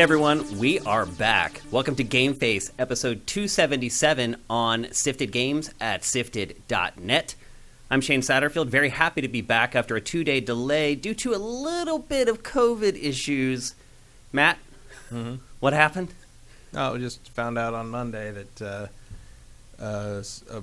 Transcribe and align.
Hey 0.00 0.04
everyone, 0.04 0.58
we 0.58 0.78
are 0.78 1.04
back. 1.04 1.60
Welcome 1.70 1.94
to 1.96 2.02
Game 2.02 2.32
Face, 2.32 2.72
episode 2.78 3.26
277 3.26 4.34
on 4.48 4.90
Sifted 4.92 5.30
Games 5.30 5.70
at 5.78 6.04
sifted.net. 6.04 7.34
I'm 7.90 8.00
Shane 8.00 8.22
Satterfield, 8.22 8.68
very 8.68 8.88
happy 8.88 9.20
to 9.20 9.28
be 9.28 9.42
back 9.42 9.76
after 9.76 9.96
a 9.96 10.00
two 10.00 10.24
day 10.24 10.40
delay 10.40 10.94
due 10.94 11.12
to 11.16 11.34
a 11.34 11.36
little 11.36 11.98
bit 11.98 12.30
of 12.30 12.42
COVID 12.42 12.94
issues. 12.98 13.74
Matt, 14.32 14.56
Mm-hmm. 15.12 15.34
what 15.60 15.74
happened? 15.74 16.14
Oh, 16.74 16.96
just 16.96 17.28
found 17.32 17.58
out 17.58 17.74
on 17.74 17.90
Monday 17.90 18.32
that 18.32 18.62
uh, 18.62 18.86
uh, 19.84 20.22
a 20.50 20.62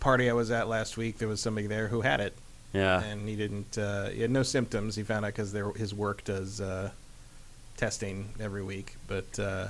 party 0.00 0.30
I 0.30 0.32
was 0.32 0.50
at 0.50 0.68
last 0.68 0.96
week, 0.96 1.18
there 1.18 1.28
was 1.28 1.42
somebody 1.42 1.66
there 1.66 1.88
who 1.88 2.00
had 2.00 2.20
it, 2.20 2.32
Yeah. 2.72 3.02
and 3.02 3.28
he 3.28 3.36
didn't. 3.36 3.76
Uh, 3.76 4.08
he 4.08 4.22
had 4.22 4.30
no 4.30 4.42
symptoms. 4.42 4.96
He 4.96 5.02
found 5.02 5.26
out 5.26 5.34
because 5.34 5.52
his 5.76 5.92
work 5.92 6.24
does 6.24 6.62
uh, 6.62 6.92
testing 7.84 8.28
every 8.38 8.62
week, 8.62 8.94
but 9.08 9.38
uh, 9.38 9.68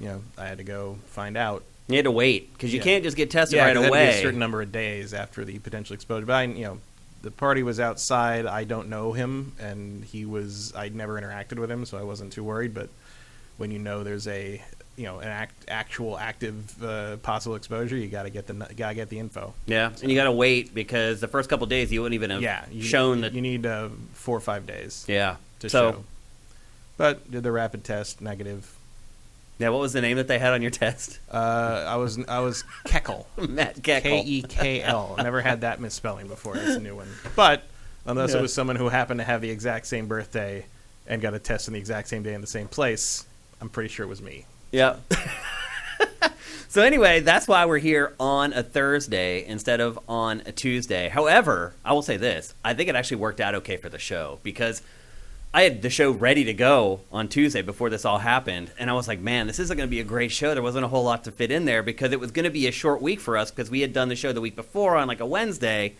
you 0.00 0.06
know, 0.06 0.22
I 0.38 0.46
had 0.46 0.58
to 0.58 0.64
go 0.64 0.98
find 1.08 1.36
out. 1.36 1.64
You 1.88 1.96
had 1.96 2.04
to 2.04 2.12
wait 2.12 2.52
because 2.52 2.72
you 2.72 2.78
Yeah. 2.78 2.84
can't 2.84 3.04
just 3.04 3.16
get 3.16 3.28
tested 3.30 3.56
Yeah, 3.56 3.64
right 3.66 3.74
'cause 3.74 3.84
it 3.84 3.84
had 3.84 3.88
to 3.90 3.92
be 3.92 3.98
away. 4.08 4.18
a 4.18 4.22
certain 4.22 4.38
number 4.38 4.62
of 4.62 4.70
days 4.72 5.12
after 5.12 5.44
the 5.44 5.58
potential 5.58 5.94
exposure. 5.94 6.24
But 6.26 6.32
I, 6.34 6.42
you 6.44 6.64
know, 6.64 6.78
the 7.22 7.32
party 7.32 7.62
was 7.64 7.80
outside. 7.80 8.46
I 8.46 8.62
don't 8.64 8.88
know 8.88 9.12
him, 9.12 9.52
and 9.60 10.04
he 10.04 10.24
was. 10.24 10.72
I'd 10.76 10.94
never 10.94 11.20
interacted 11.20 11.58
with 11.58 11.70
him, 11.70 11.84
so 11.84 11.98
I 11.98 12.02
wasn't 12.04 12.32
too 12.32 12.44
worried. 12.44 12.72
But 12.72 12.88
when 13.58 13.72
you 13.72 13.80
know 13.80 14.04
there's 14.04 14.28
a, 14.28 14.62
you 14.96 15.04
know, 15.04 15.18
an 15.18 15.28
act, 15.28 15.54
actual 15.68 16.16
active 16.16 16.82
uh, 16.82 17.16
possible 17.18 17.56
exposure, 17.56 17.96
you 17.96 18.06
got 18.08 18.22
to 18.22 18.30
get 18.30 18.46
the 18.46 18.54
nu- 18.54 18.66
gotta 18.76 18.94
get 18.94 19.08
the 19.08 19.18
info. 19.18 19.52
yeah, 19.66 19.90
and 20.00 20.08
you 20.10 20.16
got 20.16 20.24
to 20.24 20.32
wait 20.32 20.72
because 20.74 21.20
the 21.20 21.28
first 21.28 21.50
couple 21.50 21.66
days 21.66 21.92
you 21.92 22.00
wouldn't 22.00 22.14
even 22.14 22.30
have 22.30 22.42
yeah, 22.42 22.64
you, 22.70 22.82
shown 22.84 23.20
that. 23.22 23.32
you 23.34 23.42
need 23.42 23.66
uh, 23.66 23.88
four 24.14 24.36
or 24.36 24.40
five 24.40 24.66
days 24.66 25.04
yeah. 25.08 25.36
to 25.60 25.68
so, 25.68 25.92
show. 25.92 26.04
But 26.96 27.30
did 27.30 27.42
the 27.42 27.52
rapid 27.52 27.84
test 27.84 28.20
negative. 28.20 28.74
yeah, 29.58 29.70
what 29.70 29.80
was 29.80 29.92
the 29.92 30.00
name 30.00 30.16
that 30.18 30.28
they 30.28 30.38
had 30.38 30.52
on 30.52 30.62
your 30.62 30.70
test? 30.70 31.18
Uh, 31.30 31.84
I 31.88 31.96
was 31.96 32.18
I 32.28 32.40
was 32.40 32.64
Keckle. 32.86 33.26
Matt 33.48 33.76
Geckel. 33.82 34.02
K 34.02 34.22
E 34.24 34.42
K 34.42 34.82
L. 34.82 35.14
Never 35.18 35.40
had 35.40 35.62
that 35.62 35.80
misspelling 35.80 36.28
before. 36.28 36.56
It's 36.56 36.76
a 36.76 36.80
new 36.80 36.94
one. 36.96 37.08
But 37.34 37.64
unless 38.06 38.32
Yeah. 38.32 38.38
it 38.38 38.42
was 38.42 38.52
someone 38.52 38.76
who 38.76 38.88
happened 38.88 39.20
to 39.20 39.24
have 39.24 39.40
the 39.40 39.50
exact 39.50 39.86
same 39.86 40.06
birthday 40.06 40.66
and 41.06 41.20
got 41.22 41.34
a 41.34 41.38
test 41.38 41.68
on 41.68 41.72
the 41.74 41.80
exact 41.80 42.08
same 42.08 42.22
day 42.22 42.34
in 42.34 42.40
the 42.40 42.46
same 42.46 42.68
place, 42.68 43.24
I'm 43.60 43.68
pretty 43.68 43.88
sure 43.88 44.04
it 44.06 44.08
was 44.08 44.22
me. 44.22 44.46
Yeah. 44.70 44.96
so 46.68 46.82
anyway, 46.82 47.20
that's 47.20 47.46
why 47.48 47.66
we're 47.66 47.78
here 47.78 48.14
on 48.20 48.52
a 48.52 48.62
Thursday 48.62 49.44
instead 49.44 49.80
of 49.80 49.98
on 50.08 50.42
a 50.46 50.52
Tuesday. 50.52 51.08
However, 51.08 51.74
I 51.84 51.92
will 51.92 52.02
say 52.02 52.16
this: 52.16 52.54
I 52.64 52.74
think 52.74 52.88
it 52.88 52.94
actually 52.96 53.18
worked 53.18 53.40
out 53.40 53.54
okay 53.56 53.76
for 53.76 53.88
the 53.88 53.98
show 53.98 54.38
because 54.42 54.82
I 55.54 55.62
had 55.64 55.82
the 55.82 55.90
show 55.90 56.10
ready 56.10 56.44
to 56.44 56.54
go 56.54 57.00
on 57.12 57.28
Tuesday 57.28 57.60
before 57.60 57.90
this 57.90 58.06
all 58.06 58.18
happened, 58.18 58.70
and 58.78 58.88
I 58.88 58.94
was 58.94 59.06
like, 59.06 59.20
"Man, 59.20 59.46
this 59.46 59.58
isn't 59.58 59.76
going 59.76 59.86
to 59.86 59.90
be 59.90 60.00
a 60.00 60.04
great 60.04 60.32
show." 60.32 60.54
There 60.54 60.62
wasn't 60.62 60.86
a 60.86 60.88
whole 60.88 61.04
lot 61.04 61.24
to 61.24 61.32
fit 61.32 61.50
in 61.50 61.66
there 61.66 61.82
because 61.82 62.10
it 62.10 62.20
was 62.20 62.30
going 62.30 62.44
to 62.44 62.50
be 62.50 62.66
a 62.66 62.72
short 62.72 63.02
week 63.02 63.20
for 63.20 63.36
us 63.36 63.50
because 63.50 63.70
we 63.70 63.82
had 63.82 63.92
done 63.92 64.08
the 64.08 64.16
show 64.16 64.32
the 64.32 64.40
week 64.40 64.56
before 64.56 64.96
on 64.96 65.08
like 65.08 65.20
a 65.20 65.26
Wednesday, 65.26 65.92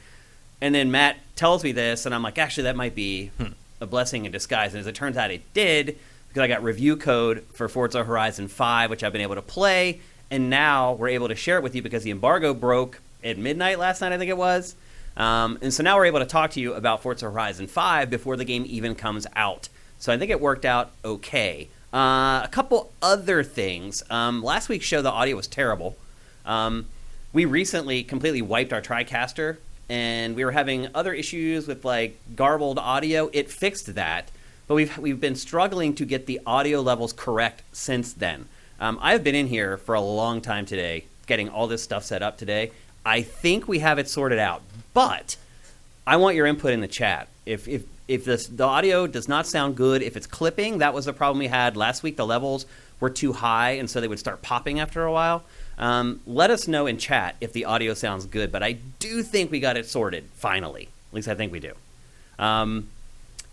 and 0.63 0.75
then 0.75 0.91
Matt 0.91 1.19
tells 1.37 1.63
me 1.65 1.73
this, 1.73 2.07
and 2.07 2.15
I'm 2.15 2.23
like, 2.23 2.39
"Actually, 2.39 2.65
that 2.65 2.77
might 2.77 2.95
be 2.95 3.27
hmm. 3.37 3.53
a 3.79 3.87
blessing 3.87 4.25
in 4.25 4.33
disguise." 4.33 4.73
And 4.73 4.81
as 4.81 4.87
it 4.87 4.95
turns 4.95 5.19
out, 5.19 5.31
it 5.31 5.43
did 5.53 5.99
because 6.29 6.41
I 6.41 6.49
got 6.49 6.63
review 6.63 6.97
code 6.97 7.45
for 7.53 7.69
Forza 7.69 8.05
Horizon 8.05 8.49
5, 8.49 8.89
which 8.89 9.05
I've 9.05 9.13
been 9.13 9.21
able 9.21 9.35
to 9.35 9.43
play, 9.43 10.01
and 10.31 10.49
now 10.49 10.95
we're 10.95 11.09
able 11.09 11.29
to 11.29 11.35
share 11.35 11.59
it 11.59 11.63
with 11.63 11.75
you 11.75 11.83
because 11.83 12.05
the 12.05 12.11
embargo 12.11 12.55
broke 12.55 13.03
at 13.23 13.37
midnight 13.37 13.79
last 13.79 14.01
night, 14.01 14.13
I 14.13 14.19
think 14.19 14.31
it 14.31 14.37
was. 14.39 14.75
Um, 15.17 15.59
and 15.61 15.73
so 15.73 15.83
now 15.83 15.97
we're 15.97 16.07
able 16.07 16.21
to 16.21 16.27
talk 16.27 16.53
to 16.53 16.61
you 16.61 16.75
about 16.75 17.03
Forza 17.03 17.27
Horizon 17.27 17.67
5 17.67 18.11
before 18.11 18.37
the 18.37 18.45
game 18.45 18.65
even 18.67 18.95
comes 18.95 19.27
out. 19.37 19.69
So 19.99 20.13
I 20.13 20.19
think 20.19 20.31
it 20.31 20.41
worked 20.41 20.65
out 20.65 20.91
okay. 21.05 21.69
Uh, 21.93 22.41
a 22.43 22.49
couple 22.51 22.93
other 23.03 23.43
things. 23.43 24.03
Um, 24.09 24.43
last 24.43 24.69
week's 24.69 24.87
show, 24.87 25.03
the 25.03 25.11
audio 25.11 25.37
was 25.37 25.47
terrible. 25.47 25.97
Um, 26.47 26.87
we 27.33 27.45
recently 27.45 28.03
completely 28.03 28.43
wiped 28.43 28.73
our 28.73 28.83
TriCaster, 28.83 29.59
and 29.89 30.35
we 30.35 30.45
were 30.45 30.53
having 30.53 30.89
other 30.95 31.13
issues 31.13 31.67
with 31.67 31.85
like 31.85 32.19
garbled 32.35 32.79
audio. 32.79 33.31
It 33.33 33.51
fixed 33.51 33.95
that, 33.95 34.31
but 34.67 34.75
we've 34.75 34.97
we've 34.99 35.21
been 35.21 35.35
struggling 35.35 35.95
to 35.95 36.05
get 36.05 36.27
the 36.27 36.41
audio 36.47 36.81
levels 36.81 37.13
correct 37.13 37.63
since 37.73 38.13
then. 38.13 38.49
Um, 38.81 38.99
I've 39.01 39.23
been 39.23 39.35
in 39.35 39.47
here 39.47 39.77
for 39.77 39.95
a 39.95 40.01
long 40.01 40.41
time 40.41 40.67
today, 40.67 41.05
getting 41.27 41.49
all 41.49 41.67
this 41.67 41.83
stuff 41.83 42.05
set 42.05 42.23
up 42.23 42.37
today. 42.37 42.73
I 43.05 43.23
think 43.23 43.69
we 43.69 43.81
have 43.81 43.99
it 43.99 44.09
sorted 44.09 44.39
out, 44.39 44.63
but 44.95 45.37
I 46.07 46.17
want 46.17 46.37
your 46.37 46.47
input 46.47 46.73
in 46.73 46.81
the 46.81 46.89
chat. 46.89 47.29
If 47.47 47.69
if 47.69 47.85
if 48.09 48.25
this, 48.25 48.47
the 48.47 48.65
audio 48.65 49.07
does 49.07 49.29
not 49.29 49.47
sound 49.47 49.77
good, 49.77 50.03
if 50.03 50.17
it's 50.17 50.27
clipping, 50.27 50.79
that 50.79 50.93
was 50.93 51.07
the 51.07 51.13
problem 51.13 51.39
we 51.39 51.47
had 51.47 51.77
last 51.77 52.03
week. 52.03 52.17
The 52.17 52.27
levels 52.27 52.67
were 53.01 53.11
too 53.11 53.33
high, 53.33 53.73
and 53.73 53.89
so 53.89 54.01
they 54.01 54.09
would 54.09 54.19
start 54.19 54.43
popping 54.43 54.81
after 54.81 55.05
a 55.05 55.13
while. 55.13 55.45
Um, 55.79 56.21
let 56.27 56.51
us 56.51 56.69
know 56.69 56.87
in 56.87 56.99
chat 56.99 57.37
if 57.41 57.53
the 57.53 57.65
audio 57.65 57.95
sounds 57.95 58.27
good. 58.27 58.53
But 58.53 58.63
I 58.63 58.73
do 58.99 59.23
think 59.23 59.51
we 59.51 59.61
got 59.61 59.77
it 59.77 59.89
sorted 59.89 60.25
finally. 60.35 60.89
At 61.11 61.15
least 61.15 61.29
I 61.29 61.35
think 61.35 61.53
we 61.53 61.61
do. 61.61 61.73
Um, 62.39 62.89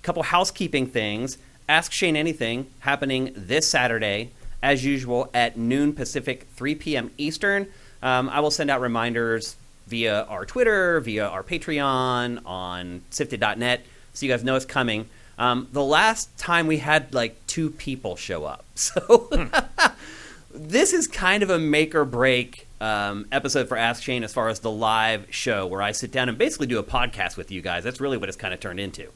couple 0.01 0.23
housekeeping 0.23 0.87
things. 0.87 1.37
Ask 1.67 1.91
Shane 1.91 2.15
Anything 2.15 2.67
happening 2.79 3.31
this 3.35 3.67
Saturday, 3.67 4.31
as 4.63 4.83
usual, 4.83 5.29
at 5.33 5.57
noon 5.57 5.93
Pacific, 5.93 6.47
3 6.55 6.75
p.m. 6.75 7.11
Eastern. 7.17 7.67
Um, 8.01 8.29
I 8.29 8.39
will 8.39 8.51
send 8.51 8.69
out 8.69 8.81
reminders 8.81 9.55
via 9.89 10.23
our 10.23 10.45
Twitter, 10.45 10.99
via 11.01 11.27
our 11.27 11.43
Patreon, 11.43 12.41
on 12.45 13.01
sifted.net, 13.09 13.85
so 14.13 14.25
you 14.25 14.31
guys 14.31 14.43
know 14.43 14.55
it's 14.55 14.65
coming. 14.65 15.09
Um, 15.37 15.67
the 15.71 15.83
last 15.83 16.37
time 16.37 16.67
we 16.67 16.77
had 16.77 17.13
like 17.13 17.35
two 17.47 17.69
people 17.69 18.15
show 18.15 18.45
up. 18.45 18.65
So 18.75 19.29
this 20.53 20.93
is 20.93 21.05
kind 21.05 21.43
of 21.43 21.49
a 21.49 21.59
make 21.59 21.93
or 21.93 22.05
break 22.05 22.67
um, 22.79 23.25
episode 23.31 23.67
for 23.67 23.75
Ask 23.75 24.03
Shane 24.03 24.23
as 24.23 24.33
far 24.33 24.47
as 24.47 24.61
the 24.61 24.71
live 24.71 25.27
show 25.29 25.67
where 25.67 25.81
I 25.81 25.91
sit 25.91 26.13
down 26.13 26.29
and 26.29 26.37
basically 26.37 26.67
do 26.67 26.79
a 26.79 26.83
podcast 26.83 27.35
with 27.35 27.51
you 27.51 27.61
guys. 27.61 27.83
That's 27.83 27.99
really 27.99 28.17
what 28.17 28.29
it's 28.29 28.37
kind 28.37 28.53
of 28.53 28.61
turned 28.61 28.79
into. 28.79 29.09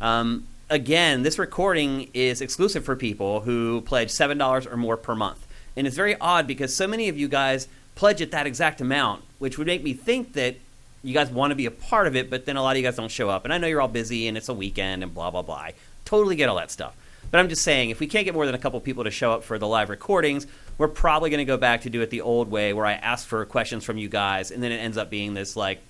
Um, 0.00 0.46
again, 0.70 1.22
this 1.22 1.38
recording 1.38 2.08
is 2.14 2.40
exclusive 2.40 2.84
for 2.84 2.96
people 2.96 3.40
who 3.40 3.82
pledge 3.82 4.08
$7 4.08 4.72
or 4.72 4.76
more 4.76 4.96
per 4.96 5.14
month. 5.14 5.46
And 5.76 5.86
it's 5.86 5.96
very 5.96 6.18
odd 6.18 6.46
because 6.46 6.74
so 6.74 6.86
many 6.86 7.08
of 7.08 7.18
you 7.18 7.28
guys 7.28 7.68
pledge 7.94 8.22
at 8.22 8.30
that 8.30 8.46
exact 8.46 8.80
amount, 8.80 9.22
which 9.40 9.58
would 9.58 9.66
make 9.66 9.82
me 9.82 9.92
think 9.92 10.34
that 10.34 10.54
you 11.02 11.14
guys 11.14 11.30
want 11.30 11.50
to 11.50 11.56
be 11.56 11.66
a 11.66 11.70
part 11.70 12.06
of 12.06 12.14
it, 12.14 12.30
but 12.30 12.44
then 12.44 12.56
a 12.56 12.62
lot 12.62 12.72
of 12.72 12.76
you 12.76 12.82
guys 12.82 12.96
don't 12.96 13.10
show 13.10 13.28
up. 13.28 13.44
And 13.44 13.52
I 13.52 13.58
know 13.58 13.66
you're 13.66 13.80
all 13.80 13.88
busy 13.88 14.28
and 14.28 14.36
it's 14.36 14.48
a 14.48 14.54
weekend 14.54 15.02
and 15.02 15.12
blah, 15.12 15.30
blah, 15.30 15.42
blah. 15.42 15.56
I 15.56 15.74
totally 16.04 16.36
get 16.36 16.48
all 16.48 16.56
that 16.56 16.70
stuff. 16.70 16.94
But 17.30 17.38
I'm 17.38 17.48
just 17.48 17.62
saying, 17.62 17.90
if 17.90 18.00
we 18.00 18.06
can't 18.06 18.24
get 18.24 18.34
more 18.34 18.44
than 18.44 18.54
a 18.54 18.58
couple 18.58 18.78
people 18.80 19.04
to 19.04 19.10
show 19.10 19.32
up 19.32 19.42
for 19.42 19.58
the 19.58 19.66
live 19.66 19.88
recordings, 19.88 20.46
we're 20.78 20.88
probably 20.88 21.30
going 21.30 21.38
to 21.38 21.44
go 21.44 21.56
back 21.56 21.82
to 21.82 21.90
do 21.90 22.02
it 22.02 22.10
the 22.10 22.20
old 22.20 22.50
way 22.50 22.72
where 22.72 22.84
I 22.84 22.92
ask 22.92 23.26
for 23.26 23.44
questions 23.46 23.84
from 23.84 23.98
you 23.98 24.08
guys 24.08 24.50
and 24.50 24.62
then 24.62 24.72
it 24.72 24.78
ends 24.78 24.98
up 24.98 25.10
being 25.10 25.34
this 25.34 25.56
like 25.56 25.80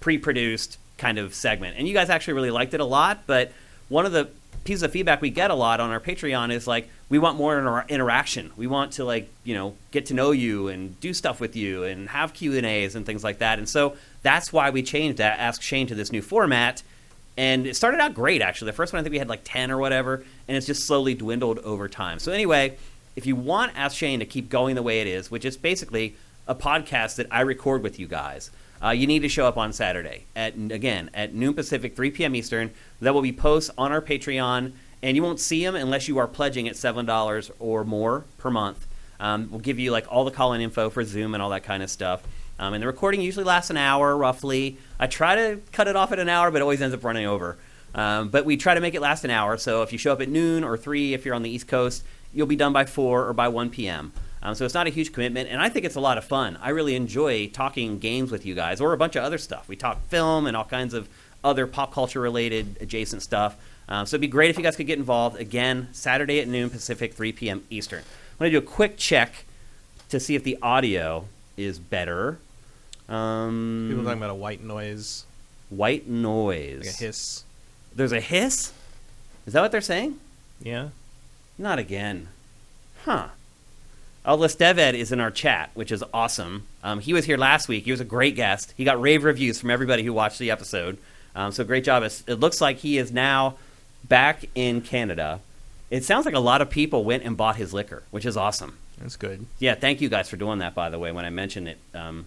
pre-produced 0.00 0.78
kind 0.98 1.18
of 1.18 1.34
segment. 1.34 1.76
And 1.78 1.88
you 1.88 1.94
guys 1.94 2.10
actually 2.10 2.34
really 2.34 2.50
liked 2.50 2.74
it 2.74 2.80
a 2.80 2.84
lot, 2.84 3.22
but 3.26 3.52
one 3.88 4.04
of 4.04 4.12
the 4.12 4.28
pieces 4.64 4.82
of 4.82 4.92
feedback 4.92 5.20
we 5.20 5.30
get 5.30 5.50
a 5.50 5.54
lot 5.54 5.80
on 5.80 5.90
our 5.90 6.00
Patreon 6.00 6.52
is 6.52 6.66
like 6.66 6.88
we 7.08 7.18
want 7.18 7.36
more 7.36 7.58
inter- 7.58 7.84
interaction. 7.88 8.52
We 8.56 8.66
want 8.66 8.92
to 8.92 9.04
like, 9.04 9.30
you 9.44 9.54
know, 9.54 9.74
get 9.90 10.06
to 10.06 10.14
know 10.14 10.30
you 10.30 10.68
and 10.68 10.98
do 11.00 11.14
stuff 11.14 11.40
with 11.40 11.56
you 11.56 11.84
and 11.84 12.08
have 12.10 12.34
Q&As 12.34 12.94
and 12.94 13.04
things 13.04 13.24
like 13.24 13.38
that. 13.38 13.58
And 13.58 13.68
so 13.68 13.96
that's 14.22 14.52
why 14.52 14.70
we 14.70 14.82
changed 14.82 15.18
that 15.18 15.38
Ask 15.38 15.62
Shane 15.62 15.86
to 15.88 15.94
this 15.94 16.12
new 16.12 16.22
format. 16.22 16.82
And 17.36 17.66
it 17.66 17.74
started 17.74 18.00
out 18.00 18.14
great 18.14 18.42
actually. 18.42 18.66
The 18.66 18.76
first 18.76 18.92
one 18.92 19.00
I 19.00 19.02
think 19.02 19.12
we 19.12 19.18
had 19.18 19.28
like 19.28 19.42
10 19.44 19.70
or 19.70 19.78
whatever, 19.78 20.24
and 20.46 20.56
it's 20.56 20.66
just 20.66 20.86
slowly 20.86 21.14
dwindled 21.14 21.58
over 21.60 21.88
time. 21.88 22.18
So 22.18 22.32
anyway, 22.32 22.76
if 23.16 23.26
you 23.26 23.34
want 23.36 23.72
Ask 23.76 23.96
Shane 23.96 24.20
to 24.20 24.26
keep 24.26 24.48
going 24.48 24.76
the 24.76 24.82
way 24.82 25.00
it 25.00 25.06
is, 25.06 25.30
which 25.30 25.44
is 25.44 25.56
basically 25.56 26.16
a 26.46 26.54
podcast 26.54 27.16
that 27.16 27.26
I 27.30 27.40
record 27.40 27.82
with 27.82 27.98
you 27.98 28.06
guys, 28.06 28.50
uh, 28.82 28.90
you 28.90 29.06
need 29.06 29.20
to 29.20 29.28
show 29.28 29.46
up 29.46 29.56
on 29.56 29.72
Saturday 29.72 30.24
at 30.34 30.54
again 30.54 31.10
at 31.14 31.34
noon 31.34 31.54
Pacific, 31.54 31.94
3 31.94 32.10
p.m. 32.10 32.34
Eastern. 32.34 32.70
There 33.00 33.12
will 33.12 33.22
be 33.22 33.32
posts 33.32 33.70
on 33.76 33.92
our 33.92 34.00
Patreon, 34.00 34.72
and 35.02 35.16
you 35.16 35.22
won't 35.22 35.40
see 35.40 35.64
them 35.64 35.74
unless 35.74 36.08
you 36.08 36.18
are 36.18 36.26
pledging 36.26 36.68
at 36.68 36.76
seven 36.76 37.06
dollars 37.06 37.50
or 37.58 37.84
more 37.84 38.24
per 38.38 38.50
month. 38.50 38.86
Um, 39.18 39.48
we'll 39.50 39.60
give 39.60 39.78
you 39.78 39.90
like 39.90 40.06
all 40.10 40.24
the 40.24 40.30
call-in 40.30 40.62
info 40.62 40.88
for 40.88 41.04
Zoom 41.04 41.34
and 41.34 41.42
all 41.42 41.50
that 41.50 41.62
kind 41.62 41.82
of 41.82 41.90
stuff. 41.90 42.22
Um, 42.58 42.74
and 42.74 42.82
the 42.82 42.86
recording 42.86 43.20
usually 43.20 43.44
lasts 43.44 43.70
an 43.70 43.76
hour 43.76 44.16
roughly. 44.16 44.78
I 44.98 45.06
try 45.06 45.34
to 45.34 45.60
cut 45.72 45.88
it 45.88 45.96
off 45.96 46.12
at 46.12 46.18
an 46.18 46.28
hour, 46.28 46.50
but 46.50 46.58
it 46.58 46.62
always 46.62 46.82
ends 46.82 46.94
up 46.94 47.04
running 47.04 47.26
over. 47.26 47.58
Um, 47.94 48.28
but 48.28 48.44
we 48.44 48.56
try 48.56 48.74
to 48.74 48.80
make 48.80 48.94
it 48.94 49.00
last 49.00 49.24
an 49.24 49.30
hour. 49.30 49.56
So 49.56 49.82
if 49.82 49.92
you 49.92 49.98
show 49.98 50.12
up 50.12 50.20
at 50.20 50.28
noon 50.28 50.64
or 50.64 50.76
three, 50.76 51.14
if 51.14 51.24
you're 51.24 51.34
on 51.34 51.42
the 51.42 51.50
East 51.50 51.68
Coast, 51.68 52.04
you'll 52.32 52.46
be 52.46 52.56
done 52.56 52.72
by 52.72 52.84
four 52.84 53.26
or 53.26 53.32
by 53.32 53.48
1 53.48 53.70
p.m. 53.70 54.12
Um, 54.42 54.54
so 54.54 54.64
it's 54.64 54.74
not 54.74 54.86
a 54.86 54.90
huge 54.90 55.12
commitment, 55.12 55.48
and 55.50 55.60
I 55.60 55.68
think 55.68 55.84
it's 55.84 55.96
a 55.96 56.00
lot 56.00 56.16
of 56.16 56.24
fun. 56.24 56.58
I 56.62 56.70
really 56.70 56.94
enjoy 56.94 57.48
talking 57.48 57.98
games 57.98 58.30
with 58.30 58.46
you 58.46 58.54
guys, 58.54 58.80
or 58.80 58.92
a 58.92 58.96
bunch 58.96 59.14
of 59.16 59.22
other 59.22 59.36
stuff. 59.38 59.68
We 59.68 59.76
talk 59.76 60.00
film 60.08 60.46
and 60.46 60.56
all 60.56 60.64
kinds 60.64 60.94
of 60.94 61.08
other 61.44 61.66
pop 61.66 61.92
culture 61.92 62.20
related 62.20 62.78
adjacent 62.80 63.22
stuff. 63.22 63.56
Um, 63.88 64.06
so 64.06 64.14
it'd 64.14 64.20
be 64.22 64.28
great 64.28 64.48
if 64.50 64.56
you 64.56 64.62
guys 64.62 64.76
could 64.76 64.86
get 64.86 64.98
involved. 64.98 65.38
Again, 65.38 65.88
Saturday 65.92 66.40
at 66.40 66.48
noon 66.48 66.70
Pacific, 66.70 67.12
3 67.14 67.32
p.m. 67.32 67.64
Eastern. 67.70 67.98
I'm 68.00 68.38
going 68.38 68.52
to 68.52 68.60
do 68.60 68.64
a 68.64 68.68
quick 68.68 68.96
check 68.96 69.44
to 70.08 70.18
see 70.20 70.34
if 70.34 70.42
the 70.44 70.56
audio 70.62 71.26
is 71.56 71.78
better. 71.78 72.38
Um, 73.08 73.86
People 73.90 74.04
talking 74.04 74.18
about 74.18 74.30
a 74.30 74.34
white 74.34 74.62
noise, 74.62 75.24
white 75.68 76.08
noise. 76.08 76.86
like 76.86 76.94
a 76.94 77.04
hiss. 77.04 77.44
There's 77.94 78.12
a 78.12 78.20
hiss. 78.20 78.72
Is 79.46 79.52
that 79.52 79.60
what 79.60 79.72
they're 79.72 79.80
saying? 79.80 80.18
Yeah. 80.62 80.90
Not 81.58 81.78
again. 81.78 82.28
Huh. 83.04 83.28
Oh, 84.24 84.36
Lesteved 84.36 84.94
is 84.94 85.12
in 85.12 85.20
our 85.20 85.30
chat, 85.30 85.70
which 85.74 85.90
is 85.90 86.04
awesome. 86.12 86.66
Um, 86.84 87.00
he 87.00 87.12
was 87.14 87.24
here 87.24 87.38
last 87.38 87.68
week. 87.68 87.84
He 87.84 87.90
was 87.90 88.00
a 88.00 88.04
great 88.04 88.36
guest. 88.36 88.74
He 88.76 88.84
got 88.84 89.00
rave 89.00 89.24
reviews 89.24 89.58
from 89.60 89.70
everybody 89.70 90.02
who 90.02 90.12
watched 90.12 90.38
the 90.38 90.50
episode. 90.50 90.98
Um, 91.34 91.52
so 91.52 91.64
great 91.64 91.84
job. 91.84 92.02
It's- 92.02 92.22
It 92.26 92.34
looks 92.34 92.60
like 92.60 92.78
he 92.78 92.98
is 92.98 93.10
now 93.12 93.56
back 94.06 94.44
in 94.54 94.82
Canada. 94.82 95.40
It 95.90 96.04
sounds 96.04 96.26
like 96.26 96.34
a 96.34 96.38
lot 96.40 96.60
of 96.60 96.68
people 96.70 97.02
went 97.04 97.24
and 97.24 97.36
bought 97.36 97.56
his 97.56 97.72
liquor, 97.72 98.02
which 98.10 98.26
is 98.26 98.36
awesome. 98.36 98.76
That's 99.00 99.16
good. 99.16 99.46
Yeah, 99.58 99.74
thank 99.74 100.00
you 100.02 100.08
guys 100.10 100.28
for 100.28 100.36
doing 100.36 100.58
that. 100.58 100.74
By 100.74 100.90
the 100.90 100.98
way, 100.98 101.10
when 101.12 101.24
I 101.24 101.30
mentioned 101.30 101.68
it, 101.68 101.78
um, 101.94 102.26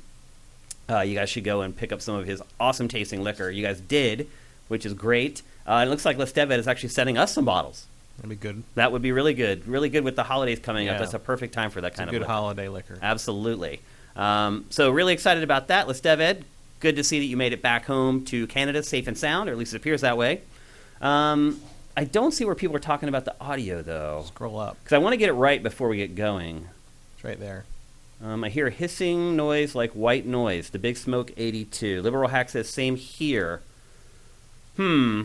uh, 0.90 1.02
you 1.02 1.14
guys 1.16 1.30
should 1.30 1.44
go 1.44 1.62
and 1.62 1.76
pick 1.76 1.92
up 1.92 2.02
some 2.02 2.16
of 2.16 2.26
his 2.26 2.42
awesome 2.60 2.88
tasting 2.88 3.24
liquor. 3.24 3.50
You 3.52 3.64
guys 3.64 3.80
did, 3.80 4.28
which 4.68 4.86
is 4.86 4.94
great. 4.94 5.44
Uh, 5.68 5.84
it 5.86 5.90
looks 5.90 6.04
like 6.06 6.18
Lesteved 6.18 6.58
is 6.58 6.68
actually 6.68 6.90
sending 6.90 7.18
us 7.18 7.34
some 7.34 7.46
bottles. 7.46 7.86
That'd 8.18 8.30
be 8.30 8.36
good. 8.36 8.64
That 8.76 8.92
would 8.92 9.02
be 9.02 9.12
really 9.12 9.34
good. 9.34 9.68
Really 9.68 9.90
good 9.90 10.04
with 10.04 10.16
the 10.16 10.24
holidays 10.24 10.60
coming 10.60 10.88
up. 10.88 10.94
Yeah. 10.96 11.00
That's 11.00 11.14
a 11.14 11.20
perfect 11.20 11.54
time 11.54 11.70
for 11.72 11.82
that 11.82 11.88
It's 11.88 11.96
a 11.96 11.98
kind 12.00 12.10
of 12.10 12.12
good 12.14 12.22
liquor. 12.22 12.32
holiday 12.32 12.68
liquor. 12.70 12.98
Absolutely. 13.02 13.82
Um, 14.16 14.66
so 14.70 14.92
really 14.92 15.14
excited 15.14 15.44
about 15.44 15.68
that. 15.70 15.88
Lesteved, 15.88 16.44
good 16.80 16.96
to 16.96 17.04
see 17.04 17.20
that 17.20 17.26
you 17.26 17.36
made 17.38 17.54
it 17.54 17.62
back 17.62 17.86
home 17.86 18.24
to 18.26 18.46
Canada 18.48 18.84
safe 18.84 19.08
and 19.08 19.18
sound, 19.18 19.50
or 19.50 19.54
at 19.54 19.58
least 19.58 19.74
it 19.74 19.78
appears 19.78 20.02
that 20.02 20.18
way. 20.18 20.42
Um, 21.02 21.60
I 21.98 22.04
don't 22.06 22.32
see 22.32 22.46
where 22.46 22.56
people 22.56 22.76
are 22.76 22.80
talking 22.80 23.10
about 23.10 23.26
the 23.26 23.36
audio 23.42 23.82
though, 23.82 24.24
Scroll 24.28 24.60
up. 24.60 24.78
because 24.84 24.94
I 24.94 25.00
want 25.00 25.14
to 25.14 25.18
get 25.18 25.30
it 25.30 25.34
right 25.34 25.62
before 25.62 25.88
we 25.90 25.98
get 25.98 26.16
going. 26.16 26.68
It's 27.16 27.24
right 27.24 27.40
there. 27.40 27.66
Um, 28.24 28.44
I 28.44 28.50
hear 28.50 28.68
a 28.68 28.72
hissing 28.72 29.36
noise 29.36 29.76
like 29.76 29.92
white 29.92 30.26
noise. 30.26 30.70
The 30.70 30.80
Big 30.80 30.96
Smoke 30.98 31.32
82. 31.36 32.02
Liberal 32.02 32.30
Hack 32.30 32.50
says 32.50 32.70
same 32.70 32.96
here. 32.96 33.62
Hmm. 34.78 35.24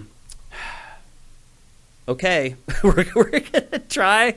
Okay, 2.09 2.57
we're, 2.83 3.05
we're 3.15 3.41
gonna 3.41 3.79
try. 3.89 4.35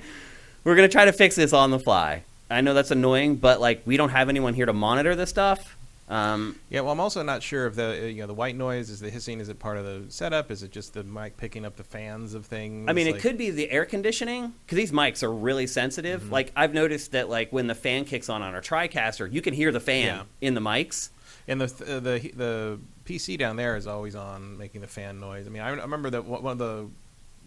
We're 0.64 0.76
gonna 0.76 0.90
try 0.90 1.06
to 1.06 1.14
fix 1.14 1.36
this 1.36 1.54
on 1.54 1.72
the 1.72 1.80
fly. 1.80 2.24
I 2.50 2.60
know 2.62 2.74
that's 2.74 2.92
annoying, 2.92 3.38
but 3.38 3.62
like 3.62 3.82
we 3.86 3.96
don't 3.98 4.10
have 4.10 4.28
anyone 4.30 4.54
here 4.54 4.66
to 4.66 4.74
monitor 4.74 5.16
this 5.16 5.30
stuff. 5.30 5.78
Um, 6.10 6.60
Yeah, 6.70 6.82
well, 6.82 6.92
I'm 6.92 7.00
also 7.00 7.24
not 7.24 7.42
sure 7.42 7.68
if 7.68 7.76
the 7.76 7.86
uh, 8.04 8.06
you 8.08 8.22
know 8.22 8.28
the 8.28 8.34
white 8.34 8.58
noise 8.58 8.90
is 8.90 9.00
the 9.00 9.10
hissing. 9.10 9.40
Is 9.40 9.48
it 9.48 9.58
part 9.60 9.78
of 9.78 9.86
the 9.86 10.12
setup? 10.12 10.52
Is 10.52 10.62
it 10.62 10.72
just 10.72 10.94
the 10.94 11.06
mic 11.06 11.38
picking 11.38 11.66
up 11.66 11.78
the 11.78 11.86
fans 11.86 12.34
of 12.34 12.46
things? 12.46 12.90
I 12.90 12.94
mean, 12.94 13.08
it 13.08 13.20
could 13.20 13.38
be 13.38 13.50
the 13.52 13.72
air 13.72 13.86
conditioning 13.86 14.54
because 14.66 14.76
these 14.76 14.92
mics 14.92 15.24
are 15.24 15.32
really 15.32 15.66
sensitive. 15.66 16.24
Mm-hmm. 16.24 16.34
Like 16.34 16.52
I've 16.58 16.74
noticed 16.74 17.14
that, 17.14 17.30
like 17.30 17.54
when 17.54 17.68
the 17.68 17.76
fan 17.76 18.04
kicks 18.04 18.28
on 18.28 18.42
on 18.42 18.54
our 18.54 18.62
TriCaster, 18.62 19.32
you 19.32 19.42
can 19.42 19.54
hear 19.54 19.72
the 19.72 19.80
fan 19.80 20.06
Yeah. 20.06 20.24
in 20.48 20.54
the 20.56 20.62
mics. 20.62 21.10
And 21.48 21.62
the 21.62 21.66
uh, 21.96 22.00
the 22.02 22.32
the 22.36 22.80
PC 23.06 23.38
down 23.38 23.56
there 23.56 23.78
is 23.78 23.88
always 23.88 24.16
on, 24.16 24.58
making 24.58 24.82
the 24.82 24.88
fan 24.88 25.20
noise. 25.22 25.48
I 25.48 25.50
mean, 25.50 25.62
I, 25.62 25.70
remember 25.70 26.10
that 26.10 26.26
one 26.26 26.46
of 26.46 26.58
the 26.58 26.90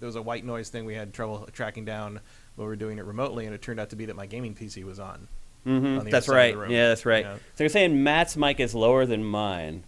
there 0.00 0.06
was 0.06 0.16
a 0.16 0.22
white 0.22 0.44
noise 0.44 0.68
thing 0.68 0.84
we 0.84 0.94
had 0.94 1.12
trouble 1.12 1.48
tracking 1.52 1.84
down 1.84 2.20
when 2.56 2.66
we 2.66 2.68
were 2.68 2.76
doing 2.76 2.98
it 2.98 3.04
remotely, 3.04 3.46
and 3.46 3.54
it 3.54 3.62
turned 3.62 3.80
out 3.80 3.90
to 3.90 3.96
be 3.96 4.06
that 4.06 4.16
my 4.16 4.26
gaming 4.26 4.54
PC 4.54 4.84
was 4.84 4.98
on. 4.98 5.28
hmm 5.64 5.70
on 5.70 6.04
the 6.04 6.10
That's 6.10 6.28
other 6.28 6.38
side 6.38 6.54
of 6.54 6.60
right. 6.60 6.70
Yeah, 6.70 6.88
that's 6.88 7.06
right. 7.06 7.24
Yeah. 7.24 7.36
So 7.54 7.64
you're 7.64 7.68
saying 7.68 8.02
Matt's 8.02 8.36
mic 8.36 8.60
is 8.60 8.74
lower 8.74 9.06
than 9.06 9.24
mine. 9.24 9.84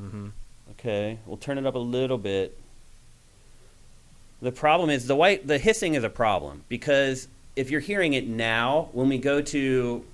Mm-hmm. 0.00 0.28
Okay, 0.72 1.18
we'll 1.26 1.36
turn 1.36 1.58
it 1.58 1.66
up 1.66 1.74
a 1.74 1.78
little 1.78 2.18
bit. 2.18 2.58
The 4.40 4.52
problem 4.52 4.88
is 4.88 5.06
the 5.06 5.16
white 5.16 5.46
the 5.46 5.58
hissing 5.58 5.94
is 5.94 6.04
a 6.04 6.08
problem 6.08 6.64
because 6.68 7.28
if 7.56 7.70
you're 7.70 7.80
hearing 7.80 8.14
it 8.14 8.26
now, 8.26 8.88
when 8.92 9.08
we 9.08 9.18
go 9.18 9.42
to 9.42 10.04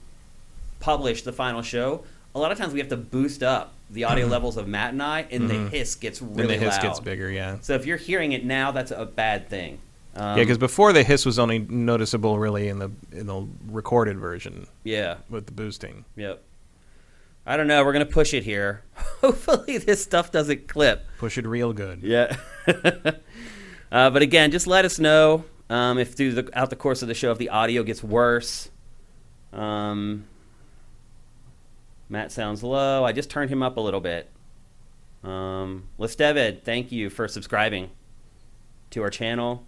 publish 0.81 1.23
the 1.23 1.33
final 1.33 1.63
show, 1.63 2.05
a 2.35 2.39
lot 2.39 2.51
of 2.51 2.59
times 2.59 2.73
we 2.73 2.81
have 2.81 2.89
to 2.89 2.97
boost 2.97 3.43
up 3.43 3.73
the 3.91 4.05
audio 4.05 4.27
levels 4.27 4.57
of 4.57 4.67
Matt 4.67 4.93
and 4.93 5.03
I, 5.03 5.27
and 5.31 5.49
the 5.49 5.55
Mhm. 5.55 5.71
hiss 5.71 5.95
gets 5.95 6.21
really 6.21 6.57
the 6.59 6.65
hiss 6.65 6.75
loud. 6.77 6.83
gets 6.83 7.01
bigger, 7.01 7.31
yeah. 7.31 7.59
So 7.61 7.75
if 7.75 7.87
you're 7.87 7.97
hearing 7.97 8.33
it 8.33 8.45
now, 8.45 8.71
that's 8.73 8.91
a 8.91 9.07
bad 9.07 9.49
thing. 9.49 9.79
Um, 10.17 10.37
yeah, 10.39 10.45
because 10.45 10.59
before 10.59 10.93
the 10.93 11.03
hiss 11.05 11.27
was 11.27 11.39
only 11.39 11.59
noticeable 11.59 12.39
really 12.39 12.69
in 12.69 12.79
the 12.79 12.91
in 13.13 13.27
the 13.27 13.47
recorded 13.69 14.19
version 14.19 14.67
yeah, 14.83 15.17
with 15.29 15.47
the 15.47 15.53
boosting. 15.53 16.05
yep. 16.17 16.43
I 17.49 17.57
don't 17.57 17.69
know. 17.69 17.85
We're 17.85 17.93
gonna 17.93 18.07
push 18.07 18.35
it 18.35 18.43
here. 18.43 18.83
Hopefully, 19.21 19.79
this 19.79 20.03
stuff 20.03 20.33
doesn't 20.33 20.67
clip. 20.67 21.07
Push 21.19 21.39
it 21.39 21.47
real 21.47 21.73
good. 21.73 22.01
Yeah. 22.03 22.37
uh, 23.93 24.11
but 24.11 24.23
again, 24.23 24.51
just 24.51 24.67
let 24.67 24.85
us 24.85 24.99
know 24.99 25.45
um, 25.71 25.99
if 25.99 26.15
throughout 26.15 26.71
the 26.71 26.77
course 26.77 27.03
of 27.03 27.09
the 27.09 27.15
show 27.15 27.31
if 27.31 27.39
the 27.39 27.51
audio 27.51 27.83
gets 27.83 28.03
worse. 28.03 28.71
Um, 29.53 30.25
Matt 32.09 32.31
sounds 32.33 32.63
low. 32.63 33.05
I 33.05 33.13
just 33.13 33.31
turned 33.31 33.51
him 33.51 33.63
up 33.63 33.77
a 33.77 33.81
little 33.81 34.01
bit. 34.01 34.31
Um, 35.25 35.89
Lestevid, 35.99 36.63
thank 36.63 36.93
you 36.93 37.11
for 37.11 37.27
subscribing 37.27 37.91
to 38.91 39.03
our 39.03 39.11
channel. 39.11 39.67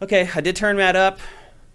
Okay, 0.00 0.28
I 0.34 0.40
did 0.40 0.56
turn 0.56 0.76
Matt 0.76 0.96
up. 0.96 1.18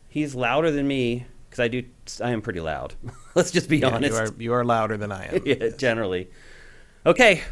He's 0.10 0.34
louder 0.36 0.72
than 0.72 0.88
me 0.88 1.28
because 1.50 1.60
I 1.60 1.68
do. 1.68 1.84
I 2.24 2.32
am 2.32 2.42
pretty 2.42 2.60
loud. 2.60 2.96
Let's 3.36 3.52
just 3.52 3.70
be 3.70 3.78
Yeah, 3.78 3.90
honest. 3.90 4.14
you 4.14 4.18
are 4.20 4.34
you 4.40 4.54
are 4.54 4.66
louder 4.66 4.98
than 4.98 5.12
I 5.12 5.26
am. 5.28 5.42
yeah, 5.46 5.70
generally. 5.78 6.30
Okay, 7.06 7.44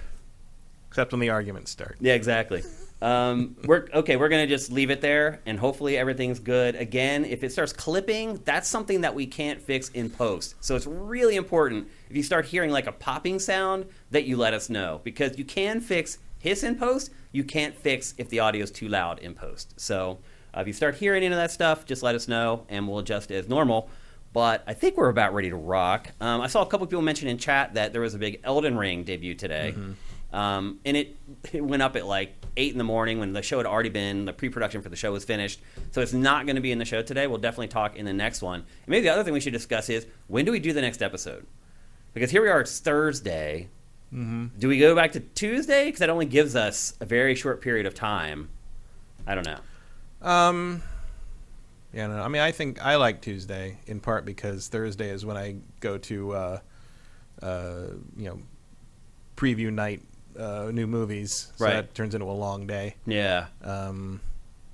Except 0.89 1.11
when 1.11 1.19
the 1.19 1.29
arguments 1.29 1.71
start. 1.71 1.97
Yeah, 1.99 2.13
exactly. 2.13 2.63
Um, 3.05 3.55
we're 3.65 3.87
okay. 3.93 4.15
We're 4.15 4.29
gonna 4.29 4.47
just 4.47 4.71
leave 4.71 4.89
it 4.89 4.99
there, 4.99 5.39
and 5.45 5.59
hopefully 5.59 5.95
everything's 5.95 6.39
good. 6.39 6.75
Again, 6.75 7.23
if 7.23 7.43
it 7.43 7.51
starts 7.51 7.71
clipping, 7.71 8.41
that's 8.45 8.67
something 8.67 9.01
that 9.01 9.13
we 9.13 9.27
can't 9.27 9.61
fix 9.61 9.89
in 9.89 10.09
post. 10.09 10.55
So 10.59 10.75
it's 10.75 10.87
really 10.87 11.35
important 11.35 11.87
if 12.09 12.17
you 12.17 12.23
start 12.23 12.45
hearing 12.45 12.71
like 12.71 12.87
a 12.87 12.91
popping 12.91 13.37
sound 13.37 13.85
that 14.09 14.23
you 14.25 14.37
let 14.37 14.55
us 14.55 14.71
know 14.71 15.01
because 15.03 15.37
you 15.37 15.45
can 15.45 15.81
fix 15.81 16.17
hiss 16.39 16.63
in 16.63 16.77
post. 16.77 17.11
You 17.31 17.43
can't 17.43 17.75
fix 17.75 18.15
if 18.17 18.27
the 18.29 18.39
audio 18.39 18.63
is 18.63 18.71
too 18.71 18.87
loud 18.87 19.19
in 19.19 19.35
post. 19.35 19.79
So 19.79 20.17
uh, 20.55 20.61
if 20.61 20.67
you 20.67 20.73
start 20.73 20.95
hearing 20.95 21.23
any 21.23 21.31
of 21.31 21.37
that 21.37 21.51
stuff, 21.51 21.85
just 21.85 22.01
let 22.01 22.15
us 22.15 22.27
know, 22.27 22.65
and 22.69 22.87
we'll 22.87 22.97
adjust 22.97 23.29
as 23.29 23.47
normal. 23.47 23.87
But 24.33 24.63
I 24.65 24.73
think 24.73 24.97
we're 24.97 25.09
about 25.09 25.35
ready 25.35 25.51
to 25.51 25.55
rock. 25.55 26.09
Um, 26.19 26.41
I 26.41 26.47
saw 26.47 26.63
a 26.63 26.65
couple 26.65 26.87
people 26.87 27.03
mention 27.03 27.27
in 27.27 27.37
chat 27.37 27.75
that 27.75 27.93
there 27.93 28.01
was 28.01 28.15
a 28.15 28.17
big 28.17 28.41
Elden 28.43 28.77
Ring 28.77 29.03
debut 29.03 29.35
today. 29.35 29.75
Um, 30.33 30.79
and 30.85 30.97
it, 30.97 31.15
it 31.53 31.63
went 31.63 31.81
up 31.81 31.95
at 31.95 32.05
like 32.05 32.35
8 32.57 32.71
in 32.71 32.77
the 32.77 32.83
morning 32.83 33.19
when 33.19 33.33
the 33.33 33.41
show 33.41 33.57
had 33.57 33.65
already 33.65 33.89
been, 33.89 34.25
the 34.25 34.33
pre 34.33 34.49
production 34.49 34.81
for 34.81 34.89
the 34.89 34.95
show 34.95 35.11
was 35.11 35.23
finished. 35.23 35.61
So 35.91 36.01
it's 36.01 36.13
not 36.13 36.45
going 36.45 36.55
to 36.55 36.61
be 36.61 36.71
in 36.71 36.77
the 36.77 36.85
show 36.85 37.01
today. 37.01 37.27
We'll 37.27 37.37
definitely 37.37 37.69
talk 37.69 37.95
in 37.95 38.05
the 38.05 38.13
next 38.13 38.41
one. 38.41 38.59
And 38.59 38.87
maybe 38.87 39.03
the 39.03 39.13
other 39.13 39.23
thing 39.23 39.33
we 39.33 39.39
should 39.39 39.53
discuss 39.53 39.89
is 39.89 40.05
when 40.27 40.45
do 40.45 40.51
we 40.51 40.59
do 40.59 40.73
the 40.73 40.81
next 40.81 41.01
episode? 41.01 41.45
Because 42.13 42.31
here 42.31 42.41
we 42.41 42.49
are, 42.49 42.61
it's 42.61 42.79
Thursday. 42.79 43.69
Mm-hmm. 44.13 44.59
Do 44.59 44.67
we 44.67 44.79
go 44.79 44.95
back 44.95 45.13
to 45.13 45.19
Tuesday? 45.19 45.85
Because 45.85 45.99
that 45.99 46.09
only 46.09 46.25
gives 46.25 46.55
us 46.55 46.95
a 46.99 47.05
very 47.05 47.35
short 47.35 47.61
period 47.61 47.85
of 47.85 47.93
time. 47.93 48.49
I 49.27 49.35
don't 49.35 49.45
know. 49.45 49.59
Um, 50.21 50.81
yeah, 51.93 52.07
no, 52.07 52.21
I 52.21 52.27
mean, 52.27 52.41
I 52.41 52.51
think 52.51 52.83
I 52.83 52.95
like 52.95 53.21
Tuesday 53.21 53.77
in 53.87 53.99
part 53.99 54.25
because 54.25 54.67
Thursday 54.67 55.09
is 55.09 55.25
when 55.25 55.37
I 55.37 55.55
go 55.79 55.97
to, 55.97 56.31
uh, 56.33 56.59
uh, 57.41 57.81
you 58.17 58.25
know, 58.29 58.39
preview 59.35 59.71
night 59.71 60.01
uh, 60.39 60.69
new 60.71 60.87
movies. 60.87 61.51
So 61.55 61.65
Right. 61.65 61.73
that 61.73 61.93
turns 61.95 62.13
into 62.15 62.25
a 62.25 62.33
long 62.33 62.67
day 62.67 62.95
Yeah, 63.05 63.47
um, 63.63 64.21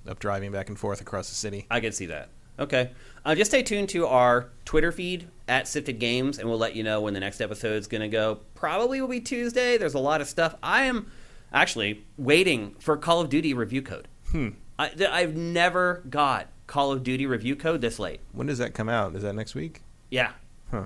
of 0.05 0.19
driving 0.19 0.51
back 0.51 0.69
and 0.69 0.77
forth 0.79 1.01
across 1.01 1.29
the 1.29 1.35
city. 1.35 1.67
I 1.69 1.79
can 1.79 1.91
see 1.91 2.07
that. 2.07 2.29
Okay. 2.59 2.91
Uh, 3.25 3.33
just 3.35 3.51
stay 3.51 3.63
tuned 3.63 3.89
to 3.89 4.05
our 4.07 4.49
Twitter 4.65 4.91
feed 4.91 5.27
at 5.47 5.67
Sifted 5.67 5.99
Games, 5.99 6.37
and 6.39 6.47
we'll 6.49 6.57
let 6.57 6.75
you 6.75 6.83
know 6.83 7.01
when 7.01 7.13
the 7.13 7.19
next 7.19 7.39
episode 7.41 7.73
is 7.73 7.87
going 7.87 8.01
to 8.01 8.07
go. 8.07 8.39
Probably 8.55 8.99
will 9.01 9.07
be 9.07 9.19
Tuesday. 9.21 9.77
There's 9.77 9.93
a 9.93 9.99
lot 9.99 10.21
of 10.21 10.27
stuff. 10.27 10.55
I 10.61 10.83
am 10.83 11.11
actually 11.53 12.03
waiting 12.17 12.75
for 12.79 12.97
Call 12.97 13.21
of 13.21 13.29
Duty 13.29 13.53
review 13.53 13.81
code. 13.81 14.07
Hmm. 14.31 14.49
I, 14.79 14.91
I've 15.09 15.35
never 15.35 16.01
got 16.09 16.47
Call 16.67 16.91
of 16.91 17.03
Duty 17.03 17.25
review 17.25 17.55
code 17.55 17.81
this 17.81 17.99
late. 17.99 18.19
When 18.31 18.47
does 18.47 18.57
that 18.59 18.73
come 18.73 18.89
out? 18.89 19.15
Is 19.15 19.23
that 19.23 19.33
next 19.35 19.53
week? 19.55 19.81
Yeah. 20.09 20.31
Huh. 20.71 20.85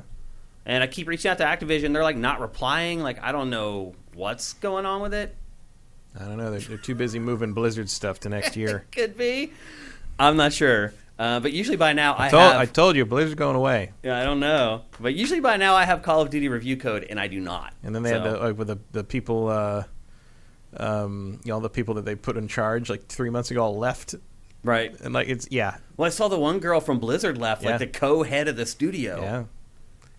And 0.65 0.83
I 0.83 0.87
keep 0.87 1.07
reaching 1.07 1.29
out 1.29 1.37
to 1.37 1.43
Activision. 1.45 1.93
They're 1.93 2.03
like 2.03 2.17
not 2.17 2.39
replying. 2.39 3.01
Like 3.01 3.21
I 3.23 3.31
don't 3.31 3.49
know 3.49 3.93
what's 4.13 4.53
going 4.53 4.85
on 4.85 5.01
with 5.01 5.13
it. 5.13 5.35
I 6.19 6.23
don't 6.25 6.37
know. 6.37 6.49
They're, 6.51 6.59
they're 6.61 6.77
too 6.77 6.95
busy 6.95 7.19
moving 7.19 7.53
Blizzard 7.53 7.89
stuff 7.89 8.21
to 8.21 8.29
next 8.29 8.55
year. 8.55 8.85
Could 8.91 9.17
be. 9.17 9.51
I'm 10.17 10.37
not 10.37 10.53
sure. 10.53 10.93
Uh, 11.19 11.39
but 11.39 11.53
usually 11.53 11.77
by 11.77 11.93
now 11.93 12.13
I, 12.13 12.27
I 12.27 12.29
told, 12.29 12.43
have. 12.43 12.61
I 12.61 12.65
told 12.65 12.95
you, 12.95 13.05
Blizzard's 13.05 13.35
going 13.35 13.55
away. 13.55 13.91
Yeah, 14.03 14.19
I 14.19 14.23
don't 14.25 14.39
know, 14.41 14.81
but 14.99 15.13
usually 15.15 15.39
by 15.39 15.55
now 15.55 15.73
I 15.75 15.85
have 15.85 16.01
Call 16.01 16.21
of 16.21 16.29
Duty 16.29 16.49
review 16.49 16.75
code, 16.75 17.05
and 17.09 17.19
I 17.19 17.27
do 17.27 17.39
not. 17.39 17.73
And 17.83 17.95
then 17.95 18.03
they 18.03 18.09
had 18.09 18.23
the, 18.23 18.37
like 18.37 18.57
with 18.57 18.67
the 18.67 18.79
the 18.91 19.03
people, 19.05 19.47
uh, 19.47 19.83
um, 20.77 21.39
you 21.45 21.53
know, 21.53 21.61
the 21.61 21.69
people 21.69 21.93
that 21.95 22.05
they 22.05 22.15
put 22.15 22.35
in 22.35 22.47
charge 22.49 22.89
like 22.89 23.07
three 23.07 23.29
months 23.29 23.49
ago 23.49 23.63
all 23.63 23.77
left, 23.77 24.15
right. 24.63 24.93
and 25.01 25.13
like 25.13 25.29
it's 25.29 25.47
yeah, 25.51 25.77
Well, 25.95 26.07
I 26.07 26.09
saw 26.09 26.27
the 26.27 26.39
one 26.39 26.59
girl 26.59 26.81
from 26.81 26.99
Blizzard 26.99 27.37
left, 27.37 27.63
Yeah. 27.63 27.71
like 27.71 27.79
the 27.79 27.87
co-head 27.87 28.49
of 28.49 28.57
the 28.57 28.65
studio. 28.65 29.21
yeah. 29.21 29.43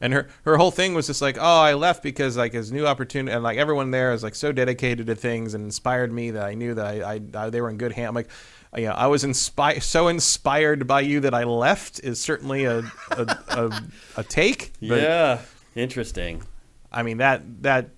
And 0.00 0.12
her 0.12 0.28
her 0.42 0.56
whole 0.56 0.70
thing 0.70 0.94
was 0.94 1.06
just 1.06 1.22
like, 1.22 1.38
oh, 1.38 1.60
I 1.60 1.74
left 1.74 2.02
because 2.02 2.36
like 2.36 2.52
his 2.52 2.70
new 2.70 2.86
opportunity, 2.86 3.34
and 3.34 3.42
like 3.42 3.58
everyone 3.58 3.90
there 3.90 4.12
is 4.12 4.22
like 4.22 4.34
so 4.34 4.52
dedicated 4.52 5.06
to 5.06 5.14
things 5.14 5.54
and 5.54 5.64
inspired 5.64 6.12
me 6.12 6.32
that 6.32 6.44
I 6.44 6.54
knew 6.54 6.74
that 6.74 6.86
I, 6.86 7.14
I, 7.14 7.20
I 7.46 7.50
they 7.50 7.60
were 7.60 7.70
in 7.70 7.78
good 7.78 7.92
hands. 7.92 8.08
I'm 8.08 8.14
like, 8.14 8.30
yeah, 8.76 8.92
I 8.92 9.06
was 9.06 9.24
inspired, 9.24 9.82
so 9.82 10.08
inspired 10.08 10.86
by 10.86 11.00
you 11.00 11.20
that 11.20 11.34
I 11.34 11.44
left 11.44 12.00
is 12.00 12.20
certainly 12.20 12.64
a 12.64 12.78
a, 13.10 13.38
a, 13.48 13.82
a 14.18 14.24
take. 14.24 14.72
But, 14.80 15.00
yeah. 15.00 15.40
Interesting. 15.74 16.42
I 16.90 17.02
mean 17.02 17.18
that 17.18 17.62
that 17.62 17.90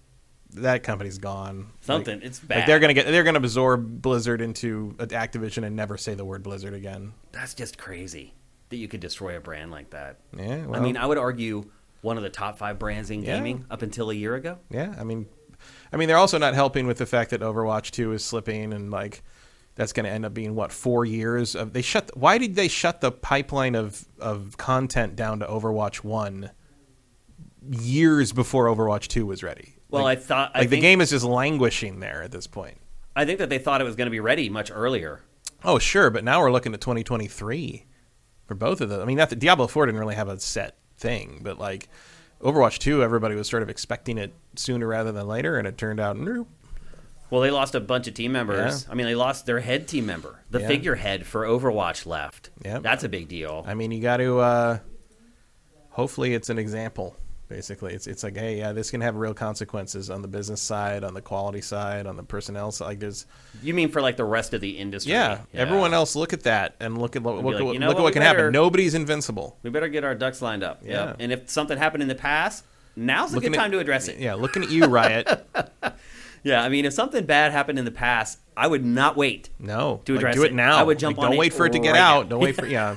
that 0.54 0.82
company's 0.82 1.18
gone. 1.18 1.70
Something. 1.80 2.16
Like, 2.18 2.26
it's 2.26 2.40
like 2.42 2.48
bad. 2.48 2.68
they're 2.68 2.78
gonna 2.78 2.94
get 2.94 3.06
they're 3.06 3.24
gonna 3.24 3.38
absorb 3.38 4.02
Blizzard 4.02 4.40
into 4.40 4.94
Activision 4.98 5.64
and 5.64 5.76
never 5.76 5.96
say 5.96 6.14
the 6.14 6.24
word 6.24 6.42
Blizzard 6.42 6.74
again. 6.74 7.12
That's 7.32 7.54
just 7.54 7.78
crazy 7.78 8.34
that 8.70 8.76
you 8.76 8.88
could 8.88 9.00
destroy 9.00 9.36
a 9.36 9.40
brand 9.40 9.70
like 9.70 9.90
that. 9.90 10.18
Yeah, 10.36 10.66
I 10.72 10.80
mean, 10.80 10.96
I 10.96 11.06
would 11.06 11.18
argue 11.18 11.70
one 12.00 12.16
of 12.16 12.22
the 12.22 12.30
top 12.30 12.58
five 12.58 12.78
brands 12.78 13.10
in 13.10 13.22
Yeah. 13.22 13.36
gaming 13.36 13.64
up 13.70 13.82
until 13.82 14.10
a 14.10 14.14
year 14.14 14.34
ago. 14.34 14.58
Yeah, 14.70 14.94
I 14.98 15.04
mean, 15.04 15.26
I 15.92 15.96
mean, 15.96 16.08
they're 16.08 16.16
also 16.16 16.38
not 16.38 16.54
helping 16.54 16.86
with 16.86 16.98
the 16.98 17.06
fact 17.06 17.30
that 17.30 17.40
Overwatch 17.40 17.90
Two 17.90 18.12
is 18.12 18.24
slipping, 18.24 18.72
and 18.72 18.90
like 18.90 19.22
that's 19.74 19.92
going 19.92 20.04
to 20.04 20.10
end 20.10 20.24
up 20.24 20.34
being 20.34 20.54
what 20.54 20.72
four 20.72 21.04
years 21.04 21.54
of 21.54 21.72
they 21.72 21.82
shut. 21.82 22.10
Why 22.16 22.38
did 22.38 22.54
they 22.56 22.68
shut 22.68 23.00
the 23.00 23.10
pipeline 23.12 23.74
of 23.74 24.04
of 24.20 24.56
content 24.56 25.16
down 25.16 25.40
to 25.40 25.46
Overwatch 25.46 25.96
One 26.04 26.50
years 27.70 28.32
before 28.32 28.66
Overwatch 28.66 29.08
Two 29.08 29.26
was 29.26 29.42
ready? 29.42 29.74
Well, 29.90 30.04
like, 30.04 30.18
I 30.18 30.20
thought 30.20 30.52
I 30.54 30.60
like 30.60 30.68
the 30.68 30.76
think, 30.76 30.82
game 30.82 31.00
is 31.00 31.10
just 31.10 31.24
languishing 31.24 32.00
there 32.00 32.22
at 32.22 32.30
this 32.30 32.46
point. 32.46 32.76
I 33.16 33.24
think 33.24 33.38
that 33.38 33.48
they 33.48 33.58
thought 33.58 33.80
it 33.80 33.84
was 33.84 33.96
going 33.96 34.06
to 34.06 34.10
be 34.10 34.20
ready 34.20 34.48
much 34.48 34.70
earlier. 34.72 35.22
Oh, 35.64 35.78
sure, 35.78 36.10
but 36.10 36.22
now 36.22 36.40
we're 36.40 36.52
looking 36.52 36.72
at 36.72 36.80
2023 36.80 37.86
for 38.46 38.54
both 38.54 38.80
of 38.80 38.88
them. 38.90 39.00
I 39.00 39.04
mean, 39.04 39.16
that 39.16 39.36
Diablo 39.38 39.66
4 39.66 39.86
didn't 39.86 39.98
really 40.00 40.14
have 40.14 40.28
a 40.28 40.38
set 40.38 40.76
thing, 40.98 41.40
but 41.42 41.58
like 41.58 41.88
Overwatch 42.42 42.78
2, 42.78 43.02
everybody 43.02 43.34
was 43.34 43.48
sort 43.48 43.62
of 43.62 43.68
expecting 43.70 44.18
it 44.18 44.32
sooner 44.56 44.86
rather 44.86 45.12
than 45.12 45.26
later, 45.26 45.58
and 45.58 45.66
it 45.66 45.78
turned 45.78 46.00
out 46.00 46.16
nope. 46.16 46.48
Well, 47.30 47.42
they 47.42 47.50
lost 47.50 47.74
a 47.74 47.80
bunch 47.80 48.06
of 48.08 48.14
team 48.14 48.32
members. 48.32 48.84
Yeah. 48.86 48.92
I 48.92 48.94
mean, 48.94 49.06
they 49.06 49.14
lost 49.14 49.44
their 49.44 49.60
head 49.60 49.86
team 49.86 50.06
member. 50.06 50.40
The 50.50 50.60
Yeah. 50.60 50.66
figurehead 50.68 51.26
for 51.26 51.44
Overwatch 51.44 52.06
left. 52.06 52.48
Yep. 52.64 52.82
That's 52.82 53.04
a 53.04 53.08
big 53.08 53.28
deal. 53.28 53.64
I 53.66 53.74
mean, 53.74 53.90
you 53.90 54.00
got 54.00 54.16
to. 54.16 54.38
Uh, 54.38 54.78
hopefully, 55.90 56.32
it's 56.32 56.48
an 56.48 56.58
example. 56.58 57.16
Basically, 57.48 57.94
it's 57.94 58.06
it's 58.06 58.22
like, 58.22 58.36
hey, 58.36 58.58
yeah, 58.58 58.72
this 58.72 58.90
can 58.90 59.00
have 59.00 59.16
real 59.16 59.32
consequences 59.32 60.10
on 60.10 60.20
the 60.20 60.28
business 60.28 60.60
side, 60.60 61.02
on 61.02 61.14
the 61.14 61.22
quality 61.22 61.62
side, 61.62 62.06
on 62.06 62.16
the 62.16 62.22
personnel 62.22 62.70
side. 62.70 62.84
Like, 62.84 63.00
there's, 63.00 63.24
You 63.62 63.72
mean 63.72 63.88
for 63.90 64.02
like 64.02 64.18
the 64.18 64.24
rest 64.24 64.52
of 64.52 64.60
the 64.60 64.76
industry? 64.76 65.12
yeah, 65.12 65.40
everyone 65.54 65.94
else 65.94 66.14
look 66.14 66.34
at 66.34 66.42
that 66.42 66.74
and 66.78 66.98
look 66.98 67.16
at 67.16 67.22
look, 67.22 67.36
look, 67.42 67.54
like, 67.54 67.62
at- 67.64 67.72
you 67.72 67.78
know 67.78 67.88
look 67.88 67.96
what, 67.96 68.02
what 68.04 68.12
can 68.12 68.20
better- 68.20 68.38
happen. 68.38 68.52
Nobody's 68.52 68.92
invincible. 68.94 69.56
We 69.62 69.70
better 69.70 69.88
get 69.88 70.04
our 70.04 70.14
ducks 70.14 70.42
lined 70.42 70.62
up. 70.62 70.82
Yeah. 70.84 71.06
Yep. 71.06 71.16
And 71.20 71.32
if 71.32 71.48
something 71.48 71.78
happened 71.78 72.02
in 72.02 72.08
the 72.08 72.14
past, 72.14 72.64
now's 72.96 73.32
a 73.32 73.36
Looking 73.36 73.52
good 73.52 73.58
at- 73.58 73.62
time 73.62 73.70
to 73.72 73.78
address 73.78 74.08
it. 74.08 74.18
Yeah, 74.18 74.34
looking 74.34 74.62
at 74.62 74.70
you, 74.70 74.84
Riot. 74.86 75.26
Yeah, 76.44 76.62
I 76.62 76.68
mean, 76.68 76.84
if 76.84 76.92
something 76.92 77.26
bad 77.26 77.50
happened 77.50 77.80
in 77.80 77.84
the 77.84 77.90
past, 77.90 78.38
I 78.56 78.68
would 78.68 78.84
not 78.84 79.16
wait. 79.16 79.50
No, 79.58 80.00
To 80.04 80.14
like, 80.18 80.34
do 80.34 80.44
it 80.44 80.52
it. 80.52 80.54
now. 80.54 80.78
I 80.78 80.84
would 80.84 80.96
jump 80.98 81.18
Like, 81.18 81.24
on 81.24 81.30
Don't 81.32 81.36
it 81.36 81.40
wait 81.40 81.52
for 81.52 81.66
it 81.66 81.72
to 81.72 81.80
get 81.80 81.90
right 81.92 82.00
out. 82.00 82.22
now. 82.26 82.28
Don't 82.30 82.40
wait 82.40 82.54
for 82.54 82.64
yeah. 82.78 82.94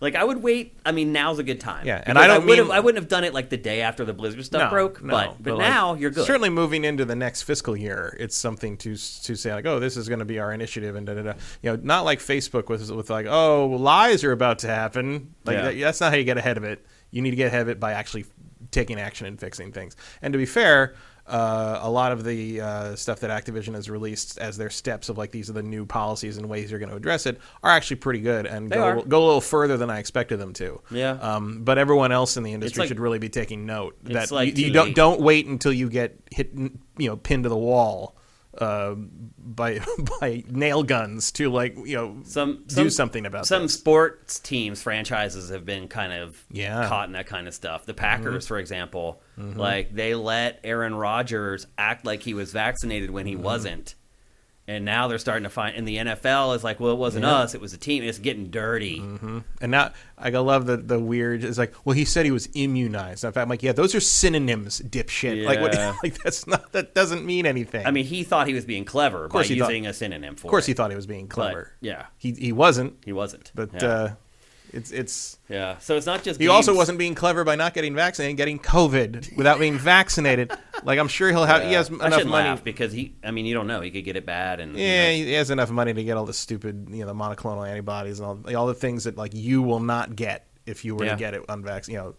Like 0.00 0.14
I 0.14 0.24
would 0.24 0.42
wait. 0.42 0.78
I 0.86 0.92
mean, 0.92 1.12
now's 1.12 1.38
a 1.38 1.42
good 1.42 1.60
time. 1.60 1.86
Yeah, 1.86 2.02
and 2.06 2.18
I 2.18 2.26
don't 2.26 2.36
have. 2.36 2.44
mean- 2.46 2.70
I 2.70 2.80
wouldn't 2.80 3.02
have 3.02 3.08
done 3.10 3.22
it 3.22 3.34
like 3.34 3.50
the 3.50 3.58
day 3.58 3.82
after 3.82 4.04
the 4.04 4.14
Blizzard 4.14 4.44
stuff 4.46 4.62
no, 4.62 4.70
broke. 4.70 5.02
no, 5.02 5.12
but 5.12 5.42
but, 5.42 5.58
like, 5.58 5.68
now 5.68 5.92
you're 5.94 6.10
good. 6.10 6.26
Certainly, 6.26 6.48
moving 6.50 6.84
into 6.84 7.04
the 7.04 7.14
next 7.14 7.42
fiscal 7.42 7.76
year, 7.76 8.16
it's 8.18 8.34
something 8.36 8.78
to 8.78 8.92
to 8.92 9.36
say 9.36 9.52
like, 9.52 9.66
oh, 9.66 9.78
this 9.78 9.98
is 9.98 10.08
going 10.08 10.20
to 10.20 10.24
be 10.24 10.38
our 10.38 10.52
initiative, 10.54 10.96
and 10.96 11.06
da 11.06 11.14
da 11.14 11.22
da. 11.22 11.32
You 11.62 11.72
know, 11.72 11.80
not 11.82 12.06
like 12.06 12.18
Facebook 12.20 12.68
with 12.68 12.90
with 12.90 13.10
like, 13.10 13.26
oh, 13.28 13.66
lies 13.66 14.24
are 14.24 14.32
about 14.32 14.60
to 14.60 14.68
happen. 14.68 15.34
Like 15.44 15.56
Yeah. 15.56 15.62
that, 15.64 15.78
that's 15.78 16.00
not 16.00 16.12
how 16.12 16.16
you 16.18 16.24
get 16.24 16.38
ahead 16.38 16.56
of 16.56 16.64
it. 16.64 16.84
You 17.10 17.20
need 17.20 17.30
to 17.30 17.36
get 17.36 17.48
ahead 17.48 17.62
of 17.62 17.68
it 17.68 17.78
by 17.78 17.92
actually 17.92 18.24
taking 18.70 18.98
action 18.98 19.26
and 19.26 19.38
fixing 19.38 19.70
things. 19.72 19.96
And 20.22 20.32
to 20.32 20.38
be 20.38 20.46
fair. 20.46 20.94
Uh, 21.30 21.78
a 21.82 21.90
lot 21.90 22.10
of 22.12 22.24
the 22.24 22.60
uh, 22.60 22.96
stuff 22.96 23.20
that 23.20 23.30
Activision 23.30 23.74
has 23.74 23.88
released 23.88 24.36
as 24.38 24.56
their 24.56 24.70
steps 24.70 25.08
of 25.08 25.16
like 25.16 25.30
these 25.30 25.48
are 25.48 25.52
the 25.52 25.62
new 25.62 25.86
policies 25.86 26.36
and 26.38 26.48
ways 26.48 26.70
they're 26.70 26.78
going 26.78 26.88
to 26.90 26.96
address 26.96 27.26
it 27.26 27.38
are 27.62 27.70
actually 27.70 27.96
pretty 27.96 28.20
good 28.20 28.46
and 28.46 28.70
They 28.70 28.76
go, 28.76 28.82
are. 28.82 29.02
go 29.02 29.18
a 29.22 29.26
little 29.26 29.40
further 29.40 29.76
than 29.76 29.90
I 29.90 29.98
expected 30.00 30.38
them 30.38 30.52
to. 30.54 30.80
Yeah. 30.90 31.12
Um, 31.12 31.62
but 31.62 31.78
everyone 31.78 32.10
else 32.12 32.36
in 32.36 32.42
the 32.42 32.52
industry 32.52 32.80
like- 32.80 32.88
should 32.88 33.00
really 33.00 33.18
be 33.18 33.28
taking 33.28 33.64
note 33.66 33.96
that 34.04 34.30
like 34.30 34.58
you, 34.58 34.66
you 34.66 34.72
don't 34.72 34.94
don't 34.94 35.20
wait 35.20 35.46
until 35.46 35.72
you 35.72 35.88
get 35.88 36.18
hit, 36.32 36.50
you 36.54 37.08
know, 37.08 37.16
pinned 37.16 37.44
to 37.44 37.48
the 37.48 37.56
wall 37.56 38.16
uh, 38.58 38.94
by 38.94 39.80
by 40.20 40.42
nail 40.48 40.82
guns 40.82 41.30
to 41.32 41.50
like 41.50 41.76
you 41.84 41.94
know 41.96 42.16
some, 42.24 42.64
do 42.66 42.90
something 42.90 43.24
about 43.26 43.46
some 43.46 43.62
this. 43.62 43.74
sports 43.74 44.38
teams 44.40 44.82
franchises 44.82 45.50
have 45.50 45.64
been 45.64 45.86
kind 45.88 46.12
of 46.12 46.44
Yeah. 46.50 46.88
caught 46.88 47.06
in 47.06 47.12
that 47.12 47.26
kind 47.26 47.46
of 47.48 47.54
stuff. 47.54 47.86
The 47.86 47.94
Packers, 47.94 48.44
Mm-hmm. 48.44 48.48
for 48.48 48.58
example, 48.58 49.22
like 49.36 49.94
they 49.94 50.14
let 50.14 50.60
Aaron 50.64 50.94
Rodgers 50.94 51.66
act 51.78 52.04
like 52.04 52.22
he 52.22 52.34
was 52.34 52.52
vaccinated 52.52 53.10
when 53.10 53.26
he 53.26 53.34
Mm-hmm. 53.34 53.42
wasn't. 53.44 53.94
And 54.70 54.84
now 54.84 55.08
they're 55.08 55.18
starting 55.18 55.42
to 55.42 55.50
find, 55.50 55.74
and 55.74 55.86
the 55.88 55.96
NFL 55.96 56.54
is 56.54 56.62
like, 56.62 56.78
well, 56.78 56.92
it 56.92 56.98
wasn't 56.98 57.24
Yeah. 57.24 57.38
us; 57.38 57.54
it 57.56 57.60
was 57.60 57.72
the 57.72 57.78
team. 57.78 58.04
It's 58.04 58.20
getting 58.20 58.50
dirty. 58.50 59.00
And 59.00 59.70
now 59.72 59.90
I 60.16 60.30
love 60.30 60.66
the 60.66 60.76
the 60.76 60.98
weird. 61.00 61.42
It's 61.42 61.58
like, 61.58 61.74
well, 61.84 61.94
he 61.96 62.04
said 62.04 62.24
he 62.24 62.30
was 62.30 62.48
immunized. 62.54 63.24
In 63.24 63.32
fact, 63.32 63.42
I'm 63.42 63.48
like, 63.48 63.64
yeah, 63.64 63.72
those 63.72 63.96
are 63.96 64.00
synonyms, 64.00 64.80
dipshit. 64.80 65.44
Like, 65.44 65.60
what? 65.60 65.74
Like 66.04 66.22
that's 66.22 66.46
not 66.46 66.70
that 66.72 66.94
doesn't 66.94 67.26
mean 67.26 67.46
anything. 67.46 67.84
I 67.84 67.90
mean, 67.90 68.04
he 68.04 68.22
thought 68.22 68.46
he 68.46 68.54
was 68.54 68.64
being 68.64 68.84
clever 68.84 69.26
by 69.28 69.42
he 69.42 69.58
thought- 69.58 69.70
using 69.70 69.86
a 69.86 69.92
synonym 69.92 70.36
for 70.36 70.46
of 70.46 70.50
course, 70.50 70.64
it. 70.64 70.68
he 70.68 70.74
thought 70.74 70.90
he 70.90 70.96
was 70.96 71.06
being 71.06 71.26
clever. 71.26 71.72
yeah. 71.80 72.06
he 72.16 72.32
he 72.32 72.52
wasn't. 72.52 72.94
He 73.04 73.12
wasn't. 73.12 73.50
But 73.56 73.70
yeah. 73.74 73.88
uh, 73.88 74.12
it's 74.72 74.90
it's 74.90 75.38
yeah. 75.48 75.78
So 75.78 75.96
it's 75.96 76.06
not 76.06 76.22
just. 76.22 76.40
He 76.40 76.48
also 76.48 76.74
wasn't 76.74 76.98
being 76.98 77.14
clever 77.14 77.44
by 77.44 77.56
not 77.56 77.74
getting 77.74 77.94
vaccinated, 77.94 78.36
getting 78.36 78.58
COVID 78.58 79.36
without 79.36 79.58
being 79.58 79.78
vaccinated. 79.78 80.52
Like 80.82 80.98
I'm 80.98 81.08
sure 81.08 81.28
he'll 81.28 81.44
have. 81.44 81.62
he 81.64 81.74
has 81.74 81.90
I 81.90 82.06
enough 82.06 82.24
money. 82.24 82.58
because 82.64 82.90
he. 82.90 83.14
I 83.22 83.32
mean, 83.32 83.44
you 83.44 83.52
don't 83.52 83.66
know. 83.66 83.82
He 83.82 83.90
could 83.90 84.02
get 84.06 84.16
it 84.16 84.24
bad, 84.24 84.60
and 84.60 84.74
you 84.78 84.82
Yeah, 84.82 85.08
know, 85.08 85.12
he 85.12 85.32
has 85.34 85.50
enough 85.50 85.70
money 85.70 85.92
to 85.92 86.02
get 86.02 86.16
all 86.16 86.24
the 86.24 86.32
stupid, 86.32 86.86
you 86.88 87.00
know, 87.00 87.06
the 87.06 87.14
monoclonal 87.14 87.68
antibodies 87.68 88.18
and 88.18 88.26
all, 88.26 88.56
all 88.56 88.66
the 88.66 88.72
things 88.72 89.04
that 89.04 89.14
like 89.18 89.34
you 89.34 89.60
will 89.60 89.80
not 89.80 90.16
get 90.16 90.46
if 90.64 90.82
you 90.86 90.94
were 90.96 91.04
Yeah. 91.04 91.10
to 91.12 91.18
get 91.18 91.34
it 91.34 91.44
unvaccinated. 91.50 91.92
You 91.92 92.14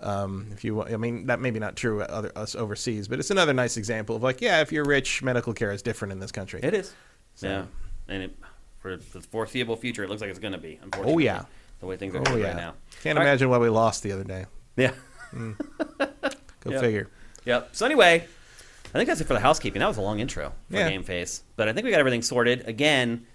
know, 0.00 0.08
um, 0.08 0.48
if 0.52 0.64
you, 0.64 0.82
I 0.82 0.96
mean, 0.96 1.26
that 1.26 1.38
may 1.38 1.50
be 1.50 1.58
not 1.60 1.76
true 1.76 2.00
other 2.00 2.32
us 2.34 2.54
overseas, 2.54 3.08
but 3.08 3.18
it's 3.18 3.30
another 3.30 3.52
nice 3.52 3.76
example 3.76 4.16
of 4.16 4.22
like, 4.22 4.40
yeah, 4.40 4.62
if 4.62 4.72
you're 4.72 4.84
rich, 4.86 5.22
medical 5.22 5.52
care 5.52 5.70
is 5.70 5.82
different 5.82 6.12
in 6.12 6.18
this 6.18 6.32
country. 6.32 6.60
it 6.62 6.72
is. 6.72 6.94
So- 7.34 7.46
Yeah, 7.48 7.64
and 8.08 8.22
it, 8.22 8.38
for 8.78 8.96
the 8.96 9.20
foreseeable 9.20 9.76
future, 9.76 10.02
it 10.02 10.08
looks 10.08 10.22
like 10.22 10.30
it's 10.30 10.38
going 10.38 10.52
to 10.54 10.58
be. 10.58 10.78
Unfortunately, 10.82 11.12
Oh 11.14 11.18
yeah, 11.18 11.44
the 11.82 11.86
way 11.88 11.96
things 11.96 12.14
are 12.14 12.22
oh 12.26 12.36
yeah. 12.36 12.46
right 12.46 12.56
now. 12.56 12.74
Can't 13.02 13.18
All 13.18 13.24
right. 13.24 13.30
imagine 13.30 13.50
why 13.50 13.58
we 13.58 13.68
lost 13.68 14.02
the 14.04 14.12
other 14.12 14.24
day. 14.24 14.46
Yeah. 14.76 14.92
Go 15.34 16.70
Yep. 16.70 16.80
figure. 16.80 17.08
Yep. 17.44 17.70
So 17.72 17.84
anyway, 17.84 18.24
I 18.94 18.98
think 18.98 19.08
that's 19.08 19.20
it 19.20 19.26
for 19.26 19.34
the 19.34 19.40
housekeeping. 19.40 19.80
That 19.80 19.88
was 19.88 19.96
a 19.96 20.00
long 20.00 20.20
intro 20.20 20.52
for 20.70 20.76
Yeah. 20.76 20.88
Game 20.88 21.02
Face, 21.02 21.42
but 21.56 21.68
I 21.68 21.72
think 21.72 21.84
we 21.84 21.90
got 21.90 21.98
everything 22.00 22.22
sorted. 22.22 22.66
Again, 22.68 23.26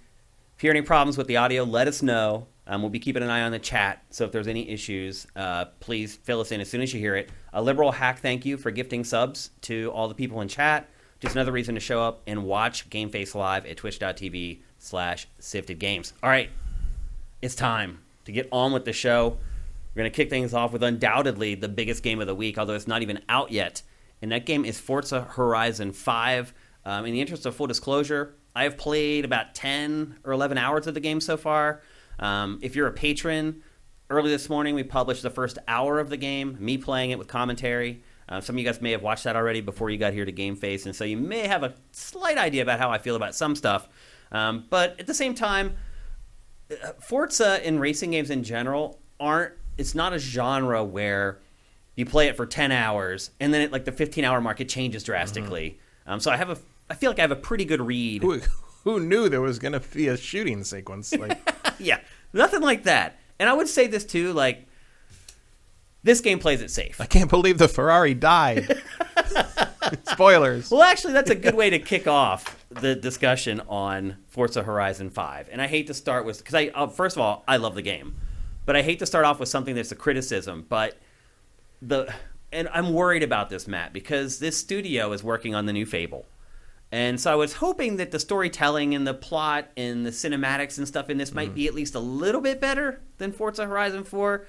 if 0.56 0.64
you 0.64 0.68
hear 0.68 0.72
any 0.78 0.82
problems 0.86 1.18
with 1.18 1.28
the 1.28 1.38
audio, 1.38 1.64
let 1.64 1.88
us 1.88 2.02
know. 2.02 2.48
Um, 2.66 2.82
we'll 2.82 2.90
be 2.90 3.00
keeping 3.00 3.22
an 3.24 3.30
eye 3.30 3.42
on 3.44 3.52
the 3.52 3.60
chat, 3.60 4.04
so 4.10 4.26
if 4.26 4.32
there's 4.32 4.48
any 4.48 4.70
issues, 4.70 5.28
uh, 5.36 5.66
please 5.80 6.16
fill 6.16 6.42
us 6.42 6.52
in 6.52 6.60
as 6.62 6.70
soon 6.70 6.82
as 6.82 6.94
you 6.94 7.00
hear 7.00 7.16
it. 7.16 7.30
A 7.54 7.62
liberal 7.62 7.92
hack 7.94 8.20
thank 8.20 8.46
you 8.46 8.58
for 8.58 8.72
gifting 8.72 9.04
subs 9.04 9.52
to 9.62 9.90
all 9.94 10.08
the 10.08 10.16
people 10.16 10.42
in 10.42 10.48
chat. 10.48 10.90
Just 11.20 11.36
another 11.36 11.52
reason 11.54 11.76
to 11.76 11.82
show 11.82 12.02
up 12.02 12.22
and 12.28 12.44
watch 12.46 12.90
Game 12.90 13.10
Face 13.10 13.36
live 13.36 13.66
at 13.66 13.78
twitch.tv 13.78 14.60
slash 14.80 15.28
sifted 15.40 15.80
games. 15.80 16.14
All 16.24 16.30
right, 16.30 16.50
it's 17.42 17.56
time 17.56 18.00
to 18.28 18.32
get 18.34 18.48
on 18.52 18.74
with 18.74 18.86
the 18.86 18.94
show. 18.94 19.38
We're 19.96 20.02
going 20.02 20.12
to 20.12 20.16
kick 20.16 20.30
things 20.30 20.54
off 20.54 20.74
with 20.74 20.84
undoubtedly 20.84 21.56
the 21.56 21.70
biggest 21.70 22.04
game 22.04 22.20
of 22.20 22.28
the 22.28 22.36
week, 22.36 22.58
although 22.58 22.76
it's 22.76 22.88
not 22.88 23.02
even 23.02 23.22
out 23.30 23.52
yet. 23.52 23.82
And 24.22 24.32
that 24.34 24.46
game 24.46 24.66
is 24.66 24.80
Forza 24.80 25.22
Horizon 25.22 25.94
5. 25.94 26.54
Um, 26.86 27.06
in 27.06 27.14
the 27.14 27.22
interest 27.22 27.46
of 27.46 27.56
full 27.56 27.68
disclosure, 27.68 28.36
I 28.54 28.64
have 28.64 28.78
played 28.78 29.24
about 29.24 29.56
10 29.56 30.20
or 30.26 30.34
11 30.34 30.58
hours 30.58 30.88
of 30.88 30.94
the 30.94 31.00
game 31.00 31.22
so 31.22 31.38
far. 31.38 31.82
Um, 32.20 32.60
if 32.62 32.76
you're 32.76 32.88
a 32.88 32.92
patron, 32.92 33.64
early 34.10 34.30
this 34.30 34.50
morning 34.50 34.76
we 34.76 34.84
published 34.84 35.24
the 35.24 35.30
first 35.30 35.58
hour 35.70 35.98
of 35.98 36.10
the 36.10 36.18
game, 36.18 36.58
me 36.60 36.78
playing 36.78 37.12
it 37.12 37.18
with 37.18 37.30
commentary. 37.30 38.04
Uh, 38.28 38.42
some 38.42 38.56
of 38.56 38.60
you 38.60 38.66
guys 38.66 38.82
may 38.82 38.92
have 38.92 39.02
watched 39.02 39.24
that 39.24 39.38
already 39.38 39.62
before 39.62 39.90
you 39.90 39.98
got 39.98 40.12
here 40.12 40.26
to 40.26 40.34
Game 40.34 40.58
Face, 40.58 40.86
and 40.86 40.94
so 40.94 41.06
you 41.06 41.16
may 41.16 41.48
have 41.48 41.64
a 41.64 41.74
slight 41.94 42.38
idea 42.38 42.62
about 42.62 42.78
how 42.78 42.92
I 42.92 42.98
feel 42.98 43.16
about 43.16 43.34
some 43.36 43.56
stuff. 43.56 43.88
Um, 44.34 44.66
but 44.70 45.00
at 45.00 45.08
the 45.08 45.14
same 45.14 45.34
time, 45.34 45.78
Forza 47.00 47.66
and 47.66 47.80
racing 47.80 48.12
games 48.12 48.30
in 48.30 48.44
general 48.44 49.00
aren't. 49.20 49.54
It's 49.78 49.94
not 49.96 50.14
a 50.14 50.20
genre 50.20 50.84
where 50.84 51.40
you 51.96 52.06
play 52.06 52.28
it 52.28 52.36
for 52.36 52.46
ten 52.46 52.72
hours 52.72 53.32
and 53.40 53.54
then 53.54 53.62
at 53.62 53.72
like 53.72 53.86
the 53.86 53.92
fifteen 53.92 54.24
hour 54.24 54.42
mark 54.42 54.60
it 54.60 54.70
changes 54.70 55.04
drastically. 55.04 55.80
Um, 56.06 56.20
so 56.20 56.32
I 56.32 56.38
have 56.38 56.50
a. 56.50 56.58
I 56.90 56.96
feel 56.96 57.10
like 57.10 57.20
I 57.20 57.24
have 57.24 57.32
a 57.32 57.36
pretty 57.36 57.66
good 57.66 57.82
read. 57.82 58.22
Who, 58.22 58.40
who 58.84 59.00
knew 59.00 59.28
there 59.30 59.42
was 59.42 59.60
going 59.60 59.74
to 59.74 59.82
be 59.82 60.08
a 60.08 60.16
shooting 60.16 60.64
sequence? 60.64 61.14
Like, 61.14 61.38
yeah, 61.80 62.00
nothing 62.32 62.62
like 62.62 62.84
that. 62.84 63.20
And 63.40 63.50
I 63.50 63.54
would 63.54 63.68
say 63.68 63.88
this 63.88 64.06
too. 64.06 64.34
Like 64.34 64.67
this 66.08 66.22
game 66.22 66.40
plays 66.40 66.62
it 66.62 66.72
safe. 66.72 67.02
I 67.02 67.06
can't 67.06 67.30
believe 67.30 67.58
the 67.58 67.68
Ferrari 67.68 68.14
died. 68.14 68.82
Spoilers. 70.04 70.72
Well, 70.72 70.84
actually, 70.84 71.14
that's 71.14 71.30
a 71.30 71.36
good 71.36 71.56
way 71.56 71.70
to 71.70 71.80
kick 71.80 72.08
off 72.08 72.66
the 72.70 72.96
discussion 72.96 73.62
on 73.68 74.18
Forza 74.28 74.64
Horizon 74.64 75.10
5. 75.10 75.50
And 75.52 75.62
I 75.62 75.68
hate 75.68 75.88
to 75.88 75.94
start 75.94 76.26
with 76.26 76.40
because 76.40 76.56
I 76.56 76.68
uh, 76.68 76.88
first 76.88 77.16
of 77.16 77.22
all, 77.22 77.44
I 77.48 77.58
love 77.58 77.76
the 77.76 77.82
game, 77.82 78.16
but 78.66 78.76
I 78.76 78.82
hate 78.82 79.00
to 79.00 79.06
start 79.06 79.26
off 79.26 79.40
with 79.40 79.50
something 79.50 79.76
that's 79.76 79.92
a 79.92 79.96
criticism. 79.96 80.66
But 80.68 80.98
the 81.82 82.14
and 82.52 82.70
I'm 82.70 82.94
worried 82.94 83.24
about 83.24 83.50
this, 83.50 83.68
Matt, 83.68 83.92
because 83.92 84.40
this 84.40 84.58
studio 84.58 85.12
is 85.12 85.24
working 85.24 85.56
on 85.56 85.66
the 85.66 85.74
new 85.74 85.86
Fable. 85.86 86.26
And 86.90 87.20
so 87.20 87.34
I 87.34 87.36
was 87.36 87.56
hoping 87.56 87.98
that 87.98 88.12
the 88.12 88.20
storytelling 88.20 88.96
and 88.96 89.06
the 89.06 89.14
plot 89.14 89.70
and 89.76 90.06
the 90.06 90.12
cinematics 90.12 90.78
and 90.78 90.88
stuff 90.88 91.10
in 91.10 91.18
this 91.18 91.34
might 91.34 91.54
be 91.54 91.68
at 91.68 91.74
least 91.74 91.96
a 91.96 92.00
little 92.00 92.40
bit 92.40 92.62
better 92.62 93.02
than 93.18 93.34
Forza 93.34 93.66
Horizon 93.66 94.06
4. 94.06 94.46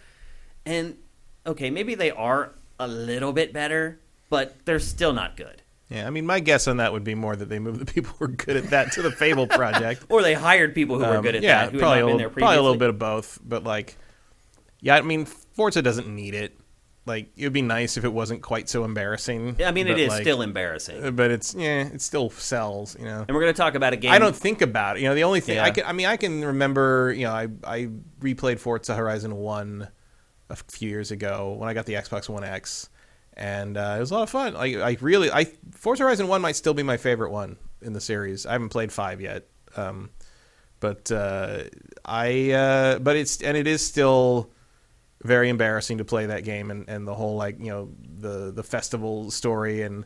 And 0.65 0.99
okay, 1.49 1.71
maybe 1.71 1.95
they 1.95 2.11
are 2.11 2.55
a 2.79 2.87
little 2.89 3.33
bit 3.33 3.53
better, 3.53 4.01
but 4.31 4.55
they're 4.65 4.79
still 4.79 5.13
not 5.13 5.37
good. 5.37 5.63
Yeah, 5.91 6.07
I 6.07 6.11
mean, 6.11 6.27
my 6.27 6.39
guess 6.41 6.69
on 6.69 6.77
that 6.77 6.93
would 6.93 7.05
be 7.05 7.15
more 7.15 7.35
that 7.35 7.49
they 7.49 7.59
moved 7.59 7.81
the 7.81 7.87
people 7.91 8.13
who 8.19 8.27
were 8.27 8.29
good 8.33 8.57
at 8.57 8.65
that 8.71 8.93
to 8.93 9.03
the 9.03 9.11
Fable 9.11 9.47
project. 9.61 10.05
Or 10.11 10.23
they 10.23 10.35
hired 10.35 10.75
people 10.75 10.99
who 10.99 11.05
were 11.07 11.17
Um, 11.17 11.23
good 11.23 11.35
at 11.35 11.43
yeah, 11.43 11.65
that, 11.65 11.73
who 11.73 11.79
probably 11.79 12.01
a 12.01 12.07
little, 12.07 12.31
probably 12.31 12.57
a 12.57 12.63
little 12.63 12.77
bit 12.77 12.91
of 12.91 12.99
both. 12.99 13.39
But 13.43 13.65
like, 13.65 13.97
yeah, 14.81 14.97
I 14.97 15.01
mean, 15.01 15.25
Forza 15.25 15.81
doesn't 15.81 16.07
need 16.07 16.35
it. 16.35 16.55
Like, 17.07 17.31
it 17.39 17.45
would 17.45 17.55
be 17.55 17.63
nice 17.63 17.97
if 17.97 18.05
it 18.05 18.13
wasn't 18.13 18.43
quite 18.43 18.69
so 18.69 18.85
embarrassing. 18.85 19.57
Yeah, 19.59 19.69
I 19.69 19.73
mean, 19.73 19.87
it 19.89 19.99
is 19.99 20.11
like, 20.11 20.21
still 20.21 20.43
embarrassing. 20.43 21.17
but 21.17 21.31
it's 21.31 21.55
yeah, 21.55 21.85
it 21.87 22.03
still 22.03 22.29
sells. 22.29 22.95
You 22.99 23.07
know. 23.07 23.25
And 23.27 23.35
we're 23.35 23.41
going 23.41 23.55
to 23.55 23.57
talk 23.57 23.75
about 23.75 23.95
a 23.95 23.97
game. 23.97 24.13
I 24.13 24.19
don't 24.19 24.37
think 24.37 24.61
about 24.61 24.99
it. 24.99 25.01
You 25.01 25.09
know, 25.09 25.15
the 25.15 25.25
only 25.25 25.41
thing 25.41 25.55
Yeah. 25.57 25.65
I 25.65 25.71
can, 25.71 25.87
I 25.87 25.95
mean, 25.95 26.05
I 26.05 26.19
can 26.19 26.45
remember. 26.45 27.15
You 27.17 27.25
know, 27.25 27.33
I 27.33 27.49
I 27.65 27.89
replayed 28.21 28.59
Forza 28.59 28.95
Horizon 28.95 29.35
One 29.37 29.89
a 30.51 30.57
few 30.57 30.89
years 30.89 31.11
ago 31.11 31.55
when 31.59 31.69
I 31.69 31.75
got 31.75 31.87
the 31.87 31.95
Xbox 31.95 32.29
One 32.29 32.45
X, 32.45 32.89
and 33.35 33.77
uh, 33.77 33.95
it 33.97 34.01
was 34.01 34.11
a 34.11 34.15
lot 34.15 34.23
of 34.23 34.31
fun. 34.31 34.57
I 34.57 34.81
I 34.81 34.97
really, 35.01 35.31
I 35.31 35.45
Forza 35.73 36.03
Horizon 36.03 36.29
One 36.29 36.41
might 36.41 36.57
still 36.57 36.75
be 36.75 36.83
my 36.83 36.97
favorite 36.97 37.31
one 37.31 37.57
in 37.83 37.93
the 37.93 38.01
series. 38.01 38.47
I 38.47 38.53
haven't 38.53 38.71
played 38.71 38.93
five 38.93 39.21
yet, 39.21 39.47
um, 39.77 40.11
but 40.81 41.11
uh, 41.11 41.65
I 42.05 42.51
uh, 42.51 42.99
but 42.99 43.17
it's 43.17 43.43
and 43.43 43.57
it 43.57 43.67
is 43.67 43.87
still 43.87 44.51
very 45.23 45.49
embarrassing 45.49 45.99
to 45.99 46.05
play 46.05 46.27
that 46.27 46.45
game 46.45 46.71
and, 46.71 46.89
and 46.89 47.07
the 47.07 47.15
whole 47.15 47.37
like 47.37 47.59
you 47.59 47.71
know 47.71 47.91
the 48.01 48.53
the 48.53 48.63
festival 48.63 49.31
story 49.31 49.83
and 49.83 50.05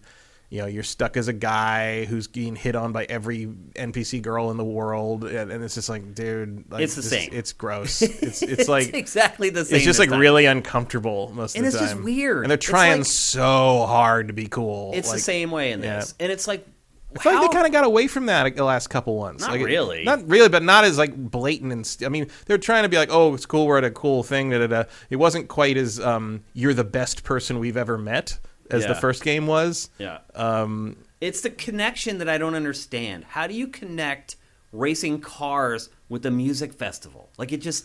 you 0.52 0.58
know 0.58 0.66
you're 0.66 0.82
stuck 0.82 1.16
as 1.16 1.28
a 1.28 1.32
guy 1.32 2.04
who's 2.04 2.28
being 2.28 2.54
hit 2.54 2.76
on 2.76 2.92
by 2.92 3.04
every 3.04 3.46
NPC 3.74 4.20
girl 4.20 4.50
in 4.50 4.58
the 4.58 4.64
world 4.64 5.24
and, 5.24 5.50
and 5.50 5.64
it's 5.64 5.74
just 5.76 5.88
like 5.88 6.14
dude 6.14 6.70
like, 6.70 6.82
It's 6.82 6.94
the 6.94 7.00
this- 7.00 7.10
same. 7.10 7.30
it's 7.32 7.52
gross 7.54 8.02
it's 8.02 8.42
it's 8.42 8.68
like 8.68 8.92
exactly 8.92 9.48
the 9.48 9.64
same. 9.64 9.76
it's 9.76 9.84
just 9.86 9.98
like 9.98 10.10
time. 10.10 10.20
really 10.20 10.44
uncomfortable 10.44 11.32
most 11.34 11.56
And 11.56 11.64
of 11.66 11.72
the 11.72 11.78
it's 11.78 11.86
time 11.88 11.96
just 11.98 12.04
weird. 12.04 12.42
and 12.44 12.50
they're 12.50 12.58
trying 12.58 12.98
like- 12.98 13.06
so 13.06 13.86
hard 13.86 14.28
to 14.28 14.34
be 14.34 14.46
cool 14.46 14.92
It's 14.94 15.08
like, 15.08 15.16
the 15.16 15.22
same 15.22 15.50
way 15.50 15.72
in 15.72 15.82
yeah. 15.82 15.96
this, 16.00 16.14
and 16.20 16.30
it's 16.30 16.46
like. 16.46 16.66
I 17.14 17.18
feel 17.18 17.34
like 17.34 17.50
they 17.50 17.54
kind 17.54 17.66
of 17.66 17.72
got 17.72 17.84
away 17.84 18.06
from 18.06 18.24
that 18.26 18.56
the 18.56 18.64
last 18.64 18.88
couple 18.88 19.16
ones. 19.18 19.42
Not 19.42 19.50
like, 19.50 19.62
really. 19.66 20.02
Not 20.02 20.26
really, 20.26 20.48
but 20.48 20.62
not 20.62 20.84
as 20.84 20.96
like 20.96 21.14
blatant 21.14 21.70
and. 21.70 21.86
St- 21.86 22.06
I 22.06 22.08
mean, 22.10 22.28
they're 22.46 22.56
trying 22.56 22.84
to 22.84 22.88
be 22.88 22.96
like, 22.96 23.10
"Oh, 23.12 23.34
it's 23.34 23.44
cool. 23.44 23.66
We're 23.66 23.76
at 23.76 23.84
a 23.84 23.90
cool 23.90 24.22
thing." 24.22 24.48
Da, 24.48 24.58
da, 24.60 24.66
da. 24.66 24.84
It 25.10 25.16
wasn't 25.16 25.48
quite 25.48 25.76
as 25.76 26.00
um, 26.00 26.42
"You're 26.54 26.72
the 26.72 26.84
best 26.84 27.22
person 27.22 27.58
we've 27.58 27.76
ever 27.76 27.98
met" 27.98 28.38
as 28.72 28.86
the 28.86 28.94
first 28.94 29.22
game 29.22 29.46
was. 29.46 29.90
Yeah. 29.98 30.18
Um, 30.34 30.96
It's 31.20 31.40
the 31.42 31.50
connection 31.50 32.18
that 32.18 32.28
I 32.28 32.38
don't 32.38 32.54
understand. 32.54 33.24
How 33.24 33.46
do 33.46 33.54
you 33.54 33.66
connect 33.68 34.36
racing 34.72 35.20
cars 35.20 35.88
with 36.08 36.24
a 36.26 36.30
music 36.30 36.72
festival? 36.74 37.30
Like 37.38 37.52
it 37.52 37.58
just 37.60 37.84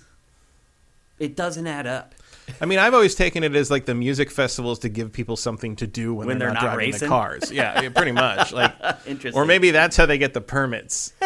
it 1.19 1.35
doesn't 1.35 1.65
add 1.67 1.87
up. 1.87 2.13
I 2.61 2.65
mean, 2.65 2.79
I've 2.79 2.93
always 2.93 3.13
taken 3.15 3.43
it 3.43 3.55
as 3.55 3.69
like 3.69 3.85
the 3.85 3.95
music 3.95 4.31
festivals 4.31 4.79
to 4.79 4.89
give 4.89 5.11
people 5.11 5.35
something 5.35 5.75
to 5.77 5.87
do 5.87 6.13
when, 6.13 6.27
When 6.27 6.37
they're, 6.37 6.47
they're 6.47 6.53
not, 6.53 6.61
not 6.63 6.67
driving 6.75 6.91
racing? 6.93 6.99
the 7.07 7.07
cars. 7.09 7.51
Yeah, 7.51 7.81
yeah, 7.81 7.89
pretty 7.89 8.11
much. 8.13 8.53
Like, 8.53 8.73
Interesting. 9.05 9.33
or 9.33 9.45
maybe 9.45 9.71
that's 9.71 9.97
how 9.97 10.05
they 10.05 10.17
get 10.17 10.33
the 10.33 10.39
permits. 10.41 11.11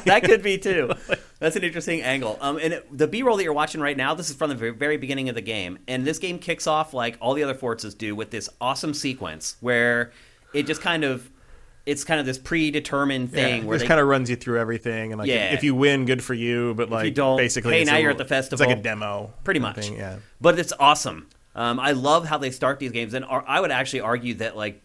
that 0.04 0.22
could 0.24 0.42
be 0.42 0.58
too. 0.58 0.90
That's 1.38 1.56
an 1.56 1.64
interesting 1.64 2.02
angle. 2.02 2.38
Um, 2.40 2.58
and 2.58 2.74
it, 2.74 2.96
the 2.96 3.06
B 3.06 3.22
roll 3.22 3.36
that 3.36 3.44
you're 3.44 3.52
watching 3.52 3.80
right 3.80 3.96
now, 3.96 4.14
this 4.14 4.30
is 4.30 4.36
from 4.36 4.50
the 4.50 4.72
very, 4.72 4.96
beginning 4.96 5.28
of 5.28 5.34
the 5.34 5.40
game, 5.40 5.78
and 5.88 6.06
this 6.06 6.18
game 6.18 6.38
kicks 6.38 6.66
off 6.66 6.92
like 6.92 7.16
all 7.20 7.34
the 7.34 7.42
other 7.42 7.54
Forzas 7.54 7.96
do 7.96 8.14
with 8.14 8.30
this 8.30 8.48
awesome 8.60 8.92
sequence 8.94 9.56
where 9.60 10.12
it 10.52 10.66
just 10.66 10.82
kind 10.82 11.04
of, 11.04 11.30
it's 11.86 12.04
kind 12.04 12.20
of 12.20 12.26
this 12.26 12.38
predetermined 12.38 13.30
thing 13.32 13.62
yeah, 13.62 13.68
where 13.68 13.78
they 13.78 13.86
kind 13.86 14.00
of 14.00 14.06
runs 14.06 14.28
you 14.28 14.36
through 14.36 14.58
everything, 14.58 15.12
and 15.12 15.18
like 15.18 15.28
Yeah. 15.28 15.52
if 15.54 15.64
you 15.64 15.74
win, 15.74 16.04
good 16.04 16.22
for 16.22 16.34
you. 16.34 16.74
But 16.74 16.90
like 16.90 17.06
you 17.06 17.10
don't, 17.10 17.36
basically, 17.38 17.72
hey, 17.78 17.84
now 17.84 17.96
you're 17.96 18.10
at 18.10 18.18
the 18.18 18.24
festival 18.24 18.62
It's 18.62 18.68
like 18.68 18.78
a 18.78 18.82
demo, 18.82 19.32
pretty 19.44 19.60
much. 19.60 19.76
thing, 19.76 19.96
Yeah. 19.96 20.16
But 20.40 20.58
it's 20.58 20.72
awesome. 20.78 21.28
Um, 21.54 21.80
I 21.80 21.92
love 21.92 22.26
how 22.26 22.38
they 22.38 22.50
start 22.50 22.78
these 22.78 22.92
games, 22.92 23.14
and 23.14 23.24
I 23.24 23.60
would 23.60 23.70
actually 23.70 24.00
argue 24.02 24.34
that 24.34 24.56
like 24.56 24.82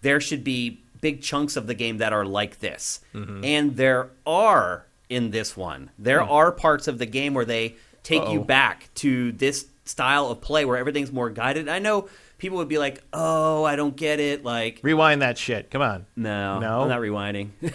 there 0.00 0.20
should 0.20 0.42
be 0.42 0.80
big 1.00 1.22
chunks 1.22 1.56
of 1.56 1.66
the 1.66 1.74
game 1.74 1.98
that 1.98 2.12
are 2.12 2.24
like 2.24 2.60
this, 2.60 3.00
Mm-hmm. 3.14 3.44
and 3.44 3.76
there 3.76 4.10
are 4.26 4.86
in 5.08 5.30
this 5.30 5.56
one. 5.56 5.90
There 5.98 6.22
are 6.22 6.52
parts 6.52 6.86
of 6.88 6.98
the 6.98 7.06
game 7.06 7.34
where 7.34 7.44
they 7.46 7.76
take 8.02 8.22
you. 8.28 8.40
Uh-oh. 8.40 8.44
back 8.44 8.88
to 8.96 9.32
this 9.32 9.66
style 9.84 10.26
of 10.26 10.40
play 10.40 10.64
where 10.64 10.76
everything's 10.76 11.10
more 11.12 11.30
guided. 11.30 11.68
I 11.68 11.78
know 11.78 12.08
people 12.36 12.58
would 12.58 12.68
be 12.68 12.78
like, 12.78 13.02
"Oh, 13.12 13.64
I 13.64 13.74
don't 13.76 13.96
get 13.96 14.20
it." 14.20 14.44
Like, 14.44 14.80
Rewind 14.82 15.22
that 15.22 15.38
shit. 15.38 15.70
Come 15.70 15.80
on. 15.82 16.04
no, 16.16 16.58
No? 16.58 16.82
I'm 16.82 16.88
not 16.88 17.00
rewinding. 17.00 17.50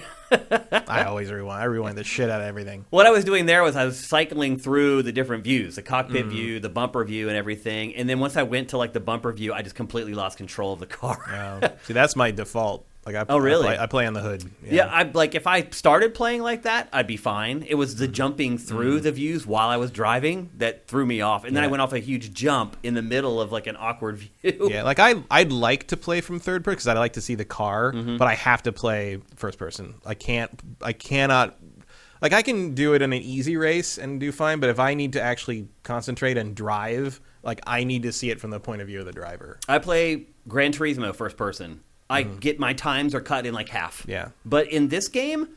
I 0.88 1.04
always 1.04 1.32
rewind. 1.32 1.62
I 1.62 1.66
rewind 1.66 1.98
the 1.98 2.04
shit 2.04 2.30
out 2.30 2.42
of 2.42 2.48
everything. 2.48 2.86
What 2.90 3.06
I 3.06 3.12
was 3.12 3.24
doing 3.24 3.46
there 3.46 3.62
was 3.64 3.76
I 3.76 3.86
was 3.86 4.08
cycling 4.08 4.58
through 4.58 5.04
the 5.04 5.12
different 5.12 5.44
views, 5.44 5.76
the 5.76 5.82
Mm. 5.84 5.86
cockpit 5.86 6.26
view, 6.28 6.60
the 6.60 6.70
bumper 6.70 7.04
view, 7.04 7.28
and 7.30 7.38
everything. 7.38 7.96
And 7.96 8.10
then 8.10 8.20
once 8.20 8.36
I 8.38 8.44
went 8.44 8.70
to 8.70 8.78
like 8.78 8.94
the 8.94 9.00
bumper 9.00 9.32
view, 9.34 9.54
I 9.54 9.62
just 9.62 9.76
completely 9.76 10.14
lost 10.14 10.38
control 10.38 10.74
of 10.74 10.80
the 10.80 10.86
car. 10.88 11.62
Oh, 11.64 11.70
see, 11.84 11.94
that's 11.94 12.16
my 12.16 12.32
default. 12.32 12.86
Like 13.06 13.16
I, 13.16 13.26
Oh, 13.28 13.38
really? 13.38 13.68
I 13.68 13.76
play, 13.76 13.84
I 13.84 13.86
play 13.88 14.06
on 14.08 14.14
the 14.14 14.22
hood. 14.22 14.50
Yeah, 14.64 14.86
I 14.88 15.04
like 15.04 15.36
if 15.36 15.46
I 15.46 15.68
started 15.72 16.14
playing 16.14 16.42
like 16.42 16.64
that, 16.64 16.88
I'd 16.94 17.08
be 17.08 17.18
fine. 17.18 17.66
It 17.68 17.76
was 17.76 17.98
the 17.98 18.08
jumping 18.08 18.58
through 18.58 19.02
the 19.02 19.12
views 19.12 19.46
while 19.46 19.68
I 19.70 19.78
was 19.78 19.92
driving 19.92 20.50
that 20.58 20.88
threw 20.88 21.06
me 21.06 21.20
off, 21.22 21.44
and 21.44 21.56
then 21.56 21.64
I 21.64 21.68
Mm. 21.68 21.72
Went 21.72 21.82
off 21.82 21.94
a 21.94 22.00
huge 22.00 22.34
jump 22.34 22.78
in 22.84 22.94
the 22.94 23.02
middle 23.02 23.42
of 23.42 23.52
like 23.52 23.68
an 23.68 23.76
awkward 23.80 24.18
view. 24.44 24.70
yeah. 24.72 24.84
Like 24.84 25.00
I, 25.00 25.16
I'd 25.30 25.52
like 25.52 25.88
to 25.88 25.98
play 25.98 26.22
from 26.22 26.40
third 26.40 26.64
person 26.64 26.76
because 26.76 26.88
I 26.88 26.94
like 26.94 27.14
to 27.14 27.22
see 27.22 27.36
the 27.36 27.46
car, 27.46 27.92
Mm-hmm. 27.92 28.18
but 28.18 28.28
I 28.28 28.36
have 28.36 28.64
to 28.64 28.72
play 28.72 29.20
first 29.36 29.58
person. 29.60 29.96
I 30.06 30.14
can't. 30.14 30.50
I 30.82 30.94
cannot. 30.94 31.58
Like 32.22 32.32
I 32.32 32.42
can 32.42 32.74
do 32.74 32.94
it 32.94 33.02
in 33.02 33.12
an 33.12 33.22
easy 33.22 33.58
race 33.58 33.98
and 33.98 34.18
do 34.20 34.32
fine, 34.32 34.62
but 34.62 34.70
if 34.70 34.80
I 34.80 34.94
need 34.94 35.12
to 35.14 35.22
actually 35.22 35.68
concentrate 35.84 36.38
and 36.38 36.56
drive, 36.56 37.20
like 37.44 37.60
I 37.68 37.84
need 37.84 38.04
to 38.04 38.14
see 38.14 38.30
it 38.30 38.40
from 38.40 38.50
the 38.52 38.62
point 38.62 38.82
of 38.82 38.88
view 38.88 39.02
of 39.02 39.06
the 39.06 39.12
driver. 39.12 39.60
I 39.68 39.80
play 39.80 40.28
Gran 40.48 40.72
Turismo 40.72 41.14
first 41.14 41.36
person. 41.36 41.82
I 42.14 42.24
get 42.24 42.60
my 42.60 42.74
times 42.74 43.14
are 43.16 43.22
cut 43.22 43.46
in 43.46 43.54
like 43.54 43.70
half. 43.70 44.02
Mm-hmm. 44.02 44.12
Yeah. 44.12 44.28
But 44.46 44.68
in 44.72 44.88
this 44.90 45.08
game, 45.08 45.50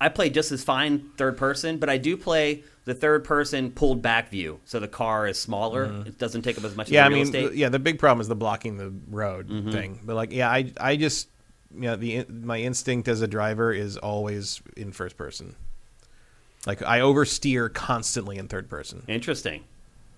I 0.00 0.08
play 0.10 0.30
just 0.30 0.52
as 0.52 0.62
fine 0.62 1.10
third 1.16 1.36
person, 1.36 1.78
but 1.78 1.88
I 1.88 1.96
do 1.98 2.16
play 2.16 2.62
the 2.84 2.94
third 2.94 3.24
person 3.24 3.70
pulled 3.72 4.02
back 4.02 4.30
view, 4.30 4.60
so 4.64 4.78
the 4.78 4.86
car 4.88 5.26
is 5.26 5.38
smaller. 5.38 5.84
It 6.06 6.18
doesn't 6.18 6.42
take 6.42 6.56
up 6.58 6.64
as 6.64 6.76
much 6.76 6.86
Mm-hmm. 6.88 6.94
Yeah, 6.94 7.02
I 7.02 7.06
of 7.06 7.12
the 7.12 7.16
real 7.18 7.24
mean, 7.32 7.34
estate. 7.44 7.58
yeah. 7.58 7.68
The 7.70 7.78
big 7.78 7.98
problem 7.98 8.20
is 8.20 8.28
the 8.28 8.36
blocking 8.36 8.76
the 8.76 8.92
road 9.10 9.48
Mm-hmm. 9.48 9.70
thing. 9.72 10.00
But 10.04 10.16
like, 10.16 10.32
yeah, 10.32 10.50
I, 10.50 10.72
I 10.78 10.96
just, 10.96 11.28
you 11.74 11.80
know, 11.82 11.96
the 11.96 12.24
my 12.28 12.58
instinct 12.58 13.08
as 13.08 13.22
a 13.22 13.26
driver 13.26 13.72
is 13.72 13.96
always 13.96 14.60
in 14.76 14.92
first 14.92 15.16
person. 15.16 15.56
Like 16.66 16.82
I 16.82 17.00
oversteer 17.00 17.72
constantly 17.72 18.36
in 18.38 18.48
third 18.48 18.68
person. 18.68 19.02
Interesting. 19.08 19.64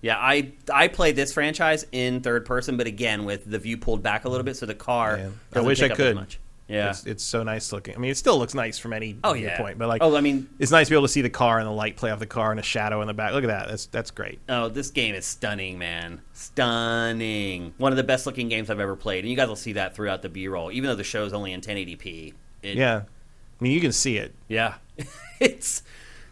Yeah, 0.01 0.17
I 0.17 0.53
I 0.73 0.87
play 0.87 1.11
this 1.11 1.33
franchise 1.33 1.85
in 1.91 2.21
third 2.21 2.45
person, 2.45 2.77
but 2.77 2.87
again 2.87 3.25
with 3.25 3.49
the 3.49 3.59
view 3.59 3.77
pulled 3.77 4.01
back 4.01 4.25
a 4.25 4.29
little 4.29 4.45
bit, 4.45 4.55
so 4.55 4.65
the 4.65 4.75
car. 4.75 5.17
Yeah. 5.17 5.29
I 5.53 5.61
wish 5.61 5.81
I 5.81 5.89
could. 5.89 6.15
much. 6.15 6.39
Yeah. 6.69 6.91
It's, 6.91 7.05
it's 7.05 7.23
so 7.23 7.41
nice 7.41 7.73
looking. 7.73 7.95
I 7.95 7.97
mean, 7.97 8.11
it 8.11 8.17
still 8.17 8.37
looks 8.37 8.53
nice 8.53 8.77
from 8.77 8.93
any 8.93 9.17
oh 9.23 9.33
yeah. 9.33 9.57
point, 9.57 9.79
but 9.79 9.87
like, 9.87 10.03
oh, 10.03 10.15
I 10.15 10.21
mean, 10.21 10.47
it's 10.59 10.71
nice 10.71 10.87
to 10.87 10.91
be 10.91 10.95
able 10.95 11.07
to 11.07 11.11
see 11.11 11.23
the 11.23 11.29
car 11.29 11.57
and 11.57 11.65
the 11.65 11.71
light 11.71 11.97
play 11.97 12.11
off 12.11 12.19
the 12.19 12.27
car 12.27 12.51
and 12.51 12.59
a 12.59 12.63
shadow 12.63 13.01
in 13.01 13.07
the 13.07 13.13
back. 13.13 13.33
Look 13.33 13.43
at 13.43 13.47
that. 13.47 13.67
That's 13.67 13.87
that's 13.87 14.11
great. 14.11 14.39
oh, 14.47 14.69
this 14.69 14.91
game 14.91 15.15
is 15.15 15.25
stunning, 15.25 15.79
man. 15.79 16.21
Stunning. 16.33 17.73
One 17.79 17.91
of 17.91 17.97
the 17.97 18.03
best 18.03 18.27
looking 18.27 18.49
games 18.49 18.69
I've 18.69 18.79
ever 18.79 18.95
played, 18.95 19.23
and 19.23 19.31
you 19.31 19.35
guys 19.35 19.47
will 19.47 19.55
see 19.55 19.73
that 19.73 19.95
throughout 19.95 20.21
the 20.21 20.29
B-roll, 20.29 20.71
even 20.71 20.87
though 20.89 20.95
the 20.95 21.03
show 21.03 21.25
is 21.25 21.33
only 21.33 21.53
in 21.53 21.61
1080p. 21.61 22.33
It, 22.61 22.77
Yeah, 22.77 22.97
I 22.97 23.63
mean, 23.63 23.71
you 23.71 23.81
can 23.81 23.91
see 23.91 24.17
it. 24.17 24.35
Yeah, 24.47 24.75
it's 25.39 25.81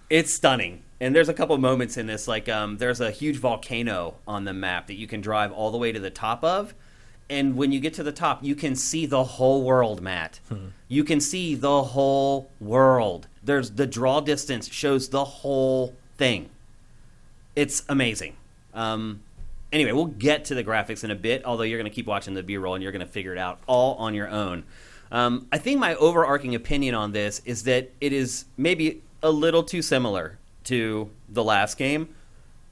it's 0.07 0.31
stunning. 0.33 0.83
And 0.99 1.15
there's 1.15 1.29
a 1.29 1.33
couple 1.33 1.57
moments 1.57 1.97
in 1.97 2.07
this, 2.07 2.27
like 2.27 2.49
um, 2.49 2.77
there's 2.77 2.99
a 3.01 3.11
huge 3.11 3.37
volcano 3.37 4.15
on 4.27 4.45
the 4.45 4.53
map 4.53 4.87
that 4.87 4.95
you 4.95 5.07
can 5.07 5.21
drive 5.21 5.51
all 5.51 5.71
the 5.71 5.77
way 5.77 5.91
to 5.91 5.99
the 5.99 6.09
top 6.09 6.43
of, 6.43 6.73
and 7.29 7.57
when 7.57 7.71
you 7.71 7.79
get 7.79 7.93
to 7.95 8.03
the 8.03 8.11
top, 8.11 8.43
you 8.43 8.55
can 8.55 8.75
see 8.75 9.05
the 9.05 9.23
whole 9.23 9.63
world, 9.63 10.01
Matt. 10.01 10.39
You 10.87 11.03
can 11.03 11.19
see 11.19 11.55
the 11.55 11.83
whole 11.83 12.49
world. 12.59 13.27
There's 13.43 13.71
the 13.71 13.85
draw 13.85 14.21
distance 14.21 14.71
shows 14.71 15.09
the 15.09 15.25
whole 15.25 15.93
thing. 16.17 16.49
It's 17.55 17.83
amazing. 17.89 18.37
Um, 18.73 19.23
anyway, 19.73 19.91
we'll 19.91 20.05
get 20.05 20.45
to 20.45 20.55
the 20.55 20.63
graphics 20.63 21.03
in 21.03 21.11
a 21.11 21.15
bit. 21.15 21.43
Although 21.43 21.63
you're 21.63 21.79
going 21.79 21.89
to 21.89 21.95
keep 21.95 22.07
watching 22.07 22.33
the 22.33 22.43
B-roll 22.43 22.75
and 22.75 22.83
you're 22.83 22.93
going 22.93 23.05
to 23.05 23.11
figure 23.11 23.33
it 23.33 23.37
out 23.37 23.59
all 23.67 23.95
on 23.95 24.13
your 24.13 24.29
own. 24.29 24.63
Um, 25.11 25.47
I 25.51 25.57
think 25.57 25.79
my 25.79 25.95
overarching 25.95 26.55
opinion 26.55 26.95
on 26.95 27.11
this 27.11 27.41
is 27.45 27.63
that 27.63 27.91
it 27.99 28.13
is 28.13 28.45
maybe 28.55 29.01
a 29.21 29.31
little 29.31 29.63
too 29.63 29.81
similar 29.81 30.37
to 30.67 31.09
the 31.29 31.43
last 31.43 31.77
game, 31.77 32.09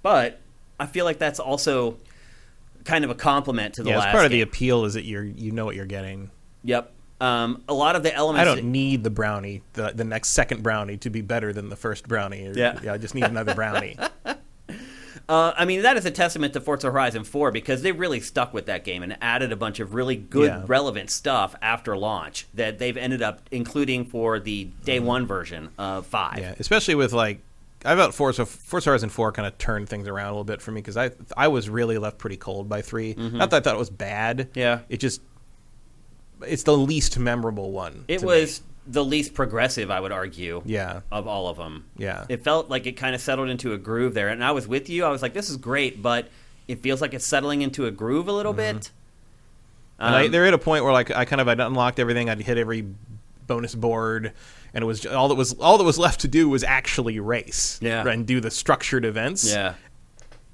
but 0.01 0.39
I 0.79 0.85
feel 0.85 1.05
like 1.05 1.17
that's 1.19 1.39
also 1.39 1.97
kind 2.83 3.03
of 3.03 3.09
a 3.09 3.15
compliment 3.15 3.73
to 3.75 3.83
the 3.83 3.89
yeah, 3.89 3.97
last. 3.99 4.11
part 4.11 4.25
of 4.25 4.31
the 4.31 4.41
appeal 4.41 4.85
is 4.85 4.93
that 4.93 5.05
you're 5.05 5.23
you 5.23 5.51
know 5.51 5.65
what 5.65 5.75
you're 5.75 5.85
getting. 5.85 6.29
Yep. 6.63 6.91
Um, 7.21 7.63
a 7.69 7.73
lot 7.73 7.95
of 7.95 8.03
the 8.03 8.13
elements. 8.13 8.41
I 8.41 8.55
don't 8.55 8.71
need 8.71 9.03
the 9.03 9.09
brownie, 9.09 9.61
the 9.73 9.91
the 9.95 10.03
next 10.03 10.29
second 10.29 10.63
brownie, 10.63 10.97
to 10.97 11.09
be 11.09 11.21
better 11.21 11.53
than 11.53 11.69
the 11.69 11.75
first 11.75 12.07
brownie. 12.07 12.51
Yeah. 12.53 12.79
yeah. 12.83 12.93
I 12.93 12.97
just 12.97 13.15
need 13.15 13.23
another 13.23 13.55
brownie. 13.55 13.97
Uh, 15.27 15.53
I 15.57 15.65
mean, 15.65 15.81
that 15.81 15.97
is 15.97 16.05
a 16.05 16.11
testament 16.11 16.53
to 16.53 16.61
Forza 16.61 16.91
Horizon 16.91 17.23
4 17.23 17.49
because 17.49 17.81
they 17.81 17.91
really 17.91 18.19
stuck 18.19 18.53
with 18.53 18.67
that 18.67 18.83
game 18.83 19.01
and 19.01 19.17
added 19.21 19.51
a 19.51 19.55
bunch 19.55 19.79
of 19.79 19.95
really 19.95 20.15
good, 20.15 20.49
Yeah. 20.49 20.63
relevant 20.67 21.09
stuff 21.09 21.55
after 21.63 21.97
launch 21.97 22.45
that 22.53 22.77
they've 22.77 22.95
ended 22.95 23.23
up 23.23 23.41
including 23.49 24.05
for 24.05 24.39
the 24.39 24.65
day 24.83 24.97
Mm-hmm. 24.97 25.05
one 25.07 25.25
version 25.25 25.69
of 25.79 26.05
5. 26.05 26.37
Yeah, 26.37 26.53
especially 26.59 26.93
with 26.93 27.11
like 27.11 27.39
I 27.85 27.95
felt 27.95 28.13
Forza 28.13 28.45
Forza 28.45 28.89
Horizon 28.89 29.09
Four 29.09 29.31
kind 29.31 29.47
of 29.47 29.57
turned 29.57 29.87
things 29.87 30.07
around 30.07 30.27
a 30.27 30.31
little 30.31 30.43
bit 30.43 30.61
for 30.61 30.71
me 30.71 30.81
because 30.81 30.97
I 30.97 31.11
I 31.37 31.47
was 31.47 31.69
really 31.69 31.97
left 31.97 32.17
pretty 32.17 32.37
cold 32.37 32.67
by 32.67 32.81
3 32.81 33.13
Not 33.33 33.51
that 33.51 33.57
I 33.57 33.59
thought 33.61 33.75
it 33.75 33.79
was 33.79 33.89
bad. 33.89 34.37
Mm-hmm. 34.37 34.59
Yeah. 34.59 34.79
it 34.89 34.97
just 34.97 35.21
it's 36.45 36.63
the 36.63 36.75
least 36.77 37.17
memorable 37.17 37.71
one. 37.71 38.05
It 38.07 38.19
to 38.19 38.25
me. 38.25 38.31
was 38.31 38.61
the 38.87 39.03
least 39.03 39.33
progressive, 39.33 39.89
I 39.89 39.99
would 39.99 40.11
argue. 40.11 40.61
Yeah. 40.65 41.01
Of 41.11 41.27
all 41.27 41.47
of 41.47 41.57
them. 41.57 41.85
Yeah. 41.97 42.25
It 42.29 42.43
felt 42.43 42.69
like 42.69 42.85
it 42.85 42.93
kind 42.93 43.15
of 43.15 43.21
settled 43.21 43.49
into 43.49 43.73
a 43.73 43.77
groove 43.77 44.13
there, 44.13 44.29
and 44.29 44.43
I 44.43 44.51
was 44.51 44.67
with 44.67 44.89
you. 44.89 45.05
I 45.05 45.09
was 45.09 45.21
like, 45.21 45.33
"This 45.33 45.49
is 45.49 45.57
great," 45.57 46.01
but 46.03 46.27
it 46.67 46.81
feels 46.83 47.01
like 47.01 47.13
it's 47.13 47.25
settling 47.25 47.61
into 47.61 47.85
a 47.87 47.91
groove 47.91 48.27
a 48.27 48.31
little 48.33 48.53
bit. 48.53 48.75
Mm-hmm. 48.75 50.03
And 50.05 50.15
I, 50.15 50.25
Um, 50.25 50.31
they're 50.31 50.45
at 50.45 50.53
a 50.53 50.57
point 50.59 50.83
where 50.83 50.93
like 50.93 51.09
I 51.09 51.25
kind 51.25 51.41
of 51.41 51.47
I'd 51.47 51.59
unlocked 51.59 51.99
everything. 51.99 52.29
I'd 52.29 52.41
hit 52.41 52.57
every 52.57 52.85
bonus 53.47 53.73
board, 53.75 54.33
and 54.75 54.83
it 54.83 54.85
was 54.85 55.03
all 55.07 55.29
that 55.29 55.35
was 55.35 55.53
all 55.53 55.79
that 55.79 55.83
was 55.83 55.97
left 55.97 56.19
to 56.21 56.27
do 56.27 56.47
was 56.47 56.63
actually 56.63 57.19
race. 57.19 57.79
Yeah. 57.81 58.07
And 58.07 58.27
do 58.27 58.39
the 58.39 58.51
structured 58.51 59.05
events. 59.05 59.49
yeah, 59.51 59.73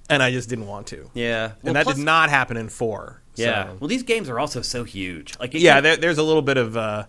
And 0.10 0.24
I 0.24 0.32
just 0.32 0.48
didn't 0.48 0.68
want 0.68 0.88
to. 0.88 1.10
yeah, 1.14 1.48
Well, 1.48 1.58
and 1.66 1.76
that 1.76 1.84
plus- 1.84 1.98
did 1.98 2.06
not 2.06 2.30
happen 2.30 2.56
in 2.56 2.70
four. 2.70 3.22
Yeah. 3.36 3.66
So- 3.72 3.78
Well, 3.82 3.88
these 3.90 4.04
games 4.04 4.30
are 4.30 4.40
also 4.40 4.62
so 4.62 4.84
huge. 4.84 5.34
Like, 5.40 5.54
yeah. 5.54 5.76
can, 5.76 5.84
There, 5.84 5.98
there's 5.98 6.18
a 6.18 6.24
little 6.24 6.42
bit 6.42 6.58
of 6.58 6.76
uh, 6.78 7.06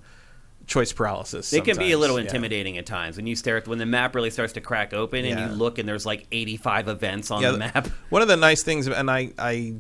choice 0.67 0.93
paralysis. 0.93 1.53
it 1.53 1.65
can 1.65 1.65
be 1.65 1.71
a 1.71 1.75
sometimes. 1.77 2.01
little 2.01 2.19
Yeah. 2.19 2.25
intimidating 2.27 2.79
at 2.79 2.87
times 2.87 3.17
when 3.17 3.27
you 3.27 3.35
stare 3.37 3.57
at 3.59 3.67
when 3.69 3.79
the 3.79 3.87
map 3.87 4.15
really 4.15 4.31
starts 4.31 4.53
to 4.55 4.61
crack 4.61 4.95
open 4.95 5.25
and 5.25 5.39
Yeah. 5.39 5.49
you 5.51 5.55
look 5.55 5.79
and 5.79 5.89
there's 5.89 6.07
like 6.07 6.27
85 6.33 6.87
events 6.89 7.31
on 7.31 7.43
Yeah, 7.43 7.51
the 7.51 7.59
map. 7.59 7.89
One 8.11 8.23
of 8.23 8.29
the 8.29 8.37
nice 8.37 8.63
things, 8.63 8.87
and 8.87 9.11
I, 9.11 9.33
I, 9.39 9.75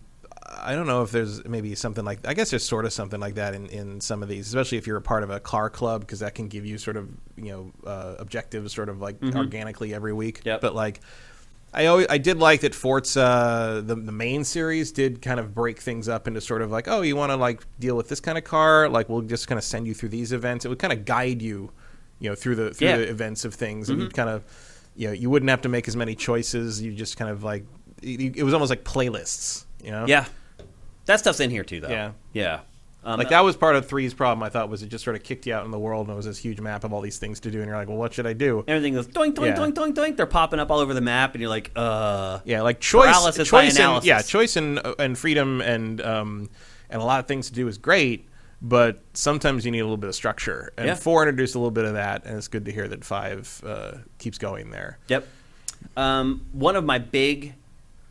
I 0.54 0.74
don't 0.74 0.86
know 0.86 1.02
if 1.02 1.10
there's 1.10 1.44
maybe 1.46 1.74
something 1.74 2.04
like 2.04 2.26
I 2.26 2.34
guess 2.34 2.50
there's 2.50 2.64
sort 2.64 2.84
of 2.84 2.92
something 2.92 3.18
like 3.20 3.34
that 3.36 3.54
in, 3.54 3.66
in 3.68 4.00
some 4.00 4.22
of 4.22 4.28
these, 4.28 4.46
especially 4.48 4.78
if 4.78 4.86
you're 4.86 4.96
a 4.96 5.02
part 5.02 5.22
of 5.22 5.30
a 5.30 5.40
car 5.40 5.70
club, 5.70 6.02
because 6.02 6.20
that 6.20 6.34
can 6.34 6.48
give 6.48 6.66
you 6.66 6.78
sort 6.78 6.96
of 6.96 7.08
you 7.36 7.50
know 7.52 7.72
uh, 7.86 8.14
objectives, 8.18 8.72
sort 8.74 8.88
of 8.88 9.00
like 9.00 9.16
organically 9.34 9.94
every 9.94 10.12
week. 10.12 10.40
Mm-hmm. 10.40 10.48
Yep. 10.48 10.60
But 10.60 10.74
like, 10.74 11.00
I 11.74 11.86
always 11.86 12.06
I 12.10 12.18
did 12.18 12.38
like 12.38 12.60
that 12.60 12.74
Forza 12.74 13.82
the 13.84 13.94
the 13.94 14.12
main 14.12 14.44
series 14.44 14.92
did 14.92 15.22
kind 15.22 15.40
of 15.40 15.54
break 15.54 15.80
things 15.80 16.08
up 16.08 16.28
into 16.28 16.40
sort 16.40 16.62
of 16.62 16.70
like 16.70 16.86
oh 16.88 17.00
you 17.02 17.16
want 17.16 17.30
to 17.32 17.36
like 17.36 17.62
deal 17.80 17.96
with 17.96 18.08
this 18.08 18.20
kind 18.20 18.36
of 18.36 18.44
car 18.44 18.88
like 18.88 19.08
we'll 19.08 19.22
just 19.22 19.48
kind 19.48 19.58
of 19.58 19.64
send 19.64 19.86
you 19.86 19.94
through 19.94 20.10
these 20.10 20.32
events. 20.32 20.64
It 20.64 20.68
would 20.68 20.78
kind 20.78 20.92
of 20.92 21.04
guide 21.04 21.40
you, 21.40 21.70
you 22.18 22.28
know, 22.28 22.34
through 22.34 22.56
the 22.56 22.74
through 22.74 22.88
Yeah. 22.88 22.94
Mm-hmm. 22.96 23.02
the 23.04 23.10
events 23.10 23.44
of 23.44 23.54
things, 23.54 23.88
and 23.88 24.00
you'd 24.00 24.14
kind 24.14 24.28
of 24.28 24.44
you 24.96 25.08
know 25.08 25.12
you 25.14 25.30
wouldn't 25.30 25.48
have 25.50 25.62
to 25.62 25.68
make 25.68 25.88
as 25.88 25.96
many 25.96 26.14
choices. 26.14 26.82
You 26.82 26.92
just 26.92 27.16
kind 27.16 27.30
of 27.30 27.42
like 27.42 27.64
it, 28.02 28.36
it 28.36 28.42
was 28.42 28.52
almost 28.52 28.70
like 28.70 28.84
playlists. 28.84 29.64
You 29.82 29.90
know, 29.92 30.04
Yeah. 30.06 30.26
That 31.06 31.18
stuff's 31.18 31.40
in 31.40 31.50
here 31.50 31.64
too, 31.64 31.80
though. 31.80 31.88
Yeah. 31.88 32.12
Yeah. 32.32 32.60
Um, 33.04 33.18
Like 33.18 33.30
that 33.30 33.40
was 33.42 33.56
part 33.56 33.74
of 33.74 33.86
three's 33.88 34.14
problem. 34.14 34.44
I 34.44 34.48
thought 34.48 34.68
was 34.68 34.84
it 34.84 34.88
just 34.88 35.02
sort 35.02 35.16
of 35.16 35.24
kicked 35.24 35.44
you 35.46 35.54
out 35.54 35.64
in 35.64 35.72
the 35.72 35.78
world, 35.78 36.06
and 36.06 36.14
it 36.14 36.16
was 36.16 36.26
this 36.26 36.38
huge 36.38 36.60
map 36.60 36.84
of 36.84 36.92
all 36.92 37.00
these 37.00 37.18
things 37.18 37.40
to 37.40 37.50
do, 37.50 37.58
and 37.58 37.66
you're 37.66 37.76
like, 37.76 37.88
well, 37.88 37.96
what 37.96 38.12
should 38.14 38.26
I 38.28 38.32
do? 38.32 38.62
Everything 38.68 38.94
goes 38.94 39.08
doink, 39.08 39.34
doink, 39.34 39.46
Yeah. 39.46 39.56
doink, 39.56 39.72
doink, 39.74 39.94
doink. 39.94 40.16
They're 40.16 40.24
popping 40.26 40.60
up 40.60 40.70
all 40.70 40.78
over 40.78 40.94
the 40.94 41.00
map, 41.00 41.32
and 41.34 41.40
you're 41.40 41.50
like, 41.50 41.72
uh. 41.74 42.38
Yeah, 42.44 42.62
like 42.62 42.78
choice, 42.78 43.06
Paralysis 43.06 43.50
by 43.50 43.64
choice, 43.66 43.78
and, 43.78 44.04
yeah, 44.04 44.22
choice 44.22 44.54
and 44.54 44.80
and 45.00 45.18
freedom 45.18 45.60
and 45.60 46.00
um 46.00 46.48
and 46.90 47.02
a 47.02 47.04
lot 47.04 47.18
of 47.18 47.26
things 47.26 47.48
to 47.48 47.54
do 47.54 47.66
is 47.66 47.76
great, 47.76 48.28
but 48.60 49.00
sometimes 49.14 49.64
you 49.64 49.72
need 49.72 49.80
a 49.80 49.84
little 49.84 49.96
bit 49.96 50.08
of 50.08 50.14
structure. 50.14 50.72
And 50.78 50.86
Yeah. 50.86 50.94
four 50.94 51.22
introduced 51.22 51.56
a 51.56 51.58
little 51.58 51.70
bit 51.72 51.86
of 51.86 51.94
that, 51.94 52.24
and 52.24 52.36
it's 52.36 52.46
good 52.48 52.66
to 52.66 52.70
hear 52.72 52.86
that 52.86 53.02
five 53.04 53.60
uh, 53.66 53.92
keeps 54.18 54.38
going 54.38 54.70
there. 54.70 54.98
Yep. 55.08 55.26
Um, 55.96 56.46
one 56.52 56.76
of 56.76 56.84
my 56.84 56.98
big, 56.98 57.54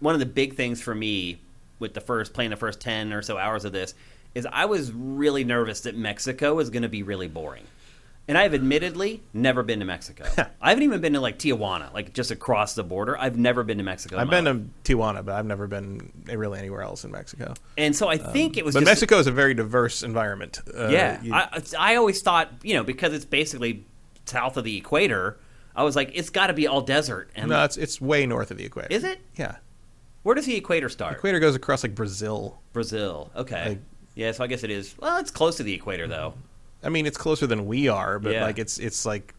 one 0.02 0.14
of 0.14 0.20
the 0.20 0.26
big 0.26 0.56
things 0.56 0.82
for 0.82 0.94
me 0.94 1.40
with 1.82 1.94
the 1.94 2.00
first 2.02 2.34
playing 2.34 2.52
the 2.52 2.56
first 2.56 2.80
ten 2.80 3.12
or 3.12 3.22
so 3.22 3.38
hours 3.38 3.66
of 3.66 3.74
this 3.74 3.94
is 4.34 4.48
I 4.50 4.64
was 4.66 4.92
really 4.94 5.44
nervous 5.44 5.82
that 5.82 5.98
Mexico 5.98 6.54
was 6.54 6.70
going 6.70 6.84
to 6.84 6.90
be 6.90 7.04
really 7.04 7.28
boring. 7.28 7.64
And 8.28 8.38
I 8.38 8.44
have 8.44 8.54
admittedly 8.54 9.22
never 9.34 9.62
been 9.64 9.80
to 9.80 9.86
Mexico. 9.86 10.24
I 10.62 10.70
haven't 10.70 10.84
even 10.84 11.02
been 11.02 11.14
to 11.14 11.20
like 11.20 11.38
Tijuana, 11.40 11.92
like 11.94 12.14
just 12.14 12.32
across 12.32 12.76
the 12.76 12.84
border. 12.84 13.18
I've 13.18 13.38
never 13.38 13.64
been 13.64 13.80
to 13.80 13.84
Mexico. 13.84 14.18
I've 14.20 14.30
been 14.30 14.46
life. 14.46 14.58
to 14.86 14.96
Tijuana, 14.96 15.26
but 15.26 15.34
I've 15.36 15.46
never 15.48 15.68
been 15.68 16.14
really 16.28 16.60
anywhere 16.60 16.84
else 16.84 17.04
in 17.04 17.12
Mexico. 17.12 17.56
and 17.78 17.94
so 17.94 18.08
I 18.08 18.18
think 18.18 18.56
it 18.58 18.64
was. 18.64 18.74
But 18.76 18.82
just, 18.82 18.90
Mexico 18.92 19.18
is 19.18 19.28
a 19.28 19.32
very 19.34 19.54
diverse 19.54 20.02
environment. 20.04 20.62
Uh, 20.74 20.88
Yeah, 20.88 21.22
you- 21.22 21.34
I, 21.34 21.62
I 21.78 21.96
always 21.96 22.22
thought 22.22 22.52
you 22.64 22.76
know 22.76 22.84
because 22.84 23.12
it's 23.14 23.26
basically 23.26 23.84
south 24.26 24.56
of 24.56 24.64
the 24.64 24.78
equator. 24.78 25.38
I 25.76 25.84
was 25.84 25.96
like, 25.96 26.12
it's 26.14 26.30
got 26.30 26.48
to 26.48 26.54
be 26.54 26.68
all 26.68 26.82
desert. 26.82 27.32
And 27.36 27.50
no, 27.50 27.64
it's 27.66 27.76
it's 27.76 28.00
way 28.00 28.26
north 28.28 28.52
of 28.52 28.58
the 28.58 28.66
equator. 28.66 28.90
is 28.92 29.04
it? 29.04 29.20
Yeah, 29.36 29.56
Where 30.24 30.36
does 30.36 30.46
the 30.46 30.56
equator 30.56 30.90
start? 30.90 31.16
equator 31.18 31.40
goes 31.40 31.56
across 31.56 31.84
like 31.84 31.96
Brazil. 31.96 32.60
Brazil. 32.74 33.32
Okay. 33.36 33.70
Like- 33.70 33.80
yeah, 34.14 34.32
so 34.34 34.44
I 34.44 34.48
guess 34.48 34.64
it 34.64 34.70
is. 34.72 34.94
Well, 35.00 35.18
it's 35.20 35.32
close 35.32 35.56
to 35.58 35.64
the 35.64 35.74
equator 35.74 36.08
though. 36.08 36.34
I 36.84 36.90
mean, 36.90 37.06
it's 37.06 37.18
closer 37.18 37.48
than 37.48 37.66
we 37.66 37.88
are, 37.88 38.20
but 38.20 38.34
Yeah. 38.34 38.44
like 38.46 38.60
it's 38.60 38.78
it's 38.78 39.06
like 39.06 39.34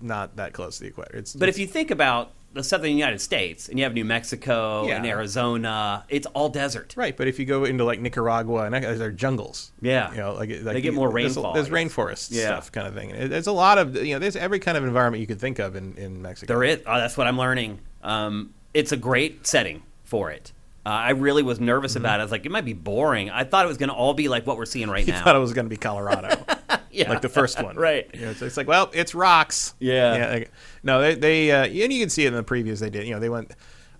not 0.00 0.36
that 0.36 0.52
close 0.52 0.76
to 0.78 0.82
the 0.84 0.88
equator. 0.88 1.16
It's 1.16 1.34
But 1.34 1.48
if 1.48 1.58
you 1.58 1.66
think 1.66 1.90
about 1.90 2.32
the 2.54 2.64
southern 2.64 2.92
United 2.92 3.20
States 3.20 3.68
and 3.68 3.78
you 3.78 3.84
have 3.84 3.92
New 3.92 4.04
Mexico 4.04 4.88
and 4.88 5.04
Arizona, 5.04 6.04
it's 6.08 6.26
all 6.28 6.48
desert. 6.48 6.94
right, 6.96 7.14
but 7.14 7.28
if 7.28 7.38
you 7.38 7.44
go 7.44 7.64
into 7.64 7.84
like 7.84 8.00
Nicaragua 8.00 8.64
and 8.64 8.74
that- 8.74 8.98
they're 8.98 9.10
jungles. 9.12 9.72
Yeah. 9.82 10.10
you 10.12 10.16
know, 10.18 10.32
like, 10.32 10.48
like 10.48 10.62
They 10.74 10.80
get 10.80 10.94
more 10.94 11.10
there's- 11.12 11.36
rainfall, 11.36 11.52
There's, 11.52 11.68
I 11.68 11.70
rainforest 11.72 12.28
Yeah. 12.32 12.46
stuff 12.46 12.72
kind 12.72 12.86
of 12.86 12.94
thing. 12.94 13.28
There's 13.28 13.46
a 13.46 13.52
lot 13.52 13.76
of 13.78 13.94
you 13.96 14.14
know. 14.14 14.18
There's 14.18 14.36
every 14.36 14.58
kind 14.58 14.78
of 14.78 14.84
environment 14.84 15.20
you 15.20 15.26
could 15.26 15.40
think 15.40 15.58
of 15.58 15.76
in 15.76 15.94
in 15.98 16.22
Mexico. 16.22 16.54
There 16.54 16.64
is. 16.64 16.80
Oh, 16.86 16.96
that's 16.98 17.16
what 17.18 17.26
I'm 17.26 17.36
learning. 17.38 17.80
Um, 18.02 18.54
it's 18.72 18.92
a 18.92 18.96
great 18.96 19.46
setting 19.46 19.82
for 20.06 20.30
it. 20.30 20.52
Uh, 20.86 20.88
I 20.90 21.10
really 21.10 21.42
was 21.42 21.58
nervous 21.60 21.92
Mm-hmm. 21.92 22.02
about 22.02 22.20
it. 22.20 22.22
I 22.22 22.24
was 22.24 22.32
like, 22.32 22.46
it 22.46 22.50
might 22.52 22.64
be 22.64 22.72
boring. 22.72 23.28
I 23.28 23.44
thought 23.44 23.64
it 23.64 23.68
was 23.68 23.76
going 23.76 23.88
to 23.90 23.94
all 23.94 24.14
be 24.14 24.28
like 24.28 24.46
what 24.46 24.56
we're 24.56 24.64
seeing 24.66 24.88
right 24.88 25.04
You 25.06 25.12
now. 25.12 25.20
I 25.20 25.24
thought 25.24 25.36
it 25.36 25.40
was 25.40 25.52
going 25.52 25.66
to 25.66 25.70
be 25.70 25.76
Colorado, 25.76 26.28
yeah. 26.90 27.10
like 27.10 27.20
the 27.22 27.28
first 27.28 27.60
one, 27.62 27.74
Right. 27.76 28.08
You 28.14 28.20
know, 28.22 28.30
it's, 28.30 28.40
it's 28.40 28.56
like, 28.56 28.68
well, 28.68 28.88
it's 28.94 29.12
rocks. 29.14 29.74
Yeah. 29.80 30.16
yeah. 30.16 30.30
like- 30.30 30.52
no, 30.84 31.00
they 31.00 31.14
they 31.16 31.50
uh, 31.50 31.64
and 31.66 31.92
you 31.92 32.00
can 32.00 32.08
see 32.08 32.24
it 32.24 32.28
in 32.28 32.34
the 32.34 32.44
previews 32.44 32.78
they 32.78 32.88
did. 32.90 33.04
You 33.06 33.14
know, 33.14 33.20
they 33.20 33.28
went 33.28 33.50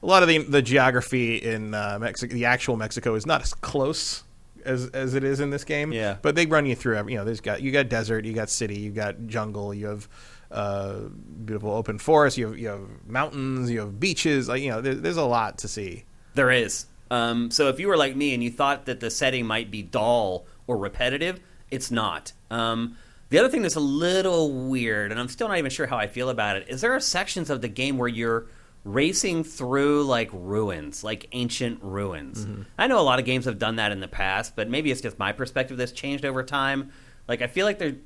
a 0.02 0.06
lot 0.06 0.22
of 0.22 0.28
the 0.28 0.38
the 0.38 0.62
geography 0.62 1.36
in 1.36 1.74
uh, 1.74 1.98
Mexico, 2.00 2.32
the 2.32 2.44
actual 2.44 2.76
Mexico, 2.76 3.16
is 3.16 3.26
not 3.26 3.42
as 3.42 3.52
close 3.52 4.22
as 4.64 4.86
as 4.90 5.14
it 5.14 5.24
is 5.24 5.40
in 5.40 5.50
this 5.50 5.64
game. 5.64 5.90
Yeah. 5.92 6.18
but 6.22 6.36
they 6.36 6.46
run 6.46 6.66
you 6.66 6.76
through 6.76 6.96
every. 6.98 7.14
You 7.14 7.18
know, 7.18 7.24
there's 7.24 7.40
got 7.40 7.60
you 7.62 7.72
got 7.72 7.88
desert, 7.88 8.24
you 8.24 8.32
got 8.32 8.48
city, 8.48 8.78
you 8.78 8.92
got 8.92 9.26
jungle, 9.26 9.74
you 9.74 9.86
have. 9.86 10.08
Uh, 10.50 11.00
beautiful 11.44 11.72
open 11.72 11.98
forest. 11.98 12.38
You 12.38 12.48
have 12.48 12.58
you 12.58 12.68
have 12.68 12.80
mountains. 13.06 13.70
You 13.70 13.80
have 13.80 13.98
beaches. 13.98 14.48
Like 14.48 14.62
you 14.62 14.70
know, 14.70 14.80
there, 14.80 14.94
there's 14.94 15.16
a 15.16 15.24
lot 15.24 15.58
to 15.58 15.68
see. 15.68 16.04
There 16.34 16.50
is. 16.50 16.86
Um, 17.10 17.50
so 17.50 17.68
if 17.68 17.78
you 17.78 17.88
were 17.88 17.96
like 17.96 18.16
me 18.16 18.34
and 18.34 18.42
you 18.42 18.50
thought 18.50 18.86
that 18.86 19.00
the 19.00 19.10
setting 19.10 19.46
might 19.46 19.70
be 19.70 19.82
dull 19.82 20.46
or 20.66 20.76
repetitive, 20.76 21.40
it's 21.70 21.90
not. 21.90 22.32
Um, 22.50 22.96
the 23.28 23.38
other 23.38 23.48
thing 23.48 23.62
that's 23.62 23.76
a 23.76 23.80
little 23.80 24.68
weird, 24.68 25.10
and 25.10 25.20
I'm 25.20 25.28
still 25.28 25.48
not 25.48 25.58
even 25.58 25.70
sure 25.70 25.86
how 25.86 25.96
I 25.96 26.06
feel 26.06 26.28
about 26.30 26.56
it, 26.56 26.68
is 26.68 26.80
there 26.80 26.92
are 26.94 27.00
sections 27.00 27.50
of 27.50 27.60
the 27.60 27.68
game 27.68 27.98
where 27.98 28.08
you're 28.08 28.46
racing 28.84 29.42
through 29.42 30.04
like 30.04 30.30
ruins, 30.32 31.02
like 31.02 31.26
ancient 31.32 31.82
ruins. 31.82 32.46
I 32.78 32.86
know 32.86 33.00
a 33.00 33.02
lot 33.02 33.18
of 33.18 33.24
games 33.24 33.44
have 33.46 33.58
done 33.58 33.76
that 33.76 33.90
in 33.90 33.98
the 33.98 34.06
past, 34.08 34.54
but 34.54 34.70
maybe 34.70 34.92
it's 34.92 35.00
just 35.00 35.18
my 35.18 35.32
perspective 35.32 35.76
that's 35.76 35.90
changed 35.90 36.24
over 36.24 36.44
time. 36.44 36.92
Like 37.26 37.42
I 37.42 37.48
feel 37.48 37.66
like 37.66 37.80
there 37.80 37.96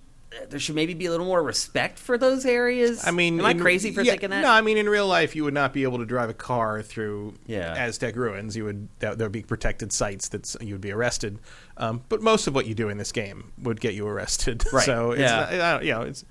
there 0.48 0.60
should 0.60 0.74
maybe 0.76 0.94
be 0.94 1.06
a 1.06 1.10
little 1.10 1.26
more 1.26 1.42
respect 1.42 1.98
for 1.98 2.16
those 2.16 2.46
areas. 2.46 3.06
I 3.06 3.10
mean, 3.10 3.40
am 3.40 3.46
I 3.46 3.50
in- 3.50 3.60
crazy 3.60 3.90
for 3.92 4.02
yeah, 4.02 4.12
thinking 4.12 4.30
that? 4.30 4.42
No, 4.42 4.50
I 4.50 4.60
mean 4.60 4.76
in 4.76 4.88
real 4.88 5.06
life, 5.08 5.34
you 5.34 5.44
would 5.44 5.54
not 5.54 5.72
be 5.72 5.82
able 5.82 5.98
to 5.98 6.06
drive 6.06 6.30
a 6.30 6.34
car 6.34 6.82
through 6.82 7.34
Yeah. 7.46 7.74
Aztec 7.74 8.14
ruins. 8.16 8.56
You 8.56 8.64
would 8.64 8.88
there 9.00 9.16
would 9.16 9.32
be 9.32 9.42
protected 9.42 9.92
sites 9.92 10.28
that 10.28 10.54
you 10.60 10.74
would 10.74 10.80
be 10.80 10.92
arrested. 10.92 11.38
Um, 11.76 12.02
but 12.08 12.22
most 12.22 12.46
of 12.46 12.54
what 12.54 12.66
you 12.66 12.74
do 12.74 12.88
in 12.88 12.98
this 12.98 13.10
game 13.12 13.52
would 13.62 13.80
get 13.80 13.94
you 13.94 14.06
arrested. 14.06 14.64
Right, 14.72 14.84
so 14.86 15.10
it's 15.12 15.20
yeah. 15.20 15.56
not, 15.56 15.84
you 15.84 15.92
know 15.92 16.02
it's 16.02 16.24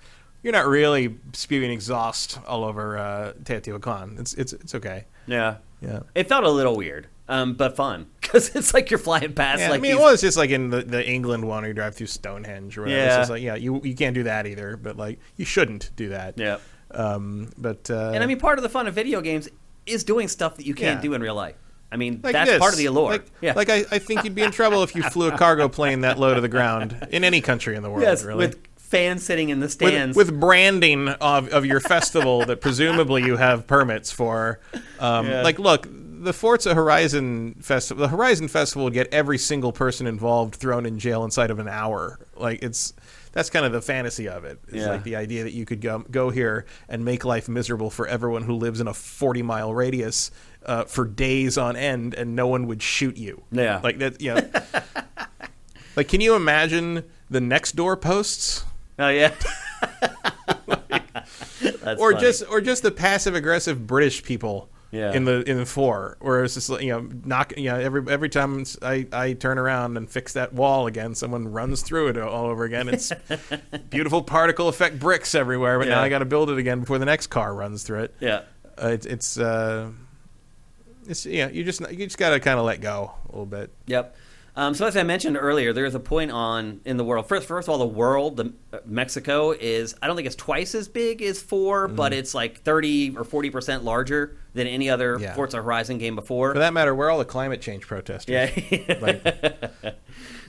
you're 0.44 0.54
not 0.54 0.68
really 0.68 1.18
spewing 1.34 1.70
exhaust 1.72 2.40
all 2.48 2.64
over 2.64 2.98
uh, 2.98 3.34
Teotihuacan. 3.44 4.18
It's 4.20 4.34
it's 4.36 4.54
it's 4.54 4.76
okay. 4.76 5.06
yeah. 5.28 5.58
Yeah. 5.82 6.02
It 6.14 6.28
felt 6.28 6.44
a 6.44 6.50
little 6.50 6.76
weird, 6.76 7.08
um, 7.30 7.54
but 7.54 7.76
fun 7.78 8.08
because 8.22 8.54
it's 8.56 8.74
like 8.74 8.90
you're 8.92 8.98
flying 8.98 9.32
past. 9.34 9.62
Yeah, 9.62 9.70
like 9.70 9.80
I 9.80 9.82
mean, 9.82 9.92
these- 9.94 10.00
it 10.02 10.04
was 10.04 10.20
just 10.22 10.36
like 10.38 10.50
in 10.50 10.70
the, 10.70 10.82
the 10.82 11.08
England 11.10 11.46
one, 11.48 11.62
where 11.62 11.70
you 11.70 11.74
drive 11.74 11.96
through 11.96 12.08
Stonehenge 12.08 12.78
or 12.78 12.82
whatever. 12.82 13.00
It's 13.02 13.12
Yeah. 13.14 13.18
just 13.20 13.30
like, 13.32 13.42
yeah, 13.42 13.56
you 13.56 13.80
you 13.84 13.96
can't 13.96 14.14
do 14.16 14.24
that 14.24 14.46
either. 14.48 14.76
But 14.76 14.98
like, 14.98 15.20
you 15.38 15.46
shouldn't 15.46 15.92
do 15.96 16.10
that. 16.10 16.38
Yeah, 16.38 16.58
Um, 16.92 17.52
but 17.58 17.90
uh, 17.90 18.12
and 18.14 18.24
I 18.24 18.28
mean, 18.28 18.40
part 18.40 18.58
of 18.60 18.64
the 18.64 18.70
fun 18.70 18.88
of 18.88 18.94
video 18.96 19.22
games 19.22 19.48
is 19.86 20.04
doing 20.04 20.28
stuff 20.28 20.58
that 20.58 20.66
you 20.66 20.74
can't 20.74 20.98
Yeah. 20.98 21.10
do 21.10 21.14
in 21.14 21.22
real 21.22 21.36
life. 21.36 21.56
I 21.92 21.98
mean, 21.98 22.20
Like 22.24 22.34
that's 22.34 22.50
this. 22.52 22.60
part 22.60 22.74
of 22.74 22.78
the 22.78 22.86
allure. 22.86 23.12
Like, 23.14 23.26
yeah, 23.42 23.54
like 23.56 23.70
I, 23.70 23.78
I 23.90 23.98
think 24.00 24.24
you'd 24.24 24.36
be 24.36 24.44
in 24.44 24.52
trouble 24.52 24.84
if 24.84 24.96
you 24.96 25.02
flew 25.02 25.28
a 25.30 25.38
cargo 25.38 25.68
plane 25.68 26.02
that 26.02 26.20
low 26.20 26.36
to 26.36 26.42
the 26.42 26.48
ground 26.48 26.96
in 27.12 27.24
any 27.24 27.42
country 27.42 27.76
in 27.76 27.82
the 27.82 27.90
world. 27.90 28.04
yes, 28.04 28.24
really. 28.24 28.38
with 28.46 28.60
fans 28.78 29.24
sitting 29.24 29.50
in 29.50 29.60
the 29.60 29.64
with, 29.66 29.72
stands. 29.72 30.16
with 30.16 30.40
branding 30.40 31.10
of, 31.10 31.50
of 31.50 31.66
your 31.66 31.80
festival 31.80 32.46
that 32.46 32.62
presumably 32.62 33.24
you 33.24 33.38
have 33.38 33.66
permits 33.66 34.12
for. 34.12 34.60
Um, 35.00 35.28
Yeah. 35.30 35.42
Like, 35.42 35.58
look, 35.58 35.88
the 36.20 36.34
Forza 36.34 36.74
Horizon 36.76 37.56
Festival, 37.62 38.02
the 38.02 38.10
Horizon 38.10 38.48
Festival 38.48 38.84
would 38.86 38.94
get 38.94 39.08
every 39.14 39.38
single 39.38 39.72
person 39.72 40.06
involved 40.08 40.56
thrown 40.56 40.86
in 40.86 41.00
jail 41.00 41.24
inside 41.24 41.50
of 41.52 41.60
an 41.60 41.68
hour. 41.68 42.20
Like, 42.36 42.62
it's 42.64 42.94
that's 43.32 43.50
kind 43.50 43.66
of 43.66 43.72
the 43.72 43.82
fantasy 43.82 44.28
of 44.28 44.44
it. 44.44 44.60
It's 44.68 44.78
Yeah. 44.78 44.90
like 44.90 45.04
the 45.04 45.16
idea 45.16 45.44
that 45.44 45.54
you 45.54 45.66
could 45.66 45.82
go 45.82 46.00
go 46.12 46.30
here 46.30 46.66
and 46.88 47.06
make 47.06 47.24
life 47.26 47.48
miserable 47.48 47.90
for 47.90 48.08
everyone 48.08 48.44
who 48.44 48.54
lives 48.54 48.80
in 48.82 48.88
a 48.88 48.94
forty 48.94 49.42
mile 49.42 49.74
radius. 49.74 50.32
Uh, 50.66 50.84
for 50.84 51.06
days 51.06 51.58
on 51.58 51.78
end, 51.78 52.14
and 52.14 52.36
no 52.36 52.46
one 52.46 52.68
would 52.68 52.82
shoot 52.84 53.16
you. 53.16 53.44
Yeah. 53.50 53.80
like 53.82 53.98
that. 54.00 54.20
You 54.22 54.34
know, 54.36 54.50
like, 55.96 56.10
can 56.10 56.20
you 56.20 56.36
imagine 56.36 57.06
the 57.30 57.40
next 57.40 57.78
door 57.78 57.96
posts? 57.96 58.66
oh 59.00 59.08
yeah, 59.08 59.34
That's 61.62 62.02
or 62.02 62.12
funny. 62.12 62.22
just 62.26 62.44
or 62.50 62.62
just 62.62 62.84
the 62.84 62.92
passive 62.92 63.36
aggressive 63.36 63.88
British 63.88 64.24
people 64.24 64.70
Yeah. 64.92 65.14
in 65.14 65.26
the 65.26 65.48
in 65.50 65.58
the 65.58 65.66
four, 65.66 66.18
where 66.20 66.44
it's 66.44 66.56
just 66.56 66.70
you 66.82 66.90
know 66.90 67.08
knock 67.24 67.54
you 67.58 67.70
know 67.70 67.76
every 67.78 68.04
every 68.12 68.30
time 68.30 68.64
I 68.82 69.06
I 69.14 69.34
turn 69.34 69.58
around 69.60 69.98
and 69.98 70.10
fix 70.10 70.34
that 70.34 70.52
wall 70.54 70.88
again, 70.88 71.14
someone 71.14 71.48
runs 71.52 71.82
through 71.84 72.08
it 72.08 72.18
all 72.18 72.48
over 72.48 72.64
again. 72.64 72.90
It's 72.90 73.12
beautiful 73.92 74.24
particle 74.24 74.68
effect 74.68 74.98
bricks 75.00 75.36
everywhere, 75.36 75.78
but 75.78 75.88
now 75.90 76.02
I 76.02 76.10
got 76.10 76.20
to 76.20 76.26
build 76.26 76.50
it 76.50 76.58
again 76.58 76.80
before 76.80 76.98
the 76.98 77.06
next 77.06 77.28
car 77.28 77.54
runs 77.54 77.84
through 77.84 78.04
it. 78.04 78.16
Yeah. 78.20 78.42
Uh, 78.82 78.88
it's 78.88 79.06
it's 79.06 79.38
uh, 79.38 79.90
it's 81.08 81.26
yeah, 81.26 81.50
you 81.50 81.64
just 81.64 81.82
you 81.92 82.06
just 82.06 82.18
got 82.18 82.32
to 82.32 82.40
kind 82.40 82.60
of 82.60 82.66
let 82.66 82.82
go 82.82 83.12
a 83.28 83.32
little 83.32 83.46
bit. 83.46 83.72
Yep. 83.88 84.16
Um, 84.56 84.74
so 84.74 84.86
as 84.86 84.98
I 84.98 85.04
mentioned 85.04 85.38
earlier, 85.38 85.72
there 85.72 85.86
is 85.86 85.96
a 85.96 86.00
point 86.02 86.32
on 86.32 86.82
in 86.84 86.98
the 86.98 87.04
world. 87.06 87.28
First, 87.28 87.48
first 87.48 87.68
of 87.68 87.72
all, 87.72 87.78
the 87.78 87.86
world, 87.88 88.36
the 88.36 88.54
uh, 88.74 88.80
Mexico 88.86 89.52
is 89.52 89.96
I 90.02 90.08
don't 90.08 90.16
think 90.18 90.26
it's 90.26 90.36
twice 90.36 90.76
as 90.76 90.88
big 90.90 91.22
as 91.22 91.42
4 91.42 91.88
Mm-hmm. 91.88 91.96
but 91.96 92.14
it's 92.14 92.34
like 92.34 92.62
thirty 92.64 93.16
or 93.16 93.24
forty 93.24 93.50
percent 93.52 93.84
larger 93.86 94.36
than 94.54 94.68
any 94.68 94.90
other 94.90 95.18
Yeah. 95.20 95.36
Forza 95.36 95.58
Horizon 95.58 95.98
game 95.98 96.16
before. 96.16 96.54
For 96.54 96.60
that 96.60 96.74
matter, 96.74 96.94
we're 96.96 97.10
all 97.10 97.20
the 97.20 97.26
climate 97.26 97.62
change 97.62 97.86
protesters. 97.88 98.32
yeah, 98.32 98.98
Like, 99.00 99.24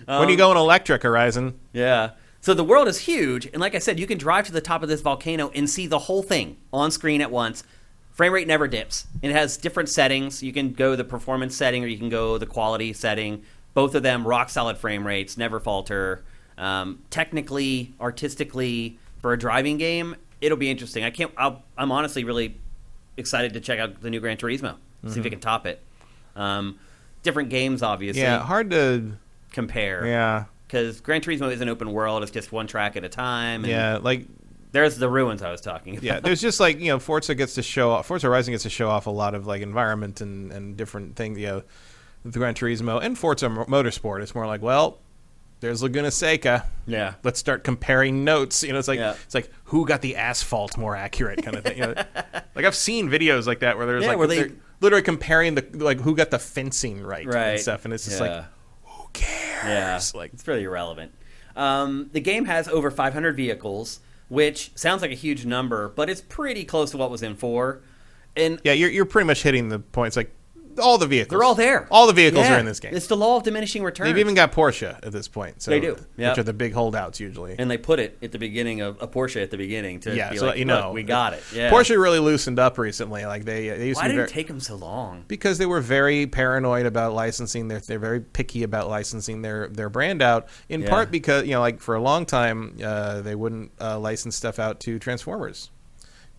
when 0.06 0.28
you 0.28 0.36
go 0.36 0.50
in 0.50 0.56
electric, 0.56 1.02
Horizon, 1.02 1.58
yeah. 1.72 2.10
So 2.40 2.54
the 2.54 2.64
world 2.64 2.88
is 2.88 3.00
huge, 3.00 3.46
and 3.46 3.60
like 3.60 3.74
I 3.74 3.78
said, 3.78 4.00
you 4.00 4.06
can 4.06 4.16
drive 4.16 4.46
to 4.46 4.52
the 4.52 4.62
top 4.62 4.82
of 4.82 4.88
this 4.88 5.02
volcano 5.02 5.50
and 5.54 5.68
see 5.68 5.86
the 5.86 5.98
whole 5.98 6.22
thing 6.22 6.56
on 6.72 6.90
screen 6.90 7.20
at 7.20 7.30
once. 7.30 7.64
Frame 8.12 8.32
rate 8.32 8.46
never 8.48 8.66
dips. 8.66 9.06
It 9.22 9.30
has 9.30 9.56
different 9.56 9.88
settings. 9.88 10.42
You 10.42 10.52
can 10.52 10.72
go 10.72 10.96
the 10.96 11.04
performance 11.04 11.54
setting 11.54 11.84
or 11.84 11.86
you 11.86 11.98
can 11.98 12.08
go 12.08 12.38
the 12.38 12.46
quality 12.46 12.92
setting. 12.92 13.42
Both 13.74 13.94
of 13.94 14.02
them 14.02 14.26
rock 14.26 14.48
solid 14.48 14.78
frame 14.78 15.06
rates, 15.06 15.36
never 15.36 15.60
falter. 15.60 16.24
Um, 16.58 17.00
technically, 17.10 17.94
artistically, 18.00 18.98
for 19.20 19.32
a 19.32 19.38
driving 19.38 19.78
game, 19.78 20.16
it'll 20.40 20.58
be 20.58 20.70
interesting. 20.70 21.04
I 21.04 21.10
can't. 21.10 21.30
I'll, 21.36 21.62
I'm 21.78 21.92
honestly 21.92 22.24
really 22.24 22.56
excited 23.16 23.54
to 23.54 23.60
check 23.60 23.78
out 23.78 24.00
the 24.00 24.10
new 24.10 24.20
Gran 24.20 24.36
Turismo. 24.36 24.76
See 25.06 25.18
if 25.18 25.26
it 25.26 25.30
can 25.30 25.40
top 25.40 25.66
it. 25.66 25.82
Um, 26.36 26.78
different 27.22 27.48
games, 27.48 27.82
obviously. 27.82 28.22
yeah, 28.22 28.38
hard 28.40 28.70
to 28.70 29.12
compare 29.52 30.06
yeah 30.06 30.44
because 30.66 31.00
Gran 31.00 31.20
Turismo 31.20 31.50
is 31.50 31.60
an 31.60 31.68
open 31.68 31.92
world; 31.92 32.22
it's 32.22 32.30
just 32.30 32.52
one 32.52 32.66
track 32.66 32.96
at 32.96 33.04
a 33.04 33.08
time. 33.08 33.64
And 33.64 33.70
yeah 33.70 33.98
like 34.00 34.26
there's 34.72 34.96
the 34.98 35.08
ruins 35.08 35.42
I 35.42 35.50
was 35.50 35.60
talking 35.60 35.94
about. 35.94 36.04
yeah, 36.04 36.20
there's 36.20 36.40
just 36.40 36.60
like 36.66 36.78
you 36.78 36.88
know, 36.88 36.98
Forza 36.98 37.34
gets 37.34 37.54
to 37.54 37.62
show 37.62 37.90
off. 37.90 38.06
Forza 38.06 38.26
Horizon 38.28 38.52
gets 38.52 38.62
to 38.64 38.70
show 38.70 38.88
off 38.88 39.06
a 39.06 39.10
lot 39.10 39.34
of 39.34 39.46
like 39.46 39.62
environment 39.62 40.20
and 40.20 40.52
and 40.52 40.76
different 40.76 41.16
things. 41.16 41.38
You 41.38 41.46
know, 41.46 41.62
the 42.24 42.38
Gran 42.38 42.54
Turismo 42.54 43.02
and 43.02 43.18
Forza 43.18 43.48
Mo- 43.48 43.64
Motorsport. 43.64 44.22
It's 44.22 44.34
more 44.34 44.46
like, 44.46 44.62
well, 44.62 44.98
there's 45.60 45.82
Laguna 45.82 46.10
Seca. 46.10 46.64
yeah, 46.86 47.14
Let's 47.22 47.38
start 47.38 47.64
comparing 47.64 48.24
notes. 48.24 48.62
You 48.62 48.72
know, 48.72 48.78
it's 48.78 48.88
like 48.88 48.98
Yeah. 48.98 49.14
it's 49.24 49.34
like 49.34 49.50
who 49.64 49.86
got 49.86 50.00
the 50.02 50.16
asphalt 50.16 50.76
more 50.76 50.96
accurate 50.96 51.42
kind 51.42 51.56
of 51.56 51.64
thing. 51.64 51.78
You 51.78 51.86
know, 51.88 51.94
like 52.54 52.64
I've 52.64 52.74
seen 52.74 53.08
videos 53.08 53.46
like 53.46 53.60
that 53.60 53.76
where 53.76 53.86
there's 53.86 54.02
Yeah, 54.02 54.08
like 54.10 54.18
where 54.18 54.26
they- 54.26 54.38
they're 54.44 54.52
literally 54.80 55.02
comparing 55.02 55.54
the 55.54 55.66
like 55.74 56.00
who 56.00 56.16
got 56.16 56.30
the 56.30 56.38
fencing 56.38 57.02
right, 57.02 57.26
right 57.26 57.48
and 57.52 57.60
stuff, 57.60 57.84
and 57.84 57.92
it's 57.94 58.04
just 58.04 58.20
Yeah. 58.20 58.26
like 58.36 58.44
who 58.84 59.08
cares? 59.12 60.12
yeah, 60.14 60.18
Like 60.18 60.32
it's 60.32 60.46
really 60.48 60.64
irrelevant. 60.64 61.12
Um, 61.56 62.08
the 62.12 62.20
game 62.20 62.46
has 62.46 62.68
over 62.68 62.90
500 62.90 63.36
vehicles, 63.36 64.00
which 64.28 64.70
sounds 64.76 65.02
like 65.02 65.10
a 65.10 65.14
huge 65.14 65.44
number, 65.44 65.88
but 65.88 66.08
it's 66.08 66.20
pretty 66.22 66.64
close 66.64 66.92
to 66.92 66.96
what 66.96 67.10
was 67.10 67.22
in 67.22 67.34
four. 67.34 67.82
And 68.36 68.60
yeah, 68.64 68.72
you're 68.72 68.88
you're 68.90 69.04
pretty 69.04 69.26
much 69.26 69.42
hitting 69.42 69.68
the 69.68 69.80
points. 69.80 70.16
Like 70.16 70.32
all 70.80 70.98
the 70.98 71.06
vehicles, 71.06 71.30
they're 71.38 71.44
all 71.44 71.54
there. 71.54 71.86
All 71.90 72.06
the 72.06 72.12
vehicles 72.12 72.46
Yeah. 72.46 72.56
are 72.56 72.58
in 72.58 72.66
this 72.66 72.80
game. 72.80 72.94
It's 72.94 73.06
the 73.06 73.16
law 73.16 73.36
of 73.36 73.42
diminishing 73.42 73.82
returns. 73.82 74.08
They've 74.08 74.18
even 74.18 74.34
got 74.34 74.52
Porsche 74.52 74.98
at 75.04 75.12
this 75.12 75.28
point. 75.28 75.62
So 75.62 75.70
They 75.70 75.80
do, 75.80 75.96
yep. 76.16 76.32
which 76.32 76.38
are 76.38 76.42
the 76.42 76.52
big 76.52 76.72
holdouts 76.72 77.20
usually. 77.20 77.54
and 77.58 77.70
they 77.70 77.78
put 77.78 78.00
it 78.00 78.18
at 78.22 78.32
the 78.32 78.38
beginning 78.38 78.80
of 78.80 79.00
a 79.00 79.06
Porsche 79.06 79.42
at 79.42 79.50
the 79.50 79.56
beginning 79.56 80.00
to 80.00 80.14
yeah, 80.16 80.30
be 80.30 80.38
so 80.38 80.46
like, 80.46 80.58
you 80.58 80.64
know, 80.64 80.92
we 80.92 81.02
got 81.02 81.34
it. 81.34 81.42
Yeah, 81.54 81.70
Porsche 81.70 82.00
really 82.00 82.18
loosened 82.18 82.58
up 82.58 82.78
recently. 82.78 83.24
Like 83.26 83.44
they, 83.44 83.68
they 83.68 83.86
used 83.88 83.98
Why 84.00 84.04
to 84.08 84.08
did 84.12 84.16
very, 84.16 84.28
it 84.28 84.32
take 84.32 84.48
them 84.48 84.60
so 84.60 84.76
long? 84.76 85.24
because 85.28 85.58
they 85.58 85.66
were 85.66 85.80
very 85.80 86.26
paranoid 86.26 86.86
about 86.86 87.12
licensing. 87.14 87.68
They're 87.68 87.80
they're 87.80 87.98
very 87.98 88.20
picky 88.20 88.62
about 88.62 88.88
licensing 88.88 89.42
their 89.42 89.68
their 89.68 89.88
brand 89.90 90.22
out. 90.22 90.48
In 90.68 90.82
Yeah. 90.82 90.88
part 90.88 91.10
because 91.10 91.44
you 91.44 91.52
know, 91.52 91.60
like 91.60 91.80
for 91.80 91.94
a 91.94 92.00
long 92.00 92.26
time, 92.26 92.76
uh, 92.82 93.20
they 93.20 93.34
wouldn't 93.34 93.72
uh, 93.80 93.98
license 93.98 94.36
stuff 94.36 94.58
out 94.58 94.80
to 94.80 94.98
Transformers. 94.98 95.70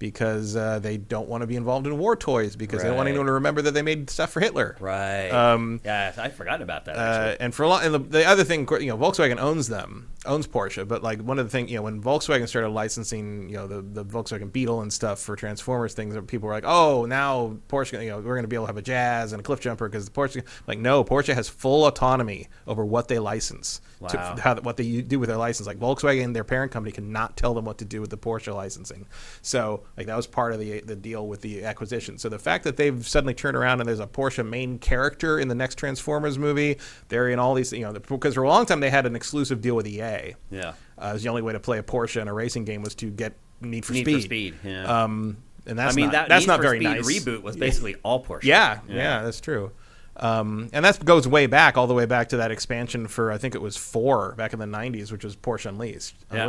Because 0.01 0.55
uh, 0.55 0.79
they 0.79 0.97
don't 0.97 1.29
want 1.29 1.41
to 1.41 1.47
be 1.47 1.55
involved 1.55 1.85
in 1.85 1.95
war 1.99 2.15
toys, 2.15 2.55
because 2.55 2.81
they 2.81 2.87
don't 2.87 2.97
want 2.97 3.07
anyone 3.07 3.27
to 3.27 3.33
remember 3.33 3.61
that 3.61 3.75
they 3.75 3.83
made 3.83 4.09
stuff 4.09 4.31
for 4.31 4.39
Hitler. 4.39 4.75
Right. 4.79 5.29
Um, 5.29 5.79
yeah, 5.85 6.11
I 6.17 6.29
forgot 6.29 6.59
about 6.63 6.85
that. 6.85 6.97
Uh, 6.97 7.35
and 7.39 7.53
for 7.53 7.61
a 7.61 7.67
lot, 7.67 7.85
and 7.85 7.93
the, 7.93 7.99
the 7.99 8.25
other 8.25 8.43
thing, 8.43 8.67
you 8.79 8.87
know, 8.87 8.97
Volkswagen 8.97 9.37
owns 9.37 9.67
them, 9.67 10.09
owns 10.25 10.47
Porsche. 10.47 10.87
But 10.87 11.03
like 11.03 11.21
one 11.21 11.37
of 11.37 11.45
the 11.45 11.51
things, 11.51 11.69
you 11.69 11.77
know, 11.77 11.83
when 11.83 12.01
Volkswagen 12.01 12.47
started 12.47 12.69
licensing, 12.69 13.47
you 13.47 13.57
know, 13.57 13.67
the, 13.67 13.83
the 13.83 14.03
Volkswagen 14.03 14.51
Beetle 14.51 14.81
and 14.81 14.91
stuff 14.91 15.19
for 15.19 15.35
Transformers 15.35 15.93
things, 15.93 16.17
people 16.25 16.47
were 16.47 16.53
like, 16.55 16.65
oh, 16.65 17.05
now 17.05 17.57
Porsche, 17.69 18.01
you 18.03 18.09
know, 18.09 18.17
we're 18.17 18.33
going 18.33 18.41
to 18.41 18.47
be 18.47 18.55
able 18.55 18.65
to 18.65 18.69
have 18.69 18.77
a 18.77 18.81
Jazz 18.81 19.33
and 19.33 19.39
a 19.39 19.43
Cliff 19.43 19.59
Jumper 19.59 19.87
because 19.87 20.05
the 20.05 20.11
Porsche, 20.11 20.43
like, 20.65 20.79
no, 20.79 21.03
Porsche 21.03 21.35
has 21.35 21.47
full 21.47 21.85
autonomy 21.85 22.47
over 22.65 22.83
what 22.83 23.07
they 23.07 23.19
license, 23.19 23.81
to, 24.09 24.17
how, 24.41 24.55
what 24.55 24.77
they 24.77 25.01
do 25.01 25.19
with 25.19 25.29
their 25.29 25.37
license. 25.37 25.67
Like 25.67 25.77
Volkswagen, 25.77 26.33
their 26.33 26.43
parent 26.43 26.71
company, 26.71 26.91
cannot 26.91 27.37
tell 27.37 27.53
them 27.53 27.65
what 27.65 27.77
to 27.77 27.85
do 27.85 28.01
with 28.01 28.09
the 28.09 28.17
Porsche 28.17 28.51
licensing. 28.51 29.05
So 29.43 29.83
like 29.97 30.07
that 30.07 30.15
was 30.15 30.27
part 30.27 30.53
of 30.53 30.59
the 30.59 30.81
the 30.81 30.95
deal 30.95 31.27
with 31.27 31.41
the 31.41 31.63
acquisition. 31.65 32.17
So 32.17 32.29
the 32.29 32.39
fact 32.39 32.63
that 32.63 32.77
they've 32.77 33.05
suddenly 33.07 33.33
turned 33.33 33.57
around 33.57 33.79
and 33.81 33.87
there's 33.89 33.99
a 33.99 34.07
Porsche 34.07 34.47
main 34.47 34.79
character 34.79 35.39
in 35.39 35.47
the 35.47 35.55
next 35.55 35.75
Transformers 35.75 36.37
movie, 36.39 36.77
they're 37.09 37.29
in 37.29 37.39
all 37.39 37.53
these, 37.53 37.71
you 37.73 37.81
know, 37.81 37.93
because 37.93 38.35
for 38.35 38.43
a 38.43 38.49
long 38.49 38.65
time 38.65 38.79
they 38.79 38.89
had 38.89 39.05
an 39.05 39.15
exclusive 39.15 39.61
deal 39.61 39.75
with 39.75 39.87
EA. 39.87 40.35
yeah. 40.49 40.73
Uh, 41.01 41.07
it 41.09 41.13
was 41.13 41.23
the 41.23 41.29
only 41.29 41.41
way 41.41 41.51
to 41.53 41.59
play 41.59 41.77
a 41.79 41.83
Porsche 41.83 42.21
in 42.21 42.27
a 42.27 42.33
racing 42.33 42.63
game 42.65 42.81
was 42.83 42.93
to 42.95 43.09
get 43.09 43.33
Need 43.59 43.85
for 43.85 43.93
speed. 43.93 44.07
Need 44.07 44.21
Speed. 44.23 44.53
for 44.53 44.59
Speed. 44.61 44.71
Yeah. 44.71 45.03
Um, 45.03 45.37
and 45.67 45.77
that's 45.77 45.93
I 45.93 45.95
mean, 45.95 46.05
not, 46.05 46.11
that 46.13 46.29
that's 46.29 46.43
Need 46.43 46.47
not 46.47 46.57
for 46.57 46.63
very 46.63 46.79
Speed 46.79 46.87
nice. 46.89 47.05
reboot 47.07 47.41
was 47.43 47.57
basically 47.57 47.95
all 48.03 48.23
Porsche. 48.23 48.43
Yeah, 48.43 48.79
yeah, 48.87 49.21
that's 49.23 49.41
true. 49.41 49.71
Um, 50.17 50.69
and 50.73 50.83
that 50.85 51.03
goes 51.05 51.27
way 51.27 51.47
back, 51.47 51.77
all 51.77 51.87
the 51.87 51.93
way 51.93 52.05
back 52.05 52.29
to 52.29 52.37
that 52.37 52.51
expansion 52.51 53.07
for 53.07 53.31
I 53.31 53.37
think 53.37 53.55
it 53.55 53.61
was 53.61 53.77
four 53.77 54.33
back 54.35 54.53
in 54.53 54.59
the 54.59 54.65
'90s, 54.65 55.11
which 55.11 55.23
was 55.23 55.35
Porsche 55.35 55.67
Unleashed, 55.67 56.15
Yeah. 56.31 56.47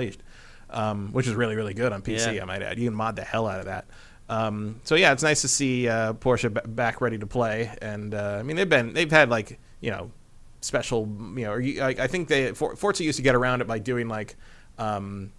Um, 0.73 1.13
which 1.13 1.27
is 1.27 1.35
really 1.35 1.55
really 1.57 1.75
good 1.75 1.93
on 1.93 2.03
PC. 2.03 2.35
Yeah. 2.37 2.43
I 2.43 2.45
might 2.47 2.63
add. 2.63 2.79
You 2.79 2.87
can 2.89 2.95
mod 2.95 3.17
the 3.17 3.23
hell 3.25 3.47
out 3.47 3.61
of 3.61 3.67
that. 3.67 3.87
Um, 4.29 4.81
so 4.85 4.95
yeah, 4.95 5.13
it's 5.13 5.23
nice 5.23 5.43
to 5.43 5.49
see 5.49 5.89
uh, 5.89 6.15
Porsche 6.15 6.53
b- 6.53 6.61
back 6.67 7.01
ready 7.03 7.19
to 7.19 7.27
play. 7.27 7.71
And 7.83 8.15
uh, 8.15 8.37
I 8.39 8.43
mean, 8.43 8.57
they've 8.57 8.69
been 8.69 8.93
they've 8.95 9.11
had 9.11 9.29
like 9.29 9.59
you 9.81 9.91
know 9.91 10.11
special 10.63 11.07
you 11.37 11.45
know 11.45 11.53
or 11.53 11.61
you, 11.61 11.83
I, 11.83 11.89
I 11.89 12.07
think 12.07 12.29
they 12.29 12.53
For, 12.53 12.77
Forza 12.77 13.05
used 13.05 13.17
to 13.17 13.23
get 13.23 13.35
around 13.35 13.61
it 13.61 13.67
by 13.67 13.79
doing 13.81 14.09
like 14.09 14.37
um, 14.79 15.33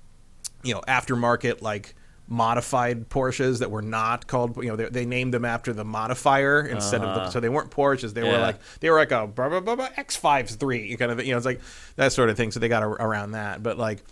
you 0.63 0.73
know 0.73 0.81
aftermarket 0.87 1.61
like 1.61 1.95
modified 2.27 3.09
Porsches 3.09 3.59
that 3.59 3.71
were 3.71 3.81
not 3.81 4.27
called 4.27 4.57
you 4.57 4.69
know 4.69 4.75
they, 4.75 4.85
they 4.89 5.05
named 5.05 5.33
them 5.33 5.45
after 5.45 5.73
the 5.73 5.83
modifier 5.85 6.61
instead 6.65 7.01
of 7.01 7.15
the, 7.15 7.21
Uh-huh. 7.21 7.29
so 7.31 7.39
they 7.39 7.49
weren't 7.49 7.71
Porsches 7.71 8.13
they 8.13 8.23
were 8.23 8.37
like 8.37 8.57
they 8.79 8.89
were 8.89 8.97
like 8.97 9.11
a 9.11 9.27
blah, 9.27 9.49
blah, 9.49 9.59
blah, 9.59 9.75
blah, 9.75 9.89
X53 9.89 10.97
kind 10.99 11.11
of 11.11 11.23
you 11.25 11.31
know 11.31 11.37
it's 11.37 11.45
like 11.45 11.61
that 11.95 12.11
sort 12.13 12.29
of 12.29 12.37
thing 12.37 12.51
so 12.51 12.59
they 12.59 12.67
got 12.69 12.83
a, 12.83 12.87
around 12.87 13.31
that 13.31 13.61
but 13.63 13.77
like 13.77 14.03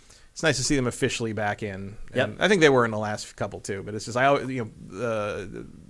it's 0.42 0.44
nice 0.44 0.58
to 0.58 0.64
see 0.64 0.76
them 0.76 0.88
officially 0.88 1.34
back 1.34 1.62
in. 1.62 1.96
Yep. 2.16 2.30
And 2.30 2.42
I 2.42 2.48
think 2.48 2.62
they 2.62 2.70
were 2.70 2.84
in 2.84 2.90
the 2.90 2.98
last 2.98 3.36
couple 3.36 3.60
too, 3.60 3.84
but 3.84 3.94
it's 3.94 4.06
just 4.06 4.18
I 4.18 4.26
always 4.26 4.50
you 4.50 4.72
know 4.92 5.00
uh, 5.00 5.46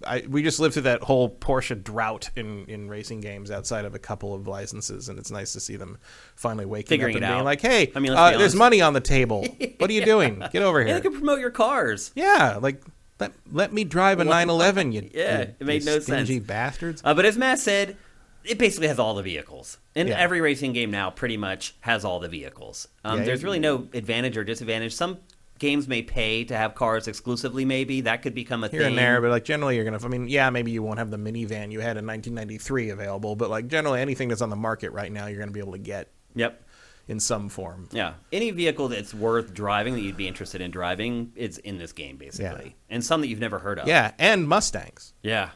I 0.06 0.26
we 0.28 0.44
just 0.44 0.60
lived 0.60 0.74
through 0.74 0.84
that 0.84 1.02
whole 1.04 1.30
Porsche 1.30 1.82
drought 1.82 2.30
in 2.36 2.66
in 2.66 2.90
racing 2.90 3.22
games 3.22 3.50
outside 3.50 3.86
of 3.86 3.96
a 3.96 4.00
couple 4.00 4.34
of 4.34 4.50
licenses, 4.50 5.08
and 5.08 5.18
it's 5.18 5.32
nice 5.32 5.54
to 5.54 5.62
see 5.62 5.78
them 5.78 6.00
finally 6.36 6.66
waking 6.66 6.90
Figuring 6.90 7.16
up 7.16 7.24
and 7.24 7.34
being 7.36 7.46
like, 7.46 7.62
hey, 7.62 7.94
I 7.96 8.00
mean, 8.00 8.12
uh, 8.12 8.38
there's 8.38 8.54
money 8.54 8.82
on 8.82 8.92
the 8.92 9.00
table. 9.00 9.48
What 9.78 9.90
are 9.90 9.94
you 9.94 10.04
doing? 10.04 10.44
Get 10.52 10.64
over 10.64 10.84
here. 10.84 10.96
they 10.96 11.02
can 11.02 11.14
promote 11.14 11.40
your 11.40 11.50
cars. 11.50 12.12
Yeah, 12.14 12.58
like 12.62 12.84
let 13.22 13.32
let 13.54 13.72
me 13.72 13.86
drive 13.86 14.20
a 14.20 14.26
911. 14.26 14.92
You 14.92 15.10
Yeah, 15.14 15.40
you- 15.40 15.56
it 15.62 15.66
made 15.66 15.86
no 15.86 16.00
stingy 16.00 16.36
sense. 16.36 16.46
bastards. 16.46 17.02
Uh, 17.06 17.14
but 17.14 17.24
as 17.24 17.38
Matt 17.38 17.60
said, 17.60 17.96
it 18.44 18.58
basically 18.58 18.88
has 18.88 19.00
all 19.00 19.14
the 19.16 19.24
vehicles. 19.24 19.78
And 19.96 20.10
Yeah. 20.10 20.18
every 20.20 20.42
racing 20.42 20.74
game 20.74 20.92
now 20.92 21.10
pretty 21.10 21.38
much 21.38 21.76
has 21.82 22.04
all 22.06 22.20
the 22.20 22.28
vehicles. 22.30 22.88
Um, 23.04 23.20
Yeah, 23.20 23.26
there's 23.26 23.44
really 23.44 23.60
no 23.60 23.88
advantage 23.94 24.38
or 24.38 24.44
disadvantage. 24.44 24.94
Some 24.94 25.20
games 25.60 25.88
may 25.88 26.02
pay 26.02 26.44
to 26.46 26.58
have 26.58 26.74
cars 26.74 27.08
exclusively, 27.08 27.66
maybe. 27.66 28.02
That 28.02 28.24
could 28.24 28.34
become 28.34 28.64
a 28.64 28.68
Here 28.68 28.80
thing. 28.82 28.88
and 28.90 28.98
there, 28.98 29.22
but 29.22 29.30
like 29.30 29.44
generally, 29.46 29.76
you're 29.76 29.86
gonna. 29.86 30.04
I 30.04 30.08
mean, 30.08 30.28
yeah, 30.28 30.50
maybe 30.50 30.72
you 30.72 30.82
won't 30.82 30.98
have 31.00 31.12
the 31.12 31.18
minivan 31.18 31.72
you 31.72 31.82
had 31.82 31.98
in 31.98 32.06
1993 32.06 32.90
available, 32.90 33.36
but 33.36 33.50
like 33.50 33.68
generally, 33.68 34.02
anything 34.02 34.30
that's 34.30 34.42
on 34.42 34.50
the 34.50 34.56
market 34.56 34.92
right 34.92 35.12
now, 35.12 35.28
you're 35.28 35.40
gonna 35.40 35.52
be 35.52 35.60
able 35.60 35.74
to 35.74 35.78
get 35.78 36.10
Yep. 36.36 36.64
in 37.08 37.20
some 37.20 37.48
form. 37.50 37.90
Yeah. 37.92 38.14
Any 38.32 38.50
vehicle 38.52 38.88
that's 38.88 39.14
worth 39.14 39.54
driving 39.54 39.94
that 39.94 40.02
you'd 40.02 40.18
be 40.18 40.28
interested 40.28 40.62
in 40.62 40.72
driving 40.72 41.32
is 41.36 41.58
in 41.60 41.78
this 41.78 41.92
game, 41.92 42.18
basically. 42.18 42.76
And 42.90 43.04
some 43.04 43.22
that 43.22 43.28
you've 43.28 43.40
never 43.40 43.60
heard 43.60 43.78
of. 43.80 43.88
Yeah, 43.88 44.14
and 44.18 44.48
Mustangs. 44.48 45.14
Yeah. 45.22 45.50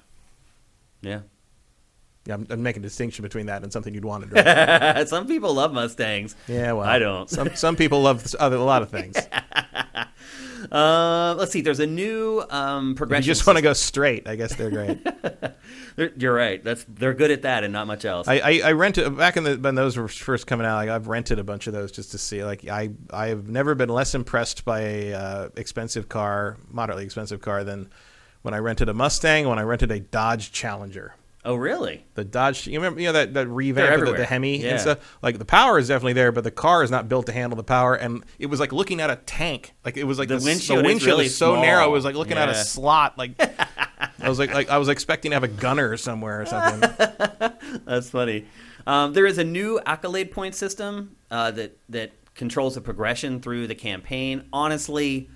Yeah. 1.02 1.22
Yeah, 2.26 2.34
I'm, 2.36 2.48
I'm 2.50 2.64
making 2.64 2.82
a 2.82 2.88
distinction 2.88 3.24
between 3.24 3.46
that 3.48 3.62
and 3.64 3.72
something 3.72 3.94
you'd 3.94 4.04
want 4.06 4.24
to 4.24 4.30
drive. 4.30 5.08
some 5.10 5.28
people 5.28 5.54
love 5.54 5.74
Mustangs. 5.74 6.36
yeah, 6.48 6.72
well, 6.72 6.88
I 6.88 6.98
don't. 7.00 7.30
Some 7.30 7.56
some 7.56 7.76
people 7.76 8.02
love 8.02 8.34
other, 8.40 8.56
a 8.58 8.64
lot 8.64 8.82
of 8.82 8.90
things. 8.90 9.16
Uh, 10.72 11.36
let's 11.38 11.52
see. 11.52 11.62
There's 11.62 11.80
a 11.80 11.86
new 11.86 12.44
um, 12.50 12.90
you 12.90 12.96
progression. 12.96 13.24
just 13.26 13.46
want 13.46 13.58
to 13.58 13.62
go 13.62 13.74
straight. 13.74 14.28
I 14.28 14.36
guess 14.36 14.56
they're 14.56 14.72
great. 14.72 14.98
They're- 15.96 16.12
You're 16.18 16.34
right. 16.34 16.62
That's 16.64 16.84
they're 16.90 17.14
good 17.14 17.30
at 17.30 17.44
that 17.44 17.64
and 17.64 17.72
not 17.72 17.86
much 17.88 18.04
else. 18.04 18.28
I, 18.28 18.40
I, 18.40 18.62
I 18.66 18.72
rented 18.72 19.16
back 19.16 19.38
in 19.38 19.44
the 19.44 19.56
when 19.58 19.76
those 19.76 19.96
were 19.96 20.08
first 20.08 20.48
coming 20.48 20.66
out. 20.66 20.76
Like, 20.76 20.90
I've 20.90 21.08
rented 21.08 21.38
a 21.40 21.44
bunch 21.44 21.68
of 21.68 21.74
those 21.74 21.92
just 21.92 22.12
to 22.12 22.18
see. 22.18 22.44
Like 22.44 22.68
I 22.68 22.90
I've 23.12 23.48
never 23.48 23.76
been 23.76 23.90
less 23.90 24.16
impressed 24.16 24.66
by 24.66 24.80
a 24.82 25.14
uh, 25.14 25.50
expensive 25.56 26.10
car, 26.10 26.58
moderately 26.72 27.06
expensive 27.06 27.42
car, 27.42 27.64
than 27.64 27.90
when 28.42 28.54
I 28.54 28.58
rented 28.58 28.90
a 28.90 28.94
Mustang, 28.94 29.48
when 29.48 29.60
I 29.60 29.64
rented 29.64 29.92
a 29.92 30.00
Dodge 30.00 30.52
Challenger. 30.52 31.14
Oh, 31.46 31.56
really? 31.56 32.04
The 32.16 32.24
Dodge, 32.24 32.66
you 32.68 32.80
remember, 32.80 33.00
you 33.00 33.06
know 33.08 33.14
that 33.14 33.36
that 33.36 33.48
revamp 33.48 34.02
of 34.02 34.08
the, 34.08 34.14
the 34.14 34.26
Hemi 34.26 34.58
Yeah. 34.58 34.72
and 34.72 34.82
stuff. 34.82 35.18
Like 35.22 35.38
the 35.38 35.46
power 35.46 35.78
is 35.78 35.88
definitely 35.88 36.14
there, 36.14 36.32
but 36.32 36.44
the 36.44 36.52
car 36.52 36.84
is 36.84 36.90
not 36.90 37.08
built 37.08 37.28
to 37.28 37.32
handle 37.32 37.56
the 37.56 37.64
power. 37.64 37.94
And 37.96 38.24
it 38.40 38.48
was 38.48 38.60
like 38.60 38.74
looking 38.74 39.00
at 39.00 39.10
a 39.12 39.18
tank. 39.18 39.74
Like 39.86 39.96
it 39.96 40.06
was 40.06 40.18
like 40.18 40.28
The 40.28 40.36
s- 40.36 40.44
windshield 40.44 40.80
is 40.80 40.84
the 40.84 40.88
windshield 40.88 41.08
really 41.14 41.26
is 41.28 41.38
so 41.38 41.52
small. 41.54 41.62
narrow. 41.62 41.86
It 41.88 41.92
was 41.92 42.04
like 42.04 42.16
looking 42.16 42.38
at 42.38 42.50
a 42.50 42.56
slot. 42.56 43.18
Like 43.18 43.32
I 44.20 44.28
was 44.28 44.40
like, 44.40 44.54
like 44.54 44.70
I 44.70 44.78
was 44.80 44.90
expecting 44.90 45.32
to 45.32 45.36
have 45.36 45.44
a 45.44 45.48
gunner 45.48 45.96
somewhere 45.98 46.42
or 46.42 46.46
something. 46.48 46.90
That's 47.86 48.10
funny. 48.10 48.48
Um, 48.88 49.14
there 49.14 49.26
is 49.26 49.38
a 49.38 49.44
new 49.44 49.80
accolade 49.86 50.32
point 50.32 50.56
system 50.56 51.16
uh, 51.32 51.52
that 51.52 51.78
that 51.90 52.12
controls 52.34 52.76
the 52.76 52.82
progression 52.82 53.40
through 53.40 53.68
the 53.68 53.76
campaign. 53.76 54.48
Honestly, 54.52 55.30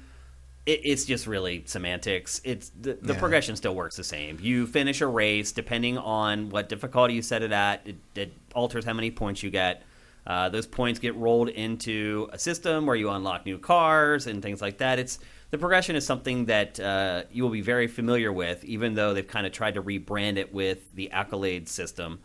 it, 0.72 0.82
it's 0.84 1.06
just 1.06 1.28
really 1.28 1.64
semantics. 1.66 2.42
It's 2.44 2.70
the, 2.80 2.94
the 3.02 3.14
Yeah. 3.14 3.20
progression 3.20 3.56
still 3.56 3.76
works 3.76 3.96
the 3.96 4.04
same. 4.04 4.38
You 4.42 4.68
finish 4.68 5.02
a 5.02 5.08
race 5.08 5.52
depending 5.52 5.98
on 5.98 6.50
what 6.50 6.70
difficulty 6.70 7.14
you 7.16 7.22
set 7.22 7.42
it 7.42 7.52
at. 7.52 7.82
It, 7.86 7.96
it 8.16 8.34
alters 8.54 8.86
how 8.86 8.94
many 8.94 9.12
points 9.12 9.44
you 9.44 9.50
get. 9.50 9.84
Uh, 10.28 10.48
those 10.50 10.68
points 10.68 11.00
get 11.00 11.16
rolled 11.16 11.50
into 11.50 12.30
a 12.32 12.38
system 12.38 12.86
where 12.86 12.96
you 12.96 13.10
unlock 13.10 13.46
new 13.46 13.58
cars 13.58 14.28
and 14.28 14.44
things 14.44 14.62
like 14.62 14.78
that. 14.78 15.00
It's 15.00 15.18
the 15.52 15.58
progression 15.58 15.96
is 15.96 16.06
something 16.06 16.46
that 16.46 16.80
uh, 16.80 17.24
you 17.32 17.42
will 17.44 17.50
be 17.50 17.62
very 17.62 17.88
familiar 17.88 18.32
with, 18.32 18.64
even 18.64 18.94
though 18.94 19.14
they've 19.16 19.26
kind 19.28 19.48
of 19.48 19.52
tried 19.54 19.74
to 19.76 19.82
rebrand 19.82 20.38
it 20.38 20.54
with 20.54 20.94
the 20.94 21.10
accolade 21.12 21.68
system. 21.68 22.20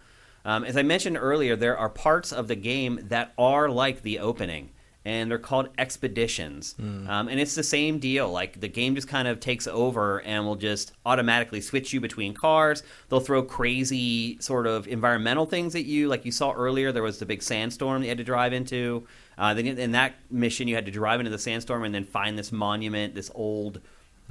Um, 0.44 0.64
as 0.64 0.76
I 0.76 0.83
mentioned 0.83 1.16
earlier, 1.16 1.57
there 1.57 1.78
are 1.78 1.88
parts 1.88 2.30
of 2.33 2.48
the 2.48 2.57
game 2.57 3.00
that 3.04 3.33
are 3.38 3.70
like 3.70 4.02
the 4.02 4.18
opening, 4.18 4.72
and 5.07 5.31
they're 5.31 5.38
called 5.38 5.69
expeditions. 5.77 6.75
Um, 6.79 7.29
and 7.29 7.38
it's 7.38 7.55
the 7.55 7.62
same 7.62 7.99
deal. 7.99 8.31
Like 8.31 8.61
the 8.61 8.69
game 8.69 8.95
just 8.95 9.07
kind 9.09 9.29
of 9.29 9.38
takes 9.40 9.67
over 9.67 10.21
and 10.23 10.47
will 10.47 10.57
just 10.57 10.93
automatically 11.05 11.61
switch 11.61 11.93
you 11.93 12.01
between 12.01 12.33
cars. 12.35 12.83
They'll 13.09 13.21
throw 13.21 13.43
crazy 13.43 14.38
sort 14.40 14.67
of 14.67 14.88
environmental 14.88 15.47
things 15.47 15.75
at 15.75 15.85
you. 15.85 16.09
Like 16.09 16.25
you 16.25 16.33
saw 16.33 16.53
earlier, 16.53 16.90
there 16.93 17.03
was 17.03 17.19
the 17.19 17.27
big 17.27 17.43
sandstorm 17.43 18.03
you 18.03 18.09
had 18.09 18.19
to 18.19 18.25
drive 18.25 18.53
into. 18.53 19.07
Uh, 19.37 19.53
then 19.53 19.67
in 19.67 19.93
that 19.93 20.14
mission, 20.31 20.69
you 20.69 20.75
had 20.75 20.87
to 20.87 20.93
drive 20.93 21.21
into 21.21 21.31
the 21.31 21.38
sandstorm 21.38 21.85
and 21.85 21.95
then 21.95 22.05
find 22.05 22.38
this 22.38 22.51
monument, 22.53 23.14
this 23.14 23.31
old. 23.35 23.81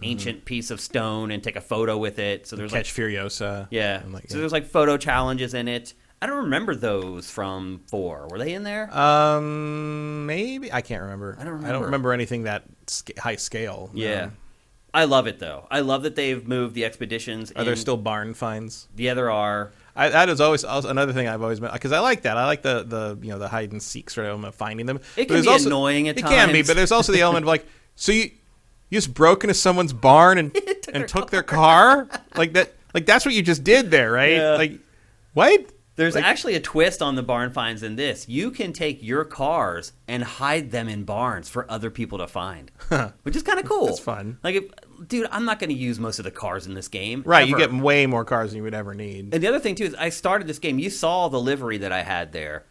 Ancient 0.02 0.44
piece 0.44 0.72
of 0.72 0.82
stone 0.82 1.30
and 1.30 1.44
take 1.44 1.56
a 1.56 1.62
photo 1.62 2.00
with 2.00 2.18
it. 2.18 2.48
So 2.48 2.56
there's 2.56 2.72
like 2.72 2.86
Catch 2.86 2.96
Furiosa. 2.96 3.68
yeah. 3.70 4.02
Like, 4.10 4.28
so 4.28 4.40
there's 4.40 4.52
like 4.52 4.66
photo 4.66 4.98
challenges 4.98 5.54
in 5.54 5.68
it. 5.68 5.94
I 6.24 6.26
don't 6.26 6.46
remember 6.46 6.74
those 6.74 7.30
from 7.30 7.82
four. 7.88 8.30
Were 8.32 8.38
they 8.38 8.54
in 8.54 8.64
there? 8.64 8.90
Um, 8.98 10.26
maybe 10.26 10.72
I 10.72 10.80
can't 10.80 11.02
remember. 11.02 11.36
I 11.38 11.44
don't 11.44 11.54
remember. 11.54 11.68
I 11.68 11.72
don't 11.74 11.84
remember. 11.84 12.14
anything 12.14 12.44
that 12.44 12.64
sca- 12.88 13.20
high 13.20 13.36
scale. 13.36 13.90
yeah. 13.94 14.24
Um, 14.24 14.38
I 14.94 15.04
love 15.04 15.28
it 15.28 15.40
though. 15.40 15.68
I 15.70 15.82
love 15.82 16.04
that 16.04 16.16
they've 16.16 16.48
moved 16.48 16.76
the 16.76 16.86
expeditions. 16.86 17.52
are 17.52 17.66
there 17.66 17.76
still 17.76 17.98
barn 17.98 18.36
finds? 18.36 18.88
Yeah, 18.96 19.16
there 19.16 19.32
are. 19.32 19.72
I, 19.98 20.10
that 20.10 20.30
is 20.30 20.40
always 20.40 20.64
also 20.64 20.88
another 20.88 21.12
thing 21.12 21.28
I've 21.28 21.42
always 21.42 21.60
been 21.60 21.72
because 21.74 21.92
I 21.92 22.00
like 22.00 22.22
that. 22.22 22.38
I 22.38 22.46
like 22.46 22.62
the 22.62 22.84
the 22.84 23.18
you 23.22 23.32
know 23.32 23.40
the 23.40 23.50
hide 23.50 23.74
and 23.74 23.84
seek 23.84 24.10
sort 24.10 24.26
of 24.26 24.30
element 24.30 24.54
of 24.54 24.56
finding 24.56 24.86
them. 24.86 25.02
It 25.18 25.26
can 25.26 25.42
be 25.42 25.48
also, 25.48 25.68
annoying 25.68 26.08
at 26.08 26.16
times. 26.16 26.32
It 26.32 26.36
can 26.36 26.54
be, 26.54 26.62
but 26.62 26.78
there's 26.78 26.94
also 26.94 27.12
the 27.12 27.20
element 27.20 27.44
of 27.44 27.48
like 27.48 27.66
so 27.96 28.14
you 28.14 28.32
you 28.90 28.98
just 28.98 29.14
broke 29.14 29.44
into 29.44 29.56
someone's 29.56 29.92
barn 29.92 30.38
and 30.38 30.54
Took 30.84 30.88
and 30.88 30.96
their 30.96 31.08
took 31.08 31.32
their 31.32 31.44
car 31.44 32.08
like 32.38 32.54
that 32.54 32.74
like 32.94 33.06
that's 33.06 33.26
what 33.26 33.34
you 33.34 33.42
just 33.42 33.64
did 33.64 33.92
there, 33.92 34.12
right? 34.12 34.34
Yeah. 34.34 34.54
Like 34.54 34.80
what? 35.34 35.66
There's 35.96 36.16
Like- 36.16 36.24
actually 36.24 36.56
a 36.56 36.60
twist 36.60 37.02
on 37.04 37.16
the 37.16 37.22
barn 37.22 37.52
finds 37.52 37.84
in 37.84 37.96
this. 37.96 38.28
You 38.28 38.50
can 38.50 38.74
take 38.74 39.04
your 39.04 39.24
cars 39.24 39.94
and 40.08 40.24
hide 40.24 40.72
them 40.72 40.90
in 40.90 41.04
barns 41.04 41.50
for 41.50 41.70
other 41.72 41.92
people 41.92 42.18
to 42.18 42.26
find, 42.28 42.72
which 43.24 43.36
is 43.36 43.44
kind 43.44 43.60
of 43.60 43.66
cool. 43.66 43.90
It's 43.90 44.00
fun. 44.00 44.40
Like, 44.44 44.56
if, 44.56 44.64
dude, 45.08 45.28
I'm 45.32 45.46
not 45.46 45.60
going 45.60 45.70
to 45.70 45.76
use 45.76 46.00
most 46.00 46.18
of 46.18 46.26
the 46.26 46.32
cars 46.32 46.66
in 46.66 46.74
this 46.74 46.88
game. 46.88 47.22
Right, 47.26 47.48
you 47.48 47.56
get 47.58 47.72
way 47.72 48.08
more 48.08 48.26
cars 48.26 48.50
than 48.50 48.58
you 48.58 48.64
would 48.64 48.74
ever 48.74 48.96
need. 48.96 49.34
And 49.36 49.44
the 49.44 49.48
other 49.48 49.60
thing 49.60 49.76
too 49.76 49.84
is 49.86 49.94
I 49.96 50.10
started 50.10 50.48
this 50.48 50.58
game. 50.60 50.80
You 50.80 50.90
saw 50.90 51.28
the 51.28 51.40
livery 51.40 51.78
that 51.78 51.92
I 51.92 52.02
had 52.02 52.32
there. 52.32 52.66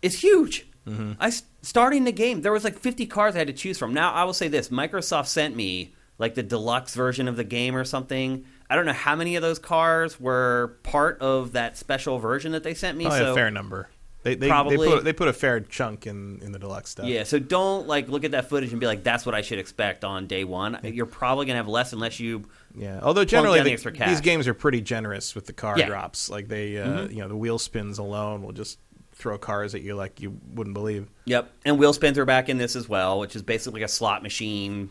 It's 0.00 0.20
huge. 0.22 0.66
Mm-hmm. 0.86 1.12
I 1.18 1.32
starting 1.62 2.04
the 2.04 2.12
game. 2.12 2.42
There 2.42 2.52
was 2.52 2.62
like 2.62 2.78
50 2.78 3.06
cars 3.06 3.34
I 3.34 3.38
had 3.38 3.46
to 3.48 3.52
choose 3.54 3.78
from. 3.78 3.94
Now 3.94 4.12
I 4.12 4.22
will 4.24 4.34
say 4.34 4.48
this: 4.48 4.68
Microsoft 4.68 5.26
sent 5.28 5.56
me 5.56 5.94
like 6.18 6.34
the 6.34 6.42
deluxe 6.42 6.94
version 6.94 7.28
of 7.28 7.36
the 7.36 7.44
game 7.44 7.76
or 7.76 7.84
something. 7.84 8.44
I 8.70 8.76
don't 8.76 8.86
know 8.86 8.92
how 8.92 9.14
many 9.16 9.36
of 9.36 9.42
those 9.42 9.58
cars 9.58 10.18
were 10.18 10.78
part 10.82 11.20
of 11.20 11.52
that 11.52 11.76
special 11.76 12.18
version 12.18 12.52
that 12.52 12.62
they 12.62 12.74
sent 12.74 12.96
me. 12.96 13.04
Probably 13.04 13.20
so 13.24 13.32
a 13.32 13.34
fair 13.34 13.50
number. 13.50 13.88
They 14.22 14.36
they, 14.36 14.48
Probably- 14.48 14.78
they 14.78 14.86
put 14.86 15.04
they 15.04 15.12
put 15.12 15.28
a 15.28 15.34
fair 15.34 15.60
chunk 15.60 16.06
in 16.06 16.40
in 16.42 16.52
the 16.52 16.58
deluxe 16.58 16.90
stuff. 16.92 17.04
yeah, 17.06 17.24
so 17.24 17.38
don't 17.38 17.86
like 17.86 18.08
look 18.08 18.24
at 18.24 18.30
that 18.30 18.48
footage 18.48 18.70
and 18.70 18.80
be 18.80 18.86
like, 18.86 19.04
"That's 19.04 19.26
what 19.26 19.34
I 19.34 19.42
should 19.42 19.58
expect 19.58 20.02
on 20.02 20.26
day 20.26 20.44
one." 20.44 20.78
You're 20.82 21.04
probably 21.04 21.44
gonna 21.44 21.58
have 21.58 21.68
less 21.68 21.92
unless 21.92 22.18
you. 22.20 22.44
Yeah, 22.74 23.00
although 23.02 23.26
generally 23.26 23.60
the 23.62 23.76
the- 23.76 24.04
these 24.06 24.22
games 24.22 24.48
are 24.48 24.54
pretty 24.54 24.80
generous 24.80 25.34
with 25.34 25.44
the 25.44 25.52
car 25.52 25.78
Yeah. 25.78 25.86
drops. 25.88 26.30
Like 26.30 26.48
they, 26.48 26.78
uh, 26.78 26.86
Mhm. 26.86 27.10
you 27.10 27.18
know, 27.18 27.28
the 27.28 27.36
wheel 27.36 27.58
spins 27.58 27.98
alone 27.98 28.42
will 28.42 28.52
just 28.52 28.78
throw 29.12 29.36
cars 29.36 29.74
at 29.74 29.82
you 29.82 29.94
like 29.94 30.20
you 30.22 30.38
wouldn't 30.54 30.72
believe. 30.74 31.06
Yep, 31.26 31.52
and 31.66 31.78
wheel 31.78 31.92
spins 31.92 32.16
are 32.16 32.24
back 32.24 32.48
in 32.48 32.56
this 32.56 32.76
as 32.76 32.88
well, 32.88 33.20
which 33.20 33.36
is 33.36 33.42
basically 33.42 33.82
a 33.82 33.88
slot 33.88 34.22
machine, 34.22 34.88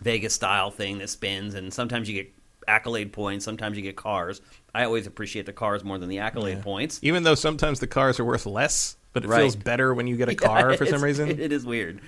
Vegas 0.00 0.34
style 0.34 0.70
thing 0.70 0.98
that 0.98 1.08
spins, 1.10 1.54
and 1.54 1.72
sometimes 1.72 2.08
you 2.08 2.14
get 2.22 2.32
accolade 2.66 3.12
points, 3.12 3.44
sometimes 3.44 3.76
you 3.76 3.82
get 3.82 3.96
cars. 3.96 4.40
I 4.74 4.84
always 4.84 5.06
appreciate 5.06 5.46
the 5.46 5.52
cars 5.52 5.82
more 5.84 5.98
than 5.98 6.08
the 6.08 6.18
accolade 6.18 6.58
Yeah. 6.58 6.62
points. 6.62 7.00
Even 7.02 7.22
though 7.22 7.34
sometimes 7.34 7.80
the 7.80 7.86
cars 7.86 8.20
are 8.20 8.24
worth 8.24 8.44
less, 8.46 8.96
but 9.12 9.24
it 9.24 9.28
Right. 9.28 9.40
feels 9.40 9.56
better 9.56 9.94
when 9.94 10.06
you 10.06 10.16
get 10.16 10.28
a 10.28 10.34
car 10.36 10.74
for 10.76 10.84
some 10.86 11.02
reason. 11.02 11.30
It 11.40 11.50
is 11.52 11.64
weird. 11.64 12.00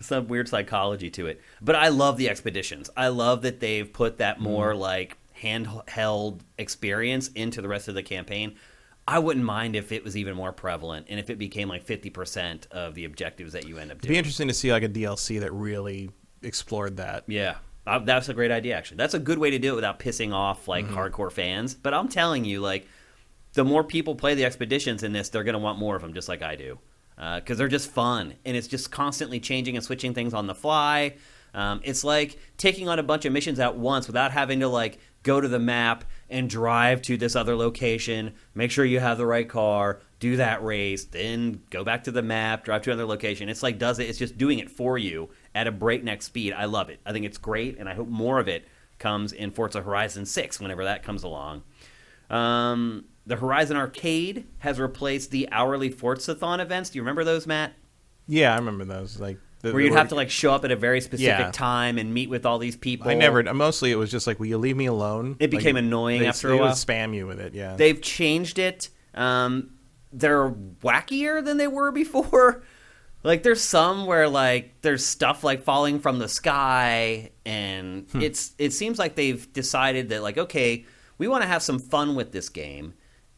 Some 0.00 0.26
weird 0.28 0.48
psychology 0.48 1.10
to 1.10 1.26
it. 1.26 1.40
But 1.60 1.76
I 1.76 1.88
love 1.88 2.16
the 2.18 2.28
expeditions. 2.28 2.90
I 2.96 3.08
love 3.08 3.42
that 3.42 3.60
they've 3.60 3.90
put 3.92 4.14
Mm. 4.14 4.18
that 4.18 4.40
more 4.40 4.74
like 4.74 5.16
handheld 5.40 6.40
experience 6.58 7.28
into 7.28 7.62
the 7.62 7.68
rest 7.68 7.88
of 7.88 7.94
the 7.94 8.02
campaign. 8.02 8.54
I 9.06 9.18
wouldn't 9.20 9.44
mind 9.46 9.74
if 9.74 9.90
it 9.90 10.04
was 10.04 10.16
even 10.16 10.34
more 10.34 10.52
prevalent 10.52 11.06
and 11.08 11.18
if 11.18 11.30
it 11.30 11.38
became 11.38 11.68
like 11.68 11.84
50% 11.86 12.66
of 12.70 12.94
the 12.94 13.04
objectives 13.06 13.52
that 13.54 13.66
you 13.66 13.78
end 13.78 13.90
up 13.90 14.00
doing. 14.00 14.10
It'd 14.10 14.14
be 14.14 14.18
interesting 14.18 14.48
to 14.48 14.54
see 14.54 14.70
like 14.70 14.82
a 14.82 14.88
DLC 14.88 15.38
that 15.40 15.52
really 15.52 16.10
explored 16.42 16.96
that. 16.98 17.24
Yeah. 17.26 17.56
Uh, 17.86 17.98
that's 18.00 18.28
a 18.28 18.34
great 18.34 18.50
idea, 18.50 18.76
actually. 18.76 18.98
That's 18.98 19.14
a 19.14 19.18
good 19.18 19.38
way 19.38 19.50
to 19.50 19.58
do 19.58 19.72
it 19.72 19.76
without 19.76 19.98
pissing 19.98 20.32
off 20.34 20.68
like 20.68 20.84
Mm-hmm. 20.86 20.96
hardcore 20.96 21.32
fans. 21.32 21.74
But 21.74 21.94
I'm 21.94 22.08
telling 22.08 22.44
you, 22.44 22.60
like, 22.60 22.86
the 23.54 23.64
more 23.64 23.82
people 23.82 24.14
play 24.14 24.34
the 24.34 24.44
expeditions 24.44 25.02
in 25.02 25.12
this, 25.12 25.30
they're 25.30 25.44
going 25.44 25.54
to 25.54 25.58
want 25.58 25.78
more 25.78 25.96
of 25.96 26.02
them, 26.02 26.12
just 26.12 26.28
like 26.28 26.42
I 26.42 26.54
do, 26.54 26.78
because 27.16 27.56
they're 27.58 27.66
just 27.66 27.90
fun 27.90 28.34
and 28.44 28.56
it's 28.56 28.68
just 28.68 28.90
constantly 28.90 29.40
changing 29.40 29.74
and 29.74 29.84
switching 29.84 30.12
things 30.14 30.34
on 30.34 30.46
the 30.46 30.54
fly. 30.54 31.14
Um, 31.54 31.80
it's 31.82 32.04
like 32.04 32.38
taking 32.58 32.88
on 32.90 32.98
a 32.98 33.02
bunch 33.02 33.24
of 33.24 33.32
missions 33.32 33.58
at 33.58 33.76
once 33.76 34.06
without 34.06 34.32
having 34.32 34.60
to 34.60 34.68
like 34.68 34.98
go 35.22 35.40
to 35.40 35.48
the 35.48 35.58
map 35.58 36.04
and 36.28 36.48
drive 36.48 37.00
to 37.02 37.16
this 37.16 37.34
other 37.34 37.56
location, 37.56 38.34
make 38.54 38.70
sure 38.70 38.84
you 38.84 39.00
have 39.00 39.16
the 39.16 39.26
right 39.26 39.48
car, 39.48 40.00
do 40.20 40.36
that 40.36 40.62
race, 40.62 41.04
then 41.06 41.62
go 41.70 41.82
back 41.82 42.04
to 42.04 42.10
the 42.10 42.22
map, 42.22 42.64
drive 42.64 42.82
to 42.82 42.90
another 42.90 43.06
location. 43.06 43.48
It's 43.48 43.62
like 43.62 43.78
does 43.78 43.98
it? 43.98 44.10
It's 44.10 44.18
just 44.18 44.36
doing 44.36 44.58
it 44.58 44.70
for 44.70 44.98
you 44.98 45.30
at 45.54 45.66
a 45.66 45.72
breakneck 45.72 46.22
speed. 46.22 46.52
I 46.52 46.66
love 46.66 46.90
it. 46.90 47.00
I 47.06 47.12
think 47.12 47.24
it's 47.26 47.38
great, 47.38 47.78
and 47.78 47.88
I 47.88 47.94
hope 47.94 48.08
more 48.08 48.38
of 48.38 48.48
it 48.48 48.66
comes 48.98 49.32
in 49.32 49.50
Forza 49.50 49.82
Horizon 49.82 50.26
6 50.26 50.60
whenever 50.60 50.84
that 50.84 51.02
comes 51.02 51.22
along. 51.22 51.62
Um, 52.30 53.04
the 53.26 53.36
Horizon 53.36 53.76
Arcade 53.76 54.46
has 54.58 54.78
replaced 54.80 55.30
the 55.30 55.48
hourly 55.52 55.90
Forzathon 55.90 56.60
events. 56.60 56.90
Do 56.90 56.98
you 56.98 57.02
remember 57.02 57.24
those, 57.24 57.46
Matt? 57.46 57.72
Yeah, 58.26 58.52
I 58.54 58.56
remember 58.58 58.84
those. 58.84 59.18
Like 59.20 59.38
the, 59.60 59.72
Where 59.72 59.80
you'd 59.82 59.92
have 59.94 60.08
to 60.08 60.14
like 60.14 60.30
show 60.30 60.52
up 60.52 60.64
at 60.64 60.70
a 60.70 60.76
very 60.76 61.00
specific 61.00 61.26
Yeah. 61.38 61.50
time 61.50 61.98
and 61.98 62.12
meet 62.12 62.28
with 62.30 62.44
all 62.46 62.58
these 62.58 62.76
people. 62.76 63.10
I 63.10 63.14
never. 63.14 63.42
Mostly, 63.54 63.90
it 63.90 63.96
was 63.96 64.10
just 64.10 64.26
like, 64.26 64.38
"Will 64.38 64.46
you 64.46 64.58
leave 64.58 64.76
me 64.76 64.86
alone?" 64.86 65.36
It 65.40 65.50
became 65.50 65.74
Like, 65.76 65.84
annoying 65.84 66.20
they, 66.22 66.26
after 66.26 66.48
a 66.48 66.50
they 66.52 66.58
would 66.58 66.64
while. 66.66 66.74
spam 66.74 67.14
you 67.14 67.26
with 67.26 67.40
it. 67.40 67.54
Yeah, 67.54 67.74
They've 67.76 68.00
changed 68.00 68.58
it. 68.58 68.88
Um, 69.14 69.70
they're 70.12 70.50
wackier 70.50 71.44
than 71.44 71.56
they 71.56 71.66
were 71.68 71.90
before. 71.90 72.62
Like 73.24 73.42
there's 73.42 73.60
some 73.60 74.06
where 74.06 74.28
like 74.28 74.80
there's 74.82 75.04
stuff 75.04 75.42
like 75.42 75.62
falling 75.62 75.98
from 75.98 76.18
the 76.18 76.28
sky, 76.28 77.30
and 77.44 78.06
it's 78.14 78.54
it 78.58 78.72
seems 78.72 78.98
like 78.98 79.16
they've 79.16 79.52
decided 79.52 80.08
that 80.10 80.22
like 80.22 80.38
okay, 80.38 80.84
we 81.18 81.26
want 81.26 81.42
to 81.42 81.48
have 81.48 81.62
some 81.62 81.78
fun 81.78 82.14
with 82.14 82.32
this 82.32 82.48
game. 82.48 82.94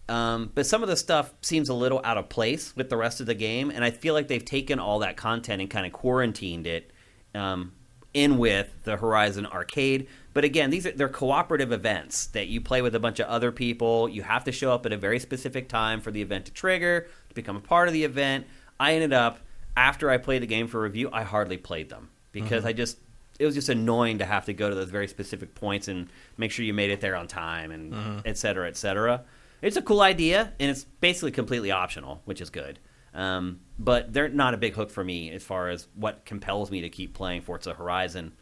Um, 0.08 0.50
but 0.54 0.66
some 0.66 0.82
of 0.82 0.88
the 0.88 0.96
stuff 0.96 1.32
seems 1.40 1.68
a 1.68 1.74
little 1.74 2.00
out 2.02 2.18
of 2.18 2.28
place 2.28 2.74
with 2.74 2.90
the 2.90 2.96
rest 2.96 3.20
of 3.20 3.26
the 3.26 3.34
game, 3.34 3.70
and 3.70 3.84
I 3.84 3.90
feel 3.90 4.12
like 4.12 4.28
they've 4.28 4.44
taken 4.44 4.78
all 4.78 4.98
that 4.98 5.16
content 5.16 5.62
and 5.62 5.70
kind 5.70 5.86
of 5.86 5.92
quarantined 5.92 6.66
it 6.66 6.90
um, 7.34 7.72
in 8.12 8.36
with 8.36 8.74
the 8.82 8.96
Horizon 8.96 9.46
Arcade. 9.46 10.08
But 10.34 10.44
again, 10.44 10.70
these 10.70 10.84
are 10.86 10.92
they're 10.92 11.08
cooperative 11.08 11.72
events 11.72 12.26
that 12.26 12.48
you 12.48 12.60
play 12.60 12.82
with 12.82 12.94
a 12.94 13.00
bunch 13.00 13.18
of 13.18 13.28
other 13.28 13.50
people. 13.50 14.08
You 14.08 14.22
have 14.22 14.44
to 14.44 14.52
show 14.52 14.72
up 14.72 14.84
at 14.84 14.92
a 14.92 14.96
very 14.96 15.20
specific 15.20 15.68
time 15.68 16.00
for 16.00 16.10
the 16.10 16.20
event 16.20 16.46
to 16.46 16.52
trigger 16.52 17.08
to 17.28 17.34
become 17.34 17.56
a 17.56 17.60
part 17.60 17.88
of 17.88 17.94
the 17.94 18.04
event. 18.04 18.46
I 18.78 18.94
ended 18.94 19.12
up 19.12 19.38
after 19.80 20.10
I 20.10 20.18
played 20.18 20.42
the 20.42 20.46
game 20.46 20.68
for 20.68 20.78
review, 20.82 21.08
I 21.10 21.22
hardly 21.22 21.56
played 21.56 21.88
them 21.88 22.10
because 22.32 22.66
I 22.66 22.74
just 22.74 22.98
it 23.38 23.46
was 23.46 23.54
just 23.54 23.70
annoying 23.70 24.18
to 24.18 24.26
have 24.26 24.44
to 24.44 24.52
go 24.52 24.68
to 24.68 24.74
those 24.74 24.90
very 24.90 25.08
specific 25.08 25.54
points 25.54 25.88
and 25.88 26.10
make 26.36 26.50
sure 26.50 26.66
you 26.66 26.74
made 26.74 26.90
it 26.90 27.00
there 27.00 27.16
on 27.16 27.26
time 27.26 27.70
and 27.70 28.22
et 28.26 28.36
cetera, 28.36 28.68
et 28.68 28.76
cetera. 28.76 29.24
It's 29.62 29.78
a 29.78 29.82
cool 29.82 30.02
idea 30.02 30.52
and 30.60 30.70
it's 30.70 30.84
basically 30.84 31.30
completely 31.30 31.70
optional, 31.70 32.20
which 32.26 32.42
is 32.42 32.50
good. 32.50 32.78
Um, 33.14 33.60
but 33.78 34.12
they're 34.12 34.28
not 34.28 34.52
a 34.52 34.58
big 34.58 34.74
hook 34.74 34.90
for 34.90 35.02
me 35.02 35.30
as 35.30 35.42
far 35.42 35.70
as 35.70 35.88
what 35.94 36.26
compels 36.26 36.70
me 36.70 36.82
to 36.82 36.90
keep 36.90 37.14
playing 37.14 37.40
Forza 37.40 37.72
Horizon. 37.72 38.34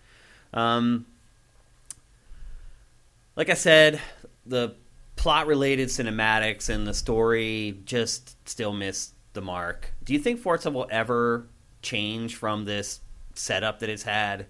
Um, 0.52 1.06
like 3.36 3.48
I 3.48 3.54
said, 3.54 4.00
the 4.44 4.74
plot 5.14 5.46
related 5.46 5.88
cinematics 5.88 6.68
and 6.68 6.86
the 6.86 6.94
story 6.94 7.78
just 7.84 8.36
still 8.48 8.72
miss 8.72 9.12
the 9.38 9.44
mark. 9.44 9.92
Do 10.02 10.12
you 10.12 10.18
think 10.18 10.40
Forza 10.40 10.68
will 10.70 10.88
ever 10.90 11.46
change 11.80 12.34
from 12.34 12.64
this 12.64 13.00
setup 13.34 13.78
that 13.78 13.88
it's 13.88 14.02
had? 14.02 14.46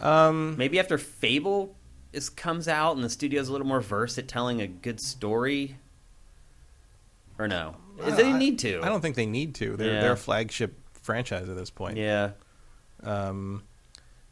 Um, 0.00 0.56
Maybe 0.56 0.80
after 0.80 0.98
Fable 0.98 1.76
is 2.12 2.28
comes 2.28 2.66
out 2.66 2.96
and 2.96 3.04
the 3.04 3.08
studio's 3.10 3.48
a 3.48 3.52
little 3.52 3.66
more 3.66 3.80
versed 3.80 4.18
at 4.18 4.26
telling 4.26 4.60
a 4.60 4.66
good 4.66 5.00
story, 5.00 5.76
or 7.38 7.46
no? 7.46 7.76
Is 8.04 8.16
they 8.16 8.32
need 8.32 8.58
to? 8.60 8.80
I 8.82 8.88
don't 8.88 9.00
think 9.00 9.14
they 9.16 9.24
need 9.26 9.54
to. 9.56 9.76
They're 9.76 9.94
Yeah. 9.94 10.00
they're 10.00 10.12
a 10.12 10.16
flagship 10.16 10.74
franchise 11.02 11.48
at 11.48 11.56
this 11.56 11.70
point. 11.70 11.96
Yeah, 11.96 12.32
Um, 13.04 13.62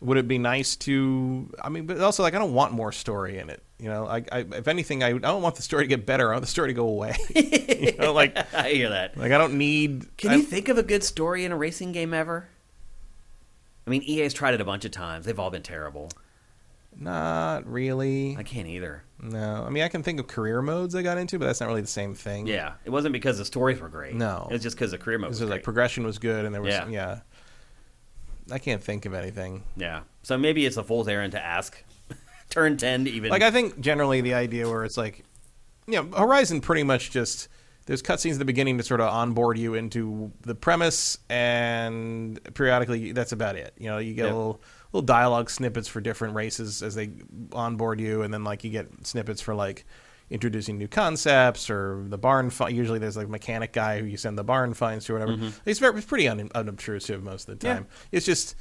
would 0.05 0.19
it 0.19 0.29
be 0.29 0.39
nice 0.39 0.77
to? 0.77 1.51
I 1.63 1.69
mean, 1.69 1.87
but 1.87 2.01
also 2.01 2.23
like 2.23 2.35
I 2.35 2.39
don't 2.39 2.55
want 2.55 2.73
more 2.73 2.93
story 2.93 3.39
in 3.39 3.51
it. 3.51 3.63
You 3.79 3.89
know, 3.89 4.07
I, 4.07 4.25
I 4.31 4.39
if 4.53 4.69
anything, 4.69 5.03
I, 5.03 5.09
I 5.09 5.19
don't 5.19 5.43
want 5.43 5.57
the 5.57 5.63
story 5.63 5.85
to 5.85 5.89
get 5.89 6.07
better. 6.07 6.31
I 6.31 6.35
want 6.35 6.45
the 6.45 6.51
story 6.51 6.69
to 6.69 6.75
go 6.75 6.87
away. 6.89 7.17
you 7.35 7.97
know, 7.99 8.13
like 8.13 8.37
I 8.55 8.71
hear 8.71 8.91
that. 8.91 9.17
like 9.17 9.33
I 9.33 9.39
don't 9.39 9.55
need. 9.59 10.17
Can 10.17 10.31
I- 10.31 10.35
you 10.37 10.43
think 10.43 10.69
of 10.69 10.79
a 10.79 10.83
good 10.83 11.03
story 11.03 11.45
in 11.45 11.53
a 11.53 11.57
racing 11.57 11.93
game 11.93 12.15
ever? 12.15 12.49
I 13.87 13.91
mean, 13.91 14.03
EA's 14.03 14.33
tried 14.33 14.55
it 14.55 14.61
a 14.61 14.65
bunch 14.65 14.85
of 14.85 14.93
times. 14.93 15.27
They've 15.27 15.39
all 15.39 15.51
been 15.51 15.63
terrible. 15.63 16.11
Not 16.97 17.67
really. 17.71 18.37
I 18.39 18.43
can't 18.45 18.69
either. 18.69 19.03
No, 19.21 19.65
I 19.67 19.71
mean 19.71 19.83
I 19.83 19.89
can 19.89 20.03
think 20.03 20.21
of 20.21 20.27
career 20.27 20.61
modes 20.63 20.95
I 20.95 21.03
got 21.03 21.19
into, 21.19 21.39
but 21.39 21.47
that's 21.47 21.61
not 21.61 21.67
really 21.69 21.81
the 21.81 21.87
same 21.87 22.15
thing. 22.15 22.47
Yeah, 22.47 22.75
it 22.85 22.91
wasn't 22.91 23.13
because 23.15 23.39
the 23.39 23.45
stories 23.45 23.81
were 23.81 23.89
great. 23.89 24.15
No. 24.15 24.47
it 24.51 24.53
was 24.55 24.63
just 24.63 24.77
because 24.77 24.91
the 24.91 24.99
career 24.99 25.19
mode 25.19 25.31
was 25.31 25.39
This 25.39 25.45
is 25.45 25.51
like 25.51 25.59
great. 25.59 25.65
progression 25.65 26.05
was 26.05 26.19
good, 26.19 26.45
and 26.45 26.55
there 26.55 26.63
was 26.63 26.73
Yeah. 26.75 26.89
yeah. 26.89 27.21
I 28.51 28.59
can't 28.59 28.83
think 28.83 29.07
of 29.07 29.15
anything. 29.15 29.63
yeah, 29.77 30.01
so 30.23 30.37
maybe 30.39 30.67
it's 30.67 30.77
a 30.77 30.85
fool's 30.85 31.09
errand 31.09 31.33
to 31.33 31.45
ask. 31.45 31.83
Turn 32.51 32.77
ten 32.77 33.05
to 33.07 33.11
even 33.11 33.31
Like 33.31 33.43
I 33.43 33.51
think 33.51 33.81
generally 33.81 34.21
the 34.21 34.35
idea 34.35 34.69
where 34.69 34.85
it's 34.85 34.97
like, 34.97 35.25
you 35.87 35.95
know, 36.03 36.17
Horizon 36.17 36.61
pretty 36.61 36.83
much 36.83 37.11
just 37.11 37.49
there's 37.87 38.03
cutscenes 38.03 38.35
at 38.35 38.39
the 38.39 38.45
beginning 38.45 38.79
to 38.79 38.85
sort 38.85 39.01
of 39.01 39.09
onboard 39.09 39.59
you 39.59 39.75
into 39.75 40.33
the 40.43 40.55
premise, 40.55 41.19
and 41.29 42.39
periodically 42.55 43.13
that's 43.13 43.33
about 43.33 43.57
it. 43.57 43.75
You 43.79 43.89
know, 43.89 43.99
you 43.99 44.15
get 44.15 44.25
Yep. 44.27 44.33
little 44.35 44.61
little 44.93 45.05
dialogue 45.07 45.51
snippets 45.51 45.89
for 45.89 46.01
different 46.01 46.35
races 46.35 46.83
as 46.83 46.95
they 46.95 47.11
onboard 47.53 48.01
you, 48.01 48.23
and 48.23 48.33
then 48.33 48.45
like 48.45 48.63
you 48.65 48.71
get 48.71 48.89
snippets 49.07 49.41
for 49.41 49.55
like 49.55 49.85
introducing 50.31 50.79
new 50.79 50.89
concepts 50.89 51.69
or 51.71 52.05
the 52.09 52.19
barn. 52.19 52.51
Fi- 52.51 52.69
usually 52.71 52.99
there's 52.99 53.17
like 53.17 53.27
a 53.27 53.31
mechanic 53.31 53.73
guy 53.73 54.01
who 54.01 54.07
you 54.07 54.17
send 54.17 54.39
the 54.39 54.45
barn 54.45 54.75
finds 54.75 55.05
to 55.07 55.15
or 55.15 55.19
whatever. 55.21 55.53
It's 55.67 55.79
very 55.79 55.97
it's 55.97 56.07
pretty 56.07 56.29
un- 56.29 56.51
unobtrusive 56.55 57.23
most 57.23 57.49
of 57.49 57.59
the 57.59 57.67
Yeah. 57.67 57.75
time. 57.75 57.87
It's 58.11 58.27
just 58.27 58.57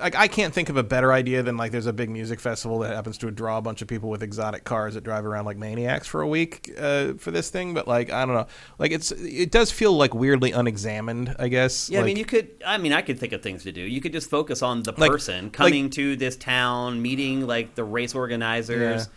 like 0.00 0.14
I 0.16 0.28
can't 0.28 0.54
think 0.54 0.70
of 0.70 0.78
a 0.78 0.82
better 0.82 1.12
idea 1.12 1.42
than 1.42 1.58
like 1.58 1.70
there's 1.70 1.86
a 1.86 1.92
big 1.92 2.08
music 2.08 2.40
festival 2.40 2.78
that 2.80 2.94
happens 2.94 3.18
to 3.18 3.30
draw 3.30 3.58
a 3.58 3.62
bunch 3.62 3.82
of 3.82 3.86
people 3.88 4.08
with 4.08 4.22
exotic 4.22 4.64
cars 4.64 4.94
that 4.94 5.04
drive 5.04 5.26
around 5.26 5.44
like 5.44 5.58
maniacs 5.58 6.06
for 6.06 6.22
a 6.22 6.26
week 6.26 6.70
uh, 6.78 7.12
for 7.18 7.30
this 7.30 7.50
thing. 7.50 7.74
But 7.74 7.86
like 7.86 8.10
I 8.10 8.24
don't 8.24 8.34
know, 8.34 8.46
like 8.78 8.92
it's 8.92 9.10
it 9.12 9.50
does 9.50 9.70
feel 9.70 9.92
like 9.92 10.14
weirdly 10.14 10.52
unexamined. 10.52 11.36
I 11.38 11.48
guess. 11.48 11.90
Yeah, 11.90 12.00
I 12.00 12.04
mean, 12.04 12.16
you 12.16 12.24
could. 12.24 12.50
I 12.66 12.78
mean, 12.78 12.92
I 12.94 13.02
could 13.02 13.18
think 13.20 13.32
of 13.34 13.42
things 13.42 13.62
to 13.64 13.72
do. 13.72 13.82
You 13.82 14.00
could 14.00 14.12
just 14.12 14.30
focus 14.30 14.62
on 14.62 14.82
the 14.84 14.92
person 14.94 15.44
like- 15.44 15.52
coming 15.52 15.90
to 15.90 16.16
this 16.16 16.36
town, 16.36 17.02
meeting 17.02 17.46
like 17.46 17.74
the 17.74 17.84
race 17.84 18.14
organizers. 18.14 19.02
Yeah. 19.02 19.12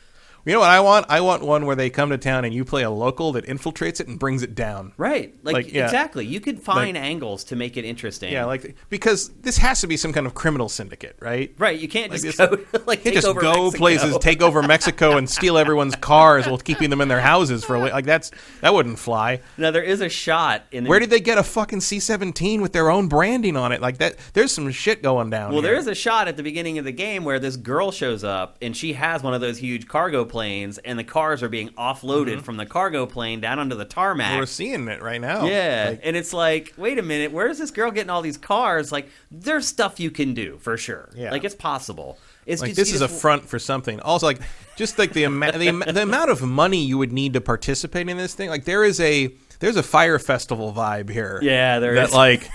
You 0.47 0.53
know 0.53 0.59
what 0.61 0.69
I 0.69 0.79
want? 0.79 1.05
I 1.09 1.19
want 1.19 1.43
one 1.43 1.65
where 1.65 1.75
they 1.75 1.89
come 1.89 2.09
to 2.11 2.17
town 2.17 2.45
and 2.45 2.53
you 2.53 2.63
play 2.63 2.83
a 2.83 2.89
local 2.89 3.33
that 3.33 3.45
infiltrates 3.45 3.99
it 3.99 4.07
and 4.07 4.17
brings 4.17 4.43
it 4.43 4.55
down. 4.55 4.93
Right, 4.95 5.35
like, 5.43 5.53
Like, 5.53 5.73
yeah. 5.73 5.83
exactly. 5.83 6.25
You 6.25 6.39
could 6.39 6.61
find 6.61 6.95
Like- 6.95 7.03
angles 7.03 7.43
to 7.45 7.57
make 7.57 7.75
it 7.75 7.83
interesting. 7.83 8.31
Yeah, 8.31 8.45
like 8.45 8.75
because 8.89 9.27
this 9.41 9.57
has 9.57 9.81
to 9.81 9.87
be 9.87 9.97
some 9.97 10.13
kind 10.13 10.25
of 10.25 10.33
criminal 10.35 10.69
syndicate, 10.69 11.17
right? 11.19 11.53
right. 11.57 11.77
You 11.77 11.89
can't 11.89 12.13
Like 12.13 12.21
just 12.21 12.37
go 12.37 12.57
like 12.85 13.03
You 13.03 13.11
just 13.11 13.27
go 13.27 13.33
Mexico. 13.33 13.71
places, 13.71 14.17
take 14.19 14.41
over 14.41 14.63
Mexico, 14.63 15.17
and 15.17 15.29
steal 15.29 15.57
everyone's 15.57 15.95
cars 16.11 16.47
while 16.47 16.57
keeping 16.57 16.89
them 16.89 17.01
in 17.01 17.09
their 17.09 17.19
houses 17.19 17.65
for 17.65 17.75
a 17.75 17.79
week. 17.81 17.91
Like 17.91 18.05
that's 18.05 18.31
that 18.61 18.73
wouldn't 18.73 18.99
fly. 18.99 19.41
Now 19.57 19.71
there 19.71 19.83
is 19.83 19.99
a 19.99 20.07
shot 20.07 20.63
in. 20.71 20.85
The, 20.85 20.89
Where 20.89 20.99
did 21.01 21.09
they 21.09 21.19
get 21.19 21.37
a 21.37 21.43
fucking 21.43 21.81
C-17 21.81 22.61
with 22.61 22.71
their 22.71 22.89
own 22.89 23.09
branding 23.09 23.57
on 23.57 23.73
it? 23.73 23.81
Like 23.81 23.97
that, 23.97 24.15
there's 24.31 24.53
some 24.53 24.71
shit 24.71 25.03
going 25.03 25.29
down. 25.29 25.51
Well, 25.51 25.61
here. 25.61 25.71
there 25.71 25.79
is 25.79 25.87
a 25.87 25.95
shot 25.95 26.29
at 26.29 26.37
the 26.37 26.43
beginning 26.43 26.77
of 26.77 26.85
the 26.85 26.93
game 26.93 27.25
where 27.25 27.37
this 27.39 27.57
girl 27.57 27.91
shows 27.91 28.23
up 28.23 28.57
and 28.61 28.77
she 28.77 28.93
has 28.93 29.21
one 29.21 29.33
of 29.33 29.41
those 29.41 29.57
huge 29.57 29.89
cargo 29.89 30.23
planes, 30.23 30.36
and 30.41 30.99
the 30.99 31.03
cars 31.03 31.41
are 31.43 31.49
being 31.49 31.69
offloaded 31.69 32.41
from 32.41 32.57
the 32.57 32.65
cargo 32.65 33.05
plane 33.05 33.39
down 33.39 33.59
onto 33.59 33.75
the 33.75 33.85
tarmac. 33.85 34.27
Mm-hmm. 34.27 34.39
We're 34.39 34.45
seeing 34.45 34.87
it 34.87 35.01
right 35.01 35.21
now. 35.21 35.45
Yeah, 35.45 35.87
Like, 35.89 36.01
and 36.03 36.15
it's 36.15 36.33
like, 36.33 36.73
wait 36.77 36.99
a 36.99 37.01
minute, 37.01 37.31
where 37.31 37.47
is 37.47 37.57
this 37.57 37.71
girl 37.71 37.91
getting 37.91 38.09
all 38.09 38.21
these 38.21 38.37
cars? 38.37 38.91
Like, 38.91 39.09
there's 39.31 39.67
stuff 39.67 39.99
you 39.99 40.11
can 40.11 40.33
do 40.33 40.57
for 40.59 40.77
sure. 40.77 41.09
Yeah. 41.15 41.31
like 41.31 41.43
it's 41.43 41.55
possible. 41.55 42.17
It's 42.45 42.61
like 42.61 42.69
just, 42.69 42.77
this 42.77 42.93
is 42.93 43.01
a 43.01 43.09
front 43.09 43.45
for 43.45 43.59
something. 43.59 43.99
Also, 43.99 44.25
like 44.25 44.39
just 44.77 44.97
like 44.97 45.11
the 45.11 45.25
amount 45.25 45.55
the, 45.55 45.71
the 45.71 46.03
amount 46.03 46.31
of 46.31 46.41
money 46.41 46.83
you 46.83 46.97
would 46.97 47.11
need 47.11 47.33
to 47.33 47.41
participate 47.41 48.07
in 48.07 48.15
this 48.15 48.33
thing. 48.35 48.49
Like 48.49 48.63
there 48.63 48.85
is 48.85 49.01
a 49.01 49.33
there's 49.59 49.75
a 49.75 49.83
Fyre 49.83 50.17
Festival 50.17 50.71
vibe 50.71 51.09
here. 51.09 51.39
Yeah, 51.41 51.79
there 51.79 51.95
that 51.95 52.09
is. 52.09 52.13
like 52.13 52.49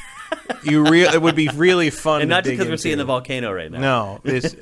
you 0.64 0.85
real 0.89 1.12
it 1.12 1.20
would 1.20 1.37
be 1.37 1.49
really 1.49 1.91
fun. 1.91 2.22
and 2.22 2.30
not 2.30 2.45
just 2.45 2.53
because 2.53 2.68
we're 2.68 2.76
seeing 2.78 2.97
the 2.97 3.05
volcano 3.05 3.53
right 3.53 3.70
now. 3.70 3.80
No, 3.80 4.20
it's, 4.24 4.55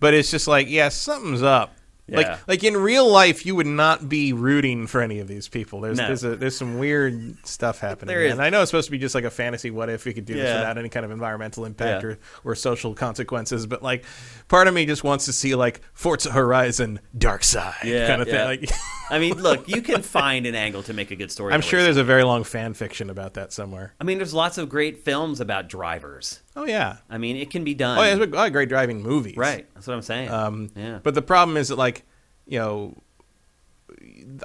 but 0.00 0.14
it's 0.14 0.30
just 0.30 0.48
like 0.48 0.68
yeah, 0.70 0.88
something's 0.88 1.42
up. 1.42 1.74
Yeah. 2.10 2.16
Like 2.18 2.48
like 2.48 2.64
in 2.64 2.76
real 2.76 3.08
life, 3.08 3.46
you 3.46 3.54
would 3.56 3.66
not 3.66 4.08
be 4.08 4.32
rooting 4.32 4.86
for 4.86 5.00
any 5.00 5.20
of 5.20 5.28
these 5.28 5.48
people. 5.48 5.80
There's 5.80 5.98
No. 5.98 6.06
there's 6.08 6.24
a, 6.24 6.36
there's 6.36 6.56
some 6.56 6.78
weird 6.78 7.36
stuff 7.46 7.78
happening. 7.78 8.08
There 8.08 8.22
is. 8.24 8.32
And 8.32 8.42
I 8.42 8.50
know 8.50 8.62
it's 8.62 8.70
supposed 8.70 8.86
to 8.86 8.90
be 8.92 8.98
just 8.98 9.14
like 9.14 9.24
a 9.24 9.30
fantasy. 9.30 9.70
What 9.70 9.88
if 9.88 10.04
we 10.04 10.12
could 10.12 10.24
do 10.24 10.34
this 10.34 10.54
without 10.54 10.76
any 10.78 10.88
kind 10.88 11.04
of 11.04 11.12
environmental 11.12 11.64
impact 11.64 12.02
Yeah. 12.02 12.08
or, 12.10 12.18
or 12.44 12.54
social 12.54 12.94
consequences? 12.94 13.66
But 13.66 13.82
like, 13.82 14.04
part 14.48 14.66
of 14.68 14.74
me 14.74 14.86
just 14.86 15.04
wants 15.04 15.24
to 15.26 15.32
see 15.32 15.54
like 15.54 15.80
Forza 15.92 16.30
Horizon 16.32 17.00
Dark 17.16 17.44
Side 17.44 17.74
Yeah, 17.84 18.06
kind 18.08 18.22
of 18.22 18.28
yeah. 18.28 18.48
thing. 18.48 18.60
Like, 18.60 18.70
I 19.10 19.18
mean, 19.18 19.40
look, 19.42 19.68
you 19.74 19.82
can 19.82 20.02
find 20.02 20.46
an 20.46 20.54
angle 20.54 20.82
to 20.84 20.92
make 20.92 21.10
a 21.10 21.16
good 21.16 21.30
story. 21.30 21.52
I'm 21.54 21.60
sure 21.60 21.82
there's 21.82 21.96
a 21.96 22.04
very 22.04 22.22
long 22.24 22.44
fan 22.44 22.74
fiction 22.74 23.10
about 23.10 23.34
that 23.34 23.52
somewhere. 23.52 23.94
I 24.00 24.04
mean, 24.04 24.18
there's 24.18 24.34
lots 24.34 24.58
of 24.58 24.68
great 24.68 24.98
films 25.04 25.40
about 25.40 25.68
drivers. 25.68 26.40
Oh 26.56 26.66
yeah. 26.66 26.96
I 27.08 27.18
mean, 27.18 27.36
it 27.36 27.50
can 27.50 27.64
be 27.64 27.74
done. 27.74 27.98
Oh 27.98 28.02
yeah, 28.02 28.14
there's 28.16 28.28
a 28.30 28.34
lot 28.34 28.46
of 28.46 28.52
great 28.52 28.68
driving 28.68 29.02
movies. 29.02 29.36
right. 29.36 29.66
That's 29.74 29.86
what 29.86 29.94
I'm 29.94 30.02
saying. 30.02 30.30
Um, 30.30 30.70
yeah. 30.74 30.98
But 31.02 31.14
the 31.14 31.22
problem 31.22 31.56
is 31.56 31.68
that, 31.68 31.76
like, 31.76 32.02
you 32.46 32.58
know, 32.58 32.96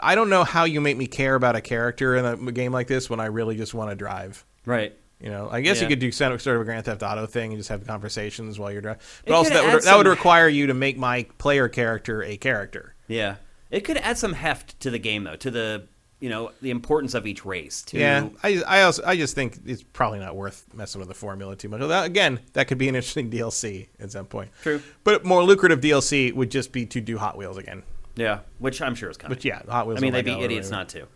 I 0.01 0.15
don't 0.15 0.29
know 0.29 0.43
how 0.43 0.65
you 0.65 0.81
make 0.81 0.97
me 0.97 1.07
care 1.07 1.35
about 1.35 1.55
a 1.55 1.61
character 1.61 2.15
in 2.15 2.25
a 2.25 2.51
game 2.51 2.71
like 2.71 2.87
this 2.87 3.09
when 3.09 3.19
I 3.19 3.25
really 3.25 3.55
just 3.57 3.73
want 3.73 3.89
to 3.91 3.95
drive. 3.95 4.45
right. 4.65 4.95
You 5.21 5.29
know, 5.31 5.47
I 5.49 5.61
guess 5.61 5.77
Yeah. 5.77 5.83
you 5.83 5.89
could 5.89 5.99
do 5.99 6.11
sort 6.11 6.33
of 6.45 6.61
a 6.61 6.63
Grand 6.65 6.83
Theft 6.85 7.01
Auto 7.01 7.25
thing 7.25 7.51
and 7.53 7.57
just 7.59 7.69
have 7.69 7.87
conversations 7.87 8.59
while 8.59 8.69
you're 8.69 8.81
driving. 8.81 8.99
It 9.23 9.29
But 9.29 9.35
also, 9.35 9.53
that 9.53 9.73
would, 9.73 9.83
that 9.83 9.97
would 9.97 10.07
require 10.07 10.49
you 10.49 10.67
to 10.67 10.73
make 10.73 10.97
my 10.97 11.25
player 11.37 11.69
character 11.69 12.21
a 12.21 12.35
character. 12.35 12.95
Yeah. 13.07 13.35
It 13.71 13.85
could 13.85 13.95
add 13.97 14.17
some 14.17 14.33
heft 14.33 14.77
to 14.81 14.91
the 14.91 14.99
game, 14.99 15.23
though, 15.23 15.37
to 15.37 15.49
the 15.49 15.87
you 16.19 16.29
know 16.29 16.51
the 16.61 16.71
importance 16.71 17.13
of 17.13 17.27
each 17.27 17.45
race. 17.45 17.81
To, 17.83 17.97
Yeah, 17.97 18.29
I, 18.43 18.63
I 18.67 18.81
also 18.83 19.03
I 19.05 19.15
just 19.15 19.35
think 19.35 19.59
it's 19.65 19.83
probably 19.83 20.19
not 20.19 20.35
worth 20.35 20.65
messing 20.73 20.99
with 20.99 21.07
the 21.07 21.15
formula 21.15 21.55
too 21.55 21.69
much. 21.69 21.81
Although, 21.81 22.03
again, 22.03 22.39
that 22.53 22.67
could 22.67 22.77
be 22.77 22.87
an 22.89 22.95
interesting 22.95 23.29
DLC 23.31 23.87
at 23.99 24.11
some 24.11 24.25
point. 24.25 24.51
True. 24.61 24.81
but 25.03 25.25
more 25.25 25.43
lucrative 25.43 25.81
DLC 25.81 26.33
would 26.33 26.51
just 26.51 26.71
be 26.71 26.85
to 26.87 27.01
do 27.01 27.17
Hot 27.17 27.37
Wheels 27.37 27.57
again. 27.57 27.83
Yeah, 28.15 28.39
which 28.59 28.81
I'm 28.81 28.95
sure 28.95 29.09
is 29.09 29.17
coming. 29.17 29.35
But 29.35 29.43
yeah, 29.43 29.61
Hot 29.69 29.87
Wheels. 29.87 29.99
I 29.99 30.01
mean, 30.01 30.13
they'd 30.13 30.25
be 30.25 30.39
idiots 30.39 30.69
not 30.69 30.89
to. 30.89 31.07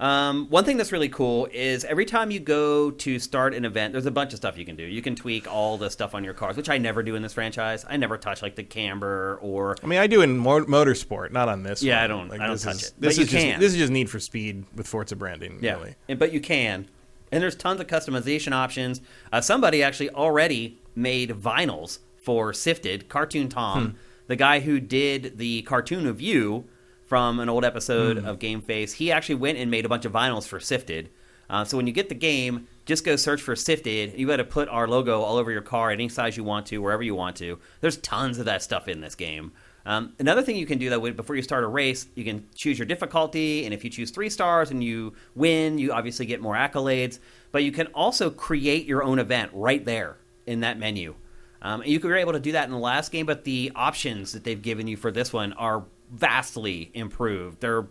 Um, 0.00 0.48
one 0.50 0.64
thing 0.64 0.76
that's 0.76 0.90
really 0.90 1.08
cool 1.08 1.46
is 1.52 1.84
every 1.84 2.04
time 2.04 2.32
you 2.32 2.40
go 2.40 2.90
to 2.90 3.18
start 3.20 3.54
an 3.54 3.64
event, 3.64 3.92
there's 3.92 4.06
a 4.06 4.10
bunch 4.10 4.32
of 4.32 4.38
stuff 4.38 4.58
you 4.58 4.64
can 4.64 4.74
do. 4.74 4.82
You 4.82 5.00
can 5.00 5.14
tweak 5.14 5.50
all 5.50 5.78
the 5.78 5.88
stuff 5.88 6.14
on 6.16 6.24
your 6.24 6.34
cars, 6.34 6.56
which 6.56 6.68
I 6.68 6.78
never 6.78 7.02
do 7.04 7.14
in 7.14 7.22
this 7.22 7.32
franchise. 7.32 7.84
I 7.88 7.96
never 7.96 8.18
touch 8.18 8.42
like 8.42 8.56
the 8.56 8.64
camber 8.64 9.38
or 9.40 9.76
I 9.84 9.86
mean, 9.86 10.00
I 10.00 10.08
do 10.08 10.20
in 10.22 10.36
mo- 10.36 10.64
motorsport, 10.64 11.30
not 11.30 11.48
on 11.48 11.62
this. 11.62 11.80
Yeah, 11.82 12.00
one. 12.00 12.04
I 12.04 12.06
don't- 12.08 12.40
I 12.40 12.46
don't 12.48 12.60
touch 12.60 12.74
is, 12.76 12.88
it. 12.88 12.94
This 12.98 13.14
But 13.14 13.16
you 13.18 13.22
is 13.24 13.30
just 13.30 13.44
can. 13.46 13.60
this 13.60 13.72
is 13.72 13.78
just 13.78 13.92
Need 13.92 14.10
for 14.10 14.18
Speed 14.18 14.64
with 14.74 14.88
Forza 14.88 15.14
branding. 15.14 15.58
yeah, 15.62 15.74
really. 15.74 15.94
and, 16.08 16.18
but 16.18 16.32
you 16.32 16.40
can. 16.40 16.88
And 17.30 17.42
there's 17.42 17.56
tons 17.56 17.80
of 17.80 17.86
customization 17.86 18.52
options. 18.52 19.00
Uh, 19.32 19.40
somebody 19.40 19.82
actually 19.82 20.10
already 20.10 20.78
made 20.96 21.30
vinyls 21.30 22.00
for 22.16 22.52
Sifted 22.52 23.08
Cartoon 23.08 23.48
Tom, 23.48 23.90
Hmm. 23.90 23.96
the 24.26 24.36
guy 24.36 24.58
who 24.60 24.80
did 24.80 25.38
the 25.38 25.62
cartoon 25.62 26.06
of 26.06 26.20
you 26.20 26.64
from 27.06 27.40
an 27.40 27.48
old 27.48 27.64
episode 27.64 28.18
Hmm. 28.18 28.26
of 28.26 28.38
Game 28.38 28.60
Face. 28.60 28.92
He 28.94 29.12
actually 29.12 29.36
went 29.36 29.58
and 29.58 29.70
made 29.70 29.84
a 29.84 29.88
bunch 29.88 30.04
of 30.04 30.12
vinyls 30.12 30.46
for 30.46 30.58
Sifted. 30.60 31.10
Uh, 31.50 31.64
so 31.64 31.76
when 31.76 31.86
you 31.86 31.92
get 31.92 32.08
the 32.08 32.14
game, 32.14 32.66
just 32.86 33.04
go 33.04 33.16
search 33.16 33.42
for 33.42 33.54
Sifted. 33.54 34.18
You 34.18 34.26
got 34.26 34.36
to 34.36 34.44
put 34.44 34.68
our 34.68 34.88
logo 34.88 35.20
all 35.20 35.36
over 35.36 35.50
your 35.52 35.60
car, 35.62 35.90
any 35.90 36.08
size 36.08 36.36
you 36.36 36.44
want 36.44 36.66
to, 36.66 36.78
wherever 36.78 37.02
you 37.02 37.14
want 37.14 37.36
to. 37.36 37.58
There's 37.80 37.98
tons 37.98 38.38
of 38.38 38.46
that 38.46 38.62
stuff 38.62 38.88
in 38.88 39.00
this 39.00 39.14
game. 39.14 39.52
Um, 39.86 40.14
another 40.18 40.40
thing 40.40 40.56
you 40.56 40.64
can 40.64 40.78
do 40.78 40.88
though, 40.88 41.10
before 41.12 41.36
you 41.36 41.42
start 41.42 41.62
a 41.62 41.66
race, 41.66 42.06
you 42.14 42.24
can 42.24 42.46
choose 42.54 42.78
your 42.78 42.86
difficulty, 42.86 43.66
and 43.66 43.74
if 43.74 43.84
you 43.84 43.90
choose 43.90 44.10
three 44.10 44.30
stars 44.30 44.70
and 44.70 44.82
you 44.82 45.12
win, 45.34 45.76
you 45.76 45.92
obviously 45.92 46.24
get 46.24 46.40
more 46.40 46.54
accolades. 46.54 47.18
But 47.52 47.64
you 47.64 47.72
can 47.72 47.88
also 47.88 48.30
create 48.30 48.86
your 48.86 49.02
own 49.02 49.18
event 49.18 49.50
right 49.52 49.84
there 49.84 50.16
in 50.46 50.60
that 50.60 50.78
menu. 50.78 51.14
Um, 51.60 51.82
and 51.82 51.90
you 51.90 52.00
were 52.00 52.16
able 52.16 52.32
to 52.32 52.40
do 52.40 52.52
that 52.52 52.64
in 52.64 52.70
the 52.70 52.78
last 52.78 53.12
game, 53.12 53.26
but 53.26 53.44
the 53.44 53.72
options 53.74 54.32
that 54.32 54.44
they've 54.44 54.60
given 54.60 54.86
you 54.86 54.96
for 54.96 55.10
this 55.10 55.32
one 55.34 55.52
are 55.54 55.84
vastly 56.14 56.90
improved. 56.94 57.60
They're 57.60 57.86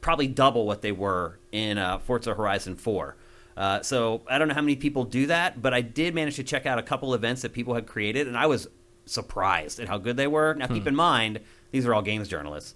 probably 0.00 0.26
double 0.26 0.66
what 0.66 0.82
they 0.82 0.92
were 0.92 1.38
in 1.52 1.78
uh, 1.78 1.98
Forza 1.98 2.34
Horizon 2.34 2.76
4. 2.76 3.16
Uh, 3.56 3.82
so 3.82 4.22
I 4.28 4.38
don't 4.38 4.48
know 4.48 4.54
how 4.54 4.60
many 4.60 4.76
people 4.76 5.04
do 5.04 5.26
that, 5.26 5.62
but 5.62 5.72
I 5.72 5.80
did 5.80 6.14
manage 6.14 6.36
to 6.36 6.44
check 6.44 6.66
out 6.66 6.78
a 6.78 6.82
couple 6.82 7.14
events 7.14 7.42
that 7.42 7.52
people 7.52 7.74
had 7.74 7.86
created, 7.86 8.26
and 8.26 8.36
I 8.36 8.46
was 8.46 8.68
surprised 9.06 9.78
at 9.80 9.88
how 9.88 9.98
good 9.98 10.16
they 10.16 10.26
were. 10.26 10.54
Now, 10.54 10.66
keep 10.66 10.86
in 10.86 10.94
mind, 10.96 11.40
These 11.70 11.86
are 11.86 11.94
all 11.94 12.02
games 12.02 12.28
journalists 12.28 12.74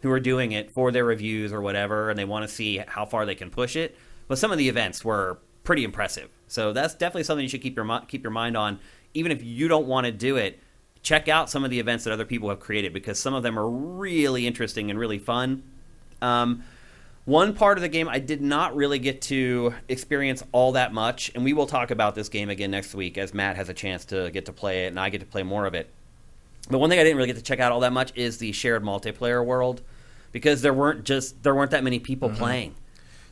who 0.00 0.10
are 0.10 0.20
doing 0.20 0.52
it 0.52 0.70
for 0.70 0.92
their 0.92 1.04
reviews 1.04 1.52
or 1.52 1.60
whatever, 1.60 2.10
and 2.10 2.18
they 2.18 2.24
want 2.24 2.48
to 2.48 2.54
see 2.54 2.78
how 2.86 3.04
far 3.04 3.26
they 3.26 3.34
can 3.34 3.50
push 3.50 3.74
it. 3.76 3.96
But 4.28 4.38
some 4.38 4.52
of 4.52 4.58
the 4.58 4.68
events 4.68 5.04
were 5.04 5.38
pretty 5.64 5.84
impressive. 5.84 6.30
So 6.46 6.72
that's 6.72 6.94
definitely 6.94 7.24
something 7.24 7.42
you 7.42 7.48
should 7.48 7.62
keep 7.62 7.76
your 7.76 8.00
keep 8.06 8.22
your 8.22 8.30
mind 8.30 8.56
on, 8.56 8.78
even 9.14 9.32
if 9.32 9.42
you 9.42 9.68
don't 9.68 9.86
want 9.86 10.06
to 10.06 10.12
do 10.12 10.36
it. 10.36 10.60
Check 11.02 11.28
out 11.28 11.48
some 11.48 11.64
of 11.64 11.70
the 11.70 11.78
events 11.78 12.04
that 12.04 12.12
other 12.12 12.24
people 12.24 12.48
have 12.48 12.60
created 12.60 12.92
because 12.92 13.18
some 13.18 13.34
of 13.34 13.42
them 13.42 13.58
are 13.58 13.68
really 13.68 14.46
interesting 14.46 14.90
and 14.90 14.98
really 14.98 15.18
fun. 15.18 15.62
Um, 16.20 16.64
one 17.24 17.54
part 17.54 17.76
of 17.76 17.82
the 17.82 17.88
game 17.88 18.08
I 18.08 18.18
did 18.18 18.40
not 18.40 18.74
really 18.74 18.98
get 18.98 19.20
to 19.22 19.74
experience 19.88 20.42
all 20.50 20.72
that 20.72 20.94
much, 20.94 21.30
and 21.34 21.44
we 21.44 21.52
will 21.52 21.66
talk 21.66 21.90
about 21.90 22.14
this 22.14 22.28
game 22.28 22.48
again 22.48 22.70
next 22.70 22.94
week 22.94 23.18
as 23.18 23.34
Matt 23.34 23.56
has 23.56 23.68
a 23.68 23.74
chance 23.74 24.06
to 24.06 24.30
get 24.30 24.46
to 24.46 24.52
play 24.52 24.86
it 24.86 24.88
and 24.88 24.98
I 24.98 25.10
get 25.10 25.20
to 25.20 25.26
play 25.26 25.42
more 25.42 25.66
of 25.66 25.74
it. 25.74 25.90
But 26.70 26.78
one 26.78 26.90
thing 26.90 26.98
I 26.98 27.04
didn't 27.04 27.16
really 27.16 27.28
get 27.28 27.36
to 27.36 27.42
check 27.42 27.60
out 27.60 27.70
all 27.70 27.80
that 27.80 27.92
much 27.92 28.12
is 28.14 28.38
the 28.38 28.52
shared 28.52 28.82
multiplayer 28.82 29.44
world 29.44 29.82
because 30.32 30.62
there 30.62 30.74
weren't 30.74 31.04
just 31.04 31.42
there 31.42 31.54
weren't 31.54 31.70
that 31.70 31.84
many 31.84 31.98
people 31.98 32.30
playing. 32.30 32.74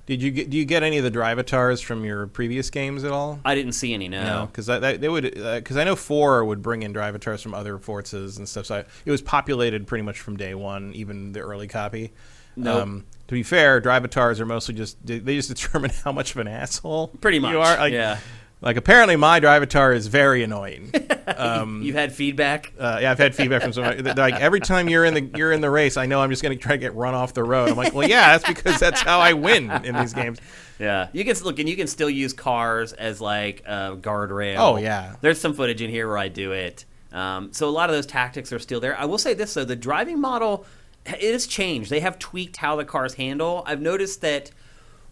Did 0.07 0.23
you 0.23 0.31
get? 0.31 0.51
Do 0.51 0.57
you 0.57 0.65
get 0.65 0.85
any 0.85 0.99
of 0.99 1.05
the 1.05 1.11
drive 1.11 1.39
avatars 1.39 1.81
from 1.81 2.05
your 2.05 2.29
previous 2.29 2.71
games 2.71 3.03
at 3.03 3.11
all? 3.11 3.41
I 3.45 3.57
didn't 3.57 3.73
see 3.73 3.93
any. 3.93 4.09
No, 4.09 4.49
because 4.51 4.67
they 4.67 5.09
would 5.09 5.35
because 5.35 5.77
I 5.77 5.83
know 5.83 5.97
four 5.97 6.45
would 6.45 6.63
bring 6.63 6.85
in 6.85 6.93
drive 6.93 7.15
avatars 7.15 7.43
from 7.43 7.55
other 7.55 7.77
Forzas 7.79 8.39
and 8.39 8.49
stuff. 8.49 8.67
So 8.67 8.77
I, 8.77 8.85
it 9.05 9.11
was 9.11 9.21
populated 9.21 9.87
pretty 9.87 10.03
much 10.03 10.21
from 10.21 10.37
day 10.37 10.55
one, 10.55 10.93
even 10.95 11.33
the 11.33 11.41
early 11.41 11.67
copy. 11.67 12.13
Nope. 12.55 12.83
Um, 12.83 13.05
to 13.29 13.35
be 13.35 13.43
fair, 13.43 13.81
drive 13.81 14.05
avatars 14.05 14.41
are 14.41 14.47
mostly 14.47 14.75
just 14.75 15.05
they 15.05 15.19
they 15.19 15.35
just 15.35 15.49
determine 15.55 15.91
how 16.05 16.13
much 16.13 16.31
of 16.31 16.37
an 16.39 16.49
asshole 16.49 17.09
Pretty 17.09 17.41
much, 17.41 17.53
you 17.53 17.61
are. 17.61 17.77
Like, 17.77 17.93
yeah. 17.93 18.19
Like 18.61 18.77
apparently, 18.77 19.17
my 19.17 19.39
drive 19.39 19.63
avatar 19.63 19.93
is 19.93 20.07
very 20.07 20.43
annoying. 20.43 20.93
Um, 21.29 21.83
you've 21.83 21.97
had 21.97 22.13
feedback. 22.13 22.73
uh, 22.79 23.01
yeah, 23.03 23.11
I've 23.11 23.19
had 23.19 23.35
feedback 23.35 23.63
from 23.63 23.73
that, 23.73 24.17
Like 24.17 24.35
every 24.35 24.61
time 24.61 24.89
you're 24.89 25.05
in 25.05 25.13
the 25.13 25.23
you're 25.37 25.51
in 25.51 25.61
the 25.61 25.69
race, 25.69 25.97
I 25.97 26.07
know 26.07 26.21
I'm 26.21 26.31
just 26.31 26.41
going 26.41 26.57
to 26.57 26.63
try 26.63 26.73
to 26.73 26.79
get 26.79 26.95
run 26.95 27.15
off 27.15 27.35
the 27.35 27.43
road. 27.43 27.69
I'm 27.69 27.77
like, 27.77 27.93
well, 27.93 28.09
yeah, 28.09 28.39
that's 28.39 28.47
because 28.47 28.79
that's 28.79 29.01
how 29.01 29.19
I 29.19 29.33
win 29.33 29.69
in 29.85 29.97
these 29.97 30.15
games. 30.15 30.39
Yeah, 30.79 31.09
you 31.13 31.25
can 31.25 31.37
look 31.43 31.59
and 31.59 31.69
you 31.69 31.75
can 31.75 31.89
still 31.89 32.09
use 32.09 32.33
cars 32.33 32.93
as 32.93 33.21
like 33.21 33.65
a 33.67 33.97
guardrail. 34.01 34.57
Oh, 34.59 34.77
yeah. 34.77 35.17
there's 35.21 35.41
some 35.41 35.53
footage 35.53 35.83
in 35.83 35.91
here 35.91 36.07
where 36.07 36.17
I 36.17 36.29
do 36.29 36.53
it. 36.53 36.85
Um, 37.13 37.53
so 37.53 37.69
a 37.69 37.71
lot 37.71 37.91
of 37.91 37.97
those 37.97 38.07
tactics 38.07 38.53
are 38.53 38.61
still 38.61 38.79
there. 38.79 38.97
I 38.97 39.05
will 39.07 39.19
say 39.19 39.35
this 39.35 39.55
though: 39.55 39.65
the 39.65 39.75
driving 39.75 40.21
model 40.21 40.65
it 41.07 41.33
has 41.33 41.47
changed. 41.49 41.91
They 41.91 42.01
have 42.01 42.19
tweaked 42.19 42.59
how 42.59 42.77
the 42.77 42.85
cars 42.85 43.15
handle. 43.15 43.63
I've 43.67 43.81
noticed 43.81 44.21
that 44.21 44.51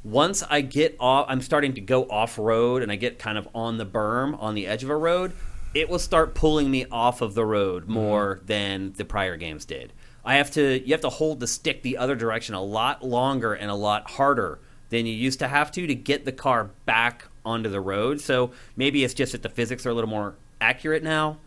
once 0.04 0.42
I 0.42 0.60
get 0.60 0.96
off, 1.00 1.26
I'm 1.28 1.40
starting 1.40 1.72
to 1.74 1.80
go 1.80 2.04
off 2.04 2.38
road 2.38 2.82
and 2.82 2.92
I 2.92 2.96
get 2.96 3.18
kind 3.18 3.38
of 3.38 3.48
on 3.54 3.78
the 3.78 3.86
berm 3.86 4.40
on 4.40 4.54
the 4.54 4.66
edge 4.66 4.84
of 4.84 4.90
a 4.90 4.96
road. 4.96 5.32
It 5.72 5.88
will 5.88 5.98
start 5.98 6.34
pulling 6.34 6.70
me 6.70 6.84
off 6.92 7.22
of 7.22 7.34
the 7.34 7.44
road 7.44 7.88
more 7.88 8.40
than 8.44 8.92
the 8.92 9.04
prior 9.04 9.36
games 9.36 9.64
did. 9.64 9.92
I 10.24 10.36
have 10.36 10.50
to 10.52 10.86
you 10.86 10.92
have 10.92 11.00
to 11.00 11.08
hold 11.10 11.40
the 11.40 11.46
stick 11.46 11.82
the 11.82 11.96
other 11.96 12.14
direction 12.14 12.54
a 12.54 12.62
lot 12.62 13.04
longer 13.04 13.54
and 13.54 13.70
a 13.70 13.74
lot 13.74 14.10
harder 14.12 14.58
than 14.90 15.06
you 15.06 15.14
used 15.14 15.38
to 15.40 15.48
have 15.48 15.72
to 15.72 15.86
to 15.86 15.94
get 15.94 16.24
the 16.24 16.32
car 16.32 16.70
back 16.84 17.26
onto 17.44 17.70
the 17.70 17.80
road. 17.80 18.20
So 18.20 18.52
maybe 18.76 19.04
it's 19.04 19.14
just 19.14 19.32
that 19.32 19.42
the 19.42 19.48
physics 19.48 19.86
are 19.86 19.90
a 19.90 19.94
little 19.94 20.10
more 20.10 20.34
accurate 20.60 21.02
now. 21.02 21.38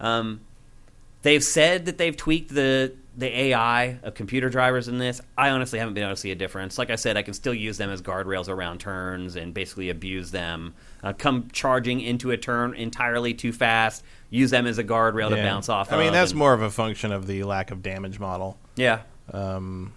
Um, 0.00 0.40
they've 1.22 1.44
said 1.44 1.86
that 1.86 1.98
they've 1.98 2.16
tweaked 2.16 2.54
the 2.54 2.94
the 3.18 3.36
AI 3.36 3.98
of 4.04 4.14
computer 4.14 4.48
drivers 4.48 4.86
in 4.86 4.98
this. 4.98 5.20
I 5.36 5.50
honestly 5.50 5.80
haven't 5.80 5.94
been 5.94 6.04
able 6.04 6.14
to 6.14 6.20
see 6.20 6.30
a 6.30 6.36
difference. 6.36 6.78
Like 6.78 6.88
I 6.90 6.94
said, 6.94 7.16
I 7.16 7.22
can 7.22 7.34
still 7.34 7.52
use 7.52 7.76
them 7.76 7.90
as 7.90 8.00
guardrails 8.00 8.48
around 8.48 8.78
turns 8.78 9.34
and 9.34 9.52
basically 9.52 9.90
abuse 9.90 10.30
them. 10.30 10.72
Uh, 11.02 11.12
come 11.12 11.48
charging 11.52 12.00
into 12.00 12.30
a 12.30 12.36
turn 12.36 12.74
entirely 12.74 13.34
too 13.34 13.52
fast, 13.52 14.04
use 14.30 14.50
them 14.52 14.66
as 14.68 14.78
a 14.78 14.84
guardrail 14.84 15.30
to 15.30 15.36
bounce 15.36 15.68
off. 15.68 15.92
I 15.92 15.98
mean, 15.98 16.08
of 16.08 16.12
that's 16.14 16.30
and- 16.30 16.38
more 16.38 16.52
of 16.54 16.62
a 16.62 16.70
function 16.70 17.10
of 17.10 17.26
the 17.26 17.42
lack 17.42 17.72
of 17.72 17.82
damage 17.82 18.20
model. 18.20 18.56
yeah, 18.76 19.00
Um, 19.32 19.92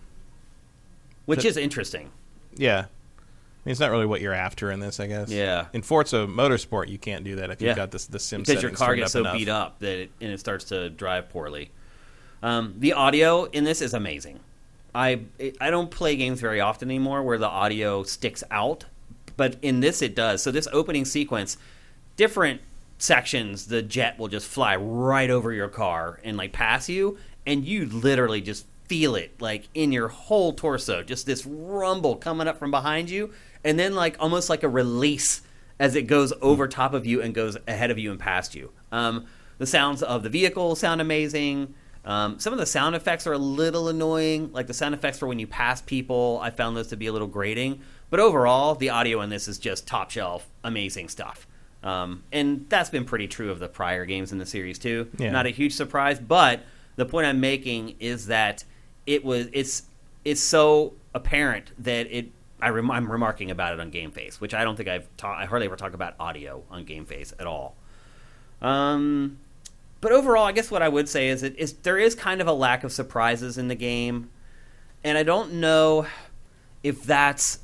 which 1.26 1.42
So- 1.44 1.48
is 1.50 1.58
interesting. 1.58 2.10
yeah. 2.56 2.80
I 2.80 3.68
mean, 3.68 3.72
it's 3.74 3.80
not 3.80 3.92
really 3.92 4.08
what 4.08 4.22
you're 4.22 4.34
after 4.34 4.72
in 4.72 4.80
this, 4.80 5.00
I 5.00 5.06
guess. 5.06 5.30
Yeah. 5.30 5.68
In 5.74 5.84
Forza 5.84 6.26
Motorsport, 6.28 6.90
you 6.90 6.98
can't 6.98 7.24
do 7.24 7.36
that 7.36 7.52
if 7.52 7.62
you've 7.62 7.68
Yeah. 7.70 7.76
got 7.76 7.92
this 7.92 8.08
the 8.08 8.18
sim 8.18 8.42
because 8.42 8.64
your 8.64 8.72
car 8.72 8.96
gets 8.96 9.12
so 9.12 9.20
enough. 9.20 9.38
beat 9.38 9.48
up 9.50 9.78
that 9.80 10.00
it, 10.00 10.12
and 10.20 10.32
it 10.32 10.40
starts 10.40 10.66
to 10.66 10.90
drive 10.90 11.30
poorly. 11.30 11.70
Um, 12.44 12.76
the 12.78 12.94
audio 12.94 13.46
in 13.46 13.64
this 13.64 13.82
is 13.82 13.94
amazing. 13.94 14.40
I 14.94 15.22
I 15.60 15.70
don't 15.70 15.92
play 15.92 16.16
games 16.16 16.42
very 16.42 16.60
often 16.60 16.90
anymore 16.90 17.24
where 17.24 17.38
the 17.38 17.48
audio 17.48 18.04
sticks 18.04 18.44
out, 18.52 18.86
but 19.38 19.58
in 19.62 19.80
this 19.80 20.02
it 20.02 20.16
does. 20.16 20.42
So 20.42 20.52
this 20.52 20.68
opening 20.74 21.06
sequence, 21.06 21.58
different 22.18 22.62
sections, 22.98 23.68
the 23.68 23.82
jet 23.82 24.20
will 24.20 24.28
just 24.28 24.48
fly 24.48 24.76
right 24.76 25.30
over 25.30 25.54
your 25.54 25.70
car 25.70 26.20
and 26.24 26.38
like 26.38 26.52
pass 26.52 26.90
you, 26.90 27.18
and 27.46 27.66
you 27.66 27.86
literally 27.86 28.42
just 28.42 28.66
feel 28.86 29.16
it 29.16 29.40
like 29.40 29.70
in 29.74 29.92
your 29.92 30.10
whole 30.10 30.52
torso, 30.52 31.02
just 31.02 31.26
this 31.26 31.46
rumble 31.46 32.16
coming 32.18 32.48
up 32.48 32.60
from 32.60 32.72
behind 32.72 33.10
you, 33.10 33.32
and 33.64 33.80
then 33.80 33.96
like 33.96 34.18
almost 34.20 34.50
like 34.50 34.64
a 34.64 34.68
release 34.68 35.42
as 35.80 35.96
it 35.96 36.04
goes 36.04 36.34
over 36.42 36.68
top 36.68 36.94
of 36.94 37.06
you 37.06 37.22
and 37.22 37.34
goes 37.34 37.58
ahead 37.68 37.90
of 37.90 37.98
you 37.98 38.12
and 38.12 38.20
past 38.20 38.54
you. 38.54 38.72
Um, 38.92 39.26
the 39.58 39.66
sounds 39.66 40.04
of 40.04 40.24
the 40.24 40.30
vehicle 40.30 40.76
sound 40.76 41.00
amazing. 41.00 41.74
Um, 42.04 42.40
some 42.40 42.52
of 42.52 42.60
the 42.60 42.66
sound 42.66 42.96
effects 42.96 43.28
are 43.28 43.34
a 43.34 43.38
little 43.38 43.88
annoying, 43.88 44.52
like 44.54 44.68
the 44.68 44.74
sound 44.74 44.96
effects 44.96 45.20
for 45.20 45.28
when 45.28 45.38
you 45.40 45.48
pass 45.48 45.82
people. 45.82 46.40
I 46.42 46.50
found 46.50 46.76
those 46.76 46.88
to 46.88 46.98
be 46.98 47.08
a 47.08 47.12
little 47.14 47.28
grating, 47.28 47.82
but 48.10 48.20
overall, 48.20 48.74
the 48.76 48.90
audio 48.90 49.22
in 49.22 49.30
this 49.30 49.48
is 49.48 49.60
just 49.60 49.86
top 49.88 50.10
shelf, 50.10 50.48
amazing 50.64 51.10
stuff. 51.10 51.46
Um, 51.84 52.24
and 52.32 52.66
that's 52.70 52.90
been 52.90 53.06
pretty 53.06 53.28
true 53.28 53.52
of 53.52 53.60
the 53.60 53.68
prior 53.68 54.06
games 54.06 54.32
in 54.32 54.38
the 54.38 54.46
series 54.46 54.78
too. 54.80 55.10
Yeah. 55.18 55.32
Not 55.32 55.46
a 55.46 55.50
huge 55.50 55.74
surprise, 55.74 56.20
but 56.20 56.62
the 56.96 57.06
point 57.06 57.26
I'm 57.28 57.40
making 57.40 57.96
is 58.00 58.28
that 58.28 58.64
it 59.06 59.24
was 59.24 59.48
it's 59.54 59.84
it's 60.24 60.42
so 60.42 60.94
apparent 61.14 61.72
that 61.80 62.08
it. 62.12 62.32
I 62.64 62.70
rem- 62.70 62.92
I'm 62.92 63.12
remarking 63.12 63.50
about 63.50 63.74
it 63.74 63.80
on 63.80 63.90
Game 63.90 64.12
Face, 64.12 64.40
which 64.40 64.54
I 64.54 64.64
don't 64.64 64.76
think 64.76 64.88
I've 64.88 65.08
ta- 65.18 65.34
I 65.36 65.46
hardly 65.46 65.66
ever 65.66 65.76
talk 65.76 65.96
about 65.96 66.14
audio 66.20 66.64
on 66.70 66.84
Game 66.86 67.06
Face 67.06 67.34
at 67.40 67.48
all. 67.48 67.76
Um, 68.62 69.40
but 70.02 70.12
overall, 70.12 70.46
I 70.46 70.52
guess 70.52 70.72
what 70.72 70.82
I 70.82 70.90
would 70.90 71.08
say 71.08 71.30
is 71.30 71.44
it 71.44 71.58
is 71.58 71.74
there 71.74 71.98
is 71.98 72.16
kind 72.16 72.42
of 72.42 72.48
a 72.48 72.54
lack 72.54 72.84
of 72.84 72.92
surprises 72.92 73.58
in 73.58 73.68
the 73.68 73.76
game, 73.76 74.30
and 75.04 75.18
I 75.18 75.24
don't 75.24 75.54
know 75.54 76.08
if 76.84 77.04
that's 77.04 77.60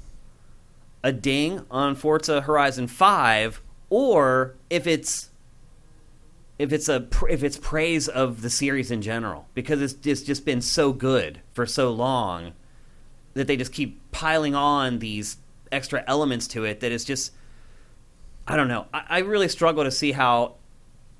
a 1.03 1.11
ding 1.11 1.65
on 1.71 1.95
Forza 1.95 2.41
Horizon 2.41 2.87
Five 2.87 3.61
or 3.89 4.55
if 4.69 4.85
it's 4.85 5.29
if 6.59 6.71
it's 6.71 6.89
a 6.89 7.07
if 7.29 7.43
it's 7.43 7.57
praise 7.57 8.07
of 8.07 8.41
the 8.41 8.49
series 8.49 8.91
in 8.91 9.01
general 9.01 9.47
because 9.53 9.81
it's 9.81 9.93
just 9.93 10.25
just 10.25 10.45
been 10.45 10.61
so 10.61 10.91
good 10.91 11.41
for 11.53 11.65
so 11.65 11.91
long 11.91 12.53
that 13.33 13.47
they 13.47 13.57
just 13.57 13.71
keep 13.71 13.99
piling 14.11 14.55
on 14.55 14.99
these 14.99 15.37
extra 15.71 16.03
elements 16.07 16.47
to 16.47 16.63
it 16.63 16.79
that 16.79 16.91
it's 16.91 17.03
just 17.03 17.31
I 18.47 18.55
don't 18.55 18.67
know. 18.67 18.85
I, 18.93 19.03
I 19.09 19.19
really 19.19 19.49
struggle 19.49 19.83
to 19.83 19.91
see 19.91 20.13
how 20.13 20.55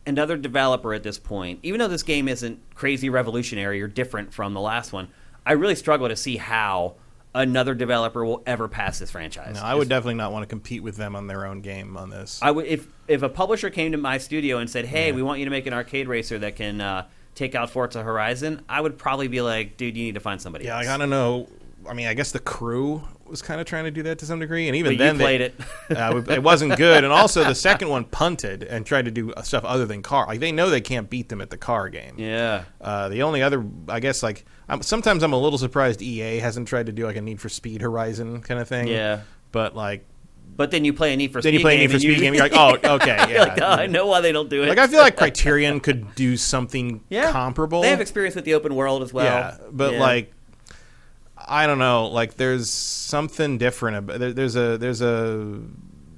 another 0.08 0.38
developer 0.38 0.94
at 0.94 1.04
this 1.04 1.20
point, 1.20 1.60
even 1.64 1.80
though 1.80 1.88
this 1.88 2.04
game 2.04 2.28
isn't 2.28 2.60
crazy 2.76 3.10
revolutionary 3.10 3.82
or 3.82 3.88
different 3.88 4.34
from 4.34 4.54
the 4.54 4.62
last 4.62 4.94
one, 4.94 5.10
I 5.46 5.54
really 5.54 5.76
struggle 5.76 6.08
to 6.08 6.16
see 6.16 6.38
how 6.38 6.96
another 7.36 7.76
developer 7.76 8.26
will 8.26 8.42
ever 8.48 8.68
pass 8.68 9.00
this 9.00 9.12
franchise. 9.12 9.56
No, 9.56 9.62
I 9.62 9.76
would 9.76 9.90
definitely 9.90 10.16
not 10.16 10.32
want 10.32 10.44
to 10.44 10.48
compete 10.48 10.82
with 10.82 10.96
them 10.98 11.16
on 11.16 11.28
their 11.28 11.46
own 11.46 11.62
game 11.62 11.96
on 11.98 12.10
this. 12.10 12.40
I 12.42 12.52
would 12.52 12.66
if 12.66 12.88
if 13.08 13.22
a 13.22 13.30
publisher 13.30 13.70
came 13.70 13.92
to 13.92 13.98
my 13.98 14.18
studio 14.18 14.58
and 14.58 14.70
said, 14.70 14.86
"Hey, 14.86 15.10
Yeah. 15.10 15.16
we 15.16 15.22
want 15.22 15.40
you 15.40 15.46
to 15.46 15.52
make 15.52 15.68
an 15.68 15.74
arcade 15.74 16.08
racer 16.08 16.40
that 16.40 16.56
can 16.56 16.82
uh, 16.82 17.06
take 17.36 17.54
out 17.54 17.70
Forza 17.70 18.02
Horizon," 18.02 18.62
I 18.68 18.82
would 18.82 18.98
probably 18.98 19.28
be 19.28 19.42
like, 19.42 19.78
"Dude, 19.78 19.96
you 19.96 20.04
need 20.06 20.16
to 20.16 20.20
find 20.22 20.42
somebody." 20.42 20.66
yeah, 20.66 20.78
else. 20.78 20.88
like, 20.88 20.96
I 20.96 20.98
don't 20.98 21.10
know. 21.10 21.48
I 21.88 21.94
mean, 21.94 22.08
I 22.08 22.14
guess 22.16 22.32
the 22.32 22.40
crew 22.40 23.04
was 23.30 23.42
kind 23.42 23.60
of 23.62 23.68
trying 23.68 23.86
to 23.86 23.92
do 23.92 24.04
that 24.04 24.20
to 24.20 24.26
some 24.26 24.40
degree, 24.40 24.68
and 24.68 24.76
even 24.76 24.94
But 24.94 24.98
then 24.98 25.18
they- 25.18 25.24
played 25.24 25.42
it. 25.42 25.56
uh, 25.96 26.22
it 26.30 26.42
wasn't 26.44 26.76
good. 26.78 27.04
And 27.04 27.12
also, 27.14 27.44
the 27.44 27.56
second 27.56 27.90
one 27.90 28.04
punted 28.06 28.64
and 28.64 28.86
tried 28.86 29.06
to 29.06 29.12
do 29.12 29.34
stuff 29.44 29.64
other 29.66 29.86
than 29.86 30.02
car. 30.02 30.26
Like 30.28 30.40
they 30.40 30.52
know 30.52 30.70
they 30.70 30.82
can't 30.82 31.10
beat 31.10 31.30
them 31.30 31.42
at 31.42 31.50
the 31.50 31.58
car 31.58 31.90
game. 31.90 32.16
Yeah. 32.18 32.64
Uh, 32.82 33.10
the 33.10 33.24
only 33.24 33.42
other, 33.42 33.66
I 33.90 34.00
guess, 34.00 34.24
like 34.24 34.46
I'm, 34.70 34.82
sometimes 34.82 35.24
I'm 35.24 35.34
a 35.34 35.40
little 35.40 35.60
surprised 35.60 36.02
EA 36.02 36.40
hasn't 36.40 36.68
tried 36.68 36.86
to 36.88 36.92
do 36.92 37.06
like 37.06 37.16
a 37.16 37.22
Need 37.22 37.40
for 37.42 37.50
Speed 37.50 37.82
Horizon 37.82 38.42
kind 38.42 38.60
of 38.60 38.68
thing. 38.68 38.88
Yeah. 38.88 39.22
But 39.52 39.76
like, 39.76 40.06
But 40.56 40.72
then 40.72 40.84
you 40.86 40.94
play 40.94 41.14
a 41.14 41.18
Need 41.18 41.32
for 41.34 41.42
then 41.42 41.52
Speed 41.52 41.60
you 41.60 41.64
play 41.64 41.76
a 41.76 41.78
game 41.80 41.88
Need 41.90 41.94
for 41.94 42.00
Speed 42.00 42.16
you- 42.18 42.22
game, 42.22 42.34
you're 42.34 42.44
like, 42.44 42.54
oh, 42.84 42.96
okay, 42.96 43.34
yeah. 43.34 43.44
Like, 43.44 43.62
"Oh, 43.62 43.66
I 43.66 43.88
know 43.88 44.08
why 44.08 44.22
they 44.22 44.32
don't 44.32 44.50
do 44.50 44.64
it. 44.64 44.68
Like 44.70 44.78
I 44.78 44.88
feel 44.88 45.00
like 45.00 45.16
Criterion 45.18 45.80
could 45.80 46.16
do 46.16 46.36
something 46.38 47.02
yeah. 47.10 47.32
comparable. 47.32 47.82
They 47.82 47.90
have 47.90 48.02
experience 48.02 48.36
with 48.36 48.46
the 48.46 48.54
open 48.56 48.76
world 48.76 49.04
as 49.04 49.14
well. 49.14 49.26
yeah, 49.26 49.58
but 49.72 49.94
Yeah. 49.94 50.00
like 50.00 50.34
I 51.48 51.66
don't 51.68 51.80
know, 51.80 52.08
like 52.08 52.36
there's 52.36 52.70
something 52.70 53.58
different 53.58 53.98
about 53.98 54.20
there, 54.20 54.34
there's 54.34 54.56
a 54.56 54.78
there's 54.78 55.02
a 55.02 55.60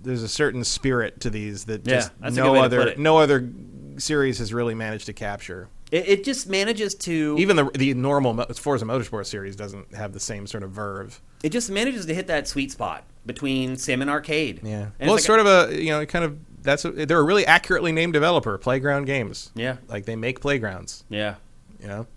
there's 0.02 0.24
a 0.24 0.28
certain 0.30 0.64
spirit 0.64 1.22
to 1.22 1.30
these 1.30 1.66
that 1.66 1.86
Yeah, 1.88 1.96
just 1.98 2.12
no 2.36 2.56
other 2.56 2.96
no 2.98 3.18
other 3.18 3.50
series 3.98 4.40
has 4.40 4.54
really 4.54 4.74
managed 4.76 5.06
to 5.08 5.14
capture. 5.14 5.68
it, 5.92 6.08
it 6.08 6.24
just 6.24 6.48
manages 6.50 6.96
to 6.96 7.36
Even 7.38 7.56
the 7.58 7.70
the 7.76 7.94
normal 7.94 8.34
Forza 8.54 8.86
Motorsport 8.86 9.26
series 9.26 9.56
doesn't 9.56 9.94
have 9.94 10.14
the 10.14 10.20
same 10.20 10.48
sort 10.48 10.64
of 10.64 10.72
verve. 10.72 11.22
it 11.44 11.50
just 11.50 11.70
manages 11.70 12.06
to 12.06 12.14
hit 12.14 12.28
that 12.28 12.48
sweet 12.48 12.72
spot 12.72 13.04
between 13.26 13.76
sim 13.76 14.02
and 14.02 14.10
arcade. 14.10 14.62
Yeah. 14.64 14.88
And 15.00 15.10
well, 15.10 15.16
it's 15.16 15.24
like 15.24 15.38
sort 15.38 15.40
of 15.42 15.48
a 15.70 15.82
you 15.84 15.90
know 15.92 16.06
kind 16.06 16.26
of 16.26 16.38
that's 16.62 16.86
a, 16.86 16.92
they're 16.92 17.20
a 17.20 17.24
really 17.24 17.46
accurately 17.46 17.92
named 17.92 18.14
developer, 18.14 18.58
Playground 18.58 19.06
Games. 19.06 19.52
Yeah. 19.56 19.78
Like 19.88 20.06
they 20.06 20.16
make 20.16 20.40
playgrounds. 20.42 21.04
Yeah. 21.10 21.36
You 21.82 21.88
know. 21.88 22.08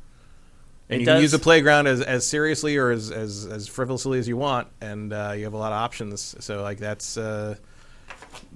And 0.93 1.01
It 1.01 1.01
you 1.01 1.07
can 1.07 1.23
use 1.23 1.33
the 1.33 1.39
playground 1.39 1.87
as, 1.87 2.01
as 2.01 2.27
seriously 2.27 2.77
or 2.77 2.91
as, 2.91 3.11
as, 3.11 3.47
as 3.47 3.67
frivolously 3.67 4.19
as 4.19 4.29
you 4.29 4.37
want, 4.37 4.69
and 4.81 5.13
uh, 5.13 5.33
you 5.37 5.45
have 5.45 5.55
a 5.55 5.59
lot 5.59 5.73
of 5.73 5.79
options. 5.79 6.37
So 6.41 6.63
like 6.63 6.79
that's 6.79 7.17
uh, 7.17 7.57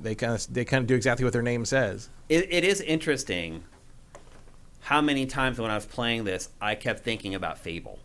they 0.01 0.15
kind 0.15 0.35
of 0.35 0.53
they 0.53 0.65
kind 0.65 0.83
of 0.83 0.87
do 0.87 0.95
exactly 0.95 1.25
what 1.25 1.33
their 1.33 1.43
name 1.43 1.65
says. 1.65 2.11
It, 2.29 2.53
it 2.53 2.65
is 2.65 2.81
interesting 2.81 3.65
how 4.83 5.01
many 5.01 5.27
times 5.27 5.59
when 5.59 5.71
I 5.71 5.75
was 5.75 5.87
playing 5.87 6.25
this, 6.25 6.51
I 6.61 6.75
kept 6.75 7.01
thinking 7.01 7.35
about 7.35 7.59
Fable. 7.59 7.99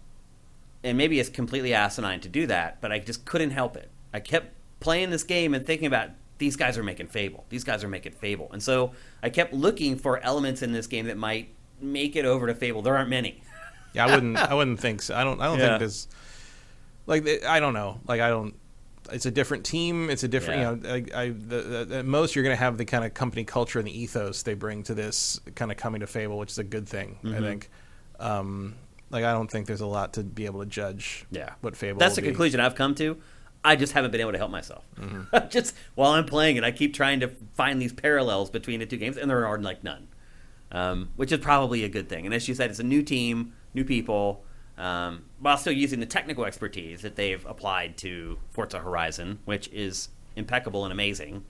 And 0.84 0.98
maybe 0.98 1.20
it's 1.20 1.30
completely 1.30 1.76
asinine 1.76 2.22
to 2.22 2.30
do 2.30 2.48
that, 2.48 2.82
but 2.82 2.92
I 2.92 2.98
just 2.98 3.24
couldn't 3.24 3.52
help 3.52 3.78
it. 3.78 3.90
I 4.14 4.20
kept 4.20 4.56
playing 4.80 5.12
this 5.12 5.24
game 5.24 5.54
and 5.54 5.66
thinking 5.66 5.86
about 5.86 6.10
these 6.40 6.56
guys 6.56 6.80
are 6.80 6.84
making 6.84 7.08
Fable. 7.08 7.46
These 7.50 7.64
guys 7.64 7.84
are 7.84 7.88
making 7.88 8.14
Fable. 8.14 8.50
And 8.52 8.64
so 8.64 8.94
I 9.22 9.30
kept 9.30 9.54
looking 9.54 9.96
for 9.96 10.18
elements 10.24 10.64
in 10.64 10.72
this 10.72 10.88
game 10.88 11.06
that 11.06 11.18
might 11.18 11.54
make 11.80 12.16
it 12.16 12.26
over 12.26 12.48
to 12.48 12.56
Fable. 12.56 12.82
There 12.82 12.98
aren't 12.98 13.12
many. 13.12 13.44
Yeah, 13.94 14.06
I 14.06 14.12
wouldn't 14.16 14.38
I 14.38 14.54
wouldn't 14.54 14.80
think 14.80 15.02
so. 15.02 15.16
I 15.16 15.24
don't 15.24 15.40
I 15.42 15.46
don't 15.46 15.60
Yeah. 15.60 15.68
think 15.70 15.80
there's 15.80 16.08
like 17.08 17.28
I 17.46 17.60
don't 17.60 17.74
know 17.74 18.00
like 18.08 18.22
I 18.22 18.30
don't. 18.30 18.56
It's 19.12 19.26
a 19.26 19.32
different 19.32 19.66
team. 19.66 20.10
It's 20.10 20.24
a 20.24 20.28
different, 20.28 20.62
Yeah. 20.62 20.72
you 20.72 21.02
know. 21.04 21.16
I, 21.18 21.24
I 21.24 21.30
the, 21.30 21.86
the, 21.90 21.98
at 21.98 22.06
most 22.06 22.36
you're 22.36 22.44
going 22.44 22.56
to 22.56 22.64
have 22.64 22.78
the 22.78 22.86
kind 22.86 23.04
of 23.04 23.14
company 23.14 23.44
culture 23.44 23.80
and 23.80 23.88
the 23.88 24.00
ethos 24.00 24.44
they 24.44 24.54
bring 24.54 24.84
to 24.84 24.94
this 24.94 25.40
kind 25.56 25.72
of 25.72 25.78
coming 25.78 26.02
to 26.02 26.08
Fable, 26.08 26.38
which 26.38 26.52
is 26.52 26.60
a 26.60 26.64
good 26.64 26.88
thing. 26.88 27.18
I 27.24 27.28
Mm-hmm. 27.28 27.44
think. 27.44 27.70
Um, 28.20 28.76
like 29.10 29.26
I 29.26 29.34
don't 29.34 29.50
think 29.50 29.68
there's 29.68 29.82
a 29.82 29.86
lot 29.88 30.14
to 30.14 30.24
be 30.24 30.46
able 30.46 30.60
to 30.62 30.66
judge. 30.68 31.26
Yeah. 31.32 31.50
what 31.62 31.76
Fable. 31.76 32.00
That's 32.00 32.16
the 32.16 32.22
be. 32.22 32.28
conclusion 32.28 32.60
I've 32.62 32.76
come 32.76 32.96
to. 32.96 33.18
I 33.64 33.76
just 33.76 33.94
haven't 33.94 34.12
been 34.12 34.22
able 34.22 34.32
to 34.32 34.38
help 34.38 34.52
myself. 34.52 34.86
Mm-hmm. 34.98 35.48
just 35.50 35.76
while 35.96 36.12
I'm 36.12 36.26
playing 36.26 36.56
it, 36.58 36.64
I 36.64 36.72
keep 36.72 36.94
trying 36.94 37.20
to 37.20 37.28
find 37.56 37.82
these 37.82 37.94
parallels 37.94 38.50
between 38.50 38.80
the 38.80 38.86
two 38.86 38.98
games, 38.98 39.18
and 39.18 39.30
there 39.30 39.46
are 39.46 39.58
like 39.60 39.84
none, 39.84 40.08
um, 40.72 41.10
which 41.16 41.32
is 41.32 41.40
probably 41.40 41.84
a 41.84 41.90
good 41.90 42.10
thing. 42.10 42.26
And 42.26 42.34
as 42.34 42.48
you 42.48 42.56
said, 42.56 42.70
it's 42.70 42.80
a 42.80 42.84
new 42.84 43.04
team, 43.04 43.54
new 43.74 43.84
people, 43.84 44.44
um, 44.78 45.24
while 45.40 45.58
still 45.58 45.74
using 45.74 46.00
the 46.00 46.06
technical 46.06 46.46
expertise 46.46 47.02
that 47.02 47.16
they've 47.16 47.46
applied 47.46 47.98
to 47.98 48.38
Forza 48.52 48.80
Horizon, 48.80 49.40
which 49.46 49.68
is 49.70 50.10
impeccable 50.36 50.86
and 50.86 50.92
amazing. 50.92 51.44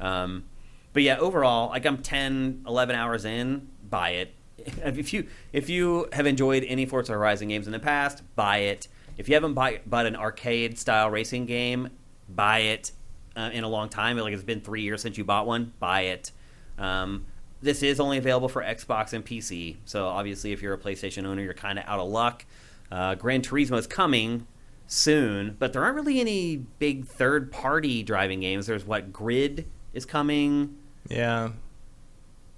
Um, 0.00 0.44
but 0.92 1.02
yeah, 1.02 1.18
overall, 1.18 1.70
like 1.70 1.86
I'm 1.86 1.98
10, 1.98 2.64
11 2.66 2.96
hours 2.96 3.24
in, 3.24 3.68
buy 3.88 4.10
it. 4.10 4.34
If 4.84 5.12
you 5.12 5.26
if 5.52 5.68
you 5.68 6.08
have 6.12 6.26
enjoyed 6.26 6.64
any 6.64 6.86
Forza 6.86 7.12
Horizon 7.12 7.48
games 7.48 7.66
in 7.66 7.72
the 7.72 7.80
past, 7.80 8.22
buy 8.36 8.58
it. 8.58 8.88
If 9.18 9.28
you 9.28 9.34
haven't 9.34 9.54
buy, 9.54 9.80
bought 9.84 10.06
an 10.06 10.16
arcade 10.16 10.78
style 10.78 11.10
racing 11.10 11.46
game, 11.46 11.90
buy 12.28 12.60
it 12.60 12.92
uh, 13.36 13.50
in 13.52 13.64
a 13.64 13.68
long 13.68 13.88
time. 13.88 14.16
Like 14.16 14.32
it's 14.32 14.42
been 14.42 14.60
three 14.60 14.82
years 14.82 15.02
since 15.02 15.18
you 15.18 15.24
bought 15.24 15.46
one, 15.46 15.72
buy 15.80 16.02
it. 16.02 16.30
Um, 16.78 17.26
this 17.64 17.82
is 17.82 17.98
only 17.98 18.18
available 18.18 18.48
for 18.48 18.62
Xbox 18.62 19.12
and 19.12 19.24
PC, 19.24 19.76
so 19.84 20.06
obviously 20.06 20.52
if 20.52 20.62
you're 20.62 20.74
a 20.74 20.78
PlayStation 20.78 21.26
owner, 21.26 21.42
you're 21.42 21.54
kind 21.54 21.78
of 21.78 21.84
out 21.86 21.98
of 21.98 22.08
luck. 22.08 22.44
Uh, 22.92 23.14
Gran 23.14 23.42
Turismo 23.42 23.78
is 23.78 23.86
coming 23.86 24.46
soon, 24.86 25.56
but 25.58 25.72
there 25.72 25.82
aren't 25.82 25.96
really 25.96 26.20
any 26.20 26.56
big 26.56 27.06
third 27.06 27.50
party 27.50 28.02
driving 28.02 28.40
games. 28.40 28.66
There's 28.66 28.84
what 28.84 29.12
Grid 29.12 29.66
is 29.94 30.04
coming. 30.04 30.76
Yeah, 31.08 31.50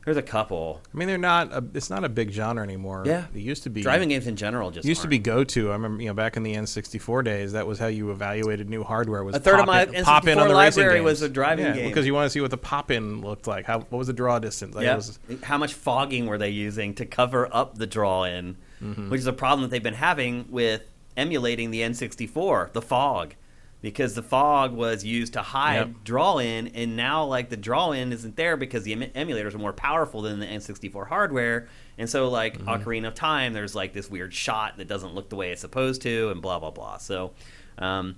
There's 0.07 0.16
a 0.16 0.22
couple 0.22 0.80
I 0.94 0.96
mean 0.96 1.09
they're 1.09 1.18
not. 1.18 1.52
A, 1.52 1.64
it's 1.74 1.90
not 1.90 2.04
a 2.04 2.09
big 2.09 2.30
genre 2.30 2.62
anymore. 2.62 3.02
Yeah. 3.04 3.26
it 3.34 3.40
used 3.40 3.64
to 3.64 3.70
be 3.70 3.82
driving 3.82 4.09
games 4.09 4.28
in 4.28 4.36
general. 4.36 4.70
Just 4.70 4.86
used 4.86 5.00
to 5.00 5.07
aren't. 5.07 5.11
be 5.11 5.18
go 5.18 5.42
to. 5.42 5.70
I 5.70 5.72
remember, 5.72 6.00
you 6.00 6.09
know, 6.09 6.14
back 6.14 6.36
in 6.36 6.44
the 6.44 6.54
N64 6.54 7.24
days, 7.24 7.52
that 7.52 7.66
was 7.66 7.80
how 7.80 7.88
you 7.88 8.12
evaluated 8.12 8.70
new 8.70 8.84
hardware. 8.84 9.24
Was 9.24 9.34
A 9.34 9.40
third 9.40 9.59
of 9.59 9.66
my 9.66 9.82
in, 9.82 10.04
pop 10.04 10.28
in 10.28 10.38
N64 10.38 10.42
on 10.42 10.48
the 10.48 10.54
library 10.54 11.00
was 11.00 11.22
a 11.22 11.28
driving 11.28 11.66
yeah, 11.66 11.74
game. 11.74 11.88
because 11.88 12.07
you 12.07 12.14
want 12.14 12.26
to 12.26 12.30
see 12.30 12.40
what 12.40 12.52
the 12.52 12.57
pop 12.57 12.92
in 12.92 13.20
looked 13.20 13.48
like. 13.48 13.66
How 13.66 13.80
what 13.80 13.98
was 13.98 14.07
the 14.07 14.12
draw 14.12 14.38
distance? 14.38 14.76
Like, 14.76 14.84
Yeah. 14.84 14.94
was- 14.94 15.18
How 15.42 15.59
much 15.59 15.74
fogging 15.74 16.26
were 16.26 16.38
they 16.38 16.50
using 16.50 16.94
to 16.94 17.04
cover 17.04 17.48
up 17.52 17.76
the 17.76 17.86
draw 17.88 18.22
in? 18.22 18.59
Mm-hmm. 18.80 19.11
Which 19.11 19.18
is 19.18 19.26
a 19.26 19.32
problem 19.32 19.62
that 19.62 19.70
they've 19.72 19.82
been 19.82 19.94
having 19.94 20.46
with 20.50 20.82
emulating 21.16 21.72
the 21.72 21.80
N64, 21.80 22.72
the 22.74 22.82
fog. 22.82 23.34
Because 23.82 24.14
the 24.14 24.22
fog 24.22 24.72
was 24.72 25.04
used 25.04 25.34
to 25.34 25.42
hide 25.42 25.76
Yep. 25.76 25.90
draw 26.04 26.38
in, 26.38 26.68
and 26.68 26.96
now 26.96 27.24
like 27.24 27.50
the 27.50 27.56
draw 27.56 27.92
in 27.92 28.12
isn't 28.12 28.34
there 28.36 28.56
because 28.56 28.82
the 28.84 28.92
em- 28.92 29.02
emulators 29.28 29.54
are 29.54 29.58
more 29.58 29.72
powerful 29.74 30.22
than 30.22 30.40
the 30.40 30.46
N64 30.46 31.06
hardware, 31.08 31.68
and 31.98 32.08
so 32.08 32.28
like 32.28 32.58
Mm-hmm. 32.58 32.68
Ocarina 32.68 33.08
of 33.08 33.14
Time, 33.14 33.52
there's 33.52 33.74
like 33.74 33.92
this 33.92 34.10
weird 34.10 34.32
shot 34.34 34.78
that 34.78 34.88
doesn't 34.88 35.14
look 35.14 35.28
the 35.28 35.36
way 35.36 35.50
it's 35.50 35.60
supposed 35.60 36.02
to, 36.02 36.30
and 36.30 36.40
blah 36.42 36.58
blah 36.58 36.70
blah. 36.70 36.96
So, 36.96 37.32
um, 37.78 38.16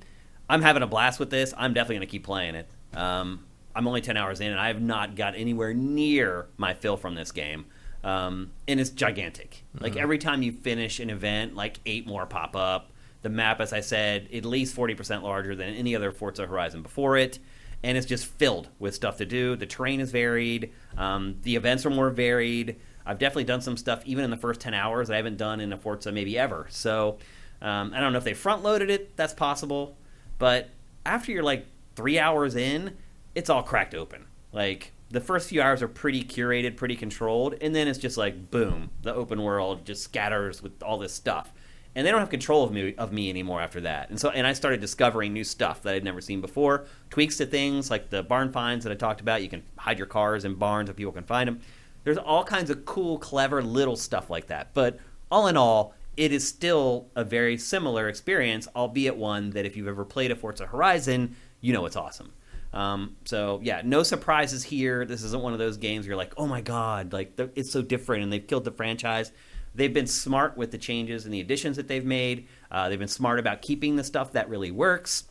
I'm 0.48 0.62
having 0.62 0.82
a 0.82 0.86
blast 0.86 1.18
with 1.20 1.30
this. 1.30 1.52
I'm 1.58 1.74
definitely 1.74 1.96
going 1.96 2.08
to 2.08 2.10
keep 2.12 2.24
playing 2.24 2.54
it. 2.54 2.68
Um, 2.96 3.44
I'm 3.74 3.86
only 3.86 4.00
10 4.00 4.16
hours 4.16 4.40
in, 4.40 4.50
and 4.50 4.58
I 4.58 4.68
have 4.68 4.80
not 4.80 5.14
got 5.16 5.34
anywhere 5.36 5.74
near 5.74 6.46
my 6.56 6.72
fill 6.72 6.96
from 6.96 7.14
this 7.14 7.32
game. 7.32 7.66
Um, 8.02 8.52
and 8.66 8.80
it's 8.80 8.90
gigantic. 8.90 9.64
Like 9.78 9.96
every 9.96 10.18
time 10.18 10.40
you 10.42 10.52
finish 10.52 11.00
an 11.00 11.10
event, 11.10 11.54
like 11.54 11.80
eight 11.84 12.06
more 12.06 12.24
pop 12.26 12.56
up. 12.56 12.90
The 13.28 13.34
map, 13.34 13.60
as 13.60 13.74
I 13.74 13.80
said, 13.80 14.26
at 14.32 14.46
least 14.46 14.74
40% 14.74 15.22
larger 15.22 15.54
than 15.54 15.74
any 15.74 15.94
other 15.94 16.12
Forza 16.12 16.46
Horizon 16.46 16.80
before 16.80 17.18
it. 17.18 17.38
And 17.82 17.98
it's 17.98 18.06
just 18.06 18.24
filled 18.24 18.68
with 18.78 18.94
stuff 18.94 19.18
to 19.18 19.26
do. 19.26 19.54
The 19.54 19.66
terrain 19.66 20.00
is 20.00 20.10
varied. 20.10 20.72
Um, 20.96 21.36
the 21.42 21.54
events 21.54 21.84
are 21.84 21.90
more 21.90 22.08
varied. 22.08 22.76
I've 23.04 23.18
definitely 23.18 23.44
done 23.44 23.60
some 23.60 23.76
stuff 23.76 24.02
even 24.06 24.24
in 24.24 24.30
the 24.30 24.38
first 24.38 24.62
10 24.62 24.72
hours 24.72 25.08
that 25.08 25.14
I 25.14 25.16
haven't 25.18 25.36
done 25.36 25.60
in 25.60 25.74
a 25.74 25.76
Forza 25.76 26.10
maybe 26.10 26.38
ever. 26.38 26.68
So 26.70 27.18
um, 27.60 27.92
I 27.94 28.00
don't 28.00 28.14
know 28.14 28.18
if 28.18 28.24
they 28.24 28.32
front 28.32 28.62
loaded 28.62 28.88
it. 28.88 29.14
That's 29.14 29.34
possible. 29.34 29.94
But 30.38 30.70
after 31.04 31.30
you're 31.30 31.42
like 31.42 31.66
three 31.94 32.18
hours 32.18 32.56
in, 32.56 32.96
it's 33.34 33.50
all 33.50 33.62
cracked 33.62 33.94
open. 33.94 34.24
Like 34.54 34.92
the 35.10 35.20
first 35.20 35.50
few 35.50 35.60
hours 35.60 35.82
are 35.82 35.88
pretty 35.88 36.24
curated, 36.24 36.76
pretty 36.78 36.96
controlled, 36.96 37.56
and 37.60 37.74
then 37.74 37.88
it's 37.88 37.98
just 37.98 38.16
like 38.16 38.50
boom, 38.50 38.88
the 39.02 39.14
open 39.14 39.42
world 39.42 39.84
just 39.84 40.02
scatters 40.02 40.62
with 40.62 40.82
all 40.82 40.96
this 40.96 41.12
stuff. 41.12 41.52
And 41.98 42.06
they 42.06 42.12
don't 42.12 42.20
have 42.20 42.30
control 42.30 42.62
of 42.62 42.70
me 42.70 42.94
of 42.94 43.12
me 43.12 43.28
anymore 43.28 43.60
after 43.60 43.80
that. 43.80 44.08
And 44.08 44.20
so 44.20 44.30
and 44.30 44.46
I 44.46 44.52
started 44.52 44.80
discovering 44.80 45.32
new 45.32 45.42
stuff 45.42 45.82
that 45.82 45.96
I'd 45.96 46.04
never 46.04 46.20
seen 46.20 46.40
before. 46.40 46.86
Tweaks 47.10 47.38
to 47.38 47.44
things 47.44 47.90
like 47.90 48.08
the 48.08 48.22
barn 48.22 48.52
finds 48.52 48.84
that 48.84 48.92
I 48.92 48.94
talked 48.94 49.20
about. 49.20 49.42
You 49.42 49.48
can 49.48 49.64
hide 49.76 49.98
your 49.98 50.06
cars 50.06 50.44
in 50.44 50.54
barns 50.54 50.88
so 50.88 50.94
people 50.94 51.10
can 51.10 51.24
find 51.24 51.48
them. 51.48 51.60
There's 52.04 52.16
all 52.16 52.44
kinds 52.44 52.70
of 52.70 52.84
cool, 52.84 53.18
clever 53.18 53.64
little 53.64 53.96
stuff 53.96 54.30
like 54.30 54.46
that. 54.46 54.74
But 54.74 55.00
all 55.28 55.48
in 55.48 55.56
all, 55.56 55.92
it 56.16 56.30
is 56.30 56.46
still 56.46 57.08
a 57.16 57.24
very 57.24 57.58
similar 57.58 58.08
experience, 58.08 58.68
albeit 58.76 59.16
one 59.16 59.50
that 59.50 59.66
if 59.66 59.76
you've 59.76 59.88
ever 59.88 60.04
played 60.04 60.30
a 60.30 60.36
Forza 60.36 60.66
Horizon, 60.66 61.34
you 61.60 61.72
know 61.72 61.84
it's 61.84 61.96
awesome. 61.96 62.32
Um, 62.72 63.16
so 63.24 63.58
yeah, 63.60 63.82
no 63.84 64.04
surprises 64.04 64.62
here. 64.62 65.04
This 65.04 65.24
isn't 65.24 65.42
one 65.42 65.52
of 65.52 65.58
those 65.58 65.76
games 65.76 66.06
where 66.06 66.10
you're 66.10 66.16
like, 66.16 66.34
oh 66.36 66.46
my 66.46 66.60
god, 66.60 67.12
like 67.12 67.32
it's 67.56 67.72
so 67.72 67.82
different, 67.82 68.22
and 68.22 68.32
they've 68.32 68.46
killed 68.46 68.64
the 68.64 68.70
franchise. 68.70 69.32
They've 69.78 69.94
been 69.94 70.08
smart 70.08 70.56
with 70.56 70.72
the 70.72 70.78
changes 70.78 71.24
and 71.24 71.32
the 71.32 71.40
additions 71.40 71.76
that 71.76 71.86
they've 71.86 72.04
made. 72.04 72.48
Uh, 72.68 72.88
they've 72.88 72.98
been 72.98 73.06
smart 73.06 73.38
about 73.38 73.62
keeping 73.62 73.94
the 73.94 74.02
stuff 74.02 74.32
that 74.32 74.48
really 74.48 74.72
works. 74.72 75.24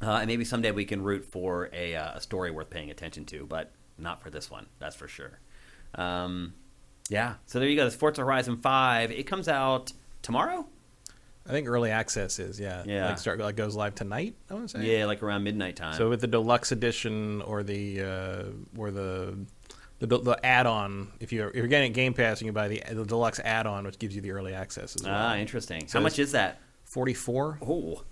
Uh, 0.00 0.12
and 0.12 0.26
maybe 0.26 0.42
someday 0.42 0.70
we 0.70 0.86
can 0.86 1.02
root 1.02 1.26
for 1.26 1.68
a, 1.70 1.94
uh, 1.94 2.14
a 2.14 2.20
story 2.20 2.50
worth 2.50 2.70
paying 2.70 2.90
attention 2.90 3.26
to, 3.26 3.44
but 3.44 3.72
not 3.98 4.22
for 4.22 4.30
this 4.30 4.50
one, 4.50 4.66
that's 4.78 4.96
for 4.96 5.06
sure. 5.06 5.38
Um, 5.96 6.54
yeah, 7.10 7.34
so 7.44 7.60
there 7.60 7.68
you 7.68 7.76
go. 7.76 7.84
This 7.84 7.94
Forza 7.94 8.22
Horizon 8.22 8.56
Five. 8.56 9.10
It 9.10 9.24
comes 9.24 9.48
out 9.48 9.92
tomorrow. 10.22 10.66
I 11.46 11.50
think 11.50 11.68
early 11.68 11.90
access 11.90 12.38
is 12.38 12.58
yeah. 12.58 12.82
Yeah. 12.86 13.08
Like 13.08 13.18
start 13.18 13.38
like 13.38 13.54
goes 13.54 13.76
live 13.76 13.94
tonight. 13.94 14.34
I 14.50 14.54
want 14.54 14.70
to 14.70 14.80
say. 14.80 14.98
Yeah, 14.98 15.04
like 15.04 15.22
around 15.22 15.44
midnight 15.44 15.76
time. 15.76 15.94
So 15.94 16.08
with 16.08 16.22
the 16.22 16.26
deluxe 16.26 16.72
edition 16.72 17.42
or 17.42 17.62
the 17.62 18.00
uh, 18.00 18.42
or 18.78 18.90
the 18.90 19.36
the, 20.00 20.06
the 20.06 20.38
add-on, 20.44 21.12
if 21.20 21.32
you're 21.32 21.48
if 21.48 21.56
you're 21.56 21.66
getting 21.66 21.92
Game 21.92 22.14
Pass, 22.14 22.40
you 22.40 22.46
can 22.46 22.54
buy 22.54 22.68
the 22.68 22.82
the 22.90 23.04
deluxe 23.04 23.40
add-on, 23.40 23.84
which 23.84 23.98
gives 23.98 24.14
you 24.14 24.20
the 24.20 24.32
early 24.32 24.54
access 24.54 24.96
as 24.96 25.02
well. 25.02 25.14
ah, 25.14 25.36
interesting. 25.36 25.86
So 25.88 25.98
How 25.98 26.02
much 26.02 26.18
is 26.18 26.32
that? 26.32 26.60
Forty 26.84 27.14
four. 27.14 27.58
Oh, 27.62 28.02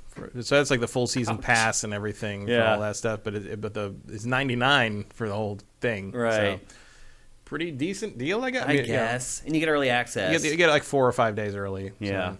So 0.41 0.57
that's 0.57 0.71
like 0.71 0.81
the 0.81 0.89
full 0.89 1.07
season 1.07 1.37
Ouch. 1.37 1.43
pass 1.43 1.85
and 1.85 1.93
everything 1.93 2.47
for 2.47 2.63
all 2.63 2.81
that 2.81 2.97
stuff. 2.97 3.21
But 3.23 3.35
it, 3.35 3.61
but 3.61 3.75
the 3.75 3.95
it's 4.09 4.25
ninety 4.25 4.57
nine 4.57 5.05
for 5.15 5.29
the 5.29 5.35
whole 5.35 5.59
thing. 5.81 6.13
Right. 6.13 6.61
So, 6.61 6.75
pretty 7.45 7.71
decent 7.71 8.17
deal, 8.17 8.43
I 8.43 8.51
guess. 8.51 8.65
I 8.65 8.69
mean, 8.69 8.77
you 8.77 8.83
know, 8.83 8.89
guess, 8.89 9.43
and 9.45 9.55
you 9.55 9.61
get 9.61 9.69
early 9.69 9.91
access. 9.91 10.33
You 10.33 10.39
get, 10.39 10.51
you 10.51 10.57
get 10.57 10.71
like 10.71 10.85
four 10.85 11.07
or 11.07 11.13
five 11.13 11.35
days 11.35 11.55
early. 11.55 11.89
so 11.89 11.95
yeah, 12.01 12.37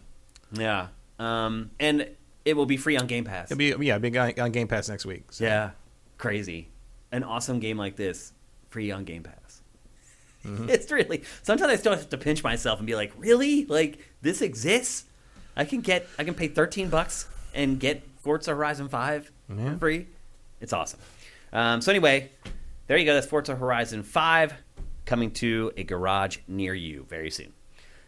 yeah, 0.53 0.87
um, 1.19 1.71
and 1.79 2.09
it 2.45 2.57
will 2.57 2.67
be 2.67 2.77
free 2.77 2.97
on 2.97 3.07
Game 3.07 3.25
Pass. 3.25 3.51
It'll 3.51 3.79
be 3.79 3.87
yeah, 3.87 3.97
on, 3.97 4.41
on 4.41 4.51
Game 4.53 4.69
Pass 4.69 4.89
next 4.89 5.05
week. 5.05 5.25
So. 5.31 5.45
Yeah, 5.45 5.71
crazy. 6.19 6.71
An 7.11 7.25
awesome 7.25 7.61
game 7.61 7.77
like 7.77 7.97
this, 7.97 8.33
free 8.73 8.91
on 8.91 9.05
Game 9.05 9.23
Pass. 9.23 9.63
Mm-hmm. 10.45 10.69
It's 10.71 10.91
really. 10.91 11.23
Sometimes 11.43 11.71
I 11.71 11.77
still 11.77 11.93
have 11.93 12.09
to 12.11 12.19
pinch 12.19 12.43
myself 12.43 12.81
and 12.81 12.87
be 12.87 12.97
like, 12.97 13.13
really? 13.17 13.65
Like 13.67 13.99
this 14.23 14.43
exists? 14.43 15.05
I 15.57 15.65
can 15.65 15.81
get. 15.83 16.07
I 16.19 16.25
can 16.25 16.35
pay 16.35 16.49
thirteen 16.49 16.89
bucks 16.89 17.29
and 17.55 17.79
get 17.79 18.03
Forza 18.23 18.51
Horizon 18.51 18.89
Five 18.89 19.31
for 19.47 19.77
free. 19.79 20.07
It's 20.61 20.73
awesome. 20.73 20.99
Um, 21.53 21.81
so 21.81 21.93
anyway, 21.93 22.31
there 22.87 22.97
you 22.97 23.05
go. 23.05 23.15
That's 23.15 23.27
Forza 23.27 23.55
Horizon 23.55 24.03
Five 24.03 24.55
coming 25.05 25.31
to 25.33 25.73
a 25.77 25.85
garage 25.85 26.39
near 26.49 26.75
you 26.75 27.07
very 27.09 27.31
soon. 27.31 27.53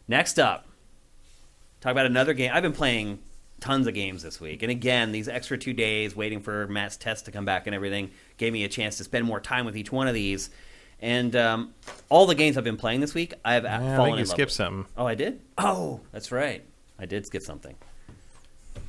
Next 0.09 0.39
up, 0.39 0.67
talk 1.81 1.93
about 1.93 2.07
another 2.07 2.33
game. 2.35 2.51
I've 2.53 2.63
been 2.63 2.73
playing 2.73 3.19
tons 3.65 3.87
of 3.87 3.95
games 3.95 4.23
this 4.23 4.41
week, 4.41 4.63
and 4.63 4.71
again, 4.71 5.11
these 5.11 5.27
extra 5.27 5.57
two 5.57 5.73
days 5.73 6.15
waiting 6.15 6.41
for 6.41 6.67
Matt's 6.69 6.99
test 6.99 7.25
to 7.25 7.33
come 7.33 7.47
back 7.47 7.67
and 7.67 7.75
everything 7.75 8.11
gave 8.37 8.53
me 8.53 8.65
a 8.65 8.69
chance 8.69 8.99
to 8.99 9.05
spend 9.05 9.25
more 9.25 9.41
time 9.41 9.65
with 9.65 9.75
each 9.75 9.91
one 9.91 10.07
of 10.07 10.13
these. 10.13 10.51
And 11.01 11.35
um, 11.35 11.75
all 12.11 12.27
the 12.27 12.35
games 12.35 12.59
I've 12.59 12.65
been 12.65 12.77
playing 12.77 13.01
this 13.01 13.15
week, 13.15 13.33
I've 13.45 13.65
Yeah, 13.65 14.01
I 14.01 14.05
think 14.05 14.19
you 14.19 14.27
skipped 14.27 14.53
something. 14.53 14.87
Oh, 14.97 15.07
I 15.07 15.15
did. 15.15 15.41
Oh, 15.57 16.01
that's 16.13 16.31
right. 16.31 16.63
I 16.99 17.07
did 17.07 17.27
skip 17.27 17.43
something. 17.43 17.75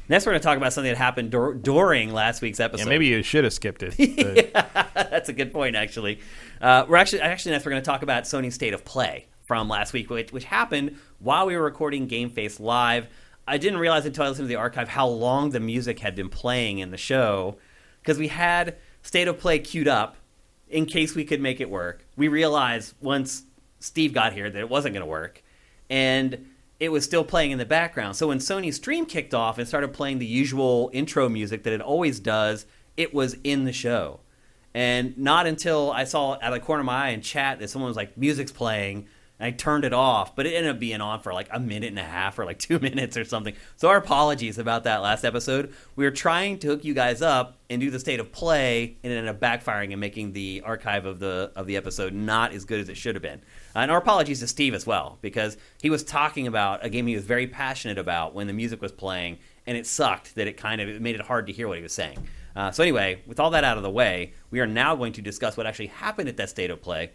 Next, 0.08 0.26
we're 0.26 0.34
going 0.34 0.42
to 0.42 0.46
talk 0.46 0.58
about 0.58 0.74
something 0.74 0.92
that 0.92 0.98
happened 0.98 1.32
dur- 1.32 1.54
during 1.54 2.14
last 2.14 2.42
week's 2.42 2.60
episode. 2.60 2.84
Yeah, 2.84 2.90
maybe 2.90 3.08
you 3.08 3.24
should 3.24 3.44
have 3.44 3.54
skipped 3.54 3.82
it. 3.82 3.96
but- 4.54 4.94
That's 4.94 5.30
a 5.30 5.34
good 5.34 5.52
point, 5.52 5.76
actually. 5.76 6.20
Uh, 6.62 6.86
we're 6.88 6.98
actually 6.98 7.22
actually 7.22 7.54
next 7.54 7.66
we're 7.66 7.72
going 7.72 7.82
to 7.82 7.86
talk 7.86 8.04
about 8.04 8.24
Sony's 8.24 8.54
state 8.54 8.74
of 8.74 8.86
play 8.86 9.26
from 9.46 9.68
last 9.68 9.94
week, 9.94 10.10
which, 10.10 10.32
which 10.32 10.44
happened 10.46 10.98
while 11.20 11.46
we 11.48 11.56
were 11.56 11.64
recording 11.64 12.08
Game 12.08 12.30
Face 12.30 12.60
live. 12.60 13.08
I 13.48 13.58
didn't 13.58 13.80
realize 13.80 14.06
until 14.06 14.26
I 14.26 14.30
listened 14.30 14.46
to 14.46 14.50
the 14.50 14.56
archive 14.56 14.89
how 14.89 15.08
long 15.08 15.52
the 15.52 15.60
music 15.60 16.00
had 16.00 16.16
been 16.16 16.30
playing 16.30 16.80
in 16.80 16.91
the 16.91 16.98
show 16.98 17.58
because 18.02 18.18
we 18.18 18.28
had 18.28 18.76
state 19.02 19.28
of 19.28 19.39
play 19.39 19.60
queued 19.60 19.88
up 19.88 20.18
in 20.68 20.86
case 20.86 21.16
we 21.16 21.26
could 21.26 21.41
make 21.41 21.60
it 21.62 21.70
work. 21.70 22.06
We 22.16 22.28
realized 22.28 22.96
once 23.02 23.43
Steve 23.80 24.14
got 24.14 24.34
here 24.34 24.50
that 24.50 24.60
it 24.60 24.70
wasn't 24.70 24.93
going 24.93 25.06
to 25.06 25.10
work, 25.10 25.43
and 25.89 26.50
it 26.80 26.89
was 26.89 27.04
still 27.04 27.24
playing 27.24 27.52
in 27.52 27.58
the 27.58 27.66
background. 27.66 28.16
So 28.16 28.28
when 28.28 28.39
Sony's 28.39 28.76
stream 28.76 29.06
kicked 29.06 29.34
off 29.34 29.58
and 29.58 29.68
started 29.68 29.93
playing 29.93 30.20
the 30.20 30.26
usual 30.26 30.89
intro 30.91 31.30
music 31.30 31.64
that 31.64 31.74
it 31.74 31.82
always 31.82 32.20
does, 32.20 32.66
it 32.98 33.14
was 33.14 33.38
in 33.43 33.66
the 33.66 33.72
show. 33.72 34.20
And 34.74 35.18
not 35.18 35.48
until 35.48 35.91
I 35.91 36.04
saw 36.04 36.34
out 36.34 36.41
of 36.43 36.54
the 36.54 36.60
corner 36.60 36.82
of 36.82 36.86
my 36.86 37.06
eye 37.06 37.10
in 37.10 37.22
chat 37.22 37.60
that 37.60 37.70
someone 37.70 37.89
was 37.89 37.96
like, 37.96 38.18
music's 38.18 38.52
playing, 38.52 39.08
and 39.40 39.48
I 39.48 39.52
turned 39.52 39.84
it 39.84 39.94
off, 39.94 40.36
but 40.36 40.46
it 40.46 40.54
ended 40.54 40.72
up 40.72 40.80
being 40.80 41.02
on 41.02 41.20
for 41.20 41.34
like 41.34 41.48
a 41.52 41.60
minute 41.60 41.90
and 41.90 42.00
a 42.00 42.04
half 42.04 42.40
or 42.40 42.46
like 42.46 42.60
two 42.60 42.80
minutes 42.80 43.18
or 43.18 43.26
something. 43.26 43.54
So 43.76 43.90
our 43.90 43.98
apologies 43.98 44.58
about 44.58 44.84
that 44.86 45.02
last 45.02 45.26
episode. 45.26 45.74
We 45.96 46.06
were 46.06 46.12
trying 46.12 46.60
to 46.60 46.68
hook 46.68 46.86
you 46.86 46.94
guys 46.94 47.22
up 47.22 47.58
and 47.70 47.82
do 47.82 47.90
the 47.90 48.00
state 48.00 48.20
of 48.20 48.32
play, 48.32 48.98
and 49.04 49.12
it 49.12 49.16
ended 49.18 49.30
up 49.30 49.40
backfiring 49.40 49.92
and 49.92 50.00
making 50.00 50.34
the 50.34 50.62
archive 50.66 51.06
of 51.06 51.20
the 51.20 51.52
of 51.56 51.68
the 51.68 51.78
episode 51.78 52.14
not 52.14 52.54
as 52.54 52.66
good 52.66 52.80
as 52.80 52.90
it 52.90 52.98
should 52.98 53.16
have 53.16 53.22
been. 53.22 53.42
And 53.74 53.92
our 53.92 53.98
apologies 53.98 54.40
to 54.40 54.48
Steve 54.48 54.74
as 54.74 54.86
well, 54.86 55.18
because 55.22 55.58
he 55.82 55.90
was 55.90 56.04
talking 56.04 56.48
about 56.48 56.86
a 56.86 56.90
game 56.90 57.08
he 57.08 57.16
was 57.16 57.26
very 57.26 57.48
passionate 57.48 57.98
about 57.98 58.34
when 58.34 58.48
the 58.48 58.54
music 58.54 58.82
was 58.82 58.92
playing, 58.92 59.40
and 59.66 59.78
it 59.78 59.88
sucked 59.88 60.36
that 60.36 60.48
it 60.48 60.58
kind 60.58 60.80
of 60.80 60.88
it 60.88 61.02
made 61.02 61.16
it 61.16 61.22
hard 61.22 61.48
to 61.48 61.54
hear 61.54 61.68
what 61.68 61.78
he 61.78 61.84
was 61.84 61.94
saying. 61.94 62.28
Uh, 62.56 62.72
so 62.72 62.84
anyway, 62.84 63.22
with 63.28 63.40
all 63.40 63.50
that 63.50 63.66
out 63.66 63.76
of 63.78 63.84
the 63.84 63.92
way, 63.92 64.34
we 64.50 64.62
are 64.62 64.68
now 64.68 64.96
going 64.96 65.12
to 65.12 65.22
discuss 65.22 65.58
what 65.58 65.66
actually 65.66 65.88
happened 65.88 66.30
at 66.30 66.38
that 66.38 66.50
state 66.50 66.70
of 66.70 66.82
play. 66.82 67.12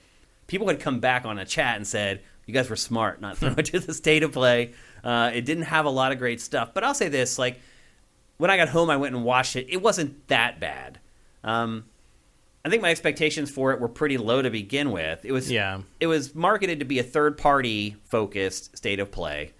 People 0.50 0.66
had 0.66 0.80
come 0.80 0.98
back 0.98 1.24
on 1.24 1.38
a 1.38 1.44
chat 1.44 1.76
and 1.76 1.86
said, 1.86 2.22
"You 2.44 2.52
guys 2.52 2.68
were 2.68 2.74
smart 2.74 3.20
not 3.20 3.38
throwing 3.38 3.56
it 3.56 3.66
to 3.66 3.78
the 3.78 3.94
state 3.94 4.24
of 4.24 4.32
play. 4.32 4.72
Uh, 5.04 5.30
it 5.32 5.44
didn't 5.44 5.62
have 5.64 5.84
a 5.84 5.90
lot 5.90 6.10
of 6.10 6.18
great 6.18 6.40
stuff." 6.40 6.74
But 6.74 6.82
I'll 6.82 6.92
say 6.94 7.08
this: 7.08 7.38
like 7.38 7.60
when 8.36 8.50
I 8.50 8.56
got 8.56 8.68
home, 8.70 8.90
I 8.90 8.96
went 8.96 9.14
and 9.14 9.24
watched 9.24 9.54
it. 9.54 9.66
It 9.70 9.80
wasn't 9.80 10.26
that 10.26 10.58
bad. 10.58 10.98
Um, 11.44 11.84
I 12.64 12.68
think 12.68 12.82
my 12.82 12.90
expectations 12.90 13.48
for 13.48 13.70
it 13.72 13.80
were 13.80 13.88
pretty 13.88 14.18
low 14.18 14.42
to 14.42 14.50
begin 14.50 14.90
with. 14.90 15.24
It 15.24 15.30
was 15.30 15.48
Yeah. 15.50 15.82
It 16.00 16.08
was 16.08 16.34
marketed 16.34 16.80
to 16.80 16.84
be 16.84 16.98
a 16.98 17.02
third 17.04 17.38
party 17.38 17.96
focused 18.08 18.76
state 18.76 18.98
of 18.98 19.12
play, 19.12 19.52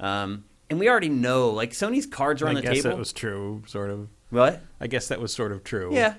um, 0.00 0.44
and 0.70 0.78
we 0.80 0.88
already 0.88 1.10
know 1.10 1.50
like 1.50 1.72
Sony's 1.72 2.06
cards 2.06 2.40
are 2.40 2.48
on 2.48 2.56
I 2.56 2.60
the 2.62 2.66
guess 2.66 2.76
table. 2.78 2.90
that 2.90 2.98
was 2.98 3.12
true, 3.12 3.62
sort 3.66 3.90
of. 3.90 4.08
what? 4.30 4.62
I 4.80 4.86
guess 4.86 5.08
that 5.08 5.20
was 5.20 5.32
sort 5.32 5.52
of 5.52 5.62
true. 5.62 5.94
Yeah. 5.94 6.14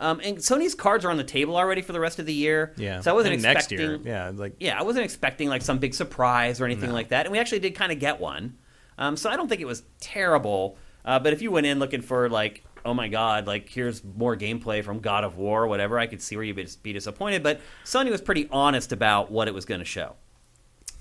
Um, 0.00 0.20
and 0.24 0.38
Sony's 0.38 0.74
cards 0.74 1.04
are 1.04 1.10
on 1.10 1.18
the 1.18 1.24
table 1.24 1.56
already 1.56 1.82
for 1.82 1.92
the 1.92 2.00
rest 2.00 2.18
of 2.18 2.24
the 2.26 2.32
year. 2.34 2.72
Yeah. 2.76 3.00
So 3.02 3.10
I 3.10 3.14
wasn't 3.14 3.34
And 3.34 3.42
next 3.42 3.70
year. 3.70 4.00
Yeah, 4.02 4.32
like 4.34 4.54
Yeah, 4.58 4.78
I 4.78 4.82
wasn't 4.82 5.04
expecting 5.04 5.48
like 5.48 5.60
some 5.62 5.78
big 5.78 5.92
surprise 5.94 6.60
or 6.60 6.64
anything 6.64 6.88
No. 6.88 6.94
like 6.94 7.10
that, 7.10 7.26
and 7.26 7.32
we 7.32 7.38
actually 7.38 7.60
did 7.60 7.74
kind 7.74 7.92
of 7.92 7.98
get 8.00 8.18
one. 8.18 8.56
Um, 8.98 9.16
so 9.16 9.28
I 9.30 9.36
don't 9.36 9.48
think 9.48 9.60
it 9.60 9.66
was 9.66 9.82
terrible. 10.00 10.78
Uh, 11.04 11.18
but 11.18 11.32
if 11.32 11.42
you 11.42 11.50
went 11.50 11.66
in 11.66 11.78
looking 11.78 12.00
for 12.02 12.28
like, 12.30 12.64
oh 12.84 12.94
my 12.94 13.08
god, 13.08 13.46
like 13.46 13.68
here's 13.68 14.02
more 14.02 14.36
gameplay 14.36 14.82
from 14.82 15.00
God 15.00 15.22
of 15.22 15.36
War 15.36 15.64
or 15.64 15.66
whatever, 15.68 15.98
I 15.98 16.06
could 16.06 16.22
see 16.22 16.34
where 16.34 16.44
you'd 16.44 16.56
be- 16.56 16.66
be 16.82 16.92
disappointed. 16.94 17.42
But 17.42 17.60
Sony 17.84 18.10
was 18.10 18.20
pretty 18.22 18.48
honest 18.50 18.92
about 18.92 19.30
what 19.30 19.48
it 19.48 19.54
was 19.54 19.64
going 19.66 19.80
to 19.80 19.84
show. 19.86 20.16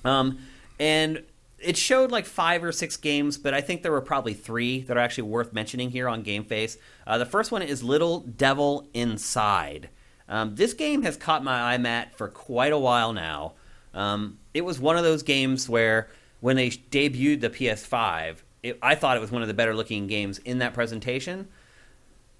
Um, 0.04 0.39
and 0.80 1.24
it 1.62 1.78
showed 1.78 2.12
like 2.12 2.26
five 2.26 2.64
or 2.64 2.72
six 2.72 2.97
games, 2.97 3.38
but 3.38 3.53
I 3.53 3.62
think 3.62 3.84
there 3.84 3.91
were 3.91 4.01
probably 4.01 4.34
three 4.34 4.82
that 4.82 4.97
are 4.97 4.99
actually 4.99 5.30
worth 5.30 5.53
mentioning 5.53 5.91
here 5.91 6.07
on 6.07 6.22
Game 6.22 6.43
Face. 6.43 6.78
Uh, 7.05 7.18
the 7.18 7.26
first 7.26 7.51
one 7.51 7.62
is 7.62 7.84
Little 7.84 8.22
Devil 8.22 8.88
Inside. 8.93 9.89
Um, 10.28 10.55
this 10.55 10.74
game 10.74 11.01
has 11.03 11.18
caught 11.18 11.43
my 11.43 11.74
eye, 11.74 11.78
Matt, 11.78 12.16
for 12.16 12.28
quite 12.28 12.72
a 12.72 12.78
while 12.78 13.14
now. 13.14 13.53
Um, 13.93 14.38
it 14.53 14.62
was 14.62 14.80
one 14.80 14.97
of 14.97 15.03
those 15.03 15.24
games 15.24 15.68
where 15.68 16.10
when 16.39 16.55
they 16.55 16.70
debuted 16.70 17.41
the 17.41 17.49
PS5, 17.49 18.38
it, 18.62 18.78
I 18.82 18.95
thought 18.95 19.18
it 19.18 19.22
was 19.22 19.32
one 19.32 19.41
of 19.41 19.47
the 19.47 19.53
better 19.53 19.76
looking 19.76 20.07
games 20.07 20.38
in 20.39 20.60
that 20.60 20.74
presentation. 20.74 21.47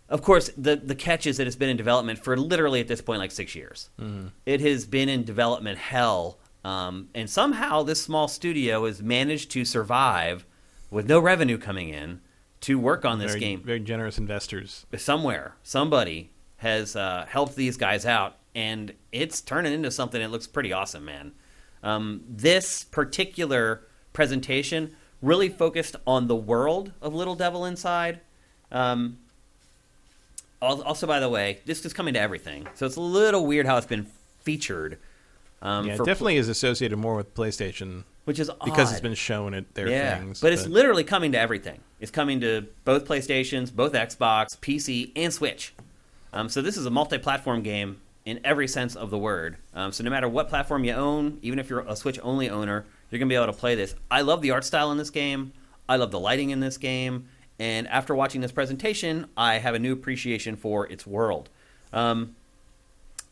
Of 0.08 0.22
course, 0.24 0.50
the 0.58 0.76
the 0.76 0.96
catch 0.96 1.28
is 1.28 1.38
that 1.38 1.46
it's 1.48 1.56
been 1.56 1.70
in 1.70 1.78
development 1.78 2.20
for 2.20 2.36
literally 2.36 2.80
at 2.80 2.88
this 2.88 3.02
point 3.02 3.20
like 3.20 3.32
six 3.32 3.56
years. 3.56 3.90
It 4.46 4.60
has 4.62 4.86
been 4.86 5.08
in 5.08 5.24
development 5.24 5.78
hell, 5.78 6.40
um, 6.64 7.10
and 7.16 7.30
somehow 7.30 7.84
this 7.84 8.02
small 8.02 8.28
studio 8.28 8.86
has 8.86 9.02
managed 9.02 9.52
to 9.52 9.64
survive 9.64 10.46
with 10.92 11.08
no 11.08 11.20
revenue 11.20 11.58
coming 11.58 11.90
in 11.90 12.22
to 12.62 12.78
work 12.78 13.06
on 13.06 13.20
this 13.20 13.32
very, 13.32 13.40
game. 13.40 13.62
very 13.62 13.80
generous 13.80 14.18
investors. 14.18 14.86
somewhere 14.98 15.56
somebody 15.64 16.32
has 16.58 16.96
uh, 16.96 17.26
helped 17.30 17.56
these 17.56 17.78
guys 17.78 18.06
out 18.06 18.38
and 18.54 18.94
it's 19.12 19.40
turning 19.40 19.74
into 19.74 19.92
something 19.92 20.20
that 20.20 20.32
looks 20.32 20.48
pretty 20.48 20.74
awesome 20.74 21.06
man. 21.06 21.32
Um, 21.82 22.24
this 22.28 22.84
particular 22.84 23.88
presentation 24.12 24.96
really 25.22 25.48
focused 25.48 25.96
on 26.06 26.28
the 26.28 26.36
world 26.36 26.92
of 27.02 27.14
little 27.14 27.36
devil 27.36 27.64
inside. 27.64 28.20
Um, 28.72 29.20
also 30.62 31.08
by 31.08 31.22
the 31.22 31.30
way 31.30 31.60
this 31.66 31.86
is 31.86 31.94
coming 31.94 32.16
to 32.16 32.20
everything. 32.20 32.68
So 32.74 32.86
it's 32.86 32.98
a 32.98 33.02
little 33.02 33.46
weird 33.46 33.66
how 33.66 33.78
it's 33.78 33.88
been 33.88 34.08
featured 34.42 35.00
um, 35.62 35.88
yeah, 35.88 35.94
it 35.94 35.98
definitely 35.98 36.38
is 36.38 36.50
associated 36.50 36.98
more 36.98 37.16
with 37.16 37.34
PlayStation 37.34 38.04
which 38.30 38.38
is 38.38 38.52
because 38.64 38.90
odd. 38.90 38.92
it's 38.92 39.02
been 39.02 39.16
shown 39.16 39.56
at 39.56 39.74
their 39.74 39.90
yeah, 39.90 40.20
things. 40.20 40.40
but 40.40 40.54
it's 40.54 40.68
literally 40.68 41.04
coming 41.04 41.32
to 41.32 41.40
everything. 41.40 41.80
It's 42.00 42.12
coming 42.12 42.40
to 42.42 42.68
both 42.86 43.06
PlayStations, 43.06 43.74
both 43.74 43.94
Xbox, 43.94 44.56
PC, 44.56 45.12
and 45.16 45.34
Switch. 45.34 45.74
Um, 46.32 46.48
so 46.48 46.62
this 46.62 46.78
is 46.78 46.86
a 46.86 46.92
multi-platform 46.92 47.64
game 47.64 48.00
in 48.26 48.40
every 48.44 48.68
sense 48.68 48.96
of 48.96 49.10
the 49.10 49.18
word. 49.18 49.58
Um, 49.74 49.92
so 49.92 50.04
no 50.04 50.12
matter 50.12 50.30
what 50.30 50.48
platform 50.48 50.84
you 50.84 50.94
own, 50.94 51.40
even 51.42 51.58
if 51.58 51.72
you're 51.72 51.80
a 51.80 51.96
Switch-only 51.96 52.52
owner, 52.52 52.86
you're 53.10 53.18
gonna 53.18 53.30
be 53.30 53.34
able 53.34 53.48
to 53.48 53.54
play 53.54 53.74
this. 53.74 53.96
I 54.12 54.22
love 54.22 54.44
the 54.44 54.52
art 54.52 54.64
style 54.64 54.92
in 54.92 55.00
this 55.00 55.10
game. 55.10 55.52
I 55.88 55.96
love 55.96 56.12
the 56.12 56.20
lighting 56.20 56.52
in 56.52 56.60
this 56.60 56.78
game. 56.78 57.30
And 57.58 57.88
after 57.88 58.14
watching 58.14 58.42
this 58.42 58.52
presentation, 58.52 59.26
I 59.36 59.56
have 59.56 59.74
a 59.74 59.80
new 59.80 59.94
appreciation 59.94 60.56
for 60.56 60.86
its 60.86 61.08
world. 61.08 61.50
Um, 61.92 62.36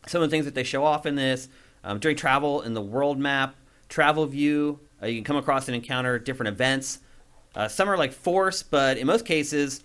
some 0.08 0.24
of 0.24 0.30
the 0.32 0.34
things 0.34 0.46
that 0.46 0.56
they 0.56 0.64
show 0.64 0.84
off 0.84 1.06
in 1.06 1.14
this 1.14 1.50
um, 1.88 2.00
during 2.00 2.18
travel 2.18 2.62
in 2.62 2.74
the 2.74 2.82
world 2.82 3.18
map 3.18 3.56
travel 3.90 4.26
view 4.26 4.80
uh, 5.02 5.06
you 5.08 5.16
can 5.16 5.24
come 5.24 5.38
across 5.38 5.68
and 5.68 5.76
encounter 5.76 6.20
different 6.20 6.50
events. 6.50 7.00
Uh, 7.56 7.68
some 7.68 7.90
are 7.90 7.98
like 7.98 8.12
force 8.12 8.62
but 8.62 8.98
in 8.98 9.08
most 9.08 9.26
cases 9.26 9.84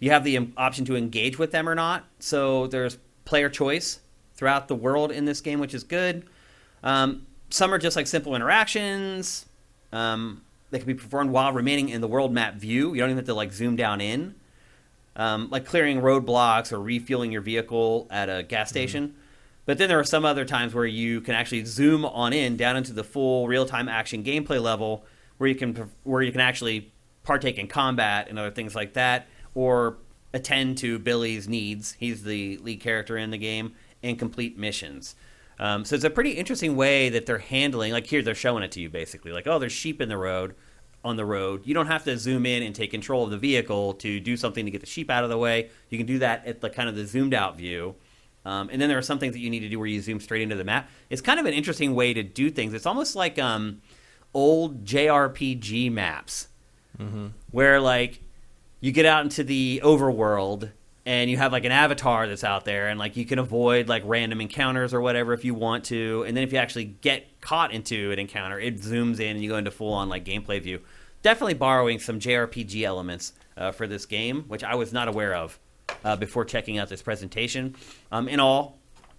you 0.00 0.10
have 0.10 0.24
the 0.24 0.36
um, 0.36 0.52
option 0.56 0.84
to 0.86 0.96
engage 0.96 1.38
with 1.38 1.52
them 1.52 1.68
or 1.68 1.74
not. 1.74 2.04
So 2.18 2.66
there's 2.66 2.98
player 3.24 3.48
choice 3.48 4.00
throughout 4.34 4.66
the 4.68 4.74
world 4.74 5.12
in 5.12 5.26
this 5.26 5.40
game 5.40 5.60
which 5.60 5.74
is 5.74 5.84
good. 5.84 6.26
Um, 6.82 7.26
some 7.50 7.72
are 7.72 7.78
just 7.78 7.94
like 7.94 8.06
simple 8.06 8.34
interactions 8.34 9.46
um, 9.92 10.42
that 10.70 10.78
can 10.78 10.86
be 10.86 10.94
performed 10.94 11.30
while 11.30 11.52
remaining 11.52 11.90
in 11.90 12.00
the 12.00 12.08
world 12.08 12.32
map 12.32 12.54
view. 12.54 12.94
You 12.94 13.00
don't 13.00 13.10
even 13.10 13.18
have 13.18 13.26
to 13.26 13.34
like 13.34 13.52
zoom 13.52 13.76
down 13.76 14.00
in. 14.00 14.34
Um, 15.16 15.48
like 15.50 15.64
clearing 15.64 16.00
roadblocks 16.00 16.72
or 16.72 16.80
refueling 16.80 17.30
your 17.30 17.42
vehicle 17.42 18.08
at 18.10 18.28
a 18.28 18.42
gas 18.42 18.68
station. 18.70 19.14
But 19.66 19.78
then 19.78 19.88
there 19.88 19.98
are 19.98 20.04
some 20.04 20.24
other 20.24 20.44
times 20.44 20.74
where 20.74 20.84
you 20.84 21.20
can 21.20 21.34
actually 21.34 21.64
zoom 21.64 22.04
on 22.04 22.32
in 22.32 22.56
down 22.56 22.76
into 22.76 22.92
the 22.92 23.04
full 23.04 23.48
real-time 23.48 23.88
action 23.88 24.22
gameplay 24.22 24.60
level, 24.60 25.04
where 25.38 25.48
you 25.48 25.54
can 25.54 25.90
where 26.02 26.22
you 26.22 26.32
can 26.32 26.40
actually 26.40 26.92
partake 27.22 27.58
in 27.58 27.66
combat 27.66 28.28
and 28.28 28.38
other 28.38 28.50
things 28.50 28.74
like 28.74 28.92
that, 28.94 29.26
or 29.54 29.98
attend 30.32 30.78
to 30.78 30.98
Billy's 30.98 31.48
needs. 31.48 31.92
He's 31.92 32.24
the 32.24 32.58
lead 32.58 32.80
character 32.80 33.16
in 33.16 33.30
the 33.30 33.38
game 33.38 33.74
and 34.02 34.18
complete 34.18 34.58
missions. 34.58 35.14
Um, 35.58 35.84
so 35.84 35.94
it's 35.94 36.04
a 36.04 36.10
pretty 36.10 36.32
interesting 36.32 36.76
way 36.76 37.08
that 37.08 37.26
they're 37.26 37.38
handling. 37.38 37.92
Like 37.92 38.06
here, 38.06 38.22
they're 38.22 38.34
showing 38.34 38.64
it 38.64 38.72
to 38.72 38.80
you 38.80 38.90
basically, 38.90 39.32
like 39.32 39.46
oh, 39.46 39.58
there's 39.58 39.72
sheep 39.72 40.00
in 40.00 40.08
the 40.08 40.18
road 40.18 40.54
on 41.04 41.16
the 41.16 41.24
road. 41.24 41.66
You 41.66 41.74
don't 41.74 41.86
have 41.86 42.04
to 42.04 42.16
zoom 42.18 42.46
in 42.46 42.62
and 42.62 42.74
take 42.74 42.90
control 42.90 43.24
of 43.24 43.30
the 43.30 43.38
vehicle 43.38 43.94
to 43.94 44.20
do 44.20 44.36
something 44.36 44.64
to 44.64 44.70
get 44.70 44.80
the 44.80 44.86
sheep 44.86 45.10
out 45.10 45.22
of 45.22 45.30
the 45.30 45.38
way. 45.38 45.70
You 45.90 45.98
can 45.98 46.06
do 46.06 46.18
that 46.20 46.46
at 46.46 46.60
the 46.60 46.70
kind 46.70 46.88
of 46.88 46.96
the 46.96 47.06
zoomed 47.06 47.34
out 47.34 47.56
view. 47.58 47.94
Um, 48.44 48.68
and 48.70 48.80
then 48.80 48.88
there 48.88 48.98
are 48.98 49.02
some 49.02 49.18
things 49.18 49.32
that 49.32 49.40
you 49.40 49.48
need 49.50 49.60
to 49.60 49.68
do 49.68 49.78
where 49.78 49.88
you 49.88 50.00
zoom 50.00 50.20
straight 50.20 50.42
into 50.42 50.54
the 50.54 50.64
map. 50.64 50.90
It's 51.08 51.22
kind 51.22 51.40
of 51.40 51.46
an 51.46 51.54
interesting 51.54 51.94
way 51.94 52.12
to 52.12 52.22
do 52.22 52.50
things. 52.50 52.74
It's 52.74 52.86
almost 52.86 53.16
like 53.16 53.38
um, 53.38 53.80
old 54.34 54.84
JRPG 54.84 55.90
maps, 55.90 56.48
where 57.50 57.80
like 57.80 58.20
you 58.80 58.92
get 58.92 59.06
out 59.06 59.24
into 59.24 59.42
the 59.44 59.80
overworld 59.82 60.70
and 61.06 61.30
you 61.30 61.36
have 61.36 61.52
like 61.52 61.64
an 61.64 61.72
avatar 61.72 62.26
that's 62.26 62.44
out 62.44 62.64
there, 62.64 62.88
and 62.88 62.98
like 62.98 63.16
you 63.16 63.24
can 63.24 63.38
avoid 63.38 63.88
like 63.88 64.02
random 64.06 64.40
encounters 64.40 64.92
or 64.94 65.00
whatever 65.00 65.32
if 65.32 65.44
you 65.44 65.54
want 65.54 65.84
to. 65.84 66.24
And 66.26 66.36
then 66.36 66.44
if 66.44 66.52
you 66.52 66.58
actually 66.58 66.84
get 66.84 67.40
caught 67.40 67.72
into 67.72 68.10
an 68.12 68.18
encounter, 68.18 68.58
it 68.60 68.80
zooms 68.80 69.20
in 69.20 69.36
and 69.36 69.42
you 69.42 69.50
go 69.50 69.56
into 69.56 69.70
full 69.70 69.92
on 69.92 70.08
like 70.08 70.24
gameplay 70.24 70.62
view. 70.62 70.80
Definitely 71.22 71.54
borrowing 71.54 71.98
some 71.98 72.20
JRPG 72.20 72.82
elements 72.84 73.32
uh, 73.56 73.72
for 73.72 73.86
this 73.86 74.04
game, 74.04 74.44
which 74.48 74.62
I 74.62 74.74
was 74.74 74.92
not 74.92 75.08
aware 75.08 75.34
of 75.34 75.58
uh, 76.04 76.16
before 76.16 76.44
checking 76.44 76.78
out 76.78 76.88
this 76.88 77.02
presentation. 77.02 77.74
Um, 78.12 78.28
in 78.28 78.40
all, 78.40 78.78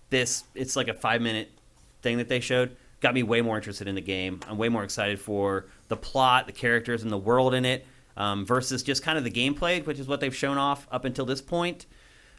this 0.10 0.44
it's 0.54 0.76
like 0.76 0.88
a 0.88 0.94
five 0.94 1.22
minute 1.22 1.52
thing 2.02 2.18
that 2.18 2.30
they 2.30 2.40
showed. 2.40 2.76
got 3.02 3.14
me 3.14 3.24
way 3.24 3.42
more 3.42 3.58
interested 3.58 3.88
in 3.88 3.96
the 3.96 4.02
game. 4.02 4.40
I'm 4.48 4.58
way 4.58 4.70
more 4.70 4.84
excited 4.84 5.20
for 5.20 5.66
the 5.88 5.98
plot, 5.98 6.46
the 6.48 6.54
characters, 6.54 7.04
and 7.04 7.12
the 7.12 7.18
world 7.18 7.54
in 7.54 7.66
it 7.66 7.86
um, 8.18 8.46
versus 8.46 8.84
just 8.84 9.04
kind 9.04 9.18
of 9.18 9.24
the 9.24 9.32
gameplay, 9.32 9.86
which 9.86 10.00
is 10.00 10.08
what 10.08 10.20
they've 10.20 10.36
shown 10.36 10.58
off 10.58 10.88
up 10.92 11.06
until 11.06 11.26
this 11.26 11.42
point. 11.42 11.86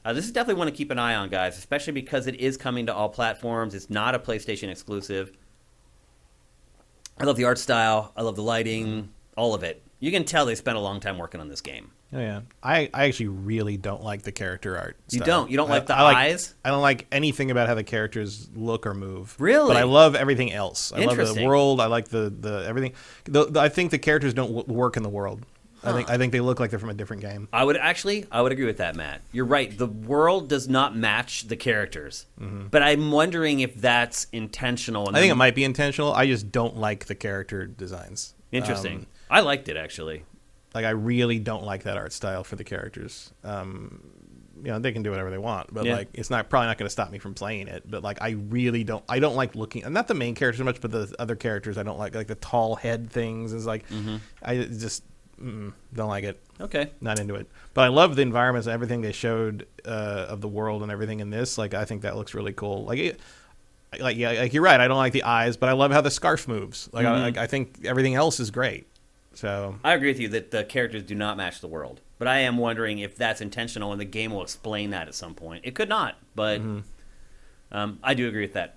Uh, 0.04 0.12
this 0.12 0.24
is 0.24 0.30
definitely 0.30 0.58
one 0.58 0.68
to 0.68 0.72
keep 0.72 0.90
an 0.90 0.98
eye 0.98 1.16
on, 1.16 1.28
guys, 1.28 1.58
especially 1.58 1.92
because 1.92 2.28
it 2.28 2.36
is 2.36 2.56
coming 2.56 2.86
to 2.86 2.94
all 2.94 3.08
platforms. 3.08 3.74
It's 3.74 3.90
not 3.90 4.14
a 4.14 4.20
PlayStation 4.20 4.70
exclusive. 4.70 5.32
I 7.18 7.24
love 7.24 7.36
the 7.36 7.44
art 7.44 7.58
style. 7.58 8.12
I 8.16 8.22
love 8.22 8.36
the 8.36 8.42
lighting, 8.42 9.08
all 9.36 9.54
of 9.54 9.64
it. 9.64 9.82
You 9.98 10.12
can 10.12 10.24
tell 10.24 10.46
they 10.46 10.54
spent 10.54 10.76
a 10.76 10.80
long 10.80 11.00
time 11.00 11.18
working 11.18 11.40
on 11.40 11.48
this 11.48 11.60
game. 11.60 11.90
Oh 12.12 12.20
yeah, 12.20 12.42
I, 12.62 12.88
I 12.94 13.04
actually 13.06 13.28
really 13.28 13.76
don't 13.76 14.02
like 14.02 14.22
the 14.22 14.30
character 14.32 14.78
art. 14.78 14.96
You 15.10 15.18
style. 15.18 15.26
don't? 15.26 15.50
You 15.50 15.56
don't 15.56 15.68
I- 15.68 15.72
like 15.74 15.86
the 15.86 15.96
I 15.96 16.02
like- 16.02 16.16
eyes? 16.16 16.54
I 16.64 16.70
don't 16.70 16.82
like 16.82 17.06
anything 17.10 17.50
about 17.50 17.66
how 17.68 17.74
the 17.74 17.82
characters 17.84 18.48
look 18.54 18.86
or 18.86 18.94
move. 18.94 19.34
Really? 19.38 19.68
But 19.74 19.76
I 19.76 19.82
love 19.82 20.14
everything 20.14 20.52
else. 20.52 20.92
I 20.92 21.04
love 21.04 21.16
the 21.16 21.44
world. 21.44 21.80
I 21.80 21.86
like 21.86 22.08
the, 22.08 22.30
the 22.30 22.64
everything. 22.66 22.92
The, 23.24 23.46
the- 23.46 23.60
I 23.60 23.68
think 23.68 23.90
the 23.90 23.98
characters 23.98 24.34
don't 24.34 24.54
w- 24.54 24.72
work 24.72 24.96
in 24.96 25.02
the 25.02 25.08
world. 25.08 25.44
I 25.84 25.92
think 25.92 26.10
I 26.10 26.16
think 26.18 26.32
they 26.32 26.40
look 26.40 26.58
like 26.58 26.70
they're 26.70 26.78
from 26.80 26.90
a 26.90 26.94
different 26.94 27.22
game. 27.22 27.48
I 27.52 27.62
would 27.62 27.76
actually, 27.76 28.24
I 28.32 28.40
would 28.42 28.50
agree 28.50 28.64
with 28.64 28.78
that, 28.78 28.96
Matt. 28.96 29.20
You're 29.30 29.44
right. 29.44 29.76
The 29.76 29.86
world 29.86 30.48
does 30.48 30.68
not 30.68 30.96
match 30.96 31.46
the 31.46 31.54
characters, 31.54 32.26
but 32.38 32.82
I'm 32.82 33.12
wondering 33.12 33.60
if 33.60 33.74
that's 33.80 34.26
intentional. 34.32 35.08
I 35.10 35.20
think 35.20 35.30
it 35.30 35.36
might 35.36 35.54
be 35.54 35.62
intentional. 35.64 36.12
I 36.12 36.26
just 36.26 36.50
don't 36.50 36.76
like 36.76 37.04
the 37.06 37.14
character 37.14 37.66
designs. 37.66 38.34
Interesting. 38.50 38.98
Um, 39.00 39.06
I 39.30 39.40
liked 39.40 39.68
it 39.68 39.76
actually. 39.76 40.24
Like 40.76 40.84
I 40.84 40.90
really 40.90 41.38
don't 41.38 41.64
like 41.64 41.82
that 41.84 41.96
art 41.96 42.12
style 42.12 42.44
for 42.44 42.56
the 42.56 42.64
characters. 42.64 43.32
Um, 43.42 44.02
you 44.62 44.70
know, 44.70 44.78
they 44.78 44.92
can 44.92 45.02
do 45.02 45.10
whatever 45.10 45.30
they 45.30 45.38
want, 45.38 45.72
but 45.72 45.84
Yeah. 45.84 45.96
like 45.96 46.08
it's 46.14 46.30
not 46.30 46.48
probably 46.48 46.68
not 46.68 46.78
going 46.78 46.86
to 46.86 46.90
stop 46.98 47.10
me 47.10 47.18
from 47.18 47.34
playing 47.34 47.68
it. 47.68 47.82
But 47.90 48.02
like 48.02 48.22
I 48.22 48.30
really 48.30 48.84
don't. 48.84 49.04
I 49.08 49.18
don't 49.18 49.36
like 49.36 49.54
looking. 49.54 49.84
and 49.84 49.92
Not 49.92 50.08
the 50.08 50.14
main 50.14 50.34
characters 50.34 50.64
much, 50.64 50.80
but 50.80 50.90
the 50.90 51.14
other 51.18 51.36
characters 51.36 51.76
I 51.78 51.82
don't 51.82 51.98
like. 51.98 52.14
Like 52.14 52.26
the 52.26 52.36
tall 52.36 52.74
head 52.76 53.10
things 53.10 53.52
is 53.52 53.66
like 53.66 53.88
Mm-hmm. 53.88 54.16
I 54.42 54.56
just 54.64 55.02
mm, 55.42 55.72
don't 55.94 56.08
like 56.08 56.24
it. 56.24 56.40
Okay. 56.60 56.90
Not 57.00 57.18
into 57.18 57.34
it. 57.34 57.46
But 57.74 57.82
I 57.84 57.88
love 57.88 58.16
the 58.16 58.22
environments 58.22 58.66
and 58.66 58.72
everything 58.74 59.02
they 59.02 59.12
showed 59.12 59.66
uh, 59.84 60.26
of 60.28 60.40
the 60.40 60.48
world 60.48 60.82
and 60.82 60.90
everything 60.92 61.20
in 61.20 61.30
this. 61.30 61.58
Like 61.58 61.74
I 61.74 61.84
think 61.84 62.02
that 62.02 62.16
looks 62.16 62.34
really 62.34 62.52
cool. 62.52 62.84
Like. 62.84 62.98
It, 62.98 63.20
like 64.00 64.16
yeah, 64.16 64.32
like 64.32 64.52
you're 64.52 64.64
right. 64.64 64.80
I 64.80 64.88
don't 64.88 64.96
like 64.98 65.12
the 65.12 65.22
eyes, 65.22 65.56
but 65.56 65.68
I 65.68 65.72
love 65.72 65.90
how 65.92 66.00
the 66.02 66.10
scarf 66.10 66.48
moves. 66.48 66.88
Like 66.92 67.06
I, 67.06 67.30
Mhm. 67.30 67.38
I, 67.38 67.42
I 67.44 67.46
think 67.46 67.84
everything 67.84 68.14
else 68.14 68.40
is 68.40 68.50
great. 68.50 68.86
So 69.36 69.76
I 69.84 69.92
agree 69.94 70.08
with 70.08 70.18
you 70.20 70.28
that 70.28 70.50
the 70.50 70.64
characters 70.64 71.02
do 71.04 71.14
not 71.14 71.36
match 71.36 71.60
the 71.60 71.68
world, 71.68 72.00
but 72.18 72.26
I 72.26 72.38
am 72.38 72.56
wondering 72.58 72.98
if 72.98 73.16
that's 73.16 73.40
intentional, 73.40 73.92
and 73.92 74.00
the 74.00 74.04
game 74.06 74.32
will 74.32 74.42
explain 74.42 74.90
that 74.90 75.08
at 75.08 75.14
some 75.14 75.34
point. 75.34 75.64
It 75.64 75.74
could 75.74 75.88
not, 75.88 76.16
but 76.34 76.60
Mm-hmm. 76.60 76.80
um, 77.72 77.98
I 78.02 78.14
do 78.14 78.26
agree 78.28 78.42
with 78.42 78.54
that. 78.54 78.76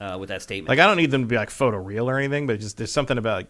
Uh, 0.00 0.16
with 0.18 0.30
that 0.30 0.40
statement, 0.40 0.70
Like 0.70 0.78
I 0.78 0.86
don't 0.86 0.96
need 0.96 1.10
them 1.10 1.20
to 1.20 1.26
be 1.26 1.36
like 1.36 1.50
photo 1.50 1.76
real 1.76 2.08
or 2.08 2.16
anything, 2.18 2.46
but 2.46 2.58
just 2.58 2.78
there's 2.78 2.90
something 2.90 3.18
about, 3.18 3.44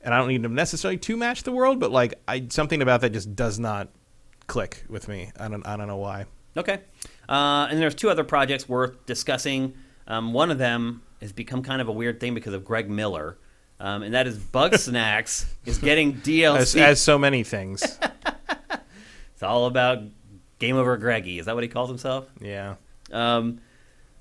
and 0.00 0.14
I 0.14 0.18
don't 0.18 0.28
need 0.28 0.42
them 0.42 0.54
necessarily 0.54 0.96
to 0.96 1.16
match 1.18 1.42
the 1.42 1.52
world, 1.52 1.78
but 1.80 1.90
like 1.92 2.14
I 2.26 2.46
something 2.48 2.80
about 2.80 3.02
that 3.02 3.10
just 3.10 3.36
does 3.36 3.58
not 3.58 3.88
click 4.46 4.84
with 4.88 5.06
me. 5.06 5.32
I 5.38 5.48
don't 5.48 5.66
I 5.66 5.76
don't 5.76 5.86
know 5.86 5.98
why. 5.98 6.24
Okay. 6.56 6.78
Uh, 7.28 7.66
and 7.70 7.78
there's 7.78 7.94
two 7.94 8.08
other 8.08 8.24
projects 8.24 8.66
worth 8.66 9.04
discussing. 9.04 9.74
Um, 10.08 10.32
one 10.32 10.50
of 10.50 10.56
them 10.56 11.02
has 11.20 11.32
become 11.32 11.62
kind 11.62 11.82
of 11.82 11.88
a 11.88 11.92
weird 11.92 12.20
thing 12.20 12.32
because 12.32 12.54
of 12.54 12.64
Greg 12.64 12.88
Miller, 12.88 13.36
um, 13.80 14.02
and 14.02 14.14
that 14.14 14.26
is 14.26 14.38
Bug 14.38 14.74
Snacks 14.78 15.46
is 15.64 15.78
getting 15.78 16.14
DLC. 16.14 16.56
As, 16.56 16.76
as 16.76 17.00
so 17.00 17.18
many 17.18 17.42
things, 17.42 17.82
it's 19.34 19.42
all 19.42 19.66
about 19.66 19.98
Game 20.58 20.76
Over 20.76 20.96
Greggy. 20.96 21.38
Is 21.38 21.46
that 21.46 21.54
what 21.54 21.64
he 21.64 21.68
calls 21.68 21.88
himself? 21.88 22.26
yeah. 22.40 22.76
Um, 23.12 23.60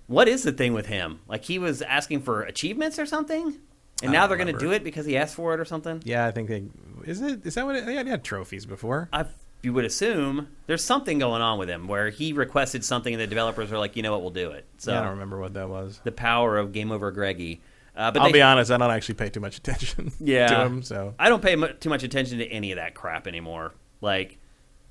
what 0.07 0.27
is 0.27 0.43
the 0.43 0.51
thing 0.51 0.73
with 0.73 0.85
him? 0.85 1.21
Like 1.27 1.43
he 1.43 1.57
was 1.57 1.81
asking 1.81 2.21
for 2.21 2.43
achievements 2.43 2.99
or 2.99 3.07
something, 3.07 3.55
and 4.03 4.11
now 4.11 4.27
they're 4.27 4.37
going 4.37 4.53
to 4.53 4.59
do 4.59 4.71
it 4.71 4.83
because 4.83 5.07
he 5.07 5.17
asked 5.17 5.33
for 5.33 5.55
it 5.55 5.59
or 5.59 5.65
something. 5.65 6.01
Yeah, 6.05 6.27
I 6.27 6.31
think 6.31 6.47
they 6.49 6.65
is 7.05 7.21
it 7.21 7.45
is 7.45 7.55
that 7.55 7.65
what 7.65 7.75
it, 7.75 7.85
they 7.87 7.95
had 7.95 8.23
trophies 8.23 8.67
before. 8.67 9.09
I 9.11 9.25
you 9.63 9.73
would 9.73 9.85
assume 9.85 10.49
there's 10.67 10.83
something 10.83 11.17
going 11.17 11.41
on 11.41 11.57
with 11.57 11.67
him 11.67 11.87
where 11.87 12.11
he 12.11 12.33
requested 12.33 12.85
something 12.85 13.13
and 13.13 13.19
the 13.21 13.25
developers 13.25 13.71
are 13.71 13.79
like, 13.79 13.95
you 13.95 14.03
know 14.03 14.11
what, 14.11 14.21
we'll 14.21 14.29
do 14.29 14.51
it. 14.51 14.65
So 14.77 14.91
yeah, 14.91 14.99
I 14.99 15.01
don't 15.01 15.13
remember 15.13 15.39
what 15.39 15.55
that 15.55 15.69
was. 15.69 15.99
the 16.03 16.11
power 16.11 16.57
of 16.57 16.71
Game 16.71 16.91
Over 16.91 17.09
Greggy. 17.09 17.61
Uh, 17.95 18.11
but 18.11 18.21
I'll 18.21 18.27
they- 18.27 18.33
be 18.33 18.41
honest, 18.41 18.71
I 18.71 18.77
don't 18.77 18.91
actually 18.91 19.15
pay 19.15 19.29
too 19.29 19.39
much 19.39 19.57
attention 19.57 20.11
Yeah. 20.19 20.47
to 20.47 20.61
him. 20.65 20.83
So 20.83 21.13
I 21.17 21.29
don't 21.29 21.41
pay 21.41 21.55
mu- 21.55 21.73
too 21.73 21.89
much 21.89 22.03
attention 22.03 22.39
to 22.39 22.47
any 22.47 22.71
of 22.71 22.75
that 22.77 22.93
crap 22.95 23.25
anymore. 23.27 23.73
Like 24.01 24.37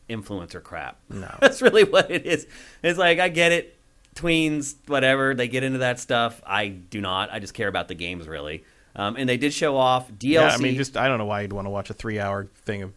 influencer 0.09 0.63
crap. 0.63 0.99
No. 1.11 1.35
That's 1.41 1.61
really 1.63 1.85
what 1.85 2.11
it 2.11 2.27
is. 2.27 2.47
It's 2.83 2.99
like 2.99 3.19
I 3.19 3.29
get 3.29 3.53
it, 3.53 3.77
tweens, 4.15 4.77
whatever. 4.87 5.35
They 5.35 5.49
get 5.49 5.63
into 5.65 5.79
that 5.79 5.99
stuff. 6.01 6.41
I 6.47 6.69
do 6.69 7.01
not. 7.01 7.31
I 7.33 7.39
just 7.41 7.53
care 7.55 7.69
about 7.69 7.89
the 7.89 7.95
games 7.95 8.27
really. 8.27 8.65
Um, 8.97 9.17
and 9.17 9.29
they 9.29 9.37
did 9.37 9.53
show 9.53 9.77
off 9.77 10.09
DLC. 10.13 10.33
yeah, 10.35 10.49
I 10.55 10.57
mean, 10.59 10.77
just 10.77 10.97
I 10.97 11.09
don't 11.09 11.19
know 11.19 11.25
why 11.27 11.41
you'd 11.43 11.53
want 11.53 11.67
to 11.67 11.71
watch 11.71 11.91
a 11.91 11.95
three 11.95 12.21
hour 12.21 12.47
thing 12.65 12.83
of 12.83 12.93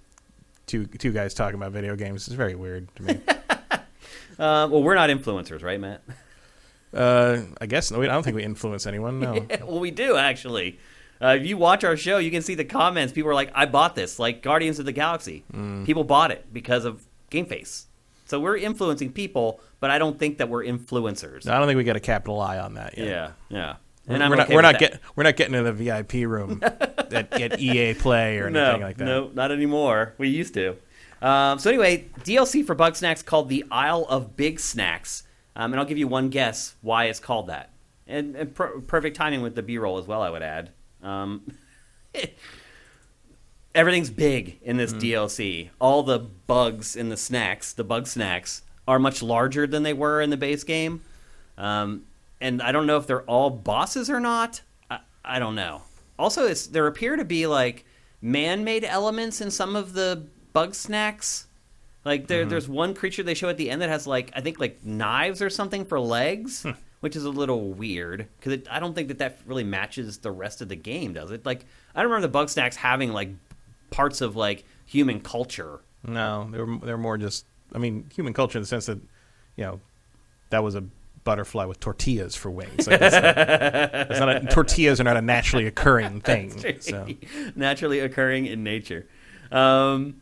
two 0.68 0.86
two 0.86 1.12
guys 1.12 1.34
talking 1.34 1.56
about 1.56 1.72
video 1.72 1.96
games. 1.96 2.28
It's 2.28 2.36
very 2.36 2.54
weird 2.56 2.88
to 2.98 3.04
me. 3.04 3.20
uh, 4.40 4.68
well, 4.70 4.84
we're 4.84 4.96
not 4.96 5.10
influencers, 5.10 5.64
right, 5.64 5.80
Matt? 5.80 6.02
Uh, 6.94 7.42
I 7.60 7.66
guess 7.66 7.92
no, 7.92 8.02
I 8.02 8.06
don't 8.08 8.24
think 8.24 8.36
we 8.36 8.44
influence 8.44 8.86
anyone. 8.86 9.20
No. 9.20 9.46
well, 9.62 9.80
we 9.80 9.92
do 9.92 10.16
actually. 10.16 10.80
Uh, 11.22 11.36
if 11.40 11.48
you 11.48 11.58
watch 11.58 11.84
our 11.84 11.98
show, 11.98 12.20
you 12.20 12.30
can 12.30 12.42
see 12.42 12.56
the 12.56 12.66
comments. 12.66 13.12
People 13.12 13.32
are 13.32 13.36
like, 13.36 13.52
"I 13.56 13.66
bought 13.66 13.96
this," 13.96 14.20
like 14.20 14.42
Guardians 14.42 14.80
of 14.80 14.86
the 14.86 14.92
Galaxy. 14.92 15.44
Mm. 15.54 15.86
People 15.86 16.04
bought 16.04 16.32
it 16.32 16.54
because 16.54 16.86
of 16.86 17.06
Game 17.30 17.46
Face. 17.46 17.88
So 18.26 18.40
we're 18.40 18.58
influencing 18.58 19.14
people, 19.14 19.62
but 19.80 19.90
I 19.90 19.98
don't 19.98 20.20
think 20.20 20.38
that 20.40 20.50
we're 20.50 20.64
influencers. 20.64 21.48
I 21.48 21.58
don't 21.58 21.68
think 21.68 21.78
we 21.78 21.84
got 21.84 21.96
a 21.96 22.02
capital 22.02 22.42
I 22.42 22.60
on 22.60 22.74
that 22.76 22.98
yet. 22.98 23.08
Yeah, 23.08 23.32
yeah. 23.50 23.76
We're, 24.08 24.16
I'm 24.22 24.30
we're 24.30 24.36
not 24.36 24.46
okay 24.46 24.56
we're 24.56 24.62
not 24.62 24.80
getting 24.80 25.00
we're 25.16 25.24
not 25.24 25.36
getting 25.36 25.54
to 25.54 25.64
the 25.64 25.74
VIP 25.74 26.14
room 26.28 26.62
at, 26.64 27.34
at 27.34 27.60
EA 27.60 27.94
Play 27.94 28.40
or 28.40 28.50
no, 28.50 28.64
anything 28.64 28.82
like 28.82 28.98
that. 28.98 29.06
no, 29.06 29.32
not 29.34 29.52
anymore. 29.52 30.14
We 30.18 30.30
used 30.30 30.54
to. 30.54 30.78
Um, 31.22 31.60
so 31.60 31.70
anyway, 31.70 32.06
DLC 32.24 32.66
for 32.66 32.76
Bugsnax 32.76 33.26
called 33.26 33.50
the 33.50 33.66
Isle 33.72 34.06
of 34.08 34.36
Bigsnax, 34.36 35.24
um, 35.58 35.74
and 35.74 35.80
I'll 35.80 35.86
give 35.86 35.98
you 35.98 36.08
one 36.08 36.30
guess 36.30 36.76
why 36.82 37.06
it's 37.06 37.20
called 37.20 37.48
that, 37.48 37.72
and, 38.08 38.36
and 38.36 38.56
per- 38.56 38.80
perfect 38.80 39.18
timing 39.18 39.42
with 39.42 39.56
the 39.56 39.64
B-roll 39.64 39.98
as 39.98 40.08
well. 40.08 40.22
I 40.22 40.30
would 40.30 40.44
add. 40.44 40.72
Um, 41.04 41.52
everything's 43.76 44.10
big 44.10 44.60
in 44.62 44.78
this 44.78 44.94
DLC. 44.94 45.70
All 45.80 46.04
the 46.04 46.20
bugs 46.20 46.96
in 46.96 47.10
the 47.10 47.18
snacks, 47.18 47.74
the 47.74 47.84
bug 47.84 48.08
snacks, 48.08 48.62
are 48.88 49.00
much 49.00 49.22
larger 49.22 49.68
than 49.68 49.84
they 49.84 49.94
were 49.94 50.22
in 50.22 50.30
the 50.30 50.38
base 50.38 50.64
game. 50.64 51.02
Um, 51.58 52.06
and 52.40 52.62
I 52.62 52.72
don't 52.72 52.88
know 52.88 52.98
if 52.98 53.08
they're 53.08 53.24
all 53.24 53.50
bosses 53.50 54.10
or 54.10 54.20
not. 54.20 54.62
I, 54.90 55.00
I 55.26 55.40
don't 55.40 55.56
know. 55.56 55.82
Also, 56.20 56.54
there 56.54 56.88
appear 56.88 57.16
to 57.16 57.26
be 57.26 57.48
like 57.48 57.86
man-made 58.22 58.84
elements 58.84 59.42
in 59.42 59.52
some 59.52 59.76
of 59.76 59.94
the 59.94 60.26
bug 60.54 60.74
snacks. 60.76 61.47
Like 62.08 62.28
there, 62.28 62.46
there's 62.46 62.70
one 62.70 62.94
creature 62.94 63.22
they 63.22 63.34
show 63.34 63.50
at 63.50 63.58
the 63.58 63.70
end 63.70 63.82
that 63.82 63.90
has 63.90 64.08
like 64.08 64.32
I 64.34 64.42
think 64.42 64.60
like 64.60 64.84
knives 64.84 65.42
or 65.42 65.50
something 65.50 65.84
for 65.84 66.00
legs, 66.00 66.66
which 67.02 67.16
is 67.18 67.26
a 67.26 67.30
little 67.30 67.72
weird 67.74 68.28
because 68.40 68.66
I 68.72 68.80
don't 68.80 68.94
think 68.94 69.10
that 69.10 69.20
that 69.20 69.40
really 69.46 69.66
matches 69.66 70.20
the 70.20 70.32
rest 70.32 70.62
of 70.62 70.70
the 70.70 70.76
game, 70.78 71.14
does 71.14 71.32
it? 71.32 71.46
Like 71.46 71.66
I 71.94 72.02
don't 72.02 72.10
remember 72.10 72.28
the 72.28 72.32
bug 72.32 72.50
snacks 72.50 72.78
having 72.78 73.12
like 73.12 73.30
parts 73.92 74.22
of 74.22 74.36
like 74.38 74.64
human 74.86 75.20
culture. 75.20 75.82
No, 76.04 76.48
they're 76.50 76.78
they're 76.82 76.98
more 76.98 77.18
just. 77.18 77.46
I 77.74 77.80
mean, 77.80 78.10
human 78.16 78.32
culture 78.32 78.58
in 78.58 78.62
the 78.62 78.68
sense 78.68 78.86
that, 78.86 78.98
you 79.58 79.66
know, 79.66 79.82
that 80.52 80.64
was 80.64 80.76
a 80.76 80.86
butterfly 81.26 81.66
with 81.66 81.82
tortillas 81.82 82.34
for 82.34 82.50
wings. 82.50 82.88
Like, 82.88 83.02
not, 83.02 83.14
it's 83.14 84.20
not 84.22 84.30
a, 84.30 84.48
tortillas 84.50 85.02
are 85.02 85.04
not 85.04 85.18
a 85.18 85.22
naturally 85.22 85.68
occurring 85.68 86.22
thing. 86.22 86.80
So 86.80 87.06
naturally 87.58 88.00
occurring 88.00 88.46
in 88.46 88.64
nature. 88.64 89.06
Um, 89.52 90.22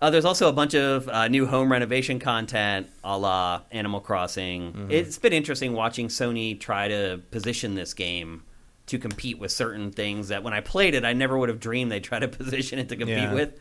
uh, 0.00 0.10
there's 0.10 0.24
also 0.24 0.48
a 0.48 0.52
bunch 0.52 0.74
of 0.74 1.08
uh, 1.08 1.28
new 1.28 1.46
home 1.46 1.70
renovation 1.72 2.18
content, 2.18 2.88
a 3.02 3.18
la 3.18 3.62
Animal 3.72 4.00
Crossing. 4.00 4.72
Mm-hmm. 4.72 4.90
It's 4.90 5.18
been 5.18 5.32
interesting 5.32 5.72
watching 5.72 6.08
Sony 6.08 6.58
try 6.58 6.88
to 6.88 7.20
position 7.30 7.74
this 7.74 7.94
game 7.94 8.42
to 8.86 8.98
compete 8.98 9.38
with 9.38 9.50
certain 9.52 9.90
things 9.90 10.28
that 10.28 10.42
when 10.42 10.54
I 10.54 10.60
played 10.60 10.94
it, 10.94 11.04
I 11.04 11.12
never 11.12 11.36
would 11.36 11.48
have 11.48 11.60
dreamed 11.60 11.92
they'd 11.92 12.04
try 12.04 12.18
to 12.18 12.28
position 12.28 12.78
it 12.78 12.88
to 12.90 12.96
compete 12.96 13.18
Yeah. 13.18 13.34
with. 13.34 13.58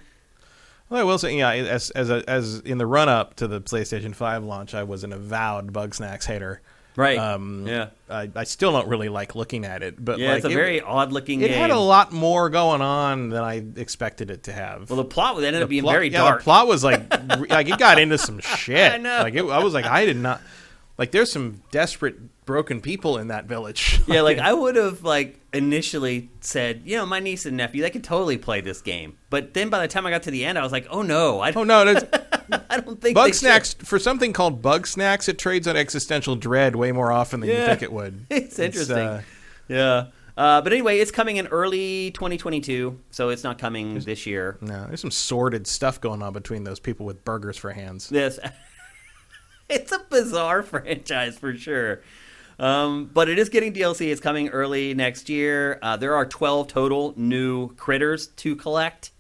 Well, 0.90 1.02
I 1.02 1.04
will 1.04 1.18
say, 1.18 1.38
yeah, 1.38 1.52
as 1.52 1.90
as 1.90 2.10
a, 2.10 2.24
as 2.30 2.60
in 2.60 2.78
the 2.78 2.86
run 2.86 3.10
up 3.10 3.36
to 3.36 3.48
the 3.48 3.60
PlayStation 3.60 4.16
Five 4.16 4.46
launch, 4.46 4.74
I 4.74 4.84
was 4.84 5.04
an 5.04 5.12
avowed 5.12 5.74
Bugsnax 5.74 6.26
hater. 6.26 6.62
Right. 6.98 7.18
Um, 7.18 7.66
yeah. 7.68 7.90
I, 8.10 8.30
I 8.36 8.44
still 8.44 8.72
don't 8.72 8.88
really 8.88 9.08
like 9.08 9.36
looking 9.36 9.64
at 9.66 9.84
it, 9.84 10.04
but 10.04 10.18
Yeah, 10.18 10.30
like, 10.30 10.38
it's 10.38 10.46
a 10.48 10.50
it, 10.50 10.54
very 10.56 10.82
odd 10.82 11.12
looking 11.14 11.42
it 11.42 11.50
game. 11.50 11.58
had 11.60 11.70
a 11.70 11.80
lot 11.80 12.12
more 12.12 12.50
going 12.50 12.82
on 12.82 13.30
than 13.30 13.44
I 13.44 13.64
expected 13.76 14.32
it 14.32 14.44
to 14.44 14.52
have. 14.52 14.90
well, 14.90 14.98
the 14.98 15.06
plot 15.06 15.36
ended 15.38 15.54
The 15.56 15.64
up 15.64 15.70
being 15.70 15.84
plot- 15.84 15.94
very 15.94 16.10
yeah, 16.10 16.18
dark. 16.24 16.40
The 16.40 16.44
plot 16.46 16.68
was 16.68 16.84
like, 16.84 17.02
like 17.50 17.70
it 17.70 17.78
got 17.78 18.00
into 18.00 18.18
some 18.18 18.40
shit. 18.42 18.92
I 18.94 18.98
know. 18.98 19.20
Like 19.22 19.36
it, 19.36 19.44
I 19.46 19.64
was 19.64 19.74
like, 19.76 19.86
I 19.86 20.06
did 20.06 20.18
not. 20.18 20.42
Like, 20.98 21.12
there's 21.12 21.32
some 21.32 21.62
desperate, 21.72 22.44
broken 22.46 22.82
people 22.82 23.18
in 23.18 23.28
that 23.28 23.46
village. 23.46 24.02
Yeah, 24.08 24.22
like 24.22 24.40
I 24.40 24.54
would 24.54 24.78
have 24.78 25.04
like 25.04 25.38
initially 25.54 26.30
said, 26.40 26.84
you 26.86 26.96
know, 26.96 27.06
my 27.06 27.20
niece 27.20 27.46
and 27.46 27.58
nephew, 27.58 27.82
they 27.82 27.90
could 27.90 28.04
totally 28.06 28.38
play 28.38 28.62
this 28.62 28.82
game. 28.82 29.18
But 29.30 29.54
then 29.54 29.70
by 29.70 29.80
the 29.82 29.88
time 29.90 30.06
I 30.06 30.12
got 30.12 30.24
to 30.24 30.32
the 30.32 30.46
end, 30.46 30.58
I 30.58 30.64
was 30.64 30.72
like, 30.72 30.88
oh 30.90 31.02
no, 31.02 31.42
I 31.42 31.50
oh 31.50 31.66
don't, 31.66 31.68
no, 31.68 31.82
I 32.70 32.80
don't 32.80 33.02
think 33.02 33.16
Bug 33.16 33.28
should. 33.30 33.36
Snacks 33.36 33.74
for 33.74 34.00
something 34.00 34.32
called 34.32 34.62
Bugsnax. 34.62 35.28
It 35.28 35.38
trades 35.38 35.68
on 35.68 35.76
existential 35.76 36.36
dread 36.38 36.76
way 36.78 36.94
more 36.94 37.12
often 37.12 37.42
than 37.42 37.50
you 37.50 37.58
think 37.58 37.82
it 37.82 37.92
would. 37.92 38.26
It's 38.30 38.58
interesting. 38.60 38.98
uh, 38.98 39.22
Yeah. 39.68 40.08
Uh, 40.38 40.62
but 40.62 40.72
anyway, 40.72 41.00
it's 41.00 41.12
coming 41.12 41.38
in 41.38 41.48
early 41.48 42.12
2022, 42.12 42.98
so 43.10 43.30
it's 43.30 43.44
not 43.44 43.58
coming 43.58 44.00
this 44.00 44.26
year. 44.28 44.58
No, 44.62 44.86
there's 44.86 45.02
some 45.02 45.10
sordid 45.12 45.66
stuff 45.66 46.00
going 46.00 46.22
on 46.22 46.32
between 46.32 46.64
those 46.64 46.80
people 46.80 47.06
with 47.08 47.26
burgers 47.26 47.58
for 47.58 47.72
hands. 47.72 48.08
This, 48.08 48.40
it's 49.70 49.92
a 49.92 50.00
bizarre 50.10 50.64
franchise 50.64 51.38
for 51.38 51.56
sure. 51.56 52.02
Um, 52.60 53.10
but 53.14 53.30
it 53.30 53.38
is 53.38 53.50
getting 53.50 53.74
DLC. 53.74 54.12
It's 54.12 54.22
coming 54.22 54.50
early 54.50 54.94
next 54.94 55.30
year. 55.30 55.80
Uh, 55.82 55.98
there 55.98 56.16
are 56.16 56.26
12 56.26 56.68
total 56.68 57.14
new 57.16 57.74
critters 57.76 58.28
to 58.28 58.56
collect. 58.56 59.12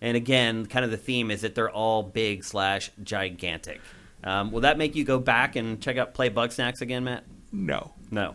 And 0.00 0.16
again, 0.16 0.66
kind 0.66 0.84
of 0.84 0.90
the 0.90 0.96
theme 0.96 1.30
is 1.30 1.42
that 1.42 1.54
they're 1.54 1.70
all 1.70 2.02
big 2.02 2.44
slash 2.44 2.90
gigantic. 3.02 3.80
Um, 4.24 4.50
will 4.50 4.60
that 4.60 4.76
make 4.78 4.94
you 4.94 5.04
go 5.04 5.18
back 5.18 5.56
and 5.56 5.80
check 5.80 5.96
out 5.96 6.14
play 6.14 6.28
Bugsnax 6.28 6.80
again, 6.80 7.04
Matt? 7.04 7.24
No. 7.50 7.92
No. 8.10 8.34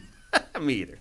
Me 0.60 0.74
either. 0.74 0.98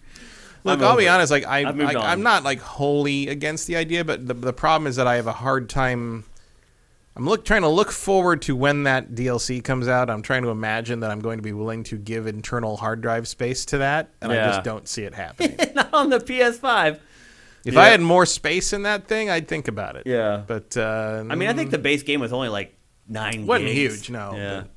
Look, 0.63 0.79
I'm 0.79 0.85
I'll 0.85 0.97
be 0.97 1.05
it. 1.05 1.09
honest. 1.09 1.31
Like 1.31 1.45
I, 1.45 1.63
I. 1.63 2.11
I'm 2.11 2.21
not 2.21 2.43
like 2.43 2.59
wholly 2.59 3.27
against 3.29 3.67
the 3.67 3.75
idea, 3.75 4.05
but 4.05 4.27
the 4.27 4.33
the 4.33 4.53
problem 4.53 4.87
is 4.87 4.95
that 4.97 5.07
I 5.07 5.15
have 5.15 5.27
a 5.27 5.33
hard 5.33 5.69
time. 5.69 6.23
I'm 7.15 7.25
look 7.25 7.43
trying 7.43 7.63
to 7.63 7.67
look 7.67 7.91
forward 7.91 8.41
to 8.43 8.55
when 8.55 8.83
that 8.83 9.11
DLC 9.11 9.61
comes 9.63 9.87
out. 9.87 10.09
I'm 10.09 10.21
trying 10.21 10.43
to 10.43 10.49
imagine 10.49 11.01
that 11.01 11.11
I'm 11.11 11.19
going 11.19 11.37
to 11.37 11.43
be 11.43 11.51
willing 11.51 11.83
to 11.85 11.97
give 11.97 12.25
internal 12.25 12.77
hard 12.77 13.01
drive 13.01 13.27
space 13.27 13.65
to 13.65 13.79
that, 13.79 14.09
and 14.21 14.31
I 14.31 14.35
just 14.47 14.63
don't 14.63 14.87
see 14.87 15.03
it 15.03 15.13
happening. 15.23 15.57
not 15.75 15.93
on 15.93 16.09
the 16.09 16.19
PS5. 16.19 16.99
if 17.65 17.73
Yeah. 17.73 17.79
I 17.81 17.87
had 17.89 17.99
more 18.01 18.25
space 18.25 18.71
in 18.71 18.83
that 18.83 19.07
thing, 19.07 19.29
I'd 19.29 19.47
think 19.47 19.67
about 19.67 19.97
it. 19.97 20.03
Yeah. 20.05 20.43
but 20.47 20.77
uh, 20.77 21.25
I 21.29 21.35
mean, 21.35 21.49
I 21.49 21.53
think 21.53 21.71
the 21.71 21.77
base 21.77 22.03
game 22.03 22.21
was 22.21 22.31
only 22.31 22.49
like 22.49 22.75
nine. 23.09 23.45
wasn't 23.45 23.71
gigs. 23.73 23.95
huge, 24.05 24.09
no. 24.09 24.33
Yeah. 24.35 24.59
But, 24.61 24.69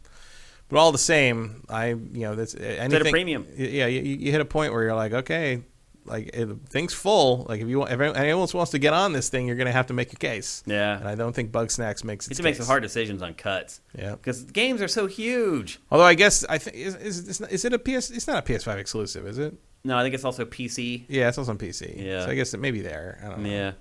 but 0.71 0.79
all 0.79 0.91
the 0.93 0.99
same, 0.99 1.63
I 1.69 1.89
you 1.91 1.99
know 2.23 2.35
that's 2.35 2.55
anything 2.57 3.13
premium. 3.13 3.47
Yeah, 3.57 3.87
you, 3.87 4.01
you 4.01 4.33
hit 4.33 4.41
a 4.41 4.45
point 4.45 4.73
where 4.73 4.83
you're 4.83 4.95
like, 4.95 5.13
okay, 5.13 5.63
like 6.07 6.31
it, 6.35 6.49
things 6.69 6.93
full. 6.93 7.47
Like 7.49 7.61
if 7.61 7.69
you 7.69 7.79
want, 7.79 7.93
if 7.93 8.01
anyone 8.01 8.41
else 8.41 8.55
wants 8.55 8.71
to 8.73 8.79
get 8.79 8.93
on 8.93 9.13
this 9.13 9.29
thing, 9.29 9.47
you're 9.47 9.57
going 9.57 9.67
to 9.67 9.73
have 9.73 9.87
to 9.87 9.95
make 9.95 10.13
a 10.13 10.17
case. 10.17 10.63
Yeah. 10.67 10.99
and 10.99 11.09
I 11.09 11.15
don't 11.15 11.35
think 11.35 11.51
Bugsnax 11.53 12.05
makes 12.05 12.29
It 12.29 12.43
makes 12.43 12.59
some 12.59 12.67
hard 12.67 12.83
decisions 12.83 13.23
on 13.23 13.35
cuts. 13.35 13.81
Yeah. 13.97 14.13
Because 14.13 14.45
games 14.45 14.83
are 14.83 14.89
so 14.89 15.07
huge. 15.07 15.81
Although 15.91 16.05
I 16.05 16.15
guess 16.15 16.45
I 16.45 16.59
think 16.59 16.77
is 16.77 16.95
is, 16.97 17.29
is, 17.29 17.41
is 17.41 17.65
it 17.65 17.73
a 17.73 17.79
PS? 17.79 18.11
It's 18.11 18.27
not 18.27 18.49
a 18.49 18.53
PS5 18.53 18.77
exclusive, 18.77 19.27
is 19.27 19.39
it? 19.39 19.55
No, 19.85 19.99
I 19.99 20.03
think 20.03 20.15
it's 20.15 20.25
also 20.25 20.45
PC. 20.45 21.05
Yeah, 21.09 21.29
it's 21.29 21.37
also 21.37 21.51
on 21.51 21.59
PC. 21.59 22.03
Yeah. 22.03 22.25
so 22.25 22.31
I 22.31 22.35
guess 22.35 22.55
it 22.55 22.61
may 22.61 22.71
be 22.71 22.81
there. 22.81 23.21
I 23.23 23.29
don't 23.29 23.41
know. 23.43 23.51
Yeah. 23.51 23.73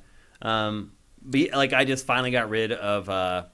Um, 0.42 0.92
but 1.22 1.52
like, 1.54 1.72
I 1.72 1.86
just 1.86 2.06
finally 2.06 2.32
got 2.32 2.50
rid 2.50 2.74
of 2.74 3.08
uh, 3.10 3.46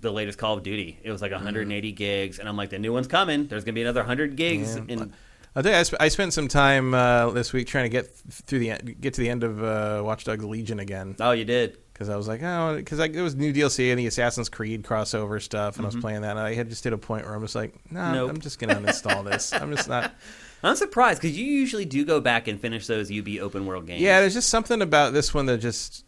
the 0.00 0.12
latest 0.12 0.38
Call 0.38 0.56
of 0.56 0.62
Duty. 0.62 0.98
It 1.02 1.10
was 1.10 1.20
like 1.20 1.32
180 1.32 1.92
gigs, 1.92 2.38
and 2.38 2.48
I'm 2.48 2.56
like, 2.56 2.70
the 2.70 2.78
new 2.78 2.92
one's 2.92 3.08
coming. 3.08 3.48
There's 3.48 3.64
gonna 3.64 3.74
be 3.74 3.82
another 3.82 4.00
100 4.00 4.36
gigs. 4.36 4.76
Yeah. 4.76 4.82
And 4.88 5.12
I'll 5.54 5.62
tell 5.62 5.72
you, 5.72 5.78
I, 5.78 5.82
sp- 5.84 6.00
I 6.00 6.08
spent 6.08 6.32
some 6.32 6.48
time 6.48 6.94
uh, 6.94 7.30
this 7.30 7.52
week 7.52 7.66
trying 7.66 7.84
to 7.84 7.88
get 7.90 8.06
through 8.30 8.58
the 8.60 8.70
en- 8.70 8.96
get 9.00 9.14
to 9.14 9.20
the 9.20 9.28
end 9.28 9.44
of 9.44 9.62
uh, 9.62 10.02
Watch 10.04 10.24
Dogs 10.24 10.44
Legion 10.44 10.78
again. 10.80 11.14
oh, 11.20 11.32
you 11.32 11.44
did. 11.44 11.76
because 11.92 12.08
I 12.08 12.16
was 12.16 12.26
like, 12.26 12.42
oh, 12.42 12.76
because 12.76 12.98
it 12.98 13.20
was 13.20 13.34
new 13.34 13.52
DLC 13.52 13.90
and 13.90 13.98
the 13.98 14.06
Assassin's 14.06 14.48
Creed 14.48 14.82
crossover 14.82 15.40
stuff, 15.42 15.76
and 15.76 15.84
I 15.84 15.88
Mm-hmm. 15.90 15.96
was 15.98 16.02
playing 16.02 16.22
that, 16.22 16.30
and 16.30 16.38
I 16.40 16.54
had 16.54 16.70
just 16.70 16.84
hit 16.84 16.92
a 16.94 16.98
point 16.98 17.26
where 17.26 17.34
I'm 17.34 17.42
just 17.42 17.54
like, 17.54 17.74
nah, 17.92 18.12
Nope. 18.12 18.30
I'm 18.30 18.40
just 18.40 18.58
gonna 18.58 18.76
uninstall 18.76 19.24
this. 19.30 19.52
I'm 19.52 19.70
just 19.76 19.88
not. 19.88 20.14
I'm 20.64 20.76
surprised 20.76 21.20
because 21.20 21.36
you 21.36 21.44
usually 21.44 21.84
do 21.84 22.04
go 22.04 22.20
back 22.20 22.46
and 22.48 22.58
finish 22.60 22.86
those 22.86 23.10
UB 23.10 23.28
open 23.40 23.66
world 23.66 23.86
games. 23.86 24.00
Yeah, 24.00 24.20
there's 24.20 24.34
just 24.34 24.48
something 24.48 24.80
about 24.80 25.12
this 25.12 25.34
one 25.34 25.46
that 25.46 25.58
just. 25.58 26.04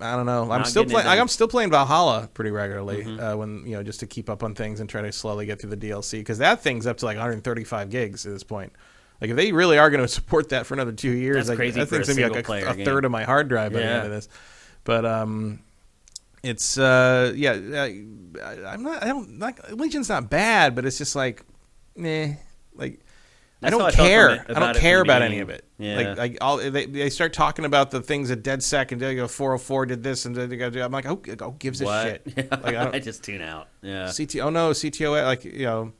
I 0.00 0.16
don't 0.16 0.26
know. 0.26 0.42
I'm 0.42 0.48
Not 0.48 0.66
still 0.68 0.84
playing. 0.84 1.06
Mm-hmm. 1.06 1.20
I'm 1.20 1.28
still 1.28 1.48
playing 1.48 1.70
Valhalla 1.70 2.28
pretty 2.32 2.50
regularly 2.50 3.04
uh, 3.18 3.36
when 3.36 3.66
you 3.66 3.72
know 3.72 3.82
just 3.82 4.00
to 4.00 4.06
keep 4.06 4.30
up 4.30 4.42
on 4.42 4.54
things 4.54 4.80
and 4.80 4.88
try 4.88 5.02
to 5.02 5.10
slowly 5.12 5.46
get 5.46 5.60
through 5.60 5.70
the 5.70 5.76
DLC 5.76 6.18
because 6.18 6.38
that 6.38 6.60
thing's 6.62 6.86
up 6.86 6.98
to 6.98 7.04
like 7.04 7.16
135 7.16 7.90
gigs 7.90 8.24
at 8.26 8.32
this 8.32 8.44
point. 8.44 8.72
Like 9.20 9.30
if 9.30 9.36
they 9.36 9.52
really 9.52 9.78
are 9.78 9.90
going 9.90 10.02
to 10.02 10.08
support 10.08 10.50
that 10.50 10.66
for 10.66 10.74
another 10.74 10.92
two 10.92 11.10
years, 11.10 11.36
That's 11.36 11.48
like, 11.50 11.58
crazy 11.58 11.80
that 11.80 11.86
thing's 11.86 12.08
gonna 12.08 12.28
be 12.28 12.42
like 12.42 12.64
a, 12.64 12.80
a 12.80 12.84
third 12.84 13.04
of 13.04 13.10
my 13.10 13.24
hard 13.24 13.48
drive 13.48 13.72
by 13.72 13.80
the 13.80 13.86
end 13.86 14.06
of 14.06 14.10
this. 14.10 14.28
But 14.84 15.04
um, 15.04 15.60
it's 16.42 16.78
uh, 16.78 17.32
yeah, 17.34 17.52
I, 17.52 18.04
I'm 18.66 18.82
not. 18.82 19.02
I 19.02 19.08
don't 19.08 19.38
like 19.38 19.70
Legion's 19.72 20.08
not 20.08 20.30
bad, 20.30 20.74
but 20.74 20.84
it's 20.84 20.98
just 20.98 21.16
like, 21.16 21.44
nah, 21.96 22.28
like. 22.74 23.00
I 23.62 23.70
don't 23.70 23.82
I 23.82 23.90
care. 23.90 24.44
I 24.48 24.60
don't 24.60 24.76
care 24.76 25.00
about 25.00 25.22
any 25.22 25.40
of 25.40 25.50
it. 25.50 25.64
Yeah. 25.78 25.96
Like, 25.96 26.18
like 26.18 26.38
all 26.40 26.58
they, 26.58 26.86
they 26.86 27.10
start 27.10 27.32
talking 27.32 27.64
about 27.64 27.90
the 27.90 28.00
things 28.00 28.28
that 28.28 28.42
DedSec 28.42 28.92
and 28.92 29.00
they 29.00 29.16
go 29.16 29.26
404 29.26 29.86
did 29.86 30.02
this 30.02 30.26
and 30.26 30.36
they 30.36 30.56
go, 30.56 30.66
I'm 30.80 30.92
like, 30.92 31.04
who, 31.04 31.20
who 31.24 31.54
gives 31.58 31.80
a 31.80 31.84
what? 31.84 32.04
shit? 32.04 32.22
Yeah. 32.36 32.56
Like, 32.62 32.76
I 32.76 32.90
I, 32.94 32.98
just 33.00 33.24
tune 33.24 33.42
out. 33.42 33.68
Yeah. 33.82 34.12
CT, 34.16 34.36
oh 34.36 34.50
no, 34.50 34.70
CTOS, 34.70 35.24
like 35.24 35.44
you 35.44 35.64
know, 35.64 35.92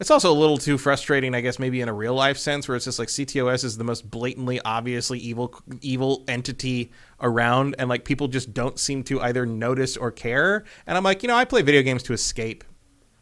it's 0.00 0.10
also 0.10 0.32
a 0.32 0.34
little 0.34 0.56
too 0.56 0.78
frustrating, 0.78 1.34
I 1.34 1.42
guess, 1.42 1.58
maybe 1.58 1.80
in 1.80 1.88
a 1.88 1.92
real 1.92 2.14
life 2.14 2.38
sense, 2.38 2.66
where 2.66 2.74
it's 2.74 2.86
just 2.86 2.98
like 2.98 3.08
CTOS 3.08 3.64
is 3.64 3.76
the 3.76 3.84
most 3.84 4.10
blatantly, 4.10 4.58
obviously 4.64 5.18
evil, 5.18 5.54
evil 5.82 6.24
entity 6.26 6.90
around, 7.20 7.76
and 7.78 7.88
like 7.88 8.04
people 8.04 8.26
just 8.26 8.54
don't 8.54 8.78
seem 8.78 9.04
to 9.04 9.20
either 9.20 9.44
notice 9.44 9.96
or 9.96 10.10
care. 10.10 10.64
And 10.86 10.96
I'm 10.96 11.04
like, 11.04 11.22
you 11.22 11.28
know, 11.28 11.36
I 11.36 11.44
play 11.44 11.60
video 11.62 11.82
games 11.82 12.02
to 12.04 12.14
escape. 12.14 12.64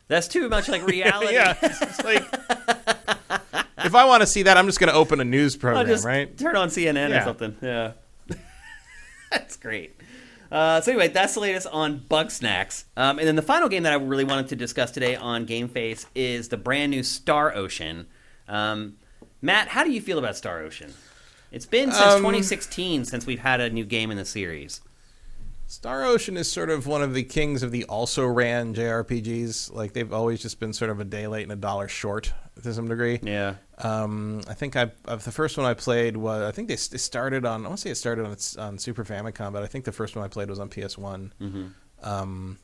That's 0.09 0.27
too 0.29 0.49
much 0.49 0.69
like 0.69 0.87
reality. 0.87 1.33
yeah, 1.35 1.55
it's 1.63 2.03
like 2.03 2.25
if 3.85 3.95
I 3.95 4.05
want 4.05 4.23
to 4.23 4.27
see 4.27 4.43
that, 4.45 4.57
I'm 4.57 4.67
just 4.67 4.81
going 4.81 4.91
to 4.91 4.97
open 4.97 5.21
a 5.21 5.25
news 5.25 5.55
I'll 5.55 5.61
program, 5.61 5.87
just 5.87 6.05
right? 6.05 6.37
turn 6.37 6.57
on 6.57 6.69
CNN 6.69 7.19
or 7.19 7.25
something. 7.25 7.57
Yeah. 7.63 7.93
that's 9.31 9.57
great. 9.57 9.95
Uh, 10.51 10.81
so 10.81 10.93
anyway, 10.93 11.09
that's 11.09 11.35
the 11.35 11.41
latest 11.41 11.67
on 11.67 12.01
Bugsnax. 12.01 12.85
Um, 12.97 13.19
and 13.19 13.29
then 13.29 13.37
the 13.37 13.43
final 13.43 13.69
game 13.69 13.83
that 13.83 13.93
I 13.93 13.97
really 13.97 14.25
wanted 14.25 14.49
to 14.49 14.57
discuss 14.57 14.91
today 14.91 15.15
on 15.15 15.45
Game 15.45 15.69
Face 15.69 16.07
is 16.15 16.49
the 16.49 16.57
brand 16.57 16.91
new 16.91 17.03
Star 17.03 17.55
Ocean. 17.55 18.07
Um, 18.49 18.97
Matt, 19.43 19.69
how 19.69 19.85
do 19.85 19.91
you 19.93 20.01
feel 20.01 20.19
about 20.19 20.37
Star 20.37 20.61
Ocean? 20.61 20.95
It's 21.53 21.67
been 21.67 21.93
since 21.93 22.05
Um, 22.05 22.19
2016 22.21 23.05
since 23.05 23.27
we've 23.27 23.39
had 23.41 23.61
a 23.61 23.69
new 23.71 23.85
game 23.85 24.11
in 24.11 24.17
the 24.17 24.25
series. 24.25 24.81
Star 25.69 26.07
Ocean 26.07 26.39
is 26.39 26.51
sort 26.51 26.71
of 26.71 26.87
one 26.87 27.03
of 27.03 27.13
the 27.13 27.23
kings 27.23 27.63
of 27.63 27.71
the 27.71 27.85
also 27.85 28.27
ran 28.27 28.75
JRPGs. 28.75 29.71
Like 29.71 29.93
they've 29.93 30.13
always 30.13 30.41
just 30.41 30.59
been 30.59 30.73
sort 30.73 30.91
of 30.91 30.99
a 30.99 31.05
day 31.05 31.27
late 31.27 31.43
and 31.43 31.53
a 31.53 31.57
dollar 31.57 31.89
short 31.89 32.33
to 32.63 32.73
some 32.73 32.89
degree. 32.89 33.21
Yeah. 33.23 33.57
Um, 33.77 34.41
I 34.49 34.55
think 34.55 34.77
I 34.77 34.91
uh, 35.05 35.17
the 35.17 35.31
first 35.31 35.59
one 35.59 35.67
I 35.67 35.75
played 35.75 36.17
was 36.17 36.43
I 36.43 36.53
think 36.53 36.69
they, 36.69 36.77
started 36.77 37.45
on 37.45 37.67
I 37.67 37.69
want 37.69 37.81
to 37.81 37.83
say 37.83 37.91
it 37.91 37.97
started 37.97 38.25
on 38.25 38.35
on 38.59 38.79
Super 38.79 39.05
Famicom, 39.05 39.53
but 39.53 39.63
I 39.63 39.67
think 39.67 39.85
the 39.85 39.93
first 39.93 40.17
one 40.17 40.25
I 40.25 40.29
played 40.29 40.49
was 40.49 40.59
on 40.59 40.71
PS 40.71 40.97
One, 40.97 41.35
um, 42.03 42.59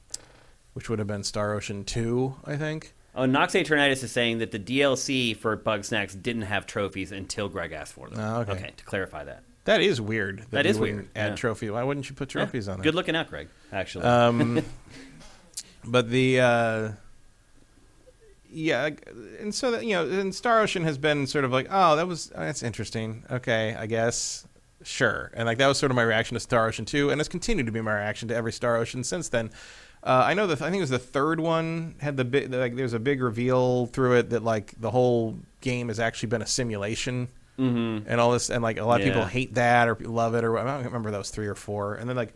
which 0.73 0.89
would 0.89 0.99
have 0.99 1.07
been 1.07 1.25
Star 1.25 1.53
Ocean 1.53 1.85
Two, 1.85 2.37
I 2.47 2.57
think. 2.57 2.95
Oh, 3.15 3.27
Nox 3.27 3.53
Eternitis 3.53 4.03
is 4.03 4.13
saying 4.13 4.39
that 4.39 4.51
the 4.51 4.59
DLC 4.59 5.37
for 5.37 5.57
Bugsnax 5.59 6.21
didn't 6.21 6.43
have 6.43 6.67
trophies 6.67 7.13
until 7.13 7.51
Greg 7.51 7.71
asked 7.73 7.93
for 7.93 8.09
them. 8.09 8.19
Oh, 8.19 8.41
okay. 8.51 8.73
to 8.77 8.85
clarify 8.85 9.25
that. 9.25 9.45
That 9.65 9.81
is 9.81 10.01
weird. 10.01 10.41
That, 10.41 10.51
That 10.51 10.67
is 10.67 10.79
weird, 10.79 11.09
Add 11.17 11.31
yeah. 11.31 11.35
trophy. 11.37 11.71
Why 11.71 11.83
wouldn't 11.83 12.09
you 12.11 12.15
put 12.15 12.29
trophies 12.29 12.67
Yeah. 12.67 12.75
on 12.75 12.81
it? 12.81 12.83
Good 12.83 12.95
looking 12.95 13.17
out, 13.17 13.31
Greg, 13.31 13.49
actually. 13.73 14.05
Um, 14.05 14.63
but 15.85 16.11
the 16.11 16.41
uh, 16.41 16.89
yeah, 18.51 18.91
and 19.41 19.55
so 19.55 19.71
that 19.73 19.85
you 19.85 19.95
know, 19.95 20.09
and 20.09 20.35
Star 20.35 20.61
Ocean 20.61 20.85
has 20.85 20.99
been 20.99 21.27
sort 21.27 21.45
of 21.45 21.51
like, 21.53 21.67
oh, 21.71 21.97
that 21.97 22.07
was 22.07 22.27
that's 22.29 22.63
interesting. 22.63 23.25
Okay, 23.31 23.75
I 23.79 23.87
guess 23.87 24.47
sure, 24.83 25.31
and 25.35 25.47
like 25.47 25.59
that 25.59 25.67
was 25.67 25.79
sort 25.79 25.91
of 25.91 25.97
my 25.97 26.03
reaction 26.03 26.35
to 26.35 26.41
Star 26.41 26.69
Ocean 26.69 26.85
two, 26.85 27.11
and 27.11 27.21
it's 27.21 27.29
continued 27.29 27.67
to 27.67 27.73
be 27.73 27.81
my 27.81 27.95
reaction 27.95 28.29
to 28.29 28.35
every 28.37 28.53
Star 28.53 28.77
Ocean 28.77 29.03
since 29.03 29.29
then. 29.29 29.51
Uh, 30.03 30.23
I 30.27 30.35
know 30.35 30.47
that 30.47 30.61
I 30.61 30.67
think 30.67 30.77
it 30.77 30.83
was 30.83 30.91
the 30.91 30.99
third 30.99 31.41
one 31.41 31.95
had 31.99 32.17
the 32.19 32.25
big 32.27 32.53
like 32.53 32.77
there's 32.77 32.93
a 32.93 32.99
big 32.99 33.23
reveal 33.23 33.87
through 33.87 34.19
it 34.19 34.31
that 34.31 34.45
like 34.45 34.79
the 34.79 34.91
whole 34.91 35.39
game 35.63 35.89
has 35.89 35.99
actually 35.99 36.29
been 36.29 36.43
a 36.43 36.47
simulation 36.47 37.29
mm-hmm. 37.59 38.09
and 38.09 38.21
all 38.21 38.33
this, 38.33 38.51
and 38.51 38.63
like 38.63 38.79
a 38.79 38.85
lot 38.85 39.01
of 39.01 39.07
people 39.07 39.25
hate 39.25 39.55
that 39.55 39.89
or 39.89 39.97
love 40.01 40.35
it, 40.35 40.45
or 40.45 40.59
I 40.59 40.65
don't 40.65 40.85
remember 40.85 41.11
those 41.11 41.31
three 41.31 41.47
or 41.47 41.55
four. 41.55 41.95
And 41.95 42.09
then 42.09 42.17
like 42.17 42.35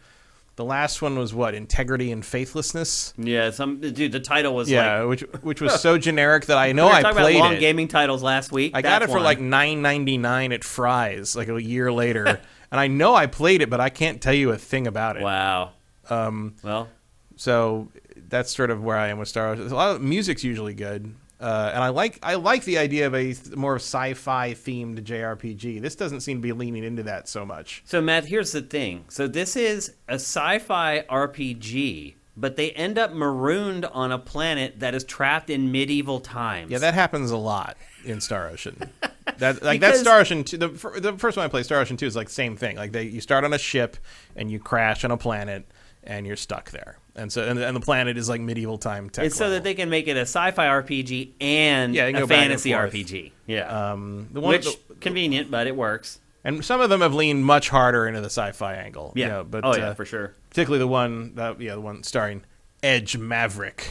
the 0.56 0.64
last 0.64 1.00
one 1.02 1.16
was 1.16 1.32
what 1.32 1.54
integrity 1.54 2.10
and 2.10 2.26
faithlessness. 2.26 3.14
Yeah, 3.16 3.50
some 3.50 3.80
dude. 3.80 4.10
The 4.10 4.20
title 4.20 4.54
was 4.54 4.68
Yeah, 4.68 5.02
like 5.02 5.08
which 5.08 5.20
which 5.42 5.60
was 5.60 5.80
so 5.80 5.98
generic 5.98 6.46
that 6.46 6.58
I 6.58 6.72
know 6.72 6.86
we 6.86 6.92
I 6.92 7.02
played 7.02 7.12
about 7.12 7.32
long 7.34 7.52
it. 7.54 7.60
gaming 7.60 7.86
titles 7.86 8.22
last 8.22 8.50
week. 8.50 8.72
I 8.74 8.82
got 8.82 9.02
it 9.02 9.06
for 9.06 9.14
one. 9.14 9.22
like 9.22 9.40
nine 9.40 9.82
ninety 9.82 10.18
nine 10.18 10.52
at 10.52 10.64
Fry's, 10.64 11.36
like 11.36 11.48
a 11.48 11.62
year 11.62 11.92
later, 11.92 12.26
and 12.72 12.80
I 12.80 12.88
know 12.88 13.14
I 13.14 13.26
played 13.26 13.62
it, 13.62 13.70
but 13.70 13.80
I 13.80 13.88
can't 13.88 14.20
tell 14.20 14.34
you 14.34 14.50
a 14.50 14.58
thing 14.58 14.86
about 14.86 15.16
it. 15.16 15.22
wow. 15.22 15.70
Um, 16.10 16.56
Well, 16.62 16.88
so 17.36 17.88
that's 18.28 18.54
sort 18.54 18.70
of 18.70 18.82
where 18.82 18.96
I 18.96 19.08
am 19.08 19.18
with 19.18 19.28
Star 19.28 19.54
Wars. 19.54 19.70
A 19.70 19.74
lot 19.74 19.94
of 19.94 20.02
music's 20.02 20.42
usually 20.42 20.74
good, 20.74 21.14
uh, 21.40 21.70
and 21.74 21.82
I 21.84 21.88
like 21.90 22.18
I 22.22 22.34
like 22.34 22.64
the 22.64 22.78
idea 22.78 23.06
of 23.06 23.14
a 23.14 23.34
more 23.54 23.76
sci-fi 23.76 24.54
themed 24.54 25.02
JRPG. 25.02 25.80
This 25.80 25.94
doesn't 25.94 26.20
seem 26.20 26.38
to 26.38 26.42
be 26.42 26.52
leaning 26.52 26.84
into 26.84 27.02
that 27.04 27.28
so 27.28 27.44
much. 27.46 27.82
so 27.84 28.00
Matt, 28.00 28.24
here's 28.26 28.52
the 28.52 28.62
thing. 28.62 29.04
So 29.08 29.28
this 29.28 29.54
is 29.56 29.94
a 30.08 30.14
sci-fi 30.14 31.04
RPG, 31.08 32.14
but 32.36 32.56
they 32.56 32.70
end 32.72 32.98
up 32.98 33.12
marooned 33.12 33.84
on 33.86 34.12
a 34.12 34.18
planet 34.18 34.80
that 34.80 34.94
is 34.94 35.04
trapped 35.04 35.50
in 35.50 35.70
medieval 35.72 36.20
times. 36.20 36.70
Yeah, 36.70 36.78
that 36.78 36.94
happens 36.94 37.30
a 37.30 37.36
lot 37.36 37.76
in 38.04 38.20
Star 38.20 38.48
Ocean. 38.48 38.90
That 39.36 39.62
like 39.62 39.78
Because- 39.78 39.92
that's 39.96 40.00
Star 40.00 40.20
Ocean. 40.20 40.42
Two, 40.42 40.56
the 40.56 40.68
the 40.68 41.12
first 41.18 41.36
one 41.36 41.44
I 41.44 41.48
played, 41.50 41.66
Star 41.66 41.78
Ocean 41.80 41.98
Two, 41.98 42.06
is 42.06 42.16
like 42.16 42.30
same 42.30 42.56
thing. 42.56 42.76
Like 42.76 42.92
they 42.92 43.02
you 43.04 43.20
start 43.20 43.44
on 43.44 43.52
a 43.52 43.58
ship 43.58 43.98
and 44.34 44.50
you 44.50 44.58
crash 44.58 45.04
on 45.04 45.10
a 45.10 45.18
planet 45.18 45.70
and 46.02 46.26
you're 46.26 46.34
stuck 46.34 46.70
there. 46.70 46.96
And 47.18 47.32
so 47.32 47.46
and, 47.46 47.58
and 47.58 47.76
the 47.76 47.80
planet 47.80 48.16
is 48.16 48.28
like 48.28 48.40
medieval 48.40 48.78
time 48.78 49.10
tech. 49.10 49.26
It's 49.26 49.36
so 49.36 49.44
level. 49.44 49.56
that 49.56 49.64
they 49.64 49.74
can 49.74 49.90
make 49.90 50.06
it 50.08 50.16
a 50.16 50.20
sci-fi 50.22 50.66
RPG 50.66 51.32
and 51.40 51.94
Yeah, 51.94 52.06
can 52.06 52.16
a 52.16 52.20
go 52.20 52.26
back 52.26 52.38
and 52.38 52.48
fantasy 52.60 52.72
forth. 52.72 52.92
RPG. 52.92 53.32
Yeah. 53.46 53.92
Um, 53.92 54.28
the 54.32 54.40
one, 54.40 54.50
Which 54.54 54.64
the, 54.64 54.94
convenient, 55.00 55.50
but 55.50 55.66
it 55.66 55.76
works. 55.76 56.20
And 56.44 56.64
some 56.64 56.80
of 56.80 56.88
them 56.88 57.00
have 57.00 57.14
leaned 57.14 57.44
much 57.44 57.68
harder 57.68 58.06
into 58.06 58.20
the 58.20 58.30
sci-fi 58.30 58.74
angle. 58.74 59.12
Yeah. 59.16 59.24
you 59.26 59.32
know, 59.32 59.44
but 59.44 59.64
oh 59.64 59.76
yeah, 59.76 59.88
uh, 59.88 59.94
for 59.94 60.04
sure. 60.04 60.34
particularly 60.50 60.78
the 60.78 60.88
one 60.88 61.34
that 61.34 61.60
yeah 61.60 61.74
the 61.74 61.80
one 61.80 62.02
starring 62.04 62.42
Edge 62.82 63.16
Maverick, 63.16 63.82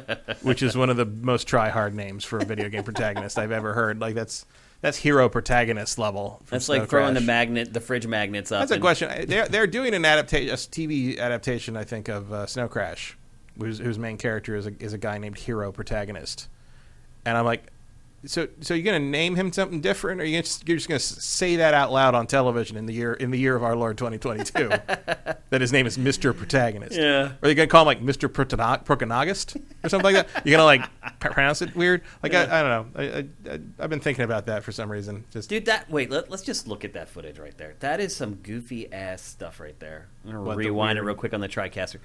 which 0.42 0.62
is 0.62 0.76
one 0.76 0.88
of 0.88 0.96
the 0.96 1.04
most 1.04 1.48
try-hard 1.48 1.94
names 1.94 2.24
for 2.24 2.38
a 2.38 2.44
video 2.44 2.68
game 2.68 2.84
protagonist 2.84 3.38
I've 3.38 3.50
ever 3.50 3.72
heard. 3.74 4.00
Like 4.00 4.14
that's 4.14 4.46
that's 4.80 4.98
Hiro 4.98 5.28
Protagonist 5.28 5.98
level. 5.98 6.42
That's 6.50 6.68
like 6.68 6.82
Snow 6.82 6.86
throwing 6.86 7.14
the 7.14 7.20
magnet, 7.20 7.72
the 7.72 7.80
fridge 7.80 8.06
magnets 8.06 8.52
up. 8.52 8.60
That's 8.60 8.72
a 8.72 8.80
question. 8.80 9.26
They're 9.26 9.48
they're 9.48 9.66
doing 9.66 9.94
an 9.94 10.04
adaptation, 10.04 10.50
a 10.50 10.56
TV 10.56 11.18
adaptation, 11.18 11.76
I 11.76 11.84
think, 11.84 12.08
of 12.08 12.32
uh, 12.32 12.46
Snow 12.46 12.68
Crash, 12.68 13.16
whose, 13.58 13.78
whose 13.78 13.98
main 13.98 14.18
character 14.18 14.56
is 14.56 14.66
a, 14.66 14.72
is 14.82 14.92
a 14.92 14.98
guy 14.98 15.18
named 15.18 15.38
Hiro 15.38 15.72
Protagonist, 15.72 16.48
and 17.24 17.36
I'm 17.36 17.44
like, 17.44 17.72
so 18.26 18.48
so 18.60 18.74
you're 18.74 18.84
gonna 18.84 18.98
name 18.98 19.36
him 19.36 19.52
something 19.52 19.80
different, 19.80 20.20
or 20.20 20.24
you 20.24 20.40
just 20.42 20.66
you're 20.68 20.76
just 20.76 20.88
gonna 20.88 20.98
say 20.98 21.56
that 21.56 21.74
out 21.74 21.92
loud 21.92 22.14
on 22.14 22.26
television 22.26 22.76
in 22.76 22.86
the 22.86 22.92
year 22.92 23.14
in 23.14 23.30
the 23.30 23.38
year 23.38 23.56
of 23.56 23.62
our 23.62 23.76
Lord 23.76 23.96
2022 23.96 24.68
that 25.50 25.60
his 25.60 25.72
name 25.72 25.86
is 25.86 25.96
Mr. 25.96 26.36
Protagonist? 26.36 26.96
Yeah. 26.96 27.32
Or 27.32 27.38
are 27.42 27.48
you 27.48 27.54
gonna 27.54 27.68
call 27.68 27.82
him 27.82 27.86
like 27.86 28.02
Mr. 28.02 28.32
Protagonist 28.32 29.56
or 29.82 29.88
something 29.88 30.14
like 30.14 30.26
that? 30.26 30.46
You're 30.46 30.56
gonna 30.58 30.64
like 30.64 30.84
pronounce 31.20 31.62
it 31.62 31.74
weird? 31.74 32.02
Like 32.22 32.34
I, 32.34 32.42
I 32.42 32.62
don't 32.62 32.94
know. 32.94 33.00
I, 33.00 33.52
I, 33.52 33.60
I've 33.78 33.90
been 33.90 34.00
thinking 34.00 34.24
about 34.24 34.46
that 34.46 34.64
for 34.64 34.72
some 34.72 34.90
reason. 34.90 35.24
Just 35.30 35.48
Dude, 35.48 35.66
that 35.66 35.90
wait, 35.90 36.10
let, 36.10 36.30
us 36.32 36.42
just 36.42 36.66
look 36.66 36.84
at 36.84 36.92
that 36.94 37.08
footage 37.08 37.38
right 37.38 37.56
there. 37.56 37.74
That 37.80 38.00
is 38.00 38.14
some 38.14 38.34
goofy 38.36 38.92
ass 38.92 39.22
stuff 39.22 39.60
right 39.60 39.78
there. 39.80 40.08
I'm 40.24 40.32
gonna 40.32 40.56
rewind 40.56 40.98
it 40.98 41.02
real 41.02 41.14
quick 41.14 41.32
on 41.34 41.40
the 41.40 41.48
TriCaster. 41.48 41.98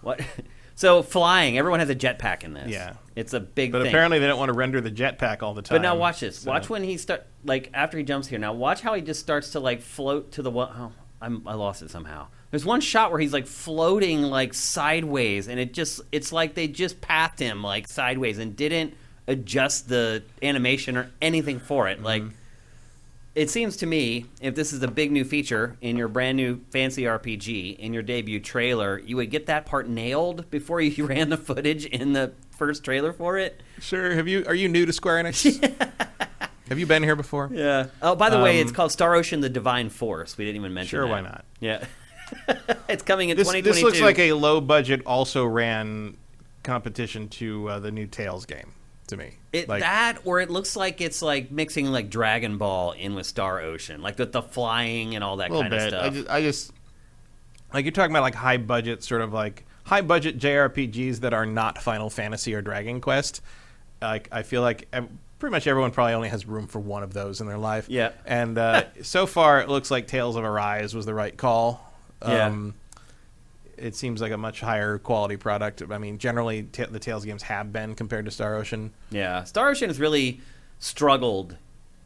What? 0.00 0.20
so 0.78 1.02
flying, 1.02 1.58
everyone 1.58 1.80
has 1.80 1.90
a 1.90 1.94
jetpack 1.96 2.44
in 2.44 2.52
this. 2.52 2.68
Yeah. 2.68 2.92
it's 3.16 3.32
a 3.32 3.40
big 3.40 3.72
but 3.72 3.82
thing. 3.82 3.88
apparently 3.88 4.20
they 4.20 4.28
don't 4.28 4.38
want 4.38 4.50
to 4.50 4.52
render 4.52 4.80
the 4.80 4.92
jetpack 4.92 5.42
all 5.42 5.52
the 5.52 5.60
time. 5.60 5.74
But 5.74 5.82
now 5.82 5.96
watch 5.96 6.20
this. 6.20 6.38
so- 6.38 6.50
Watch 6.52 6.70
when 6.70 6.84
he 6.84 6.96
start 6.96 7.26
like 7.44 7.68
after 7.74 7.98
he 7.98 8.04
jumps 8.04 8.28
here. 8.28 8.38
Now 8.38 8.52
watch 8.52 8.80
how 8.80 8.94
he 8.94 9.02
just 9.02 9.18
starts 9.18 9.50
to 9.50 9.60
like 9.60 9.82
float 9.82 10.30
to 10.32 10.42
the 10.42 10.52
one. 10.52 10.68
Oh, 10.72 10.92
I'm, 11.20 11.48
I 11.48 11.54
lost 11.54 11.82
it 11.82 11.90
somehow. 11.90 12.28
There's 12.52 12.64
one 12.64 12.80
shot 12.80 13.10
where 13.10 13.18
he's 13.18 13.32
like 13.32 13.48
floating 13.48 14.22
like 14.22 14.54
sideways, 14.54 15.48
and 15.48 15.58
it 15.58 15.74
just 15.74 16.00
it's 16.12 16.30
like 16.32 16.54
they 16.54 16.68
just 16.68 17.00
pathed 17.00 17.40
him 17.40 17.60
like 17.60 17.88
sideways 17.88 18.38
and 18.38 18.54
didn't 18.54 18.94
adjust 19.26 19.88
the 19.88 20.22
animation 20.44 20.96
or 20.96 21.10
anything 21.20 21.58
for 21.58 21.88
it. 21.88 22.00
Like 22.00 22.22
mm-hmm. 22.22 22.36
It 23.38 23.48
seems 23.50 23.76
to 23.76 23.86
me, 23.86 24.26
if 24.40 24.56
this 24.56 24.72
is 24.72 24.82
a 24.82 24.88
big 24.88 25.12
new 25.12 25.24
feature 25.24 25.76
in 25.80 25.96
your 25.96 26.08
brand 26.08 26.36
new 26.36 26.60
fancy 26.70 27.04
RPG 27.04 27.78
in 27.78 27.92
your 27.92 28.02
debut 28.02 28.40
trailer, 28.40 28.98
you 28.98 29.14
would 29.16 29.30
get 29.30 29.46
that 29.46 29.64
part 29.64 29.88
nailed 29.88 30.50
before 30.50 30.80
you 30.80 31.06
ran 31.06 31.28
the 31.28 31.36
footage 31.36 31.86
in 31.86 32.14
the 32.14 32.32
first 32.50 32.82
trailer 32.82 33.12
for 33.12 33.38
it. 33.38 33.62
Sure. 33.80 34.12
Have 34.12 34.26
you? 34.26 34.44
Are 34.48 34.56
you 34.56 34.68
new 34.68 34.84
to 34.84 34.92
Square 34.92 35.22
Enix? 35.22 35.62
Have 36.68 36.80
you 36.80 36.86
been 36.86 37.04
here 37.04 37.14
before? 37.14 37.48
Yeah. 37.52 37.86
Oh, 38.02 38.16
by 38.16 38.28
the 38.28 38.40
way, 38.40 38.60
Um, 38.60 38.66
it's 38.66 38.72
called 38.72 38.90
Star 38.90 39.14
Ocean: 39.14 39.40
The 39.40 39.48
Divine 39.48 39.88
Force. 39.88 40.36
We 40.36 40.44
didn't 40.44 40.56
even 40.56 40.74
mention. 40.74 40.98
It. 40.98 41.00
Sure, 41.00 41.06
that. 41.06 41.10
why 41.10 41.20
not? 41.20 41.44
Yeah. 41.60 41.84
it's 42.88 43.04
coming 43.04 43.28
in 43.30 43.36
This, 43.36 43.46
2022. 43.46 43.62
this 43.62 43.82
looks 43.82 44.00
like 44.00 44.18
a 44.18 44.32
low 44.32 44.60
budget, 44.60 45.02
also 45.06 45.46
ran 45.46 46.16
competition 46.64 47.28
to 47.28 47.68
uh, 47.68 47.78
the 47.78 47.92
new 47.92 48.06
Tails 48.06 48.44
game 48.44 48.72
to 49.08 49.16
me. 49.16 49.32
It, 49.52 49.68
like, 49.68 49.82
that, 49.82 50.18
or 50.24 50.40
it 50.40 50.50
looks 50.50 50.76
like 50.76 51.00
it's 51.00 51.22
like 51.22 51.50
mixing 51.50 51.86
like 51.86 52.10
Dragon 52.10 52.58
Ball 52.58 52.92
in 52.92 53.14
with 53.14 53.26
Star 53.26 53.60
Ocean, 53.60 54.02
like 54.02 54.18
with 54.18 54.32
the 54.32 54.42
flying 54.42 55.14
and 55.14 55.24
all 55.24 55.36
that 55.36 55.50
kind 55.50 55.70
bit. 55.70 55.92
of 55.92 56.00
I 56.00 56.08
stuff. 56.08 56.14
just, 56.14 56.30
I 56.30 56.40
just 56.42 56.72
like 57.72 57.84
you're 57.84 57.92
talking 57.92 58.12
about 58.12 58.22
like 58.22 58.34
high 58.34 58.56
budget, 58.56 59.02
sort 59.02 59.20
of 59.20 59.32
like 59.32 59.64
high 59.84 60.02
budget 60.02 60.38
JRPGs 60.38 61.20
that 61.20 61.34
are 61.34 61.46
not 61.46 61.78
Final 61.78 62.10
Fantasy 62.10 62.54
or 62.54 62.62
Dragon 62.62 63.00
Quest. 63.00 63.40
Like 64.00 64.28
I 64.30 64.42
feel 64.42 64.62
like 64.62 64.88
pretty 65.38 65.52
much 65.52 65.66
everyone 65.66 65.90
probably 65.90 66.14
only 66.14 66.28
has 66.28 66.46
room 66.46 66.66
for 66.66 66.78
one 66.78 67.02
of 67.02 67.12
those 67.12 67.40
in 67.40 67.46
their 67.46 67.58
life. 67.58 67.88
Yeah. 67.88 68.12
And 68.26 68.58
uh, 68.58 68.84
so 69.02 69.26
far, 69.26 69.60
it 69.60 69.68
looks 69.68 69.90
like 69.90 70.06
Tales 70.06 70.36
of 70.36 70.44
Arise 70.44 70.94
was 70.94 71.06
the 71.06 71.14
right 71.14 71.36
call. 71.36 71.92
Yeah. 72.22 72.48
It 73.80 73.94
seems 73.96 74.20
like 74.20 74.32
a 74.32 74.36
much 74.38 74.60
higher 74.60 74.98
quality 74.98 75.36
product. 75.36 75.82
I 75.90 75.98
mean, 75.98 76.18
generally, 76.18 76.64
ta 76.64 76.86
the 76.90 76.98
Tales 76.98 77.24
games 77.24 77.42
have 77.44 77.72
been 77.72 77.94
compared 77.94 78.24
to 78.24 78.30
Star 78.30 78.56
Ocean. 78.56 78.92
yeah, 79.10 79.44
Star 79.44 79.70
Ocean 79.70 79.88
has 79.88 79.98
really 80.00 80.40
struggled 80.78 81.56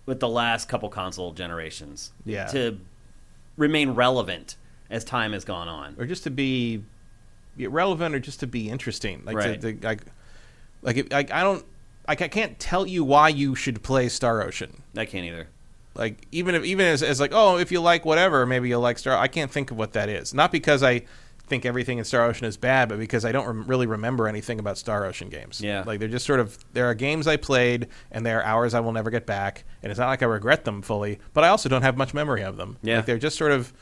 with 0.06 0.20
the 0.20 0.28
last 0.28 0.68
couple 0.68 0.88
console 0.88 1.32
generations. 1.32 2.12
Yeah. 2.24 2.46
To 2.46 2.78
remain 3.56 3.90
relevant 3.90 4.56
as 4.90 5.04
time 5.04 5.32
has 5.32 5.44
gone 5.44 5.68
on. 5.68 5.94
or 5.98 6.06
just 6.06 6.24
to 6.24 6.30
be 6.30 6.82
relevant 7.58 8.14
or 8.14 8.18
just 8.18 8.40
to 8.40 8.46
be 8.46 8.68
interesting 8.70 9.22
like 9.26 9.36
Right. 9.36 9.60
to, 9.60 9.72
to, 9.74 9.86
like 9.86 10.00
like, 10.80 11.12
like 11.12 11.30
i 11.30 11.42
don't 11.42 11.64
like 12.08 12.22
i 12.22 12.28
can't 12.28 12.58
tell 12.58 12.86
you 12.86 13.04
why 13.04 13.28
you 13.28 13.54
should 13.54 13.82
play 13.82 14.08
star 14.08 14.42
ocean 14.42 14.82
I 14.96 15.04
can't 15.04 15.26
either. 15.26 15.48
like 15.94 16.26
even 16.32 16.54
if 16.54 16.64
even 16.64 16.86
as, 16.86 17.02
as 17.02 17.20
like 17.20 17.32
oh 17.34 17.58
if 17.58 17.70
you 17.70 17.80
like 17.82 18.06
whatever 18.06 18.46
maybe 18.46 18.70
you'll 18.70 18.80
like 18.80 18.98
star 18.98 19.16
i 19.18 19.28
can't 19.28 19.50
think 19.50 19.70
of 19.70 19.76
what 19.76 19.92
that 19.92 20.08
is 20.08 20.32
not 20.32 20.50
because 20.50 20.82
i 20.82 21.02
think 21.48 21.66
everything 21.66 21.98
in 21.98 22.04
star 22.04 22.24
ocean 22.24 22.46
is 22.46 22.56
bad 22.56 22.88
but 22.88 22.98
because 22.98 23.24
i 23.26 23.32
don't 23.32 23.46
rem- 23.46 23.64
really 23.66 23.86
remember 23.86 24.26
anything 24.26 24.58
about 24.58 24.78
star 24.78 25.04
ocean 25.04 25.28
games 25.28 25.60
Yeah. 25.60 25.82
like 25.86 25.98
they're 26.00 26.08
just 26.08 26.24
sort 26.24 26.40
of 26.40 26.56
there 26.72 26.86
are 26.88 26.94
games 26.94 27.26
i 27.26 27.36
played 27.36 27.88
and 28.10 28.24
there 28.24 28.38
are 28.40 28.44
hours 28.44 28.72
i 28.74 28.80
will 28.80 28.92
never 28.92 29.10
get 29.10 29.26
back 29.26 29.64
and 29.82 29.90
it's 29.90 29.98
not 29.98 30.06
like 30.08 30.22
i 30.22 30.26
regret 30.26 30.64
them 30.64 30.80
fully 30.80 31.18
but 31.34 31.44
i 31.44 31.48
also 31.48 31.68
don't 31.68 31.82
have 31.82 31.96
much 31.98 32.14
memory 32.14 32.42
of 32.42 32.56
them 32.56 32.78
Yeah. 32.82 32.96
like 32.98 33.06
they're 33.06 33.18
just 33.18 33.36
sort 33.36 33.52
of 33.52 33.72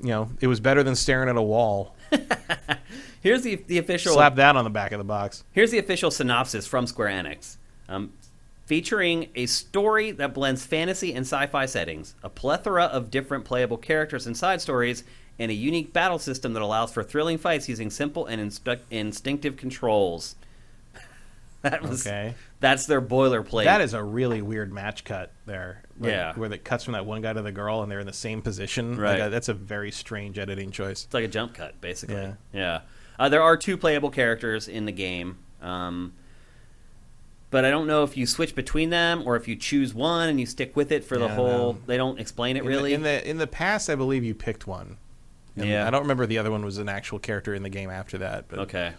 you 0.00 0.08
know 0.08 0.30
it 0.40 0.46
was 0.46 0.60
better 0.60 0.82
than 0.82 0.94
staring 0.94 1.28
at 1.28 1.36
a 1.36 1.42
wall 1.42 1.94
Here's 3.22 3.42
the 3.42 3.56
the 3.66 3.78
official 3.78 4.12
Slap 4.14 4.36
that 4.36 4.54
on 4.56 4.62
the 4.64 4.70
back 4.70 4.92
of 4.92 4.98
the 4.98 5.04
box. 5.04 5.42
Here's 5.52 5.72
the 5.72 5.78
official 5.78 6.12
synopsis 6.12 6.64
from 6.66 6.86
Square 6.86 7.08
Enix. 7.08 7.56
Um, 7.88 8.12
featuring 8.66 9.28
a 9.34 9.46
story 9.46 10.12
that 10.12 10.32
blends 10.32 10.64
fantasy 10.64 11.12
and 11.12 11.24
sci-fi 11.26 11.66
settings, 11.66 12.14
a 12.22 12.28
plethora 12.28 12.84
of 12.84 13.10
different 13.10 13.44
playable 13.44 13.78
characters 13.78 14.26
and 14.28 14.36
side 14.36 14.60
stories, 14.60 15.02
and 15.38 15.50
a 15.50 15.54
unique 15.54 15.92
battle 15.92 16.18
system 16.18 16.52
that 16.54 16.62
allows 16.62 16.92
for 16.92 17.02
thrilling 17.02 17.38
fights 17.38 17.68
using 17.68 17.90
simple 17.90 18.26
and 18.26 18.40
instu- 18.40 18.80
instinctive 18.90 19.56
controls. 19.56 20.34
that 21.62 21.82
was 21.82 22.06
Okay. 22.06 22.34
that's 22.60 22.86
their 22.86 23.02
boilerplate. 23.02 23.64
That 23.64 23.80
is 23.80 23.92
a 23.94 24.02
really 24.02 24.40
weird 24.42 24.72
match 24.72 25.04
cut 25.04 25.32
there. 25.46 25.82
Like, 25.98 26.10
Yeah. 26.10 26.32
Where 26.34 26.52
it 26.52 26.64
cuts 26.64 26.84
from 26.84 26.92
that 26.92 27.04
one 27.06 27.20
guy 27.22 27.32
to 27.32 27.42
the 27.42 27.52
girl 27.52 27.82
and 27.82 27.90
they're 27.90 28.00
in 28.00 28.06
the 28.06 28.12
same 28.12 28.40
position. 28.42 28.96
Right. 28.98 29.20
uh, 29.20 29.28
that's 29.28 29.48
a 29.48 29.54
very 29.54 29.90
strange 29.90 30.38
editing 30.38 30.70
choice. 30.70 31.04
It's 31.04 31.14
like 31.14 31.24
a 31.24 31.28
jump 31.28 31.54
cut, 31.54 31.80
basically. 31.80 32.16
Yeah. 32.16 32.32
Yeah. 32.52 32.80
Uh, 33.18 33.28
there 33.28 33.42
are 33.42 33.56
two 33.56 33.76
playable 33.76 34.10
characters 34.10 34.68
in 34.68 34.84
the 34.84 34.92
game, 34.92 35.38
um, 35.62 36.12
but 37.50 37.64
I 37.64 37.70
don't 37.70 37.86
know 37.86 38.02
if 38.02 38.16
you 38.16 38.26
switch 38.26 38.54
between 38.54 38.90
them 38.90 39.22
or 39.24 39.36
if 39.36 39.48
you 39.48 39.56
choose 39.56 39.94
one 39.94 40.28
and 40.28 40.38
you 40.38 40.44
stick 40.46 40.76
with 40.76 40.92
it 40.92 41.02
for 41.04 41.16
the 41.16 41.26
Yeah, 41.26 41.34
whole. 41.34 41.72
no. 41.74 41.78
They 41.86 41.96
don't 41.96 42.20
explain 42.20 42.56
it 42.56 42.60
In 42.60 42.64
the- 42.66 42.70
really. 42.70 42.92
In 42.94 43.02
the, 43.02 43.28
in 43.28 43.38
the 43.38 43.46
past, 43.46 43.88
I 43.88 43.94
believe 43.94 44.22
you 44.24 44.34
picked 44.34 44.66
one. 44.66 44.98
And 45.56 45.66
Yeah. 45.66 45.86
I 45.86 45.90
don't 45.90 46.02
remember 46.02 46.26
the 46.26 46.38
other 46.38 46.50
one 46.50 46.64
was 46.64 46.78
an 46.78 46.88
actual 46.88 47.18
character 47.18 47.54
in 47.54 47.62
the 47.62 47.70
game 47.70 47.90
after 47.90 48.18
that. 48.18 48.46
But 48.48 48.58
okay. 48.60 48.92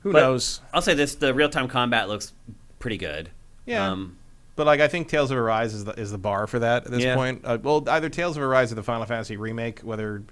who 0.00 0.12
But- 0.12 0.20
knows? 0.20 0.60
I'll 0.72 0.82
say 0.82 0.94
this: 0.94 1.14
the 1.14 1.32
real 1.34 1.48
time 1.48 1.68
combat 1.68 2.08
looks 2.08 2.32
pretty 2.78 2.96
good. 2.98 3.30
Yeah. 3.66 3.90
Um, 3.90 4.16
But 4.56 4.66
like, 4.66 4.80
I 4.80 4.88
think 4.88 5.08
Tales 5.08 5.30
of 5.30 5.38
Arise 5.38 5.72
is 5.72 5.84
the, 5.84 5.92
is 5.92 6.10
the 6.10 6.18
bar 6.18 6.46
for 6.48 6.58
that 6.58 6.84
at 6.86 6.90
this 6.90 7.02
Yeah. 7.04 7.14
point. 7.14 7.42
Uh, 7.44 7.58
well, 7.62 7.84
either 7.88 8.08
Tales 8.08 8.36
of 8.36 8.42
Arise 8.42 8.72
or 8.72 8.74
the 8.74 8.82
Final 8.82 9.06
Fantasy 9.06 9.36
remake, 9.36 9.80
whether 9.80 10.22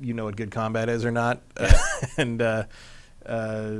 you 0.00 0.14
know 0.14 0.24
what 0.24 0.36
good 0.36 0.50
combat 0.50 0.88
is 0.88 1.04
or 1.04 1.10
not. 1.10 1.40
and 2.16 2.40
uh, 2.40 2.64
uh, 3.26 3.72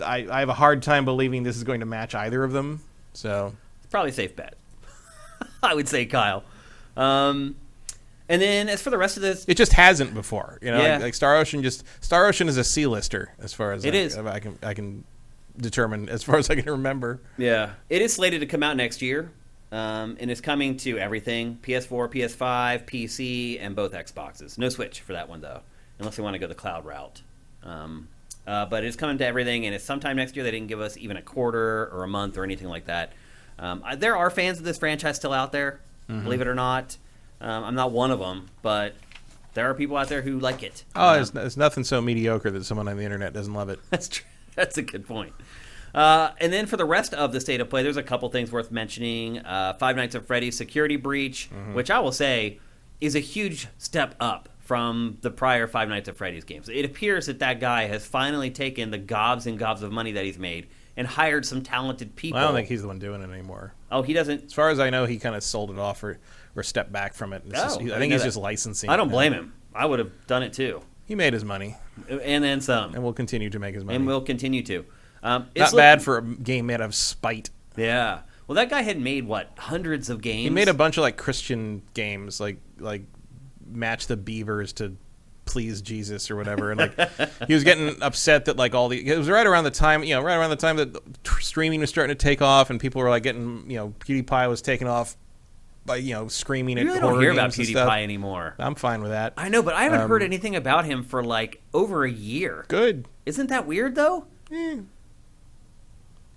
I, 0.00 0.26
I 0.30 0.40
have 0.40 0.48
a 0.48 0.54
hard 0.54 0.82
time 0.82 1.04
believing 1.04 1.42
this 1.42 1.56
is 1.56 1.64
going 1.64 1.80
to 1.80 1.86
match 1.86 2.14
either 2.14 2.42
of 2.42 2.52
them. 2.52 2.80
So 3.12 3.54
it's 3.82 3.90
probably 3.90 4.10
a 4.10 4.14
safe 4.14 4.34
bet. 4.36 4.54
I 5.62 5.74
would 5.74 5.88
say 5.88 6.06
Kyle. 6.06 6.42
Um, 6.96 7.56
and 8.28 8.40
then 8.42 8.68
as 8.68 8.82
for 8.82 8.90
the 8.90 8.98
rest 8.98 9.16
of 9.16 9.22
this, 9.22 9.44
it 9.48 9.56
just 9.56 9.72
hasn't 9.72 10.14
before. 10.14 10.58
You 10.62 10.70
know, 10.72 10.82
Yeah. 10.82 10.94
like, 10.94 11.02
like 11.02 11.14
Star 11.14 11.36
Ocean 11.36 11.62
just 11.62 11.84
Star 12.00 12.26
Ocean 12.26 12.48
is 12.48 12.56
a 12.56 12.64
C 12.64 12.86
lister 12.86 13.32
as 13.40 13.52
far 13.52 13.72
as 13.72 13.84
It 13.84 13.94
I, 13.94 13.98
is. 13.98 14.16
I 14.18 14.38
can 14.40 14.58
I 14.62 14.74
can 14.74 15.04
determine 15.58 16.08
as 16.08 16.22
far 16.22 16.36
as 16.36 16.50
I 16.50 16.54
can 16.56 16.70
remember. 16.70 17.20
yeah, 17.38 17.70
it 17.88 18.02
is 18.02 18.12
slated 18.14 18.40
to 18.40 18.46
come 18.46 18.62
out 18.62 18.76
next 18.76 19.00
year, 19.02 19.30
um, 19.72 20.16
and 20.20 20.30
it's 20.30 20.40
coming 20.40 20.76
to 20.78 20.98
everything: 20.98 21.58
PS4, 21.62 22.08
PS5, 22.10 22.84
PC, 22.86 23.58
and 23.60 23.74
both 23.74 23.92
Xboxes. 23.92 24.58
No 24.58 24.68
Switch 24.68 25.00
for 25.00 25.12
that 25.14 25.28
one 25.28 25.40
though, 25.40 25.60
unless 25.98 26.16
they 26.16 26.22
want 26.22 26.34
to 26.34 26.38
go 26.38 26.46
the 26.46 26.54
cloud 26.54 26.84
route. 26.84 27.22
Um, 27.62 28.08
uh, 28.46 28.64
but 28.66 28.84
it's 28.84 28.96
coming 28.96 29.18
to 29.18 29.26
everything, 29.26 29.66
and 29.66 29.74
it's 29.74 29.84
sometime 29.84 30.16
next 30.16 30.36
year. 30.36 30.44
They 30.44 30.52
didn't 30.52 30.68
give 30.68 30.80
us 30.80 30.96
even 30.96 31.16
a 31.16 31.22
quarter 31.22 31.88
or 31.92 32.04
a 32.04 32.08
month 32.08 32.36
or 32.38 32.44
anything 32.44 32.68
like 32.68 32.86
that. 32.86 33.12
Um, 33.58 33.82
I, 33.84 33.96
there 33.96 34.16
are 34.16 34.30
fans 34.30 34.58
of 34.58 34.64
this 34.64 34.78
franchise 34.78 35.16
still 35.16 35.32
out 35.32 35.50
there, 35.52 35.80
Mm-hmm. 36.08 36.22
believe 36.22 36.40
it 36.40 36.46
or 36.46 36.54
not. 36.54 36.96
Um, 37.40 37.64
I'm 37.64 37.74
not 37.74 37.92
one 37.92 38.10
of 38.10 38.18
them, 38.18 38.48
but 38.62 38.94
there 39.54 39.68
are 39.70 39.74
people 39.74 39.96
out 39.96 40.08
there 40.08 40.22
who 40.22 40.38
like 40.38 40.62
it. 40.62 40.84
Oh, 40.94 41.14
Um, 41.14 41.20
it's, 41.22 41.34
it's 41.34 41.56
nothing 41.56 41.84
so 41.84 42.00
mediocre 42.00 42.50
that 42.50 42.64
someone 42.64 42.88
on 42.88 42.96
the 42.96 43.04
internet 43.04 43.32
doesn't 43.32 43.52
love 43.54 43.68
it. 43.68 43.78
That's 43.90 44.08
true. 44.08 44.26
That's 44.54 44.78
a 44.78 44.82
good 44.82 45.06
point. 45.06 45.32
Uh, 45.94 46.30
and 46.40 46.52
then 46.52 46.66
for 46.66 46.76
the 46.76 46.84
rest 46.84 47.14
of 47.14 47.32
the 47.32 47.40
state 47.40 47.60
of 47.60 47.70
play, 47.70 47.82
there's 47.82 47.96
a 47.96 48.02
couple 48.02 48.28
things 48.28 48.52
worth 48.52 48.70
mentioning. 48.70 49.38
Uh, 49.38 49.74
Five 49.74 49.96
Nights 49.96 50.14
at 50.14 50.26
Freddy's 50.26 50.56
Security 50.56 50.96
Breach, 50.96 51.48
which 51.72 51.90
I 51.90 51.98
will 52.00 52.12
say 52.12 52.58
is 53.00 53.14
a 53.16 53.20
huge 53.20 53.68
step 53.78 54.14
up 54.20 54.48
from 54.60 55.18
the 55.22 55.30
prior 55.30 55.66
Five 55.66 55.88
Nights 55.88 56.08
at 56.08 56.16
Freddy's 56.16 56.44
games. 56.44 56.68
It 56.68 56.84
appears 56.84 57.26
that 57.26 57.38
that 57.38 57.60
guy 57.60 57.84
has 57.84 58.04
finally 58.06 58.50
taken 58.50 58.90
the 58.90 58.98
gobs 58.98 59.46
and 59.46 59.58
gobs 59.58 59.82
of 59.82 59.92
money 59.92 60.12
that 60.12 60.24
he's 60.24 60.38
made 60.38 60.66
and 60.98 61.06
hired 61.06 61.46
some 61.46 61.62
talented 61.62 62.16
people. 62.16 62.36
Well, 62.38 62.44
I 62.44 62.48
don't 62.48 62.56
think 62.56 62.68
he's 62.68 62.82
the 62.82 62.88
one 62.88 62.98
doing 62.98 63.22
it 63.22 63.30
anymore. 63.30 63.72
oh, 63.90 64.02
he 64.02 64.12
doesn't. 64.12 64.44
As 64.46 64.52
far 64.52 64.70
as 64.70 64.80
I 64.80 64.90
know, 64.90 65.04
he 65.06 65.18
kind 65.18 65.36
of 65.36 65.42
sold 65.42 65.70
it 65.70 65.78
off 65.78 66.02
or, 66.02 66.18
or 66.56 66.62
stepped 66.62 66.90
back 66.92 67.14
from 67.14 67.32
it. 67.32 67.42
It's 67.46 67.58
Oh, 67.60 67.62
just- 67.62 67.78
I 67.78 67.82
I 67.82 67.84
didn't 67.84 67.98
think 68.00 68.10
know 68.10 68.14
he's 68.16 68.22
that. 68.22 68.28
just 68.28 68.36
licensing. 68.38 68.90
I 68.90 68.96
don't 68.96 69.08
it. 69.08 69.12
blame 69.12 69.32
him. 69.32 69.52
I 69.74 69.84
would 69.86 69.98
have 69.98 70.10
done 70.26 70.42
it 70.42 70.52
too, 70.54 70.80
He 71.04 71.14
made 71.14 71.32
his 71.34 71.44
money 71.44 71.76
and 72.08 72.42
then 72.42 72.60
some, 72.60 72.94
and 72.94 73.02
will 73.04 73.12
continue 73.12 73.50
to 73.50 73.58
make 73.58 73.74
his 73.74 73.84
money. 73.84 73.96
and 73.96 74.06
we'll 74.06 74.22
continue 74.22 74.62
to. 74.62 74.84
Um, 75.22 75.46
Not 75.56 75.74
bad 75.74 76.02
for 76.02 76.18
a 76.18 76.22
game 76.22 76.66
made 76.66 76.74
out 76.74 76.82
of 76.82 76.94
spite. 76.94 77.50
Yeah. 77.76 78.20
Well, 78.46 78.56
that 78.56 78.70
guy 78.70 78.82
had 78.82 78.98
made 79.00 79.26
what 79.26 79.50
hundreds 79.58 80.08
of 80.08 80.22
games. 80.22 80.44
He 80.44 80.50
made 80.50 80.68
a 80.68 80.74
bunch 80.74 80.96
of 80.96 81.02
like 81.02 81.16
Christian 81.16 81.82
games, 81.94 82.38
like 82.40 82.58
like 82.78 83.02
match 83.68 84.06
the 84.06 84.16
beavers 84.16 84.72
to 84.74 84.96
please 85.46 85.82
Jesus 85.82 86.30
or 86.30 86.36
whatever, 86.36 86.70
and 86.70 86.78
like 86.80 87.10
he 87.48 87.54
was 87.54 87.64
getting 87.64 87.96
upset 88.02 88.44
that 88.46 88.56
like 88.56 88.74
all 88.74 88.88
the 88.88 89.04
it 89.08 89.18
was 89.18 89.28
right 89.28 89.46
around 89.46 89.64
the 89.64 89.70
time 89.70 90.04
you 90.04 90.14
know 90.14 90.22
right 90.22 90.36
around 90.36 90.50
the 90.50 90.56
time 90.56 90.76
that 90.76 90.96
streaming 91.40 91.80
was 91.80 91.90
starting 91.90 92.16
to 92.16 92.20
take 92.22 92.40
off 92.40 92.70
and 92.70 92.78
people 92.80 93.00
were 93.00 93.10
like 93.10 93.22
getting 93.24 93.68
you 93.68 93.76
know 93.76 93.94
PewDiePie 94.00 94.48
was 94.48 94.62
taking 94.62 94.86
off 94.88 95.16
by 95.86 95.96
you 95.96 96.14
know 96.14 96.28
screaming 96.28 96.78
at 96.78 96.84
really 96.84 96.98
horror 96.98 97.12
don't 97.14 97.22
hear 97.22 97.30
about 97.32 97.42
games 97.54 97.58
and 97.58 97.68
stuff. 97.68 97.88
PewDiePie 97.88 98.02
anymore. 98.02 98.54
I'm 98.58 98.74
fine 98.74 99.00
with 99.00 99.10
that. 99.12 99.32
I 99.36 99.48
know, 99.48 99.62
but 99.62 99.74
I 99.74 99.84
haven't 99.84 100.00
Um, 100.00 100.08
heard 100.08 100.22
anything 100.22 100.56
about 100.56 100.84
him 100.84 101.02
for 101.04 101.22
like 101.24 101.62
over 101.72 102.04
a 102.04 102.10
year. 102.10 102.64
Good. 102.68 103.06
Isn't 103.24 103.48
that 103.48 103.66
weird 103.66 103.94
though? 103.94 104.26
Eh. 104.52 104.78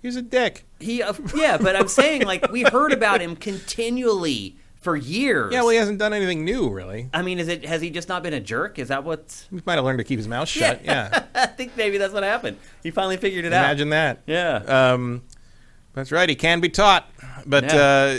He's 0.02 0.16
a 0.16 0.22
dick. 0.22 0.64
He, 0.78 1.02
uh, 1.02 1.12
yeah, 1.34 1.58
but 1.58 1.76
I'm 1.76 1.88
saying 1.88 2.22
like 2.22 2.50
we 2.50 2.62
heard 2.62 2.92
about 2.92 3.20
him 3.20 3.36
continually 3.36 4.56
for 4.80 4.96
years. 4.96 5.52
Yeah, 5.52 5.60
well, 5.60 5.68
he 5.70 5.76
hasn't 5.76 5.98
done 5.98 6.14
anything 6.14 6.42
new, 6.42 6.70
really. 6.70 7.10
I 7.12 7.20
mean, 7.20 7.38
is 7.38 7.48
it 7.48 7.66
has 7.66 7.82
he 7.82 7.90
just 7.90 8.08
not 8.08 8.22
been 8.22 8.32
a 8.32 8.40
jerk? 8.40 8.78
Is 8.78 8.88
that 8.88 9.04
what? 9.04 9.46
He 9.50 9.60
might 9.66 9.74
have 9.74 9.84
learned 9.84 9.98
to 9.98 10.04
keep 10.04 10.18
his 10.18 10.26
mouth 10.26 10.48
shut. 10.48 10.82
Yeah, 10.84 11.24
I 11.34 11.46
think 11.46 11.76
maybe 11.76 11.98
that's 11.98 12.14
what 12.14 12.22
happened. 12.22 12.56
He 12.82 12.90
finally 12.90 13.18
figured 13.18 13.44
it 13.44 13.52
out. 13.52 13.62
imagine 13.64 13.90
that. 13.90 14.20
Yeah. 14.26 14.54
Um, 14.92 15.22
that's 15.92 16.10
right. 16.12 16.28
He 16.28 16.34
can 16.34 16.60
be 16.60 16.70
taught, 16.70 17.10
but 17.44 17.64
Yeah. 17.64 17.76
uh, 17.76 18.18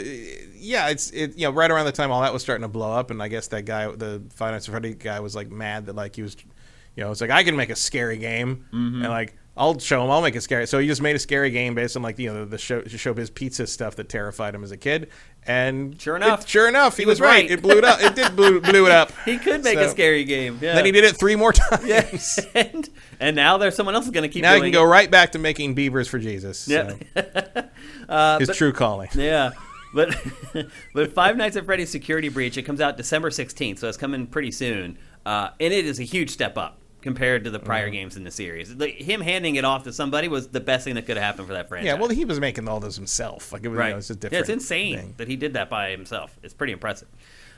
yeah, 0.61 0.89
it's 0.89 1.09
it. 1.11 1.37
You 1.37 1.47
know, 1.47 1.51
right 1.51 1.69
around 1.71 1.85
the 1.85 1.91
time 1.91 2.11
all 2.11 2.21
that 2.21 2.33
was 2.33 2.41
starting 2.41 2.61
to 2.63 2.67
blow 2.67 2.91
up, 2.91 3.11
and 3.11 3.21
I 3.21 3.27
guess 3.27 3.47
that 3.49 3.65
guy, 3.65 3.87
the 3.91 4.21
Five 4.35 4.53
Nights 4.53 4.67
Freddy 4.67 4.93
guy, 4.93 5.19
was 5.19 5.35
like 5.35 5.49
mad 5.51 5.87
that 5.87 5.95
like 5.95 6.15
he 6.15 6.21
was, 6.21 6.35
you 6.95 7.03
know, 7.03 7.11
it's 7.11 7.21
like 7.21 7.29
I 7.31 7.43
can 7.43 7.55
make 7.55 7.69
a 7.69 7.75
scary 7.75 8.17
game, 8.17 8.65
Mm-hmm. 8.73 9.01
and 9.03 9.09
like 9.09 9.35
I'll 9.57 9.77
show 9.79 10.03
him, 10.03 10.09
I'll 10.09 10.21
make 10.21 10.35
a 10.35 10.41
scary. 10.41 10.65
So 10.65 10.79
he 10.79 10.87
just 10.87 11.01
made 11.01 11.15
a 11.15 11.19
scary 11.19 11.51
game 11.51 11.75
based 11.75 11.97
on 11.97 12.03
like 12.03 12.17
you 12.19 12.33
know 12.33 12.45
the 12.45 12.57
show 12.57 12.81
showbiz 12.83 13.33
pizza 13.33 13.67
stuff 13.67 13.95
that 13.97 14.07
terrified 14.07 14.55
him 14.55 14.63
as 14.63 14.71
a 14.71 14.77
kid, 14.77 15.09
and 15.45 15.99
Sure 16.01 16.15
enough. 16.15 16.43
it- 16.43 16.47
sure 16.49 16.67
enough, 16.69 16.95
he, 16.95 17.03
He 17.03 17.07
was, 17.07 17.19
was 17.19 17.27
right. 17.27 17.41
right. 17.43 17.51
It 17.51 17.61
blew 17.61 17.77
it 17.77 17.83
up. 17.83 18.01
It 18.01 18.15
did 18.15 18.35
blew, 18.35 18.61
blew 18.61 18.85
it 18.85 18.91
up. 18.93 19.11
he 19.25 19.37
could 19.37 19.63
make 19.63 19.77
a 19.77 19.89
scary 19.89 20.23
game. 20.23 20.57
Yeah. 20.61 20.75
Then 20.75 20.85
he 20.85 20.91
did 20.91 21.03
it 21.03 21.17
three 21.17 21.35
more 21.35 21.51
times. 21.53 21.85
Yes. 21.85 22.39
and, 22.55 22.87
and 23.19 23.35
now 23.35 23.57
there's 23.57 23.75
someone 23.75 23.93
else 23.95 24.09
going 24.09 24.23
to 24.23 24.29
keep 24.29 24.41
Now 24.43 24.55
he 24.55 24.61
can 24.61 24.71
go 24.71 24.83
it. 24.83 24.87
right 24.87 25.11
back 25.11 25.33
to 25.33 25.39
making 25.39 25.73
beavers 25.75 26.07
for 26.07 26.17
Jesus. 26.19 26.67
Yeah. 26.67 26.93
So. 27.15 27.63
Uh, 28.09 28.39
His 28.39 28.49
but- 28.49 28.57
true 28.57 28.73
calling. 28.73 29.09
Yeah. 29.15 29.51
But 29.93 30.15
but 30.93 31.13
Five 31.13 31.37
Nights 31.37 31.55
at 31.55 31.65
Freddy's 31.65 31.89
Security 31.89 32.29
Breach 32.29 32.57
it 32.57 32.63
comes 32.63 32.81
out 32.81 32.97
December 32.97 33.29
16th, 33.29 33.79
so 33.79 33.87
it's 33.87 33.97
coming 33.97 34.27
pretty 34.27 34.51
soon. 34.51 34.97
Uh, 35.25 35.49
and 35.59 35.73
it 35.73 35.85
is 35.85 35.99
a 35.99 36.03
huge 36.03 36.29
step 36.31 36.57
up 36.57 36.77
compared 37.01 37.43
to 37.43 37.49
the 37.49 37.59
prior 37.59 37.85
Mm-hmm. 37.85 37.93
games 37.93 38.17
in 38.17 38.23
the 38.23 38.31
series. 38.31 38.73
Like, 38.75 38.93
him 38.95 39.21
handing 39.21 39.55
it 39.55 39.65
off 39.65 39.83
to 39.85 39.93
somebody 39.93 40.27
was 40.27 40.49
the 40.49 40.59
best 40.59 40.83
thing 40.85 40.95
that 40.95 41.05
could 41.07 41.17
have 41.17 41.23
happened 41.25 41.47
for 41.47 41.53
that 41.53 41.67
franchise. 41.67 41.87
Yeah, 41.87 41.93
well, 41.95 42.09
he 42.09 42.25
was 42.25 42.39
making 42.39 42.67
all 42.67 42.79
those 42.79 42.95
himself. 42.95 43.51
Like 43.51 43.63
it 43.63 43.69
was, 43.69 43.77
right. 43.77 43.87
you 43.87 43.93
know, 43.93 43.97
it's 43.97 44.09
a 44.11 44.17
yeah, 44.31 44.39
it's 44.39 44.49
insane 44.49 44.97
thing. 44.97 45.13
that 45.17 45.27
he 45.27 45.35
did 45.35 45.53
that 45.53 45.69
by 45.69 45.89
himself. 45.89 46.37
It's 46.43 46.53
pretty 46.53 46.73
impressive. 46.73 47.07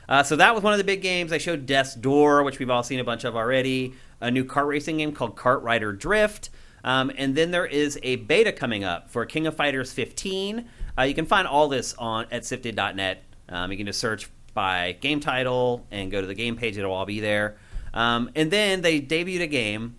Uh, 0.08 0.22
so 0.22 0.36
that 0.36 0.54
was 0.54 0.62
one 0.62 0.72
of 0.72 0.78
the 0.78 0.84
big 0.84 1.02
games. 1.02 1.32
I 1.32 1.38
showed 1.38 1.66
Death's 1.66 1.94
Door, 1.94 2.42
which 2.44 2.58
we've 2.58 2.70
all 2.70 2.82
seen 2.82 3.00
a 3.00 3.04
bunch 3.04 3.24
of 3.24 3.36
already. 3.36 3.94
A 4.20 4.30
new 4.30 4.44
kart 4.44 4.66
racing 4.66 4.98
game 4.98 5.12
called 5.12 5.36
KartRider 5.36 5.98
Drift. 5.98 6.50
Um, 6.82 7.10
and 7.16 7.34
then 7.34 7.50
there 7.50 7.64
is 7.66 7.98
a 8.02 8.16
beta 8.16 8.52
coming 8.52 8.84
up 8.84 9.10
for 9.10 9.24
King 9.24 9.46
of 9.46 9.56
Fighters 9.56 9.92
15. 9.92 10.68
Uh, 10.96 11.02
you 11.02 11.14
can 11.14 11.26
find 11.26 11.46
all 11.46 11.68
this 11.68 11.94
on 11.94 12.26
at 12.30 12.44
sifted.net. 12.44 13.22
Um, 13.48 13.70
you 13.70 13.76
can 13.76 13.86
just 13.86 14.00
search 14.00 14.28
by 14.54 14.92
game 15.00 15.20
title 15.20 15.86
and 15.90 16.10
go 16.10 16.20
to 16.20 16.26
the 16.26 16.34
game 16.34 16.56
page. 16.56 16.78
It'll 16.78 16.92
all 16.92 17.06
be 17.06 17.20
there. 17.20 17.56
Um, 17.92 18.30
and 18.34 18.50
then 18.50 18.80
they 18.80 19.00
debuted 19.00 19.42
a 19.42 19.46
game 19.46 19.96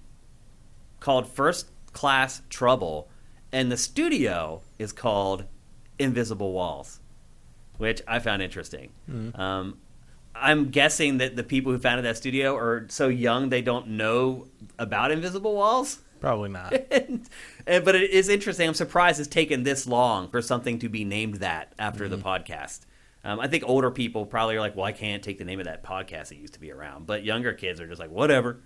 called 0.99 1.27
First 1.27 1.67
Class 1.93 2.41
Trouble, 2.49 3.09
and 3.51 3.71
the 3.71 3.77
studio 3.77 4.61
is 4.79 4.91
called 4.91 5.45
Invisible 5.99 6.51
Walls, 6.51 6.99
which 7.77 8.01
I 8.07 8.19
found 8.19 8.41
interesting. 8.41 8.91
Um, 9.35 9.77
I'm 10.33 10.69
guessing 10.71 11.19
that 11.19 11.37
the 11.37 11.43
people 11.43 11.71
who 11.71 11.79
founded 11.79 12.03
that 12.05 12.17
studio 12.17 12.57
are 12.57 12.85
so 12.89 13.07
young 13.07 13.49
they 13.49 13.61
don't 13.61 13.89
know 13.89 14.47
about 14.77 15.11
Invisible 15.11 15.55
Walls. 15.55 15.99
Probably 16.19 16.49
not. 16.49 16.73
and, 16.91 17.27
and- 17.67 17.85
but 17.85 17.95
it 17.95 18.09
is 18.11 18.29
interesting. 18.29 18.67
I'm 18.67 18.73
surprised 18.73 19.19
it's 19.19 19.27
taken 19.29 19.63
this 19.63 19.87
long 19.87 20.29
for 20.29 20.41
something 20.41 20.79
to 20.79 20.89
be 20.89 21.03
named 21.05 21.35
that 21.35 21.73
after 21.77 22.07
the 22.07 22.17
podcast. 22.17 22.81
Um, 23.23 23.39
I 23.39 23.47
think 23.47 23.63
older 23.65 23.89
people 23.89 24.25
probably 24.25 24.55
are 24.55 24.59
like, 24.59 24.75
"Well, 24.75 24.85
I 24.85 24.91
can't 24.91 25.23
take 25.23 25.39
the 25.39 25.45
name 25.45 25.59
of 25.59 25.65
that 25.65 25.83
podcast 25.83 26.27
that 26.29 26.35
used 26.37 26.53
to 26.53 26.59
be 26.59 26.71
around," 26.71 27.07
but 27.07 27.23
younger 27.23 27.53
kids 27.53 27.81
are 27.81 27.87
just 27.87 27.99
like, 27.99 28.11
"Whatever." 28.11 28.59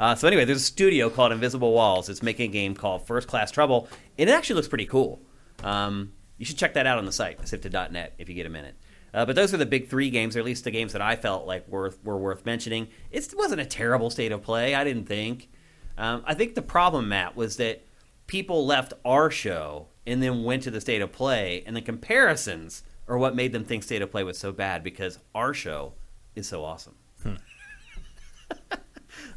Uh, 0.00 0.14
so 0.14 0.26
anyway, 0.26 0.44
there's 0.44 0.58
a 0.58 0.64
studio 0.64 1.08
called 1.10 1.32
Invisible 1.32 1.72
Walls. 1.72 2.08
It's 2.08 2.22
making 2.22 2.50
a 2.50 2.52
game 2.52 2.74
called 2.74 3.06
First 3.06 3.28
Class 3.28 3.50
Trouble, 3.50 3.88
and 4.18 4.28
it 4.28 4.32
actually 4.32 4.56
looks 4.56 4.68
pretty 4.68 4.86
cool. 4.86 5.20
Um, 5.62 6.12
you 6.38 6.44
should 6.46 6.58
check 6.58 6.74
that 6.74 6.86
out 6.86 6.98
on 6.98 7.06
the 7.06 7.12
site, 7.12 7.46
sifted.net, 7.48 8.14
if 8.18 8.28
you 8.28 8.34
get 8.34 8.46
a 8.46 8.50
minute. 8.50 8.74
Uh, 9.14 9.24
but 9.24 9.36
those 9.36 9.54
are 9.54 9.56
the 9.58 9.64
big 9.66 9.88
three 9.88 10.10
games, 10.10 10.36
or 10.36 10.40
at 10.40 10.44
least 10.44 10.64
the 10.64 10.70
games 10.70 10.92
that 10.92 11.00
I 11.00 11.16
felt 11.16 11.46
like 11.46 11.66
worth 11.68 11.98
were 12.04 12.18
worth 12.18 12.44
mentioning. 12.44 12.88
It 13.10 13.32
wasn't 13.36 13.62
a 13.62 13.66
terrible 13.66 14.10
state 14.10 14.32
of 14.32 14.42
play. 14.42 14.74
I 14.74 14.84
didn't 14.84 15.06
think. 15.06 15.48
Um, 15.98 16.22
I 16.26 16.34
think 16.34 16.54
the 16.54 16.62
problem, 16.62 17.08
Matt, 17.08 17.36
was 17.36 17.56
that 17.56 17.84
people 18.26 18.66
left 18.66 18.92
our 19.04 19.30
show 19.30 19.88
and 20.06 20.22
then 20.22 20.44
went 20.44 20.62
to 20.64 20.70
the 20.70 20.80
state 20.80 21.02
of 21.02 21.12
play, 21.12 21.62
and 21.66 21.76
the 21.76 21.82
comparisons 21.82 22.82
are 23.08 23.18
what 23.18 23.34
made 23.34 23.52
them 23.52 23.64
think 23.64 23.82
state 23.82 24.02
of 24.02 24.10
play 24.10 24.22
was 24.22 24.38
so 24.38 24.52
bad 24.52 24.84
because 24.84 25.18
our 25.34 25.54
show 25.54 25.94
is 26.34 26.48
so 26.48 26.64
awesome. 26.64 26.96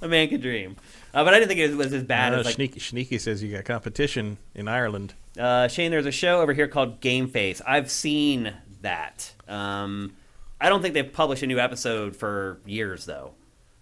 a 0.01 0.07
man 0.07 0.29
could 0.29 0.41
dream, 0.41 0.75
uh, 1.13 1.23
but 1.23 1.33
I 1.33 1.39
didn't 1.39 1.49
think 1.49 1.59
it 1.59 1.75
was 1.75 1.93
as 1.93 2.03
bad 2.03 2.33
know, 2.33 2.39
as 2.39 2.45
like 2.45 2.55
Sneaky, 2.55 2.79
Sneaky 2.79 3.17
says 3.17 3.41
you 3.41 3.51
got 3.51 3.65
competition 3.65 4.37
in 4.53 4.67
Ireland. 4.67 5.13
uh, 5.39 5.67
Shane, 5.67 5.91
there's 5.91 6.05
a 6.05 6.11
show 6.11 6.41
over 6.41 6.53
here 6.53 6.67
called 6.67 7.01
Game 7.01 7.27
Face. 7.27 7.61
I've 7.65 7.89
seen 7.89 8.53
that. 8.81 9.33
Um, 9.47 10.15
I 10.61 10.69
don't 10.69 10.81
think 10.81 10.93
they've 10.93 11.11
published 11.11 11.43
a 11.43 11.47
new 11.47 11.59
episode 11.59 12.15
for 12.15 12.59
years, 12.65 13.05
though. 13.05 13.33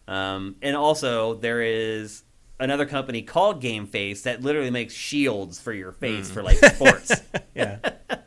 Um, 0.08 0.56
and 0.62 0.76
also, 0.76 1.34
there 1.34 1.62
is 1.62 2.24
another 2.60 2.86
company 2.86 3.22
called 3.22 3.62
Game 3.62 3.88
Face 3.88 4.24
that 4.24 4.42
literally 4.42 4.72
makes 4.72 4.94
shields 4.94 5.60
for 5.60 5.74
your 5.74 5.92
face 5.92 6.28
hmm. 6.28 6.34
for 6.34 6.44
like 6.44 6.58
sports. 6.58 7.12
Yeah, 7.56 7.80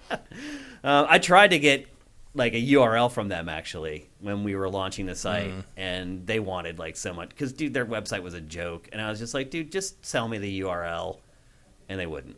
Uh, 0.82 1.06
I 1.08 1.18
tried 1.18 1.48
to 1.48 1.58
get 1.58 1.86
like 2.34 2.54
a 2.54 2.62
URL 2.62 3.10
from 3.10 3.28
them 3.28 3.48
actually 3.48 4.08
when 4.20 4.44
we 4.44 4.54
were 4.54 4.68
launching 4.68 5.06
the 5.06 5.14
site, 5.14 5.50
hmm. 5.50 5.60
and 5.76 6.26
they 6.26 6.40
wanted 6.40 6.78
like 6.78 6.96
so 6.96 7.12
much 7.12 7.30
because 7.30 7.52
dude, 7.52 7.74
their 7.74 7.86
website 7.86 8.22
was 8.22 8.34
a 8.34 8.40
joke, 8.40 8.88
and 8.92 9.00
I 9.00 9.10
was 9.10 9.18
just 9.18 9.34
like, 9.34 9.50
dude, 9.50 9.70
just 9.70 10.04
sell 10.04 10.28
me 10.28 10.38
the 10.38 10.60
URL, 10.62 11.18
and 11.88 11.98
they 11.98 12.06
wouldn't. 12.06 12.36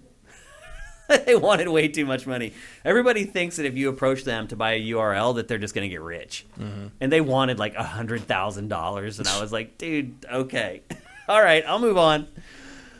they 1.27 1.37
wanted 1.37 1.69
way 1.69 1.89
too 1.89 2.07
much 2.07 2.27
money. 2.27 2.53
Everybody 2.85 3.25
thinks 3.25 3.57
that 3.57 3.67
if 3.67 3.77
you 3.77 3.89
approach 3.89 4.25
them 4.25 4.49
to 4.49 4.57
buy 4.57 4.73
a 4.73 4.81
URL, 4.81 5.37
that 5.37 5.47
they're 5.47 5.59
just 5.59 5.75
going 5.75 5.89
to 5.89 5.95
get 5.95 6.01
rich, 6.01 6.47
mm-hmm. 6.59 6.89
and 7.01 7.13
they 7.13 7.21
wanted 7.21 7.59
like 7.59 7.75
a 7.75 7.85
hundred 7.85 8.23
thousand 8.23 8.69
dollars, 8.69 9.19
and 9.19 9.29
I 9.29 9.41
was 9.41 9.53
like, 9.53 9.79
dude, 9.79 10.27
okay, 10.33 10.83
all 11.29 11.43
right, 11.43 11.65
I'll 11.67 11.79
move 11.79 11.97
on. 11.99 12.29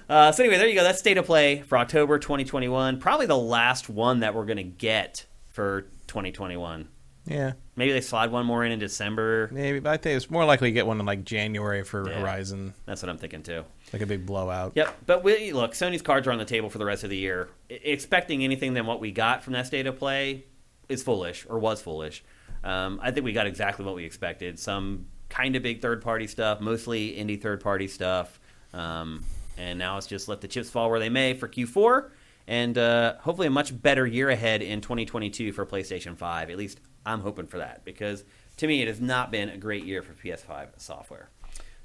Uh, 0.09 0.31
so 0.33 0.43
anyway, 0.43 0.59
there 0.59 0.69
you 0.69 0.75
go. 0.75 0.83
That's 0.83 0.99
state 0.99 1.17
of 1.19 1.25
play 1.27 1.63
for 1.63 1.79
October 1.79 2.19
2021. 2.19 2.99
Probably 2.99 3.27
the 3.27 3.37
last 3.37 3.89
one 3.89 4.21
that 4.21 4.35
we're 4.35 4.45
going 4.45 4.57
to 4.59 4.63
get 4.63 5.25
for 5.51 5.83
2021. 6.09 6.89
yeah, 7.25 7.53
Maybe 7.77 7.93
they 7.93 8.01
slide 8.03 8.31
one 8.31 8.45
more 8.45 8.65
in 8.65 8.73
in 8.73 8.79
December. 8.79 9.49
maybe. 9.53 9.79
But 9.79 9.91
I 9.91 9.97
think 9.97 10.17
it's 10.17 10.31
more 10.31 10.45
likely 10.45 10.69
to 10.69 10.73
get 10.73 10.87
one 10.87 11.01
in 11.01 11.07
like 11.07 11.25
January 11.25 11.83
for 11.85 12.09
Yeah. 12.11 12.21
Horizon, 12.21 12.75
That's 12.85 13.03
what 13.03 13.09
I'm 13.09 13.17
thinking 13.17 13.43
too. 13.43 13.65
like 13.93 14.03
a 14.03 14.07
big 14.07 14.27
blowout. 14.27 14.73
Yep. 14.75 14.95
But 15.07 15.25
we, 15.25 15.53
look, 15.53 15.73
Sony's 15.73 16.03
cards 16.03 16.27
are 16.27 16.33
on 16.33 16.39
the 16.39 16.45
table 16.45 16.69
for 16.69 16.79
the 16.79 16.85
rest 16.85 17.05
of 17.05 17.11
the 17.11 17.17
year. 17.17 17.49
I- 17.71 17.75
expecting 17.85 18.45
anything 18.45 18.75
than 18.75 18.85
what 18.87 19.01
we 19.01 19.13
got 19.13 19.43
from 19.43 19.55
that 19.55 19.67
state 19.67 19.87
of 19.87 19.99
play 19.99 20.45
is 20.89 21.03
foolish 21.03 21.47
or 21.49 21.59
was 21.59 21.81
foolish. 21.81 22.23
Um, 22.65 23.01
I 23.03 23.11
think 23.13 23.25
we 23.25 23.33
got 23.33 23.47
exactly 23.47 23.85
what 23.87 23.95
we 23.95 24.05
expected. 24.05 24.59
Some 24.59 25.07
kind 25.33 25.57
of 25.57 25.63
big 25.63 25.81
third 25.81 26.03
party 26.03 26.27
stuff, 26.27 26.61
mostly 26.61 27.13
indie 27.13 27.41
third 27.41 27.61
party 27.63 27.89
stuff. 27.89 28.39
Um, 28.75 29.25
and 29.57 29.79
now 29.79 29.97
it's 29.97 30.07
just 30.07 30.29
let 30.29 30.43
the 30.43 30.49
chips 30.49 30.69
fall 30.69 30.91
where 30.91 31.01
they 31.01 31.09
may 31.09 31.33
for 31.33 31.49
Q4. 31.49 32.11
And 32.47 32.77
uh, 32.77 33.15
hopefully 33.19 33.47
a 33.47 33.51
much 33.51 33.81
better 33.81 34.07
year 34.07 34.29
ahead 34.29 34.61
in 34.61 34.83
2022 34.83 35.53
for 35.53 35.65
PlayStation 35.65 36.17
5. 36.17 36.51
At 36.51 36.59
least 36.59 36.81
I'm 37.07 37.21
hoping 37.21 37.47
for 37.47 37.59
that 37.59 37.83
because 37.85 38.25
to 38.59 38.67
me 38.67 38.83
it 38.83 38.89
has 38.89 39.01
not 39.01 39.31
been 39.31 39.49
a 39.49 39.57
great 39.57 39.85
year 39.85 40.03
for 40.03 40.13
PS5 40.13 40.69
software. 40.77 41.31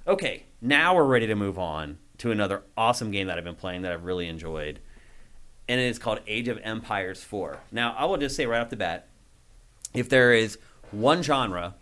Okay, 0.05 0.43
now 0.61 0.95
we're 0.95 1.05
ready 1.05 1.27
to 1.27 1.35
move 1.35 1.57
on 1.57 1.99
to 2.17 2.31
another 2.31 2.63
awesome 2.75 3.11
game 3.11 3.27
that 3.27 3.37
I've 3.37 3.43
been 3.45 3.55
playing 3.55 3.83
that 3.83 3.93
I've 3.93 4.03
really 4.03 4.27
enjoyed. 4.27 4.79
And 5.69 5.79
it 5.79 5.85
is 5.85 5.99
called 5.99 6.19
Age 6.27 6.49
of 6.49 6.59
Empires 6.63 7.23
4. 7.23 7.59
Now, 7.71 7.95
I 7.97 8.05
will 8.05 8.17
just 8.17 8.35
say 8.35 8.45
right 8.45 8.59
off 8.59 8.69
the 8.69 8.75
bat 8.75 9.07
if 9.93 10.09
there 10.09 10.33
is 10.33 10.57
one 10.91 11.23
genre 11.23 11.75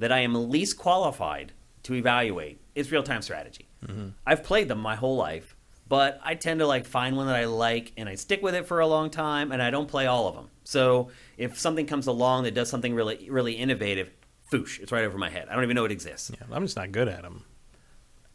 that 0.00 0.10
I 0.10 0.20
am 0.20 0.50
least 0.50 0.76
qualified 0.76 1.52
to 1.84 1.94
evaluate, 1.94 2.60
is 2.74 2.90
real 2.90 3.02
time 3.02 3.22
strategy. 3.22 3.68
Mm-hmm. 3.86 4.08
I've 4.26 4.42
played 4.42 4.68
them 4.68 4.78
my 4.78 4.96
whole 4.96 5.16
life, 5.16 5.54
but 5.88 6.20
I 6.22 6.34
tend 6.34 6.60
to 6.60 6.66
like 6.66 6.86
find 6.86 7.16
one 7.16 7.26
that 7.26 7.36
I 7.36 7.44
like 7.44 7.92
and 7.96 8.08
I 8.08 8.14
stick 8.16 8.42
with 8.42 8.54
it 8.54 8.66
for 8.66 8.80
a 8.80 8.86
long 8.86 9.10
time 9.10 9.52
and 9.52 9.62
I 9.62 9.70
don't 9.70 9.88
play 9.88 10.06
all 10.06 10.26
of 10.26 10.34
them. 10.34 10.48
So 10.64 11.10
if 11.36 11.58
something 11.58 11.86
comes 11.86 12.06
along 12.06 12.44
that 12.44 12.54
does 12.54 12.68
something 12.68 12.94
really 12.94 13.28
really 13.30 13.54
innovative, 13.54 14.10
foosh, 14.50 14.80
it's 14.80 14.92
right 14.92 15.04
over 15.04 15.18
my 15.18 15.30
head. 15.30 15.48
I 15.48 15.54
don't 15.54 15.64
even 15.64 15.76
know 15.76 15.84
it 15.84 15.92
exists. 15.92 16.30
Yeah, 16.34 16.46
I'm 16.54 16.64
just 16.64 16.76
not 16.76 16.92
good 16.92 17.08
at 17.08 17.22
them. 17.22 17.44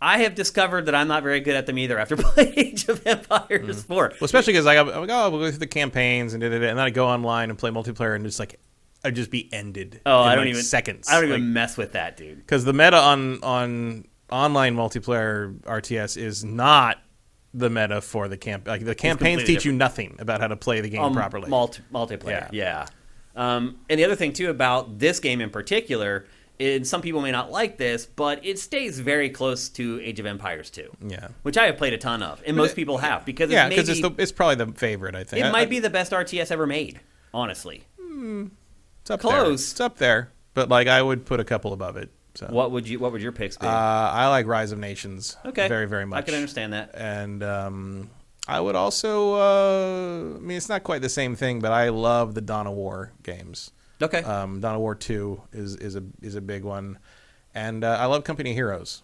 I 0.02 0.20
have 0.20 0.36
discovered 0.36 0.86
that 0.88 0.94
I'm 0.96 1.08
not 1.08 1.24
very 1.24 1.40
good 1.40 1.56
at 1.56 1.66
them 1.66 1.80
either 1.80 1.98
after 1.98 2.16
playing 2.18 2.54
Age 2.58 2.90
of 2.90 3.06
Empires 3.08 3.84
mm-hmm. 3.84 3.94
4. 3.94 4.14
Well, 4.20 4.26
especially 4.26 4.54
because 4.54 4.68
I, 4.68 4.80
like, 4.82 5.10
oh, 5.10 5.30
we'll 5.32 5.40
go 5.40 5.50
through 5.50 5.58
the 5.58 5.68
campaigns 5.68 6.34
and 6.34 6.42
da, 6.42 6.50
da, 6.50 6.60
da, 6.60 6.68
and 6.68 6.78
then 6.78 6.86
I 6.86 6.90
go 6.90 7.08
online 7.08 7.50
and 7.50 7.58
play 7.58 7.72
multiplayer 7.72 8.16
and 8.16 8.26
just 8.26 8.40
like 8.40 8.60
I'd 9.06 9.16
just 9.16 9.32
be 9.32 9.48
ended. 9.54 10.02
Oh, 10.06 10.24
in, 10.24 10.28
I 10.30 10.36
don't 10.36 10.46
like, 10.46 10.50
even 10.52 10.64
seconds. 10.64 11.08
I 11.10 11.22
don't 11.22 11.30
even 11.30 11.54
mess 11.54 11.78
with 11.78 11.94
that, 11.94 12.18
dude. 12.18 12.38
because 12.38 12.66
the 12.66 12.74
meta 12.74 12.98
on 12.98 13.44
on 13.44 14.06
online 14.32 14.76
multiplayer 14.76 15.58
RTS 15.62 16.18
is 16.18 16.44
not 16.44 16.98
the 17.54 17.70
meta 17.70 18.02
for 18.02 18.28
the 18.28 18.36
camp. 18.38 18.68
Like 18.68 18.84
the 18.84 18.96
campaigns 18.96 19.44
teach 19.46 19.64
you 19.64 19.72
nothing 19.72 20.16
about 20.20 20.42
how 20.42 20.48
to 20.48 20.56
play 20.58 20.82
the 20.82 20.90
game 20.90 21.02
Um, 21.02 21.14
properly. 21.14 21.50
Multi- 21.50 21.84
multiplayer, 21.94 22.52
Yeah. 22.52 22.88
yeah. 23.36 23.56
Um, 23.56 23.78
and 23.90 24.00
the 24.00 24.04
other 24.06 24.16
thing 24.16 24.34
too 24.34 24.50
about 24.50 24.98
this 25.00 25.20
game 25.20 25.40
in 25.42 25.50
particular, 25.50 26.26
and 26.60 26.88
some 26.88 27.02
people 27.02 27.22
may 27.22 27.32
not 27.32 27.52
like 27.52 27.78
this, 27.78 28.06
but 28.06 28.46
it 28.46 28.58
stays 28.60 29.00
very 29.00 29.30
close 29.30 29.68
to 29.70 30.02
Age 30.02 30.20
of 30.20 30.26
Empires 30.26 30.70
2. 30.70 30.90
Yeah. 31.08 31.28
which 31.44 31.58
I 31.58 31.66
have 31.68 31.78
played 31.78 31.94
a 31.94 31.98
ton 31.98 32.24
of, 32.24 32.42
and 32.46 32.58
most 32.58 32.76
people 32.76 32.98
have 33.00 33.26
because 33.26 33.52
yeah, 33.52 33.68
it's, 33.68 33.76
because 33.76 33.90
it's 33.90 34.02
the, 34.02 34.12
it's 34.18 34.32
probably 34.32 34.56
the 34.66 34.72
favorite. 34.74 35.16
I 35.16 35.24
think 35.26 35.44
it 35.46 35.48
I- 35.48 35.52
might 35.52 35.64
I- 35.64 35.66
be 35.66 35.80
the 35.80 35.90
best 35.90 36.12
RTS 36.14 36.50
ever 36.52 36.66
made. 36.66 37.00
Honestly, 37.34 37.84
it's 39.06 39.12
up 39.12 39.22
there. 39.22 39.44
close. 39.44 39.72
It's 39.72 39.80
up 39.80 39.98
there, 39.98 40.32
but 40.56 40.68
like 40.70 40.88
I 40.88 41.02
would 41.02 41.26
put 41.26 41.40
a 41.40 41.44
couple 41.44 41.74
above 41.74 41.96
it. 41.98 42.10
So 42.34 42.48
what 42.50 42.72
would 42.72 42.88
you? 42.88 43.00
What 43.00 43.12
would 43.14 43.22
your 43.22 43.32
picks 43.32 43.56
be? 43.58 43.66
uh, 43.66 43.70
I 43.70 44.28
like 44.28 44.46
Rise 44.48 44.72
of 44.72 44.80
Nations. 44.80 45.38
okay, 45.46 45.68
very 45.68 45.86
very 45.88 46.06
much. 46.06 46.18
I 46.20 46.22
can 46.24 46.34
understand 46.34 46.74
that. 46.74 46.92
and 46.96 47.42
um, 47.44 48.10
I 48.48 48.60
would 48.60 48.76
also. 48.76 49.36
Uh, 49.36 50.36
I 50.36 50.40
mean, 50.40 50.58
it's 50.58 50.68
not 50.70 50.84
quite 50.84 51.02
the 51.02 51.10
same 51.10 51.36
thing, 51.36 51.60
but 51.60 51.72
I 51.72 51.90
love 51.90 52.34
the 52.34 52.42
Dawn 52.42 52.68
of 52.68 52.74
War 52.74 53.14
games. 53.24 53.72
Okay, 54.02 54.22
Um, 54.24 54.60
Dawn 54.60 54.76
of 54.76 54.82
War 54.82 54.96
Two 54.96 55.42
is 55.54 55.76
is 55.78 55.96
a 55.96 56.04
is 56.22 56.36
a 56.36 56.42
big 56.42 56.64
one, 56.66 56.98
and 57.54 57.84
uh, 57.86 57.98
I 58.00 58.06
love 58.08 58.24
Company 58.26 58.50
of 58.50 58.56
Heroes. 58.58 59.02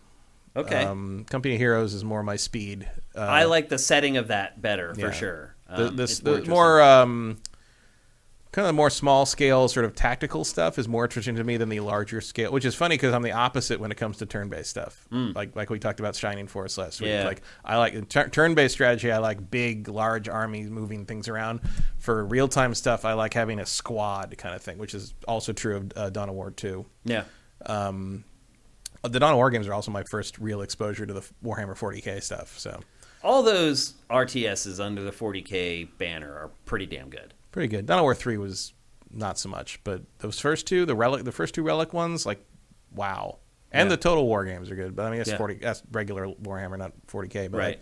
okay. 0.57 0.83
Um, 0.83 1.25
Company 1.29 1.53
of 1.55 1.59
Heroes 1.61 1.93
is 1.93 2.03
more 2.03 2.23
my 2.23 2.35
speed. 2.35 2.89
Uh, 3.15 3.21
I 3.21 3.45
like 3.45 3.69
the 3.69 3.77
setting 3.77 4.17
of 4.17 4.27
that 4.27 4.61
better 4.61 4.93
for 4.93 4.99
yeah. 5.07 5.11
sure. 5.11 5.55
the, 5.73 5.87
Um, 5.87 5.95
this 5.95 6.11
it's 6.11 6.19
the 6.19 6.31
interesting. 6.31 6.53
more 6.53 6.81
um, 6.81 7.37
kind 8.51 8.65
of 8.65 8.69
the 8.69 8.73
more 8.73 8.89
small 8.89 9.25
scale 9.25 9.67
sort 9.69 9.85
of 9.85 9.95
tactical 9.95 10.43
stuff 10.43 10.77
is 10.77 10.87
more 10.87 11.05
interesting 11.05 11.35
to 11.35 11.43
me 11.43 11.55
than 11.57 11.69
the 11.69 11.79
larger 11.79 12.19
scale. 12.19 12.51
Which 12.51 12.65
is 12.65 12.75
funny 12.75 12.95
because 12.95 13.13
I'm 13.13 13.21
the 13.21 13.31
opposite 13.31 13.79
when 13.79 13.91
it 13.91 13.95
comes 13.97 14.17
to 14.17 14.25
turn 14.25 14.49
based 14.49 14.69
stuff. 14.69 15.07
Like 15.11 15.55
like 15.55 15.69
we 15.69 15.79
talked 15.79 15.99
about 15.99 16.15
Shining 16.15 16.47
Force 16.47 16.77
last 16.77 16.99
week. 16.99 17.09
Yeah. 17.09 17.25
Like 17.25 17.41
I 17.63 17.77
like 17.77 18.09
tur- 18.09 18.29
turn 18.29 18.53
based 18.53 18.73
strategy. 18.73 19.11
I 19.11 19.19
like 19.19 19.49
big 19.49 19.87
large 19.87 20.27
armies 20.27 20.69
moving 20.69 21.05
things 21.05 21.27
around. 21.27 21.61
For 21.97 22.25
real 22.25 22.47
time 22.47 22.73
stuff, 22.75 23.05
I 23.05 23.13
like 23.13 23.33
having 23.33 23.59
a 23.59 23.65
squad 23.65 24.37
kind 24.37 24.55
of 24.55 24.61
thing, 24.61 24.77
which 24.77 24.93
is 24.93 25.13
also 25.27 25.53
true 25.53 25.77
of 25.77 25.93
uh, 25.95 26.09
Dawn 26.09 26.29
of 26.29 26.35
War 26.35 26.53
yeah. 27.05 27.23
Um, 27.65 28.23
the 29.03 29.19
Dawn 29.19 29.31
of 29.31 29.37
War 29.37 29.49
games 29.49 29.67
are 29.67 29.73
also 29.73 29.91
my 29.91 30.03
first 30.03 30.37
real 30.37 30.61
exposure 30.61 31.05
to 31.05 31.13
the 31.13 31.21
Warhammer 31.43 31.77
40k 31.77 32.21
stuff. 32.21 32.59
So 32.59 32.79
All 33.23 33.43
those 33.43 33.93
RTSs 34.09 34.83
under 34.83 35.03
the 35.03 35.11
40k 35.11 35.97
banner 35.97 36.31
are 36.31 36.51
pretty 36.65 36.85
damn 36.85 37.09
good. 37.09 37.33
Pretty 37.51 37.67
good. 37.67 37.85
Dawn 37.85 37.99
of 37.99 38.03
War 38.03 38.15
three 38.15 38.37
was 38.37 38.73
not 39.13 39.37
so 39.37 39.49
much, 39.49 39.79
but 39.83 40.01
those 40.19 40.39
first 40.39 40.67
two, 40.67 40.85
the 40.85 40.95
Relic, 40.95 41.23
the 41.25 41.31
first 41.31 41.53
two 41.53 41.63
Relic 41.63 41.93
ones, 41.93 42.25
like 42.25 42.43
wow. 42.93 43.39
And 43.73 43.87
Yeah. 43.89 43.95
the 43.95 44.01
Total 44.01 44.25
War 44.25 44.43
games 44.45 44.69
are 44.71 44.75
good, 44.75 44.95
but 44.95 45.05
I 45.05 45.09
mean 45.09 45.17
that's 45.19 45.29
Yeah. 45.31 45.37
forty. 45.37 45.55
That's 45.55 45.81
regular 45.91 46.27
Warhammer, 46.27 46.77
not 46.77 46.93
40k. 47.07 47.47
But 47.47 47.57
Right. 47.57 47.79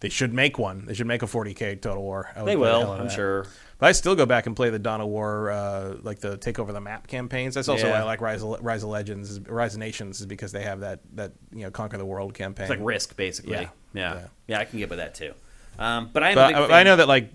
they 0.00 0.08
should 0.08 0.32
make 0.34 0.58
one. 0.58 0.86
They 0.86 0.94
should 0.94 1.06
make 1.06 1.22
a 1.22 1.26
40k 1.26 1.76
Total 1.76 2.02
War. 2.02 2.28
I 2.34 2.42
would 2.42 2.48
They 2.48 2.54
the 2.54 2.60
will, 2.60 2.92
of 2.92 3.00
I'm 3.00 3.06
that. 3.06 3.12
sure. 3.14 3.46
But 3.78 3.86
I 3.88 3.92
still 3.92 4.14
go 4.14 4.26
back 4.26 4.46
and 4.46 4.54
play 4.54 4.70
the 4.70 4.78
Dawn 4.78 5.00
of 5.00 5.08
War, 5.08 5.50
uh, 5.50 5.94
like 6.02 6.20
the 6.20 6.36
take 6.36 6.58
over 6.60 6.72
the 6.72 6.80
map 6.80 7.06
campaigns. 7.08 7.54
That's 7.56 7.68
also 7.68 7.86
Yeah. 7.86 7.92
why 7.94 7.98
I 7.98 8.02
like 8.04 8.20
Rise 8.20 8.42
of, 8.42 8.58
Rise 8.64 8.82
of 8.84 8.88
Legends, 8.90 9.30
is, 9.30 9.40
Rise 9.40 9.74
of 9.74 9.80
Nations, 9.80 10.20
is 10.20 10.26
because 10.26 10.52
they 10.52 10.62
have 10.62 10.80
that 10.80 11.00
that 11.14 11.32
you 11.52 11.62
know 11.64 11.70
conquer 11.72 11.98
the 11.98 12.04
world 12.04 12.34
campaign. 12.34 12.64
It's 12.64 12.70
like 12.70 12.78
Risk, 12.80 13.16
basically. 13.16 13.52
Yeah. 13.52 13.68
Yeah. 13.94 14.20
Yeah. 14.48 14.58
I 14.60 14.64
can 14.64 14.78
get 14.78 14.90
with 14.90 14.98
that 14.98 15.14
too. 15.14 15.34
Um, 15.78 16.10
but 16.12 16.22
I 16.22 16.34
But 16.34 16.54
I. 16.54 16.80
I 16.80 16.82
know 16.82 16.96
that 16.96 17.08
like 17.08 17.30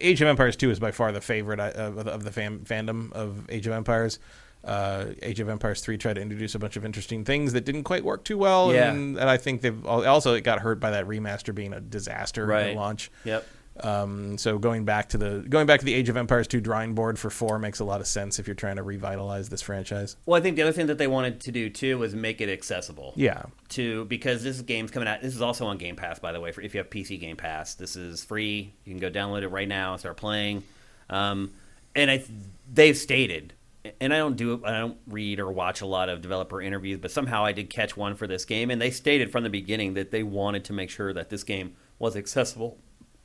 Age 0.00 0.20
of 0.22 0.28
Empires 0.28 0.56
2 0.56 0.70
is 0.70 0.78
by 0.80 0.90
far 0.90 1.12
the 1.12 1.20
favorite 1.20 1.60
uh, 1.60 1.72
of, 1.74 1.98
of 2.06 2.24
the 2.24 2.30
fam- 2.30 2.60
fandom 2.60 3.12
of 3.12 3.48
Age 3.50 3.66
of 3.66 3.72
Empires. 3.72 4.18
Uh, 4.64 5.06
Age 5.22 5.40
of 5.40 5.48
Empires 5.50 5.82
3 5.82 5.98
tried 5.98 6.14
to 6.14 6.22
introduce 6.22 6.54
a 6.54 6.58
bunch 6.58 6.76
of 6.76 6.84
interesting 6.84 7.24
things 7.24 7.52
that 7.52 7.64
didn't 7.66 7.84
quite 7.84 8.02
work 8.04 8.24
too 8.24 8.38
well, 8.38 8.72
Yeah. 8.72 8.90
and, 8.90 9.18
and 9.18 9.28
I 9.28 9.36
think 9.36 9.60
they've 9.60 9.84
also 9.86 10.34
it 10.34 10.40
got 10.40 10.60
hurt 10.60 10.80
by 10.80 10.90
that 10.92 11.06
remaster 11.06 11.54
being 11.54 11.74
a 11.74 11.80
disaster 11.80 12.46
Right. 12.46 12.68
at 12.68 12.76
launch. 12.76 13.10
Yep. 13.24 13.46
Um, 13.80 14.38
so 14.38 14.58
going 14.58 14.84
back 14.84 15.08
to 15.10 15.18
the 15.18 15.44
going 15.48 15.66
back 15.66 15.80
to 15.80 15.86
the 15.86 15.94
Age 15.94 16.08
of 16.08 16.16
Empires 16.16 16.46
2 16.46 16.60
drawing 16.60 16.94
board 16.94 17.18
for 17.18 17.28
four 17.28 17.58
makes 17.58 17.80
a 17.80 17.84
lot 17.84 18.00
of 18.00 18.06
sense 18.06 18.38
if 18.38 18.46
you're 18.46 18.54
trying 18.54 18.76
to 18.76 18.82
revitalize 18.82 19.48
this 19.48 19.62
franchise. 19.62 20.16
Well, 20.26 20.38
I 20.38 20.42
think 20.42 20.56
the 20.56 20.62
other 20.62 20.72
thing 20.72 20.86
that 20.86 20.98
they 20.98 21.08
wanted 21.08 21.40
to 21.40 21.52
do 21.52 21.68
too 21.68 21.98
was 21.98 22.14
make 22.14 22.40
it 22.40 22.48
accessible. 22.48 23.14
Yeah, 23.16 23.44
To 23.70 24.04
because 24.04 24.44
this 24.44 24.60
game's 24.60 24.90
coming 24.90 25.08
out. 25.08 25.22
This 25.22 25.34
is 25.34 25.42
also 25.42 25.66
on 25.66 25.78
Game 25.78 25.96
Pass, 25.96 26.18
by 26.20 26.32
the 26.32 26.40
way. 26.40 26.52
For 26.52 26.60
if 26.60 26.74
you 26.74 26.78
have 26.78 26.88
PC 26.88 27.18
Game 27.18 27.36
Pass, 27.36 27.74
this 27.74 27.96
is 27.96 28.24
free. 28.24 28.72
You 28.84 28.92
can 28.92 29.00
go 29.00 29.10
download 29.10 29.42
it 29.42 29.48
right 29.48 29.68
now 29.68 29.92
and 29.92 30.00
start 30.00 30.16
playing. 30.16 30.62
Um, 31.10 31.52
and 31.96 32.10
I, 32.10 32.24
they've 32.72 32.96
stated, 32.96 33.54
and 34.00 34.14
I 34.14 34.18
don't 34.18 34.36
do 34.36 34.62
I 34.64 34.78
don't 34.78 34.98
read 35.08 35.40
or 35.40 35.50
watch 35.50 35.80
a 35.80 35.86
lot 35.86 36.08
of 36.08 36.22
developer 36.22 36.62
interviews, 36.62 37.00
but 37.00 37.10
somehow 37.10 37.44
I 37.44 37.50
did 37.50 37.70
catch 37.70 37.96
one 37.96 38.14
for 38.14 38.28
this 38.28 38.44
game, 38.44 38.70
and 38.70 38.80
they 38.80 38.92
stated 38.92 39.32
from 39.32 39.42
the 39.42 39.50
beginning 39.50 39.94
that 39.94 40.12
they 40.12 40.22
wanted 40.22 40.64
to 40.66 40.72
make 40.72 40.90
sure 40.90 41.12
that 41.12 41.28
this 41.28 41.42
game 41.42 41.74
was 41.98 42.16
accessible 42.16 42.78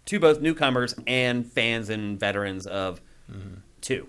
to 0.09 0.19
both 0.19 0.39
newcomers 0.41 0.93
and 1.07 1.45
fans 1.51 1.89
and 1.89 2.19
veterans 2.19 2.67
of 2.67 3.01
two. 3.81 4.07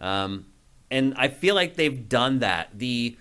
Um, 0.00 0.46
and 0.90 1.14
I 1.16 1.28
feel 1.28 1.54
like 1.54 1.74
they've 1.74 2.08
done 2.08 2.38
that. 2.38 2.70
The 2.78 3.16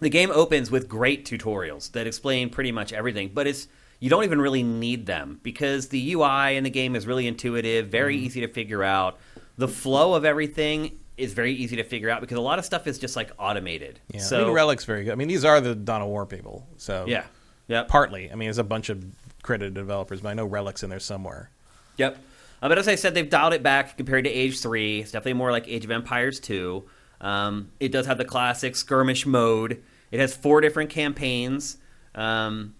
the 0.00 0.10
game 0.10 0.30
opens 0.32 0.70
with 0.70 0.88
great 0.88 1.24
tutorials 1.24 1.92
that 1.92 2.06
explain 2.06 2.50
pretty 2.50 2.72
much 2.72 2.92
everything, 2.92 3.30
but 3.32 3.46
it's 3.46 3.68
you 4.00 4.10
don't 4.10 4.24
even 4.24 4.40
really 4.40 4.64
need 4.64 5.06
them 5.06 5.38
because 5.44 5.88
the 5.88 6.12
UI 6.14 6.56
in 6.56 6.64
the 6.64 6.70
game 6.70 6.96
is 6.96 7.06
really 7.06 7.26
intuitive, 7.28 7.86
very 7.88 8.16
Mm-hmm. 8.16 8.26
easy 8.26 8.40
to 8.40 8.48
figure 8.48 8.82
out. 8.82 9.18
The 9.58 9.68
flow 9.68 10.14
of 10.14 10.24
everything 10.24 10.98
is 11.16 11.34
very 11.34 11.52
easy 11.52 11.76
to 11.76 11.84
figure 11.84 12.10
out 12.10 12.20
because 12.20 12.36
a 12.38 12.40
lot 12.40 12.58
of 12.58 12.64
stuff 12.64 12.86
is 12.88 12.98
just 12.98 13.14
like 13.14 13.30
automated. 13.38 14.00
yeah. 14.08 14.18
I 14.18 14.22
So 14.24 14.44
mean, 14.46 14.54
Relic's 14.54 14.84
very 14.84 15.04
good. 15.04 15.12
I 15.12 15.14
mean, 15.14 15.28
these 15.28 15.44
are 15.44 15.60
the 15.60 15.70
of 16.02 16.08
War 16.08 16.26
people, 16.26 16.66
so 16.78 17.04
yeah, 17.06 17.24
yep, 17.68 17.86
partly. 17.86 18.32
I 18.32 18.34
mean, 18.34 18.46
there's 18.46 18.58
a 18.58 18.64
bunch 18.64 18.88
of 18.88 19.04
credited 19.42 19.74
developers, 19.74 20.20
but 20.20 20.30
I 20.30 20.34
know 20.34 20.46
Relic's 20.46 20.82
in 20.82 20.90
there 20.90 21.00
somewhere. 21.00 21.50
Yep. 21.98 22.16
Uh, 22.62 22.68
but 22.68 22.78
as 22.78 22.88
I 22.88 22.94
said, 22.94 23.14
they've 23.14 23.28
dialed 23.28 23.54
it 23.54 23.62
back 23.62 23.96
compared 23.96 24.24
to 24.24 24.30
Age 24.30 24.60
3. 24.60 25.00
It's 25.00 25.10
definitely 25.10 25.34
more 25.34 25.50
like 25.50 25.68
Age 25.68 25.84
of 25.84 25.90
Empires 25.90 26.38
2. 26.40 26.84
Um, 27.20 27.70
it 27.80 27.90
does 27.90 28.06
have 28.06 28.18
the 28.18 28.24
classic 28.24 28.76
skirmish 28.76 29.26
mode. 29.26 29.82
It 30.10 30.20
has 30.20 30.34
four 30.34 30.60
different 30.60 30.90
campaigns. 30.90 31.78
Um, 32.14 32.74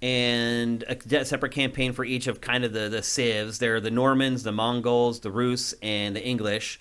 and 0.00 0.82
a 0.88 1.24
separate 1.24 1.52
campaign 1.52 1.92
for 1.92 2.04
each 2.04 2.26
of 2.26 2.40
kind 2.40 2.64
of 2.64 2.72
the, 2.72 2.88
the 2.88 3.02
civs. 3.02 3.60
There 3.60 3.76
are 3.76 3.80
the 3.80 3.90
Normans, 3.90 4.42
the 4.42 4.50
Mongols, 4.50 5.20
the 5.20 5.30
Rus, 5.30 5.74
and 5.80 6.16
the 6.16 6.22
English. 6.22 6.80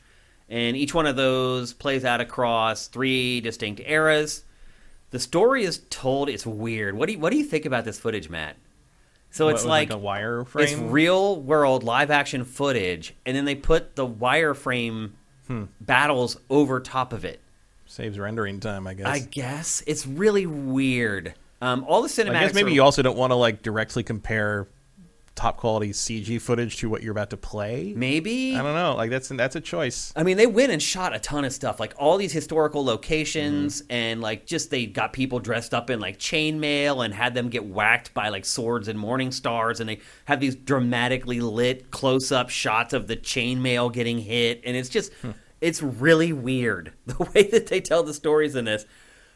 And 0.50 0.76
each 0.76 0.94
one 0.94 1.06
of 1.06 1.16
those 1.16 1.72
plays 1.72 2.04
out 2.04 2.20
across 2.20 2.88
three 2.88 3.40
distinct 3.40 3.82
eras. 3.86 4.44
The 5.12 5.20
story 5.20 5.64
is 5.64 5.80
told. 5.90 6.28
It's 6.30 6.46
weird. 6.46 6.96
What 6.96 7.08
do 7.08 7.14
you, 7.14 7.20
what 7.20 7.32
do 7.32 7.38
you 7.38 7.44
think 7.46 7.66
about 7.66 7.86
this 7.86 8.00
footage, 8.00 8.30
Matt? 8.30 8.56
So 9.30 9.46
What, 9.46 9.56
it's 9.56 9.64
it, 9.64 9.68
like 9.68 9.90
a 9.92 9.96
wireframe. 9.98 10.62
it's 10.64 10.74
real 10.74 11.40
world 11.42 11.84
live 11.84 12.12
action 12.12 12.44
footage, 12.44 13.14
and 13.26 13.36
then 13.36 13.46
they 13.46 13.56
put 13.56 13.96
the 13.96 14.06
wireframe 14.08 15.12
Hmm. 15.48 15.64
battles 15.82 16.38
over 16.50 16.80
top 16.80 17.14
of 17.14 17.26
it. 17.26 17.40
Saves 17.86 18.18
rendering 18.20 18.60
time, 18.60 18.88
I 18.88 18.94
guess. 18.94 19.08
I 19.08 19.20
guess 19.20 19.84
it's 19.88 20.06
really 20.08 20.46
weird. 20.46 21.34
Um, 21.62 21.84
all 21.88 22.02
the 22.02 22.08
cinematics. 22.10 22.36
I 22.36 22.40
guess 22.46 22.54
maybe 22.54 22.72
are- 22.72 22.76
you 22.76 22.84
also 22.84 23.02
don't 23.02 23.18
want 23.18 23.32
to 23.32 23.36
like 23.36 23.62
directly 23.62 24.04
compare 24.04 24.68
top 25.34 25.58
quality 25.58 25.90
CG 25.92 26.40
footage 26.42 26.78
to 26.78 26.90
what 26.90 27.02
you're 27.02 27.14
about 27.14 27.30
to 27.30 27.38
play. 27.38 27.94
maybe. 27.96 28.56
I 28.56 28.62
don't 28.62 28.76
know. 28.76 28.96
Like 28.96 29.10
that's 29.10 29.30
that's 29.30 29.56
a 29.56 29.62
choice. 29.62 30.12
I 30.16 30.24
mean, 30.24 30.38
they 30.38 30.46
went 30.46 30.72
and 30.72 30.82
shot 30.82 31.16
a 31.16 31.20
ton 31.20 31.46
of 31.46 31.54
stuff, 31.54 31.80
like 31.80 31.94
all 31.98 32.18
these 32.18 32.34
historical 32.34 32.84
locations, 32.84 33.82
Mm-hmm. 33.82 33.92
and 33.92 34.22
like 34.22 34.46
just 34.46 34.70
they 34.72 34.86
got 34.86 35.14
people 35.14 35.40
dressed 35.40 35.74
up 35.74 35.90
in 35.90 36.00
like 36.00 36.20
chainmail 36.20 37.04
and 37.06 37.14
had 37.14 37.34
them 37.34 37.50
get 37.50 37.66
whacked 37.66 38.14
by 38.14 38.30
like 38.30 38.46
swords 38.46 38.88
and 38.88 39.00
morning 39.00 39.32
stars, 39.32 39.80
and 39.80 39.90
they 39.90 40.00
have 40.26 40.40
these 40.40 40.56
dramatically 40.56 41.40
lit 41.40 41.92
close 41.92 42.32
up 42.32 42.50
shots 42.50 42.94
of 42.94 43.08
the 43.08 43.16
chainmail 43.18 43.92
getting 43.94 44.20
hit, 44.20 44.62
and 44.66 44.76
it's 44.76 44.90
just, 44.90 45.14
Hmm. 45.22 45.32
it's 45.62 45.82
really 45.82 46.34
weird 46.34 46.94
the 47.06 47.24
way 47.34 47.44
that 47.52 47.68
they 47.68 47.80
tell 47.82 48.04
the 48.04 48.14
stories 48.14 48.56
in 48.56 48.66
this. 48.66 48.86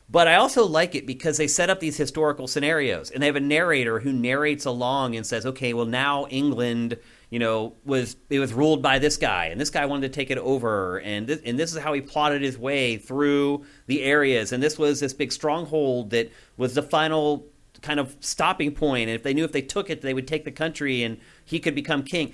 But 0.08 0.28
I 0.28 0.36
also 0.36 0.66
like 0.66 0.94
it 0.94 1.08
because 1.08 1.38
they 1.38 1.48
set 1.48 1.70
up 1.70 1.80
these 1.80 1.98
historical 1.98 2.48
scenarios, 2.48 3.10
and 3.10 3.24
they 3.24 3.28
have 3.28 3.36
a 3.36 3.40
narrator 3.40 4.00
who 4.00 4.14
narrates 4.14 4.66
along 4.66 5.16
and 5.16 5.26
says, 5.26 5.46
"Okay, 5.46 5.74
well 5.74 5.86
now 5.86 6.28
England, 6.28 6.98
you 7.32 7.40
know, 7.40 7.74
was 7.86 8.16
it 8.30 8.40
was 8.40 8.54
ruled 8.54 8.84
by 8.84 9.00
this 9.00 9.18
guy, 9.18 9.46
and 9.48 9.60
this 9.60 9.72
guy 9.72 9.86
wanted 9.86 10.14
to 10.14 10.16
take 10.16 10.30
it 10.30 10.38
over, 10.38 11.00
and 11.00 11.26
this, 11.28 11.42
and 11.44 11.58
this 11.60 11.74
is 11.74 11.80
how 11.80 11.94
he 11.94 12.02
plotted 12.02 12.44
his 12.44 12.58
way 12.58 12.98
through 12.98 13.66
the 13.88 14.04
areas, 14.04 14.52
and 14.52 14.62
this 14.62 14.78
was 14.78 15.00
this 15.00 15.14
big 15.14 15.32
stronghold 15.32 16.12
that 16.12 16.32
was 16.56 16.76
the 16.76 16.84
final 16.84 17.48
kind 17.82 18.00
of 18.00 18.16
stopping 18.20 18.72
point. 18.72 19.10
And 19.10 19.16
if 19.16 19.24
they 19.24 19.34
knew 19.34 19.44
if 19.44 19.52
they 19.52 19.62
took 19.62 19.90
it, 19.90 20.02
they 20.02 20.14
would 20.14 20.28
take 20.28 20.44
the 20.44 20.52
country 20.52 21.04
and 21.04 21.18
he 21.46 21.60
could 21.60 21.76
become 21.76 22.04
king. 22.04 22.34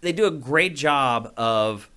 They 0.00 0.12
do 0.12 0.26
a 0.26 0.30
great 0.30 0.74
job 0.74 1.32
of 1.36 1.88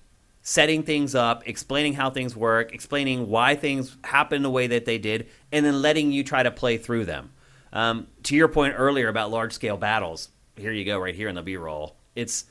setting 0.44 0.82
things 0.82 1.14
up, 1.14 1.42
explaining 1.48 1.94
how 1.94 2.10
things 2.10 2.36
work, 2.36 2.72
explaining 2.72 3.28
why 3.28 3.56
things 3.56 3.96
happen 4.04 4.42
the 4.42 4.50
way 4.50 4.66
that 4.68 4.84
they 4.84 4.98
did, 4.98 5.26
and 5.50 5.64
then 5.64 5.80
letting 5.82 6.12
you 6.12 6.22
try 6.22 6.42
to 6.42 6.50
play 6.50 6.76
through 6.76 7.06
them. 7.06 7.32
Um, 7.72 8.06
to 8.24 8.36
your 8.36 8.46
point 8.46 8.74
earlier 8.76 9.08
about 9.08 9.30
large 9.30 9.54
scale 9.54 9.78
battles, 9.78 10.28
here 10.56 10.70
you 10.70 10.84
go, 10.84 10.98
right 10.98 11.14
here 11.14 11.28
in 11.28 11.34
the 11.34 11.42
B 11.42 11.56
roll. 11.56 11.96
It's 12.14 12.44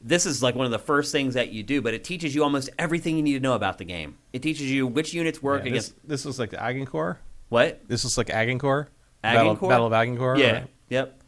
this 0.00 0.26
is 0.26 0.42
like 0.42 0.54
one 0.54 0.66
of 0.66 0.72
the 0.72 0.78
first 0.78 1.12
things 1.12 1.34
that 1.34 1.50
you 1.50 1.62
do, 1.62 1.80
but 1.80 1.94
it 1.94 2.02
teaches 2.02 2.34
you 2.34 2.42
almost 2.42 2.70
everything 2.78 3.16
you 3.16 3.22
need 3.22 3.34
to 3.34 3.40
know 3.40 3.54
about 3.54 3.78
the 3.78 3.84
game. 3.84 4.16
It 4.32 4.42
teaches 4.42 4.70
you 4.70 4.86
which 4.86 5.14
units 5.14 5.42
work 5.42 5.62
Yeah, 5.62 5.70
against 5.70 5.94
this, 6.02 6.22
this 6.22 6.24
was 6.24 6.38
like 6.38 6.50
the 6.50 6.62
Agincourt. 6.62 7.18
what 7.50 7.86
This 7.88 8.04
was 8.04 8.18
like 8.18 8.30
Agincourt. 8.30 8.90
Battle, 9.22 9.42
Agincourt? 9.42 9.70
Battle 9.70 9.86
of 9.86 9.92
Agincourt. 9.92 10.38
Yeah. 10.38 10.52
right? 10.52 10.66
Yep. 10.88 11.20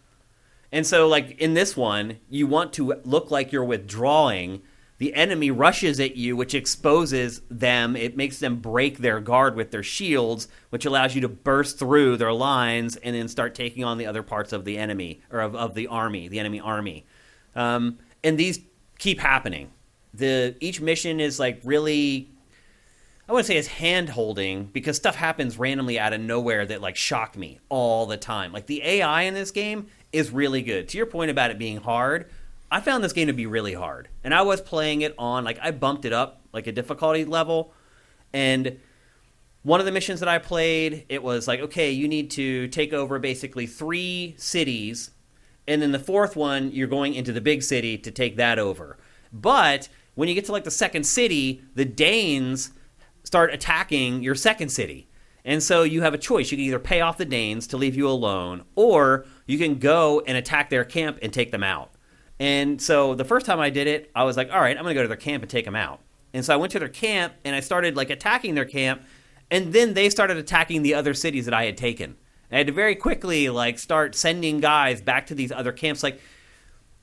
And 0.72 0.86
so, 0.86 1.08
like 1.08 1.38
in 1.40 1.54
this 1.54 1.76
one, 1.76 2.18
you 2.28 2.46
want 2.46 2.72
to 2.74 2.94
look 3.04 3.30
like 3.30 3.52
you're 3.52 3.64
withdrawing. 3.64 4.62
The 4.98 5.12
enemy 5.14 5.50
rushes 5.50 6.00
at 6.00 6.16
you, 6.16 6.36
which 6.36 6.54
exposes 6.54 7.42
them. 7.50 7.96
It 7.96 8.16
makes 8.16 8.38
them 8.38 8.60
break 8.60 8.98
their 8.98 9.20
guard 9.20 9.54
with 9.54 9.70
their 9.70 9.82
shields, 9.82 10.48
which 10.70 10.86
allows 10.86 11.14
you 11.14 11.20
to 11.20 11.28
burst 11.28 11.78
through 11.78 12.16
their 12.16 12.32
lines 12.32 12.96
and 12.96 13.14
then 13.14 13.28
start 13.28 13.54
taking 13.54 13.84
on 13.84 13.98
the 13.98 14.06
other 14.06 14.22
parts 14.22 14.52
of 14.52 14.64
the 14.64 14.78
enemy 14.78 15.20
or 15.30 15.40
of, 15.40 15.54
of 15.54 15.74
the 15.74 15.86
army, 15.88 16.28
the 16.28 16.38
enemy 16.38 16.60
army. 16.60 17.04
Um, 17.54 17.98
and 18.24 18.38
these 18.38 18.60
keep 18.98 19.20
happening. 19.20 19.70
The 20.14 20.56
each 20.60 20.80
mission 20.80 21.20
is 21.20 21.38
like 21.38 21.60
really 21.62 22.30
I 23.28 23.32
wouldn't 23.32 23.46
say 23.46 23.56
it's 23.56 23.66
hand 23.66 24.08
holding 24.08 24.66
because 24.66 24.96
stuff 24.96 25.16
happens 25.16 25.58
randomly 25.58 25.98
out 25.98 26.12
of 26.12 26.20
nowhere 26.20 26.64
that 26.64 26.80
like 26.80 26.94
shock 26.94 27.36
me 27.36 27.58
all 27.68 28.06
the 28.06 28.16
time. 28.16 28.52
Like 28.52 28.66
the 28.66 28.82
AI 28.82 29.22
in 29.22 29.34
this 29.34 29.50
game 29.50 29.88
is 30.12 30.30
really 30.30 30.62
good. 30.62 30.88
To 30.90 30.96
your 30.96 31.06
point 31.06 31.32
about 31.32 31.50
it 31.50 31.58
being 31.58 31.78
hard, 31.78 32.30
I 32.76 32.80
found 32.80 33.02
this 33.02 33.14
game 33.14 33.28
to 33.28 33.32
be 33.32 33.46
really 33.46 33.72
hard. 33.72 34.08
And 34.22 34.34
I 34.34 34.42
was 34.42 34.60
playing 34.60 35.00
it 35.00 35.14
on 35.16 35.44
like 35.44 35.58
I 35.62 35.70
bumped 35.70 36.04
it 36.04 36.12
up 36.12 36.42
like 36.52 36.66
a 36.66 36.72
difficulty 36.72 37.24
level 37.24 37.72
and 38.34 38.78
one 39.62 39.80
of 39.80 39.86
the 39.86 39.92
missions 39.92 40.20
that 40.20 40.28
I 40.28 40.38
played, 40.38 41.06
it 41.08 41.22
was 41.22 41.48
like, 41.48 41.58
okay, 41.58 41.90
you 41.90 42.06
need 42.06 42.30
to 42.32 42.68
take 42.68 42.92
over 42.92 43.18
basically 43.18 43.66
three 43.66 44.34
cities, 44.38 45.10
and 45.66 45.82
then 45.82 45.90
the 45.90 45.98
fourth 45.98 46.36
one, 46.36 46.70
you're 46.70 46.86
going 46.86 47.14
into 47.14 47.32
the 47.32 47.40
big 47.40 47.64
city 47.64 47.98
to 47.98 48.12
take 48.12 48.36
that 48.36 48.60
over. 48.60 48.96
But 49.32 49.88
when 50.14 50.28
you 50.28 50.36
get 50.36 50.44
to 50.44 50.52
like 50.52 50.62
the 50.62 50.70
second 50.70 51.04
city, 51.04 51.62
the 51.74 51.84
Danes 51.84 52.70
start 53.24 53.52
attacking 53.52 54.22
your 54.22 54.36
second 54.36 54.68
city. 54.68 55.08
And 55.44 55.60
so 55.60 55.82
you 55.82 56.02
have 56.02 56.14
a 56.14 56.18
choice. 56.18 56.52
You 56.52 56.58
can 56.58 56.66
either 56.66 56.78
pay 56.78 57.00
off 57.00 57.18
the 57.18 57.24
Danes 57.24 57.66
to 57.68 57.76
leave 57.76 57.96
you 57.96 58.08
alone, 58.08 58.64
or 58.76 59.26
you 59.46 59.58
can 59.58 59.80
go 59.80 60.22
and 60.28 60.36
attack 60.36 60.70
their 60.70 60.84
camp 60.84 61.18
and 61.22 61.32
take 61.32 61.50
them 61.50 61.64
out. 61.64 61.95
And 62.38 62.80
so 62.80 63.14
the 63.14 63.24
first 63.24 63.46
time 63.46 63.60
I 63.60 63.70
did 63.70 63.86
it, 63.86 64.10
I 64.14 64.24
was 64.24 64.36
like, 64.36 64.52
all 64.52 64.60
right, 64.60 64.76
I'm 64.76 64.82
going 64.82 64.94
to 64.94 64.98
go 64.98 65.02
to 65.02 65.08
their 65.08 65.16
camp 65.16 65.42
and 65.42 65.50
take 65.50 65.64
them 65.64 65.76
out. 65.76 66.00
And 66.34 66.44
so 66.44 66.52
I 66.52 66.56
went 66.56 66.72
to 66.72 66.78
their 66.78 66.88
camp 66.88 67.34
and 67.44 67.56
I 67.56 67.60
started 67.60 67.96
like 67.96 68.10
attacking 68.10 68.54
their 68.54 68.64
camp, 68.66 69.02
and 69.50 69.72
then 69.72 69.94
they 69.94 70.10
started 70.10 70.36
attacking 70.36 70.82
the 70.82 70.94
other 70.94 71.14
cities 71.14 71.46
that 71.46 71.54
I 71.54 71.64
had 71.64 71.76
taken. 71.76 72.16
I 72.50 72.58
had 72.58 72.66
to 72.66 72.72
very 72.72 72.94
quickly 72.94 73.48
like 73.48 73.78
start 73.78 74.14
sending 74.14 74.60
guys 74.60 75.00
back 75.00 75.26
to 75.26 75.34
these 75.34 75.50
other 75.50 75.72
camps. 75.72 76.02
Like 76.02 76.20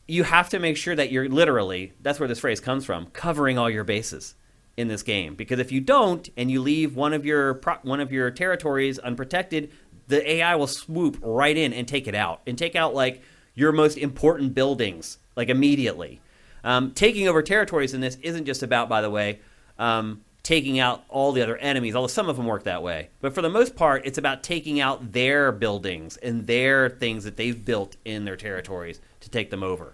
you 0.07 0.23
have 0.23 0.49
to 0.49 0.60
make 0.60 0.77
sure 0.77 0.95
that 0.95 1.11
you're 1.11 1.30
literally 1.30 1.93
that's 2.01 2.19
where 2.19 2.27
this 2.27 2.39
phrase 2.39 2.60
comes 2.60 2.85
from 2.85 3.07
covering 3.07 3.57
all 3.57 3.69
your 3.69 3.84
bases 3.84 4.35
in 4.76 4.88
this 4.88 5.03
game 5.03 5.35
because 5.35 5.60
if 5.60 5.72
you 5.72 5.80
don't 5.80 6.30
and 6.35 6.49
you 6.49 6.61
leave 6.61 6.95
one 6.95 7.14
of 7.14 7.26
your 7.26 7.61
one 7.84 7.99
of 7.99 8.11
your 8.11 8.31
territories 8.31 8.99
unprotected 8.99 9.72
the 10.07 10.30
AI 10.30 10.55
will 10.55 10.68
swoop 10.68 11.18
right 11.22 11.55
in 11.55 11.72
and 11.72 11.88
take 11.88 12.07
it 12.07 12.15
out 12.15 12.41
and 12.47 12.57
take 12.57 12.76
out 12.76 12.93
like 12.93 13.22
your 13.53 13.72
most 13.72 13.97
important 13.97 14.53
buildings 14.53 15.19
like 15.35 15.49
immediately 15.49 16.22
um, 16.64 16.91
taking 16.91 17.27
over 17.27 17.41
territories 17.41 17.93
in 17.93 18.01
this 18.01 18.18
isn't 18.22 18.45
just 18.45 18.64
about 18.64 18.89
by 18.89 19.01
the 19.01 19.10
way 19.10 19.39
um, 19.80 20.22
taking 20.43 20.80
out 20.80 21.03
all 21.10 21.31
the 21.31 21.41
other 21.41 21.57
enemies 21.57 21.95
although 21.95 22.07
some 22.07 22.30
of 22.30 22.38
them 22.38 22.45
work 22.45 22.64
that 22.64 22.84
way 22.84 23.10
but 23.22 23.34
for 23.34 23.41
the 23.41 23.49
most 23.49 23.76
part 23.76 24.05
it's 24.05 24.18
about 24.18 24.43
taking 24.43 24.80
out 24.80 25.11
their 25.11 25.51
buildings 25.51 26.18
and 26.18 26.47
their 26.47 26.89
things 26.89 27.23
that 27.23 27.38
they've 27.38 27.65
built 27.65 27.95
in 28.05 28.26
their 28.26 28.38
territories 28.38 28.99
to 29.19 29.30
take 29.30 29.49
them 29.49 29.64
over 29.64 29.93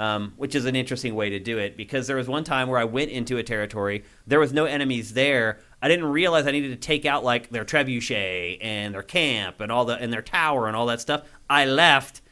um, 0.00 0.32
which 0.38 0.54
is 0.54 0.64
an 0.64 0.76
interesting 0.76 1.14
way 1.14 1.28
to 1.28 1.38
do 1.38 1.58
it 1.58 1.76
because 1.76 2.06
there 2.06 2.16
was 2.16 2.26
one 2.26 2.42
time 2.42 2.68
where 2.68 2.80
I 2.80 2.84
went 2.84 3.10
into 3.10 3.36
a 3.36 3.42
territory, 3.42 4.02
there 4.26 4.40
was 4.40 4.50
no 4.50 4.64
enemies 4.64 5.12
there. 5.12 5.58
I 5.82 5.88
didn't 5.88 6.06
realize 6.06 6.46
I 6.46 6.52
needed 6.52 6.70
to 6.70 6.76
take 6.76 7.04
out 7.04 7.22
like 7.22 7.50
their 7.50 7.66
trebuchet 7.66 8.56
and 8.62 8.94
their 8.94 9.02
camp 9.02 9.60
and 9.60 9.70
all 9.70 9.84
the 9.84 9.96
and 9.96 10.10
their 10.10 10.22
tower 10.22 10.68
and 10.68 10.74
all 10.74 10.86
that 10.86 11.02
stuff. 11.02 11.24
I 11.50 11.66
left, 11.66 12.22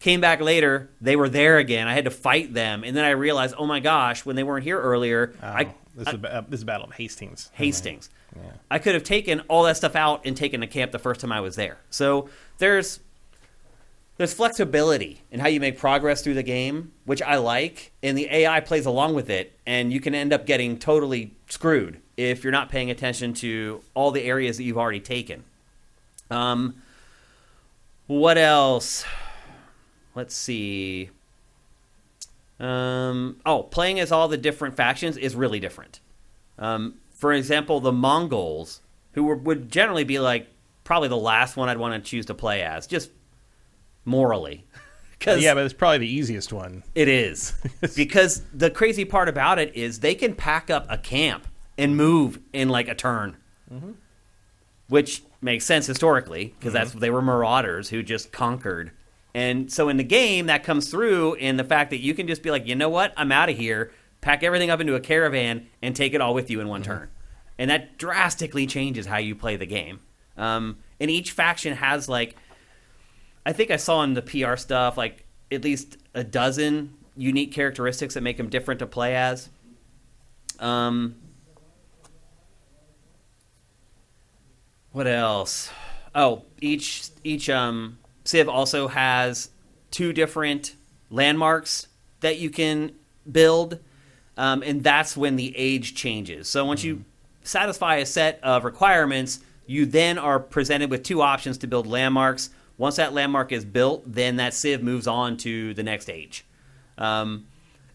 came 0.00 0.20
back 0.20 0.40
later, 0.40 0.90
they 1.00 1.14
were 1.14 1.28
there 1.28 1.58
again. 1.58 1.86
I 1.86 1.94
had 1.94 2.04
to 2.06 2.10
fight 2.10 2.52
them, 2.52 2.82
and 2.84 2.96
then 2.96 3.04
I 3.04 3.10
realized, 3.10 3.54
oh 3.56 3.66
my 3.66 3.80
gosh, 3.80 4.24
when 4.24 4.34
they 4.34 4.42
weren't 4.42 4.64
here 4.64 4.80
earlier, 4.80 5.34
Oh, 5.42 5.46
I, 5.46 5.74
this, 5.94 6.08
I 6.08 6.10
is 6.12 6.16
a, 6.16 6.46
this 6.48 6.60
is 6.60 6.64
Battle 6.64 6.86
of 6.86 6.92
Hastings. 6.94 7.50
Hastings. 7.52 8.10
Yeah. 8.34 8.42
I 8.70 8.78
could 8.78 8.94
have 8.94 9.04
taken 9.04 9.40
all 9.48 9.64
that 9.64 9.76
stuff 9.76 9.94
out 9.94 10.22
and 10.24 10.36
taken 10.36 10.60
the 10.60 10.66
camp 10.66 10.92
the 10.92 10.98
first 10.98 11.20
time 11.20 11.32
I 11.32 11.40
was 11.40 11.56
there. 11.56 11.78
So 11.90 12.28
there's 12.58 13.00
there's 14.16 14.34
flexibility 14.34 15.22
in 15.30 15.40
how 15.40 15.48
you 15.48 15.60
make 15.60 15.78
progress 15.78 16.22
through 16.22 16.34
the 16.34 16.42
game, 16.42 16.92
which 17.06 17.22
I 17.22 17.36
like, 17.36 17.90
and 18.02 18.16
the 18.18 18.28
AI 18.30 18.60
plays 18.60 18.84
along 18.84 19.14
with 19.14 19.30
it, 19.30 19.58
and 19.66 19.92
you 19.92 19.98
can 19.98 20.14
end 20.14 20.32
up 20.32 20.44
getting 20.46 20.78
totally 20.78 21.32
screwed 21.48 22.00
if 22.18 22.44
you're 22.44 22.52
not 22.52 22.68
paying 22.68 22.90
attention 22.90 23.32
to 23.34 23.82
all 23.94 24.10
the 24.10 24.22
areas 24.22 24.58
that 24.58 24.64
you've 24.64 24.76
already 24.76 25.00
taken. 25.00 25.44
Um, 26.30 26.82
what 28.06 28.36
else? 28.36 29.04
Let's 30.14 30.34
see. 30.34 31.10
Um, 32.58 33.40
oh, 33.46 33.62
playing 33.62 34.00
as 34.00 34.12
all 34.12 34.28
the 34.28 34.36
different 34.36 34.76
factions 34.76 35.16
is 35.16 35.34
really 35.34 35.60
different. 35.60 36.00
Um, 36.58 36.96
for 37.12 37.32
example, 37.32 37.80
the 37.80 37.92
Mongols, 37.92 38.80
who 39.12 39.24
were, 39.24 39.36
would 39.36 39.70
generally 39.70 40.04
be 40.04 40.18
like 40.18 40.48
probably 40.84 41.08
the 41.08 41.16
last 41.16 41.56
one 41.56 41.68
I'd 41.68 41.78
want 41.78 42.02
to 42.02 42.10
choose 42.10 42.26
to 42.26 42.34
play 42.34 42.62
as, 42.62 42.86
just 42.86 43.10
morally. 44.04 44.64
Because 45.20 45.42
Yeah, 45.42 45.52
but 45.52 45.64
it's 45.64 45.74
probably 45.74 45.98
the 45.98 46.10
easiest 46.10 46.50
one. 46.50 46.82
it 46.94 47.06
is. 47.06 47.52
because 47.94 48.40
the 48.54 48.70
crazy 48.70 49.04
part 49.04 49.28
about 49.28 49.58
it 49.58 49.76
is 49.76 50.00
they 50.00 50.14
can 50.14 50.34
pack 50.34 50.70
up 50.70 50.86
a 50.88 50.96
camp 50.96 51.46
and 51.76 51.94
move 51.94 52.38
in 52.54 52.70
like 52.70 52.88
a 52.88 52.94
turn. 52.94 53.36
Which 54.88 55.22
makes 55.42 55.66
sense 55.66 55.86
historically 55.86 56.54
because 56.58 56.72
that's 56.72 56.92
they 56.92 57.10
were 57.10 57.20
marauders 57.20 57.90
who 57.90 58.02
just 58.02 58.32
conquered. 58.32 58.92
And 59.34 59.70
so 59.72 59.88
in 59.88 59.96
the 59.96 60.04
game 60.04 60.46
that 60.46 60.64
comes 60.64 60.90
through 60.90 61.34
in 61.34 61.56
the 61.56 61.64
fact 61.64 61.90
that 61.90 62.00
you 62.00 62.14
can 62.14 62.26
just 62.26 62.42
be 62.42 62.50
like, 62.50 62.66
"You 62.66 62.74
know 62.74 62.88
what? 62.88 63.12
I'm 63.16 63.32
out 63.32 63.48
of 63.48 63.56
here." 63.56 63.92
Pack 64.20 64.42
everything 64.42 64.68
up 64.68 64.80
into 64.80 64.94
a 64.94 65.00
caravan 65.00 65.68
and 65.80 65.96
take 65.96 66.12
it 66.12 66.20
all 66.20 66.34
with 66.34 66.50
you 66.50 66.60
in 66.60 66.68
one 66.68 66.82
turn. 66.82 67.08
And 67.58 67.70
that 67.70 67.96
drastically 67.96 68.66
changes 68.66 69.06
how 69.06 69.16
you 69.16 69.34
play 69.34 69.56
the 69.56 69.66
game. 69.66 70.00
Um, 70.36 70.78
and 70.98 71.10
each 71.10 71.32
faction 71.32 71.74
has 71.76 72.08
like 72.08 72.36
I 73.44 73.52
think 73.52 73.70
I 73.70 73.76
saw 73.76 74.02
in 74.02 74.14
the 74.14 74.22
PR 74.22 74.56
stuff 74.56 74.96
like 74.96 75.24
at 75.50 75.64
least 75.64 75.96
a 76.14 76.22
dozen 76.22 76.94
unique 77.16 77.52
characteristics 77.52 78.14
that 78.14 78.22
make 78.22 78.36
them 78.36 78.48
different 78.48 78.80
to 78.80 78.86
play 78.86 79.16
as. 79.16 79.48
Um, 80.58 81.16
what 84.92 85.06
else? 85.06 85.70
Oh, 86.14 86.44
each 86.60 87.08
each 87.24 87.48
um, 87.48 87.98
Civ 88.30 88.48
also 88.48 88.86
has 88.86 89.50
two 89.90 90.12
different 90.12 90.76
landmarks 91.10 91.88
that 92.20 92.38
you 92.38 92.48
can 92.48 92.92
build, 93.30 93.80
um, 94.36 94.62
and 94.62 94.84
that's 94.84 95.16
when 95.16 95.34
the 95.34 95.52
age 95.56 95.96
changes. 95.96 96.48
So 96.48 96.64
once 96.64 96.84
you 96.84 97.04
satisfy 97.42 97.96
a 97.96 98.06
set 98.06 98.38
of 98.44 98.64
requirements, 98.64 99.40
you 99.66 99.84
then 99.84 100.16
are 100.16 100.38
presented 100.38 100.90
with 100.90 101.02
two 101.02 101.20
options 101.20 101.58
to 101.58 101.66
build 101.66 101.88
landmarks. 101.88 102.50
Once 102.78 102.96
that 102.96 103.12
landmark 103.12 103.50
is 103.50 103.64
built, 103.64 104.04
then 104.06 104.36
that 104.36 104.54
Civ 104.54 104.80
moves 104.80 105.08
on 105.08 105.36
to 105.38 105.74
the 105.74 105.82
next 105.82 106.08
age. 106.08 106.44
Um, 106.98 107.48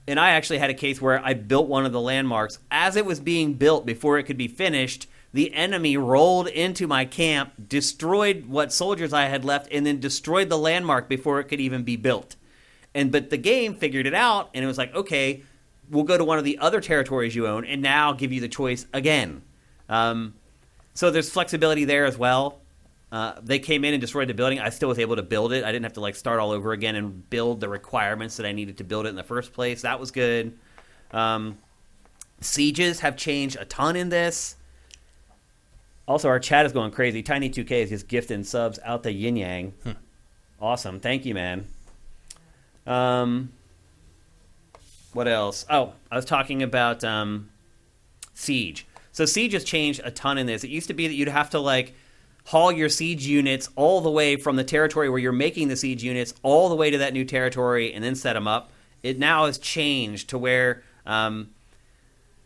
and 0.05 0.19
I 0.19 0.31
actually 0.31 0.59
had 0.59 0.69
a 0.69 0.73
case 0.73 1.01
where 1.01 1.23
I 1.25 1.33
built 1.33 1.69
one 1.69 1.85
of 1.85 1.93
the 1.93 2.01
landmarks. 2.01 2.59
As 2.69 2.97
it 2.97 3.05
was 3.05 3.21
being 3.21 3.53
built, 3.53 3.85
before 3.85 4.19
it 4.19 4.23
could 4.23 4.37
be 4.37 4.49
finished, 4.49 5.07
the 5.35 5.53
enemy 5.53 5.97
rolled 5.97 6.47
into 6.47 6.87
my 6.87 7.03
camp, 7.03 7.51
destroyed 7.67 8.45
what 8.45 8.71
soldiers 8.71 9.11
I 9.11 9.25
had 9.25 9.43
left, 9.43 9.67
and 9.69 9.85
then 9.85 9.99
destroyed 9.99 10.47
the 10.47 10.57
landmark 10.57 11.09
before 11.09 11.41
it 11.41 11.49
could 11.49 11.59
even 11.59 11.83
be 11.83 11.97
built. 11.97 12.37
And 12.93 13.11
but 13.11 13.31
the 13.31 13.37
game 13.37 13.75
figured 13.75 14.07
it 14.07 14.13
out, 14.13 14.49
and 14.53 14.63
it 14.63 14.67
was 14.67 14.77
like, 14.77 14.95
okay, 14.95 15.43
we'll 15.89 16.05
go 16.05 16.17
to 16.17 16.23
one 16.23 16.37
of 16.37 16.45
the 16.45 16.57
other 16.59 16.79
territories 16.79 17.35
you 17.35 17.47
own, 17.47 17.65
and 17.65 17.81
now 17.81 18.13
give 18.13 18.31
you 18.31 18.39
the 18.39 18.47
choice 18.47 18.85
again. 18.93 19.41
Um, 19.89 20.35
so 20.93 21.11
there's 21.11 21.29
flexibility 21.29 21.83
there 21.83 22.05
as 22.05 22.17
well. 22.17 22.61
Uh, 23.11 23.33
they 23.43 23.59
came 23.59 23.83
in 23.83 23.93
and 23.93 23.99
destroyed 23.99 24.29
the 24.29 24.33
building. 24.33 24.61
I 24.61 24.69
still 24.69 24.87
was 24.87 24.99
able 24.99 25.17
to 25.17 25.23
build 25.23 25.51
it. 25.51 25.65
I 25.65 25.71
didn't 25.73 25.83
have 25.83 25.93
to 25.93 26.01
like 26.01 26.15
start 26.15 26.39
all 26.39 26.51
over 26.51 26.71
again 26.71 26.95
and 26.95 27.29
build 27.29 27.59
the 27.59 27.67
requirements 27.67 28.37
that 28.37 28.45
I 28.45 28.53
needed 28.53 28.77
to 28.77 28.85
build 28.85 29.05
it 29.05 29.09
in 29.09 29.15
the 29.17 29.23
first 29.23 29.51
place. 29.51 29.81
That 29.81 29.99
was 29.99 30.11
good. 30.11 30.57
Um, 31.11 31.57
sieges 32.39 33.01
have 33.01 33.17
changed 33.17 33.57
a 33.59 33.65
ton 33.65 33.97
in 33.97 34.07
this. 34.07 34.55
Also, 36.07 36.29
our 36.29 36.39
chat 36.39 36.65
is 36.65 36.71
going 36.71 36.91
crazy. 36.91 37.23
Tiny2K 37.23 37.71
is 37.71 37.89
just 37.89 38.07
gifting 38.07 38.43
subs 38.43 38.79
out 38.83 39.03
the 39.03 39.11
yin 39.11 39.35
yang. 39.35 39.73
Awesome. 40.59 40.99
Thank 40.99 41.25
you, 41.25 41.33
man. 41.33 41.67
Um, 42.85 43.51
what 45.13 45.27
else? 45.27 45.65
Oh, 45.69 45.93
I 46.11 46.15
was 46.15 46.25
talking 46.25 46.61
about 46.61 47.03
um, 47.03 47.49
Siege. 48.33 48.85
So 49.11 49.25
Siege 49.25 49.53
has 49.53 49.63
changed 49.63 50.01
a 50.03 50.11
ton 50.11 50.37
in 50.37 50.45
this. 50.45 50.63
It 50.63 50.69
used 50.69 50.87
to 50.87 50.93
be 50.93 51.07
that 51.07 51.13
you'd 51.13 51.27
have 51.27 51.49
to 51.51 51.59
like 51.59 51.93
haul 52.45 52.71
your 52.71 52.89
siege 52.89 53.25
units 53.25 53.69
all 53.75 54.01
the 54.01 54.09
way 54.09 54.35
from 54.35 54.55
the 54.55 54.63
territory 54.63 55.09
where 55.09 55.19
you're 55.19 55.31
making 55.31 55.67
the 55.67 55.75
siege 55.75 56.03
units 56.03 56.33
all 56.43 56.69
the 56.69 56.75
way 56.75 56.91
to 56.91 56.97
that 56.99 57.13
new 57.13 57.25
territory 57.25 57.91
and 57.93 58.03
then 58.03 58.15
set 58.15 58.33
them 58.33 58.47
up. 58.47 58.71
It 59.03 59.17
now 59.19 59.45
has 59.45 59.57
changed 59.57 60.29
to 60.29 60.37
where 60.37 60.83
um, 61.05 61.49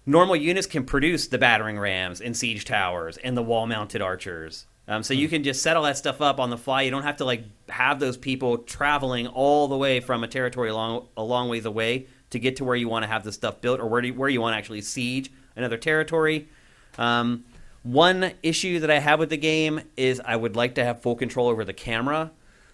normal 0.10 0.36
units 0.36 0.66
can 0.66 0.84
produce 0.84 1.28
the 1.28 1.38
battering 1.38 1.78
rams 1.78 2.20
and 2.20 2.36
siege 2.36 2.66
towers 2.66 3.18
and 3.18 3.38
the 3.38 3.44
wall 3.44 3.68
mounted 3.68 4.02
archers. 4.02 4.66
Um, 4.88 5.04
so 5.04 5.14
you 5.14 5.28
can 5.30 5.44
just 5.44 5.62
set 5.62 5.78
all 5.78 5.84
that 5.84 5.98
stuff 5.98 6.20
up 6.20 6.40
on 6.40 6.50
the 6.50 6.58
fly. 6.58 6.82
You 6.82 6.90
don't 6.90 7.04
have 7.04 7.18
to 7.18 7.26
like 7.26 7.44
have 7.70 8.00
those 8.00 8.18
people 8.18 8.58
traveling 8.58 9.28
all 9.28 9.68
the 9.68 9.78
way 9.78 10.00
from 10.00 10.24
a 10.24 10.28
territory 10.28 10.70
a 10.70 10.74
long 10.74 11.08
a 11.16 11.24
long 11.24 11.48
ways 11.48 11.66
away 11.66 12.08
to 12.32 12.40
get 12.40 12.56
to 12.56 12.66
where 12.66 12.76
you 12.76 12.90
want 12.90 13.04
to 13.04 13.08
have 13.08 13.24
the 13.24 13.32
stuff 13.32 13.62
built 13.62 13.80
or 13.80 13.88
where 13.88 14.02
do, 14.02 14.12
where 14.16 14.30
you 14.30 14.42
want 14.42 14.54
to 14.54 14.58
actually 14.58 14.82
siege 14.82 15.32
another 15.56 15.78
territory. 15.78 16.50
Um, 16.98 17.46
one 17.84 18.32
issue 18.42 18.80
that 18.80 18.90
I 18.90 18.98
have 18.98 19.20
with 19.20 19.30
the 19.30 19.38
game 19.38 19.82
is 19.96 20.20
I 20.26 20.36
would 20.36 20.56
like 20.56 20.74
to 20.76 20.84
have 20.84 21.04
full 21.04 21.16
control 21.16 21.50
over 21.50 21.64
the 21.64 21.74
camera. 21.74 22.32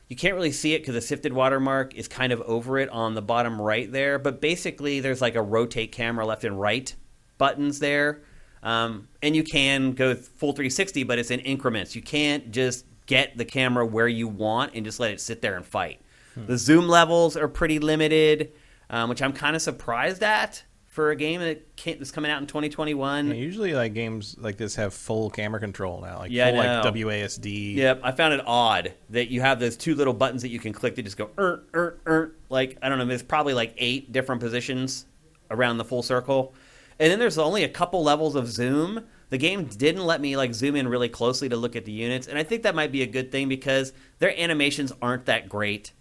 You 0.08 0.16
can't 0.16 0.36
really 0.36 0.54
see 0.54 0.74
it 0.74 0.80
because 0.80 0.94
the 0.94 1.02
sifted 1.02 1.34
watermark 1.34 1.96
is 1.96 2.08
kind 2.08 2.32
of 2.32 2.42
over 2.42 2.78
it 2.78 2.88
on 2.90 3.14
the 3.14 3.22
bottom 3.22 3.62
right 3.62 3.92
there. 3.92 4.20
But 4.20 4.40
basically, 4.40 5.02
there's 5.02 5.22
like 5.22 5.36
a 5.36 5.42
rotate 5.42 5.92
camera 5.92 6.26
left 6.26 6.46
and 6.46 6.60
right 6.60 6.96
buttons 7.38 7.80
there. 7.80 8.22
Um, 8.64 9.08
and 9.22 9.36
you 9.36 9.44
can 9.44 9.92
go 9.92 10.16
full 10.16 10.54
360, 10.54 11.04
but 11.04 11.20
it's 11.20 11.30
in 11.30 11.40
increments. 11.42 11.96
You 11.96 12.02
can't 12.02 12.52
just 12.52 12.86
get 13.06 13.38
the 13.38 13.46
camera 13.46 13.86
where 13.86 14.08
you 14.08 14.28
want 14.28 14.74
and 14.74 14.84
just 14.84 15.00
let 15.00 15.12
it 15.12 15.22
sit 15.22 15.42
there 15.42 15.56
and 15.56 15.66
fight. 15.66 16.02
Hmm. 16.34 16.48
The 16.48 16.58
zoom 16.58 16.88
levels 16.88 17.38
are 17.38 17.48
pretty 17.48 17.80
limited, 17.80 18.54
um, 18.90 19.10
which 19.10 19.22
I'm 19.22 19.34
kind 19.34 19.56
of 19.56 19.62
surprised 19.62 20.24
at 20.24 20.64
for 20.96 21.12
a 21.12 21.16
game 21.16 21.42
that 21.42 21.62
that's 21.76 22.10
coming 22.10 22.32
out 22.32 22.40
in 22.40 22.48
2021. 22.48 23.28
Yeah, 23.28 23.34
usually, 23.34 23.74
like 23.74 23.94
games 23.94 24.38
like 24.40 24.56
this 24.56 24.76
have 24.76 24.94
full 24.94 25.30
camera 25.30 25.60
control 25.60 26.00
now, 26.00 26.20
like 26.20 26.32
yeah, 26.32 26.52
full 26.52 26.58
like 26.58 26.96
WASD. 26.96 27.76
Yep, 27.76 28.00
I 28.02 28.14
found 28.14 28.34
it 28.34 28.42
odd 28.46 28.94
that 29.10 29.30
you 29.30 29.42
have 29.42 29.60
those 29.60 29.76
two 29.76 29.96
little 29.96 30.14
buttons 30.14 30.42
that 30.44 30.50
you 30.50 30.60
can 30.60 30.72
click 30.72 30.96
to 30.96 31.02
just 31.02 31.18
go 31.18 31.30
er 31.38 31.64
er 31.76 32.00
er. 32.08 32.36
Like 32.50 32.78
I 32.82 32.88
don't 32.88 32.98
know, 32.98 33.06
there's 33.06 33.22
probably 33.22 33.54
like 33.54 33.74
eight 33.78 34.14
different 34.14 34.40
positions 34.40 35.06
around 35.52 35.78
the 35.78 35.86
full 35.86 36.02
circle, 36.02 36.56
and 37.00 37.12
then 37.12 37.20
there's 37.20 37.38
only 37.38 37.64
a 37.64 37.70
couple 37.70 38.04
levels 38.04 38.36
of 38.36 38.48
zoom. 38.48 39.06
The 39.30 39.38
game 39.38 39.66
didn't 39.66 40.06
let 40.06 40.22
me 40.22 40.38
like 40.38 40.54
zoom 40.54 40.76
in 40.76 40.88
really 40.88 41.10
closely 41.10 41.50
to 41.50 41.56
look 41.56 41.76
at 41.76 41.86
the 41.86 41.92
units, 41.92 42.28
and 42.28 42.38
I 42.38 42.44
think 42.44 42.64
that 42.64 42.76
might 42.76 42.92
be 42.92 43.02
a 43.02 43.08
good 43.08 43.32
thing 43.32 43.50
because 43.50 43.94
their 44.20 44.38
animations 44.40 44.94
aren't 45.02 45.26
that 45.26 45.50
great. 45.50 45.92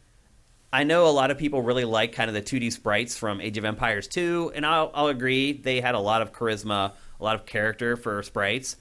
I 0.72 0.82
know 0.84 1.06
a 1.06 1.10
lot 1.10 1.30
of 1.30 1.38
people 1.38 1.62
really 1.62 1.84
like 1.84 2.12
kind 2.12 2.28
of 2.28 2.34
the 2.34 2.42
2D 2.42 2.72
sprites 2.72 3.16
from 3.16 3.40
Age 3.40 3.58
of 3.58 3.64
Empires 3.64 4.08
2, 4.08 4.52
and 4.54 4.66
I'll, 4.66 4.90
I'll 4.92 5.06
agree 5.06 5.52
they 5.52 5.80
had 5.80 5.94
a 5.94 6.00
lot 6.00 6.20
of 6.20 6.32
charisma, 6.32 6.92
a 7.20 7.24
lot 7.24 7.36
of 7.36 7.46
character 7.46 7.96
for 7.96 8.22
sprites, 8.22 8.76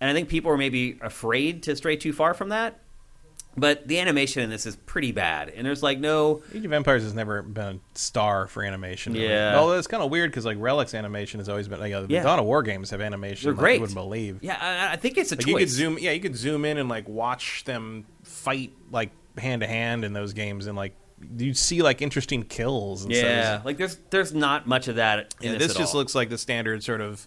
and 0.00 0.10
I 0.10 0.14
think 0.14 0.28
people 0.28 0.50
were 0.50 0.58
maybe 0.58 0.98
afraid 1.00 1.62
to 1.64 1.74
stray 1.74 1.96
too 1.96 2.12
far 2.12 2.34
from 2.34 2.50
that. 2.50 2.80
But 3.58 3.88
the 3.88 3.98
animation 3.98 4.42
in 4.42 4.50
this 4.50 4.66
is 4.66 4.76
pretty 4.76 5.12
bad, 5.12 5.50
and 5.50 5.66
there's 5.66 5.82
like 5.82 5.98
no 5.98 6.42
Age 6.54 6.64
of 6.64 6.72
Empires 6.72 7.02
has 7.02 7.14
never 7.14 7.42
been 7.42 7.76
a 7.76 7.98
star 7.98 8.46
for 8.46 8.62
animation. 8.62 9.14
Yeah, 9.14 9.58
although 9.58 9.78
it's 9.78 9.86
kind 9.86 10.02
of 10.02 10.10
weird 10.10 10.30
because 10.30 10.44
like 10.44 10.58
Relic's 10.58 10.94
animation 10.94 11.40
has 11.40 11.48
always 11.48 11.68
been. 11.68 11.80
Like, 11.80 11.92
the 11.92 12.06
yeah. 12.08 12.22
Dawn 12.22 12.38
of 12.38 12.44
War 12.44 12.62
games 12.62 12.90
have 12.90 13.00
animation. 13.00 13.46
They're 13.46 13.54
like 13.54 13.60
great. 13.60 13.74
You 13.74 13.80
wouldn't 13.80 13.96
believe. 13.96 14.38
Yeah, 14.42 14.58
I, 14.60 14.94
I 14.94 14.96
think 14.96 15.18
it's 15.18 15.32
a 15.32 15.36
like 15.36 15.44
choice. 15.44 15.48
You 15.48 15.58
could 15.58 15.68
zoom. 15.70 15.98
Yeah, 16.00 16.12
you 16.12 16.20
could 16.20 16.36
zoom 16.36 16.64
in 16.64 16.78
and 16.78 16.88
like 16.88 17.08
watch 17.08 17.64
them 17.64 18.06
fight 18.22 18.72
like 18.90 19.10
hand 19.36 19.62
to 19.62 19.66
hand 19.66 20.04
in 20.04 20.12
those 20.12 20.32
games, 20.32 20.66
and 20.66 20.76
like 20.76 20.94
you 21.36 21.54
see 21.54 21.82
like 21.82 22.02
interesting 22.02 22.42
kills. 22.42 23.04
And 23.04 23.14
stuff. 23.14 23.24
yeah, 23.24 23.60
like 23.64 23.78
there's 23.78 23.96
there's 24.10 24.34
not 24.34 24.66
much 24.66 24.88
of 24.88 24.96
that. 24.96 25.34
yeah, 25.40 25.52
this, 25.52 25.68
this 25.68 25.76
just 25.76 25.94
all. 25.94 26.00
looks 26.00 26.14
like 26.14 26.28
the 26.28 26.38
standard 26.38 26.82
sort 26.82 27.00
of 27.00 27.26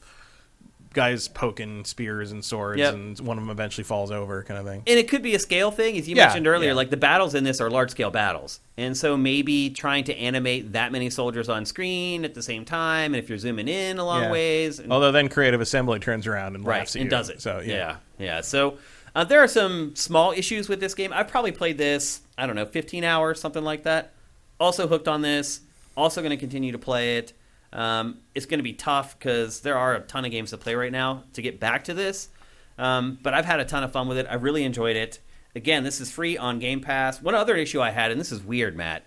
guys 0.93 1.27
poking 1.27 1.85
spears 1.85 2.31
and 2.31 2.43
swords, 2.43 2.79
yep. 2.79 2.93
and 2.93 3.19
one 3.19 3.37
of 3.37 3.43
them 3.43 3.49
eventually 3.49 3.83
falls 3.83 4.11
over, 4.11 4.43
kind 4.43 4.59
of 4.59 4.65
thing. 4.65 4.83
And 4.87 4.99
it 4.99 5.07
could 5.07 5.21
be 5.21 5.35
a 5.35 5.39
scale 5.39 5.71
thing, 5.71 5.97
as 5.97 6.07
you 6.07 6.15
yeah, 6.15 6.25
mentioned 6.25 6.47
earlier. 6.47 6.69
Yeah. 6.69 6.75
Like 6.75 6.89
the 6.89 6.97
battles 6.97 7.35
in 7.35 7.43
this 7.43 7.61
are 7.61 7.69
large 7.69 7.91
scale 7.91 8.11
battles, 8.11 8.59
and 8.77 8.95
so 8.95 9.15
maybe 9.17 9.69
trying 9.69 10.03
to 10.05 10.17
animate 10.17 10.73
that 10.73 10.91
many 10.91 11.09
soldiers 11.09 11.49
on 11.49 11.65
screen 11.65 12.25
at 12.25 12.33
the 12.33 12.43
same 12.43 12.65
time, 12.65 13.13
and 13.13 13.23
if 13.23 13.29
you're 13.29 13.37
zooming 13.37 13.67
in 13.67 13.97
a 13.97 14.05
long 14.05 14.23
yeah. 14.23 14.31
ways. 14.31 14.79
And, 14.79 14.91
Although 14.91 15.11
then 15.11 15.29
Creative 15.29 15.61
Assembly 15.61 15.99
turns 15.99 16.27
around 16.27 16.55
and 16.55 16.65
right, 16.65 16.79
laughs 16.79 16.95
and 16.95 17.05
you. 17.05 17.09
does 17.09 17.29
it. 17.29 17.41
So 17.41 17.59
yeah, 17.59 17.73
yeah. 17.73 17.95
yeah. 18.17 18.41
So 18.41 18.77
uh, 19.15 19.23
there 19.23 19.41
are 19.41 19.47
some 19.47 19.95
small 19.95 20.31
issues 20.31 20.69
with 20.69 20.79
this 20.79 20.93
game. 20.93 21.11
I've 21.13 21.27
probably 21.27 21.51
played 21.51 21.77
this, 21.77 22.21
I 22.37 22.45
don't 22.45 22.55
know, 22.55 22.65
15 22.65 23.03
hours, 23.03 23.39
something 23.39 23.63
like 23.63 23.83
that. 23.83 24.13
Also 24.59 24.87
hooked 24.87 25.07
on 25.07 25.21
this. 25.21 25.61
Also 25.97 26.21
going 26.21 26.31
to 26.31 26.37
continue 26.37 26.71
to 26.71 26.77
play 26.77 27.17
it. 27.17 27.33
Um, 27.73 28.19
it's 28.35 28.45
going 28.45 28.59
to 28.59 28.63
be 28.63 28.73
tough 28.73 29.17
because 29.17 29.61
there 29.61 29.77
are 29.77 29.95
a 29.95 30.01
ton 30.01 30.25
of 30.25 30.31
games 30.31 30.49
to 30.49 30.57
play 30.57 30.75
right 30.75 30.91
now 30.91 31.23
to 31.33 31.41
get 31.41 31.59
back 31.59 31.85
to 31.85 31.93
this. 31.93 32.29
Um, 32.77 33.19
but 33.21 33.33
I've 33.33 33.45
had 33.45 33.59
a 33.59 33.65
ton 33.65 33.83
of 33.83 33.91
fun 33.91 34.07
with 34.07 34.17
it. 34.17 34.27
I 34.29 34.35
really 34.35 34.63
enjoyed 34.63 34.95
it. 34.95 35.19
Again, 35.55 35.83
this 35.83 35.99
is 35.99 36.09
free 36.09 36.37
on 36.37 36.59
Game 36.59 36.81
Pass. 36.81 37.21
One 37.21 37.35
other 37.35 37.55
issue 37.55 37.81
I 37.81 37.91
had, 37.91 38.11
and 38.11 38.19
this 38.19 38.31
is 38.31 38.41
weird, 38.41 38.75
Matt. 38.75 39.05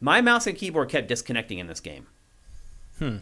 My 0.00 0.20
mouse 0.20 0.46
and 0.46 0.56
keyboard 0.56 0.88
kept 0.88 1.08
disconnecting 1.08 1.58
in 1.58 1.66
this 1.66 1.80
game. 1.80 2.06
Hmm. 2.98 3.18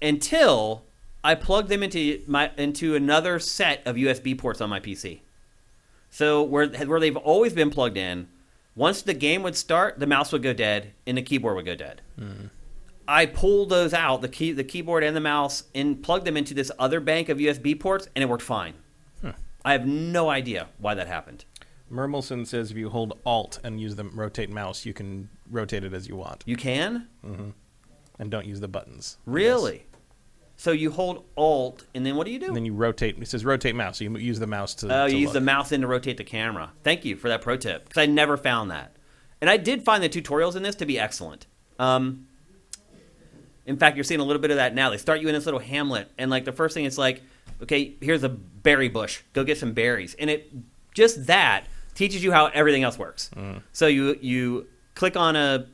Until 0.00 0.84
I 1.22 1.34
plugged 1.34 1.68
them 1.68 1.82
into 1.82 2.22
my 2.26 2.50
into 2.56 2.94
another 2.94 3.38
set 3.38 3.86
of 3.86 3.96
USB 3.96 4.36
ports 4.36 4.60
on 4.60 4.70
my 4.70 4.80
PC. 4.80 5.20
So 6.10 6.42
where 6.42 6.68
where 6.68 7.00
they've 7.00 7.16
always 7.16 7.52
been 7.52 7.70
plugged 7.70 7.96
in, 7.96 8.28
once 8.74 9.02
the 9.02 9.14
game 9.14 9.42
would 9.42 9.56
start, 9.56 9.98
the 9.98 10.06
mouse 10.06 10.32
would 10.32 10.42
go 10.42 10.52
dead 10.52 10.92
and 11.06 11.16
the 11.16 11.22
keyboard 11.22 11.56
would 11.56 11.66
go 11.66 11.74
dead. 11.74 12.02
Hmm. 12.18 12.46
I 13.06 13.26
pulled 13.26 13.70
those 13.70 13.92
out, 13.92 14.22
the 14.22 14.28
key, 14.28 14.52
the 14.52 14.64
keyboard 14.64 15.04
and 15.04 15.16
the 15.16 15.20
mouse, 15.20 15.64
and 15.74 16.02
plugged 16.02 16.24
them 16.26 16.36
into 16.36 16.54
this 16.54 16.70
other 16.78 17.00
bank 17.00 17.28
of 17.28 17.38
USB 17.38 17.78
ports, 17.78 18.08
and 18.14 18.22
it 18.22 18.28
worked 18.28 18.42
fine. 18.42 18.74
Huh. 19.22 19.32
I 19.64 19.72
have 19.72 19.86
no 19.86 20.30
idea 20.30 20.68
why 20.78 20.94
that 20.94 21.08
happened. 21.08 21.44
Mermelson 21.90 22.46
says 22.46 22.70
if 22.70 22.76
you 22.76 22.88
hold 22.88 23.18
Alt 23.26 23.58
and 23.64 23.80
use 23.80 23.94
the 23.96 24.04
rotate 24.04 24.50
mouse, 24.50 24.86
you 24.86 24.94
can 24.94 25.28
rotate 25.50 25.84
it 25.84 25.92
as 25.92 26.08
you 26.08 26.16
want. 26.16 26.42
You 26.46 26.56
can? 26.56 27.06
Mm-hmm. 27.24 27.50
And 28.18 28.30
don't 28.30 28.46
use 28.46 28.60
the 28.60 28.68
buttons. 28.68 29.18
Really? 29.26 29.84
So 30.56 30.70
you 30.70 30.90
hold 30.90 31.24
Alt, 31.36 31.84
and 31.94 32.06
then 32.06 32.16
what 32.16 32.24
do 32.24 32.32
you 32.32 32.38
do? 32.38 32.46
And 32.46 32.56
then 32.56 32.64
you 32.64 32.72
rotate. 32.72 33.18
It 33.20 33.28
says 33.28 33.44
rotate 33.44 33.74
mouse. 33.74 33.98
So 33.98 34.04
you 34.04 34.16
use 34.16 34.38
the 34.38 34.46
mouse 34.46 34.74
to. 34.76 34.86
Oh, 35.02 35.06
to 35.06 35.12
you 35.12 35.18
use 35.18 35.28
look. 35.28 35.34
the 35.34 35.40
mouse 35.40 35.72
in 35.72 35.80
to 35.80 35.86
rotate 35.86 36.16
the 36.16 36.24
camera. 36.24 36.72
Thank 36.84 37.04
you 37.04 37.16
for 37.16 37.28
that 37.28 37.42
pro 37.42 37.56
tip 37.56 37.88
because 37.88 38.00
I 38.00 38.06
never 38.06 38.36
found 38.36 38.70
that, 38.70 38.96
and 39.40 39.50
I 39.50 39.56
did 39.56 39.82
find 39.82 40.02
the 40.02 40.08
tutorials 40.08 40.56
in 40.56 40.62
this 40.62 40.76
to 40.76 40.86
be 40.86 40.98
excellent. 40.98 41.46
Um, 41.78 42.28
in 43.66 43.76
fact, 43.76 43.96
you're 43.96 44.04
seeing 44.04 44.20
a 44.20 44.24
little 44.24 44.42
bit 44.42 44.50
of 44.50 44.56
that 44.56 44.74
now. 44.74 44.90
They 44.90 44.96
start 44.98 45.20
you 45.20 45.28
in 45.28 45.34
this 45.34 45.44
little 45.44 45.60
hamlet, 45.60 46.10
and 46.18 46.30
like 46.30 46.44
the 46.44 46.52
first 46.52 46.74
thing, 46.74 46.84
it's 46.84 46.98
like, 46.98 47.22
okay, 47.62 47.94
here's 48.00 48.24
a 48.24 48.28
berry 48.28 48.88
bush. 48.88 49.22
Go 49.32 49.44
get 49.44 49.58
some 49.58 49.72
berries, 49.72 50.14
and 50.14 50.28
it 50.28 50.52
just 50.94 51.26
that 51.26 51.66
teaches 51.94 52.24
you 52.24 52.32
how 52.32 52.46
everything 52.46 52.82
else 52.82 52.98
works. 52.98 53.30
Mm. 53.36 53.62
So 53.72 53.86
you 53.86 54.18
you 54.20 54.66
click 54.94 55.16
on 55.16 55.36
a 55.36 55.66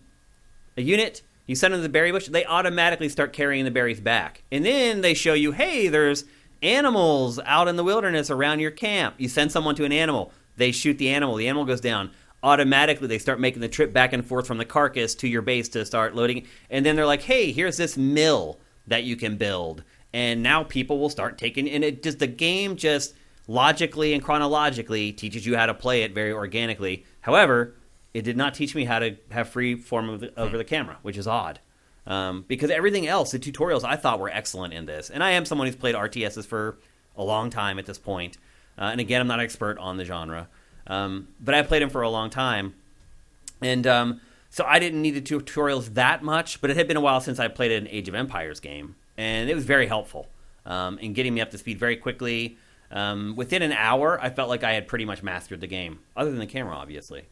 a 0.77 0.83
unit, 0.83 1.23
you 1.47 1.55
send 1.55 1.75
them 1.75 1.79
to 1.81 1.83
the 1.83 1.89
berry 1.89 2.13
bush, 2.13 2.29
they 2.29 2.45
automatically 2.45 3.09
start 3.09 3.33
carrying 3.33 3.65
the 3.65 3.71
berries 3.71 4.01
back. 4.01 4.43
And 4.53 4.65
then 4.65 5.01
they 5.01 5.15
show 5.15 5.35
you, 5.35 5.53
hey, 5.53 5.89
there's 5.89 6.25
animals 6.63 7.41
out 7.45 7.69
in 7.69 7.77
the 7.77 7.85
wilderness 7.85 8.31
around 8.31 8.61
your 8.61 8.71
camp. 8.71 9.15
You 9.19 9.29
send 9.29 9.51
someone 9.51 9.75
to 9.77 9.85
an 9.85 9.93
animal, 9.93 10.33
they 10.57 10.73
shoot 10.73 10.99
the 10.99 11.09
animal, 11.09 11.37
the 11.37 11.49
animal 11.49 11.65
goes 11.65 11.81
down. 11.81 12.11
Automatically, 12.43 13.09
they 13.09 13.19
start 13.19 13.41
making 13.41 13.61
the 13.61 13.69
trip 13.69 13.93
back 13.93 14.13
and 14.13 14.25
forth 14.25 14.47
from 14.47 14.59
the 14.59 14.65
carcass 14.65 15.15
to 15.17 15.29
your 15.29 15.43
base 15.43 15.69
to 15.71 15.85
start 15.85 16.15
loading. 16.15 16.47
And 16.71 16.87
then 16.87 16.95
they're 16.95 17.07
like, 17.07 17.23
hey, 17.23 17.53
here's 17.53 17.77
this 17.77 17.97
mill 17.97 18.59
that 18.87 19.05
you 19.05 19.17
can 19.17 19.37
build. 19.37 19.83
And 20.13 20.43
now 20.43 20.63
people 20.63 20.99
will 20.99 21.11
start 21.11 21.37
taking, 21.37 21.69
and 21.69 21.85
it 21.85 22.03
just, 22.03 22.19
the 22.19 22.27
game 22.27 22.77
just 22.77 23.15
logically 23.47 24.15
and 24.15 24.23
chronologically 24.23 25.13
teaches 25.13 25.45
you 25.45 25.57
how 25.57 25.67
to 25.67 25.75
play 25.75 26.03
it 26.03 26.15
very 26.15 26.33
organically. 26.33 27.05
However, 27.21 27.75
it 28.15 28.23
did 28.23 28.37
not 28.37 28.55
teach 28.55 28.75
me 28.75 28.85
how 28.85 29.01
to 29.01 29.17
have 29.31 29.49
free 29.49 29.75
form 29.75 30.09
of 30.09 30.21
the, 30.21 30.41
over 30.41 30.57
the 30.57 30.65
camera, 30.65 30.99
which 31.03 31.17
is 31.17 31.27
odd. 31.27 31.61
Um, 32.07 32.45
because 32.49 32.71
everything 32.71 33.07
else, 33.07 33.33
the 33.33 33.39
tutorials 33.39 33.85
I 33.85 33.97
thought 33.97 34.19
were 34.19 34.31
excellent 34.31 34.73
in 34.73 34.87
this. 34.87 35.11
And 35.11 35.23
I 35.23 35.33
am 35.33 35.45
someone 35.45 35.67
who's 35.67 35.77
played 35.77 35.95
RTSs 35.95 36.47
for 36.47 36.79
a 37.17 37.23
long 37.23 37.51
time 37.51 37.79
at 37.79 37.85
this 37.85 37.99
point. 37.99 38.39
Uh, 38.79 38.85
and 38.85 39.01
again, 39.01 39.21
I'm 39.21 39.27
not 39.27 39.41
an 39.41 39.45
expert 39.45 39.77
on 39.79 39.99
the 39.99 40.05
genre. 40.07 40.49
Um, 40.89 41.29
but 41.41 41.55
I 41.55 41.63
played 41.63 41.83
them 41.83 41.91
for 41.91 42.03
a 42.03 42.11
long 42.11 42.31
time. 42.31 42.75
And 43.61 43.87
um, 43.87 44.21
so 44.51 44.65
I 44.67 44.79
didn't 44.79 45.03
need 45.03 45.13
the 45.13 45.23
tutorials 45.23 45.95
that 45.95 46.23
much, 46.23 46.61
but 46.61 46.71
it 46.71 46.77
had 46.77 46.89
been 46.89 46.97
a 46.97 47.01
while 47.01 47.21
since 47.21 47.39
I 47.39 47.49
played 47.49 47.73
an 47.73 47.89
Age 47.89 48.09
of 48.09 48.15
Empires 48.15 48.61
game. 48.61 48.97
And 49.17 49.51
it 49.51 49.55
was 49.55 49.65
very 49.65 49.87
helpful 49.87 50.29
um, 50.65 50.99
in 50.99 51.13
getting 51.13 51.35
me 51.35 51.41
up 51.41 51.51
to 51.51 51.59
speed 51.59 51.79
very 51.79 51.97
quickly. 51.97 52.57
Um, 52.91 53.35
within 53.37 53.63
an 53.63 53.73
hour, 53.73 54.19
I 54.23 54.31
felt 54.31 54.49
like 54.49 54.65
I 54.65 54.73
had 54.73 54.89
pretty 54.89 55.05
much 55.05 55.23
mastered 55.23 55.61
the 55.61 55.67
game, 55.67 55.99
other 56.17 56.31
than 56.31 56.39
the 56.39 56.47
camera, 56.47 56.75
obviously. 56.75 57.25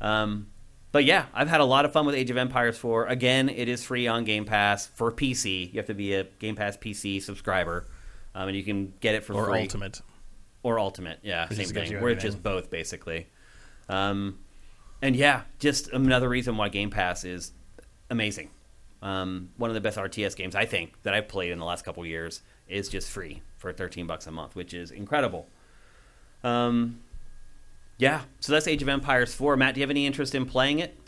Um, 0.00 0.48
but 0.92 1.04
yeah, 1.04 1.26
I've 1.32 1.48
had 1.48 1.60
a 1.60 1.64
lot 1.64 1.84
of 1.84 1.92
fun 1.92 2.04
with 2.04 2.14
Age 2.14 2.30
of 2.30 2.36
Empires 2.36 2.76
4. 2.76 3.06
Again, 3.06 3.48
it 3.48 3.68
is 3.68 3.84
free 3.84 4.08
on 4.08 4.24
Game 4.24 4.44
Pass 4.44 4.86
for 4.86 5.12
PC. 5.12 5.72
You 5.72 5.78
have 5.78 5.86
to 5.86 5.94
be 5.94 6.14
a 6.14 6.24
Game 6.24 6.56
Pass 6.56 6.76
PC 6.76 7.22
subscriber, 7.22 7.86
um, 8.34 8.48
and 8.48 8.56
you 8.56 8.64
can 8.64 8.92
get 9.00 9.14
it 9.14 9.24
for 9.24 9.34
or 9.34 9.46
free. 9.46 9.60
Ultimate. 9.62 10.02
Or 10.62 10.78
Ultimate, 10.78 11.20
yeah, 11.22 11.48
same 11.48 11.66
thing. 11.68 12.00
We're 12.02 12.14
just 12.14 12.42
both 12.42 12.70
basically. 12.70 13.28
Um, 13.88 14.38
and 15.02 15.16
yeah, 15.16 15.42
just 15.58 15.88
another 15.88 16.28
reason 16.28 16.56
why 16.56 16.68
Game 16.68 16.90
Pass 16.90 17.24
is 17.24 17.52
amazing. 18.10 18.50
Um, 19.02 19.50
one 19.56 19.70
of 19.70 19.74
the 19.74 19.80
best 19.80 19.96
RTS 19.96 20.36
games 20.36 20.54
I 20.54 20.66
think 20.66 21.02
that 21.04 21.14
I've 21.14 21.28
played 21.28 21.50
in 21.52 21.58
the 21.58 21.64
last 21.64 21.84
couple 21.84 22.04
years 22.04 22.42
is 22.68 22.88
just 22.88 23.08
free 23.08 23.40
for 23.56 23.72
13 23.72 24.06
bucks 24.06 24.26
a 24.26 24.30
month, 24.30 24.54
which 24.54 24.74
is 24.74 24.90
incredible. 24.90 25.48
Um, 26.44 27.00
yeah, 27.96 28.22
so 28.40 28.52
that's 28.52 28.66
Age 28.68 28.82
of 28.82 28.88
Empires 28.88 29.34
4. 29.34 29.56
Matt, 29.56 29.74
do 29.74 29.80
you 29.80 29.82
have 29.82 29.90
any 29.90 30.06
interest 30.06 30.34
in 30.34 30.44
playing 30.46 30.78
it? 30.78 30.98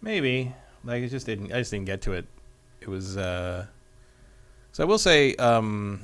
Maybe. 0.00 0.54
Like 0.84 1.02
it 1.02 1.08
just 1.08 1.26
didn't. 1.26 1.52
I 1.52 1.58
just 1.58 1.70
didn't 1.70 1.86
get 1.86 2.02
to 2.02 2.12
it. 2.12 2.26
It 2.80 2.88
was. 2.88 3.16
uh 3.16 3.66
So 4.72 4.82
I 4.84 4.86
will 4.86 4.98
say, 4.98 5.34
um 5.36 6.00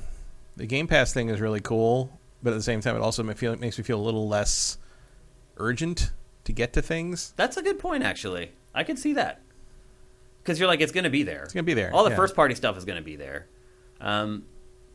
the 0.55 0.65
Game 0.67 0.87
Pass 0.87 1.13
thing 1.13 1.29
is 1.29 1.39
really 1.41 1.61
cool, 1.61 2.11
but 2.43 2.51
at 2.51 2.57
the 2.57 2.63
same 2.63 2.81
time, 2.81 2.95
it 2.95 3.01
also 3.01 3.23
makes 3.23 3.41
me 3.41 3.83
feel 3.83 3.99
a 3.99 4.03
little 4.03 4.27
less 4.27 4.77
urgent 5.57 6.11
to 6.43 6.51
get 6.51 6.73
to 6.73 6.81
things. 6.81 7.33
That's 7.37 7.57
a 7.57 7.63
good 7.63 7.79
point, 7.79 8.03
actually. 8.03 8.51
I 8.75 8.83
can 8.83 8.97
see 8.97 9.13
that 9.13 9.41
because 10.41 10.59
you're 10.59 10.67
like, 10.67 10.81
it's 10.81 10.91
going 10.91 11.05
to 11.05 11.09
be 11.09 11.23
there. 11.23 11.43
It's 11.43 11.53
gonna 11.53 11.63
be 11.63 11.73
there. 11.73 11.93
All 11.93 12.03
the 12.03 12.09
yeah. 12.09 12.15
first 12.17 12.35
party 12.35 12.53
stuff 12.53 12.77
is 12.77 12.85
going 12.85 12.97
to 12.97 13.03
be 13.03 13.15
there. 13.15 13.47
Um, 14.01 14.43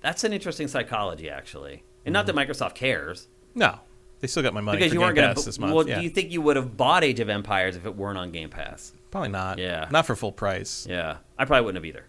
that's 0.01 0.25
an 0.25 0.33
interesting 0.33 0.69
psychology, 0.69 1.31
actually, 1.31 1.83
and 2.05 2.13
not 2.13 2.27
that 2.27 2.37
Microsoft 2.37 2.75
cares 2.75 3.29
No, 3.55 3.81
they 4.21 4.27
still 4.27 4.43
got 4.43 4.53
my 4.55 4.61
money 4.61 4.79
because 4.79 4.93
you 4.93 5.01
weren't 5.01 5.17
going 5.17 5.35
to. 5.35 5.43
this 5.43 5.59
month. 5.59 5.75
Well, 5.75 5.89
yeah. 5.89 5.97
do 5.99 6.03
you 6.03 6.11
think 6.11 6.31
you 6.31 6.43
would 6.43 6.57
have 6.57 6.77
bought 6.77 7.03
Age 7.03 7.21
of 7.21 7.29
Empires 7.29 7.77
if 7.77 7.87
it 7.87 7.97
weren't 7.97 8.19
on 8.19 8.31
Game 8.31 8.51
Pass? 8.51 8.93
Probably 9.11 9.31
not. 9.31 9.59
Yeah. 9.59 9.89
Not 9.91 10.07
for 10.07 10.15
full 10.15 10.33
price. 10.33 10.87
Yeah, 10.89 11.19
I 11.39 11.47
probably 11.47 11.65
wouldn't 11.65 11.83
have 11.83 11.87
either. 11.87 12.05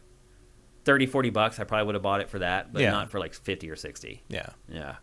30, 0.85 1.05
40 1.05 1.29
bucks, 1.29 1.59
I 1.59 1.63
probably 1.63 1.85
would 1.85 1.95
have 1.95 2.01
bought 2.01 2.21
it 2.21 2.29
for 2.29 2.39
that, 2.39 2.73
but 2.73 2.81
Yeah. 2.81 2.91
not 2.91 3.11
for 3.11 3.19
like 3.19 3.33
50 3.33 3.69
or 3.69 3.75
60. 3.75 4.23
Yeah. 4.27 4.47
Yeah. 4.67 4.95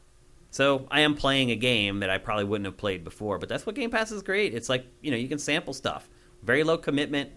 So 0.57 0.87
I 0.91 1.01
am 1.01 1.15
playing 1.17 1.51
a 1.51 1.55
game 1.55 2.01
that 2.01 2.09
I 2.09 2.17
probably 2.17 2.45
wouldn't 2.45 2.65
have 2.65 2.79
played 2.79 3.05
before, 3.05 3.39
but 3.39 3.47
that's 3.47 3.67
what 3.67 3.75
Game 3.75 3.91
Pass 3.91 4.11
is 4.11 4.23
great. 4.23 4.55
It's 4.55 4.71
like, 4.71 4.87
you 5.03 5.11
know, 5.11 5.17
you 5.19 5.29
can 5.29 5.39
sample 5.39 5.75
stuff. 5.75 6.09
Very 6.43 6.65
low 6.65 6.79
commitment. 6.79 7.29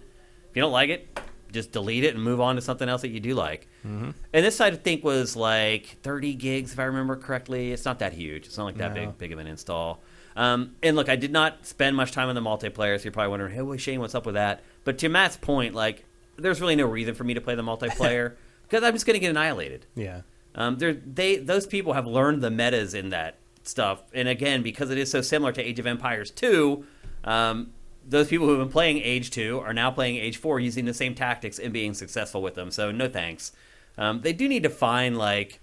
If 0.49 0.55
you 0.55 0.61
don't 0.61 0.71
like 0.71 0.89
it, 0.89 1.19
just 1.51 1.73
delete 1.73 2.05
it 2.05 2.15
and 2.15 2.23
move 2.23 2.39
on 2.39 2.55
to 2.55 2.61
something 2.61 2.87
else 2.87 3.01
that 3.01 3.09
you 3.09 3.19
do 3.19 3.33
like. 3.33 3.67
Mm-hmm. 3.85 4.11
And 4.31 4.45
this 4.45 4.61
I 4.61 4.71
think 4.71 5.03
was 5.03 5.35
like 5.35 5.97
30 6.01 6.33
gigs, 6.35 6.71
if 6.71 6.79
I 6.79 6.83
remember 6.85 7.17
correctly. 7.17 7.73
It's 7.73 7.83
not 7.83 7.99
that 7.99 8.13
huge. 8.13 8.45
It's 8.45 8.57
not 8.57 8.63
like 8.63 8.77
that 8.77 8.93
No. 8.95 9.07
big, 9.07 9.17
big 9.17 9.31
of 9.33 9.39
an 9.39 9.47
install. 9.47 9.99
Um, 10.37 10.77
and 10.81 10.95
look, 10.95 11.09
I 11.09 11.17
did 11.17 11.33
not 11.33 11.65
spend 11.65 11.97
much 11.97 12.13
time 12.13 12.29
on 12.29 12.35
the 12.35 12.41
multiplayer, 12.41 12.97
so 12.97 13.03
you're 13.03 13.11
probably 13.11 13.31
wondering, 13.31 13.53
hey, 13.53 13.77
Shane, 13.79 13.99
what's 13.99 14.15
up 14.15 14.25
with 14.25 14.35
that? 14.35 14.63
But 14.85 14.97
to 14.99 15.09
Matt's 15.09 15.35
point, 15.35 15.75
like, 15.75 16.05
there's 16.37 16.61
really 16.61 16.77
no 16.77 16.85
reason 16.85 17.15
for 17.15 17.25
me 17.25 17.33
to 17.33 17.41
play 17.41 17.55
the 17.55 17.63
multiplayer 17.63 18.35
because 18.63 18.81
I'm 18.81 18.93
just 18.93 19.05
going 19.05 19.15
to 19.15 19.19
get 19.19 19.31
annihilated. 19.31 19.87
Yeah. 19.93 20.21
Um, 20.55 20.77
they're- 20.77 21.39
those 21.39 21.65
people 21.67 21.93
have 21.93 22.07
learned 22.07 22.41
the 22.41 22.49
metas 22.51 22.93
in 22.93 23.09
that 23.09 23.35
stuff, 23.63 24.03
and 24.13 24.27
again, 24.27 24.61
because 24.63 24.89
it 24.89 24.97
is 24.97 25.11
so 25.11 25.21
similar 25.21 25.51
to 25.53 25.61
Age 25.61 25.79
of 25.79 25.85
Empires 25.87 26.31
2, 26.31 26.85
um, 27.23 27.71
those 28.07 28.27
people 28.27 28.47
who 28.47 28.53
have 28.57 28.65
been 28.67 28.71
playing 28.71 28.97
Age 28.99 29.29
2 29.29 29.59
are 29.59 29.73
now 29.73 29.91
playing 29.91 30.15
Age 30.15 30.37
4 30.37 30.59
using 30.59 30.85
the 30.85 30.93
same 30.93 31.13
tactics 31.13 31.59
and 31.59 31.71
being 31.71 31.93
successful 31.93 32.41
with 32.41 32.55
them. 32.55 32.71
So 32.71 32.91
no 32.91 33.07
thanks. 33.07 33.51
Um, 33.97 34.21
they 34.21 34.33
do 34.33 34.47
need 34.47 34.63
to 34.63 34.69
find 34.69 35.17
like 35.17 35.59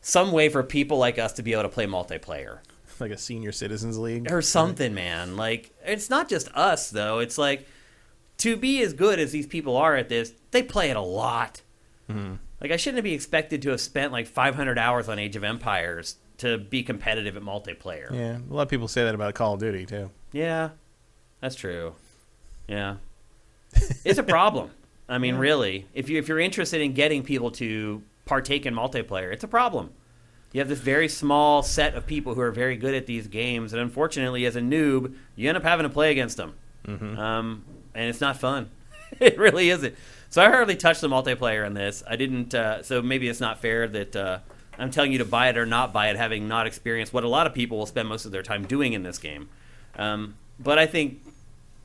some 0.00 0.32
way 0.32 0.48
for 0.48 0.62
people 0.62 0.96
like 0.98 1.18
us 1.18 1.32
to 1.34 1.42
be 1.42 1.52
able 1.52 1.64
to 1.64 1.68
play 1.68 1.86
multiplayer 1.86 2.58
Like 2.98 3.10
a 3.10 3.18
senior 3.18 3.52
citizens 3.52 3.98
league. 3.98 4.30
or 4.32 4.40
something, 4.40 4.94
man. 4.94 5.36
Like 5.36 5.72
it's 5.84 6.08
not 6.08 6.28
just 6.28 6.48
us 6.54 6.88
though. 6.90 7.18
It's 7.18 7.36
like 7.36 7.66
to 8.38 8.56
be 8.56 8.80
as 8.82 8.94
good 8.94 9.18
as 9.18 9.32
these 9.32 9.46
people 9.46 9.76
are 9.76 9.96
at 9.96 10.08
this, 10.08 10.32
they 10.52 10.62
play 10.62 10.88
it 10.90 10.96
a 10.96 11.02
lot. 11.02 11.60
Mm-hmm. 12.08 12.34
Like 12.60 12.70
I 12.70 12.76
shouldn't 12.76 13.02
be 13.04 13.14
expected 13.14 13.62
to 13.62 13.70
have 13.70 13.80
spent 13.80 14.12
like 14.12 14.26
500 14.26 14.78
hours 14.78 15.08
on 15.08 15.18
Age 15.18 15.36
of 15.36 15.44
Empires 15.44 16.16
to 16.38 16.58
be 16.58 16.82
competitive 16.82 17.36
at 17.36 17.42
multiplayer. 17.42 18.12
Yeah. 18.12 18.38
A 18.38 18.52
lot 18.52 18.62
of 18.62 18.68
people 18.68 18.88
say 18.88 19.04
that 19.04 19.14
about 19.14 19.34
Call 19.34 19.54
of 19.54 19.60
Duty 19.60 19.86
too. 19.86 20.10
Yeah, 20.32 20.70
that's 21.40 21.54
true. 21.54 21.94
Yeah, 22.68 22.96
it's 24.04 24.18
a 24.18 24.22
problem. 24.22 24.70
I 25.08 25.18
mean, 25.18 25.36
really, 25.36 25.86
if 25.92 26.08
you 26.08 26.18
if 26.18 26.28
you're 26.28 26.38
interested 26.38 26.80
in 26.80 26.92
getting 26.92 27.24
people 27.24 27.50
to 27.52 28.02
partake 28.26 28.64
in 28.64 28.74
multiplayer, 28.74 29.32
it's 29.32 29.42
a 29.42 29.48
problem. 29.48 29.90
You 30.52 30.60
have 30.60 30.68
this 30.68 30.78
very 30.78 31.08
small 31.08 31.62
set 31.62 31.94
of 31.94 32.06
people 32.06 32.34
who 32.34 32.40
are 32.40 32.50
very 32.52 32.76
good 32.76 32.94
at 32.94 33.06
these 33.06 33.26
games, 33.26 33.72
and 33.72 33.82
unfortunately, 33.82 34.46
as 34.46 34.56
a 34.56 34.60
noob, 34.60 35.14
you 35.34 35.48
end 35.48 35.56
up 35.56 35.64
having 35.64 35.84
to 35.84 35.90
play 35.90 36.12
against 36.12 36.36
them, 36.36 36.54
um, 36.86 37.64
and 37.94 38.08
it's 38.08 38.20
not 38.20 38.36
fun. 38.36 38.70
it 39.20 39.36
really 39.36 39.70
isn't. 39.70 39.94
So 40.30 40.40
I 40.40 40.48
hardly 40.48 40.76
touched 40.76 41.00
the 41.00 41.08
multiplayer 41.08 41.66
in 41.66 41.74
this. 41.74 42.02
I 42.08 42.16
didn't. 42.16 42.54
Uh, 42.54 42.82
so 42.82 43.02
maybe 43.02 43.28
it's 43.28 43.40
not 43.40 43.60
fair 43.60 43.88
that 43.88 44.16
uh, 44.16 44.38
I'm 44.78 44.90
telling 44.90 45.12
you 45.12 45.18
to 45.18 45.24
buy 45.24 45.48
it 45.48 45.58
or 45.58 45.66
not 45.66 45.92
buy 45.92 46.08
it, 46.08 46.16
having 46.16 46.48
not 46.48 46.66
experienced 46.66 47.12
what 47.12 47.24
a 47.24 47.28
lot 47.28 47.46
of 47.46 47.54
people 47.54 47.78
will 47.78 47.86
spend 47.86 48.08
most 48.08 48.24
of 48.24 48.32
their 48.32 48.42
time 48.42 48.64
doing 48.64 48.92
in 48.92 49.02
this 49.02 49.18
game. 49.18 49.48
Um, 49.96 50.36
but 50.58 50.78
I 50.78 50.86
think 50.86 51.20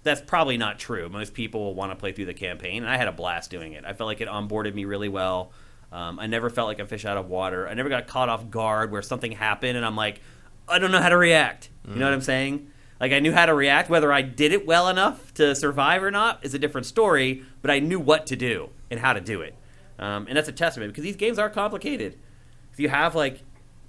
that's 0.03 0.21
probably 0.21 0.57
not 0.57 0.77
true. 0.77 1.09
Most 1.09 1.33
people 1.33 1.61
will 1.61 1.73
want 1.73 1.91
to 1.91 1.95
play 1.95 2.11
through 2.11 2.27
the 2.27 2.33
campaign, 2.35 2.83
and 2.83 2.91
I 2.91 2.97
had 2.97 3.07
a 3.07 3.11
blast 3.11 3.49
doing 3.49 3.73
it. 3.73 3.83
I 3.83 3.93
felt 3.93 4.07
like 4.07 4.21
it 4.21 4.27
onboarded 4.27 4.75
me 4.75 4.85
really 4.85 5.09
well. 5.09 5.51
Um, 5.91 6.19
I 6.19 6.27
never 6.27 6.49
felt 6.51 6.67
like 6.67 6.79
a 6.79 6.85
fish 6.85 7.03
out 7.05 7.17
of 7.17 7.27
water. 7.27 7.67
I 7.67 7.73
never 7.73 7.89
got 7.89 8.05
caught 8.05 8.29
off 8.29 8.51
guard 8.51 8.91
where 8.91 9.01
something 9.01 9.31
happened, 9.31 9.75
and 9.75 9.85
I'm 9.85 9.95
like, 9.95 10.21
I 10.67 10.77
don't 10.77 10.91
know 10.91 11.01
how 11.01 11.09
to 11.09 11.17
react. 11.17 11.69
You 11.87 11.95
know 11.99 12.05
what 12.05 12.13
I'm 12.13 12.21
saying? 12.21 12.71
Like 12.99 13.11
I 13.11 13.19
knew 13.19 13.33
how 13.33 13.45
to 13.45 13.53
react. 13.53 13.89
Whether 13.89 14.11
I 14.11 14.21
did 14.21 14.51
it 14.51 14.65
well 14.65 14.87
enough 14.87 15.33
to 15.35 15.55
survive 15.55 16.01
or 16.01 16.11
not 16.11 16.43
is 16.43 16.53
a 16.53 16.59
different 16.59 16.87
story. 16.87 17.43
But 17.61 17.71
I 17.71 17.79
knew 17.79 17.99
what 17.99 18.25
to 18.27 18.35
do 18.35 18.69
and 18.89 18.99
how 18.99 19.13
to 19.13 19.21
do 19.21 19.41
it, 19.41 19.55
um, 19.99 20.27
and 20.27 20.37
that's 20.37 20.47
a 20.47 20.53
testament 20.53 20.91
because 20.91 21.03
these 21.03 21.15
games 21.15 21.39
are 21.39 21.49
complicated. 21.49 22.17
If 22.71 22.79
you 22.79 22.89
have 22.89 23.15
like 23.15 23.41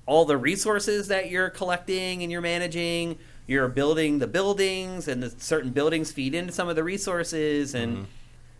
all 0.07 0.25
the 0.25 0.37
resources 0.37 1.09
that 1.09 1.31
you're 1.31 1.51
collecting 1.51 2.23
and 2.23 2.31
you're 2.31 2.41
managing, 2.41 3.19
you're 3.47 3.69
building 3.69 4.19
the 4.19 4.27
buildings, 4.27 5.09
and 5.09 5.23
the 5.23 5.31
certain 5.39 5.71
buildings 5.71 6.11
feed 6.11 6.35
into 6.35 6.53
some 6.53 6.69
of 6.69 6.77
the 6.77 6.85
resources, 6.85 7.75
and 7.75 8.07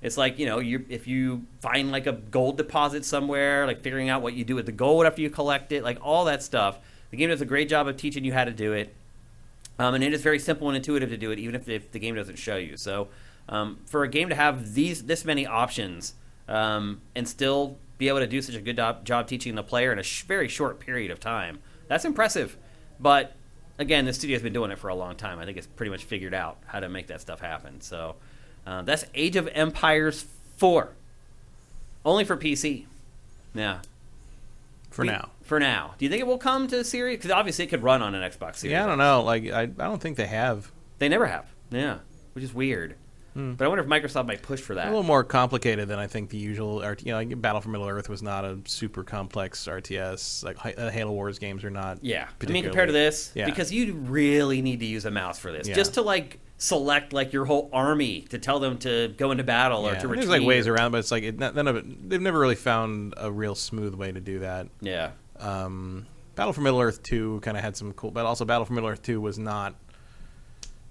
it's 0.03 0.17
like 0.17 0.39
you 0.39 0.47
know, 0.47 0.61
you 0.61 0.85
if 0.89 1.07
you 1.07 1.47
find 1.61 1.91
like 1.91 2.07
a 2.07 2.13
gold 2.13 2.57
deposit 2.57 3.05
somewhere, 3.05 3.67
like 3.67 3.83
figuring 3.83 4.09
out 4.09 4.23
what 4.23 4.35
you 4.35 4.45
do 4.45 4.55
with 4.55 4.67
the 4.67 4.73
gold 4.73 5.07
after 5.07 5.23
you 5.23 5.31
collect 5.31 5.73
it, 5.73 5.83
like 5.83 5.99
all 6.03 6.27
that 6.27 6.43
stuff. 6.43 6.79
The 7.11 7.17
game 7.17 7.31
does 7.31 7.41
a 7.41 7.47
great 7.47 7.69
job 7.69 7.89
of 7.89 7.97
teaching 7.97 8.25
you 8.25 8.33
how 8.33 8.45
to 8.45 8.53
do 8.53 8.73
it. 8.73 8.95
Um, 9.79 9.95
and 9.95 10.03
it 10.03 10.13
is 10.15 10.23
very 10.23 10.39
simple 10.39 10.69
and 10.69 10.77
intuitive 10.77 11.11
to 11.11 11.17
do 11.17 11.31
it, 11.31 11.39
even 11.39 11.55
if, 11.55 11.69
if 11.69 11.93
the 11.93 11.99
game 11.99 12.15
doesn't 12.15 12.37
show 12.37 12.57
you. 12.57 12.77
So, 12.77 13.09
um, 13.49 13.79
for 13.87 14.03
a 14.03 14.09
game 14.09 14.29
to 14.31 14.35
have 14.35 14.75
these 14.75 15.05
this 15.05 15.25
many 15.25 15.47
options 15.47 16.15
um, 16.49 17.01
and 17.15 17.29
still 17.29 17.77
be 17.99 18.09
able 18.09 18.19
to 18.21 18.27
do 18.27 18.41
such 18.43 18.55
a 18.55 18.61
good 18.61 18.77
job, 18.77 19.05
job 19.05 19.27
teaching 19.29 19.55
the 19.55 19.63
player 19.63 19.93
in 19.93 19.99
a 19.99 20.03
sh- 20.03 20.23
very 20.23 20.49
short 20.49 20.81
period 20.81 21.11
of 21.11 21.21
time, 21.21 21.59
that's 21.89 22.05
impressive. 22.05 22.57
But 22.99 23.35
again, 23.79 24.05
the 24.07 24.13
studio's 24.13 24.43
been 24.43 24.53
doing 24.53 24.71
it 24.71 24.79
for 24.79 24.89
a 24.89 24.95
long 24.95 25.15
time. 25.17 25.39
I 25.39 25.45
think 25.45 25.59
it's 25.59 25.67
pretty 25.67 25.91
much 25.91 26.05
figured 26.05 26.35
out 26.35 26.57
how 26.67 26.81
to 26.81 26.89
make 26.89 27.07
that 27.09 27.21
stuff 27.21 27.41
happen. 27.41 27.81
So, 27.83 28.17
uh, 28.67 28.83
that's 28.83 29.05
Age 29.15 29.37
of 29.37 29.47
Empires 29.53 30.25
four, 30.57 30.93
only 32.05 32.25
for 32.25 32.37
PC. 32.37 32.87
Yeah, 33.55 33.81
For 34.91 35.03
We- 35.03 35.09
now. 35.09 35.31
For 35.47 35.59
now, 35.61 35.95
do 35.99 36.05
you 36.05 36.11
think 36.11 36.21
it 36.21 36.27
will 36.27 36.39
come 36.39 36.67
to 36.69 36.83
Series? 36.85 37.19
Because 37.19 37.31
obviously, 37.31 37.65
it 37.65 37.69
could 37.69 37.83
run 37.83 38.03
on 38.03 38.15
an 38.15 38.23
Xbox 38.31 38.57
Series. 38.57 38.73
Yeah, 38.73 38.85
I 38.85 38.87
don't 38.87 38.99
know. 38.99 39.23
Like 39.23 39.51
I, 39.51 39.63
I 39.63 39.67
don't 39.67 40.01
think 40.01 40.17
they 40.17 40.27
have. 40.27 40.71
They 40.99 41.09
never 41.09 41.27
have. 41.27 41.47
Yeah, 41.71 41.99
which 42.33 42.45
is 42.45 42.53
weird. 42.55 42.97
But 43.39 43.67
I 43.67 43.69
wonder 43.69 43.85
if 43.85 43.91
Microsoft 43.91 44.27
might 44.27 44.41
push 44.41 44.61
for 44.63 44.75
that. 44.77 44.87
A 44.87 44.89
little 44.89 45.03
more 45.03 45.23
complicated 45.23 45.89
than 45.89 45.99
I 45.99 46.07
think 46.07 46.31
the 46.31 46.39
usual. 46.39 46.81
RT, 46.83 47.03
you 47.05 47.13
know, 47.13 47.19
like 47.19 47.39
Battle 47.39 47.61
for 47.61 47.69
Middle 47.69 47.87
Earth 47.87 48.09
was 48.09 48.23
not 48.23 48.47
a 48.47 48.59
super 48.65 49.05
complex 49.05 49.67
RTS. 49.67 50.43
Like 50.43 50.57
uh, 50.79 50.89
Halo 50.91 51.13
Wars 51.13 51.39
games 51.39 51.63
are 51.63 51.69
not. 51.69 51.99
yeah, 52.03 52.29
I 52.43 52.51
mean 52.51 52.65
compared 52.65 52.89
to 52.89 52.95
this, 52.95 53.33
Yeah. 53.35 53.45
because 53.45 53.71
you 53.71 53.93
really 53.93 54.63
need 54.63 54.81
to 54.81 54.87
use 54.87 55.05
a 55.05 55.11
mouse 55.11 55.39
for 55.39 55.53
this, 55.53 55.69
Yeah. 55.69 55.75
just 55.75 55.93
to 55.95 56.01
like 56.03 56.41
select 56.57 57.13
like 57.13 57.35
your 57.35 57.45
whole 57.45 57.69
army 57.75 58.23
to 58.31 58.39
tell 58.39 58.59
them 58.59 58.79
to 58.79 59.09
go 59.19 59.31
into 59.33 59.45
battle 59.45 59.87
or 59.87 59.91
to 59.97 60.09
retreat. 60.09 60.27
there's 60.27 60.41
like 60.41 60.49
ways 60.49 60.67
around, 60.67 60.93
but 60.93 60.99
it's 61.01 61.11
like 61.11 61.23
it, 61.23 61.39
none 61.39 61.69
of 61.69 61.77
it. 61.77 62.09
They've 62.09 62.23
never 62.23 62.39
really 62.41 62.55
found 62.55 63.13
a 63.19 63.31
real 63.31 63.55
smooth 63.55 63.95
way 63.95 64.13
to 64.13 64.21
do 64.21 64.39
that. 64.39 64.69
Yeah, 64.81 65.11
Um, 65.41 66.07
Battle 66.35 66.53
for 66.53 66.61
Middle 66.61 66.81
Earth 66.81 67.03
Two 67.03 67.41
kind 67.43 67.57
of 67.57 67.63
had 67.63 67.77
some 67.77 67.93
cool, 67.95 68.11
but 68.11 68.27
also 68.27 68.45
Battle 68.45 68.65
for 68.65 68.73
Middle 68.75 68.91
Earth 68.91 69.03
Two 69.03 69.21
was 69.21 69.39
not 69.39 69.75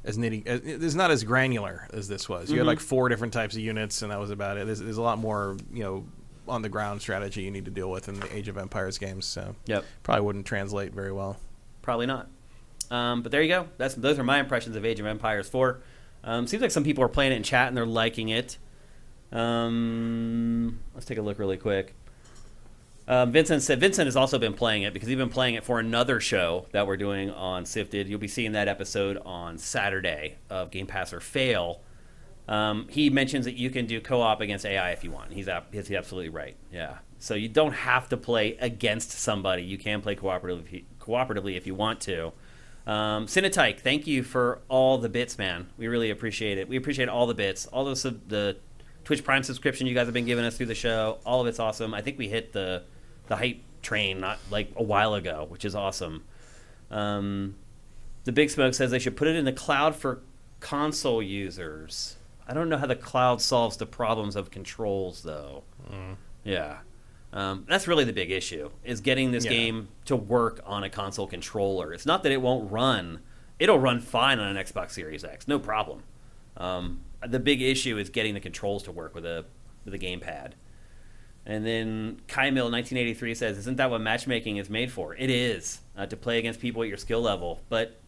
as 0.04 0.18
nitty. 0.18 0.46
as- 0.48 0.62
It's 0.64 0.96
not 0.96 1.12
as 1.12 1.24
granular 1.24 1.88
as 1.94 2.08
this 2.08 2.28
was. 2.30 2.50
You 2.50 2.58
had 2.58 2.62
Mm-hmm. 2.62 2.68
like 2.68 2.80
four 2.80 3.10
different 3.10 3.34
types 3.34 3.56
of 3.56 3.62
units, 3.62 4.02
and 4.02 4.12
that 4.12 4.20
was 4.20 4.32
about 4.32 4.58
it. 4.58 4.66
There's, 4.66 4.80
there's 4.80 4.98
a 4.98 5.02
lot 5.02 5.18
more, 5.20 5.58
you 5.74 5.84
know, 5.84 6.06
on 6.48 6.62
the 6.62 6.70
ground 6.70 7.02
strategy 7.02 7.42
you 7.42 7.50
need 7.52 7.66
to 7.66 7.72
deal 7.72 7.90
with 7.90 8.08
in 8.08 8.20
the 8.20 8.36
Age 8.36 8.48
of 8.48 8.58
Empires 8.58 8.98
games. 9.00 9.26
So 9.26 9.56
yep, 9.66 9.84
probably 10.04 10.24
wouldn't 10.26 10.46
translate 10.46 10.94
very 10.94 11.12
well. 11.12 11.38
probably 11.82 12.06
not. 12.06 12.28
Um, 12.92 13.24
but 13.24 13.32
there 13.32 13.42
you 13.42 13.50
go. 13.50 13.68
That's 13.78 13.96
those 13.96 14.20
are 14.20 14.24
my 14.24 14.40
impressions 14.40 14.76
of 14.76 14.86
Age 14.86 15.00
of 15.00 15.08
Empires 15.08 15.50
Four. 15.50 15.82
Um, 16.24 16.46
seems 16.48 16.62
like 16.62 16.70
some 16.72 16.84
people 16.84 17.04
are 17.04 17.08
playing 17.10 17.32
it 17.32 17.36
in 17.38 17.44
chat 17.44 17.68
and 17.68 17.76
they're 17.78 17.86
liking 17.86 18.30
it. 18.30 18.58
Um, 19.32 20.80
let's 20.94 21.06
take 21.06 21.18
a 21.18 21.22
look 21.22 21.40
really 21.40 21.58
quick. 21.58 21.94
Um, 23.08 23.32
Vincent 23.32 23.62
said 23.62 23.80
Vincent 23.80 24.08
has 24.08 24.16
also 24.16 24.40
been 24.40 24.54
playing 24.54 24.84
it 24.84 24.94
because 24.94 25.08
he's 25.08 25.18
been 25.18 25.30
playing 25.30 25.56
it 25.56 25.64
for 25.64 25.80
another 25.80 26.20
show 26.20 26.66
that 26.72 26.88
we're 26.88 26.98
doing 26.98 27.30
on 27.30 27.66
Sifted. 27.66 28.08
You'll 28.08 28.20
be 28.20 28.28
seeing 28.28 28.54
that 28.54 28.68
episode 28.68 29.18
on 29.26 29.58
Saturday 29.60 30.38
of 30.50 30.72
Game 30.72 30.88
Pass 30.88 31.14
or 31.14 31.20
Fail. 31.20 31.82
Um, 32.48 32.88
he 32.90 33.10
mentions 33.10 33.46
that 33.46 33.56
you 33.56 33.70
can 33.70 33.86
do 33.86 34.02
co-op 34.02 34.42
against 34.42 34.66
AI 34.66 34.92
if 34.92 35.04
you 35.04 35.12
want. 35.12 35.34
He's, 35.34 35.48
ab- 35.48 35.72
he's 35.72 35.92
absolutely 35.92 36.30
right. 36.30 36.56
Yeah. 36.72 36.98
So 37.20 37.36
you 37.36 37.48
don't 37.48 37.74
have 37.74 38.10
to 38.10 38.18
play 38.18 38.58
against 38.60 39.12
somebody. 39.12 39.64
You 39.64 39.78
can 39.78 40.02
play 40.02 40.16
cooperatively, 40.16 40.86
cooperatively 41.00 41.58
if 41.58 41.66
you 41.68 41.76
want 41.76 42.02
to. 42.02 42.34
Um, 42.88 43.26
Cinetyke, 43.26 43.80
thank 43.80 44.06
you 44.06 44.22
for 44.24 44.62
all 44.68 44.98
the 45.00 45.10
bits, 45.10 45.38
man. 45.38 45.68
We 45.78 45.88
really 45.88 46.12
appreciate 46.12 46.58
it. 46.58 46.68
We 46.68 46.78
appreciate 46.78 47.10
all 47.10 47.26
the 47.26 47.34
bits, 47.34 47.66
all 47.68 47.84
those 47.86 48.04
the 48.04 48.58
Twitch 49.04 49.24
Prime 49.24 49.44
subscription 49.44 49.88
you 49.88 49.96
guys 49.96 50.06
have 50.06 50.14
been 50.14 50.26
giving 50.26 50.46
us 50.46 50.58
through 50.58 50.68
the 50.68 50.76
show. 50.76 51.20
All 51.26 51.42
of 51.42 51.48
it's 51.48 51.60
awesome. 51.60 51.94
I 51.94 52.02
think 52.02 52.18
we 52.20 52.28
hit 52.28 52.54
the 52.54 52.84
the 53.28 53.36
hype 53.38 53.60
train 53.82 54.20
not 54.20 54.40
like 54.50 54.72
a 54.76 54.84
while 54.84 55.14
ago, 55.14 55.46
which 55.50 55.66
is 55.66 55.76
awesome. 55.76 56.24
Um, 56.92 57.56
the 58.24 58.32
Big 58.32 58.50
Smoke 58.50 58.74
says 58.74 58.92
they 58.92 59.00
should 59.00 59.16
put 59.18 59.28
it 59.28 59.36
in 59.36 59.46
the 59.46 59.54
cloud 59.54 59.96
for 59.96 60.22
console 60.60 61.22
users. 61.22 62.18
I 62.48 62.54
don't 62.54 62.70
know 62.70 62.78
how 62.78 62.86
the 62.88 62.96
cloud 62.96 63.42
solves 63.42 63.78
the 63.78 63.86
problems 63.86 64.36
of 64.36 64.52
controls, 64.52 65.24
though. 65.24 65.64
Mm. 65.92 66.16
Yeah. 66.44 66.78
Um, 67.34 67.66
that's 67.68 67.88
really 67.88 68.04
the 68.06 68.14
big 68.14 68.32
issue 68.32 68.70
is 68.84 69.02
getting 69.02 69.32
this 69.32 69.46
Yeah. 69.46 69.52
game 69.52 69.88
to 70.06 70.16
work 70.16 70.62
on 70.66 70.84
a 70.84 70.90
console 70.90 71.28
controller. 71.28 71.92
It's 71.94 72.06
not 72.06 72.24
that 72.24 72.32
it 72.32 72.42
won't 72.42 72.72
run; 72.72 73.20
it'll 73.60 73.80
run 73.80 74.00
fine 74.00 74.40
on 74.40 74.56
an 74.56 74.64
Xbox 74.64 74.92
Series 74.92 75.24
X, 75.24 75.48
no 75.48 75.60
problem. 75.60 76.04
Um, 76.56 77.02
the 77.28 77.40
big 77.40 77.62
issue 77.62 77.98
is 77.98 78.10
getting 78.10 78.36
the 78.36 78.40
controls 78.40 78.84
to 78.84 78.92
work 78.92 79.14
with 79.14 79.26
a 79.26 79.46
with 79.84 79.94
a 79.94 80.00
gamepad. 80.00 80.52
And 81.46 81.66
then 81.66 82.22
Kaimil 82.28 82.72
1983 82.72 83.36
says, 83.36 83.58
"Isn't 83.60 83.78
that 83.78 83.92
what 83.92 84.02
matchmaking 84.02 84.58
is 84.58 84.70
made 84.70 84.92
for? 84.92 85.14
It 85.16 85.30
is 85.30 85.80
uh, 85.96 86.06
to 86.08 86.18
play 86.18 86.40
against 86.40 86.60
people 86.60 86.82
at 86.82 86.88
your 86.88 86.98
skill 86.98 87.22
level, 87.22 87.62
but 87.70 88.00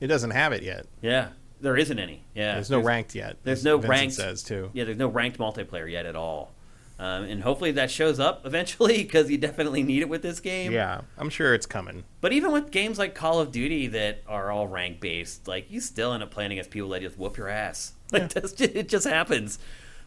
It 0.00 0.06
doesn't 0.06 0.30
have 0.30 0.52
it 0.52 0.62
yet. 0.62 0.86
yeah, 1.02 1.28
there 1.60 1.76
isn't 1.76 1.98
any. 1.98 2.22
Yeah, 2.34 2.54
There's 2.54 2.70
no 2.70 2.80
ranked 2.80 3.14
yet. 3.14 3.36
there's 3.44 3.64
no 3.64 3.76
Vincent 3.76 3.90
ranked- 3.90 4.14
Says 4.14 4.42
too. 4.42 4.70
Yeah, 4.72 4.84
there's 4.84 4.96
no 4.98 5.08
ranked 5.08 5.38
multiplayer 5.38 5.90
yet 5.90 6.06
at 6.06 6.16
all, 6.16 6.52
um, 6.98 7.24
and 7.24 7.42
hopefully 7.42 7.72
that 7.72 7.90
shows 7.90 8.18
up 8.18 8.46
eventually 8.46 8.96
because 9.04 9.30
you 9.30 9.36
definitely 9.36 9.82
need 9.82 10.00
it 10.00 10.08
with 10.08 10.22
this 10.22 10.40
game. 10.40 10.72
Yeah, 10.72 11.02
I'm 11.18 11.28
sure 11.30 11.52
it's 11.54 11.66
coming. 11.66 12.04
But 12.22 12.32
even 12.32 12.50
with 12.50 12.70
games 12.70 12.98
like 12.98 13.14
Call 13.14 13.40
of 13.40 13.52
Duty 13.52 13.88
that 13.88 14.22
are 14.26 14.50
all 14.50 14.66
rank 14.68 15.00
based, 15.00 15.46
like 15.46 15.70
you 15.70 15.80
still 15.80 16.14
end 16.14 16.22
up 16.22 16.30
playing 16.30 16.52
against 16.52 16.70
people 16.70 16.88
that 16.90 17.02
just 17.02 17.18
whoop 17.18 17.36
your 17.36 17.48
ass. 17.48 17.92
Like 18.12 18.32
just, 18.32 18.60
it 18.60 18.88
just 18.88 19.06
happens. 19.08 19.58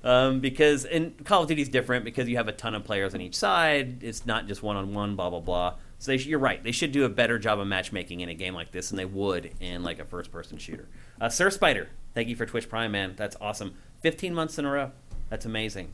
Um, 0.08 0.40
because 0.40 0.86
and 0.86 1.22
Call 1.26 1.42
of 1.42 1.50
Duty 1.50 1.62
is 1.62 1.68
different 1.68 2.06
because 2.06 2.30
you 2.30 2.38
have 2.38 2.48
a 2.48 2.54
ton 2.54 2.76
of 2.76 2.86
players 2.86 3.14
on 3.14 3.20
each 3.20 3.36
side. 3.36 4.04
It's 4.04 4.26
not 4.26 4.48
just 4.48 4.64
one 4.64 4.78
on 4.78 4.94
one. 4.94 5.18
Blah 5.18 5.30
blah 5.30 5.42
blah. 5.42 5.76
So 6.00 6.16
sh- 6.16 6.28
you're 6.28 6.40
right. 6.40 6.64
They 6.64 6.72
should 6.72 6.94
do 6.94 7.04
a 7.04 7.10
better 7.10 7.38
job 7.38 7.60
of 7.60 7.68
matchmaking 7.68 8.22
in 8.22 8.30
a 8.30 8.34
game 8.34 8.54
like 8.54 8.72
this 8.72 8.90
than 8.90 8.98
they 8.98 9.06
would 9.06 9.52
in 9.60 9.84
like 9.84 10.00
a 10.00 10.06
first 10.06 10.32
person 10.32 10.58
shooter. 10.58 10.88
Uh, 11.20 11.28
Sir 11.28 11.50
Spider, 11.50 11.90
thank 12.14 12.30
you 12.30 12.38
for 12.38 12.46
Twitch 12.46 12.70
Prime, 12.70 12.92
man. 12.92 13.16
That's 13.18 13.36
awesome. 13.42 13.76
15 14.02 14.34
months 14.34 14.58
in 14.58 14.64
a 14.64 14.72
row. 14.72 14.92
That's 15.30 15.46
amazing. 15.46 15.92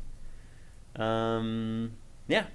Um, 0.95 1.93
yeah, 2.27 2.45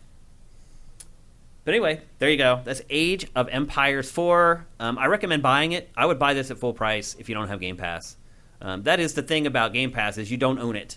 but 1.68 1.74
anyway, 1.74 2.00
there 2.18 2.30
you 2.30 2.38
go. 2.38 2.62
That's 2.64 2.80
Age 2.88 3.26
of 3.34 3.46
Empires 3.50 4.10
4. 4.10 4.66
Um, 4.80 4.96
I 4.96 5.04
recommend 5.04 5.42
buying 5.42 5.72
it. 5.72 5.90
I 5.94 6.06
would 6.06 6.18
buy 6.18 6.32
this 6.32 6.50
at 6.50 6.56
full 6.56 6.72
price 6.72 7.14
if 7.18 7.28
you 7.28 7.34
don't 7.34 7.48
have 7.48 7.60
Game 7.60 7.76
Pass. 7.76 8.16
Um, 8.62 8.84
that 8.84 9.00
is 9.00 9.12
the 9.12 9.22
thing 9.22 9.46
about 9.46 9.74
Game 9.74 9.90
Pass 9.90 10.16
is 10.16 10.30
you 10.30 10.38
don't 10.38 10.60
own 10.60 10.76
it. 10.76 10.96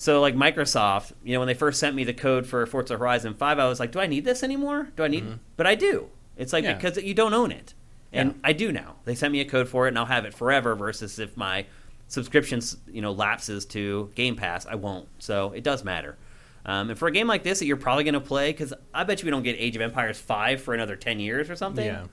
So 0.00 0.18
like 0.22 0.34
Microsoft, 0.34 1.12
you 1.22 1.34
know, 1.34 1.40
when 1.40 1.46
they 1.46 1.52
first 1.52 1.78
sent 1.78 1.94
me 1.94 2.04
the 2.04 2.14
code 2.14 2.46
for 2.46 2.64
Forza 2.64 2.96
Horizon 2.96 3.34
5, 3.34 3.58
I 3.58 3.68
was 3.68 3.78
like, 3.78 3.92
do 3.92 4.00
I 4.00 4.06
need 4.06 4.24
this 4.24 4.42
anymore? 4.42 4.88
Do 4.96 5.02
I 5.04 5.08
need? 5.08 5.38
But 5.58 5.66
I 5.66 5.74
do. 5.74 6.08
It's 6.38 6.54
like 6.54 6.64
Yeah. 6.64 6.72
because 6.72 6.96
you 6.96 7.12
don't 7.12 7.34
own 7.34 7.52
it, 7.52 7.74
and 8.10 8.30
Yeah. 8.30 8.36
I 8.42 8.54
do 8.54 8.72
now. 8.72 8.96
They 9.04 9.14
sent 9.14 9.30
me 9.30 9.40
a 9.40 9.44
code 9.44 9.68
for 9.68 9.84
it, 9.84 9.88
and 9.88 9.98
I'll 9.98 10.06
have 10.06 10.24
it 10.24 10.32
forever. 10.32 10.74
Versus 10.74 11.18
if 11.18 11.36
my 11.36 11.66
subscription, 12.08 12.62
you 12.90 13.02
know, 13.02 13.12
lapses 13.12 13.66
to 13.66 14.10
Game 14.14 14.36
Pass, 14.36 14.64
I 14.64 14.74
won't. 14.76 15.06
So 15.18 15.52
it 15.52 15.62
does 15.64 15.84
matter. 15.84 16.16
Um, 16.64 16.88
and 16.88 16.98
for 16.98 17.06
a 17.06 17.12
game 17.12 17.26
like 17.26 17.42
this 17.42 17.58
that 17.58 17.66
you're 17.66 17.76
probably 17.76 18.04
going 18.04 18.14
to 18.14 18.20
play, 18.20 18.52
because 18.52 18.72
I 18.94 19.04
bet 19.04 19.20
you 19.20 19.26
we 19.26 19.30
don't 19.30 19.42
get 19.42 19.56
Age 19.58 19.76
of 19.76 19.82
Empires 19.82 20.18
5 20.18 20.62
for 20.62 20.72
another 20.72 20.96
10 20.96 21.20
years 21.20 21.50
or 21.50 21.56
something, 21.56 21.84
Yeah. 21.84 22.04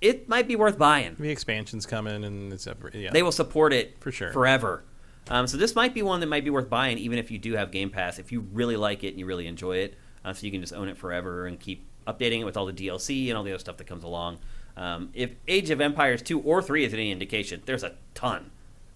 it 0.00 0.26
might 0.26 0.48
be 0.48 0.56
worth 0.56 0.78
buying. 0.78 1.16
The 1.20 1.28
expansion's 1.28 1.84
coming, 1.84 2.24
and 2.24 2.50
it's 2.50 2.66
ever, 2.66 2.90
yeah. 2.94 3.10
They 3.10 3.22
will 3.22 3.30
support 3.30 3.74
it 3.74 3.96
For 4.00 4.10
sure. 4.10 4.32
forever. 4.32 4.84
Um, 5.28 5.46
so 5.46 5.56
this 5.56 5.74
might 5.74 5.92
be 5.94 6.02
one 6.02 6.20
that 6.20 6.26
might 6.28 6.44
be 6.44 6.50
worth 6.50 6.70
buying, 6.70 6.98
even 6.98 7.18
if 7.18 7.30
you 7.30 7.38
do 7.38 7.54
have 7.54 7.70
Game 7.70 7.90
Pass. 7.90 8.18
If 8.18 8.30
you 8.30 8.40
really 8.52 8.76
like 8.76 9.02
it 9.02 9.08
and 9.08 9.18
you 9.18 9.26
really 9.26 9.46
enjoy 9.46 9.78
it, 9.78 9.94
uh, 10.24 10.32
so 10.32 10.44
you 10.46 10.52
can 10.52 10.60
just 10.60 10.72
own 10.72 10.88
it 10.88 10.96
forever 10.96 11.46
and 11.46 11.58
keep 11.58 11.86
updating 12.06 12.40
it 12.40 12.44
with 12.44 12.56
all 12.56 12.66
the 12.66 12.72
DLC 12.72 13.28
and 13.28 13.36
all 13.36 13.42
the 13.42 13.50
other 13.50 13.58
stuff 13.58 13.76
that 13.78 13.86
comes 13.86 14.04
along. 14.04 14.38
Um, 14.76 15.10
if 15.14 15.32
Age 15.48 15.70
of 15.70 15.80
Empires 15.80 16.22
two 16.22 16.40
or 16.40 16.62
three 16.62 16.84
is 16.84 16.92
any 16.92 17.10
indication, 17.10 17.62
there's 17.66 17.82
a 17.82 17.94
ton 18.14 18.50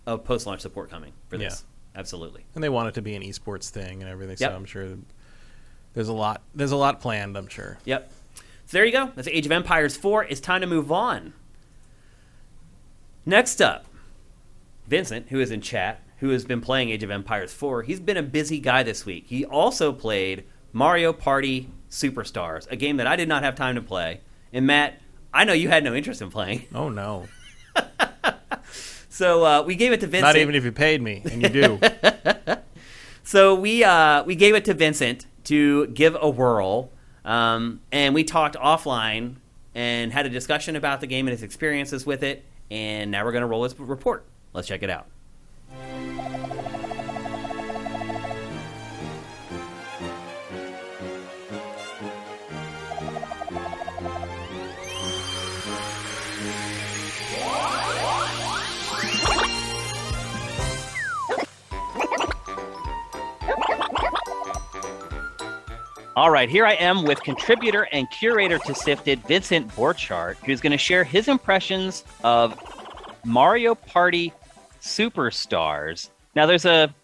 of 0.07 0.25
post-launch 0.25 0.61
support 0.61 0.91
coming 0.91 1.13
for 1.29 1.39
this. 1.39 1.65
Absolutely. 1.97 2.45
and 2.55 2.63
they 2.63 2.69
want 2.69 2.89
it 2.89 2.95
to 2.95 3.03
be 3.03 3.17
an 3.17 3.23
esports 3.23 3.69
thing 3.69 4.01
and 4.01 4.09
everything. 4.09 4.37
Yep. 4.39 4.51
So 4.51 4.57
I'm 4.57 4.65
sure 4.65 4.89
there's 5.95 6.09
a 6.09 6.13
lot. 6.13 6.43
There's 6.55 6.71
a 6.71 6.77
lot 6.77 7.01
planned. 7.01 7.37
I'm 7.37 7.49
sure. 7.49 7.79
Yep. 7.85 8.13
So 8.67 8.77
there 8.77 8.85
you 8.85 8.93
go. 8.93 9.11
That's 9.17 9.27
Age 9.27 9.47
of 9.47 9.53
Empires 9.53 9.97
4. 9.97 10.25
It's 10.27 10.41
time 10.41 10.61
to 10.61 10.67
move 10.69 10.93
on. 10.93 11.33
Next 13.27 13.61
up, 13.61 13.87
Vincent, 14.87 15.31
who 15.31 15.41
is 15.41 15.51
in 15.51 15.61
chat, 15.61 16.01
who 16.21 16.31
has 16.31 16.45
been 16.45 16.61
playing 16.61 16.91
Age 16.91 17.03
of 17.03 17.11
Empires 17.11 17.53
4. 17.53 17.83
He's 17.83 18.01
been 18.01 18.17
a 18.17 18.23
busy 18.23 18.61
guy 18.61 18.83
this 18.83 19.05
week. 19.05 19.25
He 19.27 19.45
also 19.45 19.93
played 19.93 20.45
Mario 20.73 21.13
Party 21.13 21.71
Superstars, 21.91 22.71
a 22.71 22.77
game 22.77 22.99
that 22.99 23.07
I 23.07 23.17
did 23.17 23.29
not 23.29 23.43
have 23.43 23.55
time 23.55 23.75
to 23.75 23.83
play. 23.83 24.21
And 24.53 24.67
Matt, 24.67 25.01
I 25.33 25.45
know 25.45 25.53
you 25.53 25.69
had 25.69 25.85
no 25.85 25.95
interest 25.95 26.23
in 26.23 26.31
playing. 26.31 26.67
Oh 26.75 26.89
no! 26.89 27.27
So 29.13 29.45
uh, 29.45 29.63
we 29.65 29.75
gave 29.75 29.93
it 29.93 30.01
to 30.01 30.07
Vincent. 30.07 30.35
Not 30.35 30.37
even 30.37 30.55
if 30.55 30.65
you 30.65 30.73
paid 30.73 31.03
me, 31.03 31.21
and 31.31 31.43
you 31.43 31.49
do. 31.51 31.81
So 33.23 33.55
we 33.55 33.85
uh, 33.85 34.25
we 34.25 34.35
gave 34.35 34.57
it 34.57 34.65
to 34.65 34.75
Vincent 34.75 35.27
to 35.45 35.87
give 35.89 36.17
a 36.21 36.29
whirl, 36.29 36.91
um, 37.25 37.81
and 37.93 38.13
we 38.13 38.25
talked 38.25 38.57
offline 38.57 39.37
and 39.73 40.13
had 40.13 40.27
a 40.27 40.29
discussion 40.29 40.75
about 40.75 41.01
the 41.01 41.07
game 41.07 41.29
and 41.29 41.33
his 41.33 41.45
experiences 41.45 42.05
with 42.05 42.25
it. 42.25 42.45
And 42.73 43.13
now 43.13 43.25
we're 43.25 43.31
going 43.31 43.43
to 43.43 43.47
roll 43.47 43.63
his 43.63 43.79
report. 43.79 44.25
Let's 44.53 44.67
check 44.67 44.83
it 44.83 44.91
out. 44.91 45.07
All 66.21 66.31
right, 66.31 66.51
here 66.51 66.67
I 66.67 66.75
am 66.75 67.05
with 67.05 67.23
contributor 67.23 67.89
and 67.93 68.07
curator 68.11 68.59
to 68.59 68.75
Sifted, 68.75 69.23
Vincent 69.27 69.67
Borchardt, 69.69 70.37
who's 70.45 70.61
going 70.61 70.73
to 70.73 70.77
share 70.77 71.03
his 71.03 71.29
impressions 71.29 72.05
of 72.23 72.61
Mario 73.25 73.75
Party 73.75 74.31
Superstars. 74.83 76.11
Now, 76.37 76.45
there's 76.45 76.67
a 76.67 76.95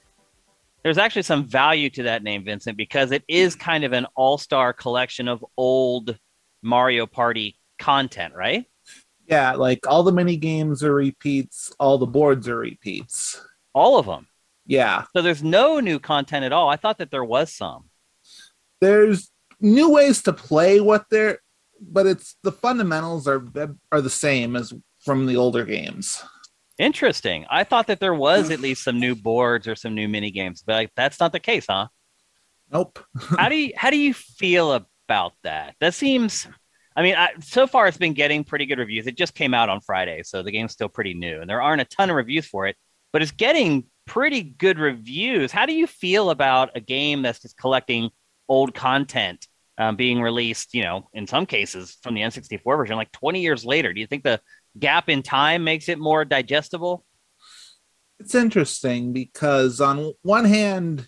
there's 0.83 0.99
actually 0.99 1.23
some 1.23 1.47
value 1.47 1.89
to 1.89 2.03
that 2.03 2.25
name, 2.25 2.45
Vincent, 2.45 2.77
because 2.77 3.11
it 3.11 3.25
is 3.27 3.57
kind 3.57 3.85
of 3.85 3.95
an 3.95 4.07
all-star 4.17 4.75
collection 4.75 5.29
of 5.29 5.43
old 5.57 6.19
Mario 6.61 7.07
Party 7.07 7.59
content, 7.79 8.35
right? 8.35 8.67
Yeah, 9.27 9.55
like 9.55 9.87
all 9.87 10.03
the 10.03 10.13
mini 10.13 10.37
games 10.37 10.85
are 10.85 10.93
repeats, 10.93 11.73
all 11.81 11.97
the 11.97 12.05
boards 12.05 12.51
are 12.51 12.59
repeats. 12.59 13.41
All 13.73 13.99
of 13.99 14.05
them. 14.05 14.29
Yeah, 14.67 15.05
So 15.15 15.23
there's 15.23 15.43
no 15.43 15.81
new 15.81 15.99
content 15.99 16.45
at 16.45 16.53
all. 16.53 16.69
I 16.69 16.77
thought 16.77 16.99
that 16.99 17.11
there 17.11 17.25
was 17.25 17.51
some. 17.51 17.89
There's 18.81 19.31
new 19.61 19.91
ways 19.91 20.23
to 20.23 20.33
play 20.33 20.81
what 20.81 21.07
they're, 21.11 21.39
but 21.81 22.07
it's 22.07 22.37
the 22.43 22.53
fundamentals 22.53 23.27
are 23.29 23.45
are 23.93 24.01
the 24.01 24.11
same 24.11 24.57
as 24.57 24.73
from 25.01 25.27
the 25.27 25.37
older 25.37 25.65
games. 25.65 26.23
Interesting. 26.79 27.47
I 27.49 27.65
thought 27.65 27.87
that 27.87 28.01
there 28.01 28.15
was 28.15 28.51
at 28.51 28.61
least 28.61 28.85
some 28.85 29.01
new 29.01 29.15
boards 29.15 29.67
or 29.67 29.75
some 29.75 29.95
new 29.95 30.09
mini 30.09 30.31
games, 30.31 30.63
but 30.67 30.75
like, 30.75 30.91
that's 30.95 31.19
not 31.19 31.33
the 31.33 31.41
case, 31.41 31.67
huh? 31.69 31.89
Nope. 32.71 32.99
how 33.39 33.49
do 33.49 33.57
you 33.57 33.73
how 33.77 33.91
do 33.91 33.97
you 33.97 34.13
feel 34.13 34.73
about 34.73 35.33
that? 35.43 35.75
That 35.81 35.95
seems. 35.95 36.47
I 36.95 37.03
mean, 37.03 37.15
I, 37.15 37.29
so 37.41 37.67
far 37.67 37.87
it's 37.87 37.99
been 37.99 38.15
getting 38.15 38.43
pretty 38.43 38.65
good 38.65 38.79
reviews. 38.79 39.07
It 39.07 39.19
just 39.19 39.35
came 39.35 39.53
out 39.53 39.69
on 39.69 39.83
Friday, 39.83 40.23
so 40.23 40.43
the 40.43 40.51
game's 40.51 40.73
still 40.73 40.89
pretty 40.89 41.13
new, 41.13 41.41
and 41.41 41.49
there 41.49 41.61
aren't 41.61 41.83
a 41.83 41.85
ton 41.85 42.09
of 42.09 42.17
reviews 42.17 42.47
for 42.47 42.67
it, 42.67 42.77
but 43.13 43.21
it's 43.21 43.33
getting 43.33 43.85
pretty 44.07 44.43
good 44.43 44.79
reviews. 44.79 45.53
How 45.53 45.67
do 45.67 45.75
you 45.75 45.87
feel 45.87 46.31
about 46.31 46.71
a 46.75 46.81
game 46.81 47.21
that's 47.21 47.41
just 47.41 47.59
collecting 47.59 48.11
old 48.49 48.75
content 48.75 49.47
um, 49.79 49.97
being 49.97 50.21
released? 50.21 50.75
You 50.75 50.83
know, 50.83 51.09
in 51.13 51.27
some 51.27 51.47
cases 51.47 51.97
from 52.03 52.15
the 52.15 52.23
N64 52.23 52.77
version, 52.77 52.97
like 52.97 53.13
20 53.13 53.41
years 53.41 53.65
later. 53.65 53.93
Do 53.93 54.01
you 54.01 54.07
think 54.07 54.25
the 54.25 54.41
gap 54.79 55.09
in 55.09 55.23
time 55.23 55.65
makes 55.65 55.89
it 55.89 55.99
more 55.99 56.25
digestible? 56.25 57.05
It's 58.19 58.35
interesting 58.35 59.13
because 59.13 59.81
on 59.81 60.13
one 60.23 60.45
hand, 60.47 61.07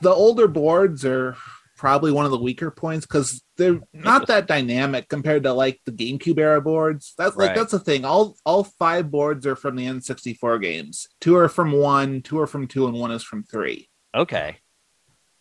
the 0.00 0.10
older 0.10 0.46
boards 0.48 1.04
are 1.04 1.36
probably 1.76 2.12
one 2.12 2.26
of 2.26 2.30
the 2.30 2.38
weaker 2.38 2.70
points 2.70 3.06
because 3.06 3.42
they're 3.56 3.80
not 3.94 4.26
that 4.26 4.46
dynamic 4.46 5.08
compared 5.08 5.42
to 5.44 5.52
like 5.52 5.80
the 5.86 5.92
GameCube 5.92 6.38
era 6.38 6.60
boards. 6.60 7.14
That's 7.16 7.36
like 7.36 7.48
Right. 7.48 7.56
that's 7.56 7.72
the 7.72 7.78
thing. 7.78 8.04
All 8.04 8.36
all 8.44 8.64
five 8.64 9.10
boards 9.10 9.46
are 9.46 9.56
from 9.56 9.76
the 9.76 9.86
N64 9.86 10.60
games. 10.60 11.08
Two 11.20 11.36
are 11.36 11.48
from 11.48 11.72
one, 11.72 12.20
two 12.22 12.38
are 12.38 12.46
from 12.46 12.66
two, 12.66 12.86
and 12.86 12.96
one 12.98 13.10
is 13.10 13.22
from 13.22 13.42
three. 13.44 13.88
Okay. 14.14 14.58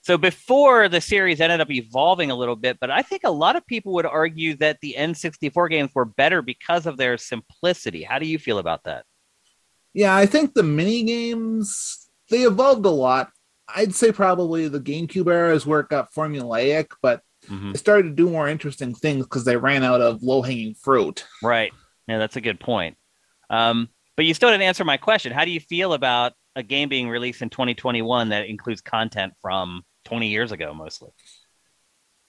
So 0.02 0.18
before 0.18 0.88
the 0.88 1.02
series 1.02 1.42
ended 1.42 1.62
up 1.62 1.70
evolving 1.70 2.32
a 2.32 2.36
little 2.36 2.56
bit, 2.56 2.78
but 2.80 2.90
I 2.90 3.02
think 3.02 3.24
a 3.26 3.32
lot 3.32 3.56
of 3.56 3.66
people 3.68 3.94
would 3.94 4.06
argue 4.06 4.56
that 4.58 4.80
the 4.82 4.96
N64 4.98 5.70
games 5.70 5.92
were 5.94 6.06
better 6.06 6.42
because 6.42 6.86
of 6.86 6.98
their 6.98 7.18
simplicity. 7.18 8.04
How 8.04 8.18
do 8.18 8.26
you 8.26 8.40
feel 8.40 8.60
about 8.60 8.86
that? 8.86 9.04
Yeah, 9.94 10.16
I 10.16 10.26
think 10.26 10.54
the 10.54 10.64
mini 10.64 11.04
games 11.04 12.10
they 12.30 12.44
evolved 12.44 12.86
a 12.86 12.90
lot. 12.92 13.32
I'd 13.68 13.94
say 13.94 14.12
probably 14.12 14.68
the 14.68 14.80
GameCube 14.80 15.32
era 15.32 15.54
is 15.54 15.66
where 15.66 15.82
it 15.82 15.90
got 15.90 16.14
formulaic, 16.14 16.88
but 17.02 17.22
Mhm. 17.50 17.72
they 17.74 17.78
started 17.78 18.04
to 18.04 18.16
do 18.16 18.30
more 18.30 18.48
interesting 18.48 18.94
things 18.94 19.26
because 19.26 19.46
they 19.46 19.58
ran 19.58 19.84
out 19.84 20.02
of 20.02 20.22
low 20.22 20.42
hanging 20.42 20.76
fruit. 20.76 21.26
Right. 21.42 21.72
Yeah, 22.08 22.20
that's 22.20 22.36
a 22.36 22.42
good 22.42 22.60
point. 22.60 22.98
Um, 23.50 23.90
but 24.16 24.26
you 24.26 24.34
still 24.34 24.50
didn't 24.50 24.64
answer 24.64 24.84
my 24.86 24.98
question. 24.98 25.32
How 25.32 25.46
do 25.46 25.52
you 25.52 25.60
feel 25.60 25.94
about 25.94 26.34
a 26.56 26.64
game 26.64 26.90
being 26.90 27.10
released 27.10 27.42
in 27.42 27.50
2021 27.50 28.30
that 28.30 28.48
includes 28.48 28.82
content 28.82 29.34
from 29.42 29.84
20 30.10 30.28
years 30.28 30.52
ago, 30.52 30.74
mostly? 30.74 31.10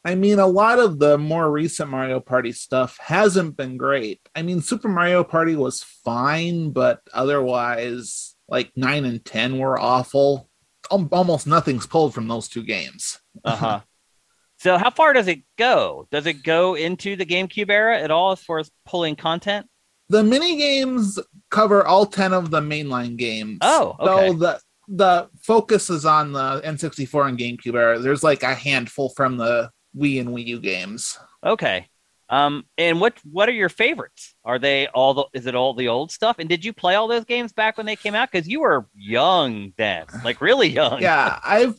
I 0.04 0.14
mean, 0.14 0.38
a 0.38 0.46
lot 0.46 0.78
of 0.78 0.98
the 0.98 1.18
more 1.18 1.50
recent 1.50 1.90
Mario 1.90 2.20
Party 2.20 2.52
stuff 2.52 2.96
hasn't 2.98 3.56
been 3.56 3.76
great. 3.76 4.20
I 4.34 4.42
mean, 4.42 4.62
Super 4.62 4.88
Mario 4.88 5.24
Party 5.24 5.56
was 5.56 5.82
fine, 5.82 6.70
but 6.70 7.00
otherwise, 7.12 8.34
like 8.48 8.70
9 8.76 9.04
and 9.04 9.24
10 9.24 9.58
were 9.58 9.78
awful. 9.78 10.48
Almost 10.90 11.46
nothing's 11.46 11.86
pulled 11.86 12.14
from 12.14 12.28
those 12.28 12.48
two 12.48 12.62
games. 12.62 13.20
Uh 13.44 13.56
huh. 13.56 13.80
so, 14.58 14.78
how 14.78 14.90
far 14.90 15.12
does 15.12 15.28
it 15.28 15.42
go? 15.58 16.08
Does 16.10 16.26
it 16.26 16.42
go 16.42 16.74
into 16.74 17.14
the 17.14 17.26
GameCube 17.26 17.70
era 17.70 17.98
at 17.98 18.10
all 18.10 18.32
as 18.32 18.40
far 18.40 18.58
as 18.58 18.70
pulling 18.86 19.16
content? 19.16 19.66
The 20.08 20.24
mini 20.24 20.56
games 20.56 21.18
cover 21.50 21.86
all 21.86 22.06
10 22.06 22.32
of 22.32 22.50
the 22.50 22.60
mainline 22.60 23.16
games. 23.16 23.58
Oh, 23.60 23.96
okay. 24.00 24.28
So 24.28 24.32
the 24.34 24.60
the 24.90 25.28
focus 25.40 25.88
is 25.88 26.04
on 26.04 26.32
the 26.32 26.60
N64 26.64 27.28
and 27.28 27.38
GameCube 27.38 27.74
era. 27.76 27.98
There's 27.98 28.24
like 28.24 28.42
a 28.42 28.54
handful 28.54 29.10
from 29.10 29.36
the 29.36 29.70
Wii 29.96 30.20
and 30.20 30.30
Wii 30.30 30.46
U 30.46 30.60
games. 30.60 31.16
Okay. 31.44 31.86
Um, 32.28 32.64
and 32.78 33.00
what 33.00 33.14
what 33.24 33.48
are 33.48 33.52
your 33.52 33.68
favorites? 33.68 34.34
Are 34.44 34.58
they 34.58 34.86
all 34.88 35.14
the 35.14 35.24
is 35.32 35.46
it 35.46 35.54
all 35.54 35.74
the 35.74 35.88
old 35.88 36.12
stuff? 36.12 36.36
And 36.38 36.48
did 36.48 36.64
you 36.64 36.72
play 36.72 36.94
all 36.94 37.08
those 37.08 37.24
games 37.24 37.52
back 37.52 37.76
when 37.76 37.86
they 37.86 37.96
came 37.96 38.14
out? 38.14 38.30
Because 38.30 38.46
you 38.48 38.60
were 38.60 38.86
young 38.94 39.72
then, 39.76 40.06
like 40.24 40.40
really 40.40 40.68
young. 40.68 41.00
Yeah, 41.02 41.40
I've 41.44 41.78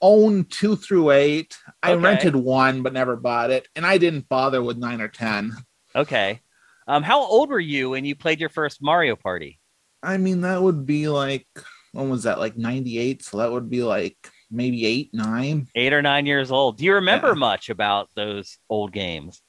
owned 0.00 0.50
two 0.50 0.76
through 0.76 1.10
eight. 1.10 1.56
I 1.82 1.92
Okay. 1.92 2.02
rented 2.02 2.36
one 2.36 2.82
but 2.82 2.92
never 2.94 3.16
bought 3.16 3.50
it, 3.50 3.68
and 3.76 3.84
I 3.86 3.98
didn't 3.98 4.28
bother 4.28 4.62
with 4.62 4.78
nine 4.78 5.00
or 5.02 5.08
ten. 5.08 5.52
Okay. 5.94 6.40
Um, 6.86 7.02
how 7.02 7.20
old 7.20 7.50
were 7.50 7.60
you 7.60 7.90
when 7.90 8.04
you 8.06 8.16
played 8.16 8.40
your 8.40 8.48
first 8.48 8.82
Mario 8.82 9.16
Party? 9.16 9.60
I 10.02 10.16
mean, 10.16 10.40
that 10.42 10.62
would 10.62 10.86
be 10.86 11.08
like 11.08 11.46
when 11.92 12.08
was 12.08 12.22
that? 12.24 12.38
Like 12.38 12.56
ninety 12.56 12.98
eight. 12.98 13.22
So 13.24 13.38
that 13.38 13.50
would 13.52 13.68
be 13.70 13.82
like 13.82 14.16
maybe 14.50 14.86
eight 14.86 15.10
nine 15.12 15.68
eight 15.74 15.92
or 15.92 16.02
nine 16.02 16.26
years 16.26 16.50
old. 16.50 16.78
Do 16.78 16.84
you 16.84 16.94
remember 16.94 17.28
Yeah. 17.28 17.34
much 17.34 17.68
about 17.70 18.08
those 18.14 18.58
old 18.68 18.92
games? 18.92 19.42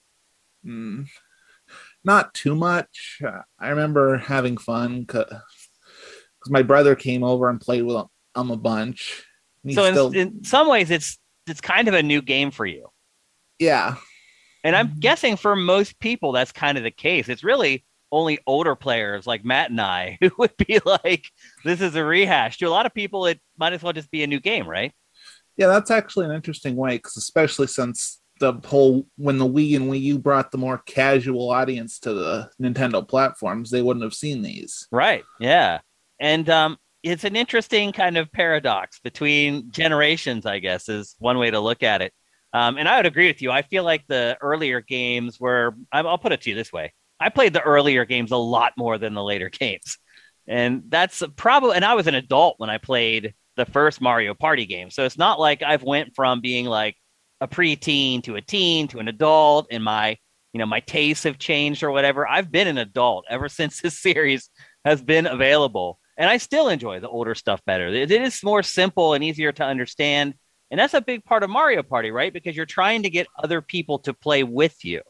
Mm, 0.66 1.08
not 2.04 2.34
too 2.34 2.56
much. 2.56 3.20
I 3.60 3.70
remember 3.70 4.18
having 4.18 4.58
fun 4.58 5.02
because 5.02 5.34
my 6.48 6.62
brother 6.64 6.96
came 6.96 7.24
over 7.24 7.50
and 7.50 7.60
played 7.62 7.84
with 7.84 7.96
him 8.36 8.52
a 8.52 8.58
bunch. 8.58 9.24
So 9.72 9.86
in, 9.86 9.94
still- 9.94 10.12
in 10.12 10.44
some 10.44 10.68
ways, 10.68 10.90
it's 10.92 11.18
it's 11.48 11.62
kind 11.62 11.88
of 11.88 11.94
a 11.96 12.04
new 12.04 12.22
game 12.22 12.52
for 12.52 12.66
you. 12.66 12.90
yeah, 13.60 13.96
And 14.64 14.76
I'm 14.76 14.90
Mhm. 14.90 15.00
guessing 15.00 15.36
for 15.38 15.56
most 15.56 16.00
people, 16.00 16.32
that's 16.32 16.52
kind 16.52 16.78
of 16.78 16.84
the 16.84 16.92
case. 16.92 17.30
It's 17.30 17.44
really 17.44 17.84
only 18.12 18.40
older 18.46 18.76
players 18.76 19.26
like 19.26 19.46
Matt 19.46 19.70
and 19.70 19.82
I 19.82 20.18
who 20.22 20.32
would 20.38 20.56
be 20.58 20.80
like, 20.86 21.26
this 21.64 21.82
is 21.82 21.96
a 21.96 22.04
rehash. 22.04 22.58
To 22.58 22.66
a 22.66 22.70
lot 22.70 22.86
of 22.86 22.94
people, 22.94 23.26
it 23.26 23.40
might 23.58 23.74
as 23.74 23.84
well 23.84 23.94
just 23.94 24.12
be 24.12 24.24
a 24.24 24.28
new 24.28 24.40
game, 24.40 24.68
right? 24.68 24.94
yeah, 25.58 25.68
that's 25.68 25.92
actually 25.92 26.26
an 26.26 26.32
interesting 26.32 26.76
way 26.76 26.98
because 26.98 27.18
especially 27.18 27.68
since 27.68 28.20
the 28.40 28.54
whole 28.66 29.06
when 29.18 29.38
the 29.38 29.46
Wii 29.46 29.76
and 29.76 29.92
Wii 29.92 30.02
U 30.02 30.18
brought 30.18 30.52
the 30.52 30.58
more 30.58 30.80
casual 30.80 31.52
audience 31.52 32.00
to 32.00 32.14
the 32.14 32.50
Nintendo 32.60 33.08
platforms, 33.08 33.70
they 33.70 33.84
wouldn't 33.84 34.04
have 34.04 34.14
seen 34.14 34.42
these. 34.42 34.88
Right. 34.92 35.24
Yeah. 35.40 35.82
And 36.20 36.50
um, 36.50 36.78
it's 37.04 37.24
an 37.24 37.36
interesting 37.36 37.92
kind 37.92 38.18
of 38.18 38.32
paradox 38.32 39.00
between 39.00 39.70
generations, 39.72 40.46
I 40.46 40.60
guess, 40.60 40.90
is 40.90 41.16
one 41.20 41.38
way 41.38 41.52
to 41.52 41.60
look 41.60 41.84
at 41.84 42.02
it. 42.02 42.14
Um, 42.54 42.78
and 42.78 42.88
I 42.90 42.98
would 42.98 43.06
agree 43.06 43.28
with 43.28 43.42
you. 43.42 43.52
I 43.52 43.62
feel 43.62 43.84
like 43.84 44.06
the 44.08 44.38
earlier 44.42 44.82
games 44.82 45.40
were, 45.40 45.76
I'll 45.92 46.18
put 46.18 46.32
it 46.32 46.42
to 46.42 46.50
you 46.50 46.56
this 46.56 46.74
way 46.74 46.94
I 47.22 47.30
played 47.30 47.54
the 47.54 47.62
earlier 47.62 48.06
games 48.06 48.32
a 48.32 48.38
lot 48.38 48.74
more 48.78 48.98
than 48.98 49.14
the 49.14 49.24
later 49.24 49.50
games. 49.60 49.98
And 50.48 50.84
that's 50.90 51.24
probably, 51.36 51.76
and 51.76 51.86
I 51.86 51.94
was 51.94 52.08
an 52.08 52.16
adult 52.16 52.56
when 52.58 52.70
I 52.70 52.78
played 52.78 53.34
the 53.58 53.66
first 53.66 54.02
Mario 54.02 54.34
Party 54.34 54.66
game. 54.66 54.90
So 54.90 55.06
it's 55.06 55.18
not 55.18 55.40
like 55.40 55.62
I've 55.62 55.84
went 55.84 56.16
from 56.16 56.42
being 56.42 56.66
like 56.66 56.96
a 57.40 57.48
preteen 57.48 58.24
to 58.24 58.36
a 58.36 58.42
teen 58.42 58.88
to 58.90 59.00
an 59.00 59.08
adult 59.08 59.68
and 59.72 59.84
my, 59.84 60.18
you 60.54 60.60
know, 60.60 60.66
my 60.66 60.80
tastes 60.82 61.24
have 61.24 61.38
changed 61.38 61.84
or 61.84 61.92
whatever. 61.92 62.28
I've 62.28 62.52
been 62.52 62.68
an 62.68 62.78
adult 62.78 63.26
ever 63.30 63.50
since 63.50 63.82
this 63.82 64.00
series 64.00 64.50
has 64.84 65.02
been 65.02 65.28
available. 65.28 66.00
And 66.18 66.30
I 66.30 66.38
still 66.38 66.70
enjoy 66.70 67.00
the 67.00 67.10
older 67.10 67.36
stuff 67.36 67.62
better. 67.66 67.88
It 67.88 68.12
is 68.12 68.44
more 68.44 68.64
simple 68.64 69.14
and 69.14 69.24
easier 69.24 69.52
to 69.54 69.64
understand. 69.64 70.36
And 70.70 70.80
that's 70.80 70.94
a 70.94 71.02
big 71.02 71.24
part 71.24 71.44
of 71.44 71.50
Mario 71.50 71.84
Party, 71.84 72.12
right? 72.12 72.32
Because 72.32 72.56
you're 72.56 72.66
trying 72.66 73.04
to 73.04 73.10
get 73.10 73.28
other 73.42 73.62
people 73.62 74.00
to 74.00 74.14
play 74.14 74.44
with 74.44 74.84
you. 74.84 75.02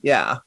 Yeah. 0.00 0.38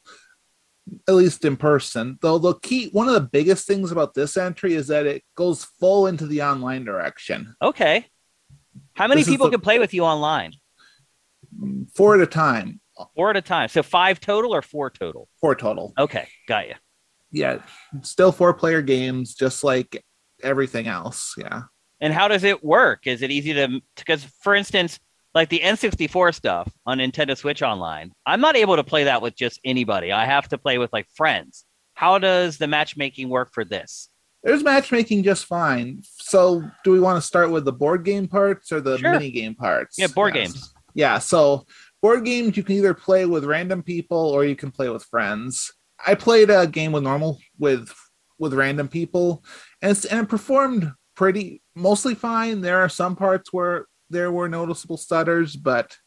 At 1.07 1.15
least 1.15 1.43
in 1.45 1.57
person. 1.57 2.17
Though 2.21 2.37
the 2.37 2.55
key 2.55 2.89
one 2.91 3.07
of 3.07 3.13
the 3.13 3.19
biggest 3.21 3.67
things 3.67 3.91
about 3.91 4.13
this 4.13 4.37
entry 4.37 4.73
is 4.75 4.87
that 4.87 5.05
it 5.05 5.23
goes 5.35 5.63
full 5.63 6.07
into 6.07 6.25
the 6.25 6.41
online 6.43 6.85
direction. 6.85 7.55
Okay. 7.61 8.05
How 8.93 9.07
many 9.07 9.21
This 9.21 9.29
people 9.29 9.47
the- 9.47 9.51
can 9.51 9.61
play 9.61 9.79
with 9.79 9.93
you 9.93 10.03
online? 10.03 10.53
Four 11.95 12.15
at 12.15 12.21
a 12.21 12.27
time. 12.27 12.79
Four 13.15 13.29
at 13.31 13.37
a 13.37 13.41
time. 13.41 13.69
So 13.69 13.81
five 13.83 14.19
total 14.19 14.53
or 14.53 14.61
four 14.61 14.89
total? 14.89 15.27
Four 15.39 15.55
total. 15.55 15.93
Okay. 15.97 16.27
Got 16.47 16.67
you. 16.67 16.75
Yeah. 17.31 17.61
Still 18.01 18.31
four 18.31 18.53
player 18.53 18.81
games, 18.81 19.35
just 19.35 19.63
like 19.63 20.03
everything 20.43 20.87
else. 20.87 21.33
Yeah. 21.37 21.63
And 22.01 22.13
how 22.13 22.27
does 22.27 22.43
it 22.43 22.63
work? 22.63 23.07
Is 23.07 23.21
it 23.21 23.31
easy 23.31 23.53
to, 23.53 23.81
because 23.95 24.23
for 24.41 24.55
instance, 24.55 24.99
like 25.35 25.49
the 25.49 25.59
N64 25.59 26.33
stuff 26.33 26.71
on 26.85 26.97
Nintendo 26.99 27.37
Switch 27.37 27.61
Online, 27.61 28.11
I'm 28.25 28.41
not 28.41 28.55
able 28.55 28.75
to 28.75 28.83
play 28.83 29.03
that 29.05 29.21
with 29.21 29.35
just 29.35 29.59
anybody. 29.63 30.11
I 30.11 30.25
have 30.25 30.47
to 30.49 30.57
play 30.57 30.77
with 30.77 30.91
like 30.91 31.07
friends. 31.15 31.65
How 31.93 32.17
does 32.17 32.57
the 32.57 32.67
matchmaking 32.67 33.29
work 33.29 33.49
for 33.53 33.63
this? 33.63 34.09
There's 34.43 34.63
matchmaking 34.63 35.23
just 35.23 35.45
fine. 35.45 36.01
So, 36.03 36.63
do 36.85 36.91
we 36.91 36.99
want 37.01 37.17
to 37.17 37.27
start 37.27 37.51
with 37.51 37.65
the 37.65 37.73
board 37.73 38.05
game 38.05 38.27
parts 38.27 38.71
or 38.71 38.79
the 38.79 38.97
Sure. 38.97 39.11
mini 39.11 39.31
game 39.31 39.53
parts? 39.53 39.97
Yeah, 39.99 40.07
board 40.07 40.33
Yes. 40.33 40.53
games. 40.53 40.73
Yeah. 40.93 41.19
So, 41.19 41.65
board 42.01 42.23
games 42.23 42.55
you 42.55 42.63
can 42.63 42.75
either 42.77 42.93
play 42.93 43.25
with 43.25 43.43
random 43.43 43.83
people 43.83 44.17
or 44.17 44.45
you 44.45 44.55
can 44.55 44.71
play 44.71 44.87
with 44.89 45.03
friends. 45.03 45.73
I 46.05 46.15
played 46.15 46.49
a 46.49 46.65
game 46.65 46.93
with 46.93 47.03
normal 47.03 47.39
with 47.57 47.93
with 48.39 48.53
random 48.53 48.87
people, 48.87 49.43
and 49.81 49.91
it's, 49.91 50.05
and 50.05 50.21
it 50.21 50.29
performed 50.29 50.93
pretty 51.17 51.61
mostly 51.75 52.15
fine. 52.15 52.61
There 52.61 52.79
are 52.79 52.87
some 52.87 53.17
parts 53.17 53.51
where 53.51 53.87
there 54.09 54.31
were 54.31 54.49
noticeable 54.49 54.97
stutters, 54.97 55.55
but 55.55 55.97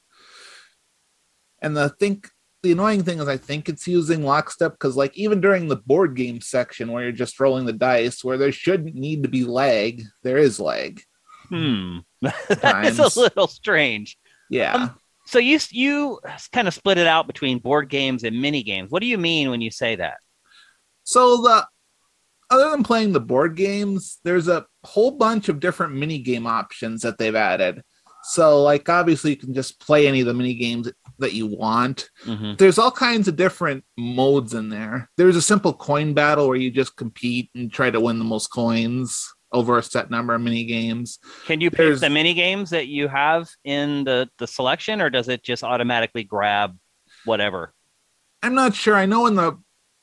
and 1.60 1.76
the 1.76 1.88
think 1.88 2.28
the 2.62 2.72
annoying 2.72 3.02
thing 3.02 3.18
is 3.18 3.28
I 3.28 3.36
think 3.36 3.68
it's 3.68 3.88
using 3.88 4.22
lockstep 4.22 4.72
because 4.72 4.96
like 4.96 5.16
even 5.16 5.40
during 5.40 5.68
the 5.68 5.76
board 5.76 6.14
game 6.16 6.40
section 6.40 6.92
where 6.92 7.02
you're 7.02 7.12
just 7.12 7.40
rolling 7.40 7.66
the 7.66 7.72
dice, 7.72 8.22
where 8.22 8.38
there 8.38 8.52
shouldn't 8.52 8.94
need 8.94 9.24
to 9.24 9.28
be 9.28 9.44
lag, 9.44 10.02
there 10.22 10.38
is 10.38 10.60
lag. 10.60 11.02
Hmm. 11.48 11.98
that 12.20 12.86
is 12.86 12.98
a 12.98 13.20
little 13.20 13.48
strange. 13.48 14.16
Yeah. 14.48 14.74
Um, 14.74 14.94
So 15.26 15.38
you 15.38 15.58
you 15.70 16.20
kind 16.52 16.68
of 16.68 16.74
split 16.74 16.98
it 16.98 17.06
out 17.06 17.26
between 17.26 17.58
board 17.58 17.88
games 17.88 18.24
and 18.24 18.40
mini 18.40 18.62
games. 18.62 18.90
What 18.90 19.00
do 19.00 19.06
you 19.06 19.18
mean 19.18 19.50
when 19.50 19.60
you 19.60 19.70
say 19.70 19.96
that? 19.96 20.18
So 21.04 21.42
the 21.42 21.66
other 22.50 22.70
than 22.70 22.84
playing 22.84 23.12
the 23.12 23.20
board 23.20 23.56
games, 23.56 24.18
there's 24.24 24.46
a 24.46 24.66
whole 24.84 25.12
bunch 25.12 25.48
of 25.48 25.58
different 25.58 25.94
mini 25.94 26.18
game 26.18 26.46
options 26.46 27.02
that 27.02 27.18
they've 27.18 27.34
added. 27.34 27.82
So 28.24 28.62
like 28.62 28.88
obviously 28.88 29.30
you 29.30 29.36
can 29.36 29.52
just 29.54 29.80
play 29.80 30.06
any 30.06 30.20
of 30.20 30.26
the 30.26 30.34
mini 30.34 30.54
games 30.54 30.90
that 31.18 31.32
you 31.34 31.46
want. 31.46 32.08
Mhm. 32.24 32.56
There's 32.58 32.78
all 32.78 32.90
kinds 32.90 33.28
of 33.28 33.36
different 33.36 33.84
modes 33.96 34.54
in 34.54 34.68
there. 34.68 35.10
There's 35.16 35.36
a 35.36 35.42
simple 35.42 35.72
coin 35.72 36.14
battle 36.14 36.46
where 36.48 36.56
you 36.56 36.70
just 36.70 36.96
compete 36.96 37.50
and 37.54 37.72
try 37.72 37.90
to 37.90 38.00
win 38.00 38.18
the 38.18 38.24
most 38.24 38.48
coins 38.48 39.28
over 39.52 39.76
a 39.76 39.82
set 39.82 40.10
number 40.10 40.34
of 40.34 40.40
mini 40.40 40.64
games. 40.64 41.18
Can 41.46 41.60
you 41.60 41.70
pick 41.70 41.78
There's- 41.78 42.00
the 42.00 42.08
mini 42.10 42.32
games 42.32 42.70
that 42.70 42.86
you 42.88 43.08
have 43.08 43.48
in 43.64 44.04
the 44.04 44.28
the 44.38 44.46
selection, 44.46 45.00
or 45.02 45.10
does 45.10 45.28
it 45.28 45.42
just 45.42 45.62
automatically 45.62 46.24
grab 46.24 46.76
whatever? 47.24 47.74
I'm 48.42 48.54
not 48.54 48.74
sure. 48.74 48.94
I 48.96 49.06
know 49.06 49.26
in 49.26 49.34
the 49.34 49.58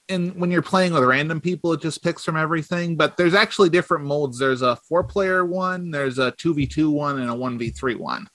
in 0.10 0.32
when 0.40 0.52
you're 0.52 0.62
playing 0.62 0.94
with 0.94 1.04
random 1.04 1.40
people, 1.40 1.72
it 1.74 1.82
just 1.82 2.04
picks 2.04 2.24
from 2.26 2.36
everything. 2.36 2.98
But 2.98 3.16
there's 3.16 3.34
actually 3.36 3.70
different 3.70 4.06
modes. 4.06 4.38
There's 4.40 4.62
a 4.62 4.76
four 4.76 5.04
player 5.04 5.46
one, 5.46 5.92
there's 5.92 6.20
a 6.20 6.32
two 6.32 6.54
v 6.54 6.68
two 6.68 6.90
one, 6.92 7.20
and 7.20 7.30
a 7.30 7.36
one 7.36 7.58
v 7.58 7.70
three 7.70 7.96
one. 7.96 8.28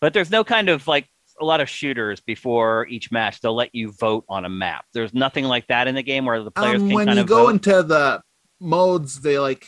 But 0.00 0.12
there's 0.12 0.30
no 0.30 0.44
kind 0.44 0.68
of 0.68 0.86
like 0.86 1.08
a 1.40 1.44
lot 1.44 1.60
of 1.60 1.68
shooters 1.68 2.20
before 2.20 2.86
each 2.88 3.10
match. 3.12 3.40
They'll 3.40 3.54
let 3.54 3.74
you 3.74 3.92
vote 3.92 4.24
on 4.28 4.44
a 4.44 4.48
map. 4.48 4.84
There's 4.92 5.14
nothing 5.14 5.44
like 5.44 5.66
that 5.68 5.88
in 5.88 5.94
the 5.94 6.02
game 6.02 6.24
where 6.24 6.42
the 6.42 6.50
players 6.50 6.82
Um, 6.82 6.88
can 6.88 6.94
when 6.96 7.06
kind 7.06 7.16
you 7.16 7.22
of 7.22 7.28
go 7.28 7.44
vote. 7.44 7.50
into 7.50 7.82
the 7.82 8.20
modes, 8.60 9.20
they 9.20 9.38
like. 9.38 9.66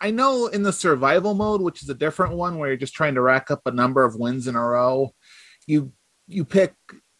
I 0.00 0.10
know 0.10 0.48
in 0.48 0.62
the 0.64 0.72
survival 0.72 1.34
mode, 1.34 1.62
which 1.62 1.82
is 1.82 1.88
a 1.88 1.94
different 1.94 2.34
one 2.34 2.58
where 2.58 2.68
you're 2.68 2.76
just 2.76 2.94
trying 2.94 3.14
to 3.14 3.22
rack 3.22 3.50
up 3.50 3.62
a 3.64 3.70
number 3.70 4.04
of 4.04 4.16
wins 4.16 4.46
in 4.48 4.56
a 4.56 4.62
row, 4.62 5.14
you 5.66 5.92
you 6.26 6.44
pick 6.44 6.74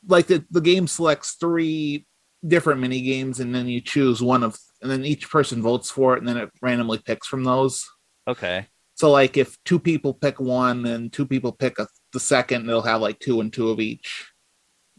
like 0.07 0.27
the, 0.27 0.45
the 0.51 0.61
game 0.61 0.87
selects 0.87 1.33
three 1.33 2.07
different 2.47 2.81
mini 2.81 3.01
games 3.01 3.41
and 3.41 3.55
then 3.55 3.67
you 3.67 3.81
choose 3.81 4.23
one 4.23 4.43
of 4.43 4.59
and 4.83 4.91
then 4.91 5.05
each 5.05 5.31
person 5.31 5.63
votes 5.63 5.91
for 5.91 6.15
it 6.15 6.19
and 6.19 6.29
then 6.29 6.37
it 6.37 6.51
randomly 6.61 6.99
picks 6.99 7.27
from 7.27 7.45
those. 7.45 7.89
Okay. 8.29 8.67
So 8.95 9.11
like 9.11 9.37
if 9.37 9.57
two 9.65 9.79
people 9.79 10.15
pick 10.15 10.41
one 10.41 10.87
and 10.87 11.13
two 11.13 11.27
people 11.27 11.53
pick 11.53 11.79
a, 11.79 11.89
the 12.13 12.21
second, 12.21 12.67
they'll 12.67 12.83
have 12.83 13.01
like 13.01 13.19
two 13.19 13.41
and 13.41 13.53
two 13.53 13.71
of 13.71 13.81
each. 13.81 14.31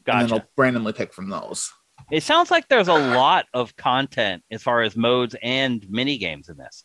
Gotcha. 0.03 0.17
And 0.17 0.29
then 0.29 0.37
they'll 0.37 0.47
randomly 0.57 0.93
pick 0.93 1.13
from 1.13 1.29
those. 1.29 1.71
It 2.11 2.23
sounds 2.23 2.51
like 2.51 2.67
there's 2.67 2.87
a 2.87 2.93
lot 2.93 3.45
of 3.53 3.75
content 3.75 4.43
as 4.51 4.61
far 4.61 4.81
as 4.81 4.95
modes 4.95 5.35
and 5.41 5.85
mini 5.89 6.17
games 6.17 6.49
in 6.49 6.57
this. 6.57 6.83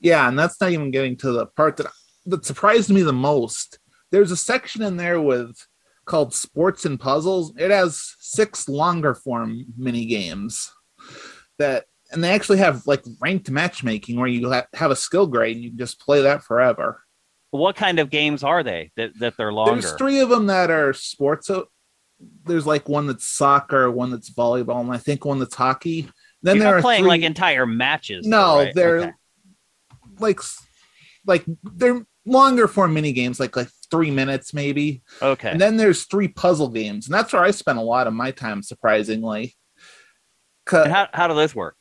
Yeah, 0.00 0.28
and 0.28 0.38
that's 0.38 0.60
not 0.60 0.70
even 0.70 0.90
getting 0.90 1.16
to 1.18 1.32
the 1.32 1.46
part 1.46 1.76
that 1.78 1.86
that 2.26 2.44
surprised 2.44 2.90
me 2.90 3.02
the 3.02 3.12
most. 3.12 3.78
There's 4.10 4.30
a 4.30 4.36
section 4.36 4.82
in 4.82 4.96
there 4.96 5.20
with 5.20 5.56
called 6.04 6.34
sports 6.34 6.84
and 6.84 6.98
puzzles. 7.00 7.52
It 7.58 7.70
has 7.70 8.14
six 8.18 8.68
longer 8.68 9.14
form 9.14 9.64
mini 9.76 10.06
games 10.06 10.72
that 11.58 11.84
and 12.12 12.22
they 12.22 12.30
actually 12.30 12.58
have 12.58 12.86
like 12.86 13.02
ranked 13.20 13.50
matchmaking 13.50 14.18
where 14.18 14.28
you 14.28 14.50
have 14.74 14.90
a 14.90 14.96
skill 14.96 15.26
grade 15.26 15.56
and 15.56 15.64
you 15.64 15.70
can 15.70 15.78
just 15.78 16.00
play 16.00 16.22
that 16.22 16.42
forever. 16.42 17.02
What 17.50 17.76
kind 17.76 17.98
of 17.98 18.10
games 18.10 18.42
are 18.44 18.62
they 18.62 18.90
that, 18.96 19.18
that 19.20 19.34
they're 19.36 19.52
longer? 19.52 19.80
There's 19.80 19.94
three 19.94 20.20
of 20.20 20.28
them 20.28 20.46
that 20.46 20.70
are 20.70 20.92
sports. 20.92 21.50
There's 22.44 22.66
like 22.66 22.88
one 22.88 23.06
that's 23.06 23.26
soccer, 23.28 23.90
one 23.90 24.10
that's 24.10 24.30
volleyball, 24.30 24.80
and 24.80 24.92
I 24.92 24.98
think 24.98 25.24
one 25.24 25.38
that's 25.38 25.54
hockey. 25.54 26.08
Then 26.42 26.56
You're 26.56 26.64
there 26.64 26.72
not 26.72 26.78
are 26.78 26.82
playing 26.82 27.02
three- 27.02 27.08
like 27.08 27.22
entire 27.22 27.66
matches. 27.66 28.26
no, 28.26 28.38
though, 28.58 28.64
right? 28.64 28.74
they're 28.74 28.98
Okay. 28.98 29.12
like 30.18 30.40
like 31.26 31.44
they're 31.62 32.04
longer 32.26 32.68
form 32.68 32.94
mini 32.94 33.12
games, 33.12 33.40
like 33.40 33.56
like 33.56 33.68
three 33.90 34.10
minutes 34.10 34.52
maybe. 34.54 35.02
okay. 35.22 35.50
And 35.50 35.60
then 35.60 35.76
there's 35.76 36.04
three 36.04 36.28
puzzle 36.28 36.68
games, 36.68 37.06
and 37.06 37.14
that's 37.14 37.32
where 37.32 37.42
I 37.42 37.50
spent 37.50 37.78
a 37.78 37.82
lot 37.82 38.06
of 38.06 38.12
my 38.14 38.30
time, 38.30 38.62
surprisingly. 38.62 39.54
how, 40.70 41.08
how 41.12 41.28
do 41.28 41.34
those 41.34 41.54
work? 41.54 41.76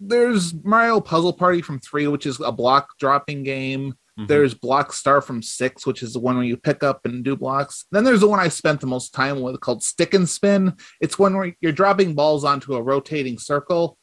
there's 0.00 0.54
Mario 0.54 1.00
Puzzle 1.00 1.32
Party 1.32 1.60
from 1.60 1.80
three, 1.80 2.06
which 2.06 2.24
is 2.24 2.38
a 2.40 2.52
block 2.52 2.90
dropping 3.00 3.42
game. 3.42 3.94
Mhm. 4.16 4.28
There's 4.28 4.54
Block 4.54 4.92
Star 4.92 5.20
from 5.20 5.42
six, 5.42 5.86
which 5.86 6.04
is 6.04 6.12
the 6.12 6.20
one 6.20 6.36
where 6.36 6.44
you 6.44 6.56
pick 6.56 6.84
up 6.84 7.04
and 7.04 7.24
do 7.24 7.36
blocks. 7.36 7.84
Then 7.90 8.04
there's 8.04 8.20
the 8.20 8.28
one 8.28 8.38
I 8.38 8.46
spent 8.48 8.80
the 8.80 8.86
most 8.86 9.12
time 9.12 9.40
with 9.40 9.60
called 9.60 9.82
Stick 9.82 10.14
and 10.14 10.28
Spin. 10.28 10.74
It's 11.00 11.18
one 11.18 11.36
where 11.36 11.52
you're 11.60 11.72
dropping 11.72 12.14
balls 12.14 12.44
onto 12.44 12.74
a 12.74 12.82
rotating 12.82 13.38
circle. 13.38 13.98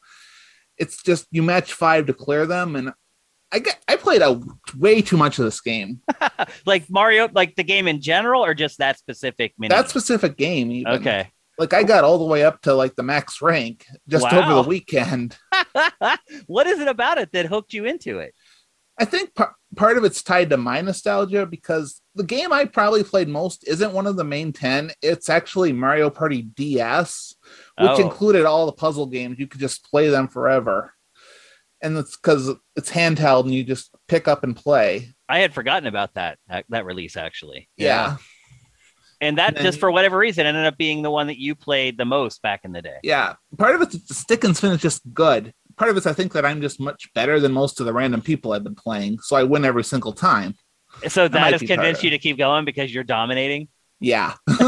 It's 0.76 1.02
just 1.02 1.26
you 1.30 1.42
match 1.42 1.72
five 1.72 2.06
to 2.06 2.12
clear 2.12 2.44
them, 2.44 2.76
and 2.76 2.92
I 3.52 3.60
get 3.60 3.78
I 3.88 3.96
played 3.96 4.22
a 4.22 4.40
way 4.76 5.00
too 5.02 5.16
much 5.16 5.38
of 5.38 5.44
this 5.44 5.60
game. 5.60 6.00
like 6.66 6.90
Mario, 6.90 7.28
like 7.32 7.54
the 7.54 7.62
game 7.64 7.86
in 7.88 8.00
general, 8.00 8.44
or 8.44 8.54
just 8.54 8.78
that 8.78 8.98
specific 8.98 9.54
mini? 9.58 9.74
That 9.74 9.88
specific 9.88 10.36
game, 10.36 10.70
even. 10.72 10.92
okay. 10.94 11.30
Like 11.58 11.72
I 11.72 11.84
got 11.84 12.04
all 12.04 12.18
the 12.18 12.24
way 12.24 12.44
up 12.44 12.60
to 12.62 12.74
like 12.74 12.96
the 12.96 13.02
max 13.02 13.40
rank 13.40 13.86
just 14.08 14.24
Wow. 14.24 14.42
over 14.50 14.62
the 14.62 14.68
weekend. 14.68 15.38
what 16.46 16.66
is 16.66 16.80
it 16.80 16.88
about 16.88 17.18
it 17.18 17.32
that 17.32 17.46
hooked 17.46 17.72
you 17.72 17.84
into 17.86 18.18
it? 18.18 18.34
I 18.98 19.04
think 19.04 19.34
par- 19.34 19.54
part 19.76 19.96
of 19.98 20.04
it's 20.04 20.22
tied 20.22 20.50
to 20.50 20.56
my 20.56 20.80
nostalgia 20.80 21.46
because 21.46 22.00
the 22.14 22.24
game 22.24 22.52
I 22.52 22.64
probably 22.64 23.04
played 23.04 23.28
most 23.28 23.66
isn't 23.68 23.92
one 23.92 24.06
of 24.06 24.16
the 24.16 24.24
main 24.24 24.52
10. 24.52 24.90
It's 25.02 25.28
actually 25.28 25.72
Mario 25.72 26.08
Party 26.10 26.42
DS, 26.42 27.34
which 27.78 27.90
Oh. 27.90 28.02
included 28.02 28.44
all 28.46 28.66
the 28.66 28.72
puzzle 28.72 29.06
games. 29.06 29.38
You 29.38 29.46
could 29.46 29.60
just 29.60 29.84
play 29.90 30.08
them 30.08 30.28
forever. 30.28 30.94
And 31.82 31.96
it's 31.98 32.16
because 32.16 32.50
it's 32.74 32.90
handheld 32.90 33.44
and 33.44 33.54
you 33.54 33.64
just 33.64 33.94
pick 34.08 34.28
up 34.28 34.44
and 34.44 34.56
play. 34.56 35.14
I 35.28 35.40
had 35.40 35.52
forgotten 35.52 35.86
about 35.86 36.14
that 36.14 36.38
that, 36.48 36.64
that 36.70 36.86
release 36.86 37.16
actually. 37.16 37.68
Yeah. 37.76 38.16
And 39.20 39.38
that 39.38 39.56
And 39.56 39.64
just 39.64 39.80
for 39.80 39.90
whatever 39.90 40.18
reason 40.18 40.46
ended 40.46 40.66
up 40.66 40.76
being 40.76 41.02
the 41.02 41.10
one 41.10 41.28
that 41.28 41.38
you 41.38 41.54
played 41.54 41.96
the 41.98 42.04
most 42.04 42.42
back 42.42 42.60
in 42.64 42.72
the 42.72 42.82
day. 42.82 42.98
Yeah. 43.02 43.34
Part 43.56 43.74
of 43.74 43.82
it's 43.82 43.98
the 44.06 44.14
stick 44.14 44.44
and 44.44 44.56
spin 44.56 44.72
is 44.72 44.80
just 44.80 45.02
good. 45.12 45.52
Part 45.76 45.90
of 45.90 45.96
it's 45.96 46.06
I 46.06 46.12
think 46.12 46.32
that 46.32 46.46
I'm 46.46 46.60
just 46.60 46.80
much 46.80 47.12
better 47.14 47.40
than 47.40 47.52
most 47.52 47.80
of 47.80 47.86
the 47.86 47.92
random 47.92 48.20
people 48.22 48.52
I've 48.52 48.64
been 48.64 48.74
playing. 48.74 49.18
So 49.20 49.36
I 49.36 49.42
win 49.42 49.64
every 49.64 49.84
single 49.84 50.12
time. 50.12 50.54
So 51.08 51.28
that 51.28 51.40
might 51.40 51.52
has 51.52 51.60
convinced 51.60 52.00
part 52.00 52.04
you 52.04 52.10
to 52.10 52.18
keep 52.18 52.38
going 52.38 52.64
because 52.64 52.94
you're 52.94 53.04
dominating. 53.04 53.68
Yeah. 54.00 54.34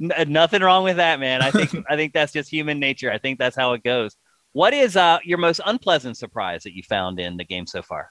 N- 0.00 0.12
Nothing 0.28 0.62
wrong 0.62 0.84
with 0.84 0.96
that, 0.96 1.20
man. 1.20 1.42
I 1.42 1.50
think 1.50 1.74
I 1.88 1.96
think 1.96 2.12
that's 2.12 2.32
just 2.32 2.50
human 2.50 2.78
nature. 2.78 3.10
I 3.10 3.18
think 3.18 3.38
that's 3.38 3.56
how 3.56 3.72
it 3.72 3.82
goes. 3.82 4.16
What 4.58 4.74
is 4.74 4.96
uh, 4.96 5.20
your 5.22 5.38
most 5.38 5.60
unpleasant 5.64 6.16
surprise 6.16 6.64
that 6.64 6.74
you 6.74 6.82
found 6.82 7.20
in 7.20 7.36
the 7.36 7.44
game 7.44 7.64
so 7.64 7.80
far? 7.80 8.10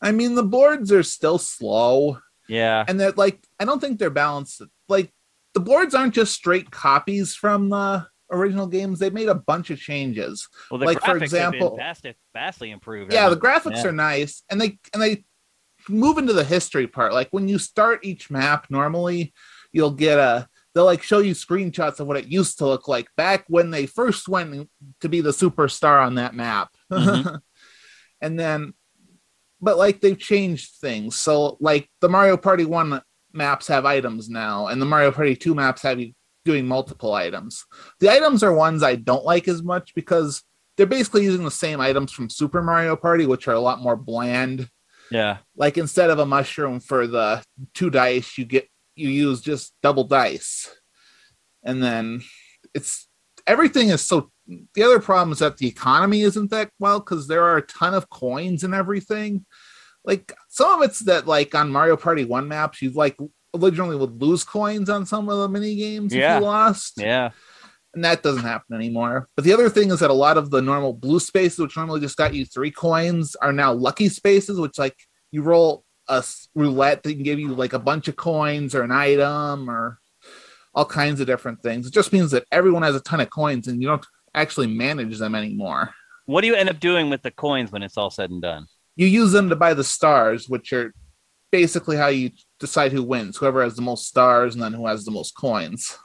I 0.00 0.12
mean, 0.12 0.34
the 0.34 0.42
boards 0.42 0.90
are 0.92 1.02
still 1.02 1.36
slow. 1.36 2.20
Yeah, 2.48 2.86
and 2.88 2.98
that 3.00 3.18
like 3.18 3.44
I 3.60 3.66
don't 3.66 3.78
think 3.78 3.98
they're 3.98 4.08
balanced. 4.08 4.62
Like 4.88 5.12
the 5.52 5.60
boards 5.60 5.94
aren't 5.94 6.14
just 6.14 6.32
straight 6.32 6.70
copies 6.70 7.34
from 7.34 7.68
the 7.68 8.06
original 8.32 8.66
games. 8.66 8.98
They 8.98 9.10
made 9.10 9.28
a 9.28 9.34
bunch 9.34 9.68
of 9.68 9.78
changes. 9.78 10.48
well, 10.70 10.78
the 10.78 10.86
like, 10.86 11.02
for 11.02 11.18
graphics 11.18 11.22
example- 11.24 11.76
have 11.76 12.02
been 12.02 12.12
vast, 12.14 12.18
vastly 12.32 12.70
improved. 12.70 13.12
Yeah, 13.12 13.28
the 13.28 13.34
haven't 13.36 13.42
graphics 13.74 13.84
Yeah. 13.84 13.88
are 13.90 13.92
nice, 13.92 14.44
and 14.48 14.58
they 14.58 14.78
and 14.94 15.02
they 15.02 15.24
move 15.86 16.16
into 16.16 16.32
the 16.32 16.44
history 16.44 16.86
part. 16.86 17.12
Like 17.12 17.28
when 17.30 17.46
you 17.46 17.58
start 17.58 18.06
each 18.06 18.30
map, 18.30 18.68
normally 18.70 19.34
you'll 19.70 19.90
get 19.90 20.18
a 20.18 20.48
they'll 20.74 20.84
like 20.84 21.02
show 21.02 21.18
you 21.18 21.34
screenshots 21.34 22.00
of 22.00 22.06
what 22.06 22.16
it 22.16 22.26
used 22.28 22.58
to 22.58 22.66
look 22.66 22.88
like 22.88 23.08
back 23.16 23.44
when 23.48 23.70
they 23.70 23.86
first 23.86 24.28
went 24.28 24.68
to 25.00 25.08
be 25.08 25.20
the 25.20 25.30
superstar 25.30 26.04
on 26.04 26.16
that 26.16 26.34
map. 26.34 26.70
Mhm. 26.92 27.40
and 28.20 28.38
then 28.38 28.74
but 29.60 29.76
like 29.76 30.00
they've 30.00 30.18
changed 30.18 30.76
things. 30.80 31.16
So 31.16 31.56
like 31.60 31.88
the 32.00 32.08
Mario 32.08 32.36
Party 32.36 32.64
1 32.64 33.00
maps 33.32 33.66
have 33.68 33.84
items 33.84 34.28
now 34.28 34.68
and 34.68 34.80
the 34.80 34.86
Mario 34.86 35.10
Party 35.10 35.34
2 35.34 35.54
maps 35.54 35.82
have 35.82 35.98
you 35.98 36.12
doing 36.44 36.66
multiple 36.66 37.12
items. 37.12 37.64
The 38.00 38.10
items 38.10 38.42
are 38.42 38.52
ones 38.52 38.82
I 38.82 38.94
don't 38.94 39.24
like 39.24 39.48
as 39.48 39.62
much 39.62 39.94
because 39.94 40.42
they're 40.76 40.86
basically 40.86 41.24
using 41.24 41.44
the 41.44 41.50
same 41.50 41.80
items 41.80 42.12
from 42.12 42.30
Super 42.30 42.62
Mario 42.62 42.94
Party 42.94 43.26
which 43.26 43.48
are 43.48 43.54
a 43.54 43.60
lot 43.60 43.80
more 43.80 43.96
bland. 43.96 44.68
Yeah, 45.10 45.38
Like 45.56 45.78
instead 45.78 46.10
of 46.10 46.18
a 46.18 46.26
mushroom 46.26 46.80
for 46.80 47.06
the 47.06 47.42
two 47.74 47.88
dice 47.90 48.36
you 48.38 48.44
get 48.44 48.68
you 48.98 49.08
use 49.08 49.40
just 49.40 49.74
double 49.82 50.04
dice. 50.04 50.68
And 51.62 51.82
then 51.82 52.22
it's 52.74 53.08
everything 53.46 53.88
is 53.88 54.02
so 54.06 54.30
the 54.74 54.82
other 54.82 55.00
problem 55.00 55.32
is 55.32 55.40
that 55.40 55.58
the 55.58 55.66
economy 55.68 56.22
isn't 56.22 56.50
that 56.50 56.70
well 56.78 57.00
because 57.00 57.28
there 57.28 57.44
are 57.44 57.58
a 57.58 57.62
ton 57.66 57.94
of 57.94 58.08
coins 58.10 58.64
and 58.64 58.74
everything. 58.74 59.44
Like 60.04 60.32
some 60.48 60.80
of 60.80 60.88
it's 60.88 61.00
that 61.00 61.26
like 61.26 61.54
on 61.54 61.70
Mario 61.70 61.96
Party 61.96 62.24
One 62.24 62.48
maps, 62.48 62.80
you 62.80 62.90
like 62.90 63.16
originally 63.54 63.96
would 63.96 64.22
lose 64.22 64.44
coins 64.44 64.88
on 64.88 65.04
some 65.06 65.28
of 65.28 65.38
the 65.38 65.48
mini 65.48 65.76
games 65.76 66.14
Yeah. 66.14 66.36
if 66.36 66.40
you 66.40 66.46
lost, 66.46 66.94
yeah. 66.98 67.30
and 67.94 68.04
that 68.04 68.22
doesn't 68.22 68.42
happen 68.42 68.74
anymore. 68.76 69.28
But 69.36 69.44
the 69.44 69.52
other 69.52 69.68
thing 69.68 69.90
is 69.90 70.00
that 70.00 70.10
a 70.10 70.14
lot 70.14 70.38
of 70.38 70.50
the 70.50 70.62
normal 70.62 70.92
blue 70.92 71.20
spaces, 71.20 71.58
which 71.58 71.76
normally 71.76 72.00
just 72.00 72.16
got 72.16 72.34
you 72.34 72.44
three 72.46 72.70
coins, 72.70 73.36
are 73.36 73.52
now 73.52 73.72
lucky 73.72 74.08
spaces, 74.08 74.58
which 74.58 74.78
like 74.78 74.96
you 75.30 75.42
roll 75.42 75.84
a 76.08 76.24
roulette 76.54 77.02
that 77.02 77.12
can 77.12 77.22
give 77.22 77.38
you 77.38 77.54
like 77.54 77.72
a 77.72 77.78
bunch 77.78 78.08
of 78.08 78.16
coins 78.16 78.74
or 78.74 78.82
an 78.82 78.90
item 78.90 79.68
or 79.68 79.98
all 80.74 80.84
kinds 80.84 81.20
of 81.20 81.26
different 81.26 81.62
things. 81.62 81.86
It 81.86 81.92
just 81.92 82.12
means 82.12 82.30
that 82.30 82.46
everyone 82.52 82.82
has 82.82 82.94
a 82.94 83.00
ton 83.00 83.20
of 83.20 83.30
coins 83.30 83.68
and 83.68 83.82
you 83.82 83.88
don't 83.88 84.06
actually 84.34 84.68
manage 84.68 85.18
them 85.18 85.34
anymore. 85.34 85.92
What 86.26 86.42
do 86.42 86.46
you 86.46 86.54
end 86.54 86.68
up 86.68 86.80
doing 86.80 87.10
with 87.10 87.22
the 87.22 87.30
coins 87.30 87.72
when 87.72 87.82
it's 87.82 87.96
all 87.96 88.10
said 88.10 88.30
and 88.30 88.42
done? 88.42 88.66
You 88.96 89.06
use 89.06 89.32
them 89.32 89.48
to 89.48 89.56
buy 89.56 89.74
the 89.74 89.84
stars, 89.84 90.48
which 90.48 90.72
are 90.72 90.92
basically 91.50 91.96
how 91.96 92.08
you 92.08 92.30
decide 92.60 92.92
who 92.92 93.02
wins. 93.02 93.36
Whoever 93.36 93.62
has 93.62 93.76
the 93.76 93.82
most 93.82 94.06
stars 94.06 94.54
and 94.54 94.62
then 94.62 94.72
who 94.72 94.86
has 94.86 95.04
the 95.04 95.10
most 95.10 95.36
coins. 95.36 95.96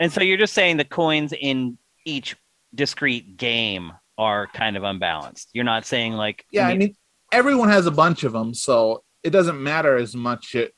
And 0.00 0.12
so 0.12 0.22
you're 0.22 0.38
just 0.38 0.54
saying 0.54 0.76
the 0.76 0.84
coins 0.84 1.32
in 1.38 1.78
each 2.04 2.36
discrete 2.74 3.36
game 3.36 3.92
are 4.18 4.46
kind 4.48 4.76
of 4.76 4.82
unbalanced. 4.82 5.50
You're 5.52 5.64
not 5.64 5.84
saying 5.86 6.14
like 6.14 6.44
Yeah, 6.50 6.68
I 6.68 6.76
mean, 6.76 6.96
everyone 7.32 7.68
has 7.68 7.86
a 7.86 7.90
bunch 7.90 8.24
of 8.24 8.32
them, 8.32 8.54
so 8.54 9.02
it 9.26 9.30
doesn't 9.30 9.60
matter 9.60 9.96
as 9.96 10.14
much 10.14 10.54
it, 10.54 10.72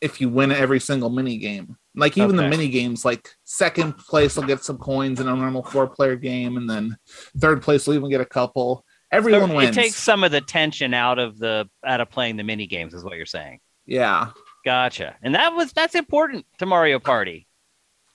if 0.00 0.20
you 0.20 0.28
win 0.30 0.50
every 0.50 0.80
single 0.80 1.10
mini 1.10 1.36
game. 1.36 1.76
Like 1.94 2.18
even 2.18 2.34
the 2.34 2.48
mini 2.48 2.68
games, 2.68 3.04
like 3.04 3.28
second 3.44 3.96
place 3.98 4.34
will 4.34 4.44
get 4.44 4.64
some 4.64 4.78
coins 4.78 5.20
in 5.20 5.28
a 5.28 5.36
normal 5.36 5.62
four 5.62 5.86
player 5.86 6.16
game, 6.16 6.56
and 6.56 6.68
then 6.68 6.96
third 7.38 7.62
place 7.62 7.86
will 7.86 7.94
even 7.94 8.10
get 8.10 8.20
a 8.20 8.26
couple. 8.26 8.84
Everyone 9.12 9.50
so 9.50 9.54
wins. 9.54 9.76
It 9.76 9.80
takes 9.80 9.96
some 9.96 10.24
of 10.24 10.32
the 10.32 10.40
tension 10.40 10.92
out 10.92 11.20
of 11.20 11.38
the 11.38 11.68
out 11.86 12.00
of 12.00 12.10
playing 12.10 12.36
the 12.36 12.42
mini 12.42 12.66
games, 12.66 12.94
is 12.94 13.04
what 13.04 13.16
you're 13.16 13.26
saying. 13.26 13.60
yeah, 13.86 14.30
Gotcha. 14.64 15.14
And 15.22 15.34
that 15.34 15.54
was 15.54 15.72
that's 15.72 15.94
important 15.94 16.46
to 16.58 16.66
Mario 16.66 16.98
Party. 16.98 17.46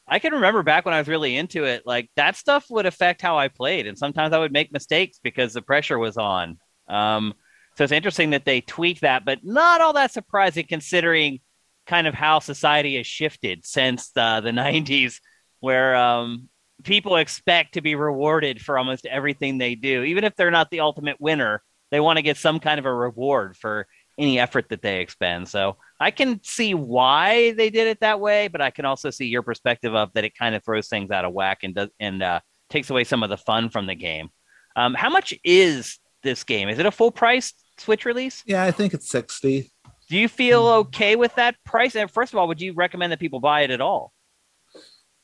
I 0.08 0.18
can 0.18 0.34
remember 0.34 0.64
back 0.64 0.86
when 0.86 0.96
I 0.96 0.98
was 0.98 1.08
really 1.08 1.38
into 1.38 1.66
it, 1.66 1.84
like 1.86 2.10
that 2.16 2.36
stuff 2.36 2.66
would 2.72 2.88
affect 2.88 3.22
how 3.22 3.38
I 3.38 3.48
played, 3.48 3.86
and 3.86 3.98
sometimes 3.98 4.34
I 4.34 4.40
would 4.40 4.52
make 4.52 4.74
mistakes 4.74 5.20
because 5.24 5.54
the 5.54 5.62
pressure 5.62 6.00
was 6.00 6.18
on. 6.18 6.58
Um, 6.88 7.36
so 7.80 7.86
it's 7.86 7.94
interesting 7.94 8.32
that 8.32 8.44
they 8.44 8.60
tweaked 8.60 9.00
that, 9.02 9.24
but 9.24 9.40
not 9.42 9.80
all 9.80 9.94
that 9.94 10.12
surprising 10.12 10.66
considering 10.68 11.40
kind 11.88 12.08
of 12.08 12.14
how 12.14 12.40
society 12.40 12.98
has 12.98 13.08
shifted 13.08 13.66
since 13.66 14.10
the, 14.10 14.42
the 14.44 14.50
90s, 14.52 15.22
where 15.62 15.96
um, 15.96 16.50
people 16.84 17.16
expect 17.16 17.76
to 17.76 17.82
be 17.82 17.96
rewarded 17.96 18.62
for 18.62 18.78
almost 18.78 19.06
everything 19.06 19.58
they 19.58 19.76
do, 19.76 20.04
even 20.04 20.26
if 20.26 20.36
they're 20.36 20.52
not 20.52 20.70
the 20.72 20.82
ultimate 20.82 21.22
winner. 21.22 21.64
they 21.90 22.02
want 22.02 22.18
to 22.18 22.22
get 22.22 22.36
some 22.36 22.60
kind 22.60 22.80
of 22.80 22.86
a 22.86 22.94
reward 22.94 23.56
for 23.56 23.88
any 24.18 24.42
effort 24.42 24.68
that 24.68 24.82
they 24.82 25.00
expend. 25.00 25.48
So 25.48 25.78
I 26.02 26.12
can 26.12 26.44
see 26.44 26.74
why 26.74 27.54
they 27.54 27.70
did 27.70 27.88
it 27.88 28.02
that 28.02 28.20
way, 28.20 28.50
but 28.50 28.60
I 28.60 28.72
can 28.72 28.84
also 28.84 29.10
see 29.10 29.28
your 29.28 29.42
perspective 29.42 29.96
of 29.96 30.12
that 30.16 30.26
it 30.26 30.36
kind 30.36 30.54
of 30.54 30.66
throws 30.66 30.90
things 30.90 31.12
out 31.12 31.24
of 31.24 31.32
whack 31.32 31.60
and 31.64 31.74
does 31.76 31.88
and 31.98 32.22
uh, 32.22 32.42
takes 32.70 32.90
away 32.90 33.06
some 33.06 33.24
of 33.24 33.30
the 33.30 33.38
fun 33.38 33.70
from 33.70 33.88
the 33.88 33.96
game. 33.96 34.32
Um, 34.76 34.96
how 34.96 35.10
much 35.10 35.34
is 35.46 35.98
this 36.24 36.44
game? 36.44 36.68
Is 36.68 36.78
it 36.78 36.86
a 36.86 36.92
full 36.92 37.12
price 37.12 37.54
Switch 37.80 38.06
release? 38.06 38.44
Yeah, 38.46 38.64
I 38.64 38.72
think 38.72 38.94
it's 38.94 39.10
60. 39.10 39.72
Do 40.10 40.18
you 40.18 40.28
feel 40.28 40.66
okay 40.68 41.16
with 41.16 41.36
that 41.36 41.56
price? 41.66 41.96
And 41.96 42.10
first 42.10 42.34
of 42.34 42.40
all, 42.40 42.48
would 42.48 42.62
you 42.62 42.74
recommend 42.74 43.12
that 43.12 43.20
people 43.20 43.40
buy 43.40 43.62
it 43.62 43.72
at 43.72 43.82
all? 43.82 44.12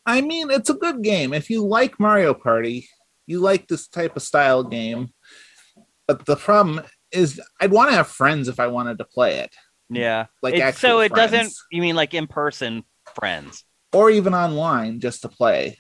I 0.05 0.21
mean, 0.21 0.51
it's 0.51 0.69
a 0.69 0.75
good 0.75 1.01
game. 1.01 1.33
If 1.33 1.49
you 1.49 1.65
like 1.65 1.99
Mario 1.99 2.33
Party, 2.35 2.87
you 3.25 3.39
like 3.39 3.67
this 3.67 3.87
type 3.87 4.15
of 4.15 4.21
style 4.21 4.63
game. 4.63 5.09
But 6.07 6.25
the 6.27 6.35
problem 6.35 6.81
is, 7.11 7.41
I'd 7.59 7.71
want 7.71 7.89
to 7.89 7.95
have 7.95 8.07
friends 8.07 8.47
if 8.47 8.59
I 8.59 8.67
wanted 8.67 8.99
to 8.99 9.05
play 9.05 9.39
it. 9.39 9.55
Yeah. 9.89 10.27
Like 10.43 10.53
It- 10.55 10.75
so 10.75 10.99
it 10.99 11.11
friends. 11.11 11.31
doesn't. 11.31 11.53
You 11.71 11.81
mean 11.81 11.95
like 11.95 12.13
in 12.13 12.27
person 12.27 12.83
friends? 13.15 13.63
or 13.93 14.09
even 14.09 14.33
online 14.33 14.99
just 14.99 15.21
to 15.21 15.29
play. 15.29 15.77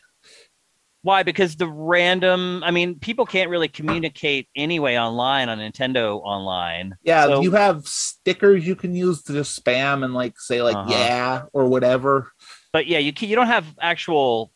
Why? 1.05 1.21
Because 1.21 1.55
the 1.55 1.67
random. 1.67 2.63
I 2.65 2.71
mean, 2.71 2.97
people 2.97 3.27
can't 3.27 3.51
really 3.51 3.67
communicate 3.67 4.49
anyway 4.55 4.97
online 4.97 5.49
on 5.49 5.59
Nintendo 5.59 6.19
Online. 6.23 6.95
Yeah, 7.03 7.25
So- 7.27 7.41
you 7.43 7.51
have 7.51 7.87
stickers 7.87 8.65
you 8.65 8.75
can 8.75 8.95
use 8.95 9.21
to 9.25 9.33
just 9.33 9.63
spam 9.63 10.03
and 10.03 10.15
like 10.15 10.39
say 10.39 10.63
like 10.63 10.75
Uh-huh. 10.75 10.89
yeah 10.91 11.41
or 11.53 11.67
whatever. 11.67 12.31
But 12.73 12.87
yeah, 12.87 12.97
you 12.97 13.13
you 13.19 13.35
don't 13.35 13.45
have 13.45 13.67
actual 13.79 14.51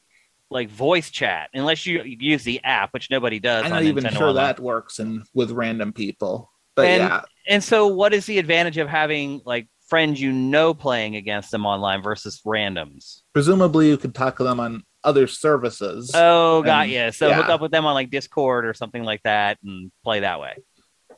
like 0.49 0.71
voice 0.71 1.11
chat 1.11 1.51
unless 1.53 1.85
you, 1.85 2.01
use 2.03 2.43
the 2.43 2.63
app, 2.63 2.95
which 2.95 3.11
nobody 3.11 3.39
does. 3.39 3.65
I'm 3.65 3.69
not 3.69 3.83
even 3.83 4.03
Nintendo 4.03 4.17
sure 4.17 4.27
Online. 4.29 4.45
that 4.47 4.59
works 4.59 4.97
and 4.97 5.21
with 5.35 5.51
random 5.51 5.93
people. 5.93 6.51
But 6.75 6.87
And- 6.87 7.03
yeah, 7.03 7.21
And 7.47 7.63
so, 7.63 7.85
what 7.85 8.11
is 8.11 8.25
the 8.25 8.39
advantage 8.39 8.77
of 8.79 8.87
having 8.89 9.41
like 9.45 9.67
friends 9.87 10.19
you 10.19 10.31
know 10.31 10.73
playing 10.73 11.15
against 11.15 11.51
them 11.51 11.67
online 11.67 12.01
versus 12.01 12.41
randoms? 12.43 13.21
presumably 13.33 13.87
you 13.89 13.97
could 13.97 14.15
talk 14.15 14.37
to 14.37 14.43
them 14.43 14.59
on 14.59 14.81
other 15.03 15.27
services. 15.27 16.11
Oh, 16.13 16.61
got 16.63 16.83
And- 16.83 16.91
you. 16.91 17.11
So 17.11 17.33
hook 17.33 17.49
up 17.49 17.61
with 17.61 17.71
them 17.71 17.85
on 17.85 17.93
like 17.93 18.09
Discord 18.09 18.65
or 18.65 18.73
something 18.73 19.03
like 19.03 19.23
that 19.23 19.57
and 19.63 19.91
play 20.03 20.21
that 20.21 20.39
way. 20.39 20.55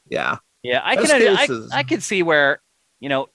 yeah, 0.10 0.38
Yeah, 0.64 0.82
I 0.84 0.96
can. 0.96 1.06
I, 1.12 1.36
cases. 1.38 1.72
I 1.72 1.84
could 1.84 2.04
see 2.04 2.24
where 2.24 2.62
you 3.00 3.10
know 3.10 3.28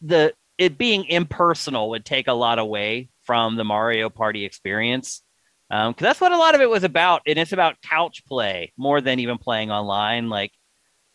the 0.00 0.32
it 0.58 0.78
being 0.78 1.04
impersonal 1.04 1.90
would 1.90 2.04
take 2.04 2.28
a 2.28 2.32
lot 2.32 2.58
away 2.58 3.08
from 3.24 3.56
the 3.56 3.64
Mario 3.64 4.08
Party 4.10 4.44
experience. 4.44 5.22
because 5.70 5.94
that's 5.98 6.20
what 6.20 6.32
a 6.32 6.36
lot 6.36 6.54
of 6.54 6.60
it 6.60 6.68
was 6.68 6.84
about, 6.84 7.22
and 7.26 7.38
it's 7.38 7.52
about 7.52 7.80
couch 7.82 8.24
play 8.26 8.72
more 8.76 9.00
than 9.00 9.18
even 9.20 9.38
playing 9.38 9.70
online. 9.70 10.28
Like 10.28 10.52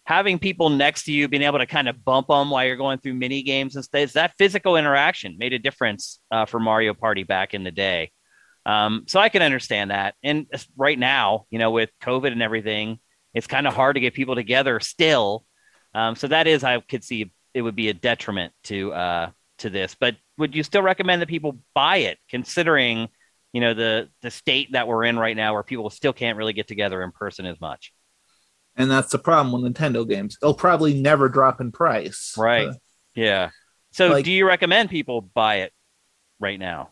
having 0.05 0.39
people 0.39 0.69
next 0.69 1.03
to 1.03 1.11
you, 1.11 1.27
being 1.27 1.43
able 1.43 1.59
to 1.59 1.65
kind 1.65 1.87
of 1.89 2.03
bump 2.03 2.27
them 2.27 2.49
while 2.49 2.65
you're 2.65 2.75
going 2.77 2.97
through 2.99 3.13
mini 3.13 3.43
games 3.43 3.75
and 3.75 3.83
stuff. 3.85 4.13
That 4.13 4.33
physical 4.37 4.75
interaction 4.77 5.35
made 5.37 5.53
a 5.53 5.59
difference 5.59 6.19
uh, 6.31 6.45
for 6.45 6.59
Mario 6.59 6.93
Party 6.93 7.23
back 7.23 7.53
in 7.53 7.63
the 7.63 7.71
day. 7.71 8.11
Um, 8.67 9.03
so 9.07 9.19
I 9.19 9.29
can 9.29 9.41
understand 9.41 9.91
that. 9.91 10.15
And 10.23 10.45
right 10.75 10.99
now, 10.99 11.45
you 11.49 11.57
know, 11.57 11.71
with 11.71 11.89
COVID 12.03 12.31
and 12.31 12.41
everything, 12.41 12.99
it's 13.33 13.47
kind 13.47 13.65
of 13.65 13.73
hard 13.73 13.95
to 13.95 14.01
get 14.01 14.13
people 14.13 14.35
together 14.35 14.79
still. 14.79 15.45
Um, 15.93 16.15
so 16.15 16.27
that 16.27 16.47
is, 16.47 16.63
I 16.63 16.79
could 16.81 17.03
see 17.03 17.31
it 17.53 17.61
would 17.61 17.75
be 17.75 17.89
a 17.89 17.93
detriment 17.93 18.53
to 18.65 18.93
uh, 18.93 19.29
to 19.59 19.69
this. 19.69 19.95
But 19.99 20.17
would 20.37 20.53
you 20.53 20.63
still 20.63 20.81
recommend 20.81 21.21
that 21.21 21.29
people 21.29 21.59
buy 21.73 21.97
it, 21.97 22.17
considering 22.29 23.07
you 23.53 23.61
know 23.61 23.73
the 23.73 24.09
the 24.21 24.29
state 24.31 24.73
that 24.73 24.87
we're 24.87 25.05
in 25.05 25.17
right 25.17 25.35
now, 25.35 25.53
where 25.53 25.63
people 25.63 25.89
still 25.89 26.13
can't 26.13 26.37
really 26.37 26.53
get 26.53 26.67
together 26.67 27.01
in 27.03 27.11
person 27.11 27.45
as 27.45 27.59
much? 27.61 27.93
and 28.79 28.91
that's 28.91 29.11
the 29.11 29.17
problem 29.17 29.59
with 29.59 29.73
Nintendo 29.73 30.07
games. 30.07 30.37
They'll 30.39 30.53
probably 30.53 30.93
never 30.93 31.29
drop 31.29 31.59
in 31.59 31.71
price. 31.71 32.35
Right. 32.37 32.67
Uh, 32.67 32.73
Yeah. 33.15 33.49
So 33.91 34.09
Like- 34.09 34.25
do 34.25 34.31
you 34.31 34.45
recommend 34.45 34.91
people 34.91 35.21
buy 35.21 35.61
it 35.61 35.73
right 36.39 36.59
now? 36.59 36.91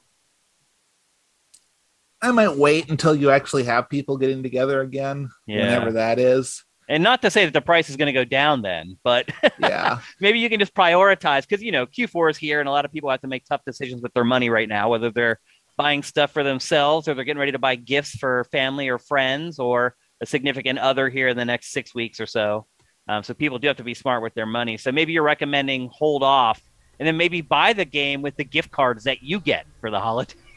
I 2.26 2.32
might 2.32 2.56
wait 2.58 2.90
until 2.90 3.16
you 3.16 3.30
actually 3.30 3.64
have 3.66 3.88
people 3.90 4.18
getting 4.18 4.42
together 4.44 4.82
again, 4.82 5.30
Yeah. 5.46 5.62
whenever 5.62 5.92
that 5.94 6.20
is. 6.20 6.64
And 6.88 7.04
not 7.04 7.22
to 7.24 7.32
say 7.32 7.46
that 7.46 7.54
the 7.54 7.62
price 7.62 7.90
is 7.90 7.96
going 7.98 8.08
to 8.08 8.14
go 8.14 8.26
down 8.26 8.62
then, 8.62 8.98
but 9.04 9.30
Yeah, 9.60 10.00
maybe 10.20 10.40
you 10.40 10.50
can 10.50 10.60
just 10.60 10.74
prioritize 10.76 11.42
because 11.48 11.64
you 11.64 11.72
know 11.72 11.86
Q4 11.86 12.32
is 12.32 12.38
here, 12.38 12.60
and 12.60 12.70
a 12.70 12.72
lot 12.72 12.86
of 12.86 12.92
people 12.92 13.10
have 13.10 13.22
to 13.22 13.28
make 13.28 13.46
tough 13.46 13.62
decisions 13.66 14.02
with 14.02 14.14
their 14.14 14.24
money 14.24 14.50
right 14.50 14.70
now, 14.70 14.90
whether 14.90 15.10
they're 15.12 15.40
buying 15.78 16.04
stuff 16.04 16.32
for 16.32 16.44
themselves 16.44 17.08
or 17.08 17.14
they're 17.14 17.24
getting 17.26 17.40
ready 17.40 17.52
to 17.52 17.60
buy 17.60 17.76
gifts 17.76 18.12
for 18.18 18.44
family 18.52 18.88
or 18.88 18.98
friends 18.98 19.60
or 19.60 19.96
a 20.22 20.26
significant 20.26 20.80
other 20.80 21.10
here 21.10 21.28
in 21.28 21.36
the 21.38 21.44
next 21.46 21.72
six 21.74 21.94
weeks 21.94 22.20
or 22.20 22.26
so. 22.26 22.66
Um, 23.10 23.24
so 23.24 23.34
people 23.34 23.60
do 23.60 23.68
have 23.68 23.78
to 23.78 23.84
be 23.84 23.94
smart 23.94 24.24
with 24.24 24.34
their 24.36 24.46
money. 24.46 24.78
So 24.78 24.92
maybe 24.92 25.12
you're 25.12 25.24
recommending 25.24 25.90
hold 25.92 26.24
off 26.24 26.62
and 27.00 27.06
then 27.06 27.18
maybe 27.18 27.42
buy 27.42 27.74
the 27.74 27.84
game 27.84 28.22
with 28.22 28.36
the 28.38 28.46
gift 28.46 28.72
cards 28.72 29.04
that 29.04 29.22
you 29.22 29.40
get 29.42 29.66
for 29.82 29.92
the 29.92 30.00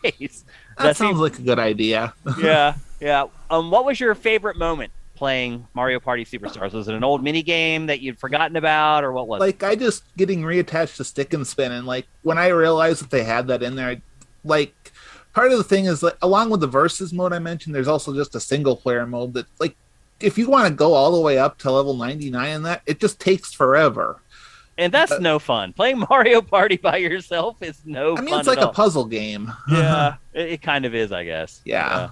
holidays. 0.02 0.44
That, 0.78 0.84
That 0.84 0.96
sounds 0.96 1.10
seems- 1.10 1.20
like 1.20 1.38
a 1.38 1.42
good 1.42 1.58
idea. 1.58 2.14
yeah, 2.40 2.74
yeah. 3.00 3.26
Um, 3.50 3.70
what 3.70 3.84
was 3.84 3.98
your 4.00 4.14
favorite 4.14 4.56
moment 4.56 4.92
playing 5.14 5.66
Mario 5.74 5.98
Party 6.00 6.24
Superstars? 6.24 6.72
Was 6.72 6.88
it 6.88 6.94
an 6.94 7.02
old 7.04 7.22
mini 7.22 7.42
game 7.42 7.86
that 7.86 8.00
you'd 8.00 8.18
forgotten 8.18 8.56
about, 8.56 9.04
or 9.04 9.12
what 9.12 9.26
was 9.28 9.38
it? 9.38 9.44
like 9.44 9.62
I 9.62 9.74
just 9.74 10.04
getting 10.16 10.42
reattached 10.42 10.96
to 10.96 11.04
stick 11.04 11.32
and 11.34 11.46
spin, 11.46 11.72
and 11.72 11.86
like 11.86 12.06
when 12.22 12.38
I 12.38 12.48
realized 12.48 13.02
that 13.02 13.10
they 13.10 13.24
had 13.24 13.46
that 13.48 13.62
in 13.62 13.74
there, 13.76 13.88
I, 13.88 14.00
like 14.44 14.92
part 15.34 15.50
of 15.52 15.58
the 15.58 15.64
thing 15.64 15.86
is 15.86 16.02
like 16.02 16.16
along 16.22 16.50
with 16.50 16.60
the 16.60 16.66
versus 16.66 17.12
mode 17.12 17.32
I 17.32 17.38
mentioned, 17.38 17.74
there's 17.74 17.88
also 17.88 18.14
just 18.14 18.34
a 18.34 18.40
single 18.40 18.76
player 18.76 19.06
mode 19.06 19.34
that 19.34 19.46
like 19.58 19.76
if 20.20 20.36
you 20.38 20.48
want 20.50 20.66
to 20.68 20.74
go 20.74 20.94
all 20.94 21.12
the 21.12 21.20
way 21.20 21.38
up 21.38 21.58
to 21.58 21.70
level 21.70 21.94
99 21.94 22.48
in 22.48 22.62
that, 22.64 22.82
it 22.86 22.98
just 23.00 23.20
takes 23.20 23.52
forever. 23.52 24.20
And 24.78 24.92
that's 24.94 25.12
Uh, 25.12 25.18
no 25.18 25.38
fun. 25.38 25.72
Playing 25.74 25.98
Mario 26.08 26.40
Party 26.40 26.76
by 26.76 26.96
yourself 26.98 27.60
is 27.62 27.80
no 27.84 28.14
fun. 28.16 28.16
I 28.16 28.16
fun. 28.16 28.24
mean, 28.30 28.38
it's 28.40 28.48
like 28.48 28.58
at 28.58 28.64
a 28.64 28.66
all. 28.68 28.72
puzzle 28.72 29.04
game. 29.06 29.52
yeah, 29.70 30.14
it, 30.32 30.48
it 30.52 30.62
kind 30.62 30.84
of 30.86 30.94
is, 30.94 31.12
I 31.12 31.24
guess. 31.24 31.60
Yeah. 31.64 32.08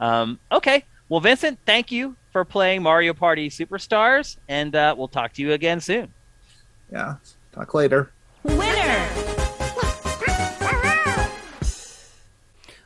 Yeah. 0.00 0.20
Um, 0.20 0.38
okay. 0.52 0.84
Well, 1.08 1.20
Vincent, 1.20 1.58
thank 1.66 1.90
you 1.92 2.16
for 2.32 2.44
playing 2.44 2.82
Mario 2.82 3.12
Party 3.12 3.50
Superstars, 3.50 4.36
and 4.48 4.74
uh, 4.74 4.94
we'll 4.96 5.08
talk 5.08 5.32
to 5.34 5.42
you 5.42 5.52
again 5.52 5.80
soon. 5.80 6.12
yeah. 6.90 7.16
Talk 7.52 7.74
later. 7.74 8.10
Winner! 8.42 9.08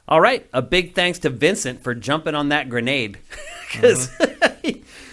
All 0.07 0.21
right, 0.23 0.47
a 0.55 0.63
big 0.63 0.95
thanks 0.95 1.19
to 1.21 1.31
Vincent 1.31 1.83
for 1.83 1.95
jumping 1.95 2.35
on 2.35 2.49
that 2.51 2.69
grenade. 2.69 3.19
Because 3.71 4.11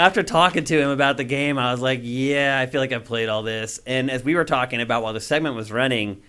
after 0.00 0.22
talking 0.22 0.64
to 0.64 0.80
him 0.80 0.90
about 0.90 1.16
the 1.16 1.24
game, 1.24 1.58
I 1.58 1.72
was 1.72 1.80
like, 1.80 2.00
yeah, 2.02 2.58
I 2.58 2.66
feel 2.66 2.80
like 2.80 2.92
I've 2.92 3.04
played 3.04 3.28
all 3.28 3.42
this. 3.42 3.80
And 3.86 4.10
as 4.10 4.24
we 4.24 4.34
were 4.34 4.44
talking 4.44 4.80
about 4.80 5.02
while 5.02 5.12
the 5.12 5.20
segment 5.20 5.54
was 5.54 5.70
running, 5.70 6.22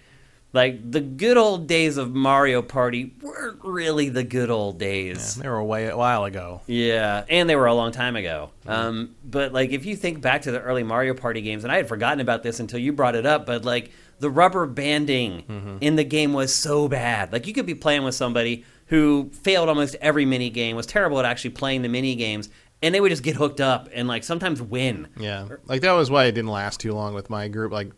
like 0.54 0.92
the 0.92 1.00
good 1.00 1.38
old 1.38 1.68
days 1.68 1.96
of 1.96 2.14
Mario 2.14 2.62
Party 2.62 3.14
weren't 3.22 3.60
really 3.64 4.10
the 4.10 4.24
good 4.24 4.50
old 4.50 4.78
days. 4.78 5.36
They 5.36 5.48
were 5.48 5.56
a, 5.56 5.64
way, 5.66 5.88
a 5.88 5.96
while 5.96 6.26
ago. 6.26 6.62
Yeah, 6.68 7.24
and 7.30 7.50
they 7.50 7.56
were 7.56 7.68
a 7.68 7.74
long 7.74 7.94
time 7.94 8.18
ago. 8.18 8.50
Um, 8.68 9.16
but 9.24 9.54
like, 9.54 9.72
if 9.72 9.86
you 9.86 9.96
think 9.96 10.20
back 10.20 10.42
to 10.42 10.52
the 10.52 10.62
early 10.62 10.84
Mario 10.84 11.14
Party 11.14 11.42
games, 11.42 11.64
and 11.64 11.72
I 11.72 11.78
had 11.78 11.88
forgotten 11.88 12.20
about 12.20 12.44
this 12.44 12.60
until 12.60 12.80
you 12.80 12.92
brought 12.92 13.16
it 13.16 13.26
up, 13.26 13.46
but 13.46 13.64
like 13.64 13.92
the 14.20 14.30
rubber 14.30 14.68
banding 14.68 15.80
in 15.82 15.96
the 15.96 16.04
game 16.04 16.34
was 16.34 16.54
so 16.54 16.88
bad. 16.88 17.32
Like, 17.32 17.48
you 17.48 17.54
could 17.54 17.66
be 17.66 17.74
playing 17.74 18.04
with 18.04 18.16
somebody 18.16 18.66
who 18.88 19.32
failed 19.32 19.70
almost 19.70 19.96
every 20.02 20.26
mini 20.26 20.50
game, 20.50 20.76
was 20.76 20.86
terrible 20.86 21.18
at 21.18 21.26
actually 21.26 21.52
playing 21.52 21.82
the 21.82 21.88
mini 21.88 22.14
games, 22.14 22.50
and 22.82 22.96
they 22.96 23.02
would 23.02 23.10
just 23.10 23.24
get 23.24 23.36
hooked 23.36 23.62
up 23.62 23.90
and 23.94 24.08
like 24.08 24.24
sometimes 24.24 24.62
win. 24.62 25.08
Yeah, 25.18 25.48
like 25.66 25.82
that 25.82 25.94
was 25.94 26.10
why 26.10 26.26
it 26.26 26.32
didn't 26.34 26.52
last 26.52 26.80
too 26.80 26.94
long 26.94 27.14
with 27.14 27.30
my 27.30 27.48
group. 27.48 27.72
Like, 27.72 27.92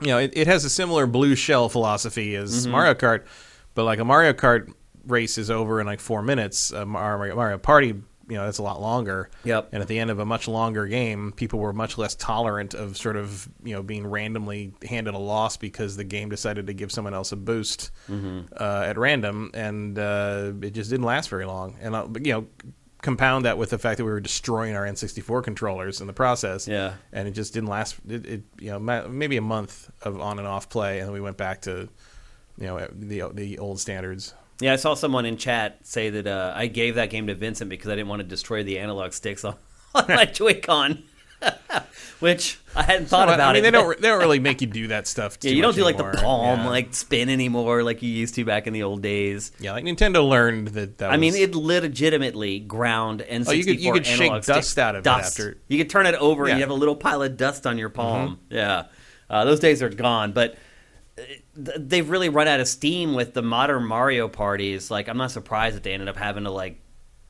you 0.00 0.08
know, 0.08 0.18
it, 0.18 0.32
it 0.34 0.46
has 0.46 0.64
a 0.64 0.70
similar 0.70 1.06
blue 1.06 1.34
shell 1.34 1.68
philosophy 1.68 2.34
as 2.36 2.66
Mario 2.66 2.94
Kart, 2.94 3.24
but 3.74 3.84
like 3.84 3.98
a 3.98 4.04
Mario 4.04 4.32
Kart 4.32 4.72
race 5.06 5.38
is 5.38 5.50
over 5.50 5.80
in 5.80 5.86
like 5.86 6.00
four 6.00 6.22
minutes. 6.22 6.70
A 6.70 6.84
Mario, 6.86 7.36
Mario 7.36 7.58
Party, 7.58 7.88
you 7.88 8.36
know, 8.36 8.44
that's 8.44 8.58
a 8.58 8.62
lot 8.62 8.80
longer. 8.80 9.30
Yep. 9.44 9.68
And 9.72 9.82
at 9.82 9.88
the 9.88 9.98
end 9.98 10.10
of 10.10 10.18
a 10.18 10.24
much 10.24 10.48
longer 10.48 10.86
game, 10.86 11.32
people 11.36 11.58
were 11.60 11.72
much 11.72 11.96
less 11.96 12.14
tolerant 12.16 12.74
of 12.74 12.96
sort 12.96 13.16
of 13.16 13.48
you 13.62 13.74
know 13.74 13.82
being 13.82 14.06
randomly 14.06 14.72
handed 14.88 15.14
a 15.14 15.18
loss 15.18 15.56
because 15.56 15.96
the 15.96 16.04
game 16.04 16.28
decided 16.30 16.66
to 16.66 16.72
give 16.72 16.90
someone 16.90 17.14
else 17.14 17.30
a 17.32 17.36
boost 17.36 17.90
uh, 18.10 18.84
at 18.86 18.98
random, 18.98 19.50
and 19.54 19.98
uh, 19.98 20.52
it 20.62 20.70
just 20.70 20.90
didn't 20.90 21.06
last 21.06 21.28
very 21.28 21.44
long. 21.44 21.76
And 21.80 21.94
uh, 21.94 22.08
you 22.22 22.32
know. 22.32 22.46
Compound 23.06 23.44
that 23.44 23.56
with 23.56 23.70
the 23.70 23.78
fact 23.78 23.98
that 23.98 24.04
we 24.04 24.10
were 24.10 24.18
destroying 24.20 24.74
our 24.74 24.84
N64 24.84 25.44
controllers 25.44 26.00
in 26.00 26.08
the 26.08 26.12
process, 26.12 26.66
Yeah. 26.66 26.94
and 27.12 27.28
it 27.28 27.30
just 27.30 27.54
didn't 27.54 27.68
last. 27.68 27.94
It, 28.08 28.26
it 28.26 28.42
you 28.58 28.70
know 28.72 28.80
ma- 28.80 29.06
maybe 29.06 29.36
a 29.36 29.40
month 29.40 29.88
of 30.02 30.20
on 30.20 30.40
and 30.40 30.48
off 30.48 30.68
play, 30.68 30.98
and 30.98 31.06
then 31.06 31.12
we 31.14 31.20
went 31.20 31.36
back 31.36 31.62
to 31.62 31.88
you 32.58 32.66
know 32.66 32.84
the 32.92 33.22
the 33.32 33.58
old 33.60 33.78
standards. 33.78 34.34
Yeah, 34.60 34.72
I 34.72 34.76
saw 34.76 34.94
someone 34.94 35.24
in 35.24 35.36
chat 35.36 35.78
say 35.86 36.10
that 36.10 36.26
uh, 36.26 36.52
I 36.56 36.66
gave 36.66 36.96
that 36.96 37.10
game 37.10 37.28
to 37.28 37.36
Vincent 37.36 37.70
because 37.70 37.88
I 37.90 37.94
didn't 37.94 38.08
want 38.08 38.22
to 38.22 38.26
destroy 38.26 38.64
the 38.64 38.80
analog 38.80 39.12
sticks 39.12 39.44
on, 39.44 39.54
on 39.94 40.06
my 40.08 40.24
Joy-Con. 40.40 41.04
which 42.20 42.58
I 42.74 42.82
hadn't 42.82 43.06
thought 43.06 43.26
Well, 43.28 43.34
about 43.34 43.50
I 43.50 43.52
mean, 43.52 43.58
it. 43.60 43.62
they 43.62 43.70
don't. 43.70 44.00
They 44.00 44.08
don't 44.08 44.20
really 44.20 44.38
make 44.38 44.60
you 44.60 44.66
do 44.66 44.88
that 44.88 45.06
stuff. 45.06 45.38
yeah, 45.42 45.50
you 45.52 45.62
don't 45.62 45.74
do 45.74 45.84
like 45.84 45.96
the 45.96 46.04
palm 46.22 46.60
Yeah. 46.60 46.68
like 46.68 46.94
spin 46.94 47.28
anymore 47.28 47.82
like 47.82 48.02
you 48.02 48.08
used 48.10 48.34
to 48.36 48.44
back 48.44 48.66
in 48.66 48.72
the 48.72 48.82
old 48.82 49.02
days. 49.02 49.52
Yeah, 49.60 49.72
like 49.72 49.84
Nintendo 49.84 50.26
learned 50.26 50.68
that. 50.68 50.98
that 50.98 51.10
I 51.10 51.16
mean, 51.16 51.34
it 51.34 51.54
legitimately 51.54 52.60
ground 52.60 53.24
N64 53.28 53.48
Oh, 53.48 53.52
you 53.52 53.64
could- 53.64 53.80
you 53.80 53.92
could 53.92 54.06
shake 54.06 54.32
sticks. 54.32 54.46
dust 54.46 54.78
out 54.78 54.94
of 54.94 55.00
it 55.00 55.04
Dust. 55.04 55.38
after- 55.38 55.58
You 55.68 55.78
could 55.78 55.90
turn 55.90 56.06
it 56.06 56.14
over 56.16 56.44
and 56.44 56.48
Yeah. 56.48 56.54
Mm-hmm. 56.54 56.58
you 56.58 56.62
have 56.64 56.70
a 56.70 56.74
little 56.74 56.96
pile 56.96 57.22
of 57.22 57.36
dust 57.36 57.66
on 57.66 57.78
your 57.78 57.88
palm. 57.90 58.38
Yeah, 58.50 58.84
uh, 59.30 59.44
those 59.44 59.60
days 59.60 59.82
are 59.82 59.88
gone. 59.90 60.32
But 60.32 60.56
uh, 61.18 61.22
th- 61.56 61.76
they've 61.78 62.08
really 62.08 62.28
run 62.28 62.48
out 62.48 62.60
of 62.60 62.68
steam 62.68 63.14
with 63.14 63.34
the 63.34 63.42
modern 63.42 63.84
Mario 63.84 64.28
parties. 64.28 64.90
Like, 64.90 65.08
I'm 65.08 65.16
not 65.18 65.30
surprised 65.30 65.76
that 65.76 65.82
they 65.82 65.92
ended 65.92 66.08
up 66.08 66.16
having 66.16 66.44
to 66.44 66.50
like 66.50 66.78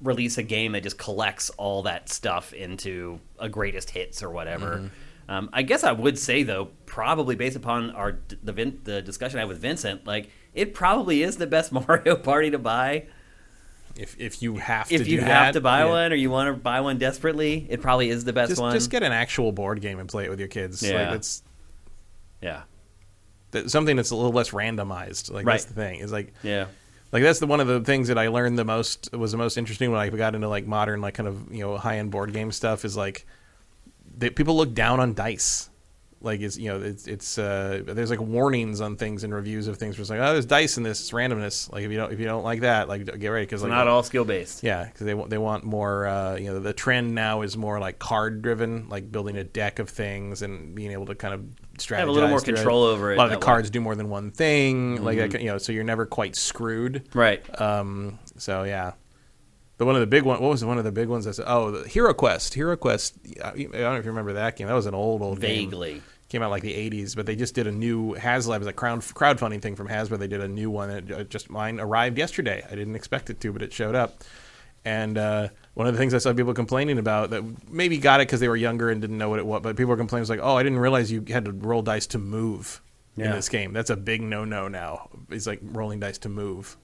release 0.01 0.39
a 0.39 0.43
game 0.43 0.73
that 0.73 0.83
just 0.83 0.99
collects 0.99 1.51
all 1.51 1.83
that 1.83 2.09
stuff 2.09 2.53
into 2.53 3.19
a 3.39 3.49
greatest 3.49 3.91
hits 3.91 4.23
or 4.23 4.31
whatever. 4.31 4.77
Mm-hmm. 4.77 4.87
Um, 5.29 5.51
I 5.53 5.63
guess 5.63 5.83
I 5.83 5.93
would 5.93 6.19
say 6.19 6.43
though, 6.43 6.67
probably 6.87 7.35
based 7.35 7.57
upon 7.57 7.91
our 7.93 8.19
the 8.43 8.53
Vin, 8.53 8.81
the 8.85 9.03
discussion 9.03 9.39
I 9.39 9.43
had 9.43 9.49
with 9.49 9.59
Vincent, 9.59 10.07
like 10.07 10.31
it 10.55 10.75
probably 10.75 11.23
is 11.23 11.37
the 11.37 11.47
best 11.47 11.73
Mario 11.89 12.17
Party 12.17 12.51
to 12.51 12.59
buy 12.59 13.07
if 13.99 14.17
if 14.19 14.43
you 14.43 14.57
have 14.57 14.89
to 14.89 14.95
if 14.95 15.09
you 15.09 15.21
have 15.21 15.29
that, 15.29 15.53
to 15.53 15.61
buy 15.61 15.81
yeah. 15.81 15.91
one 15.91 16.13
or 16.13 16.17
you 16.17 16.31
want 16.31 16.55
to 16.55 16.61
buy 16.61 16.81
one 16.81 16.99
desperately, 16.99 17.67
it 17.69 17.81
probably 17.81 18.11
is 18.11 18.25
the 18.25 18.33
best 18.33 18.51
just 18.51 18.61
one. 18.61 18.73
just 18.73 18.91
get 18.91 19.03
an 19.03 19.13
actual 19.13 19.53
board 19.53 19.81
game 19.81 19.99
and 19.99 20.09
play 20.09 20.25
it 20.25 20.31
with 20.31 20.39
your 20.39 20.49
kids. 20.49 20.83
Yeah. 20.83 21.09
Like 21.09 21.17
it's 21.17 21.43
yeah, 22.43 22.63
that, 23.53 23.71
something 23.71 23.97
that's 23.97 24.11
a 24.11 24.17
little 24.17 24.33
less 24.33 24.51
randomized. 24.51 25.31
Like 25.31 25.47
that's 25.47 25.65
the 25.65 25.75
thing. 25.75 26.01
Is 26.01 26.13
like 26.13 26.35
yeah, 26.43 26.67
like 27.17 27.23
that's 27.23 27.39
the 27.39 27.47
one 27.47 27.61
of 27.61 27.67
the 27.67 27.81
things 27.81 28.09
that 28.09 28.19
I 28.19 28.29
learned 28.29 28.59
the 28.59 28.65
most 28.67 29.11
was 29.17 29.33
the 29.33 29.39
most 29.39 29.57
interesting 29.57 29.91
when 29.91 29.99
I 29.99 30.11
got 30.11 30.35
into 30.35 30.49
like 30.49 30.67
modern 30.67 31.01
like 31.01 31.15
kind 31.15 31.27
of 31.27 31.51
you 31.51 31.61
know 31.61 31.79
high 31.79 31.97
end 31.97 32.11
board 32.11 32.35
game 32.35 32.53
stuff 32.53 32.85
is 32.85 32.95
like 32.95 33.27
they, 34.19 34.29
people 34.29 34.55
look 34.55 34.75
down 34.75 35.01
on 35.01 35.15
dice. 35.15 35.71
Like 36.21 36.43
it's 36.43 36.59
you 36.59 36.69
know 36.69 36.83
it's 36.83 37.07
it's 37.07 37.39
uh, 37.39 37.85
there's 37.87 38.11
like 38.11 38.21
warnings 38.21 38.83
on 38.83 38.97
things 38.97 39.25
and 39.25 39.33
reviews 39.33 39.67
of 39.67 39.79
things 39.79 39.97
where 39.97 40.03
it's 40.03 40.11
like 40.11 40.21
oh 40.21 40.33
there's 40.35 40.45
dice 40.45 40.77
in 40.77 40.83
this 40.83 41.01
it's 41.01 41.11
randomness 41.13 41.73
like 41.73 41.85
if 41.85 41.91
you 41.91 41.97
don't 41.97 42.13
if 42.13 42.21
you 42.21 42.27
don't 42.27 42.45
like 42.45 42.61
that 42.61 42.87
like 42.87 43.07
get 43.19 43.29
ready 43.29 43.47
because 43.47 43.63
like 43.63 43.71
not 43.71 43.89
all 43.89 44.03
skill 44.03 44.27
based. 44.27 44.63
yeah 44.63 44.85
because 44.85 45.07
they 45.07 45.15
want 45.15 45.31
they 45.31 45.39
want 45.39 45.65
more 45.65 46.07
uh, 46.07 46.37
you 46.37 46.53
know 46.53 46.61
the 46.61 46.75
trend 46.75 47.15
now 47.15 47.41
is 47.41 47.57
more 47.57 47.81
like 47.81 47.99
card 47.99 48.43
driven 48.43 48.91
like 48.91 49.11
building 49.11 49.39
a 49.39 49.45
deck 49.45 49.79
of 49.79 49.89
things 49.89 50.43
and 50.43 50.75
being 50.75 50.93
able 50.93 51.07
to 51.07 51.15
kind 51.15 51.33
of 51.33 51.43
strategize 51.79 51.99
Have 51.99 52.09
a 52.09 52.13
little 52.13 52.29
more 52.29 52.41
control 52.41 52.83
over 52.85 53.13
it 53.13 53.17
a 53.17 53.19
lot 53.19 53.25
of 53.27 53.31
the 53.33 53.37
way. 53.39 53.43
cards 53.43 53.71
do 53.71 53.81
more 53.81 53.95
than 53.95 54.09
one 54.09 54.31
thing 54.31 55.03
like 55.05 55.19
that, 55.19 55.41
you 55.41 55.47
know 55.47 55.59
so 55.59 55.73
you're 55.73 55.85
never 55.85 56.07
quite 56.07 56.37
screwed 56.37 57.09
Right. 57.15 57.43
um, 57.61 58.19
so 58.37 58.63
yeah, 58.65 58.93
but 59.79 59.85
one 59.87 59.95
of 59.95 60.01
the 60.01 60.07
big 60.07 60.23
one. 60.23 60.41
What 60.41 60.49
was 60.51 60.65
one 60.65 60.79
of 60.79 60.85
the 60.85 60.93
big 60.93 61.09
ones? 61.09 61.27
I 61.27 61.33
said, 61.33 61.45
oh, 61.47 61.71
the 61.71 61.89
HeroQuest. 61.89 62.55
Hero 62.55 62.77
Quest. 62.79 63.15
I 63.45 63.51
don't 63.51 63.71
know 63.73 63.97
if 63.97 64.05
you 64.07 64.11
remember 64.11 64.33
that 64.35 64.57
game. 64.57 64.69
That 64.69 64.73
was 64.73 64.87
an 64.87 64.95
old, 64.95 65.21
old 65.21 65.39
game. 65.39 65.69
Vaguely. 65.71 66.03
Came 66.31 66.43
out 66.43 66.51
like 66.51 66.63
the 66.63 66.73
'80s, 66.73 67.15
but 67.15 67.27
they 67.27 67.37
just 67.37 67.55
did 67.55 67.67
a 67.67 67.71
new 67.73 68.15
HasLab. 68.15 68.57
It's 68.59 68.67
a 68.67 68.73
crowd 68.73 69.01
crowdfunding 69.01 69.61
thing 69.61 69.77
from 69.77 69.87
Hasbro. 69.89 70.19
They 70.19 70.27
did 70.29 70.41
a 70.41 70.49
new 70.49 70.71
one. 70.71 70.89
It 70.91 71.29
just 71.31 71.51
mine 71.51 71.79
arrived 71.79 72.17
yesterday. 72.19 72.65
I 72.67 72.75
didn't 72.75 72.97
expect 72.97 73.29
it 73.31 73.39
to, 73.43 73.53
but 73.53 73.61
it 73.63 73.73
showed 73.73 73.95
up. 73.95 74.25
And 74.87 75.19
uh, 75.19 75.49
one 75.75 75.89
of 75.89 75.95
the 75.95 75.99
things 75.99 76.15
I 76.15 76.19
saw 76.19 76.33
people 76.33 76.55
complaining 76.55 76.99
about 76.99 77.31
that 77.31 77.43
maybe 77.69 77.99
got 77.99 78.21
it 78.21 78.29
because 78.29 78.39
they 78.39 78.47
were 78.49 78.55
younger 78.57 78.89
and 78.89 79.01
didn't 79.01 79.19
know 79.19 79.29
what 79.29 79.41
it 79.41 79.45
was, 79.47 79.61
but 79.61 79.75
people 79.77 79.91
were 79.91 79.97
complaining 79.97 80.29
like, 80.29 80.39
"Oh, 80.41 80.55
I 80.57 80.63
didn't 80.63 80.79
realize 80.79 81.11
you 81.11 81.25
had 81.29 81.45
to 81.47 81.51
roll 81.53 81.83
dice 81.83 82.07
to 82.09 82.19
move 82.19 82.81
in 83.17 83.31
this 83.33 83.49
game. 83.49 83.73
That's 83.73 83.91
a 83.91 83.97
big 83.97 84.23
no-no 84.23 84.69
now. 84.69 85.09
It's 85.31 85.47
like 85.47 85.59
rolling 85.63 85.99
dice 85.99 86.19
to 86.19 86.29
move, 86.29 86.77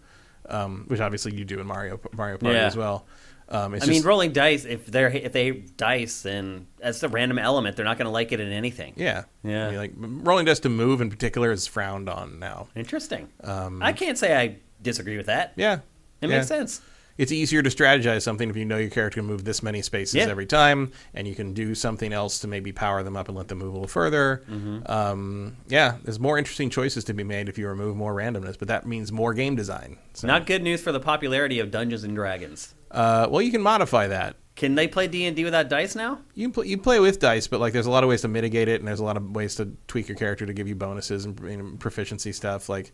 um, 0.49 0.85
which 0.89 0.99
obviously 0.99 1.35
you 1.37 1.45
do 1.45 1.61
in 1.61 1.67
Mario 1.69 2.01
Mario 2.13 2.39
Party 2.39 2.57
Yeah. 2.57 2.67
as 2.67 2.77
well. 2.77 3.07
Um, 3.49 3.75
it's 3.75 3.85
I 3.85 3.87
mean, 3.87 3.97
just- 3.99 4.07
rolling 4.07 4.33
dice. 4.33 4.65
If 4.65 4.87
they're 4.87 5.09
if 5.11 5.31
they 5.33 5.51
dice, 5.53 6.23
then 6.23 6.67
that's 6.81 7.03
a 7.05 7.09
random 7.09 7.39
element. 7.39 7.77
They're 7.77 7.85
not 7.85 7.99
going 7.99 8.07
to 8.07 8.13
like 8.13 8.33
it 8.33 8.41
in 8.41 8.51
anything. 8.51 8.95
yeah, 8.97 9.25
Yeah. 9.45 9.67
I 9.67 9.71
mean, 9.71 9.79
like 9.79 9.93
rolling 9.97 10.47
dice 10.47 10.59
to 10.61 10.69
move 10.69 11.01
in 11.01 11.09
particular 11.09 11.53
is 11.53 11.69
frowned 11.69 12.09
on 12.09 12.41
now. 12.41 12.67
Interesting. 12.75 13.29
I 13.45 13.93
can't 13.93 14.19
say 14.19 14.37
I 14.37 14.57
disagree 14.83 15.17
with 15.19 15.27
that. 15.27 15.49
Um, 15.49 15.53
Yeah, 15.57 15.75
It 16.21 16.29
yeah. 16.31 16.37
makes 16.39 16.49
sense. 16.49 16.81
It's 17.23 17.31
easier 17.33 17.63
to 17.63 17.71
strategize 17.71 18.23
something 18.23 18.51
if 18.51 18.57
you 18.57 18.65
know 18.65 18.79
your 18.79 18.91
character 18.91 19.21
can 19.21 19.27
move 19.27 19.45
this 19.45 19.63
many 19.63 19.81
spaces 19.81 20.17
Yeah. 20.17 20.25
every 20.29 20.45
time, 20.47 20.91
and 21.15 21.29
you 21.29 21.35
can 21.35 21.55
do 21.55 21.75
something 21.75 22.13
else 22.13 22.41
to 22.41 22.49
maybe 22.49 22.73
power 22.73 23.03
them 23.05 23.17
up 23.17 23.29
and 23.29 23.37
let 23.37 23.47
them 23.49 23.59
move 23.59 23.69
a 23.71 23.73
little 23.73 23.87
further. 23.87 24.43
Mm-hmm. 24.51 24.91
Um, 24.91 25.57
yeah, 25.69 25.99
there's 26.03 26.19
more 26.19 26.37
interesting 26.37 26.69
choices 26.69 27.05
to 27.05 27.13
be 27.15 27.23
made 27.23 27.49
if 27.49 27.59
you 27.59 27.69
remove 27.69 27.95
more 27.97 28.13
randomness, 28.15 28.59
but 28.59 28.67
that 28.69 28.87
means 28.87 29.13
more 29.13 29.35
game 29.35 29.55
design. 29.55 29.99
So, 30.15 30.27
Not 30.27 30.47
good 30.47 30.63
news 30.63 30.81
for 30.83 30.91
the 30.91 31.01
popularity 31.01 31.61
of 31.61 31.71
Dungeons 31.71 32.03
and 32.05 32.15
Dragons. 32.17 32.75
uh, 32.91 33.29
well, 33.31 33.41
you 33.41 33.53
can 33.53 33.63
modify 33.63 34.09
that. 34.09 34.35
Can 34.55 34.75
they 34.75 34.87
play 34.87 35.07
D 35.07 35.25
and 35.25 35.35
D 35.35 35.45
without 35.45 35.69
dice 35.71 35.95
now? 35.95 36.19
You 36.35 36.47
can 36.49 36.53
pl- 36.53 36.65
you 36.67 36.77
play 36.77 37.01
with 37.01 37.21
dice, 37.21 37.47
but 37.47 37.59
like 37.61 37.73
there's 37.73 37.87
a 37.87 37.91
lot 37.91 38.03
of 38.05 38.11
ways 38.11 38.21
to 38.21 38.29
mitigate 38.29 38.69
it, 38.69 38.81
and 38.81 38.87
there's 38.89 39.01
a 39.01 39.05
lot 39.05 39.17
of 39.17 39.31
ways 39.35 39.55
to 39.55 39.71
tweak 39.89 40.09
your 40.09 40.17
character 40.19 40.45
to 40.45 40.53
give 40.53 40.69
you 40.69 40.75
bonuses 40.75 41.25
and, 41.25 41.39
and 41.41 41.81
proficiency 41.81 42.33
stuff. 42.33 42.69
Like, 42.69 42.93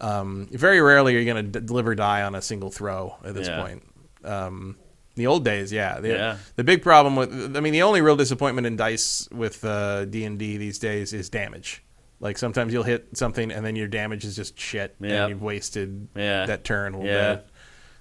um, 0.00 0.48
very 0.50 0.80
rarely 0.80 1.14
are 1.16 1.18
you 1.18 1.24
going 1.32 1.52
to 1.52 1.60
d- 1.60 1.66
deliver 1.66 1.94
die 1.94 2.22
on 2.22 2.34
a 2.34 2.42
single 2.42 2.70
throw 2.70 3.16
at 3.24 3.34
this 3.34 3.48
Yeah. 3.48 3.62
point. 3.62 3.82
Um, 4.24 4.76
the 5.16 5.26
old 5.26 5.44
days, 5.44 5.72
yeah. 5.72 6.00
The, 6.00 6.08
Yeah. 6.08 6.36
the 6.56 6.64
big 6.64 6.82
problem 6.82 7.16
with, 7.16 7.56
I 7.56 7.60
mean, 7.60 7.72
the 7.72 7.82
only 7.82 8.00
real 8.00 8.16
disappointment 8.16 8.66
in 8.66 8.76
dice 8.76 9.28
with 9.32 9.64
uh, 9.64 10.04
D 10.06 10.24
and 10.24 10.38
D 10.38 10.56
these 10.56 10.78
days 10.78 11.12
is 11.12 11.28
damage. 11.28 11.82
Like 12.20 12.38
sometimes 12.38 12.72
you'll 12.72 12.82
hit 12.84 13.08
something 13.16 13.50
and 13.50 13.64
then 13.64 13.76
your 13.76 13.88
damage 13.88 14.24
is 14.24 14.36
just 14.36 14.58
shit, 14.58 14.94
Yep. 15.00 15.10
and 15.12 15.28
you've 15.30 15.42
wasted 15.42 16.08
Yeah. 16.14 16.46
that 16.46 16.64
turn 16.64 16.94
a 16.94 16.98
little 16.98 17.12
Yeah. 17.12 17.34
bit. 17.36 17.46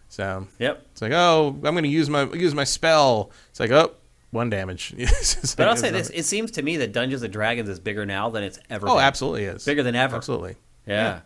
So 0.09 0.47
Yep. 0.59 0.85
it's 0.91 1.01
like, 1.01 1.11
oh, 1.11 1.49
I'm 1.49 1.61
going 1.61 1.83
to 1.83 1.89
use 1.89 2.09
my 2.09 2.23
use 2.33 2.53
my 2.55 2.63
spell. 2.63 3.31
It's 3.49 3.59
like, 3.59 3.71
oh, 3.71 3.91
one 4.31 4.49
damage. 4.49 4.93
But 5.57 5.67
I'll 5.67 5.75
say 5.77 5.89
this: 5.91 6.09
it 6.11 6.23
seems 6.23 6.51
to 6.51 6.61
me 6.61 6.77
that 6.77 6.91
Dungeons 6.93 7.23
and 7.23 7.31
Dragons 7.33 7.67
is 7.69 7.79
bigger 7.79 8.05
now 8.05 8.29
than 8.29 8.43
it's 8.43 8.59
ever. 8.69 8.87
Oh, 8.87 8.95
been. 8.95 9.03
absolutely 9.03 9.45
is. 9.45 9.65
Bigger 9.65 9.83
than 9.83 9.95
ever. 9.95 10.15
Absolutely. 10.17 10.55
Yeah. 10.85 10.93
Yeah. 10.95 11.19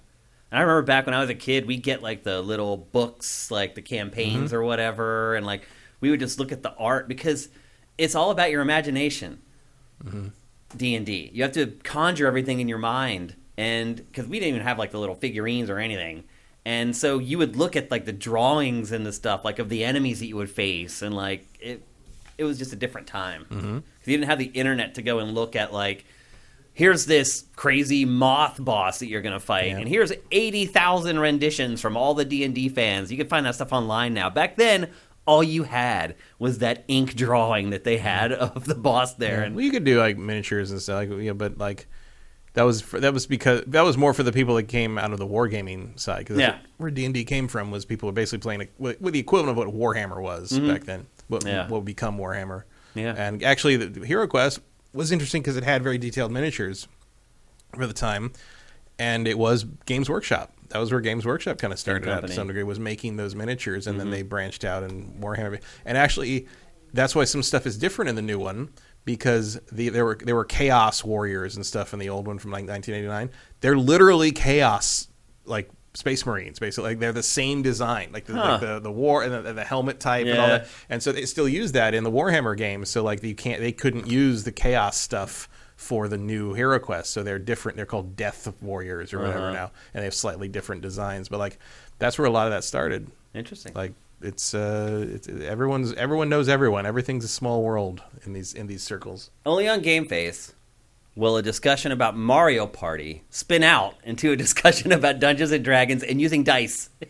And 0.54 0.60
I 0.60 0.62
remember 0.62 0.84
back 0.84 1.08
when 1.08 1.16
I 1.16 1.20
was 1.20 1.32
a 1.32 1.36
kid, 1.36 1.66
we'd 1.66 1.82
get 1.82 2.04
like 2.04 2.22
the 2.22 2.40
little 2.44 2.78
books, 2.78 3.50
like 3.50 3.74
the 3.74 3.82
campaigns 3.82 4.52
Mm-hmm. 4.52 4.56
or 4.56 4.64
whatever, 4.64 5.34
and 5.36 5.48
like 5.48 5.68
we 6.00 6.12
would 6.12 6.20
just 6.20 6.38
look 6.38 6.52
at 6.52 6.62
the 6.62 6.76
art 6.76 7.08
because 7.08 7.50
it's 7.98 8.14
all 8.14 8.30
about 8.30 8.52
your 8.52 8.62
imagination. 8.62 9.42
Mm-hmm. 10.04 10.28
D 10.78 10.94
and 10.94 11.08
D, 11.08 11.32
you 11.34 11.42
have 11.42 11.54
to 11.54 11.66
conjure 11.84 12.28
everything 12.28 12.60
in 12.60 12.68
your 12.68 12.78
mind, 12.78 13.36
and 13.58 13.96
because 13.96 14.28
we 14.28 14.40
didn't 14.40 14.50
even 14.50 14.62
have 14.62 14.78
like 14.78 14.92
the 14.92 15.00
little 15.00 15.16
figurines 15.16 15.72
or 15.72 15.80
anything, 15.80 16.24
and 16.66 16.96
so 16.96 17.18
you 17.18 17.40
would 17.40 17.56
look 17.56 17.76
at 17.76 17.90
like 17.90 18.06
the 18.06 18.14
drawings 18.14 18.92
and 18.92 19.08
the 19.08 19.12
stuff, 19.12 19.44
like 19.44 19.58
of 19.58 19.70
the 19.70 19.84
enemies 19.84 20.20
that 20.20 20.28
you 20.28 20.36
would 20.36 20.52
face, 20.52 21.02
and 21.02 21.16
like 21.16 21.48
it, 21.60 21.82
it 22.38 22.44
was 22.44 22.60
just 22.60 22.74
a 22.74 22.76
different 22.76 23.08
time. 23.08 23.48
Mm-hmm. 23.50 23.76
You 23.78 24.18
didn't 24.18 24.26
have 24.26 24.38
the 24.38 24.52
internet 24.54 24.94
to 24.96 25.02
go 25.02 25.18
and 25.18 25.34
look 25.34 25.56
at 25.56 25.74
like 25.74 26.06
here's 26.74 27.06
this 27.06 27.46
crazy 27.56 28.04
moth 28.06 28.58
boss 28.64 29.00
that 29.00 29.08
you're 29.08 29.22
going 29.22 29.34
to 29.34 29.40
fight 29.40 29.68
Yeah. 29.68 29.78
and 29.80 29.88
here's 29.88 30.12
80,000 30.32 31.20
renditions 31.20 31.82
from 31.82 31.96
all 31.98 32.14
the 32.14 32.26
D&D 32.26 32.70
fans. 32.70 33.12
You 33.12 33.18
can 33.18 33.28
find 33.28 33.46
that 33.46 33.56
stuff 33.56 33.72
online 33.74 34.14
now. 34.14 34.30
Back 34.30 34.56
then, 34.58 34.90
all 35.26 35.44
you 35.44 35.64
had 35.64 36.16
was 36.40 36.58
that 36.60 36.84
ink 36.88 37.16
drawing 37.16 37.70
that 37.70 37.84
they 37.84 37.98
had 37.98 38.32
of 38.34 38.66
the 38.66 38.76
boss 38.76 39.14
there 39.16 39.40
Yeah. 39.40 39.46
and 39.46 39.56
Well, 39.56 39.64
you 39.66 39.72
could 39.72 39.84
do 39.86 40.00
like 40.00 40.18
miniatures 40.18 40.72
and 40.72 40.82
stuff, 40.82 40.98
like, 40.98 41.10
you 41.10 41.30
know, 41.30 41.34
but 41.34 41.58
like 41.58 41.88
that 42.56 42.64
was 42.64 42.82
for, 42.82 43.00
that 43.00 43.14
was 43.14 43.26
because 43.26 43.64
that 43.68 43.82
was 43.84 43.98
more 43.98 44.14
for 44.14 44.24
the 44.24 44.32
people 44.32 44.56
that 44.56 44.64
came 44.68 44.98
out 44.98 45.12
of 45.14 45.20
the 45.20 45.26
wargaming 45.28 45.98
side. 46.00 46.26
Cause 46.28 46.38
Yeah. 46.38 46.58
where 46.78 46.92
D 46.92 47.06
and 47.06 47.14
D 47.14 47.24
came 47.24 47.48
from 47.48 47.72
was 47.72 47.86
people 47.86 48.08
were 48.08 48.14
basically 48.14 48.40
playing 48.40 48.68
with, 48.78 49.00
with 49.00 49.14
the 49.14 49.20
equivalent 49.20 49.58
of 49.58 49.58
what 49.58 49.74
Warhammer 49.74 50.22
was 50.22 50.58
back 50.60 50.84
then. 50.84 51.06
What, 51.30 51.44
Mm-hmm. 51.44 51.74
Yeah. 51.74 51.80
become 51.80 52.18
Warhammer. 52.18 52.64
Yeah. 52.96 53.14
And 53.18 53.42
actually, 53.44 53.76
the, 53.78 53.86
the 53.88 54.00
HeroQuest 54.02 54.60
was 54.94 55.12
interesting 55.12 55.42
because 55.42 55.58
it 55.58 55.64
had 55.64 55.84
very 55.84 55.98
detailed 55.98 56.32
miniatures 56.32 56.88
for 57.76 57.88
the 57.88 57.94
time, 57.94 58.32
and 59.00 59.28
it 59.28 59.38
was 59.38 59.64
Games 59.86 60.10
Workshop. 60.10 60.54
That 60.70 60.80
was 60.80 60.92
where 60.92 61.02
Games 61.02 61.26
Workshop 61.26 61.58
kind 61.58 61.72
of 61.74 61.80
started 61.80 62.08
out 62.10 62.22
to 62.22 62.34
some 62.34 62.48
degree, 62.48 62.64
was 62.64 62.80
making 62.80 63.16
those 63.18 63.36
miniatures, 63.36 63.86
and 63.88 64.00
then 64.00 64.08
Mm-hmm. 64.08 64.12
they 64.16 64.22
branched 64.24 64.64
out 64.66 64.84
and 64.84 65.22
Warhammer. 65.22 65.62
And 65.86 65.98
actually, 65.98 66.48
that's 66.94 67.16
why 67.16 67.26
some 67.26 67.44
stuff 67.44 67.66
is 67.68 67.78
different 67.78 68.10
in 68.10 68.16
the 68.16 68.22
new 68.22 68.40
one 68.40 68.70
because 69.06 69.60
the, 69.72 69.90
there 69.90 70.06
were 70.06 70.16
there 70.24 70.36
were 70.36 70.46
Chaos 70.46 71.04
Warriors 71.04 71.56
and 71.56 71.66
stuff 71.66 71.94
in 71.94 72.00
the 72.00 72.10
old 72.10 72.26
one 72.28 72.40
from 72.40 72.52
like 72.52 72.68
1989. 72.68 73.30
They're 73.62 73.78
literally 73.78 74.32
Chaos 74.32 75.08
like. 75.46 75.70
Space 75.96 76.26
Marines, 76.26 76.58
basically, 76.60 76.92
like 76.92 77.00
they're 77.00 77.12
the 77.14 77.22
same 77.24 77.62
design, 77.62 78.10
like 78.14 78.26
the, 78.26 78.34
Huh. 78.34 78.52
like 78.54 78.62
the, 78.62 78.80
the 78.80 78.92
war 78.92 79.24
and 79.24 79.46
the, 79.46 79.54
the 79.54 79.64
helmet 79.64 80.00
type 80.00 80.26
and 80.26 80.40
all 80.40 80.48
that 80.48 80.68
and 80.90 81.04
so 81.04 81.12
they 81.12 81.26
still 81.26 81.48
use 81.48 81.74
that 81.74 81.94
in 81.94 82.04
the 82.04 82.12
Warhammer 82.12 82.58
games. 82.58 82.90
So 82.90 83.04
like 83.04 83.22
you 83.24 83.36
can't, 83.36 83.62
they 83.62 83.72
couldn't 83.72 84.08
use 84.08 84.44
the 84.44 84.52
Chaos 84.52 84.98
stuff 84.98 85.48
for 85.76 86.08
the 86.08 86.18
new 86.18 86.56
HeroQuest. 86.56 87.06
So 87.08 87.22
they're 87.24 87.40
different. 87.40 87.76
They're 87.76 87.86
called 87.86 88.16
Death 88.16 88.52
Warriors 88.62 89.14
or 89.14 89.20
whatever 89.20 89.40
Uh-huh. 89.46 89.54
now, 89.54 89.72
and 89.94 90.02
they 90.02 90.06
have 90.06 90.14
slightly 90.14 90.48
different 90.48 90.82
designs. 90.82 91.30
But 91.30 91.40
like 91.40 91.60
that's 92.00 92.18
where 92.18 92.26
a 92.28 92.32
lot 92.32 92.48
of 92.48 92.54
that 92.54 92.64
started. 92.64 93.12
interesting. 93.34 93.74
Like 93.76 93.94
it's 94.22 94.54
uh, 94.54 95.06
it's 95.10 95.28
everyone's 95.28 95.94
everyone 95.94 96.30
knows 96.30 96.48
everyone. 96.50 96.86
Everything's 96.86 97.26
a 97.26 97.28
small 97.28 97.62
world 97.62 98.02
in 98.26 98.34
these 98.34 98.54
in 98.54 98.68
these 98.68 98.82
circles. 98.82 99.30
Only 99.46 99.68
on 99.68 99.82
GameFace 99.82 100.54
will 101.16 101.38
a 101.38 101.42
discussion 101.44 101.92
about 101.92 102.18
Mario 102.18 102.66
Party 102.68 103.24
spin 103.30 103.64
out 103.64 103.96
into 104.04 104.32
a 104.32 104.36
discussion 104.46 104.92
about 104.92 105.20
Dungeons 105.20 105.52
and 105.52 105.64
Dragons 105.64 106.04
and 106.04 106.20
using 106.22 106.44
dice. 106.44 106.90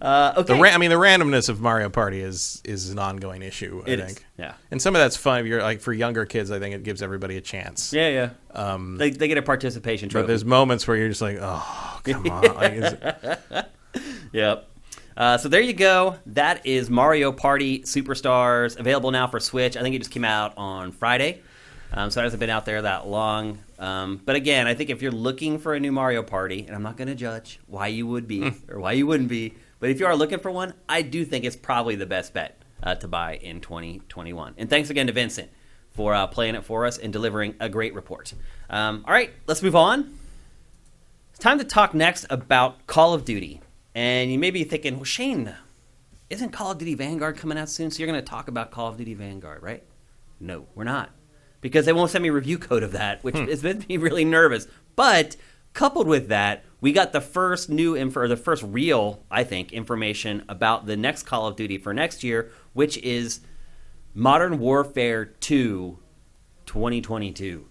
Uh, 0.00 0.32
okay. 0.36 0.54
The 0.54 0.60
ra- 0.62 0.70
I 0.70 0.78
mean, 0.78 0.90
the 0.90 0.96
randomness 0.96 1.48
of 1.48 1.60
Mario 1.60 1.88
Party 1.90 2.20
is 2.20 2.62
is 2.64 2.90
an 2.90 3.00
ongoing 3.00 3.42
issue. 3.42 3.82
I 3.84 3.90
It 3.90 3.98
is, 3.98 4.06
think. 4.14 4.26
yeah. 4.38 4.54
And 4.70 4.80
some 4.80 4.94
of 4.94 5.00
that's 5.00 5.16
fun. 5.16 5.40
If 5.40 5.46
you're 5.46 5.60
like 5.60 5.80
for 5.80 5.92
younger 5.92 6.24
kids, 6.24 6.52
I 6.52 6.60
think 6.60 6.76
it 6.76 6.84
gives 6.84 7.02
everybody 7.02 7.36
a 7.36 7.40
chance. 7.40 7.92
Yeah, 7.92 8.08
yeah. 8.08 8.30
Um, 8.54 8.96
They, 8.96 9.10
they 9.10 9.26
get 9.26 9.38
a 9.38 9.42
participation 9.42 10.08
trophy. 10.08 10.22
but 10.22 10.28
there's 10.28 10.44
moments 10.44 10.86
where 10.86 10.96
you're 10.96 11.08
just 11.08 11.20
like, 11.20 11.38
oh, 11.40 12.00
come 12.04 12.30
on. 12.30 12.42
Like, 12.54 12.72
is- 12.74 13.64
Yep. 14.32 14.68
Uh, 15.16 15.38
so 15.38 15.48
there 15.48 15.60
you 15.60 15.72
go. 15.72 16.16
That 16.26 16.64
is 16.64 16.88
Mario 16.88 17.32
Party 17.32 17.80
Superstars 17.80 18.78
available 18.78 19.10
now 19.10 19.26
for 19.26 19.40
Switch. 19.40 19.76
I 19.76 19.82
think 19.82 19.96
it 19.96 19.98
just 19.98 20.12
came 20.12 20.24
out 20.24 20.54
on 20.56 20.92
Friday, 20.92 21.42
um, 21.94 22.10
so 22.10 22.20
it 22.20 22.24
hasn't 22.24 22.40
been 22.40 22.50
out 22.50 22.64
there 22.64 22.82
that 22.82 23.06
long. 23.06 23.58
Um, 23.78 24.20
but 24.24 24.36
again, 24.36 24.66
I 24.66 24.74
think 24.74 24.90
if 24.90 25.02
you're 25.02 25.12
looking 25.12 25.58
for 25.58 25.74
a 25.74 25.80
new 25.80 25.92
Mario 25.92 26.22
Party, 26.22 26.64
and 26.66 26.74
I'm 26.74 26.82
not 26.82 26.96
going 26.96 27.08
to 27.08 27.14
judge 27.14 27.60
why 27.66 27.88
you 27.88 28.06
would 28.06 28.26
be 28.26 28.52
or 28.68 28.80
why 28.80 28.92
you 28.92 29.06
wouldn't 29.06 29.28
be, 29.28 29.54
but 29.78 29.90
if 29.90 30.00
you 30.00 30.06
are 30.06 30.16
looking 30.16 30.38
for 30.38 30.50
one, 30.50 30.74
I 30.88 31.02
do 31.02 31.24
think 31.24 31.44
it's 31.44 31.56
probably 31.56 31.96
the 31.96 32.06
best 32.06 32.32
bet 32.32 32.62
uh, 32.82 32.94
to 32.96 33.08
buy 33.08 33.36
in 33.36 33.60
2021. 33.60 34.54
And 34.56 34.70
thanks 34.70 34.90
again 34.90 35.06
to 35.08 35.12
Vincent 35.12 35.50
for 35.90 36.14
uh, 36.14 36.26
playing 36.26 36.54
it 36.54 36.64
for 36.64 36.86
us 36.86 36.98
and 36.98 37.12
delivering 37.12 37.54
a 37.60 37.68
great 37.68 37.94
report. 37.94 38.32
Um, 38.70 39.04
all 39.06 39.12
right, 39.12 39.30
let's 39.46 39.62
move 39.62 39.76
on. 39.76 40.18
It's 41.30 41.38
time 41.38 41.58
to 41.58 41.64
talk 41.64 41.94
next 41.94 42.26
about 42.30 42.86
Call 42.86 43.12
of 43.12 43.24
Duty. 43.24 43.60
And 43.94 44.32
you 44.32 44.38
may 44.38 44.50
be 44.50 44.64
thinking, 44.64 44.96
well, 44.96 45.04
Shane, 45.04 45.54
isn't 46.30 46.50
Call 46.50 46.70
of 46.70 46.78
Duty 46.78 46.94
Vanguard 46.94 47.36
coming 47.36 47.58
out 47.58 47.68
soon? 47.68 47.90
So 47.90 47.98
you're 47.98 48.10
going 48.10 48.22
to 48.22 48.28
talk 48.28 48.48
about 48.48 48.70
Call 48.70 48.88
of 48.88 48.96
Duty 48.96 49.14
Vanguard, 49.14 49.62
right? 49.62 49.82
No, 50.40 50.66
we're 50.74 50.84
not. 50.84 51.10
Because 51.62 51.86
they 51.86 51.94
won't 51.94 52.10
send 52.10 52.22
me 52.22 52.28
a 52.28 52.32
review 52.32 52.58
code 52.58 52.82
of 52.82 52.92
that, 52.92 53.24
which 53.24 53.36
hmm. 53.36 53.46
has 53.46 53.62
made 53.62 53.88
me 53.88 53.96
really 53.96 54.26
nervous. 54.26 54.66
But 54.94 55.36
coupled 55.72 56.06
with 56.06 56.28
that, 56.28 56.64
we 56.82 56.92
got 56.92 57.12
the 57.12 57.20
first 57.22 57.70
new 57.70 57.96
info, 57.96 58.20
or 58.20 58.28
the 58.28 58.36
first 58.36 58.62
real, 58.62 59.24
I 59.30 59.44
think, 59.44 59.72
information 59.72 60.44
about 60.48 60.84
the 60.84 60.96
next 60.96 61.22
Call 61.22 61.46
of 61.46 61.56
Duty 61.56 61.78
for 61.78 61.94
next 61.94 62.22
year, 62.22 62.50
which 62.74 62.98
is 62.98 63.40
Modern 64.12 64.58
Warfare 64.58 65.24
2 65.24 65.98
2022. 66.66 67.68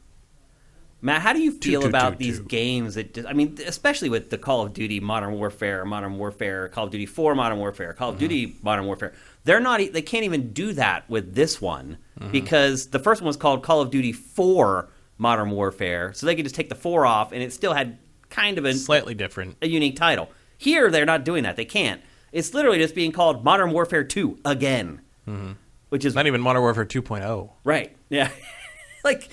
Matt, 1.03 1.21
how 1.21 1.33
do 1.33 1.41
you 1.41 1.51
feel 1.51 1.81
two, 1.81 1.87
about 1.87 2.13
two, 2.13 2.25
these 2.25 2.39
games 2.39 2.93
that 2.93 3.25
I 3.27 3.33
mean, 3.33 3.57
especially 3.65 4.09
with 4.09 4.29
the 4.29 4.37
Call 4.37 4.61
of 4.61 4.73
Duty 4.73 4.99
Modern 4.99 5.33
Warfare, 5.33 5.83
Modern 5.83 6.17
Warfare, 6.17 6.69
Call 6.69 6.85
of 6.85 6.91
Duty 6.91 7.07
4 7.07 7.33
Modern 7.33 7.57
Warfare, 7.57 7.93
Call 7.93 8.09
of 8.09 8.15
mm-hmm. 8.15 8.19
Duty 8.19 8.55
Modern 8.61 8.85
Warfare. 8.85 9.13
They're 9.43 9.59
not 9.59 9.79
they 9.79 10.01
can't 10.03 10.25
even 10.25 10.53
do 10.53 10.73
that 10.73 11.09
with 11.09 11.33
this 11.33 11.59
one 11.59 11.97
mm-hmm. 12.19 12.31
because 12.31 12.87
the 12.87 12.99
first 12.99 13.21
one 13.21 13.27
was 13.27 13.37
called 13.37 13.63
Call 13.63 13.81
of 13.81 13.89
Duty 13.89 14.11
4 14.11 14.89
Modern 15.17 15.49
Warfare. 15.49 16.13
So 16.13 16.27
they 16.27 16.35
could 16.35 16.45
just 16.45 16.55
take 16.55 16.69
the 16.69 16.75
4 16.75 17.05
off 17.05 17.31
and 17.31 17.41
it 17.41 17.51
still 17.51 17.73
had 17.73 17.97
kind 18.29 18.59
of 18.59 18.65
a, 18.65 18.73
slightly 18.73 19.15
different. 19.15 19.57
a 19.61 19.67
unique 19.67 19.95
title. 19.95 20.29
Here 20.57 20.91
they're 20.91 21.05
not 21.05 21.25
doing 21.25 21.43
that. 21.43 21.55
They 21.55 21.65
can't. 21.65 22.01
It's 22.31 22.53
literally 22.53 22.77
just 22.77 22.93
being 22.93 23.11
called 23.11 23.43
Modern 23.43 23.71
Warfare 23.71 24.03
2 24.03 24.39
again. 24.45 25.01
Mm-hmm. 25.27 25.53
Which 25.89 26.05
is 26.05 26.15
Not 26.15 26.27
even 26.27 26.41
Modern 26.41 26.61
Warfare 26.61 26.83
oh. 26.83 27.01
2.0. 27.01 27.49
right. 27.63 27.95
Yeah. 28.09 28.29
like 29.03 29.29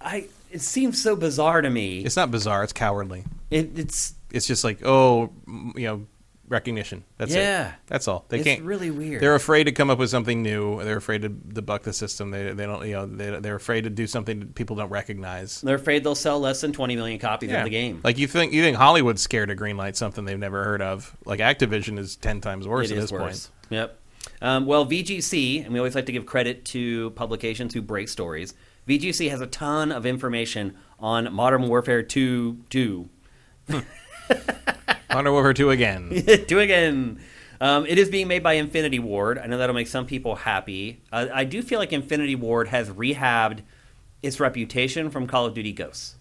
I 0.00 0.26
it 0.54 0.60
seems 0.62 1.02
so 1.02 1.16
bizarre 1.16 1.60
to 1.60 1.68
me. 1.70 2.00
It's 2.00 2.16
not 2.16 2.30
bizarre. 2.30 2.62
It's 2.64 2.72
cowardly. 2.72 3.24
It, 3.50 3.78
it's 3.78 4.14
It's 4.30 4.46
just 4.46 4.64
like, 4.64 4.84
oh, 4.84 5.30
you 5.76 5.86
know, 5.86 6.06
recognition. 6.48 7.04
That's 7.18 7.34
Yeah. 7.34 7.68
it. 7.68 7.74
That's 7.86 8.06
all. 8.08 8.24
They 8.28 8.38
it's 8.38 8.44
can't. 8.46 8.62
really 8.62 8.90
weird. 8.90 9.22
They're 9.22 9.34
afraid 9.34 9.64
to 9.64 9.72
come 9.72 9.90
up 9.90 9.98
with 9.98 10.10
something 10.10 10.42
new. 10.42 10.82
They're 10.84 10.96
afraid 10.98 11.22
to 11.22 11.30
debug 11.30 11.82
the 11.82 11.92
system. 11.92 12.30
They, 12.30 12.52
they 12.52 12.66
don't, 12.66 12.86
you 12.86 12.92
know, 12.92 13.06
they, 13.06 13.40
they're 13.40 13.56
afraid 13.56 13.84
to 13.84 13.90
do 13.90 14.06
something 14.06 14.40
that 14.40 14.54
people 14.54 14.76
don't 14.76 14.90
recognize. 14.90 15.60
They're 15.62 15.76
afraid 15.76 16.04
they'll 16.04 16.14
sell 16.14 16.38
less 16.40 16.60
than 16.60 16.72
20 16.72 16.96
million 16.96 17.18
copies 17.18 17.50
of 17.52 17.64
the 17.64 17.70
game. 17.70 18.00
Like 18.04 18.18
you 18.18 18.26
think, 18.26 18.52
you 18.52 18.62
think 18.62 18.76
Hollywood's 18.76 19.22
scared 19.22 19.48
to 19.48 19.56
greenlight 19.56 19.96
something 19.96 20.24
they've 20.24 20.38
never 20.38 20.62
heard 20.64 20.82
of. 20.82 21.16
Like 21.24 21.40
Activision 21.40 21.98
is 21.98 22.16
ten 22.16 22.40
times 22.40 22.68
worse 22.68 22.90
It 22.90 22.94
at 22.94 22.98
is 22.98 23.04
this 23.04 23.12
worse. 23.12 23.46
point. 23.48 23.70
Yep. 23.70 24.00
Um, 24.42 24.66
well, 24.66 24.86
VGC, 24.86 25.64
and 25.64 25.72
we 25.72 25.78
always 25.78 25.94
like 25.94 26.06
to 26.06 26.12
give 26.12 26.26
credit 26.26 26.64
to 26.66 27.10
publications 27.10 27.72
who 27.74 27.80
break 27.82 28.08
stories. 28.08 28.54
VGC 28.88 29.30
has 29.30 29.40
a 29.40 29.46
ton 29.46 29.90
of 29.92 30.04
information 30.06 30.76
on 30.98 31.32
Modern 31.32 31.68
Warfare 31.68 32.02
2 32.02 32.58
2. 32.70 33.08
Modern 35.10 35.32
Warfare 35.32 35.54
2 35.54 35.70
again. 35.70 36.24
2 36.48 36.58
again. 36.60 37.20
Um, 37.60 37.86
it 37.86 37.98
is 37.98 38.10
being 38.10 38.28
made 38.28 38.42
by 38.42 38.54
Infinity 38.54 38.98
Ward. 38.98 39.38
I 39.38 39.46
know 39.46 39.58
that'll 39.58 39.74
make 39.74 39.86
some 39.86 40.06
people 40.06 40.34
happy. 40.34 41.02
Uh, 41.12 41.26
I 41.32 41.44
do 41.44 41.62
feel 41.62 41.78
like 41.78 41.92
Infinity 41.92 42.34
Ward 42.34 42.68
has 42.68 42.90
rehabbed 42.90 43.60
its 44.22 44.40
reputation 44.40 45.10
from 45.10 45.26
Call 45.26 45.46
of 45.46 45.54
Duty 45.54 45.72
Ghosts. 45.72 46.16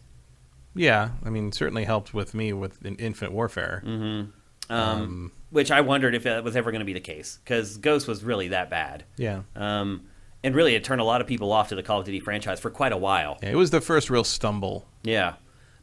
yeah, 0.75 1.09
I 1.25 1.29
mean, 1.29 1.51
certainly 1.51 1.85
helped 1.85 2.13
with 2.13 2.33
me 2.33 2.53
with 2.53 2.85
Infinite 2.85 3.31
Warfare. 3.33 3.81
um, 3.85 4.33
Um, 4.69 5.31
which 5.49 5.71
I 5.71 5.81
wondered 5.81 6.15
if 6.15 6.23
that 6.23 6.43
was 6.43 6.55
ever 6.55 6.71
going 6.71 6.79
to 6.79 6.85
be 6.85 6.93
the 6.93 6.99
case 6.99 7.39
because 7.43 7.77
Ghost 7.77 8.07
was 8.07 8.23
really 8.23 8.49
that 8.49 8.69
bad. 8.69 9.03
Yeah. 9.17 9.41
Um, 9.55 10.03
and 10.43 10.55
really, 10.55 10.75
it 10.75 10.83
turned 10.83 11.01
a 11.01 11.03
lot 11.05 11.21
of 11.21 11.27
people 11.27 11.51
off 11.51 11.69
to 11.69 11.75
the 11.75 11.83
Call 11.83 11.99
of 11.99 12.05
Duty 12.05 12.19
franchise 12.19 12.59
for 12.59 12.69
quite 12.69 12.91
a 12.91 12.97
while. 12.97 13.37
yeah, 13.43 13.49
it 13.49 13.55
was 13.55 13.71
the 13.71 13.81
first 13.81 14.09
real 14.09 14.23
stumble. 14.23 14.85
Yeah. 15.03 15.33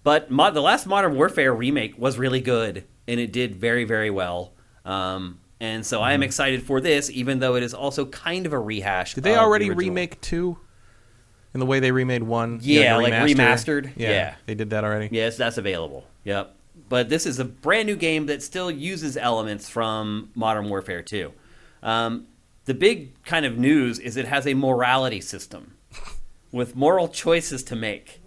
But 0.03 0.31
mo- 0.31 0.51
the 0.51 0.62
last 0.62 0.87
Modern 0.87 1.15
Warfare 1.15 1.53
remake 1.55 1.99
was 1.99 2.19
really 2.19 2.41
good, 2.41 2.85
and 3.07 3.20
it 3.20 3.32
did 3.32 3.57
very, 3.57 3.85
very 3.85 4.11
well. 4.11 4.53
Um, 4.85 5.41
and 5.61 5.85
so 5.85 5.99
Mm-hmm. 5.99 6.05
I 6.05 6.12
am 6.15 6.23
excited 6.23 6.62
for 6.62 6.81
this, 6.81 7.11
even 7.11 7.39
though 7.39 7.55
it 7.57 7.62
is 7.62 7.74
also 7.74 8.07
kind 8.07 8.47
of 8.47 8.53
a 8.53 8.59
rehash. 8.59 9.15
Did 9.15 9.24
they 9.24 9.32
the 9.32 9.39
already 9.41 9.66
original. 9.66 9.78
remake 9.89 10.20
two? 10.20 10.59
In 11.53 11.61
the 11.61 11.66
way 11.66 11.81
they 11.81 11.91
remade 11.93 12.23
one? 12.23 12.61
Yeah, 12.62 12.97
the 12.97 13.03
like 13.03 13.12
remastered? 13.12 13.91
Yeah, 13.97 14.11
Yeah. 14.11 14.35
they 14.47 14.55
did 14.55 14.70
that 14.70 14.85
already. 14.85 15.09
Yes, 15.11 15.37
that's 15.37 15.59
available. 15.59 16.07
Yep. 16.24 16.55
But 16.89 17.09
this 17.09 17.27
is 17.27 17.39
a 17.39 17.45
brand 17.45 17.87
new 17.87 17.97
game 17.97 18.27
that 18.27 18.43
still 18.43 18.70
uses 18.70 19.16
elements 19.16 19.69
from 19.69 20.31
Modern 20.35 20.69
Warfare 20.69 21.03
2. 21.03 21.32
Um, 21.82 22.27
the 22.71 22.75
big 22.75 23.21
kind 23.25 23.45
of 23.45 23.59
news 23.59 23.99
is 23.99 24.17
it 24.17 24.29
has 24.29 24.47
a 24.47 24.55
morality 24.55 25.21
system 25.21 25.75
with 26.53 26.77
moral 26.77 27.09
choices 27.09 27.65
to 27.65 27.75
make. 27.75 28.21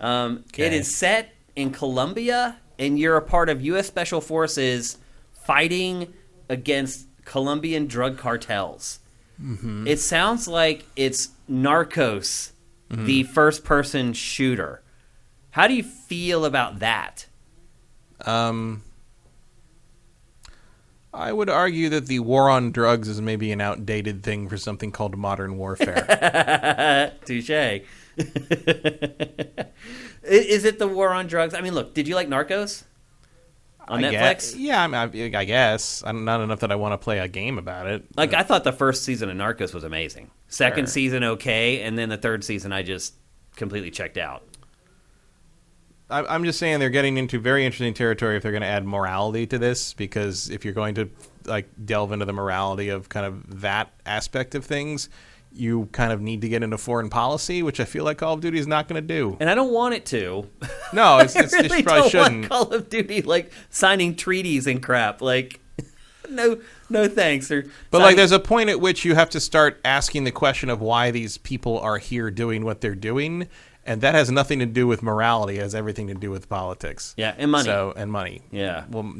Um, 0.00 0.44
Okay. 0.54 0.74
is 0.74 0.94
set 0.96 1.34
in 1.54 1.70
Colombia, 1.70 2.56
and 2.78 2.98
you're 2.98 3.18
a 3.18 3.22
part 3.22 3.50
of 3.50 3.60
U.S. 3.60 3.86
Special 3.86 4.22
Forces 4.22 4.96
fighting 5.32 6.14
against 6.48 7.08
Colombian 7.26 7.86
drug 7.86 8.16
cartels. 8.16 9.00
It 9.86 9.98
sounds 10.00 10.48
like 10.48 10.86
it's 10.96 11.28
Narcos, 11.50 12.52
the 12.88 13.22
first 13.24 13.64
person 13.64 14.14
shooter. 14.14 14.82
How 15.50 15.66
do 15.68 15.74
you 15.74 15.82
feel 15.82 16.46
about 16.46 16.78
that? 16.78 17.26
Um, 18.24 18.82
I 21.12 21.32
would 21.32 21.48
argue 21.48 21.88
that 21.90 22.06
the 22.06 22.18
war 22.20 22.50
on 22.50 22.70
drugs 22.70 23.08
is 23.08 23.20
maybe 23.20 23.50
an 23.52 23.60
outdated 23.60 24.22
thing 24.22 24.48
for 24.48 24.56
something 24.58 24.92
called 24.92 25.16
modern 25.16 25.56
warfare. 25.56 27.12
Touche. 27.24 27.50
Is 30.22 30.64
it 30.64 30.78
the 30.78 30.88
war 30.88 31.10
on 31.10 31.26
drugs? 31.26 31.54
I 31.54 31.60
mean, 31.60 31.74
look, 31.74 31.92
did 31.94 32.06
you 32.08 32.14
like 32.14 32.28
Narcos 32.28 32.84
on 33.86 34.04
I 34.04 34.08
Netflix? 34.08 34.12
guess, 34.12 34.56
yeah, 34.56 34.82
I, 34.82 34.86
mean, 34.86 35.34
I, 35.34 35.38
I 35.38 35.44
guess. 35.44 36.02
I'm 36.04 36.24
not 36.24 36.40
enough 36.42 36.60
that 36.60 36.72
I 36.72 36.76
want 36.76 36.92
to 36.92 36.98
play 36.98 37.18
a 37.20 37.28
game 37.28 37.56
about 37.58 37.86
it. 37.86 38.04
Like, 38.16 38.34
I 38.34 38.42
thought 38.42 38.64
the 38.64 38.72
first 38.72 39.04
season 39.04 39.30
of 39.30 39.36
Narcos 39.36 39.72
was 39.72 39.84
amazing. 39.84 40.30
Second 40.48 40.86
Sure. 40.86 40.92
season, 40.92 41.24
okay, 41.24 41.80
and 41.82 41.96
then 41.96 42.08
the 42.10 42.16
third 42.18 42.44
season, 42.44 42.72
I 42.72 42.82
just 42.82 43.14
completely 43.56 43.90
checked 43.90 44.18
out. 44.18 44.42
I'm 46.10 46.44
just 46.44 46.58
saying 46.58 46.80
they're 46.80 46.88
getting 46.90 47.18
into 47.18 47.38
very 47.38 47.66
interesting 47.66 47.92
territory 47.92 48.36
if 48.36 48.42
they're 48.42 48.52
going 48.52 48.62
to 48.62 48.68
add 48.68 48.86
morality 48.86 49.46
to 49.48 49.58
this. 49.58 49.92
Because 49.92 50.48
if 50.48 50.64
you're 50.64 50.74
going 50.74 50.94
to 50.94 51.10
like 51.44 51.68
delve 51.84 52.12
into 52.12 52.24
the 52.24 52.32
morality 52.32 52.88
of 52.88 53.08
kind 53.08 53.26
of 53.26 53.60
that 53.60 53.92
aspect 54.06 54.54
of 54.54 54.64
things, 54.64 55.08
you 55.52 55.88
kind 55.92 56.12
of 56.12 56.20
need 56.20 56.40
to 56.42 56.48
get 56.48 56.62
into 56.62 56.78
foreign 56.78 57.10
policy, 57.10 57.62
which 57.62 57.80
I 57.80 57.84
feel 57.84 58.04
like 58.04 58.18
Call 58.18 58.34
of 58.34 58.40
Duty 58.40 58.58
is 58.58 58.66
not 58.66 58.88
going 58.88 59.00
to 59.02 59.06
do. 59.06 59.36
And 59.40 59.50
I 59.50 59.54
don't 59.54 59.72
want 59.72 59.94
it 59.94 60.06
to. 60.06 60.48
No, 60.92 61.18
it's, 61.20 61.36
it's, 61.36 61.54
I 61.54 61.62
really 61.62 61.82
probably 61.82 62.02
don't 62.02 62.10
shouldn't. 62.10 62.40
want 62.40 62.48
Call 62.48 62.72
of 62.74 62.88
Duty 62.88 63.22
like 63.22 63.50
signing 63.70 64.14
treaties 64.14 64.66
and 64.66 64.82
crap. 64.82 65.20
Like, 65.20 65.60
no, 66.30 66.60
no 66.88 67.08
thanks. 67.08 67.48
But 67.48 67.64
signing- 67.64 68.04
like, 68.04 68.16
there's 68.16 68.32
a 68.32 68.40
point 68.40 68.70
at 68.70 68.80
which 68.80 69.04
you 69.04 69.14
have 69.14 69.30
to 69.30 69.40
start 69.40 69.80
asking 69.84 70.24
the 70.24 70.32
question 70.32 70.70
of 70.70 70.80
why 70.80 71.10
these 71.10 71.38
people 71.38 71.78
are 71.78 71.98
here 71.98 72.30
doing 72.30 72.64
what 72.64 72.80
they're 72.80 72.94
doing, 72.94 73.48
and 73.88 74.00
that 74.02 74.14
has 74.14 74.30
nothing 74.30 74.60
to 74.60 74.66
do 74.66 74.86
with 74.86 75.02
morality. 75.02 75.56
It 75.58 75.62
has 75.62 75.74
everything 75.74 76.06
to 76.08 76.14
do 76.14 76.30
with 76.30 76.48
politics. 76.48 77.14
yeah, 77.16 77.34
and 77.38 77.50
money. 77.50 77.64
So 77.64 77.92
and 77.96 78.12
money. 78.12 78.42
yeah. 78.52 78.84
Well, 78.88 79.12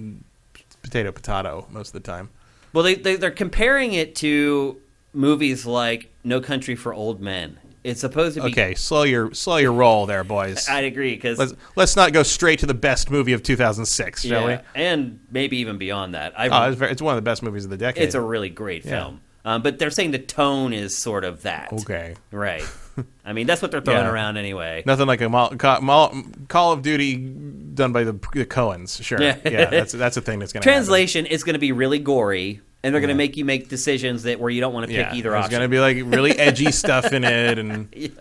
potato 0.82 1.12
potato 1.12 1.66
most 1.70 1.88
of 1.88 1.92
the 1.94 2.00
time. 2.00 2.30
Well, 2.72 2.84
they, 2.84 2.94
they 2.94 3.16
they're 3.16 3.30
comparing 3.30 3.94
it 3.94 4.14
to 4.16 4.80
movies 5.12 5.66
like 5.66 6.10
No 6.24 6.40
Country 6.40 6.76
for 6.76 6.92
Old 6.94 7.20
Men. 7.20 7.58
It's 7.84 8.00
supposed 8.00 8.36
to 8.36 8.42
be. 8.42 8.50
Okay, 8.50 8.74
slow 8.74 9.04
your 9.04 9.32
slow 9.32 9.56
your 9.56 9.72
roll 9.72 10.04
there, 10.06 10.24
boys. 10.24 10.68
I'd 10.68 10.84
agree 10.84 11.14
because 11.14 11.38
Let's 11.38 11.54
let's 11.76 11.96
not 11.96 12.12
go 12.12 12.22
straight 12.22 12.58
to 12.58 12.66
the 12.66 12.74
best 12.74 13.10
movie 13.10 13.32
of 13.32 13.42
2006, 13.42 14.22
shall 14.24 14.44
we? 14.46 14.50
yeah, 14.52 14.60
and 14.74 15.20
maybe 15.30 15.58
even 15.58 15.78
beyond 15.78 16.14
that. 16.14 16.38
I 16.38 16.48
Oh, 16.48 16.68
it's, 16.70 16.78
very, 16.78 16.90
it's 16.92 17.00
one 17.00 17.14
of 17.14 17.16
the 17.16 17.22
best 17.28 17.42
movies 17.42 17.64
of 17.64 17.70
the 17.70 17.76
decade. 17.76 18.02
it's 18.04 18.14
a 18.14 18.20
really 18.20 18.50
great 18.50 18.84
Yeah. 18.84 18.90
film. 18.90 19.20
Um, 19.44 19.62
but 19.62 19.78
they're 19.78 19.90
saying 19.92 20.10
the 20.10 20.18
tone 20.18 20.72
is 20.74 20.94
sort 20.98 21.24
of 21.24 21.42
that. 21.42 21.72
okay. 21.72 22.16
Right. 22.30 22.64
I 23.24 23.32
mean, 23.32 23.46
that's 23.46 23.62
what 23.62 23.70
they're 23.70 23.80
throwing 23.80 24.04
Yeah. 24.04 24.10
around 24.10 24.36
anyway. 24.36 24.82
Nothing 24.86 25.06
like 25.06 25.20
a 25.20 25.28
Mol- 25.28 25.50
Call, 25.50 25.80
Mol- 25.80 26.14
Call 26.48 26.72
of 26.72 26.82
Duty 26.82 27.16
done 27.16 27.92
by 27.92 28.04
the, 28.04 28.12
the 28.12 28.46
Coens. 28.46 29.02
Sure, 29.02 29.20
Yeah. 29.20 29.36
yeah, 29.44 29.66
that's 29.66 29.92
that's 29.92 30.16
a 30.16 30.20
thing 30.20 30.38
that's 30.38 30.52
going 30.52 30.62
to 30.62 30.68
Translation 30.68 31.26
is 31.26 31.44
going 31.44 31.54
to 31.54 31.60
be 31.60 31.72
really 31.72 31.98
gory, 31.98 32.60
and 32.82 32.94
they're 32.94 33.00
going 33.00 33.08
to 33.08 33.14
make 33.14 33.36
you 33.36 33.44
make 33.44 33.68
decisions 33.68 34.22
that 34.24 34.40
where 34.40 34.50
you 34.50 34.60
don't 34.60 34.72
want 34.72 34.86
to 34.86 34.88
pick 34.88 35.06
Yeah, 35.06 35.14
either 35.14 35.30
there's 35.30 35.48
going 35.48 35.62
to 35.62 35.68
be 35.68 35.80
like 35.80 35.96
really 36.04 36.38
edgy 36.38 36.70
stuff 36.72 37.12
in 37.12 37.24
it, 37.24 37.58
and 37.58 37.88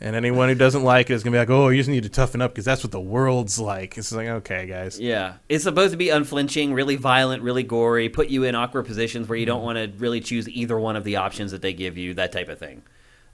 and 0.00 0.14
anyone 0.14 0.48
who 0.48 0.54
doesn't 0.54 0.84
like 0.84 1.10
it 1.10 1.14
is 1.14 1.24
going 1.24 1.32
to 1.32 1.36
be 1.36 1.40
like, 1.40 1.50
oh, 1.50 1.68
you 1.68 1.78
just 1.78 1.88
need 1.88 2.04
to 2.04 2.08
toughen 2.08 2.40
up 2.40 2.52
because 2.52 2.64
that's 2.64 2.84
what 2.84 2.92
the 2.92 3.00
world's 3.00 3.58
like. 3.58 3.98
It's 3.98 4.12
like, 4.12 4.28
okay, 4.28 4.66
guys. 4.66 5.00
Yeah, 5.00 5.34
it's 5.48 5.64
supposed 5.64 5.90
to 5.90 5.96
be 5.96 6.10
unflinching, 6.10 6.72
really 6.72 6.96
violent, 6.96 7.42
really 7.42 7.64
gory, 7.64 8.08
put 8.08 8.28
you 8.28 8.44
in 8.44 8.54
awkward 8.54 8.86
positions 8.86 9.28
where 9.28 9.36
you 9.36 9.46
don't 9.46 9.58
mm-hmm. 9.58 9.78
want 9.78 9.92
to 9.92 9.98
really 9.98 10.20
choose 10.20 10.48
either 10.48 10.78
one 10.78 10.96
of 10.96 11.04
the 11.04 11.16
options 11.16 11.50
that 11.50 11.62
they 11.62 11.72
give 11.72 11.98
you, 11.98 12.14
that 12.14 12.30
type 12.30 12.48
of 12.48 12.58
thing. 12.58 12.82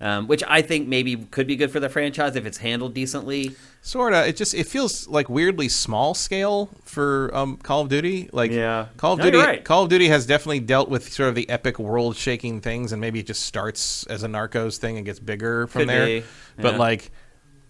Um, 0.01 0.27
which 0.27 0.43
I 0.47 0.61
think 0.61 0.89
maybe 0.89 1.17
could 1.17 1.47
be 1.47 1.57
good 1.57 1.71
for 1.71 1.79
the 1.81 1.89
franchise 1.89 2.35
if 2.37 2.45
it's 2.45 2.59
handled 2.59 2.95
decently. 2.95 3.55
Sorta. 3.81 4.27
It 4.27 4.37
just 4.37 4.53
it 4.53 4.67
feels 4.67 5.07
like 5.09 5.29
weirdly 5.31 5.69
small 5.69 6.15
scale 6.15 6.69
for 6.85 7.31
um, 7.35 7.57
Call 7.59 7.83
of 7.83 7.89
Duty. 7.89 8.29
Like 8.33 8.51
Yeah. 8.51 8.87
Call 8.97 9.13
of 9.15 9.21
No, 9.21 9.27
Duty. 9.27 9.39
right. 9.39 9.65
Call 9.65 9.85
of 9.85 9.89
Duty 9.89 10.09
has 10.09 10.27
definitely 10.27 10.61
dealt 10.61 10.89
with 10.91 11.11
sort 11.13 11.29
of 11.29 11.35
the 11.37 11.49
epic 11.49 11.79
world 11.79 12.17
shaking 12.17 12.61
things, 12.61 12.91
and 12.93 13.01
maybe 13.01 13.21
it 13.21 13.27
just 13.27 13.43
starts 13.47 14.05
as 14.09 14.25
a 14.25 14.27
Narcos 14.29 14.79
thing 14.79 14.97
and 14.97 15.07
gets 15.07 15.21
bigger 15.21 15.69
from 15.69 15.83
Could 15.83 15.89
there. 15.91 16.07
be, 16.07 16.25
But 16.59 16.73
yeah. 16.75 16.79
like. 16.79 17.11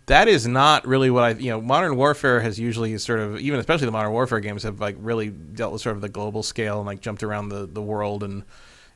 That 0.07 0.29
is 0.29 0.47
not 0.47 0.87
really 0.87 1.09
what 1.11 1.25
I, 1.25 1.31
you 1.31 1.49
know, 1.51 1.63
modern 1.63 1.97
warfare 1.97 2.39
has 2.41 2.59
usually 2.61 2.99
sort 2.99 3.21
of, 3.21 3.41
even 3.41 3.59
especially 3.59 3.87
the 3.87 3.93
modern 3.93 4.13
warfare 4.13 4.39
games 4.41 4.63
have 4.65 4.79
like 4.79 4.97
really 4.99 5.31
dealt 5.31 5.73
with 5.73 5.81
sort 5.81 5.97
of 5.97 6.03
the 6.03 6.11
global 6.11 6.43
scale 6.43 6.77
and 6.77 6.87
like 6.87 7.01
jumped 7.01 7.23
around 7.23 7.49
the, 7.49 7.65
the 7.67 7.81
world 7.81 8.23
and, 8.23 8.43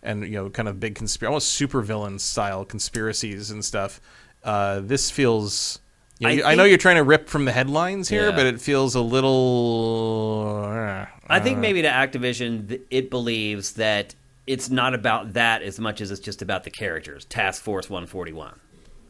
and 0.02 0.22
you 0.24 0.32
know, 0.32 0.48
kind 0.50 0.68
of 0.68 0.78
big 0.80 0.94
conspiracy, 0.94 1.26
almost 1.28 1.48
super 1.48 1.80
villain 1.82 2.18
style 2.18 2.64
conspiracies 2.64 3.50
and 3.50 3.64
stuff. 3.64 4.00
Uh, 4.44 4.80
this 4.80 5.10
feels, 5.10 5.80
you 6.18 6.26
know, 6.26 6.30
I 6.30 6.36
you- 6.36 6.44
I 6.44 6.54
know 6.54 6.64
you're 6.64 6.78
trying 6.78 6.96
to 6.96 7.02
rip 7.02 7.28
from 7.28 7.44
the 7.44 7.52
headlines 7.52 8.08
here, 8.08 8.30
Yeah. 8.30 8.36
but 8.36 8.46
it 8.46 8.60
feels 8.60 8.94
a 8.94 9.00
little. 9.00 10.64
uh, 10.64 11.06
I 11.28 11.40
think 11.40 11.58
maybe 11.58 11.82
to 11.82 11.88
Activision, 11.88 12.80
it 12.90 13.10
believes 13.10 13.72
that 13.74 14.14
it's 14.46 14.70
not 14.70 14.94
about 14.94 15.34
that 15.34 15.62
as 15.62 15.78
much 15.78 16.00
as 16.00 16.10
it's 16.10 16.20
just 16.20 16.40
about 16.42 16.64
the 16.64 16.70
characters. 16.70 17.24
Task 17.26 17.62
Force 17.62 17.90
141. 17.90 18.58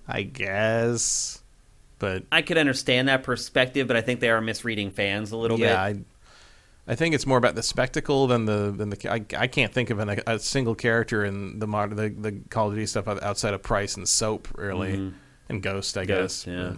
I 0.08 0.22
guess, 0.22 1.42
but 1.98 2.24
I 2.32 2.40
could 2.42 2.56
understand 2.58 3.08
that 3.08 3.22
perspective, 3.22 3.86
but 3.86 3.96
I 3.96 4.00
think 4.00 4.20
they 4.20 4.30
are 4.30 4.40
misreading 4.40 4.90
fans 4.90 5.32
a 5.32 5.36
little 5.36 5.58
yeah, 5.60 5.92
bit. 5.92 5.98
I, 5.98 6.00
I 6.90 6.94
think 6.94 7.14
it's 7.14 7.26
more 7.26 7.36
about 7.36 7.54
the 7.54 7.62
spectacle 7.62 8.26
than 8.26 8.46
the 8.46 8.72
than 8.74 8.88
the. 8.88 9.12
I, 9.12 9.22
I 9.42 9.46
can't 9.46 9.72
think 9.72 9.90
of 9.90 9.98
an, 9.98 10.20
a 10.26 10.38
single 10.38 10.74
character 10.74 11.22
in 11.24 11.58
the 11.58 11.66
mod 11.66 11.90
the, 11.90 12.08
the 12.08 12.40
Call 12.48 12.68
of 12.68 12.74
Duty 12.74 12.86
stuff 12.86 13.06
outside 13.06 13.52
of 13.52 13.62
Price 13.62 13.96
and 13.96 14.08
Soap 14.08 14.48
really, 14.56 15.12
and 15.50 15.62
Ghost, 15.62 15.98
I 15.98 16.02
Mm-hmm. 16.04 16.08
Ghost, 16.08 16.46
guess. 16.46 16.52
yeah. 16.52 16.72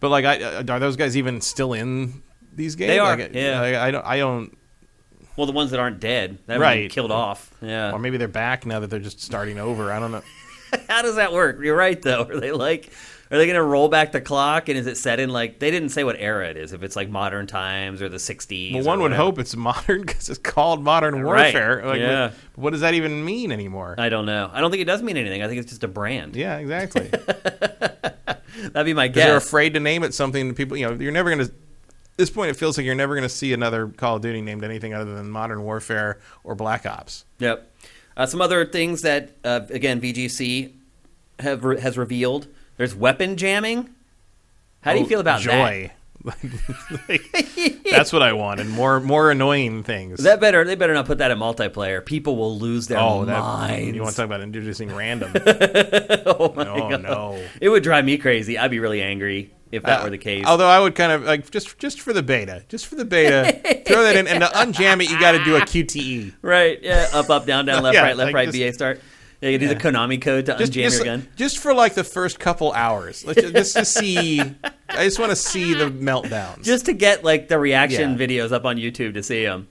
But, 0.00 0.08
like, 0.08 0.24
I, 0.24 0.42
uh, 0.42 0.64
are 0.68 0.80
those 0.80 0.96
guys 0.96 1.16
even 1.16 1.40
still 1.40 1.74
in 1.74 2.22
these 2.52 2.74
games? 2.74 2.88
They 2.88 2.98
are, 2.98 3.16
Like, 3.16 3.34
yeah. 3.34 3.60
like, 3.60 3.74
I 3.76 3.90
don't. 3.90 4.04
I 4.06 4.16
don't. 4.16 4.58
Well, 5.36 5.46
the 5.46 5.52
ones 5.52 5.70
that 5.70 5.80
aren't 5.80 6.00
dead, 6.00 6.38
that 6.46 6.58
right. 6.58 6.90
killed 6.90 7.12
off. 7.12 7.54
Yeah. 7.62 7.92
Or 7.92 7.98
maybe 7.98 8.16
they're 8.16 8.28
back 8.28 8.66
now 8.66 8.80
that 8.80 8.88
they're 8.90 8.98
just 8.98 9.20
starting 9.20 9.58
over. 9.58 9.92
I 9.92 9.98
don't 10.00 10.10
know. 10.12 10.22
How 10.88 11.02
does 11.02 11.16
that 11.16 11.32
work? 11.32 11.58
You're 11.60 11.76
right, 11.76 12.00
though. 12.00 12.24
Are 12.24 12.36
they 12.40 12.52
like, 12.52 12.90
are 13.32 13.38
they 13.38 13.46
going 13.46 13.56
to 13.56 13.62
roll 13.62 13.88
back 13.88 14.12
the 14.12 14.20
clock? 14.20 14.68
And 14.68 14.78
is 14.78 14.86
it 14.86 14.96
set 14.98 15.18
in 15.18 15.30
like 15.30 15.58
they 15.58 15.70
didn't 15.70 15.88
say 15.88 16.04
what 16.04 16.16
era 16.18 16.48
it 16.50 16.56
is? 16.58 16.72
If 16.72 16.82
it's 16.82 16.94
like 16.94 17.08
modern 17.08 17.46
times 17.46 18.02
or 18.02 18.08
the 18.08 18.18
'60s? 18.18 18.74
Well, 18.74 18.84
one 18.84 19.00
would 19.00 19.12
hope 19.14 19.38
it's 19.38 19.56
modern 19.56 20.02
because 20.02 20.28
it's 20.28 20.38
called 20.38 20.82
Modern 20.84 21.22
Right. 21.22 21.54
Warfare. 21.54 21.82
Like, 21.84 21.98
Yeah. 22.00 22.22
what, 22.26 22.34
what 22.56 22.70
does 22.70 22.82
that 22.82 22.94
even 22.94 23.24
mean 23.24 23.50
anymore? 23.50 23.94
I 23.98 24.08
don't 24.10 24.26
know. 24.26 24.50
I 24.52 24.60
don't 24.60 24.70
think 24.70 24.82
it 24.82 24.86
does 24.86 25.02
mean 25.02 25.16
anything. 25.16 25.42
I 25.42 25.48
think 25.48 25.60
it's 25.60 25.70
just 25.70 25.82
a 25.82 25.88
brand. 25.88 26.36
yeah, 26.36 26.58
exactly. 26.58 27.08
That'd 28.72 28.84
be 28.84 28.94
my 28.94 29.08
guess. 29.08 29.24
they're 29.26 29.36
afraid 29.36 29.74
to 29.74 29.80
name 29.80 30.02
it 30.04 30.14
something 30.14 30.48
that 30.48 30.56
people, 30.56 30.76
you 30.76 30.86
know, 30.86 30.92
you're 30.94 31.10
never 31.12 31.30
going 31.34 31.46
to. 31.46 31.52
At 31.52 32.18
this 32.18 32.30
point, 32.30 32.50
it 32.50 32.54
feels 32.56 32.76
like 32.76 32.84
you're 32.84 32.94
never 32.94 33.14
going 33.14 33.22
to 33.22 33.28
see 33.34 33.54
another 33.54 33.88
Call 33.88 34.16
of 34.16 34.22
Duty 34.22 34.42
named 34.42 34.62
anything 34.62 34.92
other 34.92 35.14
than 35.14 35.30
Modern 35.30 35.62
Warfare 35.62 36.20
or 36.44 36.54
Black 36.54 36.84
Ops. 36.84 37.24
Yep. 37.38 37.68
Uh, 38.16 38.26
some 38.26 38.42
other 38.42 38.66
things 38.66 39.00
that 39.02 39.30
uh, 39.44 39.60
again 39.70 39.98
VGC 40.00 40.74
have 41.40 41.64
re- 41.64 41.80
has 41.80 41.96
revealed. 41.96 42.46
There's 42.82 42.96
weapon 42.96 43.36
jamming. 43.36 43.90
How 44.80 44.90
do 44.92 44.98
you 44.98 45.04
Oh, 45.04 45.08
feel 45.08 45.20
about 45.20 45.40
that? 45.44 45.44
joy? 45.44 45.92
Like, 47.08 47.82
that's 47.88 48.12
what 48.12 48.22
I 48.22 48.32
wanted. 48.32 48.66
More, 48.66 48.98
more 48.98 49.30
annoying 49.30 49.84
things. 49.84 50.18
that? 50.18 50.24
That 50.24 50.40
better 50.40 50.64
they 50.64 50.74
better 50.74 50.92
not 50.94 51.06
put 51.06 51.18
that 51.18 51.30
in 51.30 51.38
multiplayer. 51.38 52.04
People 52.04 52.34
will 52.34 52.58
lose 52.58 52.88
their 52.88 52.98
oh, 52.98 53.24
that 53.24 53.38
minds. 53.38 53.94
you 53.94 54.02
want 54.02 54.10
to 54.14 54.16
talk 54.16 54.26
about 54.26 54.40
introducing 54.40 54.92
random? 54.92 55.30
oh 55.36 56.52
my 56.56 56.66
Oh, 56.68 56.90
God. 56.90 57.02
no. 57.04 57.40
It 57.60 57.68
would 57.68 57.84
drive 57.84 58.04
me 58.04 58.18
crazy. 58.18 58.58
I'd 58.58 58.72
be 58.72 58.80
really 58.80 59.00
angry 59.00 59.54
if 59.70 59.84
that 59.84 60.00
Uh, 60.00 60.04
were 60.04 60.10
the 60.10 60.18
case. 60.18 60.44
Although 60.44 60.68
I 60.68 60.80
would 60.80 60.96
kind 60.96 61.12
of 61.12 61.22
like 61.22 61.48
just 61.52 61.78
just 61.78 62.00
for 62.00 62.12
the 62.12 62.22
beta, 62.24 62.64
just 62.68 62.86
for 62.86 62.96
the 62.96 63.04
beta, 63.04 63.60
throw 63.86 64.02
that 64.02 64.16
in, 64.16 64.26
and 64.26 64.40
to 64.42 64.46
unjam 64.48 65.00
it, 65.04 65.08
you 65.08 65.20
got 65.20 65.32
to 65.32 65.44
do 65.44 65.54
a 65.54 65.60
QTE. 65.72 66.34
right? 66.42 66.80
Yeah. 66.82 67.06
Up, 67.14 67.30
up, 67.30 67.46
down, 67.46 67.64
down, 67.64 67.84
left, 67.84 67.94
Yeah, 67.94 68.02
right, 68.02 68.16
left, 68.16 68.26
like 68.28 68.34
right. 68.34 68.48
just- 68.52 68.58
BA 68.58 68.72
start. 68.72 69.00
Yeah, 69.42 69.50
you 69.50 69.58
do 69.58 69.66
the 69.68 69.74
Konami 69.76 70.22
code 70.22 70.46
to 70.46 70.56
Just, 70.56 70.72
unjam 70.72 70.82
just, 70.84 70.96
your 70.98 71.04
gun. 71.04 71.28
just 71.36 71.58
for 71.58 71.74
like 71.74 71.94
the 71.94 72.04
first 72.04 72.38
couple 72.38 72.72
hours, 72.72 73.24
let's 73.26 73.40
just, 73.42 73.54
just 73.54 73.76
to 73.76 73.84
see. 73.84 74.40
I 74.88 75.04
just 75.04 75.18
want 75.18 75.30
to 75.30 75.36
see 75.36 75.74
the 75.74 75.90
meltdowns. 75.90 76.62
just 76.62 76.86
to 76.86 76.92
get 76.92 77.24
like 77.24 77.48
the 77.48 77.58
reaction 77.58 78.12
Yeah. 78.18 78.26
videos 78.26 78.52
up 78.52 78.64
on 78.64 78.76
YouTube 78.76 79.14
to 79.14 79.22
see 79.22 79.44
them. 79.44 79.66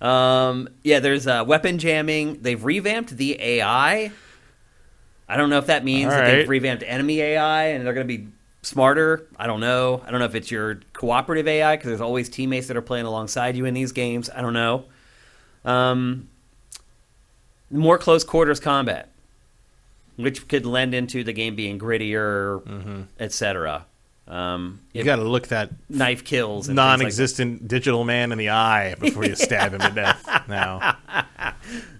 Um, 0.00 0.68
yeah, 0.84 1.00
there's 1.00 1.26
uh, 1.26 1.42
weapon 1.46 1.78
jamming. 1.78 2.40
They've 2.42 2.62
revamped 2.62 3.16
the 3.16 3.36
AI. 3.40 4.12
I 5.28 5.36
don't 5.36 5.50
know 5.50 5.58
if 5.58 5.66
that 5.66 5.84
means 5.84 6.12
All 6.12 6.18
that 6.20 6.26
they've 6.26 6.38
right. 6.40 6.48
revamped 6.48 6.84
enemy 6.86 7.20
AI 7.20 7.64
and 7.70 7.84
they're 7.84 7.94
going 7.94 8.06
to 8.06 8.18
be 8.18 8.28
smarter. 8.62 9.26
I 9.36 9.48
don't 9.48 9.58
know. 9.60 10.02
I 10.06 10.10
don't 10.12 10.20
know 10.20 10.26
if 10.26 10.36
it's 10.36 10.52
your 10.52 10.76
cooperative 10.92 11.48
AI 11.48 11.74
because 11.76 11.88
there's 11.88 12.00
always 12.00 12.28
teammates 12.28 12.68
that 12.68 12.76
are 12.76 12.82
playing 12.82 13.06
alongside 13.06 13.56
you 13.56 13.64
in 13.64 13.74
these 13.74 13.90
games. 13.90 14.30
I 14.32 14.40
don't 14.40 14.52
know. 14.52 14.84
Um, 15.64 16.28
more 17.72 17.98
close 17.98 18.22
quarters 18.22 18.60
combat, 18.60 19.08
which 20.16 20.48
could 20.48 20.66
lend 20.66 20.94
into 20.94 21.24
the 21.24 21.32
game 21.32 21.54
being 21.56 21.78
grittier, 21.78 23.06
etc. 23.18 23.86
Um, 24.28 24.80
you 24.92 25.04
got 25.04 25.16
to 25.16 25.24
look 25.24 25.48
that 25.48 25.70
knife 25.88 26.24
kills, 26.24 26.68
and 26.68 26.76
things 26.76 26.84
like 26.84 26.98
non-existent 26.98 27.68
digital 27.68 28.02
man 28.02 28.32
in 28.32 28.38
the 28.38 28.48
eye 28.48 28.96
before 28.98 29.24
you 29.24 29.36
stab 29.36 29.72
him 29.72 29.80
to 29.80 29.90
death. 29.90 30.24
Now, 30.48 30.96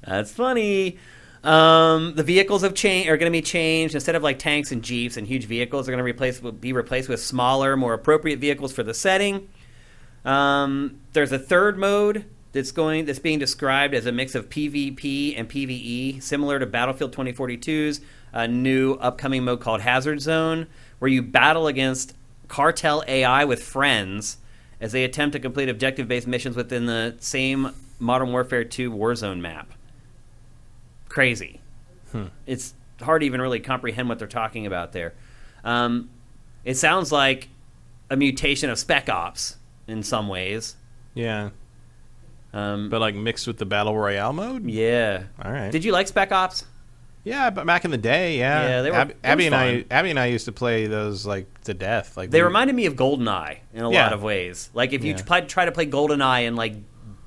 That's 0.06 0.30
funny. 0.30 0.98
Um, 1.43 2.14
the 2.14 2.22
vehicles 2.22 2.62
have 2.62 2.74
changed 2.74 3.09
are 3.09 3.16
going 3.16 3.30
to 3.30 3.36
be 3.36 3.43
changed 3.43 3.94
instead 3.94 4.14
of 4.14 4.22
like 4.22 4.38
tanks 4.38 4.72
and 4.72 4.82
jeeps 4.82 5.16
and 5.16 5.26
huge 5.26 5.47
vehicles. 5.47 5.86
They're 5.86 5.94
going 5.94 6.05
to 6.05 6.10
replace 6.10 6.40
be 6.40 6.72
replaced 6.72 7.09
with 7.09 7.20
smaller, 7.20 7.76
more 7.76 7.94
appropriate 7.94 8.38
vehicles 8.38 8.72
for 8.72 8.82
the 8.82 8.94
setting. 8.94 9.48
Um, 10.24 11.01
there's 11.12 11.32
a 11.32 11.38
third 11.38 11.78
mode 11.78 12.24
that's 12.56 12.72
going 12.72 13.04
that's 13.04 13.18
being 13.18 13.38
described 13.38 13.92
as 13.92 14.06
a 14.06 14.12
mix 14.12 14.34
of 14.34 14.48
PvP 14.48 15.38
and 15.38 15.46
PvE, 15.46 16.22
similar 16.22 16.58
to 16.58 16.64
Battlefield 16.64 17.14
2042's 17.14 18.00
uh, 18.32 18.46
new 18.46 18.94
upcoming 18.94 19.44
mode 19.44 19.60
called 19.60 19.82
Hazard 19.82 20.22
Zone, 20.22 20.66
where 20.98 21.10
you 21.10 21.22
battle 21.22 21.66
against 21.66 22.14
cartel 22.48 23.04
AI 23.06 23.44
with 23.44 23.62
friends 23.62 24.38
as 24.80 24.92
they 24.92 25.04
attempt 25.04 25.34
to 25.34 25.38
complete 25.38 25.68
objective-based 25.68 26.26
missions 26.26 26.56
within 26.56 26.86
the 26.86 27.14
same 27.20 27.72
Modern 27.98 28.32
Warfare 28.32 28.64
2 28.64 28.90
Warzone 28.90 29.40
map. 29.40 29.72
Crazy. 31.10 31.60
It's 32.46 32.72
hard 33.02 33.20
to 33.20 33.26
even 33.26 33.42
really 33.42 33.60
comprehend 33.60 34.08
what 34.08 34.18
they're 34.18 34.26
talking 34.26 34.64
about 34.64 34.92
there. 34.92 35.12
Um, 35.62 36.08
it 36.64 36.76
sounds 36.76 37.12
like 37.12 37.48
a 38.08 38.16
mutation 38.16 38.70
of 38.70 38.78
Spec 38.78 39.10
Ops 39.10 39.58
in 39.86 40.02
some 40.02 40.28
ways. 40.28 40.76
yeah, 41.14 41.50
Um, 42.56 42.88
but 42.88 43.00
like 43.00 43.14
mixed 43.14 43.46
with 43.46 43.58
the 43.58 43.66
battle 43.66 43.96
royale 43.96 44.32
mode. 44.32 44.68
yeah. 44.70 45.24
All 45.44 45.52
right. 45.52 45.70
Did 45.70 45.84
you 45.84 45.92
like 45.92 46.08
Spec 46.08 46.32
Ops? 46.32 46.64
Yeah, 47.24 47.50
but 47.50 47.66
back 47.66 47.84
in 47.84 47.90
the 47.90 47.98
day, 47.98 48.38
yeah, 48.38 48.68
Yeah, 48.68 48.82
they 48.82 48.90
were- 48.92 48.96
Ab- 48.96 49.14
Abby 49.24 49.46
and 49.46 49.54
I. 49.54 49.84
Abby 49.90 50.10
and 50.10 50.18
I 50.18 50.26
used 50.26 50.44
to 50.44 50.52
play 50.52 50.86
those 50.86 51.26
like 51.26 51.46
to 51.64 51.74
death. 51.74 52.16
Like 52.16 52.30
They 52.30 52.40
we- 52.40 52.44
reminded 52.46 52.76
me 52.76 52.86
of 52.86 52.94
GoldenEye 52.94 53.58
in 53.74 53.82
a 53.82 53.90
Yeah. 53.90 54.04
lot 54.04 54.12
of 54.12 54.22
ways. 54.22 54.70
Like 54.74 54.92
if 54.92 55.02
you 55.04 55.10
Yeah. 55.10 55.16
try, 55.18 55.40
try 55.40 55.64
to 55.64 55.72
play 55.72 55.86
GoldenEye 55.86 56.46
and 56.46 56.54
like 56.56 56.74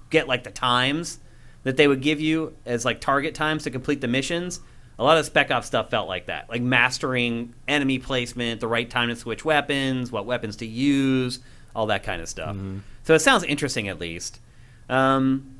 get 0.10 0.28
like 0.28 0.44
the 0.46 0.52
times 0.52 1.20
that 1.64 1.76
they 1.76 1.88
would 1.88 2.02
give 2.02 2.22
you 2.22 2.54
as 2.66 2.86
like 2.86 3.02
target 3.02 3.36
times 3.36 3.64
to 3.66 3.70
complete 3.70 4.00
the 4.00 4.08
missions, 4.08 4.62
a 4.98 5.04
lot 5.04 5.18
of 5.18 5.26
Spec 5.26 5.52
Ops 5.52 5.68
stuff 5.68 5.90
felt 5.92 6.08
like 6.08 6.28
that. 6.28 6.50
Like 6.50 6.62
mastering 6.62 7.54
enemy 7.68 8.00
placement, 8.00 8.62
the 8.62 8.68
right 8.70 8.90
time 8.90 9.10
to 9.10 9.16
switch 9.18 9.44
weapons, 9.46 10.12
what 10.14 10.26
weapons 10.26 10.56
to 10.58 10.66
use, 10.66 11.40
all 11.76 11.88
that 11.88 12.04
kind 12.04 12.22
of 12.22 12.30
stuff. 12.30 12.56
Mm-hmm. 12.56 12.78
So 13.04 13.14
it 13.16 13.20
sounds 13.20 13.44
interesting 13.44 13.90
at 13.90 14.00
least. 14.00 14.40
Um, 14.90 15.56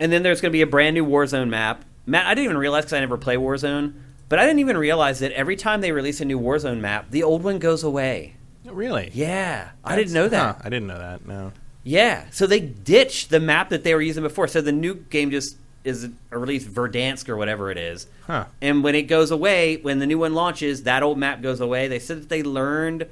and 0.00 0.12
then 0.12 0.22
there's 0.22 0.40
going 0.40 0.50
to 0.50 0.56
be 0.56 0.62
a 0.62 0.66
brand 0.66 0.94
new 0.94 1.06
Warzone 1.06 1.48
map. 1.48 1.84
Matt, 2.06 2.26
I 2.26 2.34
didn't 2.34 2.44
even 2.44 2.58
realize 2.58 2.84
because 2.84 2.94
I 2.94 3.00
never 3.00 3.16
play 3.16 3.36
Warzone, 3.36 3.94
but 4.28 4.38
I 4.38 4.44
didn't 4.44 4.58
even 4.60 4.76
realize 4.76 5.20
that 5.20 5.32
every 5.32 5.56
time 5.56 5.80
they 5.80 5.92
release 5.92 6.20
a 6.20 6.24
new 6.24 6.38
Warzone 6.38 6.80
map, 6.80 7.10
the 7.10 7.22
old 7.22 7.42
one 7.42 7.58
goes 7.58 7.82
away. 7.84 8.34
really. 8.64 9.10
Yeah, 9.14 9.70
I 9.84 9.96
didn't 9.96 10.12
know 10.12 10.28
that. 10.28 10.56
Huh, 10.56 10.62
I 10.64 10.68
didn't 10.68 10.88
know 10.88 10.98
that. 10.98 11.26
No. 11.26 11.52
Yeah, 11.84 12.24
so 12.30 12.46
they 12.46 12.60
ditched 12.60 13.30
the 13.30 13.40
map 13.40 13.68
that 13.68 13.84
they 13.84 13.94
were 13.94 14.02
using 14.02 14.22
before. 14.22 14.48
So 14.48 14.60
the 14.60 14.72
new 14.72 14.94
game 14.94 15.30
just 15.30 15.56
is 15.84 16.08
a 16.30 16.38
release 16.38 16.66
Verdansk 16.66 17.28
or 17.28 17.36
whatever 17.36 17.70
it 17.70 17.76
is. 17.76 18.06
Huh. 18.26 18.46
And 18.62 18.82
when 18.82 18.94
it 18.94 19.02
goes 19.02 19.30
away, 19.30 19.76
when 19.76 19.98
the 19.98 20.06
new 20.06 20.18
one 20.18 20.32
launches, 20.32 20.84
that 20.84 21.02
old 21.02 21.18
map 21.18 21.42
goes 21.42 21.60
away. 21.60 21.88
They 21.88 21.98
said 21.98 22.22
that 22.22 22.28
they 22.30 22.42
learned 22.42 23.06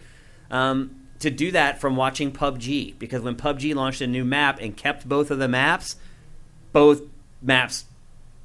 um, 0.50 0.96
to 1.22 1.30
do 1.30 1.50
that 1.52 1.80
from 1.80 1.96
watching 1.96 2.32
PUBG 2.32 2.98
because 2.98 3.22
when 3.22 3.36
PUBG 3.36 3.74
launched 3.74 4.00
a 4.00 4.06
new 4.06 4.24
map 4.24 4.58
and 4.60 4.76
kept 4.76 5.08
both 5.08 5.30
of 5.30 5.38
the 5.38 5.48
maps, 5.48 5.96
both 6.72 7.02
maps 7.40 7.84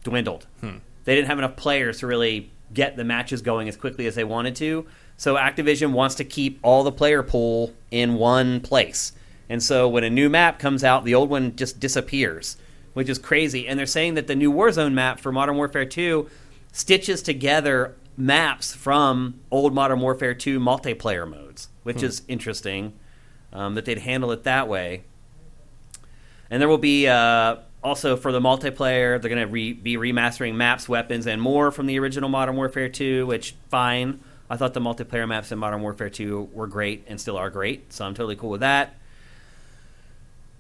dwindled. 0.04 0.48
Hmm. 0.62 0.78
They 1.04 1.16
didn't 1.16 1.28
have 1.28 1.38
enough 1.38 1.56
players 1.56 2.00
to 2.00 2.08
really 2.08 2.52
get 2.74 2.98
the 2.98 3.04
matches 3.04 3.42
going 3.42 3.68
as 3.68 3.78
quickly 3.78 4.08
as 4.08 4.16
they 4.16 4.24
wanted 4.24 4.56
to. 4.58 4.86
So 5.16 5.36
Activision 5.36 5.92
wants 5.92 6.16
to 6.16 6.24
keep 6.24 6.60
all 6.64 6.84
the 6.84 6.92
player 6.92 7.24
pool 7.24 7.74
in 7.92 8.16
one 8.16 8.60
place. 8.62 9.14
And 9.50 9.64
so 9.64 9.88
when 9.88 10.04
a 10.04 10.10
new 10.10 10.30
map 10.30 10.60
comes 10.60 10.84
out, 10.84 11.06
the 11.06 11.16
old 11.16 11.30
one 11.30 11.56
just 11.56 11.80
disappears, 11.80 12.58
which 12.94 13.10
is 13.10 13.18
crazy. 13.18 13.68
And 13.68 13.80
they're 13.80 13.86
saying 13.86 14.16
that 14.16 14.28
the 14.28 14.36
new 14.36 14.52
Warzone 14.52 14.94
map 14.94 15.20
for 15.20 15.32
Modern 15.32 15.56
Warfare 15.56 15.86
2 15.86 16.30
stitches 16.72 17.22
together 17.22 17.96
maps 18.18 18.74
from 18.76 19.40
old 19.52 19.74
Modern 19.74 20.02
Warfare 20.02 20.34
2 20.34 20.60
multiplayer 20.60 21.30
modes, 21.30 21.70
which 21.88 22.04
is 22.04 22.22
interesting 22.28 22.94
um, 23.54 23.76
that 23.76 23.86
they'd 23.86 24.00
handle 24.00 24.32
it 24.32 24.44
that 24.44 24.68
way. 24.68 25.04
And 26.50 26.62
there 26.62 26.68
will 26.68 26.78
be 26.78 27.08
uh, 27.08 27.58
also 27.82 28.18
for 28.18 28.32
the 28.32 28.42
multiplayer, 28.42 29.22
they're 29.22 29.30
going 29.30 29.38
to 29.38 29.48
re- 29.48 29.74
be 29.74 29.96
remastering 29.96 30.56
maps, 30.56 30.90
weapons, 30.90 31.28
and 31.28 31.42
more 31.42 31.72
from 31.72 31.86
the 31.86 31.98
original 32.00 32.30
Modern 32.30 32.56
Warfare 32.56 32.90
2, 32.90 33.26
which 33.26 33.56
fine. 33.70 34.20
I 34.50 34.58
thought 34.58 34.74
the 34.74 34.82
multiplayer 34.82 35.28
maps 35.28 35.52
in 35.52 35.60
Modern 35.60 35.82
Warfare 35.82 36.10
2 36.10 36.50
were 36.54 36.68
great 36.68 37.06
and 37.08 37.20
still 37.20 37.38
are 37.38 37.50
great, 37.50 37.92
so 37.92 38.06
I'm 38.06 38.14
totally 38.14 38.36
cool 38.36 38.50
with 38.50 38.62
that. 38.62 38.90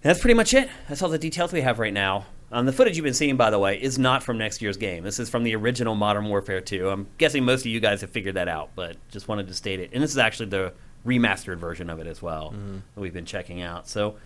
And 0.03 0.09
that's 0.09 0.19
pretty 0.19 0.33
much 0.33 0.53
it. 0.53 0.69
That's 0.87 1.01
all 1.01 1.09
the 1.09 1.17
details 1.17 1.51
we 1.51 1.61
have 1.61 1.79
right 1.79 1.93
now. 1.93 2.25
Um, 2.49 2.65
the 2.65 2.71
footage 2.71 2.95
you've 2.95 3.03
been 3.03 3.13
seeing, 3.13 3.35
by 3.35 3.49
the 3.49 3.59
way, 3.59 3.81
is 3.81 3.99
not 3.99 4.23
from 4.23 4.37
next 4.37 4.61
year's 4.61 4.77
game. 4.77 5.03
This 5.03 5.19
is 5.19 5.29
from 5.29 5.43
the 5.43 5.55
original 5.55 5.95
Modern 5.95 6.25
Warfare 6.25 6.61
2. 6.61 6.89
I'm 6.89 7.07
guessing 7.17 7.43
most 7.43 7.61
of 7.61 7.67
you 7.67 7.81
guys 7.81 7.99
have 8.01 8.09
figured 8.09 8.35
that 8.35 8.47
out, 8.47 8.69
but 8.73 8.95
just 9.09 9.27
wanted 9.27 9.47
to 9.47 9.53
state 9.53 9.81
it. 9.81 9.89
And 9.93 10.01
this 10.01 10.11
is 10.11 10.17
actually 10.17 10.49
the 10.49 10.73
remastered 11.07 11.57
version 11.57 11.89
of 11.89 11.99
it 11.99 12.05
as 12.07 12.21
well 12.21 12.53
that 12.95 13.01
we've 13.01 13.13
been 13.13 13.25
checking 13.25 13.61
out. 13.61 13.87
So, 13.87 14.17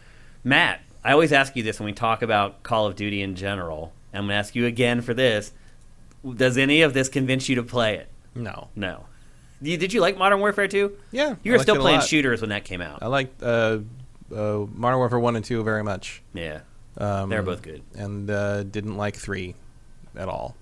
Matt, 0.44 0.82
I 1.04 1.12
always 1.14 1.32
ask 1.32 1.56
you 1.56 1.64
this 1.64 1.80
when 1.80 1.86
we 1.86 1.94
talk 1.94 2.22
about 2.22 2.64
Call 2.64 2.88
of 2.88 2.96
Duty 2.96 3.22
in 3.22 3.36
general. 3.36 3.94
I'm 4.14 4.22
going 4.22 4.30
to 4.30 4.36
ask 4.36 4.56
you 4.56 4.66
again 4.66 5.02
for 5.02 5.14
this. 5.14 5.52
Does 6.36 6.58
any 6.58 6.82
of 6.82 6.94
this 6.94 7.08
convince 7.08 7.48
you 7.48 7.56
to 7.56 7.64
play 7.64 7.96
it? 7.96 8.10
No. 8.36 8.68
No. 8.76 9.06
Did 9.64 9.94
you 9.94 10.02
like 10.02 10.18
Modern 10.18 10.40
Warfare 10.40 10.68
2? 10.68 10.98
Yeah. 11.12 11.36
You 11.44 11.52
were 11.54 11.60
still 11.60 11.78
playing 11.78 12.02
shooters 12.02 12.42
when 12.42 12.50
that 12.50 12.66
came 12.66 12.82
out. 12.82 13.04
I 13.04 13.08
liked 13.08 13.42
uh, 13.44 13.80
uh, 14.36 14.66
Modern 14.74 14.98
Warfare 14.98 15.20
1 15.20 15.36
and 15.36 15.46
2 15.46 15.64
very 15.64 15.84
much. 15.84 16.22
Yeah. 16.34 16.62
Um, 16.98 17.30
They're 17.30 17.44
both 17.44 17.62
good. 17.62 17.84
And 17.96 18.30
uh, 18.30 18.64
didn't 18.64 18.98
like 18.98 19.16
3 19.16 19.56
at 20.16 20.28
all. 20.28 20.56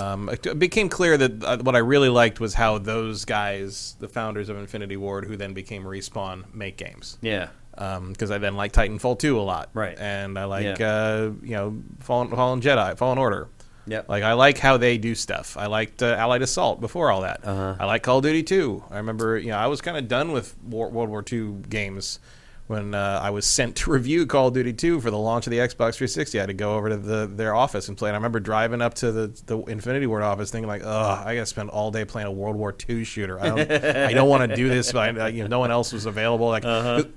Um, 0.00 0.28
it 0.28 0.58
became 0.58 0.88
clear 0.88 1.16
that 1.16 1.44
uh, 1.44 1.58
what 1.58 1.74
I 1.74 1.78
really 1.78 2.08
liked 2.08 2.40
was 2.40 2.54
how 2.54 2.78
those 2.78 3.24
guys, 3.24 3.96
the 3.98 4.08
founders 4.08 4.48
of 4.48 4.56
Infinity 4.56 4.96
Ward, 4.96 5.24
who 5.24 5.36
then 5.36 5.54
became 5.54 5.82
Respawn, 5.84 6.52
make 6.54 6.76
games. 6.76 7.18
Yeah. 7.20 7.48
Because 7.74 8.30
I 8.30 8.38
then 8.38 8.56
like 8.56 8.72
Titanfall 8.72 9.18
2 9.20 9.38
a 9.38 9.42
lot. 9.42 9.70
Right. 9.72 9.96
And 9.98 10.38
I 10.38 10.44
like, 10.44 10.78
Yeah. 10.78 10.88
uh, 10.88 11.30
you 11.42 11.54
know, 11.54 11.82
Fallen, 12.00 12.28
Fallen 12.30 12.60
Jedi, 12.60 12.96
Fallen 12.98 13.18
Order. 13.18 13.48
Yep. 13.86 14.08
Like 14.08 14.22
I 14.22 14.34
like 14.34 14.58
how 14.58 14.76
they 14.76 14.98
do 14.98 15.14
stuff. 15.14 15.56
I 15.56 15.66
liked 15.66 16.02
uh, 16.02 16.14
Allied 16.18 16.42
Assault 16.42 16.80
before 16.80 17.10
all 17.10 17.22
that. 17.22 17.40
Uh-huh. 17.44 17.76
I 17.80 17.86
like 17.86 18.02
Call 18.02 18.18
of 18.18 18.24
Duty 18.24 18.42
2. 18.42 18.84
I 18.90 18.96
remember, 18.98 19.38
you 19.38 19.48
know, 19.48 19.56
I 19.56 19.66
was 19.68 19.80
kind 19.80 19.96
of 19.96 20.08
done 20.08 20.32
with 20.32 20.56
War, 20.62 20.90
World 20.90 21.08
War 21.08 21.24
II 21.30 21.62
games 21.70 22.18
when 22.68 22.94
uh, 22.94 23.20
I 23.22 23.30
was 23.30 23.46
sent 23.46 23.76
to 23.76 23.90
review 23.90 24.26
Call 24.26 24.48
of 24.48 24.54
Duty 24.54 24.72
2 24.72 25.00
for 25.00 25.10
the 25.10 25.18
launch 25.18 25.46
of 25.46 25.50
the 25.50 25.58
Xbox 25.58 25.96
360. 25.96 26.38
I 26.38 26.42
had 26.42 26.46
to 26.46 26.54
go 26.54 26.76
over 26.76 26.90
to 26.90 26.96
the, 26.96 27.26
their 27.26 27.54
office 27.54 27.88
and 27.88 27.96
play. 27.96 28.10
And 28.10 28.14
I 28.14 28.18
remember 28.18 28.40
driving 28.40 28.80
up 28.80 28.94
to 28.94 29.10
the, 29.10 29.42
the 29.46 29.58
Infinity 29.64 30.06
Ward 30.06 30.22
office, 30.22 30.50
thinking 30.50 30.68
like, 30.68 30.82
"Ugh, 30.84 31.26
I 31.26 31.34
got 31.34 31.40
to 31.40 31.46
spend 31.46 31.70
all 31.70 31.90
day 31.90 32.04
playing 32.04 32.28
a 32.28 32.32
World 32.32 32.56
War 32.56 32.74
II 32.88 33.04
shooter. 33.04 33.40
I 33.40 33.48
don't, 33.48 33.70
I 33.70 34.12
don't 34.12 34.28
want 34.28 34.48
to 34.48 34.54
do 34.54 34.68
this." 34.68 34.92
But 34.92 35.18
I, 35.18 35.28
you 35.28 35.42
know, 35.42 35.48
no 35.48 35.58
one 35.58 35.70
else 35.70 35.92
was 35.92 36.06
available. 36.06 36.48
Like 36.48 36.64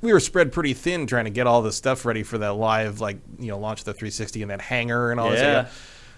we 0.01 0.13
were 0.13 0.19
spread 0.19 0.51
pretty 0.51 0.73
thin 0.73 1.05
trying 1.05 1.25
to 1.25 1.31
get 1.31 1.47
all 1.47 1.61
the 1.61 1.71
stuff 1.71 2.05
ready 2.05 2.23
for 2.23 2.37
that 2.39 2.53
live, 2.53 3.01
like 3.01 3.17
you 3.37 3.47
know, 3.47 3.59
launch 3.59 3.79
of 3.79 3.85
the 3.85 3.93
360 3.93 4.41
and 4.41 4.51
that 4.51 4.61
hangar 4.61 5.11
and 5.11 5.19
all 5.19 5.29
this. 5.29 5.41
Yeah. 5.41 5.67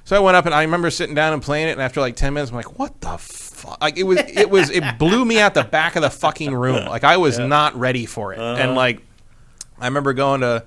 So 0.06 0.18
I 0.18 0.20
went 0.20 0.36
up 0.36 0.46
and 0.46 0.54
I 0.54 0.64
remember 0.64 0.90
sitting 0.90 1.16
down 1.16 1.34
and 1.34 1.42
playing 1.42 1.70
it, 1.70 1.72
and 1.72 1.82
after 1.82 2.02
like 2.02 2.16
ten 2.16 2.34
minutes, 2.34 2.52
I'm 2.52 2.58
like, 2.58 2.78
"What 2.78 3.00
the 3.02 3.18
fuck?" 3.18 3.82
Like 3.82 3.98
it 3.98 4.04
was, 4.04 4.20
it 4.20 4.50
was, 4.50 4.70
it 4.70 5.00
blew 5.00 5.24
me 5.26 5.40
out 5.40 5.54
the 5.54 5.64
back 5.64 5.96
of 5.96 6.02
the 6.02 6.10
fucking 6.10 6.54
room. 6.54 6.86
Like 6.86 7.04
I 7.04 7.18
was 7.18 7.40
not 7.40 7.76
ready 7.76 8.06
for 8.06 8.34
it, 8.34 8.40
and 8.40 8.76
like 8.76 9.02
I 9.80 9.86
remember 9.88 10.14
going 10.14 10.42
to. 10.42 10.66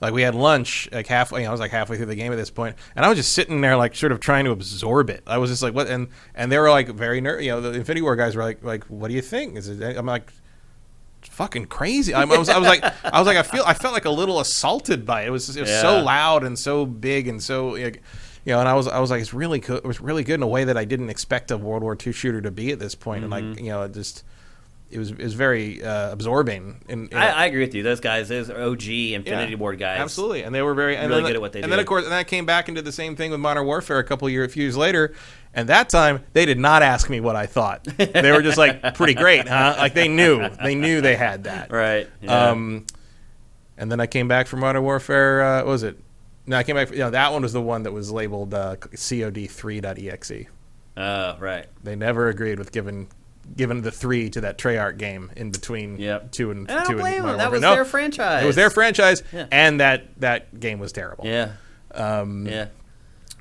Like 0.00 0.12
we 0.12 0.22
had 0.22 0.36
lunch, 0.36 0.88
like 0.92 1.08
halfway. 1.08 1.40
You 1.40 1.46
know, 1.46 1.50
I 1.50 1.52
was 1.52 1.58
like 1.60 1.72
halfway 1.72 1.96
through 1.96 2.06
the 2.06 2.14
game 2.14 2.30
at 2.30 2.36
this 2.36 2.50
point, 2.50 2.76
and 2.94 3.04
I 3.04 3.08
was 3.08 3.18
just 3.18 3.32
sitting 3.32 3.60
there, 3.62 3.76
like 3.76 3.96
sort 3.96 4.12
of 4.12 4.20
trying 4.20 4.44
to 4.44 4.52
absorb 4.52 5.10
it. 5.10 5.24
I 5.26 5.38
was 5.38 5.50
just 5.50 5.60
like, 5.60 5.74
"What?" 5.74 5.88
And 5.88 6.06
and 6.36 6.52
they 6.52 6.58
were 6.60 6.70
like 6.70 6.88
very 6.90 7.20
ner 7.20 7.40
You 7.40 7.50
know, 7.50 7.60
the 7.60 7.72
Infinity 7.72 8.02
Ward 8.02 8.16
guys 8.16 8.36
were 8.36 8.44
like, 8.44 8.62
"Like, 8.62 8.84
what 8.84 9.08
do 9.08 9.14
you 9.14 9.20
think?" 9.22 9.56
Is 9.56 9.68
it? 9.68 9.96
I'm 9.96 10.06
like, 10.06 10.32
fucking 11.22 11.66
crazy." 11.66 12.14
I, 12.14 12.22
I 12.22 12.24
was, 12.26 12.48
I 12.48 12.58
was 12.58 12.68
like, 12.68 12.84
I 13.04 13.18
was 13.18 13.26
like, 13.26 13.36
I 13.38 13.42
feel, 13.42 13.64
I 13.66 13.74
felt 13.74 13.92
like 13.92 14.04
a 14.04 14.10
little 14.10 14.38
assaulted 14.38 15.04
by 15.04 15.22
it. 15.22 15.28
It 15.28 15.30
was, 15.30 15.46
just, 15.46 15.58
it 15.58 15.62
was 15.62 15.80
so 15.80 16.00
loud 16.00 16.44
and 16.44 16.56
so 16.56 16.86
big 16.86 17.26
and 17.28 17.42
so, 17.42 17.70
like, 17.70 18.00
you 18.44 18.52
know. 18.52 18.60
And 18.60 18.68
I 18.68 18.74
was, 18.74 18.86
I 18.86 19.00
was 19.00 19.10
like, 19.10 19.20
it's 19.20 19.34
really 19.34 19.58
good. 19.58 19.78
It 19.78 19.84
was 19.84 20.00
really 20.00 20.22
good 20.22 20.34
in 20.34 20.42
a 20.42 20.46
way 20.48 20.62
that 20.62 20.76
I 20.76 20.84
didn't 20.84 21.10
expect 21.10 21.50
a 21.50 21.56
World 21.58 21.82
War 21.82 21.96
II 22.00 22.12
shooter 22.12 22.40
to 22.42 22.52
be 22.52 22.70
at 22.70 22.78
this 22.78 22.94
point. 22.94 23.24
And 23.24 23.32
Mm-hmm. 23.32 23.50
like, 23.50 23.58
you 23.60 23.70
know, 23.70 23.82
it 23.82 23.94
just, 23.94 24.22
it 24.90 24.98
was, 24.98 25.10
it 25.10 25.18
was 25.18 25.34
very 25.34 25.82
uh, 25.82 26.10
absorbing. 26.12 26.80
In, 26.88 27.08
in 27.08 27.16
I, 27.16 27.42
I 27.42 27.46
agree 27.46 27.60
with 27.60 27.74
you. 27.74 27.82
Those 27.82 28.00
guys, 28.00 28.28
those 28.28 28.48
OG 28.50 28.88
Infinity 28.88 29.52
yeah, 29.52 29.58
Ward 29.58 29.78
guys. 29.78 30.00
Absolutely, 30.00 30.42
and 30.42 30.54
they 30.54 30.62
were 30.62 30.74
very 30.74 30.96
and 30.96 31.08
Really 31.10 31.22
then, 31.22 31.28
good 31.30 31.36
at 31.36 31.40
what 31.42 31.52
they 31.52 31.60
did. 31.60 31.64
and 31.64 31.70
do. 31.70 31.76
then 31.76 31.80
of 31.80 31.86
course, 31.86 32.04
and 32.04 32.12
that 32.12 32.26
came 32.26 32.46
back 32.46 32.68
and 32.68 32.76
did 32.76 32.84
the 32.84 32.92
same 32.92 33.14
thing 33.14 33.30
with 33.30 33.40
Modern 33.40 33.66
Warfare 33.66 33.98
a 33.98 34.04
couple 34.04 34.28
years, 34.30 34.46
a 34.46 34.52
few 34.52 34.62
years 34.62 34.76
later. 34.76 35.14
And 35.54 35.68
that 35.68 35.88
time, 35.88 36.24
they 36.34 36.46
did 36.46 36.58
not 36.58 36.82
ask 36.82 37.10
me 37.10 37.20
what 37.20 37.36
I 37.36 37.46
thought. 37.46 37.86
They 37.98 38.32
were 38.32 38.42
just 38.42 38.58
like, 38.58 38.94
"Pretty 38.94 39.14
great, 39.14 39.48
huh?" 39.48 39.74
Like 39.78 39.94
they 39.94 40.08
knew, 40.08 40.48
they 40.62 40.74
knew 40.74 41.00
they 41.00 41.16
had 41.16 41.44
that. 41.44 41.70
Right. 41.70 42.08
Yeah. 42.20 42.50
Um, 42.50 42.86
and 43.76 43.90
then 43.92 44.00
I 44.00 44.06
came 44.06 44.28
back 44.28 44.46
from 44.46 44.60
Modern 44.60 44.82
Warfare. 44.82 45.42
Uh, 45.42 45.56
what 45.58 45.66
was 45.66 45.82
it? 45.82 45.98
No, 46.46 46.56
I 46.56 46.62
came 46.62 46.76
back. 46.76 46.90
You 46.90 46.98
know, 46.98 47.10
that 47.10 47.32
one 47.32 47.42
was 47.42 47.52
the 47.52 47.60
one 47.60 47.82
that 47.82 47.92
was 47.92 48.10
labeled 48.10 48.54
uh, 48.54 48.76
COD3.exe. 48.76 50.46
Oh, 50.96 51.36
right. 51.38 51.66
They 51.84 51.94
never 51.94 52.28
agreed 52.28 52.58
with 52.58 52.72
giving 52.72 53.08
giving 53.56 53.82
the 53.82 53.90
three 53.90 54.30
to 54.30 54.40
that 54.42 54.58
Treyarch 54.58 54.98
game 54.98 55.30
in 55.36 55.50
between 55.50 55.96
Yep. 55.98 56.32
two 56.32 56.50
and 56.50 56.68
And 56.70 56.80
I 56.80 56.84
two 56.84 56.92
don't 56.92 57.00
blame 57.00 57.14
and 57.14 57.24
them. 57.24 57.24
Modern 57.24 57.38
That 57.38 57.44
Warfare. 57.44 57.50
was 57.52 57.62
No, 57.62 57.74
their 57.74 57.84
franchise. 57.84 58.42
It 58.42 58.46
was 58.46 58.56
their 58.56 58.70
franchise, 58.70 59.22
Yeah. 59.32 59.46
and 59.50 59.80
that 59.80 60.20
that 60.20 60.60
game 60.60 60.78
was 60.78 60.92
terrible. 60.92 61.26
Yeah. 61.26 61.52
Um, 61.94 62.46
Yeah. 62.46 62.66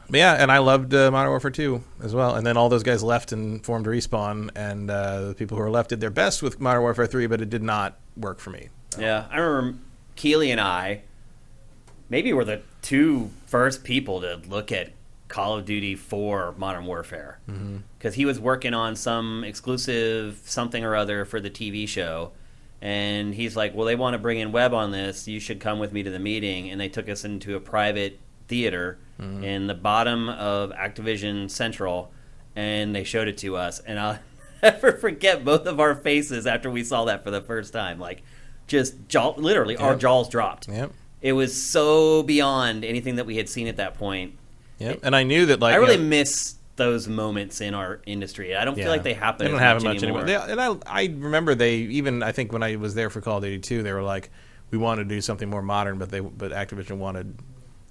but 0.09 0.17
yeah, 0.17 0.33
and 0.41 0.51
I 0.51 0.59
loved 0.59 0.93
uh, 0.93 1.11
Modern 1.11 1.29
Warfare 1.29 1.51
2 1.51 1.83
as 2.03 2.15
well. 2.15 2.35
And 2.35 2.45
then 2.47 2.57
all 2.57 2.69
those 2.69 2.83
guys 2.83 3.03
left 3.03 3.31
and 3.31 3.63
formed 3.65 3.85
Respawn, 3.85 4.49
and 4.55 4.89
uh, 4.89 5.27
the 5.29 5.33
people 5.35 5.57
who 5.57 5.63
were 5.63 5.69
left 5.69 5.89
did 5.89 5.99
their 5.99 6.09
best 6.09 6.41
with 6.41 6.59
Modern 6.59 6.81
Warfare 6.81 7.05
3, 7.07 7.27
but 7.27 7.41
it 7.41 7.49
did 7.49 7.63
not 7.63 7.97
work 8.15 8.39
for 8.39 8.49
me. 8.51 8.69
Yeah. 8.97 9.25
I 9.29 9.37
remember 9.37 9.77
Keighley 10.15 10.49
and 10.51 10.61
I 10.61 11.01
maybe 12.09 12.31
were 12.33 12.45
the 12.45 12.61
two 12.81 13.29
first 13.45 13.83
people 13.83 14.21
to 14.21 14.39
look 14.47 14.71
at 14.71 14.91
Call 15.27 15.57
of 15.57 15.65
Duty 15.65 15.95
for 15.95 16.53
Modern 16.57 16.85
Warfare 16.85 17.39
mm-hmm. 17.49 17.77
because 17.97 18.15
he 18.15 18.25
was 18.25 18.39
working 18.39 18.73
on 18.73 18.95
some 18.95 19.43
exclusive 19.43 20.41
something 20.45 20.83
or 20.83 20.95
other 20.95 21.25
for 21.25 21.39
the 21.39 21.49
TV 21.49 21.87
show. 21.87 22.31
And 22.81 23.33
he's 23.33 23.55
like, 23.55 23.73
"Well, 23.73 23.85
they 23.85 23.95
want 23.95 24.13
to 24.13 24.19
bring 24.19 24.37
in 24.37 24.51
Webb 24.51 24.73
on 24.73 24.91
this. 24.91 25.27
You 25.27 25.39
should 25.39 25.59
come 25.59 25.79
with 25.79 25.91
me 25.91 26.03
to 26.03 26.11
the 26.11 26.19
meeting." 26.19 26.69
And 26.69 26.79
they 26.79 26.89
took 26.89 27.09
us 27.09 27.25
into 27.25 27.55
a 27.55 27.59
private 27.59 28.19
theater 28.47 28.99
mm-hmm. 29.19 29.43
in 29.43 29.67
the 29.67 29.73
bottom 29.73 30.29
of 30.29 30.71
Activision 30.71 31.49
Central, 31.49 32.11
and 32.55 32.95
they 32.95 33.03
showed 33.03 33.27
it 33.27 33.37
to 33.39 33.57
us. 33.57 33.79
And 33.79 33.99
I'll 33.99 34.19
never 34.63 34.91
forget 34.91 35.43
both 35.43 35.65
of 35.65 35.79
our 35.79 35.95
faces 35.95 36.45
after 36.45 36.69
we 36.69 36.83
saw 36.83 37.05
that 37.05 37.23
for 37.23 37.31
the 37.31 37.41
first 37.41 37.73
time. 37.73 37.99
Like, 37.99 38.21
just 38.67 39.07
jaw, 39.07 39.33
literally, 39.37 39.75
our 39.77 39.95
jaws 39.95 40.29
dropped. 40.29 40.67
Yep. 40.67 40.91
It 41.21 41.33
was 41.33 41.59
so 41.61 42.21
beyond 42.23 42.85
anything 42.85 43.15
that 43.15 43.25
we 43.25 43.37
had 43.37 43.49
seen 43.49 43.67
at 43.67 43.77
that 43.77 43.95
point. 43.95 44.37
Yep. 44.79 44.99
And 45.03 45.15
I 45.15 45.23
knew 45.23 45.45
that, 45.47 45.59
like, 45.59 45.73
I 45.73 45.77
you 45.77 45.83
really 45.83 45.97
know, 45.97 46.03
miss 46.03 46.55
those 46.75 47.07
moments 47.07 47.59
in 47.61 47.73
our 47.73 47.99
industry. 48.05 48.55
I 48.55 48.63
don't 48.63 48.75
feel 48.75 48.89
like 48.89 49.01
they 49.03 49.13
happen. 49.13 49.45
They 49.45 49.51
don't 49.51 49.59
have 49.59 49.77
much 49.77 49.95
much 49.95 50.03
anymore. 50.03 50.21
anymore. 50.21 50.45
They, 50.45 50.51
and 50.51 50.61
I, 50.61 50.75
I 50.85 51.03
remember 51.05 51.55
they 51.55 51.77
even 51.77 52.21
I 52.21 52.31
think 52.31 52.53
when 52.53 52.61
I 52.61 52.75
was 52.75 52.93
there 52.93 53.09
for 53.09 53.19
Call 53.21 53.37
of 53.37 53.43
Duty 53.43 53.57
2, 53.59 53.81
they 53.83 53.91
were 53.93 54.03
like, 54.03 54.29
we 54.69 54.77
wanted 54.77 55.09
to 55.09 55.15
do 55.15 55.21
something 55.21 55.49
more 55.49 55.61
modern, 55.63 55.97
but 55.97 56.11
they 56.11 56.19
but 56.19 56.51
Activision 56.51 56.97
wanted 56.97 57.35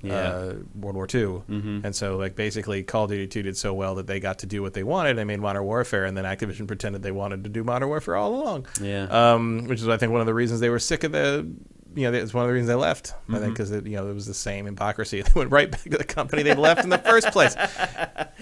Yeah. 0.02 0.14
uh, 0.14 0.54
World 0.78 0.94
War 0.94 1.06
II, 1.12 1.42
Mhm. 1.50 1.84
and 1.84 1.96
so 1.96 2.16
like 2.16 2.36
basically 2.36 2.84
Call 2.84 3.04
of 3.04 3.10
Duty 3.10 3.26
2 3.26 3.42
did 3.42 3.56
so 3.56 3.74
well 3.74 3.96
that 3.96 4.06
they 4.06 4.20
got 4.20 4.38
to 4.40 4.46
do 4.46 4.62
what 4.62 4.74
they 4.74 4.84
wanted. 4.84 5.16
They 5.16 5.24
made 5.24 5.40
Modern 5.40 5.64
Warfare, 5.64 6.04
and 6.04 6.16
then 6.16 6.24
Activision 6.24 6.68
pretended 6.68 7.02
they 7.02 7.10
wanted 7.10 7.42
to 7.42 7.50
do 7.50 7.64
Modern 7.64 7.88
Warfare 7.88 8.14
all 8.14 8.32
along. 8.40 8.66
Yeah. 8.80 9.06
um, 9.10 9.64
which 9.66 9.80
is 9.80 9.88
I 9.88 9.96
think 9.96 10.12
one 10.12 10.20
of 10.20 10.26
the 10.28 10.34
reasons 10.34 10.60
they 10.60 10.70
were 10.70 10.78
sick 10.78 11.02
of 11.02 11.10
the. 11.10 11.44
You 11.96 12.10
know, 12.10 12.16
it's 12.16 12.34
one 12.34 12.44
of 12.44 12.48
the 12.48 12.52
reasons 12.54 12.68
they 12.68 12.74
left. 12.74 13.06
Mm-hmm. 13.06 13.36
think 13.36 13.54
because 13.54 13.70
you 13.70 13.96
know 13.96 14.08
it 14.08 14.14
was 14.14 14.26
the 14.26 14.34
same 14.34 14.66
hypocrisy. 14.66 15.22
They 15.26 15.32
went 15.34 15.50
right 15.50 15.70
back 15.70 15.82
to 15.82 15.98
the 15.98 16.04
company 16.04 16.42
they 16.42 16.54
left 16.54 16.84
in 16.84 16.90
the 16.90 16.98
first 16.98 17.28
place. 17.32 17.56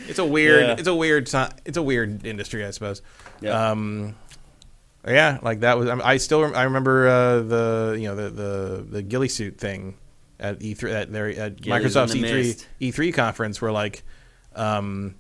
It's 0.09 0.19
a 0.19 0.25
weird. 0.25 0.63
Yeah. 0.63 0.77
It's 0.77 0.89
a 0.89 0.95
weird. 0.95 1.31
It's 1.65 1.77
a 1.77 1.83
weird 1.83 2.27
industry, 2.27 2.65
I 2.65 2.73
suppose. 2.73 3.01
Yeah. 3.41 3.71
Um, 3.71 4.17
yeah, 5.07 5.39
like 5.41 5.61
that 5.61 5.79
was. 5.79 5.89
I, 5.89 5.99
I 6.01 6.17
still. 6.17 6.43
rem- 6.43 6.55
I 6.55 6.65
remember 6.65 7.09
uh, 7.09 7.41
the 7.41 7.97
you 7.99 8.09
know 8.09 8.17
the 8.17 8.31
the 8.31 8.87
the 8.91 9.03
ghillie 9.03 9.29
suit 9.29 9.57
thing 9.59 9.97
at 10.41 10.59
E3 10.61 10.93
at 10.93 11.13
their 11.13 11.29
at 11.29 11.57
Microsoft's 11.59 12.13
the 12.13 12.23
E3 12.23 12.33
mist. 12.33 12.69
E3 12.81 13.15
conference 13.15 13.63
where 13.63 13.73
like, 13.73 14.03
um, 14.57 15.15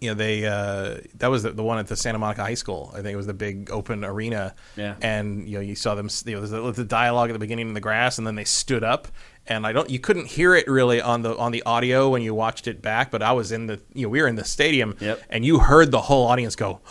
you 0.00 0.10
know 0.10 0.14
they 0.14 0.46
uh, 0.46 0.98
that 1.16 1.30
was 1.30 1.42
the, 1.42 1.50
the 1.50 1.62
one 1.62 1.78
at 1.78 1.86
the 1.86 1.96
Santa 1.96 2.18
Monica 2.18 2.42
High 2.42 2.54
School. 2.54 2.90
I 2.92 2.96
think 2.96 3.08
it 3.08 3.16
was 3.16 3.26
the 3.26 3.34
big 3.34 3.70
open 3.70 4.04
arena. 4.04 4.54
Yeah. 4.76 4.96
And 5.02 5.48
you 5.48 5.56
know 5.56 5.60
you 5.60 5.74
saw 5.74 5.94
them. 5.94 6.08
You 6.24 6.34
know, 6.34 6.40
there's 6.40 6.50
the, 6.50 6.72
the 6.72 6.88
dialogue 6.88 7.30
at 7.30 7.34
the 7.34 7.38
beginning 7.38 7.68
in 7.68 7.74
the 7.74 7.80
grass, 7.80 8.18
and 8.18 8.26
then 8.26 8.34
they 8.34 8.44
stood 8.44 8.82
up. 8.82 9.08
And 9.46 9.66
I 9.66 9.72
don't. 9.72 9.90
You 9.90 9.98
couldn't 9.98 10.26
hear 10.26 10.54
it 10.54 10.66
really 10.68 11.00
on 11.00 11.22
the 11.22 11.36
on 11.36 11.52
the 11.52 11.62
audio 11.64 12.08
when 12.08 12.22
you 12.22 12.34
watched 12.34 12.66
it 12.66 12.80
back. 12.80 13.10
But 13.10 13.22
I 13.22 13.32
was 13.32 13.52
in 13.52 13.66
the. 13.66 13.80
You 13.92 14.04
know, 14.06 14.08
we 14.08 14.22
were 14.22 14.28
in 14.28 14.36
the 14.36 14.44
stadium. 14.44 14.96
Yep. 15.00 15.20
And 15.28 15.44
you 15.44 15.58
heard 15.58 15.90
the 15.90 16.02
whole 16.02 16.26
audience 16.26 16.56
go. 16.56 16.80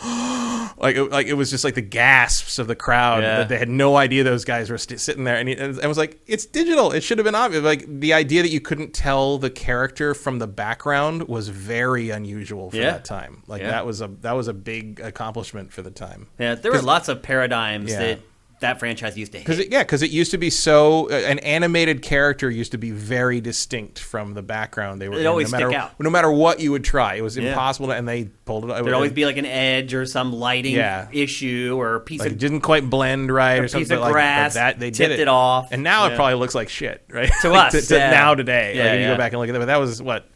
Like, 0.80 0.96
it, 0.96 1.04
like 1.10 1.26
it 1.26 1.34
was 1.34 1.50
just 1.50 1.62
like 1.62 1.74
the 1.74 1.82
gasps 1.82 2.58
of 2.58 2.66
the 2.66 2.74
crowd 2.74 3.22
Yeah. 3.22 3.36
that 3.38 3.48
they 3.50 3.58
had 3.58 3.68
no 3.68 3.96
idea 3.96 4.24
those 4.24 4.44
guys 4.46 4.70
were 4.70 4.78
st- 4.78 4.98
sitting 5.00 5.24
there, 5.24 5.36
and, 5.36 5.48
he, 5.48 5.54
and 5.56 5.78
I 5.80 5.86
was 5.86 5.98
like, 5.98 6.20
"It's 6.26 6.46
digital. 6.46 6.90
It 6.92 7.02
should 7.02 7.18
have 7.18 7.24
been 7.26 7.34
obvious." 7.34 7.62
Like 7.62 7.84
the 7.86 8.14
idea 8.14 8.40
that 8.42 8.50
you 8.50 8.60
couldn't 8.60 8.94
tell 8.94 9.36
the 9.38 9.50
character 9.50 10.14
from 10.14 10.38
the 10.38 10.46
background 10.46 11.28
was 11.28 11.48
very 11.48 12.08
unusual 12.10 12.70
for 12.70 12.78
Yeah. 12.78 12.92
that 12.92 13.04
time. 13.04 13.42
Like 13.46 13.60
Yeah. 13.60 13.70
that 13.72 13.84
was 13.86 14.00
a 14.00 14.08
that 14.22 14.32
was 14.32 14.48
a 14.48 14.54
big 14.54 15.00
accomplishment 15.00 15.72
for 15.72 15.82
the 15.82 15.90
time. 15.90 16.28
Yeah, 16.38 16.54
there 16.54 16.72
were 16.72 16.80
lots 16.80 17.08
of 17.08 17.20
paradigms 17.22 17.94
that 17.94 18.20
that 18.60 18.78
franchise 18.78 19.16
used 19.18 19.32
to 19.32 19.38
hit. 19.38 19.44
Because 19.46 19.58
it, 19.58 19.70
yeah, 19.72 19.82
because 19.82 20.02
it 20.02 20.10
used 20.10 20.30
to 20.30 20.38
be 20.38 20.50
so 20.50 21.10
uh, 21.10 21.14
an 21.14 21.38
animated 21.40 22.02
character 22.02 22.50
used 22.50 22.72
to 22.72 22.78
be 22.78 22.90
very 22.90 23.40
distinct 23.40 23.98
from 23.98 24.34
the 24.34 24.42
background 24.42 25.00
they 25.00 25.08
were. 25.08 25.18
In, 25.18 25.26
always 25.26 25.50
no 25.50 25.58
matter, 25.58 25.70
stick 25.70 25.80
out. 25.80 25.98
No 26.00 26.10
matter 26.10 26.30
what 26.30 26.60
you 26.60 26.70
would 26.72 26.84
try, 26.84 27.14
it 27.14 27.22
was 27.22 27.36
Yeah. 27.36 27.48
impossible, 27.50 27.88
to, 27.88 27.94
and 27.94 28.06
they 28.08 28.24
pulled 28.44 28.64
it. 28.64 28.68
There'd 28.68 28.92
always 28.92 29.12
be 29.12 29.24
like 29.26 29.36
an 29.38 29.46
edge 29.46 29.92
or 29.94 30.06
some 30.06 30.32
lighting 30.32 30.74
Yeah. 30.74 31.08
issue 31.12 31.74
or 31.78 31.96
a 31.96 32.00
piece 32.00 32.20
like, 32.20 32.28
of 32.28 32.32
it 32.34 32.38
didn't 32.38 32.60
quite 32.60 32.88
blend 32.88 33.30
right 33.32 33.60
a 33.60 33.62
or 33.64 33.68
something. 33.68 33.86
piece 33.86 33.90
of 33.92 34.00
like, 34.00 34.12
grass 34.12 34.54
that 34.54 34.78
they 34.78 34.90
tipped 34.90 35.10
did 35.10 35.20
it 35.20 35.28
off. 35.28 35.72
and 35.72 35.82
now 35.82 36.06
Yeah. 36.06 36.12
it 36.12 36.16
probably 36.16 36.34
looks 36.34 36.54
like 36.54 36.68
shit, 36.68 37.02
right? 37.10 37.30
To 37.42 37.48
Like, 37.50 37.74
us, 37.74 37.88
to, 37.88 37.96
yeah. 37.96 38.10
now 38.10 38.34
today. 38.34 38.76
Yeah, 38.76 38.90
like, 38.90 39.00
you 39.00 39.06
go 39.06 39.16
back 39.16 39.32
and 39.32 39.40
look 39.40 39.48
at 39.48 39.52
that, 39.52 39.58
but 39.58 39.66
that 39.66 39.80
was 39.80 40.02
what 40.02 40.28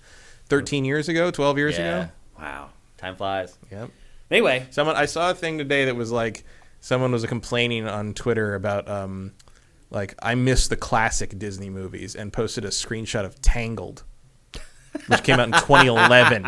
thirteen 0.48 0.84
years 0.84 1.08
ago, 1.08 1.30
twelve 1.30 1.58
years 1.58 1.76
ago. 1.76 2.08
Wow, 2.38 2.70
time 2.96 3.16
flies. 3.16 3.56
Yep. 3.70 3.90
Anyway, 4.30 4.66
Someone 4.70 4.96
I 4.96 5.04
saw 5.04 5.30
a 5.30 5.34
thing 5.34 5.58
today 5.58 5.84
that 5.84 5.94
was 5.96 6.10
like 6.10 6.44
someone 6.84 7.12
was 7.12 7.24
complaining 7.24 7.88
on 7.88 8.12
Twitter 8.12 8.54
about 8.54 8.88
um 8.90 9.32
like 9.90 10.14
I 10.22 10.34
miss 10.34 10.68
the 10.68 10.76
classic 10.76 11.38
Disney 11.38 11.70
movies 11.70 12.14
and 12.14 12.32
posted 12.32 12.64
a 12.64 12.68
screenshot 12.68 13.24
of 13.24 13.40
Tangled. 13.40 14.04
Which 15.08 15.24
came 15.24 15.40
out 15.40 15.48
in 15.48 15.52
2011, 15.52 16.44
and 16.44 16.46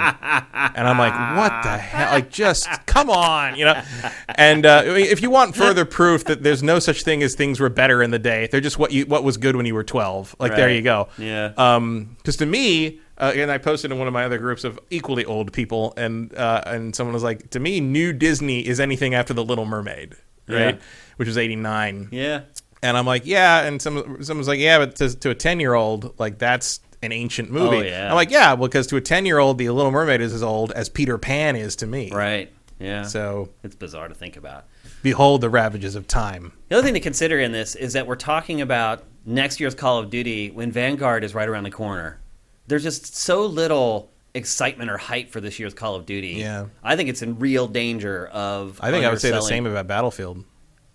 I'm 0.88 0.98
like, 0.98 1.36
"What 1.36 1.64
the 1.64 1.76
hell? 1.76 2.12
Like, 2.12 2.30
just 2.30 2.68
come 2.86 3.10
on, 3.10 3.56
you 3.56 3.64
know?" 3.64 3.82
And 4.28 4.64
uh, 4.64 4.84
if 4.86 5.20
you 5.20 5.30
want 5.30 5.56
further 5.56 5.84
proof 5.84 6.22
that 6.26 6.44
there's 6.44 6.62
no 6.62 6.78
such 6.78 7.02
thing 7.02 7.24
as 7.24 7.34
things 7.34 7.58
were 7.58 7.68
better 7.68 8.04
in 8.04 8.12
the 8.12 8.20
day, 8.20 8.48
they're 8.52 8.60
just 8.60 8.78
what 8.78 8.92
you 8.92 9.04
what 9.06 9.24
was 9.24 9.36
good 9.36 9.56
when 9.56 9.66
you 9.66 9.74
were 9.74 9.82
12. 9.82 10.36
Like, 10.38 10.54
there 10.54 10.70
you 10.70 10.82
go. 10.82 11.08
Yeah. 11.18 11.54
Um, 11.56 12.16
because 12.18 12.36
to 12.36 12.46
me, 12.46 13.00
uh, 13.18 13.32
and 13.34 13.50
I 13.50 13.58
posted 13.58 13.90
in 13.90 13.98
one 13.98 14.06
of 14.06 14.14
my 14.14 14.24
other 14.24 14.38
groups 14.38 14.62
of 14.62 14.78
equally 14.90 15.24
old 15.24 15.52
people, 15.52 15.94
and 15.96 16.34
uh, 16.34 16.62
and 16.66 16.94
someone 16.94 17.14
was 17.14 17.22
like, 17.22 17.50
to 17.50 17.60
me, 17.60 17.80
new 17.80 18.12
Disney 18.12 18.66
is 18.66 18.78
anything 18.78 19.14
after 19.14 19.32
the 19.32 19.44
Little 19.44 19.64
Mermaid, 19.64 20.16
right? 20.48 20.74
Yeah. 20.76 20.80
Which 21.16 21.28
was 21.28 21.38
'89. 21.38 22.08
yeah, 22.12 22.42
And 22.82 22.96
I'm 22.96 23.06
like, 23.06 23.24
yeah. 23.26 23.62
And 23.64 23.80
some 23.80 24.22
someone's 24.22 24.48
like, 24.48 24.58
yeah, 24.60 24.78
but 24.78 24.96
to, 24.96 25.16
to 25.20 25.30
a 25.30 25.34
10 25.34 25.60
year 25.60 25.74
old, 25.74 26.18
like 26.18 26.38
that's 26.38 26.80
an 27.02 27.12
ancient 27.12 27.50
movie. 27.50 27.76
Oh, 27.76 27.80
yeah. 27.82 28.08
I'm 28.08 28.14
like, 28.14 28.30
yeah, 28.30 28.52
well, 28.54 28.68
because 28.68 28.86
to 28.88 28.96
a 28.96 29.00
10 29.00 29.26
year 29.26 29.38
old, 29.38 29.58
the 29.58 29.68
Little 29.70 29.90
Mermaid 29.90 30.20
is 30.20 30.32
as 30.32 30.42
old 30.42 30.72
as 30.72 30.88
Peter 30.88 31.18
Pan 31.18 31.56
is 31.56 31.76
to 31.76 31.86
me. 31.86 32.10
right. 32.12 32.52
Yeah, 32.78 33.04
So 33.04 33.48
it's 33.62 33.74
bizarre 33.74 34.06
to 34.08 34.14
think 34.14 34.36
about. 34.36 34.64
behold 35.02 35.40
the 35.40 35.48
ravages 35.48 35.94
of 35.94 36.06
time. 36.06 36.52
The 36.68 36.76
other 36.76 36.84
thing 36.84 36.92
to 36.92 37.00
consider 37.00 37.40
in 37.40 37.50
this 37.52 37.74
is 37.74 37.94
that 37.94 38.06
we're 38.06 38.16
talking 38.16 38.60
about 38.60 39.04
next 39.24 39.60
year's 39.60 39.74
Call 39.74 39.98
of 39.98 40.10
Duty 40.10 40.50
when 40.50 40.70
Vanguard 40.70 41.24
is 41.24 41.34
right 41.34 41.48
around 41.48 41.64
the 41.64 41.70
corner. 41.70 42.18
There's 42.66 42.82
just 42.82 43.16
so 43.16 43.46
little 43.46 44.10
excitement 44.36 44.90
or 44.90 44.96
hype 44.96 45.30
for 45.30 45.40
this 45.40 45.58
year's 45.58 45.74
Call 45.74 45.94
of 45.96 46.06
Duty. 46.06 46.34
Yeah. 46.34 46.66
I 46.82 46.94
think 46.96 47.08
it's 47.08 47.22
in 47.22 47.38
real 47.38 47.66
danger 47.66 48.26
of. 48.28 48.78
I 48.82 48.90
think 48.90 49.04
I 49.04 49.10
would 49.10 49.20
say 49.20 49.30
the 49.30 49.40
same 49.40 49.66
about 49.66 49.86
Battlefield. 49.86 50.44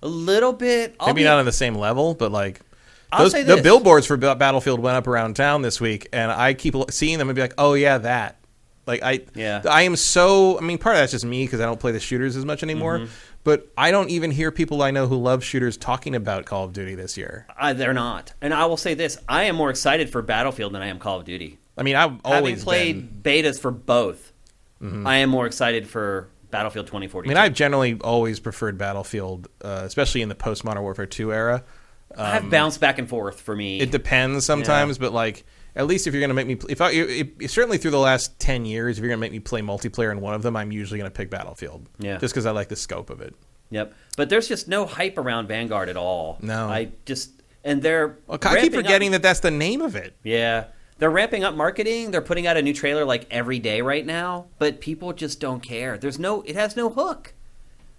A 0.03 0.07
little 0.07 0.53
bit. 0.53 0.95
I'll 0.99 1.07
Maybe 1.07 1.21
be- 1.21 1.25
not 1.25 1.39
on 1.39 1.45
the 1.45 1.51
same 1.51 1.75
level, 1.75 2.13
but 2.15 2.31
like 2.31 2.61
I'll 3.11 3.29
those 3.29 3.33
the 3.33 3.59
billboards 3.61 4.07
for 4.07 4.17
Battlefield 4.17 4.79
went 4.79 4.97
up 4.97 5.07
around 5.07 5.35
town 5.35 5.61
this 5.61 5.81
week, 5.81 6.07
and 6.13 6.31
I 6.31 6.53
keep 6.53 6.75
seeing 6.89 7.17
them 7.17 7.29
and 7.29 7.35
be 7.35 7.41
like, 7.41 7.55
oh 7.57 7.73
yeah, 7.73 7.97
that. 7.99 8.37
Like 8.87 9.03
I, 9.03 9.21
Yeah. 9.35 9.61
I 9.69 9.83
am 9.83 9.95
so. 9.95 10.57
I 10.57 10.61
mean, 10.61 10.77
part 10.77 10.95
of 10.95 11.01
that's 11.01 11.11
just 11.11 11.25
me 11.25 11.45
because 11.45 11.59
I 11.59 11.65
don't 11.65 11.79
play 11.79 11.91
the 11.91 11.99
shooters 11.99 12.35
as 12.35 12.45
much 12.45 12.63
anymore. 12.63 12.99
Mm-hmm. 12.99 13.11
But 13.43 13.71
I 13.75 13.89
don't 13.89 14.09
even 14.09 14.29
hear 14.31 14.51
people 14.51 14.83
I 14.83 14.91
know 14.91 15.07
who 15.07 15.17
love 15.17 15.43
shooters 15.43 15.75
talking 15.75 16.15
about 16.15 16.45
Call 16.45 16.65
of 16.65 16.73
Duty 16.73 16.93
this 16.93 17.17
year. 17.17 17.47
I, 17.57 17.73
they're 17.73 17.93
not. 17.93 18.33
And 18.39 18.53
I 18.53 18.65
will 18.65 18.77
say 18.77 18.93
this: 18.93 19.17
I 19.27 19.43
am 19.43 19.55
more 19.55 19.69
excited 19.69 20.09
for 20.09 20.21
Battlefield 20.21 20.73
than 20.73 20.81
I 20.81 20.87
am 20.87 20.99
Call 20.99 21.19
of 21.19 21.25
Duty. 21.25 21.57
I 21.81 21.83
mean, 21.83 21.95
I've 21.95 22.11
Having 22.11 22.21
always 22.23 22.63
played 22.63 23.23
been. 23.23 23.43
betas 23.43 23.59
for 23.59 23.71
both, 23.71 24.31
I 24.79 25.17
am 25.17 25.31
more 25.31 25.47
excited 25.47 25.87
for 25.87 26.29
Battlefield 26.51 26.85
2042. 26.85 27.27
I 27.27 27.33
mean, 27.33 27.43
I've 27.43 27.53
generally 27.55 27.97
always 28.01 28.39
preferred 28.39 28.77
Battlefield, 28.77 29.47
uh, 29.63 29.81
especially 29.83 30.21
in 30.21 30.29
the 30.29 30.35
post 30.35 30.63
Modern 30.63 30.83
Warfare 30.83 31.07
2 31.07 31.33
era. 31.33 31.63
I've 32.15 32.51
bounced 32.51 32.79
back 32.79 32.99
and 32.99 33.09
forth 33.09 33.41
for 33.41 33.55
me. 33.55 33.79
It 33.79 33.89
depends 33.89 34.45
sometimes, 34.45 34.99
but 34.99 35.11
like 35.11 35.43
at 35.75 35.87
least 35.87 36.05
if 36.05 36.13
you're 36.13 36.21
gonna 36.21 36.35
make 36.35 36.45
me, 36.45 36.57
if 36.69 36.81
I 36.81 36.91
if- 36.91 37.49
certainly 37.49 37.77
through 37.79 37.91
the 37.91 37.99
last 37.99 38.37
ten 38.39 38.65
years, 38.65 38.97
if 38.97 39.01
you're 39.01 39.09
gonna 39.09 39.21
make 39.21 39.31
me 39.31 39.39
play 39.39 39.61
multiplayer 39.61 40.11
in 40.11 40.19
one 40.21 40.35
of 40.35 40.43
them, 40.43 40.55
I'm 40.55 40.71
usually 40.71 40.99
gonna 40.99 41.09
pick 41.09 41.29
Battlefield. 41.31 41.87
Yeah. 41.97 42.17
just 42.17 42.33
because 42.33 42.45
I 42.45 42.51
like 42.51 42.67
the 42.67 42.75
scope 42.75 43.09
of 43.09 43.21
it. 43.21 43.33
Yep. 43.71 43.93
But 44.17 44.29
there's 44.29 44.47
just 44.47 44.67
no 44.67 44.85
hype 44.85 45.17
around 45.17 45.47
Vanguard 45.47 45.89
at 45.89 45.97
all. 45.97 46.37
No. 46.41 46.67
I 46.67 46.89
just 47.05 47.31
and 47.63 47.81
they're 47.81 48.17
Well, 48.27 48.39
I 48.43 48.59
keep 48.61 48.73
forgetting 48.73 49.09
up, 49.09 49.13
that 49.13 49.21
that's 49.23 49.39
the 49.39 49.51
name 49.51 49.81
of 49.81 49.95
it. 49.95 50.15
Yeah. 50.23 50.65
They're 51.01 51.09
ramping 51.09 51.43
up 51.43 51.55
marketing. 51.55 52.11
They're 52.11 52.21
putting 52.21 52.45
out 52.45 52.57
a 52.57 52.61
new 52.61 52.75
trailer 52.75 53.03
like 53.05 53.25
every 53.31 53.57
day 53.57 53.81
right 53.81 54.05
now, 54.05 54.45
but 54.59 54.79
people 54.79 55.13
just 55.13 55.39
don't 55.39 55.59
care. 55.59 55.97
There's 55.97 56.19
no 56.19 56.43
it 56.43 56.55
has 56.55 56.75
no 56.75 56.91
hook. 56.91 57.33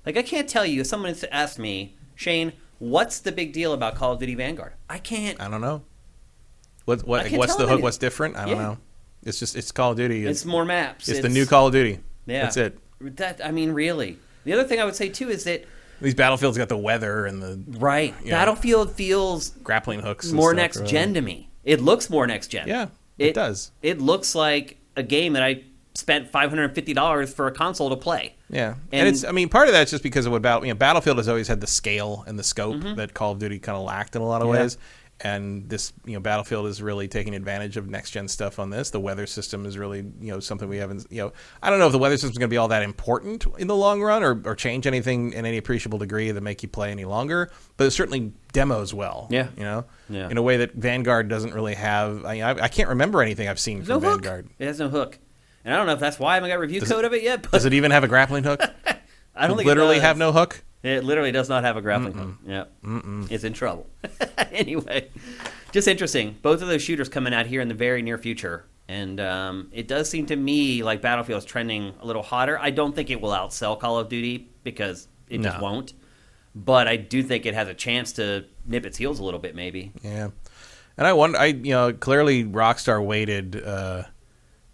Like 0.07 0.17
I 0.17 0.23
can't 0.23 0.49
tell 0.49 0.65
you 0.65 0.83
if 0.83 0.87
someone 0.87 1.13
asked 1.33 1.59
me, 1.59 1.97
"Shane, 2.15 2.53
what's 2.79 3.19
the 3.19 3.33
big 3.33 3.53
deal 3.53 3.73
about 3.73 3.97
Call 3.97 4.13
of 4.13 4.21
Duty 4.21 4.37
Vanguard?" 4.37 4.75
I 4.89 4.99
can't. 4.99 5.41
I 5.41 5.49
don't 5.49 5.61
know. 5.61 5.83
What 6.85 7.05
what 7.05 7.29
what's 7.33 7.57
the 7.57 7.63
hook? 7.63 7.71
anything. 7.71 7.83
What's 7.83 7.99
different? 7.99 8.37
I 8.37 8.45
don't 8.45 8.51
Yeah. 8.57 8.63
know. 8.63 8.79
It's 9.25 9.41
just 9.41 9.57
it's 9.57 9.73
Call 9.73 9.91
of 9.91 9.97
Duty. 9.97 10.25
It's 10.25 10.43
It's, 10.43 10.47
more 10.47 10.65
maps. 10.65 11.09
it's 11.09 11.19
the 11.19 11.29
new 11.29 11.45
Call 11.45 11.67
of 11.67 11.73
Duty. 11.73 11.99
Yeah. 12.27 12.43
That's 12.43 12.57
it. 12.57 12.79
That 13.17 13.45
I 13.45 13.51
mean 13.51 13.73
really. 13.73 14.17
The 14.45 14.53
other 14.53 14.63
thing 14.65 14.79
I 14.79 14.85
would 14.85 14.95
say 14.95 15.09
too 15.09 15.29
is 15.29 15.43
that 15.43 15.65
These 16.01 16.15
Battlefield's 16.15 16.57
got 16.57 16.69
the 16.69 16.79
weather 16.79 17.27
and 17.27 17.43
the 17.43 17.61
right. 17.79 18.15
Battlefield 18.25 18.93
feels 18.93 19.51
grappling 19.65 20.03
hooks. 20.03 20.31
more 20.31 20.55
next 20.55 20.87
gen 20.87 21.15
to 21.15 21.21
me. 21.21 21.49
It 21.65 21.81
looks 21.81 22.11
more 22.11 22.27
next 22.27 22.49
gen. 22.49 22.67
Yeah, 22.69 22.89
it, 23.19 23.35
does. 23.35 23.71
It 23.83 24.01
looks 24.01 24.35
like 24.35 24.79
a 24.97 25.03
game 25.03 25.35
that 25.35 25.43
I 25.43 25.63
spent 25.95 26.31
five 26.31 26.49
hundred 26.51 26.65
and 26.65 26.75
fifty 26.75 26.93
dollars 26.95 27.33
for 27.33 27.47
a 27.47 27.53
console 27.53 27.91
to 27.91 27.97
play. 27.97 28.35
Yeah, 28.51 28.75
and, 28.93 29.07
And- 29.07 29.09
it's 29.09 29.25
I 29.25 29.33
mean 29.33 29.49
part 29.49 29.69
of 29.69 29.75
that's 29.75 29.91
just 29.91 30.03
because 30.03 30.27
of 30.27 30.33
what 30.33 30.43
Battle, 30.43 30.65
you 30.67 30.73
know, 30.73 30.79
Battlefield 30.79 31.19
has 31.19 31.29
always 31.29 31.49
had 31.49 31.61
the 31.61 31.67
scale 31.67 32.25
and 32.27 32.39
the 32.39 32.43
scope 32.43 32.77
Mm-hmm. 32.77 32.95
that 32.97 33.15
Call 33.15 33.33
of 33.33 33.39
Duty 33.39 33.59
kind 33.59 33.77
of 33.77 33.85
lacked 33.85 34.17
in 34.17 34.23
a 34.23 34.27
lot 34.27 34.43
of 34.43 34.49
Yeah. 34.49 34.61
ways. 34.63 34.79
And 35.25 35.69
this, 35.69 35.93
you 36.05 36.15
know, 36.15 36.21
Battlefield 36.21 36.67
is 36.67 36.83
really 36.83 37.07
taking 37.07 37.35
advantage 37.37 37.77
of 37.77 37.89
next 37.89 38.11
gen 38.11 38.27
stuff 38.27 38.59
on 38.59 38.71
this. 38.71 38.91
The 38.91 38.99
weather 38.99 39.27
system 39.27 39.65
is 39.67 39.79
really, 39.79 39.99
you 40.21 40.33
know, 40.33 40.41
something 40.41 40.69
we 40.69 40.79
haven't, 40.79 41.07
you 41.11 41.23
know, 41.23 41.33
I 41.63 41.71
don't 41.71 41.79
know 41.79 41.87
if 41.87 41.93
the 41.93 41.99
weather 41.99 42.17
system 42.17 42.33
is 42.33 42.39
going 42.39 42.49
to 42.49 42.53
be 42.53 42.57
all 42.57 42.67
that 42.69 42.83
important 42.83 43.47
in 43.57 43.69
the 43.69 43.77
long 43.77 44.03
run 44.03 44.25
or, 44.25 44.43
or 44.45 44.57
change 44.57 44.85
anything 44.87 45.33
in 45.33 45.47
any 45.47 45.59
appreciable 45.59 45.99
degree 45.99 46.33
that 46.33 46.41
make 46.41 46.65
you 46.65 46.69
play 46.69 46.91
any 46.91 47.05
longer. 47.05 47.53
But 47.77 47.87
it 47.87 47.93
certainly 47.93 48.33
demos 48.53 48.93
well. 48.93 49.29
Yeah. 49.31 49.47
you 49.57 49.63
know, 49.63 49.85
Yeah. 50.09 50.29
in 50.29 50.39
a 50.39 50.43
way 50.43 50.57
that 50.57 50.75
Vanguard 50.75 51.29
doesn't 51.29 51.55
really 51.55 51.75
have. 51.75 52.25
I, 52.25 52.41
I, 52.41 52.65
I 52.65 52.69
can't 52.69 52.89
remember 52.89 53.23
anything 53.23 53.47
I've 53.47 53.61
seen 53.61 53.79
There's 53.79 53.89
from 53.89 54.03
no 54.03 54.11
hook. 54.11 54.23
Vanguard. 54.25 54.49
It 54.59 54.67
has 54.67 54.81
no 54.81 54.89
hook, 54.89 55.21
and 55.65 55.73
I 55.73 55.77
don't 55.77 55.87
know 55.87 55.93
if 55.93 56.01
that's 56.01 56.19
why 56.19 56.33
I 56.33 56.35
haven't 56.35 56.51
got 56.51 56.59
review 56.59 56.81
code 56.81 57.05
of 57.05 57.15
it 57.15 57.23
yet. 57.23 57.43
But 57.43 57.53
Does 57.53 57.65
it 57.65 57.75
even 57.75 57.93
have 57.93 58.03
a 58.03 58.09
grappling 58.09 58.43
hook? 58.43 58.61
I 59.37 59.47
don't 59.47 59.57
think 59.57 59.67
literally 59.69 59.93
it 59.97 60.01
does. 60.01 60.09
have 60.09 60.19
no 60.19 60.33
hook. 60.33 60.63
It 60.83 61.05
literally 61.05 61.31
does 61.31 61.49
not 61.49 61.63
have 61.65 61.77
a 61.77 61.81
grappling 61.81 62.15
hook. 62.15 62.35
Yep. 62.45 62.73
It's 63.31 63.45
in 63.45 63.53
trouble. 63.53 63.89
anyway, 64.51 65.11
just 65.71 65.87
interesting. 65.87 66.37
Both 66.43 66.61
of 66.61 66.69
those 66.69 66.83
shooters 66.83 67.09
coming 67.09 67.33
out 67.33 67.47
here 67.47 67.61
in 67.61 67.69
the 67.69 67.75
very 67.75 68.03
near 68.03 68.19
future. 68.19 68.67
And 68.89 69.21
um, 69.21 69.69
it 69.73 69.87
does 69.87 70.11
seem 70.11 70.27
to 70.27 70.37
me 70.37 70.83
like 70.83 71.01
Battlefield 71.01 71.39
is 71.39 71.45
trending 71.45 71.95
a 72.01 72.07
little 72.07 72.23
hotter. 72.23 72.59
I 72.59 72.71
don't 72.71 72.95
think 72.95 73.11
it 73.11 73.21
will 73.21 73.31
outsell 73.31 73.79
Call 73.79 73.99
of 73.99 74.09
Duty 74.09 74.51
because 74.65 75.09
it 75.29 75.41
just 75.41 75.61
won't. 75.61 75.95
But 76.55 76.89
I 76.89 76.97
do 76.97 77.23
think 77.23 77.47
it 77.47 77.55
has 77.55 77.69
a 77.69 77.75
chance 77.75 78.13
to 78.15 78.45
nip 78.67 78.85
its 78.85 78.99
heels 78.99 79.21
a 79.21 79.25
little 79.25 79.41
bit, 79.41 79.55
maybe. 79.55 79.93
Yeah, 80.03 80.29
and 80.99 81.07
I 81.07 81.15
wonder. 81.15 81.39
I 81.39 81.47
you 81.47 81.71
know 81.71 81.95
clearly 81.95 82.45
Rockstar 82.45 83.03
waited 83.03 83.63
uh, 83.65 84.03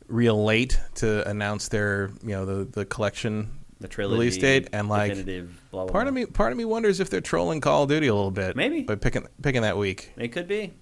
real 0.09 0.43
late 0.43 0.81
to 0.97 1.28
announce 1.28 1.69
their 1.69 2.11
you 2.23 2.31
know 2.31 2.45
the 2.45 2.65
the 2.65 2.85
collection 2.85 3.58
The 3.81 3.89
trilogy 3.89 4.19
release 4.19 4.37
date, 4.39 4.69
and 4.73 4.89
like 4.89 5.11
definitive, 5.13 5.61
blah, 5.71 5.85
blah, 5.85 5.93
part 5.93 6.05
blah. 6.05 6.09
of 6.09 6.15
me 6.15 6.27
part 6.27 6.51
of 6.53 6.59
me 6.59 6.65
wonders 6.65 6.99
if 6.99 7.11
they're 7.11 7.21
trolling 7.21 7.61
Call 7.61 7.85
of 7.85 7.89
Duty 7.89 8.09
a 8.09 8.15
little 8.15 8.33
bit, 8.33 8.57
Maybe. 8.57 8.83
by 8.83 8.97
picking 8.97 9.27
picking 9.41 9.63
that 9.63 9.77
week 9.79 10.13
It 10.17 10.29
could 10.29 10.49
be. 10.49 10.73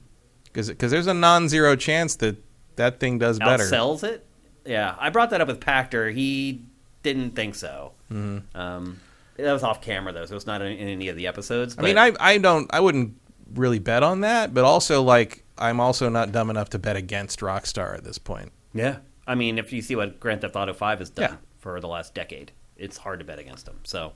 because 0.52 0.90
there's 0.90 1.06
a 1.06 1.12
non-zero 1.14 1.76
chance 1.76 2.16
that 2.16 2.36
that 2.76 2.98
thing 3.00 3.18
does 3.18 3.38
better. 3.38 3.64
Sells 3.64 4.02
it. 4.02 4.24
Yeah, 4.64 4.94
I 4.98 5.10
brought 5.10 5.30
that 5.30 5.40
up 5.42 5.48
with 5.48 5.60
Pachter. 5.60 6.12
He 6.12 6.62
didn't 7.02 7.32
think 7.36 7.54
so. 7.54 7.92
Mm-hmm. 8.10 8.56
Um, 8.58 9.00
that 9.36 9.52
was 9.52 9.62
off 9.62 9.82
camera 9.82 10.12
though, 10.12 10.24
so 10.24 10.34
it's 10.34 10.46
not 10.46 10.62
in, 10.62 10.72
in 10.72 10.88
any 10.88 11.08
of 11.08 11.16
the 11.16 11.26
episodes. 11.26 11.76
I 11.78 11.82
mean, 11.82 11.98
I 11.98 12.12
I 12.18 12.38
don't 12.38 12.66
I 12.72 12.80
wouldn't 12.80 13.14
really 13.54 13.78
bet 13.78 14.02
on 14.02 14.22
that, 14.22 14.54
but 14.54 14.64
also 14.64 15.02
like 15.02 15.44
I'm 15.58 15.80
also 15.80 16.08
not 16.08 16.32
dumb 16.32 16.48
enough 16.48 16.70
to 16.70 16.78
bet 16.78 16.96
against 16.96 17.40
Rockstar 17.40 17.94
at 17.94 18.04
this 18.04 18.16
point. 18.18 18.52
yeah, 18.72 18.98
I 19.26 19.34
mean, 19.34 19.58
if 19.58 19.70
you 19.72 19.82
see 19.82 19.94
what 19.96 20.18
Grand 20.18 20.40
Theft 20.40 20.56
Auto 20.56 20.72
Five 20.72 20.98
has 21.00 21.10
done 21.10 21.30
Yeah. 21.32 21.36
for 21.58 21.78
the 21.80 21.88
last 21.88 22.14
decade. 22.14 22.52
It's 22.76 22.96
hard 22.96 23.20
to 23.20 23.24
bet 23.24 23.38
against 23.38 23.66
them. 23.66 23.78
So, 23.84 24.12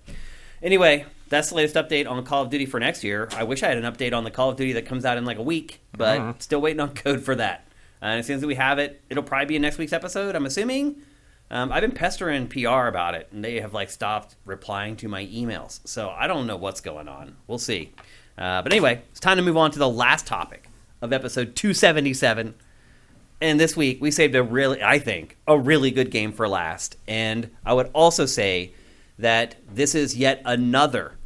anyway, 0.63 1.07
that's 1.29 1.51
the 1.51 1.55
latest 1.57 1.77
update 1.77 2.09
on 2.09 2.23
Call 2.25 2.43
of 2.43 2.51
Duty 2.51 2.67
for 2.67 2.81
next 2.81 3.05
year. 3.05 3.29
I 3.37 3.45
wish 3.45 3.63
I 3.63 3.69
had 3.69 3.79
an 3.79 3.91
update 3.93 4.13
on 4.13 4.25
the 4.25 4.31
Call 4.31 4.51
of 4.51 4.57
Duty 4.57 4.73
that 4.75 4.87
comes 4.87 5.05
out 5.05 5.17
in 5.19 5.25
like 5.25 5.39
a 5.39 5.43
week, 5.43 5.81
but 5.97 6.43
still 6.43 6.61
waiting 6.61 6.81
on 6.81 6.95
code 6.95 7.23
for 7.23 7.35
that. 7.37 7.67
Uh, 8.03 8.07
and 8.07 8.21
as 8.21 8.27
soon 8.27 8.37
as 8.37 8.47
we 8.47 8.55
have 8.55 8.79
it, 8.79 9.01
it'll 9.11 9.23
probably 9.23 9.47
be 9.47 9.57
in 9.57 9.63
next 9.63 9.79
week's 9.79 9.93
episode. 9.93 10.35
I'm 10.35 10.47
assuming. 10.47 11.03
Um, 11.53 11.73
I've 11.73 11.81
been 11.81 11.93
pestering 11.93 12.47
PR 12.47 12.87
about 12.87 13.15
it, 13.15 13.29
and 13.33 13.45
they 13.45 13.61
have 13.61 13.75
like 13.75 13.91
stopped 13.91 14.37
replying 14.45 14.97
to 14.97 15.09
my 15.09 15.27
emails. 15.27 15.81
So 15.85 16.09
I 16.11 16.27
don't 16.29 16.47
know 16.47 16.57
what's 16.57 16.81
going 16.81 17.09
on. 17.09 17.37
We'll 17.49 17.59
see. 17.59 17.93
Uh, 18.39 18.63
but 18.63 18.73
anyway, 18.73 19.03
it's 19.11 19.21
time 19.21 19.37
to 19.37 19.43
move 19.43 19.57
on 19.57 19.71
to 19.73 19.79
the 19.79 19.89
last 19.89 20.27
topic 20.27 20.69
of 21.03 21.13
episode 21.13 21.57
277. 21.57 22.55
And 23.41 23.59
this 23.59 23.77
week 23.77 24.01
we 24.01 24.11
saved 24.11 24.35
a 24.35 24.43
really, 24.43 24.83
I 24.83 24.99
think, 24.99 25.37
a 25.47 25.59
really 25.59 25.91
good 25.91 26.11
game 26.11 26.33
for 26.33 26.47
last. 26.47 26.97
And 27.09 27.51
I 27.65 27.73
would 27.73 27.91
also 27.95 28.27
say 28.27 28.75
that 29.19 29.57
this 29.73 29.95
is 29.95 30.17
yet 30.17 30.43
another 30.45 31.17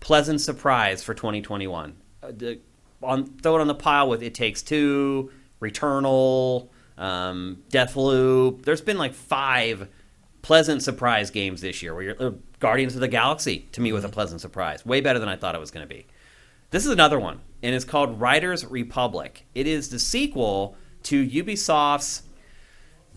pleasant 0.00 0.40
surprise 0.40 1.02
for 1.02 1.14
2021. 1.14 1.96
Uh, 2.22 2.32
the, 2.36 2.60
on 3.02 3.26
throw 3.42 3.56
it 3.56 3.60
on 3.60 3.66
the 3.66 3.74
pile 3.74 4.08
with 4.08 4.22
It 4.22 4.34
Takes 4.34 4.62
Two, 4.62 5.30
Returnal, 5.60 6.68
um, 6.96 7.62
Deathloop. 7.70 8.62
There's 8.62 8.80
been 8.80 8.98
like 8.98 9.14
five 9.14 9.88
pleasant 10.42 10.82
surprise 10.82 11.30
games 11.30 11.60
this 11.60 11.82
year. 11.82 11.94
Where 11.94 12.02
you're, 12.02 12.22
uh, 12.22 12.32
Guardians 12.58 12.94
of 12.94 13.00
the 13.00 13.08
Galaxy 13.08 13.68
to 13.72 13.80
me 13.80 13.92
was 13.92 14.04
a 14.04 14.08
pleasant 14.08 14.40
surprise, 14.40 14.84
way 14.84 15.00
better 15.00 15.18
than 15.18 15.28
I 15.28 15.36
thought 15.36 15.54
it 15.54 15.60
was 15.60 15.70
going 15.70 15.86
to 15.86 15.94
be. 15.94 16.06
This 16.70 16.84
is 16.84 16.92
another 16.92 17.18
one, 17.18 17.40
and 17.62 17.74
it's 17.74 17.84
called 17.84 18.20
Riders 18.20 18.64
Republic. 18.66 19.44
It 19.54 19.66
is 19.66 19.88
the 19.88 19.98
sequel 19.98 20.76
to 21.08 21.26
Ubisoft's, 21.28 22.22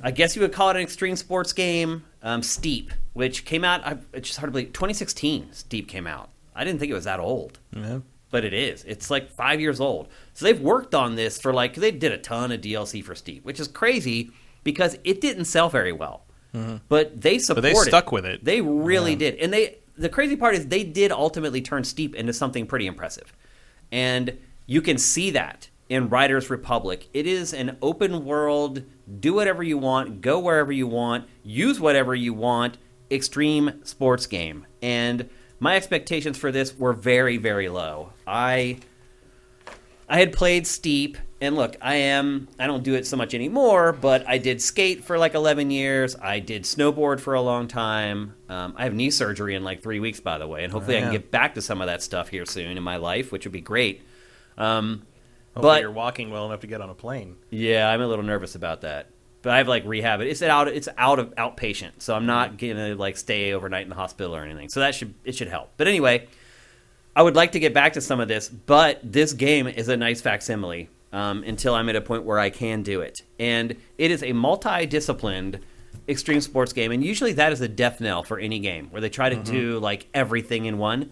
I 0.01 0.11
guess 0.11 0.35
you 0.35 0.41
would 0.41 0.53
call 0.53 0.69
it 0.69 0.75
an 0.77 0.81
extreme 0.81 1.15
sports 1.15 1.53
game, 1.53 2.03
um, 2.23 2.41
Steep, 2.43 2.91
which 3.13 3.45
came 3.45 3.63
out. 3.63 3.85
I, 3.85 3.97
it's 4.13 4.29
just 4.29 4.39
hard 4.39 4.47
to 4.49 4.51
believe. 4.51 4.73
2016, 4.73 5.53
Steep 5.53 5.87
came 5.87 6.07
out. 6.07 6.29
I 6.55 6.63
didn't 6.63 6.79
think 6.79 6.91
it 6.91 6.95
was 6.95 7.05
that 7.05 7.19
old 7.19 7.59
Yeah. 7.75 7.99
but 8.29 8.43
it 8.45 8.53
is. 8.53 8.83
It's 8.85 9.09
like 9.09 9.29
five 9.31 9.59
years 9.61 9.79
old. 9.79 10.07
So 10.33 10.45
they've 10.45 10.59
worked 10.59 10.93
on 10.95 11.15
this 11.15 11.39
for 11.39 11.53
like 11.53 11.75
they 11.75 11.91
did 11.91 12.11
a 12.11 12.17
ton 12.17 12.51
of 12.51 12.61
DLC 12.61 13.03
for 13.03 13.15
Steep, 13.15 13.45
which 13.45 13.59
is 13.59 13.67
crazy 13.67 14.31
because 14.63 14.97
it 15.03 15.21
didn't 15.21 15.45
sell 15.45 15.69
very 15.69 15.91
well. 15.91 16.23
But 16.89 17.21
they 17.21 17.35
But 17.37 17.41
supported. 17.43 17.61
they 17.63 17.73
stuck 17.75 18.11
with 18.11 18.25
it. 18.25 18.43
They 18.43 18.59
really 18.61 19.15
did, 19.15 19.35
and 19.35 19.53
they. 19.53 19.77
The 19.97 20.09
crazy 20.09 20.35
part 20.35 20.55
is 20.55 20.67
they 20.67 20.83
did 20.83 21.11
ultimately 21.11 21.61
turn 21.61 21.83
Steep 21.85 22.13
into 22.15 22.33
something 22.33 22.65
pretty 22.65 22.87
impressive, 22.87 23.31
and 23.91 24.37
you 24.65 24.81
can 24.81 24.97
see 24.97 25.31
that 25.31 25.69
in 25.91 26.07
Riders 26.07 26.49
Republic. 26.49 27.09
It 27.13 27.27
is 27.27 27.53
an 27.53 27.77
open 27.81 28.23
world, 28.23 28.83
do 29.19 29.33
whatever 29.33 29.61
you 29.61 29.77
want, 29.77 30.21
go 30.21 30.39
wherever 30.39 30.71
you 30.71 30.87
want, 30.87 31.27
use 31.43 31.81
whatever 31.81 32.15
you 32.15 32.33
want, 32.33 32.77
extreme 33.11 33.81
sports 33.83 34.25
game. 34.25 34.65
And 34.81 35.29
my 35.59 35.75
expectations 35.75 36.37
for 36.37 36.49
this 36.49 36.73
were 36.77 36.93
very, 36.93 37.35
very 37.35 37.67
low. 37.67 38.13
I 38.25 38.79
I 40.07 40.19
had 40.19 40.31
played 40.31 40.65
Steep, 40.65 41.17
and 41.41 41.57
look, 41.57 41.75
I 41.81 41.95
am 41.95 42.47
I 42.57 42.67
don't 42.67 42.83
do 42.83 42.95
it 42.95 43.05
so 43.05 43.17
much 43.17 43.33
anymore, 43.33 43.91
but 43.91 44.25
I 44.29 44.37
did 44.37 44.61
skate 44.61 45.03
for 45.03 45.17
like 45.17 45.33
11 45.33 45.71
years. 45.71 46.15
I 46.15 46.39
did 46.39 46.63
snowboard 46.63 47.19
for 47.19 47.33
a 47.33 47.41
long 47.41 47.67
time. 47.67 48.35
Um, 48.47 48.75
I 48.77 48.85
have 48.85 48.93
knee 48.93 49.11
surgery 49.11 49.55
in 49.55 49.65
like 49.65 49.83
three 49.83 49.99
weeks, 49.99 50.21
by 50.21 50.37
the 50.37 50.47
way, 50.47 50.63
and 50.63 50.71
hopefully 50.71 50.99
I 50.99 51.01
can 51.01 51.11
get 51.11 51.31
back 51.31 51.55
to 51.55 51.61
some 51.61 51.81
of 51.81 51.87
that 51.87 52.01
stuff 52.01 52.29
here 52.29 52.45
soon 52.45 52.77
in 52.77 52.83
my 52.83 52.95
life, 52.95 53.33
which 53.33 53.45
would 53.45 53.51
be 53.51 53.59
great. 53.59 54.03
Um, 54.57 55.05
Hopefully 55.53 55.75
but 55.75 55.81
you're 55.81 55.91
walking 55.91 56.29
well 56.31 56.45
enough 56.45 56.61
to 56.61 56.67
get 56.67 56.81
on 56.81 56.89
a 56.89 56.93
plane. 56.93 57.35
yeah, 57.49 57.89
I'm 57.89 58.01
a 58.01 58.07
little 58.07 58.23
nervous 58.23 58.55
about 58.55 58.81
that. 58.81 59.07
But 59.41 59.53
I 59.53 59.57
have 59.57 59.67
like 59.67 59.83
rehab 59.85 60.21
it. 60.21 60.27
It's 60.27 60.41
out. 60.43 60.67
It's 60.67 60.87
out 60.97 61.17
of 61.17 61.33
outpatient, 61.35 61.93
so 62.01 62.13
I'm 62.15 62.27
not 62.27 62.57
gonna 62.57 62.93
like 62.95 63.17
stay 63.17 63.53
overnight 63.53 63.83
in 63.83 63.89
the 63.89 63.95
hospital 63.95 64.35
or 64.35 64.43
anything. 64.43 64.69
So 64.69 64.81
that 64.81 64.93
should 64.93 65.15
it 65.25 65.35
should 65.35 65.47
help. 65.47 65.71
But 65.77 65.87
anyway, 65.87 66.27
I 67.15 67.23
would 67.23 67.35
like 67.35 67.53
to 67.53 67.59
get 67.59 67.73
back 67.73 67.93
to 67.93 68.01
some 68.01 68.19
of 68.19 68.27
this, 68.27 68.47
but 68.49 68.99
this 69.03 69.33
game 69.33 69.67
is 69.67 69.89
a 69.89 69.97
nice 69.97 70.21
facsimile 70.21 70.89
um, 71.11 71.43
until 71.43 71.73
I'm 71.73 71.89
at 71.89 71.95
a 71.95 72.01
point 72.01 72.23
where 72.23 72.39
I 72.39 72.51
can 72.51 72.83
do 72.83 73.01
it. 73.01 73.23
And 73.39 73.75
it 73.97 74.11
is 74.11 74.21
a 74.23 74.31
multi-disciplined 74.31 75.59
extreme 76.07 76.41
sports 76.41 76.71
game, 76.71 76.91
and 76.91 77.03
usually 77.03 77.33
that 77.33 77.51
is 77.51 77.61
a 77.61 77.67
death 77.67 77.99
knell 77.99 78.23
for 78.23 78.39
any 78.39 78.59
game 78.59 78.87
where 78.91 79.01
they 79.01 79.09
try 79.09 79.29
to 79.29 79.35
do 79.35 79.79
like 79.79 80.07
everything 80.13 80.65
in 80.65 80.77
one. 80.77 81.11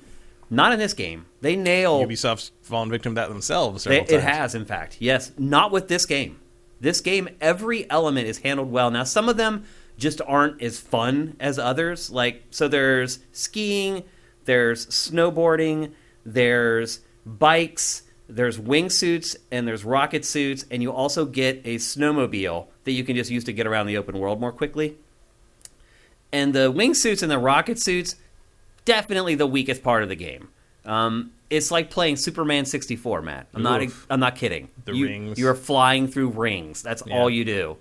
Not 0.49 0.73
in 0.73 0.79
this 0.79 0.93
game. 0.93 1.25
They 1.41 1.55
nail 1.55 2.03
Ubisoft's 2.03 2.51
fallen 2.61 2.89
victim 2.89 3.13
to 3.15 3.21
that 3.21 3.29
themselves. 3.29 3.83
they, 3.83 4.01
it 4.01 4.21
has, 4.21 4.55
in 4.55 4.65
fact. 4.65 4.97
Yes. 4.99 5.31
Not 5.37 5.71
with 5.71 5.87
this 5.87 6.05
game. 6.05 6.39
This 6.81 7.01
game, 7.01 7.29
every 7.41 7.89
element 7.89 8.27
is 8.27 8.39
handled 8.39 8.71
well. 8.71 8.89
Now, 8.89 9.03
some 9.03 9.29
of 9.29 9.37
them 9.37 9.65
just 9.97 10.21
aren't 10.25 10.61
as 10.61 10.79
fun 10.79 11.35
as 11.39 11.59
others. 11.59 12.09
Like, 12.09 12.43
so 12.49 12.67
there's 12.67 13.19
skiing, 13.31 14.03
there's 14.45 14.87
snowboarding, 14.87 15.91
there's 16.25 17.01
bikes, 17.25 18.03
there's 18.27 18.57
wingsuits, 18.57 19.35
and 19.51 19.67
there's 19.67 19.83
rocket 19.83 20.23
suits, 20.23 20.65
and 20.71 20.81
you 20.81 20.91
also 20.91 21.25
get 21.25 21.61
a 21.65 21.75
snowmobile 21.75 22.67
that 22.85 22.91
you 22.91 23.03
can 23.03 23.15
just 23.15 23.29
use 23.29 23.43
to 23.43 23.53
get 23.53 23.67
around 23.67 23.87
the 23.87 23.97
open 23.97 24.17
world 24.17 24.39
more 24.39 24.51
quickly. 24.51 24.97
And 26.31 26.53
the 26.53 26.71
wingsuits 26.71 27.21
and 27.21 27.31
the 27.31 27.39
rocket 27.39 27.79
suits, 27.79 28.15
definitely 28.89 29.35
the 29.35 29.45
weakest 29.45 29.83
part 29.83 30.01
of 30.01 30.09
the 30.09 30.15
game. 30.15 30.49
Um, 30.83 31.31
it's 31.51 31.69
like 31.69 31.91
playing 31.91 32.15
Superman 32.15 32.65
64, 32.65 33.21
Matt. 33.21 33.47
I'm 33.53 33.61
not. 33.61 33.83
I'm 34.09 34.19
not 34.19 34.35
kidding. 34.35 34.69
The 34.85 34.93
you, 34.95 35.05
rings. 35.05 35.37
You're 35.37 35.53
flying 35.53 36.07
through 36.07 36.29
rings. 36.29 36.81
That's 36.81 37.03
Yeah. 37.05 37.15
all 37.15 37.29
you 37.29 37.45
do. 37.45 37.77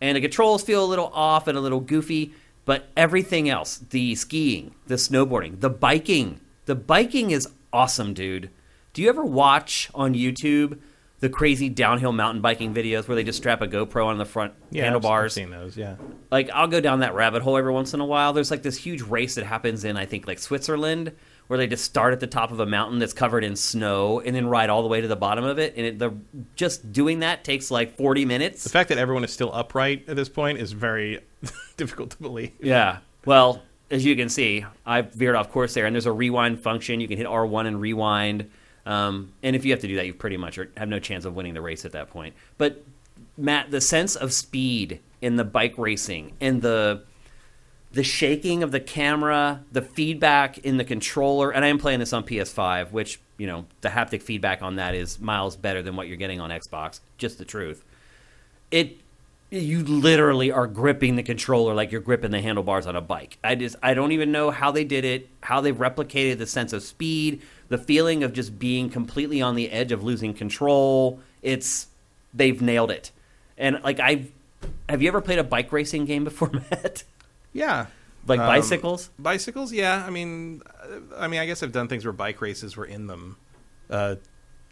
And 0.00 0.16
the 0.16 0.20
controls 0.20 0.64
feel 0.64 0.84
a 0.84 0.86
little 0.86 1.12
off 1.14 1.46
and 1.46 1.56
a 1.56 1.60
little 1.60 1.78
goofy, 1.80 2.32
but 2.64 2.88
everything 2.96 3.48
else, 3.48 3.78
the 3.90 4.16
skiing, 4.16 4.74
the 4.88 4.96
snowboarding, 4.96 5.60
the 5.60 5.70
biking, 5.70 6.40
the 6.66 6.74
biking 6.74 7.30
is 7.30 7.48
awesome, 7.72 8.12
dude. 8.14 8.50
Do 8.92 9.02
you 9.02 9.08
ever 9.08 9.24
watch 9.24 9.90
on 9.94 10.14
YouTube 10.14 10.78
the 11.20 11.28
crazy 11.28 11.68
downhill 11.68 12.12
mountain 12.12 12.40
biking 12.40 12.72
videos 12.72 13.08
where 13.08 13.14
they 13.16 13.24
just 13.24 13.38
strap 13.38 13.60
a 13.60 13.66
GoPro 13.66 14.06
on 14.06 14.18
the 14.18 14.24
front 14.24 14.54
Yeah, 14.70 14.84
handlebars? 14.84 15.32
I've 15.32 15.42
seen 15.44 15.50
those. 15.50 15.76
Yeah. 15.76 15.96
like 16.30 16.48
I'll 16.54 16.68
go 16.68 16.80
down 16.80 17.00
that 17.00 17.14
rabbit 17.14 17.42
hole 17.42 17.56
every 17.56 17.72
once 17.72 17.92
in 17.94 18.00
a 18.00 18.04
while. 18.06 18.32
There's 18.32 18.50
like 18.50 18.62
this 18.62 18.76
huge 18.76 19.02
race 19.02 19.34
that 19.34 19.44
happens 19.44 19.84
in 19.84 19.96
I 19.96 20.06
think 20.06 20.26
like 20.26 20.38
Switzerland 20.38 21.12
where 21.48 21.56
they 21.58 21.66
just 21.66 21.84
start 21.84 22.12
at 22.12 22.20
the 22.20 22.26
top 22.26 22.52
of 22.52 22.60
a 22.60 22.66
mountain 22.66 22.98
that's 22.98 23.14
covered 23.14 23.42
in 23.42 23.56
snow 23.56 24.20
and 24.20 24.36
then 24.36 24.46
ride 24.46 24.68
all 24.70 24.82
the 24.82 24.88
way 24.88 25.00
to 25.00 25.08
the 25.08 25.16
bottom 25.16 25.44
of 25.44 25.58
it 25.58 25.74
and 25.76 25.86
it, 25.86 25.98
the 25.98 26.12
just 26.56 26.92
doing 26.92 27.20
that 27.20 27.42
takes 27.42 27.70
like 27.70 27.96
40 27.96 28.24
minutes. 28.24 28.62
The 28.64 28.70
fact 28.70 28.90
that 28.90 28.98
everyone 28.98 29.24
is 29.24 29.32
still 29.32 29.50
upright 29.52 30.08
at 30.08 30.14
this 30.16 30.28
point 30.28 30.58
is 30.58 30.72
very 30.72 31.20
difficult 31.76 32.10
to 32.10 32.18
believe. 32.18 32.52
Yeah. 32.60 32.98
Well, 33.24 33.62
as 33.90 34.04
you 34.04 34.14
can 34.14 34.28
see, 34.28 34.64
I 34.84 35.00
veered 35.00 35.34
off 35.34 35.50
course 35.50 35.72
there 35.74 35.86
and 35.86 35.94
there's 35.96 36.06
a 36.06 36.12
rewind 36.12 36.60
function. 36.60 37.00
You 37.00 37.08
can 37.08 37.16
hit 37.16 37.26
R1 37.26 37.66
and 37.66 37.80
rewind. 37.80 38.50
Um, 38.88 39.34
and 39.42 39.54
if 39.54 39.66
you 39.66 39.72
have 39.72 39.80
to 39.80 39.86
do 39.86 39.96
that, 39.96 40.06
you 40.06 40.14
pretty 40.14 40.38
much 40.38 40.58
have 40.76 40.88
no 40.88 40.98
chance 40.98 41.26
of 41.26 41.36
winning 41.36 41.52
the 41.52 41.60
race 41.60 41.84
at 41.84 41.92
that 41.92 42.08
point. 42.08 42.34
But 42.56 42.82
Matt, 43.36 43.70
the 43.70 43.82
sense 43.82 44.16
of 44.16 44.32
speed 44.32 45.00
in 45.20 45.36
the 45.36 45.44
bike 45.44 45.74
racing 45.76 46.32
and 46.40 46.62
the 46.62 47.02
the 47.90 48.02
shaking 48.02 48.62
of 48.62 48.70
the 48.70 48.80
camera, 48.80 49.62
the 49.72 49.80
feedback 49.82 50.58
in 50.58 50.76
the 50.76 50.84
controller, 50.84 51.50
and 51.50 51.64
I 51.64 51.68
am 51.68 51.78
playing 51.78 52.00
this 52.00 52.12
on 52.12 52.22
PS5, 52.24 52.90
which 52.90 53.20
you 53.36 53.46
know 53.46 53.66
the 53.82 53.90
haptic 53.90 54.22
feedback 54.22 54.62
on 54.62 54.76
that 54.76 54.94
is 54.94 55.20
miles 55.20 55.54
better 55.54 55.82
than 55.82 55.94
what 55.94 56.08
you're 56.08 56.16
getting 56.16 56.40
on 56.40 56.48
Xbox. 56.48 57.00
Just 57.18 57.36
the 57.36 57.44
truth. 57.44 57.84
It 58.70 58.98
you 59.50 59.82
literally 59.82 60.50
are 60.52 60.66
gripping 60.66 61.16
the 61.16 61.22
controller 61.22 61.74
like 61.74 61.90
you're 61.90 62.02
gripping 62.02 62.30
the 62.30 62.40
handlebars 62.40 62.86
on 62.86 62.96
a 62.96 63.00
bike. 63.00 63.38
I 63.44 63.54
just 63.54 63.76
I 63.82 63.92
don't 63.92 64.12
even 64.12 64.32
know 64.32 64.50
how 64.50 64.70
they 64.70 64.84
did 64.84 65.04
it, 65.04 65.28
how 65.42 65.60
they 65.60 65.72
replicated 65.72 66.38
the 66.38 66.46
sense 66.46 66.72
of 66.72 66.82
speed, 66.82 67.42
the 67.68 67.78
feeling 67.78 68.22
of 68.22 68.32
just 68.32 68.58
being 68.58 68.88
completely 68.90 69.40
on 69.42 69.54
the 69.54 69.70
edge 69.70 69.92
of 69.92 70.02
losing 70.02 70.34
control. 70.34 71.20
It's 71.42 71.88
they've 72.34 72.60
nailed 72.60 72.90
it. 72.90 73.10
And 73.56 73.80
like 73.82 74.00
I 74.00 74.26
have 74.88 75.02
you 75.02 75.08
ever 75.08 75.20
played 75.20 75.38
a 75.38 75.44
bike 75.44 75.70
racing 75.72 76.04
game 76.04 76.24
before, 76.24 76.50
Matt? 76.70 77.04
Yeah. 77.52 77.86
Like 78.26 78.40
Um, 78.40 78.46
bicycles? 78.46 79.10
Bicycles, 79.18 79.72
yeah. 79.72 80.04
I 80.06 80.10
mean, 80.10 80.62
I 81.16 81.28
mean, 81.28 81.40
I 81.40 81.46
guess 81.46 81.62
I've 81.62 81.72
done 81.72 81.88
things 81.88 82.04
where 82.04 82.12
bike 82.12 82.40
races 82.40 82.76
were 82.76 82.84
in 82.84 83.06
them. 83.06 83.36
Uh, 83.88 84.16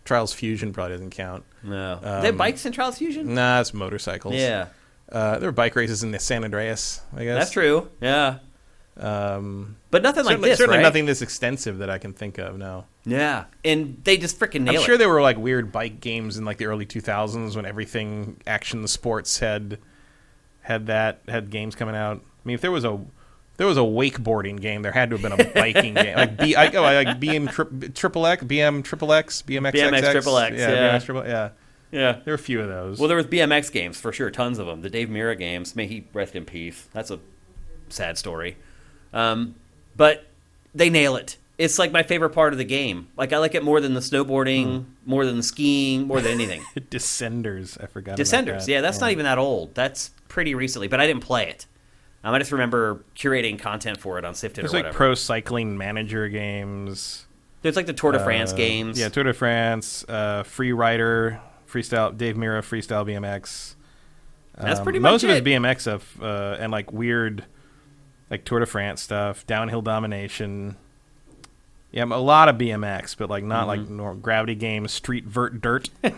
Trials 0.05 0.33
Fusion 0.33 0.73
probably 0.73 0.93
doesn't 0.95 1.11
count. 1.11 1.45
No. 1.63 1.99
um, 2.03 2.23
they 2.23 2.31
bikes 2.31 2.65
in 2.67 2.73
Trials 2.73 2.99
Fusion? 2.99 3.35
Nah, 3.35 3.61
it's 3.61 3.73
motorcycles. 3.75 4.35
Yeah. 4.35 4.69
Uh, 5.11 5.39
there 5.39 5.49
were 5.49 5.53
bike 5.53 5.75
races 5.75 6.03
in 6.03 6.11
the 6.11 6.19
San 6.19 6.45
Andreas, 6.45 7.01
I 7.17 7.25
guess. 7.25 7.39
That's 7.39 7.51
true. 7.51 7.89
Yeah. 8.01 8.39
Um, 8.99 9.77
But 9.91 10.03
nothing 10.03 10.25
like 10.25 10.41
this, 10.41 10.59
certainly 10.59 10.79
right? 10.79 10.83
nothing 10.83 11.05
this 11.05 11.21
extensive 11.23 11.79
that 11.79 11.91
I 11.91 11.99
can 11.99 12.13
think 12.13 12.39
of. 12.39 12.57
No, 12.57 12.87
Yeah. 13.05 13.45
And 13.65 14.01
they 14.05 14.17
just 14.17 14.39
freaking 14.39 14.63
nail 14.63 14.75
it. 14.75 14.77
I'm 14.77 14.83
it. 14.83 14.85
sure 14.87 14.97
there 14.97 15.09
were 15.09 15.23
like 15.23 15.37
weird 15.37 15.71
bike 15.71 16.01
games 16.01 16.39
in 16.39 16.45
like 16.45 16.57
the 16.59 16.67
early 16.67 16.87
2000s 16.87 17.57
when 17.57 17.67
everything 17.67 18.41
action 18.47 18.87
sports 18.87 19.39
had 19.39 19.79
had 20.63 20.87
that 20.87 21.21
had 21.29 21.51
games 21.51 21.75
coming 21.75 21.95
out. 21.95 22.19
I 22.19 22.41
mean, 22.45 22.55
if 22.55 22.61
there 22.61 22.71
was 22.73 22.85
a 22.85 22.99
there 23.59 23.67
was 23.67 23.77
a 23.79 23.81
wakeboarding 23.83 24.61
game, 24.61 24.83
there 24.83 24.93
had 24.93 25.11
to 25.11 25.17
have 25.17 25.23
been 25.23 25.41
a 25.41 25.53
biking 25.55 25.95
game, 25.95 26.17
like 26.17 26.37
B, 26.37 26.55
I, 26.55 26.71
oh, 26.73 26.83
like 26.83 27.21
BM 27.21 27.51
tri- 27.51 27.89
triple 27.95 28.27
X, 28.27 28.45
BM 28.45 28.85
triple 28.85 29.13
X, 29.13 29.43
BMX, 29.43 29.73
BMX 29.73 30.13
triple 30.13 30.39
X, 30.39 30.57
yeah, 30.57 30.71
yeah. 30.71 30.99
BMX 30.99 31.05
triple, 31.05 31.27
yeah. 31.27 31.51
yeah. 31.91 32.13
There 32.25 32.33
were 32.33 32.35
a 32.35 32.39
few 32.39 32.61
of 32.61 32.69
those. 32.69 32.99
Well, 32.99 33.09
there 33.09 33.17
was 33.17 33.27
BMX 33.27 33.73
games 33.73 33.99
for 33.99 34.13
sure, 34.13 34.31
tons 34.31 34.59
of 34.59 34.67
them. 34.67 34.83
The 34.83 34.91
Dave 34.91 35.09
Mirra 35.09 35.39
games, 35.39 35.75
may 35.75 35.87
he 35.87 36.07
rest 36.13 36.35
in 36.35 36.45
peace. 36.45 36.89
That's 36.93 37.11
a 37.11 37.19
sad 37.89 38.19
story. 38.19 38.57
Um, 39.17 39.55
but 39.97 40.27
they 40.75 40.91
nail 40.91 41.17
it. 41.17 41.37
It's 41.59 41.79
like 41.79 41.91
my 41.91 42.03
favorite 42.03 42.31
part 42.31 42.53
of 42.53 42.59
the 42.59 42.65
game. 42.65 43.09
Like 43.17 43.33
I 43.33 43.39
like 43.39 43.55
it 43.55 43.65
more 43.65 43.81
than 43.81 43.95
the 43.95 44.01
snowboarding, 44.01 44.85
more 45.07 45.25
than 45.25 45.39
the 45.39 45.43
skiing, 45.43 46.07
more 46.07 46.21
than 46.21 46.33
anything. 46.33 46.63
Descenders, 46.91 47.83
I 47.83 47.87
forgot. 47.87 48.19
Descenders, 48.19 48.67
that. 48.67 48.69
yeah, 48.69 48.81
that's 48.83 49.01
not 49.01 49.11
even 49.11 49.25
that 49.25 49.39
old. 49.39 49.75
That's 49.75 50.11
pretty 50.29 50.55
recently, 50.55 50.87
but 50.89 51.01
I 51.01 51.07
didn't 51.07 51.23
play 51.23 51.49
it. 51.49 51.67
Um, 52.23 52.35
I 52.35 52.39
just 52.39 52.53
remember 52.53 53.05
curating 53.17 53.59
content 53.59 53.99
for 53.99 54.19
it 54.19 54.25
on 54.25 54.35
Sifted 54.35 54.65
There's 54.65 54.75
or 54.75 54.79
like 54.79 54.85
whatever. 54.87 54.97
pro 54.97 55.15
cycling 55.15 55.79
manager 55.79 56.29
games. 56.29 57.25
There's 57.63 57.77
like 57.77 57.87
the 57.87 57.95
Tour 57.95 58.13
de 58.13 58.23
France 58.23 58.53
uh, 58.53 58.57
games. 58.57 58.99
Yeah, 58.99 59.09
Tour 59.09 59.25
de 59.25 59.33
France, 59.33 60.05
uh, 60.09 60.43
Free 60.43 60.73
Rider, 60.73 61.41
Freestyle, 61.67 62.17
Dave 62.17 62.37
Mirra, 62.37 62.61
Freestyle 62.61 63.07
BMX. 63.07 63.77
That's 64.59 64.81
pretty 64.81 64.99
most 64.99 65.23
much 65.23 65.25
of 65.25 65.31
it. 65.31 65.47
his 65.47 65.55
BMX 65.55 65.81
stuff 65.81 66.21
uh, 66.21 66.57
and 66.59 66.71
like 66.73 66.93
weird, 66.93 67.45
like 68.31 68.45
Tour 68.45 68.61
de 68.61 68.67
France 68.67 69.03
stuff, 69.03 69.47
downhill 69.47 69.83
domination. 69.83 70.77
Yeah, 71.93 72.05
a 72.05 72.17
lot 72.17 72.49
of 72.49 72.57
BMX, 72.57 73.17
but 73.17 73.31
like 73.31 73.45
not 73.45 73.67
like 73.69 73.81
Mm-hmm. 73.81 73.97
nor- 73.97 74.15
gravity 74.15 74.55
games, 74.55 74.93
street 74.93 75.25
vert 75.25 75.61
dirt. 75.61 75.89
um, 76.05 76.13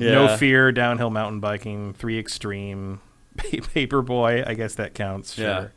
Yeah. 0.00 0.12
No 0.12 0.36
fear, 0.36 0.72
downhill 0.72 1.10
mountain 1.10 1.40
biking, 1.40 1.92
three 1.94 2.18
extreme, 2.18 3.00
Paperboy. 3.36 4.46
I 4.46 4.54
guess 4.54 4.74
that 4.76 4.94
counts. 4.94 5.34
Sure. 5.34 5.44
Yeah. 5.44 5.68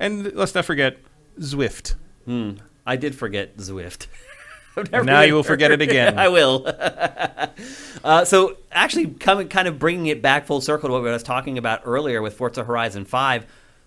And 0.00 0.32
let's 0.34 0.54
not 0.54 0.64
forget 0.64 0.98
Zwift. 1.38 1.94
Hmm. 2.24 2.52
I 2.84 2.96
did 2.96 3.14
forget 3.14 3.56
Zwift. 3.58 4.06
I've 4.76 4.90
never 4.92 5.00
And 5.02 5.06
now 5.06 5.22
you 5.22 5.32
will 5.34 5.42
forget 5.42 5.70
it 5.70 5.80
again. 5.80 6.18
I 6.18 6.28
will. 6.28 6.66
uh, 8.04 8.24
so, 8.26 8.58
actually, 8.70 9.06
coming 9.06 9.48
kind 9.48 9.66
of 9.68 9.78
bringing 9.78 10.06
it 10.06 10.20
back 10.20 10.44
full 10.46 10.60
circle 10.60 10.90
to 10.90 10.92
what 10.92 11.08
I 11.08 11.12
was 11.12 11.22
talking 11.22 11.56
about 11.56 11.80
earlier 11.86 12.20
with 12.20 12.34
Forza 12.34 12.62
Horizon 12.62 13.06
Five. 13.06 13.46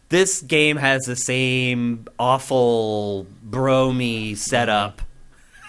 This 0.10 0.42
game 0.42 0.78
has 0.78 1.04
the 1.04 1.16
same 1.16 2.06
awful 2.18 3.28
bromy 3.48 4.36
setup. 4.36 5.02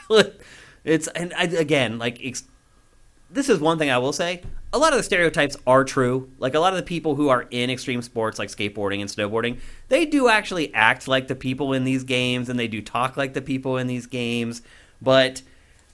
it's 0.84 1.08
and 1.08 1.32
I, 1.34 1.44
again 1.44 1.98
like 1.98 2.18
ex- 2.24 2.44
this 3.30 3.48
is 3.48 3.60
one 3.60 3.78
thing 3.78 3.90
I 3.90 3.98
will 3.98 4.12
say. 4.12 4.42
A 4.72 4.78
lot 4.78 4.92
of 4.92 4.98
the 4.98 5.02
stereotypes 5.02 5.56
are 5.66 5.84
true. 5.84 6.30
Like 6.38 6.54
a 6.54 6.60
lot 6.60 6.72
of 6.72 6.78
the 6.78 6.84
people 6.84 7.16
who 7.16 7.28
are 7.28 7.46
in 7.50 7.70
extreme 7.70 8.02
sports 8.02 8.38
like 8.38 8.48
skateboarding 8.48 9.00
and 9.00 9.10
snowboarding, 9.10 9.58
they 9.88 10.06
do 10.06 10.28
actually 10.28 10.72
act 10.74 11.06
like 11.06 11.28
the 11.28 11.34
people 11.34 11.72
in 11.72 11.84
these 11.84 12.04
games 12.04 12.48
and 12.48 12.58
they 12.58 12.68
do 12.68 12.80
talk 12.80 13.16
like 13.16 13.34
the 13.34 13.42
people 13.42 13.76
in 13.76 13.86
these 13.88 14.06
games. 14.06 14.62
But 15.02 15.42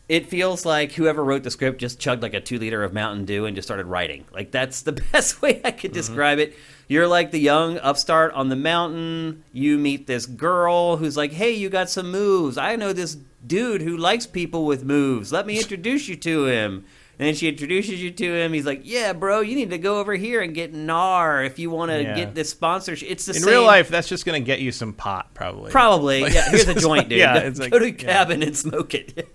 it 0.08 0.28
feels 0.28 0.65
like 0.65 0.92
whoever 0.92 1.25
wrote 1.25 1.42
the 1.42 1.50
script 1.50 1.81
just 1.81 1.99
chugged 1.99 2.23
like 2.23 2.34
a 2.34 2.41
two 2.41 2.58
liter 2.58 2.84
of 2.84 2.92
Mountain 2.92 3.25
Dew 3.25 3.44
and 3.47 3.57
just 3.57 3.66
started 3.66 3.86
writing. 3.86 4.25
Like 4.33 4.50
that's 4.50 4.83
the 4.83 4.92
best 5.12 5.42
way 5.42 5.60
I 5.65 5.73
could 5.73 5.91
mm-hmm. 5.91 5.99
describe 5.99 6.39
it. 6.39 6.55
You're 6.89 7.08
like 7.08 7.31
the 7.32 7.40
young 7.40 7.78
upstart 7.78 8.32
on 8.34 8.48
the 8.48 8.56
mountain. 8.56 9.42
You 9.52 9.76
meet 9.78 10.06
this 10.06 10.26
girl 10.26 10.97
who's 10.98 11.16
like, 11.16 11.32
"Hey, 11.32 11.52
you 11.52 11.68
got 11.68 11.90
some 11.90 12.10
moves. 12.10 12.56
I 12.56 12.76
know 12.76 12.92
this 12.92 13.16
dude 13.47 13.82
who 13.82 13.97
likes 13.97 14.26
people 14.26 14.66
with 14.66 14.84
moves. 14.84 15.32
Let 15.32 15.47
me 15.47 15.58
introduce 15.58 16.08
you 16.08 16.16
to 16.16 16.47
him." 16.47 16.84
And 17.18 17.26
then 17.26 17.34
she 17.34 17.48
introduces 17.48 18.02
you 18.02 18.10
to 18.10 18.34
him. 18.34 18.52
He's 18.52 18.66
like, 18.66 18.82
"Yeah, 18.84 19.15
bro, 19.15 19.40
you 19.40 19.56
need 19.56 19.70
to 19.70 19.78
go 19.78 19.98
over 20.00 20.15
here 20.15 20.42
and 20.42 20.55
get 20.55 20.74
NAR 20.74 21.42
if 21.42 21.58
you 21.58 21.70
want 21.70 21.90
to 21.90 22.02
Yeah. 22.02 22.15
get 22.15 22.34
this 22.34 22.50
sponsorship." 22.50 23.10
It's 23.10 23.24
the 23.24 23.32
same. 23.34 23.42
In 23.42 23.44
same. 23.48 23.52
real 23.55 23.65
life, 23.65 23.89
that's 23.89 24.06
just 24.08 24.24
going 24.26 24.40
to 24.40 24.47
get 24.47 24.60
you 24.60 24.70
some 24.70 24.92
pot, 24.92 25.32
probably. 25.34 25.70
Probably, 25.73 26.20
Like, 26.20 26.34
yeah. 26.34 26.50
Here's 26.50 26.68
a 26.68 26.74
joint, 26.74 27.08
dude. 27.08 27.18
yeah, 27.18 27.48
go 27.48 27.58
like- 27.62 27.73
to 27.73 27.78
a 27.78 27.86
yeah. 27.86 27.92
cabin 27.92 28.42
and 28.42 28.55
smoke 28.56 28.94
it. 28.94 29.26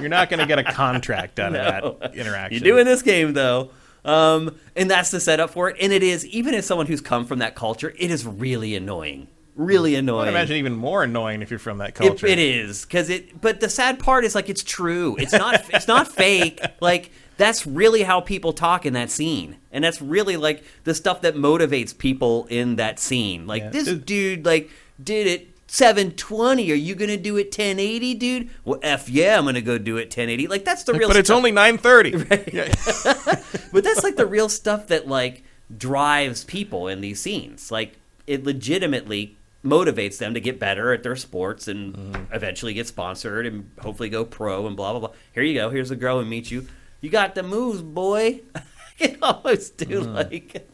You're 0.00 0.10
not 0.10 0.28
going 0.30 0.40
to 0.40 0.46
get 0.46 0.58
a 0.58 0.64
contract 0.64 1.38
out 1.38 1.52
No. 1.52 1.60
of 1.60 2.00
that 2.00 2.14
interaction. 2.16 2.54
You 2.54 2.72
do 2.72 2.76
in 2.78 2.86
this 2.86 3.02
game 3.02 3.32
though. 3.32 3.70
Um, 4.08 4.56
and 4.74 4.90
that's 4.90 5.10
the 5.10 5.20
setup 5.20 5.50
for 5.50 5.68
it. 5.70 5.76
And 5.80 5.92
it 5.92 6.02
is, 6.02 6.26
even 6.26 6.54
as 6.54 6.66
someone 6.66 6.86
who's 6.86 7.00
come 7.00 7.26
from 7.26 7.40
that 7.40 7.54
culture, 7.54 7.94
it 7.98 8.10
is 8.10 8.26
really 8.26 8.74
annoying. 8.74 9.28
Really 9.54 9.96
I 9.96 9.98
annoying. 9.98 10.20
would 10.20 10.28
imagine 10.28 10.56
even 10.56 10.74
more 10.76 11.02
annoying 11.02 11.42
if 11.42 11.50
you're 11.50 11.58
from 11.58 11.78
that 11.78 11.88
It, 11.90 11.94
culture. 11.96 12.26
it 12.26 12.38
is 12.38 12.84
because 12.84 13.10
it. 13.10 13.40
But 13.40 13.60
the 13.60 13.68
sad 13.68 13.98
part 13.98 14.24
is 14.24 14.34
like 14.34 14.48
it's 14.48 14.62
true. 14.62 15.16
It's 15.18 15.32
not. 15.32 15.62
it's 15.74 15.88
not 15.88 16.06
fake. 16.06 16.60
Like 16.80 17.10
that's 17.38 17.66
really 17.66 18.02
how 18.04 18.20
people 18.20 18.52
talk 18.52 18.86
in 18.86 18.92
that 18.92 19.10
scene, 19.10 19.56
and 19.72 19.82
that's 19.82 20.00
really 20.00 20.36
like 20.36 20.62
the 20.84 20.94
stuff 20.94 21.22
that 21.22 21.34
motivates 21.34 21.96
people 21.96 22.46
in 22.50 22.76
that 22.76 23.00
scene. 23.00 23.46
Like 23.48 23.62
Yeah. 23.64 23.70
this 23.70 23.88
dude, 23.94 24.46
like 24.46 24.70
did 25.02 25.26
it 25.26 25.48
720. 25.68 26.70
Are 26.72 26.74
you 26.74 26.94
gonna 26.94 27.16
do 27.16 27.36
it 27.36 27.46
1080, 27.46 28.14
dude? 28.14 28.50
Well, 28.64 28.80
f 28.82 29.08
yeah, 29.08 29.38
I'm 29.38 29.44
gonna 29.44 29.60
go 29.60 29.78
do 29.78 29.96
it 29.98 30.04
1080. 30.06 30.46
Like 30.48 30.64
that's 30.64 30.82
the 30.84 30.92
real. 30.94 31.02
Stuff 31.02 31.10
But 31.10 31.16
it's 31.20 31.28
stuff. 31.28 31.36
only 31.36 31.52
9:30. 31.52 32.52
Yeah. 32.52 33.34
But 33.72 33.84
that's 33.84 34.02
like 34.02 34.16
the 34.16 34.26
real 34.26 34.48
stuff 34.48 34.86
that 34.88 35.06
like 35.08 35.44
drives 35.76 36.42
people 36.44 36.88
in 36.88 37.00
these 37.02 37.20
scenes. 37.20 37.70
Like 37.70 37.96
it 38.26 38.44
legitimately 38.44 39.36
motivates 39.64 40.18
them 40.18 40.32
to 40.34 40.40
get 40.40 40.58
better 40.58 40.92
at 40.92 41.02
their 41.02 41.16
sports 41.16 41.68
and 41.68 41.94
Mm-hmm. 41.94 42.32
eventually 42.34 42.72
get 42.74 42.86
sponsored 42.86 43.44
and 43.46 43.70
hopefully 43.80 44.08
go 44.08 44.24
pro 44.24 44.66
and 44.66 44.74
blah 44.76 44.92
blah 44.92 45.00
blah. 45.00 45.10
Here 45.34 45.42
you 45.42 45.54
go. 45.54 45.68
Here's 45.70 45.90
a 45.90 45.96
girl 45.96 46.18
and 46.18 46.30
meet 46.30 46.50
you. 46.50 46.66
You 47.02 47.10
got 47.10 47.34
the 47.34 47.42
moves, 47.42 47.82
boy. 47.82 48.40
I 49.00 49.16
always 49.22 49.70
do 49.70 49.84
Mm-hmm. 50.00 50.14
like 50.14 50.68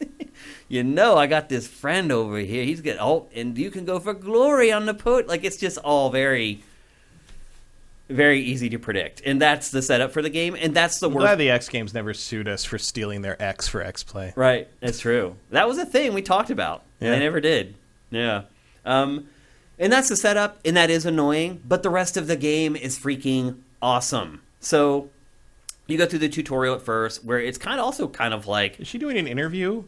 you 0.67 0.83
know 0.83 1.17
I 1.17 1.27
got 1.27 1.49
this 1.49 1.67
friend 1.67 2.11
over 2.11 2.37
here. 2.39 2.63
He's 2.63 2.81
get 2.81 2.97
oh 2.99 3.27
and 3.33 3.57
you 3.57 3.71
can 3.71 3.85
go 3.85 3.99
for 3.99 4.13
glory 4.13 4.71
on 4.71 4.85
the 4.85 4.93
put. 4.93 5.27
Like 5.27 5.43
it's 5.43 5.57
just 5.57 5.77
all 5.79 6.09
very 6.09 6.63
very 8.07 8.39
easy 8.41 8.69
to 8.69 8.77
predict. 8.77 9.23
And 9.25 9.41
that's 9.41 9.71
the 9.71 9.81
setup 9.81 10.11
for 10.11 10.21
the 10.21 10.29
game 10.29 10.55
and 10.59 10.75
that's 10.75 10.99
the 10.99 11.07
I'm 11.07 11.13
worst 11.13 11.23
glad 11.23 11.37
the 11.37 11.49
X 11.49 11.69
Games 11.69 11.93
never 11.93 12.13
sued 12.13 12.47
us 12.47 12.63
for 12.63 12.77
stealing 12.77 13.21
their 13.21 13.41
X 13.41 13.67
for 13.67 13.81
X 13.81 14.03
Play. 14.03 14.33
Right, 14.35 14.67
that's 14.79 14.99
true. 14.99 15.35
That 15.51 15.67
was 15.67 15.77
a 15.77 15.85
thing 15.85 16.13
we 16.13 16.21
talked 16.21 16.49
about. 16.49 16.83
Yeah. 16.99 17.11
They 17.11 17.19
never 17.19 17.41
did. 17.41 17.75
Yeah. 18.11 18.43
Um, 18.85 19.27
and 19.77 19.91
that's 19.91 20.09
the 20.09 20.15
setup, 20.15 20.59
and 20.63 20.77
that 20.77 20.89
is 20.89 21.05
annoying, 21.05 21.61
but 21.67 21.83
the 21.83 21.89
rest 21.89 22.15
of 22.15 22.27
the 22.27 22.37
game 22.37 22.75
is 22.75 22.97
freaking 22.97 23.57
awesome. 23.81 24.41
So 24.61 25.09
you 25.87 25.97
go 25.97 26.05
through 26.05 26.19
the 26.19 26.29
tutorial 26.29 26.75
at 26.75 26.81
first, 26.81 27.23
where 27.25 27.39
it's 27.39 27.57
kind 27.57 27.79
of 27.79 27.85
also 27.85 28.07
kind 28.07 28.33
of 28.33 28.47
like 28.47 28.79
Is 28.79 28.87
she 28.87 28.97
doing 28.97 29.17
an 29.17 29.27
interview? 29.27 29.83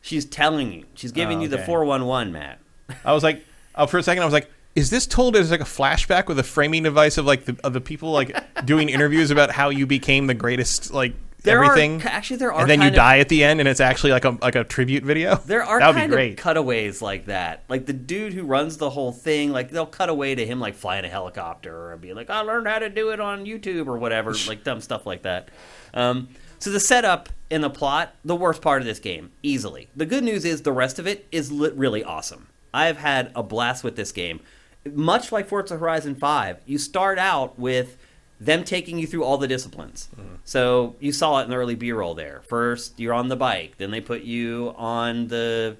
She's 0.00 0.24
telling 0.24 0.72
you, 0.72 0.84
she's 0.94 1.12
giving 1.12 1.38
Oh, 1.38 1.42
you 1.42 1.48
the 1.48 1.56
okay. 1.58 1.66
411, 1.66 2.32
Matt. 2.32 2.58
I 3.04 3.12
was 3.12 3.22
like, 3.22 3.44
oh, 3.74 3.86
for 3.86 3.98
a 3.98 4.02
second, 4.02 4.22
I 4.22 4.26
was 4.26 4.32
like, 4.34 4.50
is 4.74 4.90
this 4.90 5.06
told 5.06 5.34
as 5.36 5.50
like 5.50 5.60
a 5.60 5.64
flashback 5.64 6.26
with 6.26 6.38
a 6.38 6.42
framing 6.44 6.82
device 6.84 7.18
of 7.18 7.26
like 7.26 7.44
the 7.46 7.56
of 7.64 7.72
the 7.72 7.80
people 7.80 8.12
like 8.12 8.36
doing 8.64 8.88
interviews 8.88 9.30
about 9.30 9.50
how 9.50 9.70
you 9.70 9.86
became 9.86 10.26
the 10.28 10.34
greatest 10.34 10.92
like 10.92 11.14
There 11.42 11.62
everything, 11.64 12.00
are 12.02 12.06
actually 12.08 12.36
there 12.36 12.52
are 12.52 12.60
and 12.60 12.70
then 12.70 12.78
you 12.80 12.84
kind 12.84 12.94
of- 12.94 12.96
die 12.96 13.18
at 13.18 13.28
the 13.28 13.42
end, 13.42 13.58
and 13.60 13.68
it's 13.68 13.80
actually 13.80 14.12
like 14.12 14.24
a 14.24 14.38
like 14.40 14.54
a 14.54 14.62
tribute 14.64 15.02
video. 15.04 15.36
There 15.36 15.64
are 15.64 15.78
that 15.80 15.86
would 15.88 15.96
kind 15.96 16.10
be 16.10 16.14
great. 16.16 16.30
of 16.32 16.36
cutaways 16.38 17.02
like 17.02 17.26
that. 17.26 17.64
Like 17.68 17.86
the 17.86 17.92
dude 17.92 18.34
who 18.34 18.44
runs 18.44 18.76
the 18.76 18.90
whole 18.90 19.10
thing, 19.10 19.50
like 19.52 19.70
they'll 19.70 19.84
cut 19.86 20.10
away 20.10 20.34
to 20.36 20.46
him 20.46 20.60
like 20.60 20.74
flying 20.76 21.04
a 21.04 21.08
helicopter 21.08 21.90
or 21.92 21.96
be 21.96 22.14
like, 22.14 22.30
I 22.30 22.40
learned 22.42 22.68
how 22.68 22.78
to 22.78 22.88
do 22.88 23.10
it 23.10 23.18
on 23.20 23.46
YouTube 23.46 23.86
or 23.88 23.98
whatever, 23.98 24.32
like 24.46 24.62
dumb 24.64 24.80
stuff 24.80 25.06
like 25.06 25.22
that. 25.22 25.48
Um, 25.92 26.28
so 26.58 26.70
the 26.70 26.80
setup 26.80 27.28
and 27.50 27.62
the 27.62 27.70
plot, 27.70 28.14
the 28.24 28.36
worst 28.36 28.62
part 28.62 28.82
of 28.82 28.86
this 28.86 28.98
game, 28.98 29.30
easily. 29.42 29.88
The 29.96 30.06
good 30.06 30.24
news 30.24 30.44
is 30.44 30.62
the 30.62 30.72
rest 30.72 30.98
of 30.98 31.06
it 31.06 31.26
is 31.32 31.50
li- 31.50 31.72
really 31.74 32.04
awesome. 32.04 32.48
I've 32.74 32.98
had 32.98 33.32
a 33.34 33.42
blast 33.42 33.84
with 33.84 33.96
this 33.96 34.12
game. 34.12 34.40
Much 34.84 35.32
like 35.32 35.48
Forza 35.48 35.78
Horizon 35.78 36.14
5, 36.14 36.58
you 36.66 36.78
start 36.78 37.18
out 37.18 37.58
with 37.58 37.96
them 38.40 38.64
taking 38.64 38.98
you 38.98 39.06
through 39.06 39.24
all 39.24 39.38
the 39.38 39.48
disciplines. 39.48 40.08
Mm-hmm. 40.14 40.34
So 40.44 40.96
you 41.00 41.12
saw 41.12 41.40
it 41.40 41.44
in 41.44 41.50
the 41.50 41.56
early 41.56 41.74
B-roll 41.74 42.14
there. 42.14 42.42
First, 42.46 42.98
you're 42.98 43.14
on 43.14 43.28
the 43.28 43.36
bike, 43.36 43.74
then 43.78 43.90
they 43.90 44.00
put 44.00 44.22
you 44.22 44.74
on 44.76 45.28
the 45.28 45.76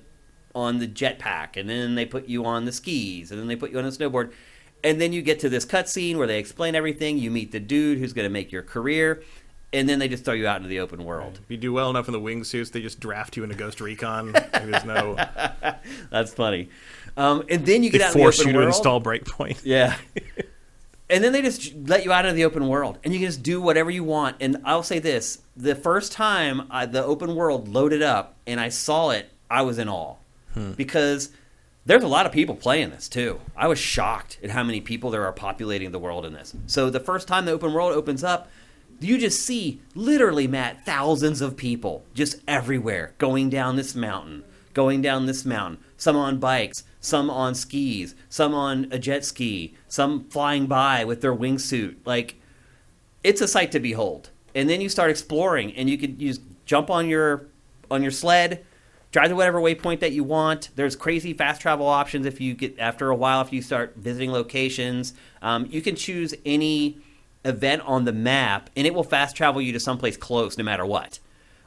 on 0.54 0.78
the 0.78 0.88
jetpack, 0.88 1.56
and 1.56 1.68
then 1.68 1.94
they 1.94 2.04
put 2.04 2.26
you 2.26 2.44
on 2.44 2.64
the 2.64 2.72
skis, 2.72 3.30
and 3.30 3.38
then 3.38 3.46
they 3.46 3.54
put 3.54 3.70
you 3.70 3.78
on 3.78 3.84
a 3.84 3.88
snowboard. 3.88 4.32
And 4.82 5.00
then 5.00 5.12
you 5.12 5.22
get 5.22 5.40
to 5.40 5.48
this 5.48 5.66
cutscene 5.66 6.16
where 6.16 6.26
they 6.26 6.38
explain 6.38 6.74
everything. 6.74 7.18
You 7.18 7.30
meet 7.30 7.52
the 7.52 7.60
dude 7.60 7.98
who's 7.98 8.12
going 8.12 8.24
to 8.24 8.30
make 8.30 8.50
your 8.50 8.62
career, 8.62 9.22
and 9.72 9.88
then 9.88 9.98
they 9.98 10.08
just 10.08 10.24
throw 10.24 10.34
you 10.34 10.46
out 10.46 10.56
into 10.56 10.68
the 10.68 10.80
open 10.80 11.04
world. 11.04 11.40
If 11.44 11.50
you 11.50 11.56
do 11.56 11.72
well 11.72 11.90
enough 11.90 12.08
in 12.08 12.12
the 12.12 12.20
wingsuits, 12.20 12.72
they 12.72 12.80
just 12.80 13.00
draft 13.00 13.36
you 13.36 13.42
into 13.44 13.54
Ghost 13.54 13.80
Recon. 13.80 14.32
There's 14.52 14.84
no. 14.84 15.16
That's 16.10 16.32
funny. 16.32 16.70
Um, 17.16 17.44
and 17.50 17.66
then 17.66 17.82
you 17.82 17.90
They 17.90 17.98
get 17.98 18.08
out 18.08 18.14
in 18.14 18.18
the 18.18 18.24
force 18.24 18.38
you 18.38 18.52
to 18.52 18.58
world. 18.58 18.68
install 18.68 19.00
Breakpoint. 19.00 19.60
Yeah. 19.64 19.96
and 21.10 21.22
then 21.24 21.32
they 21.32 21.42
just 21.42 21.74
let 21.86 22.04
you 22.04 22.12
out 22.12 22.24
into 22.24 22.34
the 22.36 22.44
open 22.44 22.68
world, 22.68 22.98
and 23.04 23.12
you 23.12 23.20
can 23.20 23.28
just 23.28 23.42
do 23.42 23.60
whatever 23.60 23.90
you 23.90 24.04
want. 24.04 24.36
And 24.40 24.58
I'll 24.64 24.82
say 24.82 24.98
this: 24.98 25.40
the 25.56 25.74
first 25.74 26.12
time 26.12 26.62
I, 26.70 26.86
the 26.86 27.04
open 27.04 27.34
world 27.34 27.68
loaded 27.68 28.02
up 28.02 28.36
and 28.46 28.60
I 28.60 28.68
saw 28.68 29.10
it, 29.10 29.30
I 29.50 29.62
was 29.62 29.78
in 29.78 29.88
awe 29.88 30.14
because 30.76 31.30
there's 31.86 32.02
a 32.02 32.08
lot 32.08 32.26
of 32.26 32.32
people 32.32 32.54
playing 32.56 32.90
this 32.90 33.08
too. 33.08 33.40
I 33.56 33.68
was 33.68 33.78
shocked 33.78 34.38
at 34.42 34.50
how 34.50 34.62
many 34.64 34.80
people 34.80 35.10
there 35.10 35.24
are 35.24 35.32
populating 35.32 35.90
the 35.92 35.98
world 35.98 36.26
in 36.26 36.32
this. 36.32 36.54
So 36.66 36.90
the 36.90 37.00
first 37.00 37.28
time 37.28 37.44
the 37.44 37.52
open 37.52 37.72
world 37.72 37.92
opens 37.92 38.24
up, 38.24 38.48
you 39.00 39.18
just 39.18 39.40
see 39.40 39.80
literally, 39.94 40.46
Matt, 40.46 40.84
thousands 40.84 41.40
of 41.40 41.56
people 41.56 42.04
just 42.14 42.36
everywhere 42.48 43.14
going 43.18 43.50
down 43.50 43.76
this 43.76 43.94
mountain, 43.94 44.44
going 44.74 45.02
down 45.02 45.26
this 45.26 45.44
mountain. 45.44 45.82
Some 45.96 46.16
on 46.16 46.38
bikes, 46.38 46.84
some 47.00 47.30
on 47.30 47.54
skis, 47.54 48.14
some 48.28 48.54
on 48.54 48.88
a 48.90 48.98
jet 48.98 49.24
ski, 49.24 49.74
some 49.88 50.28
flying 50.28 50.66
by 50.66 51.04
with 51.04 51.20
their 51.20 51.34
wingsuit. 51.34 51.96
Like, 52.04 52.40
it's 53.24 53.40
a 53.40 53.48
sight 53.48 53.72
to 53.72 53.80
behold. 53.80 54.30
And 54.54 54.68
then 54.68 54.80
you 54.80 54.88
start 54.88 55.10
exploring, 55.10 55.74
and 55.74 55.90
you 55.90 55.98
could 55.98 56.20
use 56.20 56.40
jump 56.64 56.90
on 56.90 57.08
your 57.08 57.46
on 57.90 58.02
your 58.02 58.10
sled, 58.10 58.64
drive 59.12 59.28
to 59.28 59.36
whatever 59.36 59.60
waypoint 59.60 60.00
that 60.00 60.12
you 60.12 60.24
want. 60.24 60.70
There's 60.76 60.96
crazy 60.96 61.32
fast 61.32 61.60
travel 61.60 61.86
options 61.86 62.26
if 62.26 62.40
you 62.40 62.54
get 62.54 62.78
after 62.78 63.10
a 63.10 63.16
while 63.16 63.40
if 63.40 63.52
you 63.52 63.62
start 63.62 63.94
visiting 63.96 64.30
locations. 64.30 65.14
Um, 65.42 65.66
you 65.66 65.80
can 65.82 65.96
choose 65.96 66.34
any 66.44 66.98
event 67.48 67.82
on 67.84 68.04
the 68.04 68.12
map, 68.12 68.70
and 68.76 68.86
it 68.86 68.94
will 68.94 69.04
fast 69.04 69.36
travel 69.36 69.60
you 69.60 69.72
to 69.72 69.80
someplace 69.80 70.16
close 70.16 70.56
no 70.56 70.64
matter 70.64 70.86
what. 70.86 71.18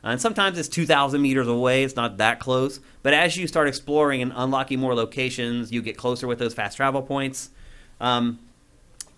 And 0.04 0.20
sometimes 0.20 0.58
it's 0.58 0.68
2,000 0.68 1.22
meters 1.22 1.48
away. 1.48 1.84
It's 1.84 1.96
not 1.96 2.18
that 2.18 2.40
close. 2.40 2.80
But 3.04 3.14
as 3.14 3.38
you 3.38 3.48
start 3.48 3.68
exploring 3.68 4.22
and 4.22 4.34
unlocking 4.36 4.80
more 4.80 4.96
locations, 4.96 5.72
you 5.72 5.82
get 5.82 5.98
closer 5.98 6.26
with 6.28 6.40
those 6.40 6.54
fast 6.54 6.78
travel 6.78 7.02
points. 7.04 7.52
Um, 8.00 8.40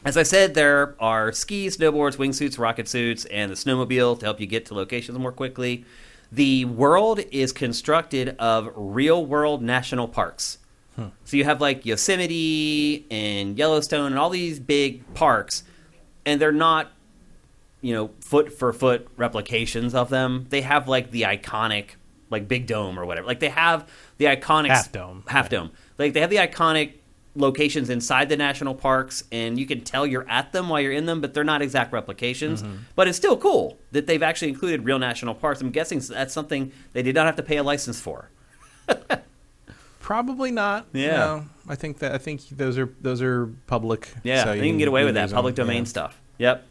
as 0.03 0.17
I 0.17 0.23
said, 0.23 0.55
there 0.55 0.95
are 0.99 1.31
skis, 1.31 1.77
snowboards, 1.77 2.17
wingsuits, 2.17 2.59
rocket 2.59 2.89
suits, 2.89 3.23
and 3.25 3.49
the 3.49 3.55
snowmobile 3.55 4.19
to 4.19 4.25
help 4.25 4.41
you 4.41 4.45
get 4.45 4.65
to 4.65 4.73
locations 4.73 5.17
more 5.17 5.31
quickly. 5.31 5.85
The 6.31 6.65
world 6.65 7.21
is 7.31 7.53
constructed 7.53 8.35
of 8.39 8.69
real 8.75 9.25
world 9.25 9.61
national 9.61 10.09
parks. 10.09 10.57
So 11.23 11.37
you 11.37 11.43
have 11.45 11.59
like 11.61 11.85
Yosemite 11.85 13.05
and 13.09 13.57
Yellowstone 13.57 14.07
and 14.07 14.19
all 14.19 14.29
these 14.29 14.59
big 14.59 15.11
parks, 15.15 15.63
and 16.25 16.39
they're 16.39 16.51
not, 16.51 16.91
you 17.81 17.93
know, 17.93 18.11
foot 18.19 18.51
for 18.51 18.71
foot 18.73 19.07
replications 19.17 19.93
of 19.93 20.09
them. 20.09 20.47
They 20.49 20.61
have 20.61 20.87
like 20.87 21.11
the 21.11 21.23
iconic, 21.23 21.91
like 22.29 22.47
Big 22.47 22.67
Dome 22.67 22.99
or 22.99 23.05
whatever. 23.05 23.27
Like 23.27 23.39
they 23.39 23.49
have 23.49 23.89
the 24.17 24.25
iconic 24.25 24.69
Half 24.69 24.91
Dome. 24.91 25.23
half 25.27 25.49
dome. 25.49 25.71
Like 25.97 26.13
they 26.13 26.21
have 26.21 26.29
the 26.29 26.37
iconic 26.37 26.93
locations 27.35 27.89
inside 27.89 28.29
the 28.29 28.37
national 28.37 28.75
parks, 28.75 29.23
and 29.31 29.59
you 29.59 29.65
can 29.65 29.81
tell 29.81 30.05
you're 30.05 30.29
at 30.29 30.51
them 30.51 30.69
while 30.69 30.79
you're 30.79 30.91
in 30.91 31.05
them, 31.05 31.19
but 31.19 31.33
they're 31.33 31.43
not 31.43 31.61
exact 31.61 31.91
replications. 31.91 32.61
Mm-hmm. 32.61 32.75
But 32.95 33.07
it's 33.07 33.17
still 33.17 33.37
cool 33.37 33.77
that 33.91 34.07
they've 34.07 34.23
actually 34.23 34.49
included 34.49 34.85
real 34.85 34.99
national 34.99 35.35
parks. 35.35 35.61
I'm 35.61 35.71
guessing 35.71 35.99
that's 35.99 36.33
something 36.33 36.71
they 36.93 37.01
did 37.01 37.15
not 37.15 37.25
have 37.25 37.35
to 37.37 37.43
pay 37.43 37.57
a 37.57 37.63
license 37.63 37.99
for. 37.99 38.29
Probably 40.03 40.51
not. 40.51 40.87
Yeah. 40.91 41.15
No, 41.15 41.45
I 41.69 41.75
think 41.75 41.99
that 41.99 42.11
I 42.11 42.17
think 42.17 42.41
those 42.49 42.77
are 42.77 42.93
those 42.99 43.21
are 43.21 43.47
public. 43.67 44.09
Yeah, 44.23 44.43
so 44.43 44.51
you 44.51 44.61
can 44.61 44.77
get 44.77 44.89
away 44.89 45.05
with 45.05 45.15
that 45.15 45.29
them. 45.29 45.35
public 45.35 45.55
domain 45.55 45.83
Yeah. 45.83 45.83
stuff. 45.85 46.21
Yep. 46.39 46.67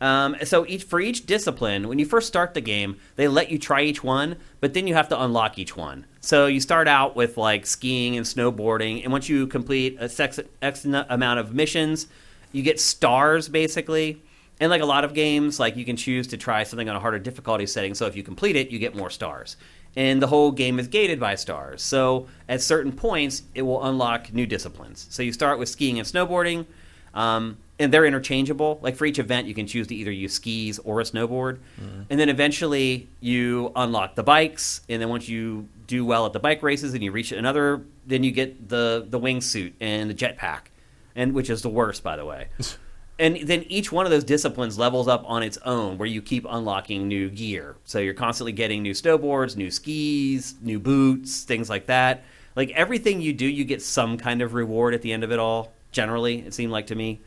Um, 0.00 0.34
so 0.44 0.64
each 0.66 0.84
for 0.84 0.98
each 0.98 1.26
discipline, 1.26 1.88
when 1.88 1.98
you 1.98 2.06
first 2.06 2.26
start 2.26 2.54
the 2.54 2.62
game, 2.62 2.96
they 3.16 3.28
let 3.28 3.50
you 3.50 3.58
try 3.58 3.82
each 3.82 4.02
one, 4.02 4.36
but 4.60 4.72
then 4.72 4.86
you 4.86 4.94
have 4.94 5.10
to 5.10 5.22
unlock 5.22 5.58
each 5.58 5.76
one. 5.76 6.06
So 6.22 6.46
you 6.46 6.58
start 6.58 6.88
out 6.88 7.14
with 7.14 7.36
like 7.36 7.66
skiing 7.66 8.16
and 8.16 8.24
snowboarding, 8.24 9.02
and 9.04 9.12
once 9.12 9.28
you 9.28 9.46
complete 9.46 9.98
a 10.00 10.08
sex, 10.08 10.40
X 10.62 10.86
amount 10.86 11.38
of 11.38 11.52
missions, 11.52 12.06
you 12.50 12.62
get 12.62 12.80
stars 12.80 13.50
basically. 13.50 14.22
And 14.58 14.70
like 14.70 14.80
a 14.82 14.86
lot 14.86 15.04
of 15.04 15.12
games, 15.12 15.60
like 15.60 15.76
you 15.76 15.84
can 15.84 15.96
choose 15.96 16.26
to 16.28 16.38
try 16.38 16.64
something 16.64 16.88
on 16.88 16.96
a 16.96 17.00
harder 17.00 17.18
difficulty 17.18 17.66
setting. 17.66 17.94
So 17.94 18.06
if 18.06 18.16
you 18.16 18.22
complete 18.22 18.56
it, 18.56 18.70
you 18.70 18.78
get 18.78 18.94
more 18.94 19.08
stars. 19.10 19.56
And 19.96 20.22
the 20.22 20.28
whole 20.28 20.52
game 20.52 20.78
is 20.78 20.86
gated 20.86 21.18
by 21.18 21.34
stars. 21.34 21.82
So 21.82 22.28
at 22.48 22.60
certain 22.62 22.92
points, 22.92 23.42
it 23.54 23.62
will 23.62 23.84
unlock 23.84 24.32
new 24.32 24.46
disciplines. 24.46 25.06
So 25.10 25.22
you 25.22 25.32
start 25.32 25.58
with 25.58 25.68
skiing 25.68 25.98
and 25.98 26.06
snowboarding. 26.06 26.66
Um, 27.12 27.58
and 27.80 27.92
they're 27.92 28.04
interchangeable. 28.04 28.78
Like 28.82 28.94
for 28.94 29.06
each 29.06 29.18
event, 29.18 29.48
you 29.48 29.54
can 29.54 29.66
choose 29.66 29.86
to 29.88 29.94
either 29.94 30.12
use 30.12 30.34
skis 30.34 30.78
or 30.80 31.00
a 31.00 31.04
snowboard. 31.04 31.58
And 32.10 32.20
then 32.20 32.28
eventually 32.28 33.08
you 33.20 33.72
unlock 33.74 34.14
the 34.14 34.22
bikes. 34.22 34.82
And 34.88 35.00
then 35.02 35.08
once 35.08 35.28
you 35.28 35.66
do 35.86 36.04
well 36.04 36.26
at 36.26 36.32
the 36.32 36.38
bike 36.40 36.62
races 36.62 36.94
and 36.94 37.02
you 37.02 37.10
reach 37.10 37.32
another, 37.32 37.82
then 38.06 38.22
you 38.22 38.30
get 38.30 38.68
the, 38.68 39.06
the 39.08 39.18
wingsuit 39.18 39.72
and 39.80 40.08
the 40.10 40.14
jetpack, 40.14 40.64
and 41.16 41.32
which 41.32 41.50
is 41.50 41.62
the 41.62 41.68
worst, 41.68 42.02
by 42.02 42.16
the 42.16 42.24
way. 42.24 42.48
and 43.20 43.36
then 43.46 43.62
each 43.68 43.92
one 43.92 44.06
of 44.06 44.10
those 44.10 44.24
disciplines 44.24 44.78
levels 44.78 45.06
up 45.06 45.22
on 45.26 45.44
its 45.44 45.58
own 45.58 45.98
where 45.98 46.08
you 46.08 46.20
keep 46.20 46.44
unlocking 46.48 47.06
new 47.06 47.30
gear. 47.30 47.76
So 47.84 48.00
you're 48.00 48.14
constantly 48.14 48.52
getting 48.52 48.82
new 48.82 48.94
snowboards, 48.94 49.56
new 49.56 49.70
skis, 49.70 50.54
new 50.60 50.80
boots, 50.80 51.44
things 51.44 51.70
like 51.70 51.86
that. 51.86 52.24
Like 52.56 52.70
everything 52.70 53.20
you 53.20 53.32
do, 53.32 53.46
you 53.46 53.64
get 53.64 53.82
some 53.82 54.18
kind 54.18 54.42
of 54.42 54.54
reward 54.54 54.94
at 54.94 55.02
the 55.02 55.12
end 55.12 55.22
of 55.22 55.30
it 55.30 55.38
all. 55.38 55.70
Generally, 55.92 56.40
it 56.40 56.54
seemed 56.54 56.72
like 56.72 56.88
to 56.88 56.96
me 56.96 57.20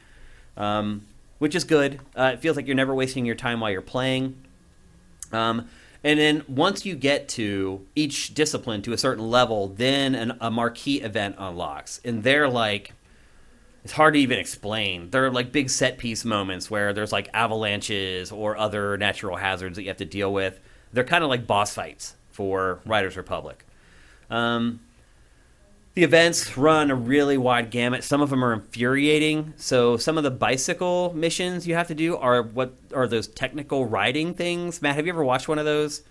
um, 0.57 1.05
which 1.39 1.55
is 1.55 1.63
good. 1.63 1.99
Uh, 2.15 2.31
it 2.33 2.39
feels 2.39 2.55
like 2.55 2.67
you're 2.67 2.75
never 2.75 2.93
wasting 2.93 3.25
your 3.25 3.35
time 3.35 3.59
while 3.59 3.71
you're 3.71 3.81
playing. 3.81 4.35
Um, 5.31 5.67
and 6.03 6.19
then 6.19 6.43
once 6.47 6.85
you 6.85 6.95
get 6.95 7.29
to 7.29 7.85
each 7.95 8.33
discipline 8.33 8.81
to 8.83 8.93
a 8.93 8.97
certain 8.97 9.29
level, 9.29 9.67
then 9.67 10.15
an, 10.15 10.37
a 10.41 10.51
marquee 10.51 11.01
event 11.01 11.35
unlocks, 11.37 12.01
and 12.03 12.23
they're 12.23 12.49
like. 12.49 12.93
It's 13.83 13.93
hard 13.93 14.13
to 14.13 14.19
even 14.19 14.39
explain. 14.39 15.09
They're 15.09 15.29
like 15.29 15.51
big 15.51 15.69
set 15.69 15.97
piece 15.97 16.23
moments 16.23 16.71
where 16.71 16.93
there's 16.93 17.11
like 17.11 17.29
avalanches 17.33 18.31
or 18.31 18.57
other 18.57 18.97
natural 18.97 19.35
hazards 19.37 19.75
that 19.75 19.83
you 19.83 19.89
have 19.89 19.97
to 19.97 20.05
deal 20.05 20.31
with. 20.31 20.59
They're 20.93 21.03
kind 21.03 21.23
of 21.23 21.29
like 21.29 21.45
boss 21.45 21.73
fights 21.73 22.15
for 22.31 22.79
Riders 22.85 23.17
Republic. 23.17 23.65
Um, 24.29 24.79
the 25.95 26.03
events 26.03 26.57
run 26.57 26.89
a 26.89 26.95
really 26.95 27.37
wide 27.37 27.69
gamut. 27.69 28.03
Some 28.03 28.21
of 28.21 28.29
them 28.29 28.43
are 28.43 28.53
infuriating. 28.53 29.53
So 29.57 29.97
some 29.97 30.17
of 30.17 30.23
the 30.23 30.31
bicycle 30.31 31.13
missions 31.13 31.67
you 31.67 31.75
have 31.75 31.87
to 31.87 31.95
do 31.95 32.17
are 32.17 32.41
what 32.41 32.73
are 32.95 33.07
those 33.07 33.27
technical 33.27 33.85
riding 33.85 34.33
things. 34.33 34.81
Matt, 34.81 34.95
have 34.95 35.05
you 35.05 35.13
ever 35.13 35.23
watched 35.23 35.47
one 35.47 35.59
of 35.59 35.65
those? 35.65 36.01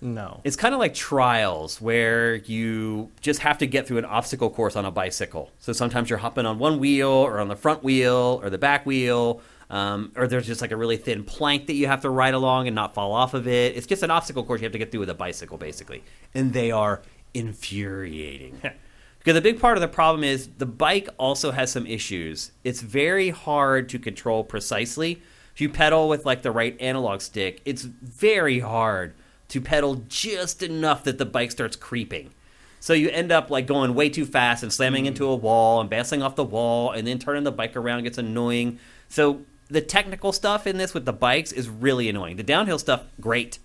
No. 0.00 0.40
It's 0.44 0.56
kind 0.56 0.74
of 0.74 0.80
like 0.80 0.94
trials 0.94 1.80
where 1.80 2.36
you 2.36 3.10
just 3.20 3.40
have 3.40 3.58
to 3.58 3.66
get 3.66 3.86
through 3.86 3.98
an 3.98 4.04
obstacle 4.04 4.50
course 4.50 4.76
on 4.76 4.84
a 4.84 4.90
bicycle. 4.90 5.50
So 5.58 5.72
sometimes 5.72 6.10
you're 6.10 6.18
hopping 6.18 6.46
on 6.46 6.58
one 6.58 6.78
wheel 6.78 7.08
or 7.08 7.40
on 7.40 7.48
the 7.48 7.56
front 7.56 7.82
wheel 7.82 8.40
or 8.42 8.50
the 8.50 8.58
back 8.58 8.84
wheel. 8.84 9.40
Um, 9.68 10.12
or 10.14 10.28
there's 10.28 10.46
just 10.46 10.60
like 10.60 10.70
a 10.70 10.76
really 10.76 10.96
thin 10.96 11.24
plank 11.24 11.66
that 11.66 11.72
you 11.72 11.88
have 11.88 12.02
to 12.02 12.10
ride 12.10 12.34
along 12.34 12.68
and 12.68 12.74
not 12.74 12.94
fall 12.94 13.12
off 13.12 13.34
of 13.34 13.48
it. 13.48 13.76
It's 13.76 13.86
just 13.86 14.02
an 14.02 14.10
obstacle 14.12 14.44
course 14.44 14.60
you 14.60 14.64
have 14.66 14.72
to 14.72 14.78
get 14.78 14.92
through 14.92 15.00
with 15.00 15.10
a 15.10 15.14
bicycle, 15.14 15.58
basically. 15.58 16.04
And 16.34 16.52
they 16.52 16.70
are 16.70 17.02
infuriating. 17.34 18.60
Because 19.18 19.34
the 19.34 19.42
big 19.42 19.60
part 19.60 19.76
of 19.76 19.80
the 19.80 19.88
problem 19.88 20.22
is 20.22 20.50
the 20.58 20.66
bike 20.66 21.08
also 21.18 21.50
has 21.50 21.72
some 21.72 21.84
issues. 21.84 22.52
It's 22.62 22.80
very 22.80 23.30
hard 23.30 23.88
to 23.88 23.98
control 23.98 24.44
precisely. 24.44 25.20
If 25.52 25.60
you 25.60 25.68
pedal 25.68 26.08
with 26.08 26.24
like 26.24 26.42
the 26.42 26.52
right 26.52 26.80
analog 26.80 27.20
stick, 27.20 27.60
it's 27.64 27.82
very 27.82 28.60
hard 28.60 29.14
to 29.48 29.60
pedal 29.60 30.04
just 30.08 30.62
enough 30.62 31.04
that 31.04 31.18
the 31.18 31.26
bike 31.26 31.50
starts 31.50 31.76
creeping. 31.76 32.32
So 32.80 32.92
you 32.92 33.08
end 33.10 33.32
up 33.32 33.50
like 33.50 33.66
going 33.66 33.94
way 33.94 34.08
too 34.08 34.26
fast 34.26 34.62
and 34.62 34.72
slamming 34.72 35.04
mm. 35.04 35.08
into 35.08 35.26
a 35.26 35.34
wall 35.34 35.80
and 35.80 35.90
bouncing 35.90 36.22
off 36.22 36.36
the 36.36 36.44
wall 36.44 36.90
and 36.90 37.06
then 37.06 37.18
turning 37.18 37.44
the 37.44 37.52
bike 37.52 37.76
around 37.76 38.04
gets 38.04 38.18
annoying. 38.18 38.78
So 39.08 39.42
the 39.68 39.80
technical 39.80 40.32
stuff 40.32 40.66
in 40.66 40.76
this 40.76 40.94
with 40.94 41.04
the 41.04 41.12
bikes 41.12 41.52
is 41.52 41.68
really 41.68 42.08
annoying. 42.08 42.36
The 42.36 42.42
downhill 42.42 42.78
stuff, 42.78 43.04
great. 43.20 43.58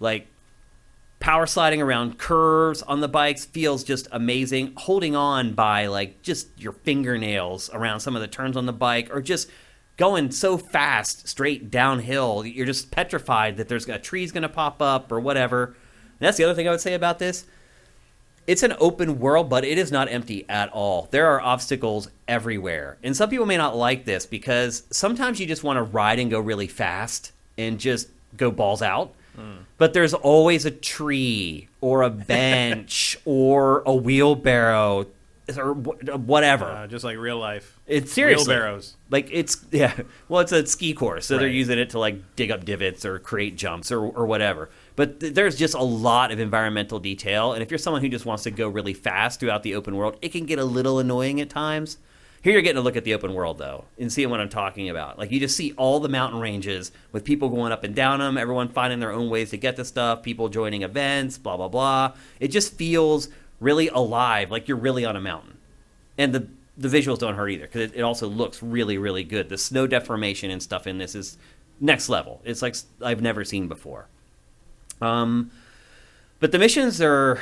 Like 0.00 0.26
power 1.18 1.46
sliding 1.46 1.80
around 1.80 2.18
curves 2.18 2.82
on 2.82 3.00
the 3.00 3.08
bikes 3.08 3.44
feels 3.44 3.82
just 3.82 4.08
amazing. 4.12 4.74
Holding 4.76 5.16
on 5.16 5.54
by 5.54 5.86
like 5.86 6.22
just 6.22 6.48
your 6.60 6.72
fingernails 6.72 7.70
around 7.72 8.00
some 8.00 8.14
of 8.14 8.20
the 8.20 8.28
turns 8.28 8.56
on 8.56 8.66
the 8.66 8.72
bike, 8.72 9.08
or 9.10 9.22
just 9.22 9.48
going 9.96 10.30
so 10.30 10.58
fast 10.58 11.26
straight 11.28 11.70
downhill, 11.70 12.44
you're 12.44 12.66
just 12.66 12.90
petrified 12.90 13.56
that 13.56 13.68
there's 13.68 13.88
a 13.88 13.98
tree's 13.98 14.32
going 14.32 14.42
to 14.42 14.48
pop 14.48 14.82
up 14.82 15.10
or 15.10 15.20
whatever. 15.20 15.64
And 15.66 15.74
that's 16.20 16.36
the 16.36 16.44
other 16.44 16.54
thing 16.54 16.68
I 16.68 16.70
would 16.70 16.80
say 16.80 16.94
about 16.94 17.18
this. 17.18 17.44
It's 18.46 18.62
an 18.62 18.74
open 18.78 19.18
world, 19.18 19.50
but 19.50 19.64
it 19.64 19.76
is 19.76 19.90
not 19.90 20.08
empty 20.08 20.44
at 20.48 20.68
all. 20.70 21.08
There 21.10 21.26
are 21.26 21.40
obstacles 21.40 22.08
everywhere. 22.28 22.96
And 23.02 23.16
some 23.16 23.28
people 23.28 23.46
may 23.46 23.56
not 23.56 23.76
like 23.76 24.04
this 24.04 24.24
because 24.24 24.84
sometimes 24.90 25.40
you 25.40 25.46
just 25.46 25.64
want 25.64 25.78
to 25.78 25.82
ride 25.82 26.20
and 26.20 26.30
go 26.30 26.38
really 26.38 26.68
fast 26.68 27.32
and 27.58 27.80
just 27.80 28.08
go 28.36 28.52
balls 28.52 28.82
out. 28.82 29.12
Hmm. 29.34 29.62
But 29.78 29.94
there's 29.94 30.14
always 30.14 30.64
a 30.64 30.70
tree 30.70 31.68
or 31.80 32.02
a 32.02 32.10
bench 32.10 33.18
or 33.24 33.82
a 33.84 33.94
wheelbarrow 33.94 35.06
or 35.56 35.74
whatever. 35.74 36.64
Uh, 36.66 36.86
just 36.86 37.04
like 37.04 37.16
real 37.18 37.38
life. 37.38 37.78
it's 37.86 38.12
seriously 38.12 38.54
Wheelbarrows. 38.54 38.96
like 39.10 39.28
it's 39.32 39.64
yeah. 39.70 39.92
Well, 40.28 40.40
it's 40.40 40.52
a 40.52 40.66
ski 40.66 40.92
course, 40.92 41.26
so 41.26 41.38
they're 41.38 41.48
using 41.48 41.78
it 41.78 41.90
to 41.90 41.98
like 41.98 42.36
dig 42.36 42.50
up 42.50 42.64
divots 42.64 43.04
or 43.04 43.18
create 43.18 43.56
jumps 43.56 43.92
or 43.92 44.00
or 44.00 44.26
whatever. 44.26 44.70
But 44.96 45.20
th- 45.20 45.34
there's 45.34 45.56
just 45.56 45.74
a 45.74 45.82
lot 45.82 46.32
of 46.32 46.40
environmental 46.40 46.98
detail, 46.98 47.52
and 47.52 47.62
if 47.62 47.70
you're 47.70 47.78
someone 47.78 48.02
who 48.02 48.08
just 48.08 48.26
wants 48.26 48.42
to 48.44 48.50
go 48.50 48.68
really 48.68 48.94
fast 48.94 49.40
throughout 49.40 49.62
the 49.62 49.74
open 49.74 49.96
world, 49.96 50.16
it 50.22 50.30
can 50.30 50.46
get 50.46 50.58
a 50.58 50.64
little 50.64 50.98
annoying 50.98 51.40
at 51.40 51.50
times. 51.50 51.98
Here 52.42 52.52
you're 52.52 52.62
getting 52.62 52.78
a 52.78 52.82
look 52.82 52.96
at 52.96 53.02
the 53.02 53.12
open 53.14 53.34
world 53.34 53.58
though, 53.58 53.86
and 53.98 54.12
seeing 54.12 54.30
what 54.30 54.40
I'm 54.40 54.48
talking 54.48 54.88
about. 54.88 55.18
Like 55.18 55.32
you 55.32 55.40
just 55.40 55.56
see 55.56 55.72
all 55.76 55.98
the 56.00 56.08
mountain 56.08 56.38
ranges 56.40 56.92
with 57.10 57.24
people 57.24 57.48
going 57.48 57.72
up 57.72 57.82
and 57.82 57.92
down 57.94 58.20
them, 58.20 58.38
everyone 58.38 58.68
finding 58.68 59.00
their 59.00 59.10
own 59.12 59.30
ways 59.30 59.50
to 59.50 59.56
get 59.56 59.74
to 59.76 59.84
stuff, 59.84 60.22
people 60.22 60.48
joining 60.48 60.82
events, 60.82 61.38
blah 61.38 61.56
blah 61.56 61.68
blah. 61.68 62.12
It 62.38 62.48
just 62.48 62.74
feels 62.74 63.28
really 63.60 63.88
alive, 63.88 64.50
like 64.50 64.68
you're 64.68 64.76
really 64.76 65.04
on 65.04 65.16
a 65.16 65.20
mountain 65.20 65.56
and 66.18 66.34
the 66.34 66.48
the 66.78 66.88
visuals 66.88 67.18
don't 67.18 67.36
hurt 67.36 67.48
either 67.48 67.64
because 67.64 67.90
it, 67.90 67.96
it 67.96 68.02
also 68.02 68.28
looks 68.28 68.62
really 68.62 68.98
really 68.98 69.24
good. 69.24 69.48
The 69.48 69.58
snow 69.58 69.86
deformation 69.86 70.50
and 70.50 70.62
stuff 70.62 70.86
in 70.86 70.98
this 70.98 71.14
is 71.14 71.38
next 71.80 72.08
level. 72.08 72.40
It's 72.44 72.62
like 72.62 72.76
I've 73.02 73.22
never 73.22 73.44
seen 73.44 73.68
before. 73.68 74.08
Um, 75.00 75.50
but 76.40 76.52
the 76.52 76.58
missions 76.58 77.00
are 77.00 77.40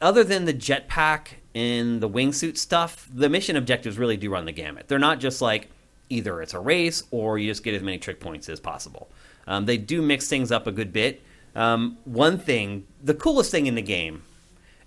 other 0.00 0.24
than 0.24 0.44
the 0.46 0.54
jetpack 0.54 1.28
and 1.54 2.00
the 2.00 2.08
wingsuit 2.08 2.56
stuff. 2.56 3.08
The 3.12 3.28
mission 3.28 3.56
objectives 3.56 3.98
really 3.98 4.16
do 4.16 4.30
run 4.30 4.46
the 4.46 4.52
gamut. 4.52 4.88
They're 4.88 4.98
not 4.98 5.20
just 5.20 5.42
like 5.42 5.68
either 6.08 6.42
it's 6.42 6.54
a 6.54 6.60
race 6.60 7.02
or 7.10 7.38
you 7.38 7.50
just 7.50 7.62
get 7.62 7.74
as 7.74 7.82
many 7.82 7.98
trick 7.98 8.20
points 8.20 8.48
as 8.48 8.60
possible. 8.60 9.08
Um, 9.46 9.66
they 9.66 9.76
do 9.76 10.02
mix 10.02 10.28
things 10.28 10.52
up 10.52 10.66
a 10.66 10.72
good 10.72 10.92
bit. 10.92 11.22
Um, 11.54 11.98
one 12.04 12.38
thing, 12.38 12.86
the 13.02 13.14
coolest 13.14 13.50
thing 13.50 13.66
in 13.66 13.74
the 13.74 13.82
game 13.82 14.22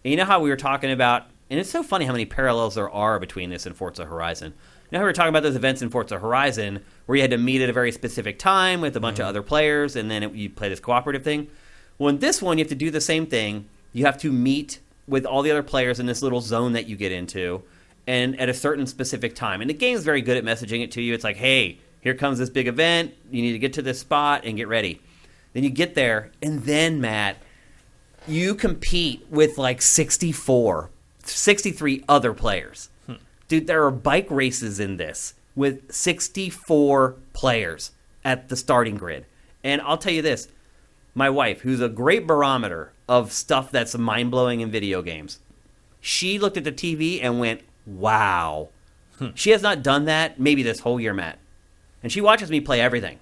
And 0.06 0.12
you 0.12 0.18
know 0.18 0.26
how 0.26 0.40
we 0.40 0.52
were 0.52 0.56
talking 0.56 0.92
about, 0.92 1.26
and 1.50 1.60
it's 1.60 1.72
so 1.72 1.82
funny 1.82 2.06
how 2.06 2.12
many 2.12 2.26
parallels 2.26 2.76
there 2.76 2.92
are 2.92 3.20
between 3.20 3.50
this 3.50 3.66
and 3.66 3.76
Forza 3.76 4.06
Horizon. 4.06 4.54
You 4.54 4.88
know 4.92 5.00
how 5.00 5.04
we 5.04 5.10
were 5.10 5.14
talking 5.14 5.30
about 5.30 5.42
those 5.42 5.56
events 5.56 5.82
in 5.82 5.90
Forza 5.90 6.20
Horizon 6.20 6.86
where 7.08 7.16
you 7.16 7.24
had 7.24 7.32
to 7.32 7.40
meet 7.40 7.60
at 7.60 7.72
a 7.72 7.74
very 7.74 7.92
specific 7.92 8.38
time 8.38 8.82
with 8.82 8.96
a 8.96 9.00
bunch 9.00 9.18
of 9.18 9.24
mm-hmm. 9.24 9.30
other 9.30 9.42
players, 9.42 9.96
and 9.96 10.12
then 10.12 10.22
it, 10.22 10.32
you 10.34 10.48
play 10.48 10.70
this 10.70 10.80
cooperative 10.80 11.24
thing. 11.24 11.48
Well, 11.98 12.10
in 12.10 12.20
this 12.20 12.40
one, 12.40 12.60
you 12.60 12.64
have 12.64 12.70
to 12.70 12.76
do 12.76 12.92
the 12.92 13.02
same 13.02 13.26
thing. 13.26 13.68
You 13.94 14.06
have 14.06 14.20
to 14.20 14.32
meet 14.32 14.80
with 15.08 15.26
all 15.26 15.42
the 15.42 15.50
other 15.50 15.64
players 15.64 16.00
in 16.00 16.06
this 16.06 16.22
little 16.22 16.40
zone 16.40 16.74
that 16.74 16.86
you 16.86 16.96
get 16.96 17.12
into, 17.12 17.64
and 18.06 18.40
at 18.40 18.48
a 18.48 18.54
certain 18.54 18.86
specific 18.86 19.34
time. 19.34 19.60
And 19.60 19.72
the 19.72 19.74
game's 19.74 20.04
very 20.04 20.22
good 20.22 20.38
at 20.38 20.44
messaging 20.44 20.84
it 20.84 20.92
to 20.92 21.02
you. 21.02 21.16
It's 21.16 21.24
like, 21.24 21.38
hey, 21.38 21.80
here 22.02 22.14
comes 22.14 22.38
this 22.38 22.52
big 22.52 22.68
event. 22.68 23.16
You 23.32 23.42
need 23.42 23.54
to 23.54 23.60
get 23.60 23.74
to 23.74 23.82
this 23.82 24.02
spot 24.02 24.44
and 24.46 24.56
get 24.56 24.68
ready. 24.68 25.02
Then 25.54 25.64
you 25.64 25.72
get 25.72 25.96
there, 25.96 26.32
and 26.44 26.62
then 26.62 27.02
Matt, 27.02 27.38
you 28.28 28.56
compete 28.56 29.26
with 29.30 29.58
like 29.58 29.82
64, 29.82 30.90
63 31.24 32.04
other 32.08 32.34
players. 32.34 32.90
Hmm. 33.06 33.16
Dude, 33.48 33.68
there 33.68 33.84
are 33.86 33.92
bike 33.92 34.28
races 34.30 34.80
in 34.80 34.98
this 34.98 35.34
with 35.56 35.92
64 35.92 37.16
players 37.34 37.92
at 38.24 38.50
the 38.50 38.56
starting 38.56 38.96
grid. 38.96 39.26
And 39.64 39.82
I'll 39.82 39.98
tell 39.98 40.14
you 40.14 40.22
this 40.22 40.48
my 41.14 41.30
wife, 41.30 41.62
who's 41.62 41.80
a 41.80 41.88
great 41.88 42.28
barometer 42.28 42.92
of 43.08 43.32
stuff 43.32 43.72
that's 43.72 43.98
mind 43.98 44.32
blowing 44.32 44.60
in 44.60 44.70
video 44.70 45.02
games, 45.02 45.40
she 46.02 46.38
looked 46.38 46.58
at 46.58 46.66
the 46.66 46.72
TV 46.72 47.20
and 47.24 47.40
went, 47.40 47.62
wow. 47.86 48.70
Hmm. 49.18 49.30
She 49.34 49.52
has 49.52 49.62
not 49.62 49.82
done 49.82 50.06
that 50.06 50.40
maybe 50.40 50.62
this 50.62 50.82
whole 50.82 51.00
year, 51.00 51.14
Matt. 51.14 51.40
And 52.04 52.12
she 52.12 52.22
watches 52.22 52.52
me 52.52 52.60
play 52.60 52.82
everything. 52.82 53.20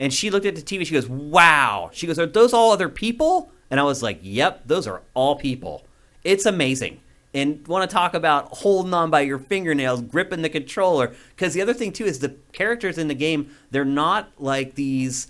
And 0.00 0.12
she 0.12 0.30
looked 0.30 0.46
at 0.46 0.56
the 0.56 0.62
TV, 0.62 0.86
she 0.86 0.94
goes, 0.94 1.08
wow. 1.08 1.90
She 1.92 2.06
goes, 2.06 2.18
are 2.18 2.26
those 2.26 2.52
all 2.52 2.72
other 2.72 2.88
people? 2.88 3.52
And 3.70 3.78
I 3.78 3.82
was 3.82 4.02
like, 4.02 4.20
yep, 4.22 4.62
those 4.66 4.86
are 4.86 5.02
all 5.14 5.36
people. 5.36 5.84
It's 6.24 6.46
amazing. 6.46 7.00
And 7.34 7.66
want 7.66 7.88
to 7.88 7.94
talk 7.94 8.14
about 8.14 8.48
holding 8.58 8.94
on 8.94 9.10
by 9.10 9.20
your 9.20 9.38
fingernails, 9.38 10.00
gripping 10.02 10.42
the 10.42 10.48
controller. 10.48 11.14
Because 11.30 11.54
the 11.54 11.62
other 11.62 11.74
thing, 11.74 11.92
too, 11.92 12.06
is 12.06 12.20
the 12.20 12.36
characters 12.52 12.96
in 12.98 13.08
the 13.08 13.14
game, 13.14 13.50
they're 13.70 13.84
not 13.84 14.30
like 14.38 14.74
these 14.74 15.28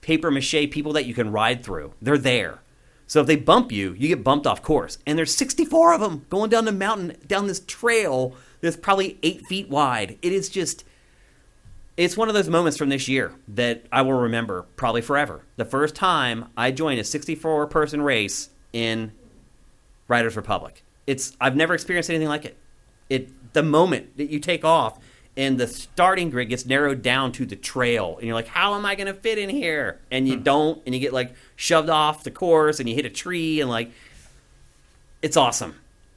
paper 0.00 0.30
mache 0.30 0.70
people 0.70 0.92
that 0.92 1.06
you 1.06 1.14
can 1.14 1.32
ride 1.32 1.64
through. 1.64 1.92
They're 2.00 2.18
there. 2.18 2.60
So 3.06 3.20
if 3.20 3.26
they 3.26 3.36
bump 3.36 3.72
you, 3.72 3.94
you 3.98 4.06
get 4.06 4.22
bumped 4.22 4.46
off 4.46 4.62
course. 4.62 4.98
And 5.04 5.18
there's 5.18 5.34
64 5.34 5.94
of 5.94 6.00
them 6.00 6.26
going 6.30 6.48
down 6.48 6.64
the 6.64 6.72
mountain, 6.72 7.16
down 7.26 7.48
this 7.48 7.60
trail 7.60 8.36
that's 8.60 8.76
probably 8.76 9.18
eight 9.24 9.44
feet 9.46 9.68
wide. 9.68 10.16
It 10.22 10.32
is 10.32 10.48
just, 10.48 10.84
it's 12.00 12.16
one 12.16 12.28
of 12.28 12.34
those 12.34 12.48
moments 12.48 12.78
from 12.78 12.88
this 12.88 13.08
year 13.08 13.34
that 13.46 13.84
I 13.92 14.00
will 14.00 14.14
remember 14.14 14.62
probably 14.76 15.02
forever. 15.02 15.42
The 15.56 15.66
first 15.66 15.94
time 15.94 16.46
I 16.56 16.70
joined 16.70 16.98
a 16.98 17.04
64 17.04 17.66
person 17.66 18.00
race 18.00 18.48
in 18.72 19.12
Riders 20.08 20.34
Republic. 20.34 20.82
It's 21.06 21.36
I've 21.42 21.56
never 21.56 21.74
experienced 21.74 22.08
anything 22.08 22.28
like 22.28 22.46
it. 22.46 22.56
It 23.10 23.52
the 23.52 23.62
moment 23.62 24.16
that 24.16 24.30
you 24.30 24.40
take 24.40 24.64
off 24.64 24.98
and 25.36 25.60
the 25.60 25.66
starting 25.66 26.30
grid 26.30 26.48
gets 26.48 26.64
narrowed 26.64 27.02
down 27.02 27.32
to 27.32 27.44
the 27.44 27.54
trail 27.54 28.16
and 28.16 28.26
you're 28.26 28.34
like 28.34 28.48
how 28.48 28.74
am 28.76 28.86
I 28.86 28.94
going 28.94 29.06
to 29.06 29.14
fit 29.14 29.36
in 29.36 29.50
here? 29.50 30.00
And 30.10 30.26
you 30.26 30.36
hmm. 30.36 30.42
don't 30.42 30.82
and 30.86 30.94
you 30.94 31.02
get 31.02 31.12
like 31.12 31.34
shoved 31.54 31.90
off 31.90 32.24
the 32.24 32.30
course 32.30 32.80
and 32.80 32.88
you 32.88 32.94
hit 32.94 33.04
a 33.04 33.10
tree 33.10 33.60
and 33.60 33.68
like 33.68 33.90
it's 35.20 35.36
awesome. 35.36 35.74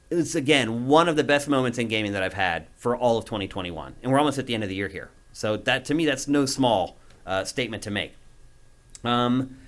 It's 0.08 0.34
again 0.34 0.86
one 0.86 1.10
of 1.10 1.16
the 1.16 1.24
best 1.24 1.46
moments 1.46 1.76
in 1.76 1.88
gaming 1.88 2.12
that 2.12 2.22
I've 2.22 2.32
had 2.32 2.68
for 2.74 2.96
all 2.96 3.18
of 3.18 3.26
2021. 3.26 3.96
And 4.02 4.10
we're 4.10 4.18
almost 4.18 4.38
at 4.38 4.46
the 4.46 4.54
end 4.54 4.62
of 4.62 4.70
the 4.70 4.76
year 4.76 4.88
here. 4.88 5.10
So 5.34 5.58
that 5.58 5.84
to 5.86 5.94
me 5.94 6.06
that's 6.06 6.26
no 6.26 6.46
small 6.46 6.96
uh, 7.26 7.44
statement 7.44 7.82
to 7.82 7.90
make. 7.90 8.14
Um 9.04 9.58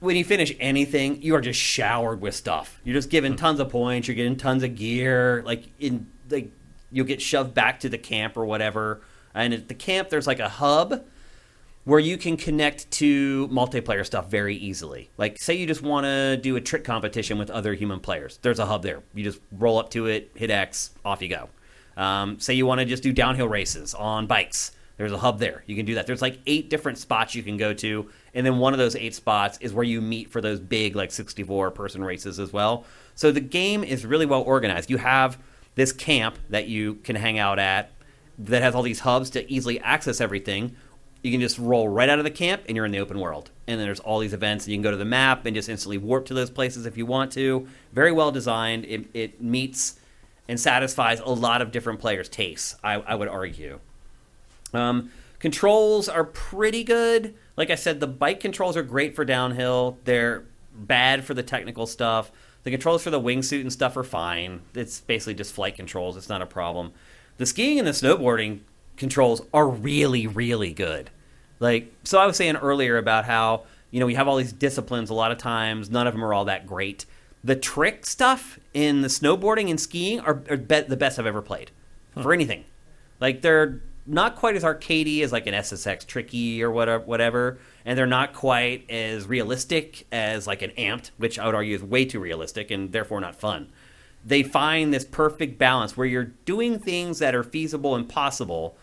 when 0.00 0.16
you 0.16 0.24
finish 0.24 0.54
anything, 0.60 1.22
you 1.22 1.34
are 1.34 1.40
just 1.40 1.58
showered 1.58 2.20
with 2.20 2.34
stuff. 2.34 2.78
You're 2.84 2.94
just 2.94 3.08
given 3.08 3.36
tons 3.36 3.58
of 3.58 3.70
points. 3.70 4.06
You're 4.06 4.14
getting 4.14 4.36
tons 4.36 4.62
of 4.62 4.76
gear. 4.76 5.42
Like 5.44 5.64
in 5.80 6.06
like 6.30 6.50
you'll 6.92 7.06
get 7.06 7.20
shoved 7.20 7.54
back 7.54 7.80
to 7.80 7.88
the 7.88 7.98
camp 7.98 8.36
or 8.36 8.44
whatever. 8.44 9.00
And 9.34 9.52
at 9.52 9.66
the 9.68 9.74
camp, 9.74 10.10
there's 10.10 10.26
like 10.26 10.38
a 10.38 10.48
hub 10.48 11.04
where 11.84 12.00
you 12.00 12.16
can 12.16 12.36
connect 12.36 12.90
to 12.90 13.48
multiplayer 13.48 14.04
stuff 14.06 14.30
very 14.30 14.56
easily. 14.56 15.10
Like 15.16 15.38
say 15.38 15.54
you 15.54 15.66
just 15.66 15.82
want 15.82 16.04
to 16.04 16.36
do 16.36 16.56
a 16.56 16.60
trick 16.60 16.84
competition 16.84 17.38
with 17.38 17.50
other 17.50 17.74
human 17.74 18.00
players. 18.00 18.38
There's 18.42 18.58
a 18.58 18.66
hub 18.66 18.82
there. 18.82 19.02
You 19.14 19.24
just 19.24 19.40
roll 19.52 19.78
up 19.78 19.90
to 19.90 20.06
it, 20.06 20.30
hit 20.34 20.50
X, 20.50 20.90
off 21.04 21.20
you 21.20 21.28
go. 21.28 21.48
Um, 21.96 22.38
say 22.40 22.54
you 22.54 22.66
want 22.66 22.80
to 22.80 22.84
just 22.84 23.02
do 23.02 23.12
downhill 23.12 23.48
races 23.48 23.94
on 23.94 24.26
bikes. 24.26 24.72
There's 24.96 25.12
a 25.12 25.18
hub 25.18 25.40
there. 25.40 25.64
You 25.66 25.74
can 25.74 25.86
do 25.86 25.94
that. 25.96 26.06
There's 26.06 26.22
like 26.22 26.38
eight 26.46 26.70
different 26.70 26.98
spots 26.98 27.34
you 27.34 27.42
can 27.42 27.56
go 27.56 27.74
to, 27.74 28.08
and 28.32 28.46
then 28.46 28.58
one 28.58 28.72
of 28.72 28.78
those 28.78 28.94
eight 28.94 29.14
spots 29.14 29.58
is 29.60 29.72
where 29.72 29.84
you 29.84 30.00
meet 30.00 30.30
for 30.30 30.40
those 30.40 30.60
big 30.60 30.94
like 30.94 31.10
64 31.10 31.72
person 31.72 32.04
races 32.04 32.38
as 32.38 32.52
well. 32.52 32.84
So 33.14 33.32
the 33.32 33.40
game 33.40 33.82
is 33.82 34.06
really 34.06 34.26
well 34.26 34.42
organized. 34.42 34.90
You 34.90 34.98
have 34.98 35.38
this 35.74 35.92
camp 35.92 36.38
that 36.50 36.68
you 36.68 36.96
can 36.96 37.16
hang 37.16 37.38
out 37.38 37.58
at 37.58 37.90
that 38.38 38.62
has 38.62 38.74
all 38.74 38.82
these 38.82 39.00
hubs 39.00 39.30
to 39.30 39.50
easily 39.52 39.80
access 39.80 40.20
everything. 40.20 40.76
You 41.22 41.30
can 41.30 41.40
just 41.40 41.58
roll 41.58 41.88
right 41.88 42.08
out 42.08 42.18
of 42.18 42.24
the 42.24 42.30
camp 42.30 42.62
and 42.68 42.76
you're 42.76 42.84
in 42.84 42.92
the 42.92 42.98
open 42.98 43.18
world. 43.18 43.50
And 43.66 43.80
then 43.80 43.86
there's 43.86 44.00
all 44.00 44.18
these 44.18 44.34
events, 44.34 44.66
and 44.66 44.72
you 44.72 44.76
can 44.76 44.82
go 44.82 44.90
to 44.90 44.96
the 44.96 45.04
map 45.04 45.46
and 45.46 45.56
just 45.56 45.68
instantly 45.68 45.96
warp 45.96 46.26
to 46.26 46.34
those 46.34 46.50
places 46.50 46.86
if 46.86 46.98
you 46.98 47.06
want 47.06 47.32
to. 47.32 47.66
Very 47.92 48.12
well 48.12 48.30
designed. 48.30 48.84
It, 48.84 49.06
it 49.14 49.40
meets 49.40 49.98
and 50.48 50.60
satisfies 50.60 51.20
a 51.20 51.28
lot 51.28 51.62
of 51.62 51.72
different 51.72 52.00
players' 52.00 52.28
tastes, 52.28 52.76
I, 52.82 52.94
I 52.94 53.14
would 53.14 53.28
argue. 53.28 53.80
Um, 54.72 55.10
controls 55.38 56.08
are 56.08 56.24
pretty 56.24 56.84
good. 56.84 57.34
Like 57.56 57.70
I 57.70 57.76
said, 57.76 58.00
the 58.00 58.06
bike 58.06 58.40
controls 58.40 58.76
are 58.76 58.82
great 58.82 59.14
for 59.14 59.24
downhill. 59.24 59.98
They're 60.04 60.44
bad 60.74 61.24
for 61.24 61.34
the 61.34 61.42
technical 61.42 61.86
stuff. 61.86 62.30
The 62.64 62.70
controls 62.70 63.02
for 63.02 63.10
the 63.10 63.20
wingsuit 63.20 63.60
and 63.60 63.72
stuff 63.72 63.96
are 63.96 64.04
fine. 64.04 64.62
It's 64.74 65.00
basically 65.00 65.34
just 65.34 65.54
flight 65.54 65.76
controls. 65.76 66.16
It's 66.16 66.28
not 66.28 66.42
a 66.42 66.46
problem. 66.46 66.92
The 67.36 67.46
skiing 67.46 67.78
and 67.78 67.86
the 67.86 67.92
snowboarding 67.92 68.60
controls 68.96 69.42
are 69.52 69.68
really, 69.68 70.26
really 70.26 70.72
good. 70.72 71.10
Like, 71.60 71.92
so 72.04 72.18
I 72.18 72.26
was 72.26 72.36
saying 72.36 72.56
earlier 72.56 72.96
about 72.96 73.24
how, 73.24 73.64
you 73.90 74.00
know, 74.00 74.06
we 74.06 74.14
have 74.14 74.28
all 74.28 74.36
these 74.36 74.52
disciplines 74.52 75.10
a 75.10 75.14
lot 75.14 75.30
of 75.30 75.38
times, 75.38 75.90
none 75.90 76.06
of 76.06 76.14
them 76.14 76.24
are 76.24 76.34
all 76.34 76.46
that 76.46 76.66
great. 76.66 77.06
The 77.44 77.54
trick 77.54 78.06
stuff 78.06 78.58
in 78.72 79.02
the 79.02 79.08
snowboarding 79.08 79.68
and 79.68 79.78
skiing 79.78 80.18
are, 80.20 80.42
are 80.48 80.56
be- 80.56 80.80
the 80.80 80.96
best 80.96 81.18
I've 81.18 81.26
ever 81.26 81.42
played 81.42 81.70
for 82.20 82.32
anything. 82.32 82.64
Like, 83.20 83.42
they're 83.42 83.80
not 84.06 84.36
quite 84.36 84.56
as 84.56 84.62
arcadey 84.62 85.22
as 85.22 85.32
like 85.32 85.46
an 85.46 85.54
SSX 85.54 86.06
Tricky 86.06 86.62
or 86.62 86.70
whatever, 86.70 87.04
whatever, 87.04 87.58
and 87.84 87.98
they're 87.98 88.06
not 88.06 88.32
quite 88.32 88.90
as 88.90 89.26
realistic 89.26 90.06
as 90.12 90.46
like 90.46 90.62
an 90.62 90.70
Amped, 90.76 91.10
which 91.16 91.38
I 91.38 91.46
would 91.46 91.54
argue 91.54 91.74
is 91.74 91.82
way 91.82 92.04
too 92.04 92.20
realistic 92.20 92.70
and 92.70 92.92
therefore 92.92 93.20
not 93.20 93.34
fun. 93.34 93.70
They 94.24 94.42
find 94.42 94.92
this 94.92 95.04
perfect 95.04 95.58
balance 95.58 95.96
where 95.96 96.06
you're 96.06 96.32
doing 96.44 96.78
things 96.78 97.18
that 97.18 97.34
are 97.34 97.42
feasible 97.42 97.94
and 97.94 98.08
possible. 98.08 98.76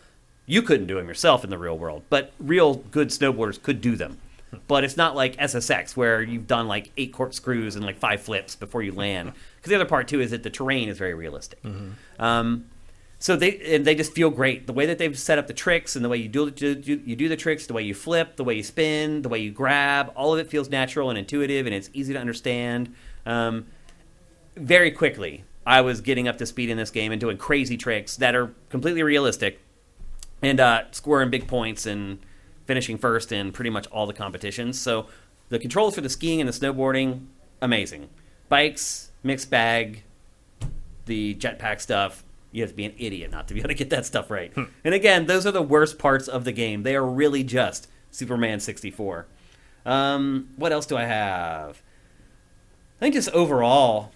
You 0.46 0.62
couldn't 0.62 0.86
do 0.86 0.96
them 0.96 1.08
yourself 1.08 1.42
in 1.44 1.50
the 1.50 1.58
real 1.58 1.76
world, 1.76 2.04
but 2.10 2.32
real 2.38 2.74
good 2.74 3.08
snowboarders 3.08 3.60
could 3.60 3.80
do 3.80 3.96
them. 3.96 4.18
But 4.68 4.84
it's 4.84 4.96
not 4.96 5.16
like 5.16 5.36
SSX 5.36 5.96
where 5.96 6.22
you've 6.22 6.46
done 6.46 6.68
like 6.68 6.92
eight 6.96 7.12
corkscrews 7.12 7.74
and 7.74 7.84
like 7.84 7.98
five 7.98 8.20
flips 8.20 8.54
before 8.54 8.82
you 8.82 8.92
land. 8.92 9.32
Because 9.56 9.70
the 9.70 9.76
other 9.76 9.88
part 9.88 10.08
too 10.08 10.20
is 10.20 10.32
that 10.32 10.42
the 10.42 10.50
terrain 10.50 10.88
is 10.88 10.98
very 10.98 11.14
realistic. 11.14 11.60
Um, 12.18 12.64
so 13.20 13.36
they 13.36 13.60
and 13.76 13.84
they 13.84 13.94
just 13.94 14.12
feel 14.12 14.28
great. 14.30 14.66
The 14.66 14.72
way 14.72 14.86
that 14.86 14.98
they've 14.98 15.16
set 15.16 15.38
up 15.38 15.46
the 15.46 15.54
tricks 15.54 15.94
and 15.94 16.04
the 16.04 16.08
way 16.08 16.16
you 16.16 16.28
do, 16.28 16.50
do, 16.50 16.74
do 16.74 17.00
you 17.04 17.14
do 17.14 17.28
the 17.28 17.36
tricks, 17.36 17.68
the 17.68 17.72
way 17.72 17.84
you 17.84 17.94
flip, 17.94 18.34
the 18.34 18.42
way 18.42 18.54
you 18.54 18.64
spin, 18.64 19.22
the 19.22 19.28
way 19.28 19.38
you 19.38 19.52
grab, 19.52 20.10
all 20.16 20.32
of 20.32 20.40
it 20.40 20.50
feels 20.50 20.68
natural 20.68 21.10
and 21.10 21.16
intuitive, 21.16 21.64
and 21.66 21.72
it's 21.72 21.90
easy 21.92 22.12
to 22.12 22.18
understand. 22.18 22.92
Um, 23.24 23.66
very 24.56 24.90
quickly, 24.90 25.44
I 25.64 25.80
was 25.82 26.00
getting 26.00 26.26
up 26.26 26.38
to 26.38 26.46
speed 26.46 26.68
in 26.68 26.76
this 26.76 26.90
game 26.90 27.12
and 27.12 27.20
doing 27.20 27.36
crazy 27.36 27.76
tricks 27.76 28.16
that 28.16 28.34
are 28.34 28.52
completely 28.68 29.04
realistic, 29.04 29.60
and 30.42 30.58
uh, 30.58 30.90
scoring 30.90 31.30
big 31.30 31.46
points 31.46 31.86
and 31.86 32.18
finishing 32.72 32.96
first 32.96 33.32
in 33.32 33.52
pretty 33.52 33.68
much 33.68 33.86
all 33.88 34.06
the 34.06 34.14
competitions. 34.14 34.80
So 34.80 35.06
the 35.50 35.58
controls 35.58 35.94
for 35.94 36.00
the 36.00 36.08
skiing 36.08 36.40
and 36.40 36.48
the 36.48 36.54
snowboarding, 36.54 37.26
amazing. 37.60 38.08
Bikes, 38.48 39.10
mixed 39.22 39.50
bag, 39.50 40.04
the 41.04 41.34
jetpack 41.34 41.82
stuff. 41.82 42.24
You 42.50 42.62
have 42.62 42.70
to 42.70 42.76
be 42.76 42.86
an 42.86 42.94
idiot 42.96 43.30
not 43.30 43.46
to 43.48 43.54
be 43.54 43.60
able 43.60 43.68
to 43.68 43.74
get 43.74 43.90
that 43.90 44.06
stuff 44.06 44.30
right. 44.30 44.50
And 44.56 44.94
again, 44.94 45.26
those 45.26 45.46
are 45.46 45.50
the 45.50 45.60
worst 45.60 45.98
parts 45.98 46.28
of 46.28 46.46
the 46.46 46.52
game. 46.52 46.82
They 46.82 46.96
are 46.96 47.04
really 47.04 47.44
just 47.44 47.88
Superman 48.10 48.58
64. 48.58 49.26
Um, 49.84 50.48
what 50.56 50.72
else 50.72 50.86
do 50.86 50.96
I 50.96 51.04
have? 51.04 51.82
I 52.96 53.00
think 53.00 53.14
just 53.14 53.28
overall, 53.32 54.12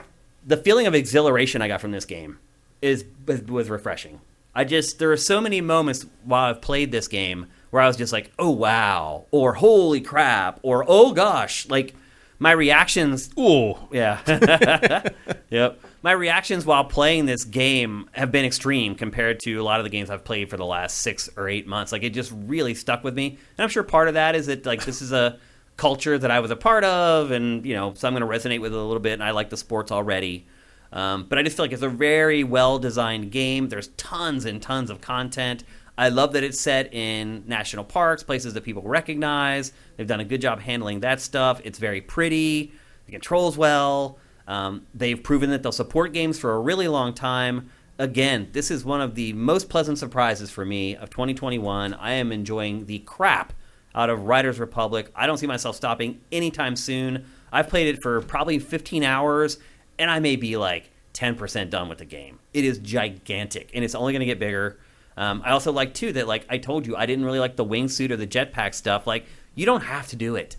the 0.46 0.56
feeling 0.56 0.86
of 0.86 0.94
exhilaration 0.94 1.60
I 1.60 1.68
got 1.68 1.82
from 1.82 1.90
this 1.90 2.06
game 2.06 2.38
is 2.80 3.04
was 3.26 3.68
refreshing. 3.68 4.22
I 4.54 4.64
just 4.64 4.98
there 4.98 5.12
are 5.12 5.18
so 5.18 5.42
many 5.42 5.60
moments 5.60 6.06
while 6.24 6.48
I've 6.48 6.62
played 6.62 6.90
this 6.90 7.06
game 7.06 7.48
where 7.70 7.82
I 7.82 7.86
was 7.86 7.96
just 7.96 8.12
like, 8.12 8.30
"Oh 8.38 8.50
wow," 8.50 9.26
or 9.30 9.54
"Holy 9.54 10.00
crap," 10.00 10.60
or 10.62 10.84
"Oh 10.86 11.12
gosh." 11.12 11.68
Like 11.68 11.94
my 12.38 12.52
reactions 12.52 13.30
Ooh. 13.38 13.74
yeah. 13.90 14.20
yep. 15.50 15.80
My 16.02 16.12
reactions 16.12 16.66
while 16.66 16.84
playing 16.84 17.26
this 17.26 17.44
game 17.44 18.08
have 18.12 18.30
been 18.30 18.44
extreme 18.44 18.94
compared 18.94 19.40
to 19.40 19.54
a 19.56 19.62
lot 19.62 19.80
of 19.80 19.84
the 19.84 19.90
games 19.90 20.10
I've 20.10 20.24
played 20.24 20.50
for 20.50 20.56
the 20.56 20.66
last 20.66 20.98
six 20.98 21.30
or 21.36 21.48
eight 21.48 21.66
months. 21.66 21.92
Like 21.92 22.02
it 22.02 22.10
just 22.10 22.32
really 22.34 22.74
stuck 22.74 23.02
with 23.02 23.14
me. 23.14 23.28
And 23.28 23.64
I'm 23.64 23.68
sure 23.68 23.82
part 23.82 24.08
of 24.08 24.14
that 24.14 24.34
is 24.34 24.46
that 24.46 24.66
like 24.66 24.84
this 24.84 25.00
is 25.00 25.12
a 25.12 25.38
culture 25.76 26.16
that 26.18 26.30
I 26.30 26.40
was 26.40 26.50
a 26.50 26.56
part 26.56 26.84
of, 26.84 27.30
and 27.30 27.64
you 27.64 27.74
know, 27.74 27.94
so 27.94 28.06
I'm 28.06 28.14
going 28.14 28.20
to 28.20 28.48
resonate 28.48 28.60
with 28.60 28.72
it 28.72 28.78
a 28.78 28.82
little 28.82 29.00
bit. 29.00 29.14
And 29.14 29.24
I 29.24 29.30
like 29.30 29.50
the 29.50 29.56
sports 29.56 29.90
already, 29.90 30.46
um, 30.92 31.26
but 31.28 31.38
I 31.38 31.42
just 31.42 31.56
feel 31.56 31.64
like 31.64 31.72
it's 31.72 31.82
a 31.82 31.88
very 31.88 32.44
well 32.44 32.78
designed 32.78 33.30
game. 33.30 33.68
There's 33.68 33.88
tons 33.96 34.44
and 34.44 34.60
tons 34.60 34.90
of 34.90 35.00
content. 35.00 35.64
I 35.98 36.10
love 36.10 36.32
that 36.32 36.44
it's 36.44 36.60
set 36.60 36.92
in 36.92 37.44
national 37.46 37.84
parks, 37.84 38.22
places 38.22 38.54
that 38.54 38.64
people 38.64 38.82
recognize. 38.82 39.72
They've 39.96 40.06
done 40.06 40.20
a 40.20 40.24
good 40.24 40.40
job 40.40 40.60
handling 40.60 41.00
that 41.00 41.20
stuff. 41.20 41.60
It's 41.64 41.78
very 41.78 42.00
pretty. 42.00 42.72
It 43.06 43.12
controls 43.12 43.56
well. 43.56 44.18
Um, 44.46 44.86
they've 44.94 45.20
proven 45.20 45.50
that 45.50 45.62
they'll 45.62 45.72
support 45.72 46.12
games 46.12 46.38
for 46.38 46.54
a 46.54 46.60
really 46.60 46.88
long 46.88 47.14
time. 47.14 47.70
Again, 47.98 48.50
this 48.52 48.70
is 48.70 48.84
one 48.84 49.00
of 49.00 49.14
the 49.14 49.32
most 49.32 49.70
pleasant 49.70 49.98
surprises 49.98 50.50
for 50.50 50.66
me 50.66 50.94
of 50.96 51.08
2021. 51.08 51.94
I 51.94 52.12
am 52.12 52.30
enjoying 52.30 52.86
the 52.86 52.98
crap 53.00 53.54
out 53.94 54.10
of 54.10 54.24
Riders 54.24 54.60
Republic. 54.60 55.10
I 55.16 55.26
don't 55.26 55.38
see 55.38 55.46
myself 55.46 55.74
stopping 55.76 56.20
anytime 56.30 56.76
soon. 56.76 57.24
I've 57.50 57.68
played 57.68 57.88
it 57.88 58.02
for 58.02 58.20
probably 58.20 58.58
15 58.58 59.02
hours, 59.02 59.58
and 59.98 60.10
I 60.10 60.20
may 60.20 60.36
be 60.36 60.58
like 60.58 60.90
10% 61.14 61.70
done 61.70 61.88
with 61.88 61.98
the 61.98 62.04
game. 62.04 62.38
It 62.52 62.66
is 62.66 62.78
gigantic, 62.78 63.70
and 63.72 63.82
it's 63.82 63.94
only 63.94 64.12
going 64.12 64.20
to 64.20 64.26
get 64.26 64.38
bigger. 64.38 64.78
Um, 65.16 65.42
I 65.44 65.50
also 65.50 65.72
like 65.72 65.94
too 65.94 66.12
that 66.12 66.28
like 66.28 66.46
I 66.48 66.58
told 66.58 66.86
you 66.86 66.96
I 66.96 67.06
didn't 67.06 67.24
really 67.24 67.38
like 67.38 67.56
the 67.56 67.64
wingsuit 67.64 68.10
or 68.10 68.16
the 68.16 68.26
jetpack 68.26 68.74
stuff. 68.74 69.06
Like 69.06 69.26
you 69.54 69.66
don't 69.66 69.82
have 69.82 70.08
to 70.08 70.16
do 70.16 70.36
it. 70.36 70.56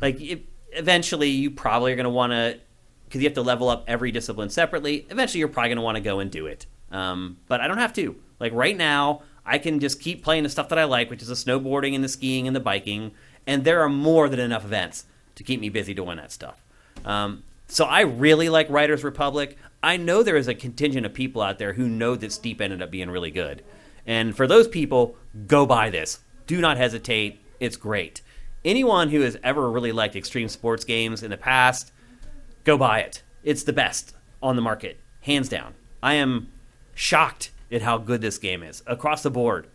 Like 0.00 0.20
it, 0.20 0.46
eventually 0.72 1.28
you 1.28 1.50
probably 1.50 1.92
are 1.92 1.96
going 1.96 2.04
to 2.04 2.10
want 2.10 2.32
to 2.32 2.58
because 3.04 3.20
you 3.20 3.28
have 3.28 3.34
to 3.34 3.42
level 3.42 3.68
up 3.68 3.84
every 3.88 4.12
discipline 4.12 4.50
separately. 4.50 5.06
Eventually 5.10 5.40
you're 5.40 5.48
probably 5.48 5.70
going 5.70 5.76
to 5.76 5.82
want 5.82 5.96
to 5.96 6.02
go 6.02 6.20
and 6.20 6.30
do 6.30 6.46
it. 6.46 6.66
Um, 6.90 7.38
but 7.48 7.60
I 7.60 7.68
don't 7.68 7.78
have 7.78 7.92
to. 7.94 8.16
Like 8.38 8.52
right 8.52 8.76
now 8.76 9.22
I 9.44 9.58
can 9.58 9.80
just 9.80 10.00
keep 10.00 10.22
playing 10.22 10.44
the 10.44 10.48
stuff 10.48 10.68
that 10.68 10.78
I 10.78 10.84
like, 10.84 11.10
which 11.10 11.22
is 11.22 11.28
the 11.28 11.34
snowboarding 11.34 11.94
and 11.94 12.02
the 12.04 12.08
skiing 12.08 12.46
and 12.46 12.54
the 12.54 12.60
biking. 12.60 13.12
And 13.46 13.64
there 13.64 13.80
are 13.80 13.88
more 13.88 14.28
than 14.28 14.38
enough 14.38 14.64
events 14.64 15.06
to 15.34 15.42
keep 15.42 15.60
me 15.60 15.68
busy 15.68 15.92
doing 15.92 16.16
that 16.18 16.32
stuff. 16.32 16.64
Um, 17.04 17.42
so 17.66 17.84
I 17.84 18.00
really 18.00 18.48
like 18.48 18.68
Riders 18.70 19.04
Republic. 19.04 19.56
I 19.82 19.96
know 19.96 20.22
there 20.22 20.36
is 20.36 20.48
a 20.48 20.54
contingent 20.54 21.06
of 21.06 21.14
people 21.14 21.40
out 21.40 21.58
there 21.58 21.72
who 21.72 21.88
know 21.88 22.16
that 22.16 22.32
Steep 22.32 22.60
ended 22.60 22.82
up 22.82 22.90
being 22.90 23.10
really 23.10 23.30
good. 23.30 23.64
And 24.06 24.36
for 24.36 24.46
those 24.46 24.68
people, 24.68 25.16
go 25.46 25.66
buy 25.66 25.90
this. 25.90 26.20
Do 26.46 26.60
not 26.60 26.76
hesitate. 26.76 27.40
It's 27.60 27.76
great. 27.76 28.22
Anyone 28.64 29.10
who 29.10 29.20
has 29.20 29.38
ever 29.42 29.70
really 29.70 29.92
liked 29.92 30.16
extreme 30.16 30.48
sports 30.48 30.84
games 30.84 31.22
in 31.22 31.30
the 31.30 31.36
past, 31.36 31.92
go 32.64 32.76
buy 32.76 33.00
it. 33.00 33.22
It's 33.42 33.62
the 33.62 33.72
best 33.72 34.14
on 34.42 34.56
the 34.56 34.62
market, 34.62 34.98
hands 35.22 35.48
down. 35.48 35.74
I 36.02 36.14
am 36.14 36.50
shocked 36.94 37.50
at 37.72 37.82
how 37.82 37.98
good 37.98 38.20
this 38.20 38.38
game 38.38 38.62
is 38.62 38.82
across 38.86 39.22
the 39.22 39.30
board. 39.30 39.68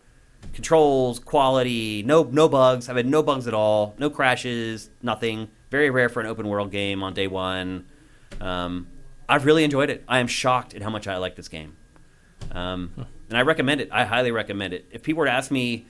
Controls, 0.52 1.18
quality, 1.18 2.02
no 2.04 2.22
no 2.24 2.48
bugs. 2.48 2.88
I've 2.88 2.96
had 2.96 3.06
no 3.06 3.22
bugs 3.22 3.48
at 3.48 3.54
all, 3.54 3.94
no 3.98 4.08
crashes, 4.10 4.90
nothing. 5.02 5.48
Very 5.70 5.90
rare 5.90 6.08
for 6.08 6.20
an 6.20 6.26
open 6.26 6.46
world 6.46 6.70
game 6.70 7.02
on 7.02 7.14
day 7.14 7.26
one. 7.26 7.86
Um, 8.40 8.86
I've 9.28 9.44
really 9.44 9.64
enjoyed 9.64 9.90
it. 9.90 10.04
I 10.06 10.20
am 10.20 10.28
shocked 10.28 10.74
at 10.74 10.82
how 10.82 10.90
much 10.90 11.08
I 11.08 11.16
like 11.16 11.34
this 11.34 11.48
game. 11.48 11.76
Um, 12.52 13.06
and 13.28 13.38
I 13.38 13.42
recommend 13.42 13.80
it. 13.80 13.88
I 13.92 14.04
highly 14.04 14.30
recommend 14.30 14.74
it. 14.74 14.86
If 14.90 15.02
people 15.02 15.20
were 15.20 15.26
to 15.26 15.32
ask 15.32 15.50
me, 15.50 15.86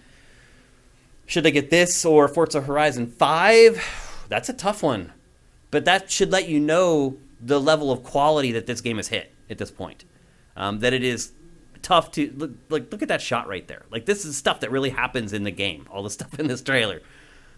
should 1.26 1.44
they 1.44 1.50
get 1.50 1.70
this 1.70 2.04
or 2.04 2.28
Forza 2.28 2.60
Horizon 2.60 3.06
5? 3.06 4.24
That's 4.28 4.48
a 4.48 4.52
tough 4.52 4.82
one. 4.82 5.12
But 5.70 5.84
that 5.84 6.10
should 6.10 6.30
let 6.30 6.48
you 6.48 6.60
know 6.60 7.18
the 7.40 7.60
level 7.60 7.90
of 7.90 8.02
quality 8.02 8.52
that 8.52 8.66
this 8.66 8.80
game 8.80 8.96
has 8.96 9.08
hit 9.08 9.32
at 9.50 9.58
this 9.58 9.70
point. 9.70 10.04
Um, 10.56 10.78
that 10.80 10.92
it 10.92 11.02
is 11.02 11.32
tough 11.82 12.10
to 12.12 12.32
look, 12.36 12.52
like 12.70 12.90
look 12.90 13.02
at 13.02 13.08
that 13.08 13.20
shot 13.20 13.46
right 13.46 13.66
there. 13.68 13.84
Like 13.90 14.06
this 14.06 14.24
is 14.24 14.36
stuff 14.36 14.60
that 14.60 14.70
really 14.70 14.90
happens 14.90 15.32
in 15.32 15.44
the 15.44 15.50
game. 15.50 15.86
All 15.90 16.02
the 16.02 16.10
stuff 16.18 16.38
in 16.38 16.46
this 16.46 16.62
trailer. 16.62 17.02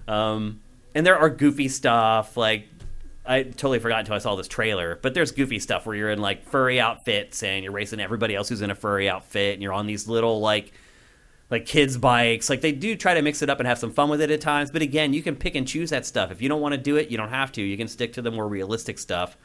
Um, 0.06 0.60
and 0.94 1.06
there 1.06 1.18
are 1.18 1.30
goofy 1.30 1.68
stuff 1.68 2.36
like 2.36 2.66
I 3.28 3.42
totally 3.42 3.78
forgot 3.78 4.00
until 4.00 4.14
I 4.14 4.18
saw 4.18 4.36
this 4.36 4.48
trailer, 4.48 4.98
but 5.02 5.12
there's 5.12 5.32
goofy 5.32 5.58
stuff 5.58 5.84
where 5.84 5.94
you're 5.94 6.10
in 6.10 6.18
like 6.18 6.44
furry 6.46 6.80
outfits 6.80 7.42
and 7.42 7.62
you're 7.62 7.74
racing 7.74 8.00
everybody 8.00 8.34
else 8.34 8.48
who's 8.48 8.62
in 8.62 8.70
a 8.70 8.74
furry 8.74 9.06
outfit 9.06 9.52
and 9.52 9.62
you're 9.62 9.74
on 9.74 9.86
these 9.86 10.08
little 10.08 10.40
like 10.40 10.72
like 11.50 11.66
kids 11.66 11.98
bikes. 11.98 12.48
Like 12.48 12.62
they 12.62 12.72
do 12.72 12.96
try 12.96 13.12
to 13.12 13.20
mix 13.20 13.42
it 13.42 13.50
up 13.50 13.60
and 13.60 13.68
have 13.68 13.78
some 13.78 13.92
fun 13.92 14.08
with 14.08 14.22
it 14.22 14.30
at 14.30 14.40
times, 14.40 14.70
but 14.70 14.80
again, 14.80 15.12
you 15.12 15.22
can 15.22 15.36
pick 15.36 15.54
and 15.54 15.68
choose 15.68 15.90
that 15.90 16.06
stuff. 16.06 16.30
If 16.30 16.40
you 16.40 16.48
don't 16.48 16.62
want 16.62 16.72
to 16.72 16.80
do 16.80 16.96
it, 16.96 17.10
you 17.10 17.18
don't 17.18 17.28
have 17.28 17.52
to. 17.52 17.62
You 17.62 17.76
can 17.76 17.86
stick 17.86 18.14
to 18.14 18.22
the 18.22 18.30
more 18.30 18.48
realistic 18.48 18.98
stuff. 18.98 19.36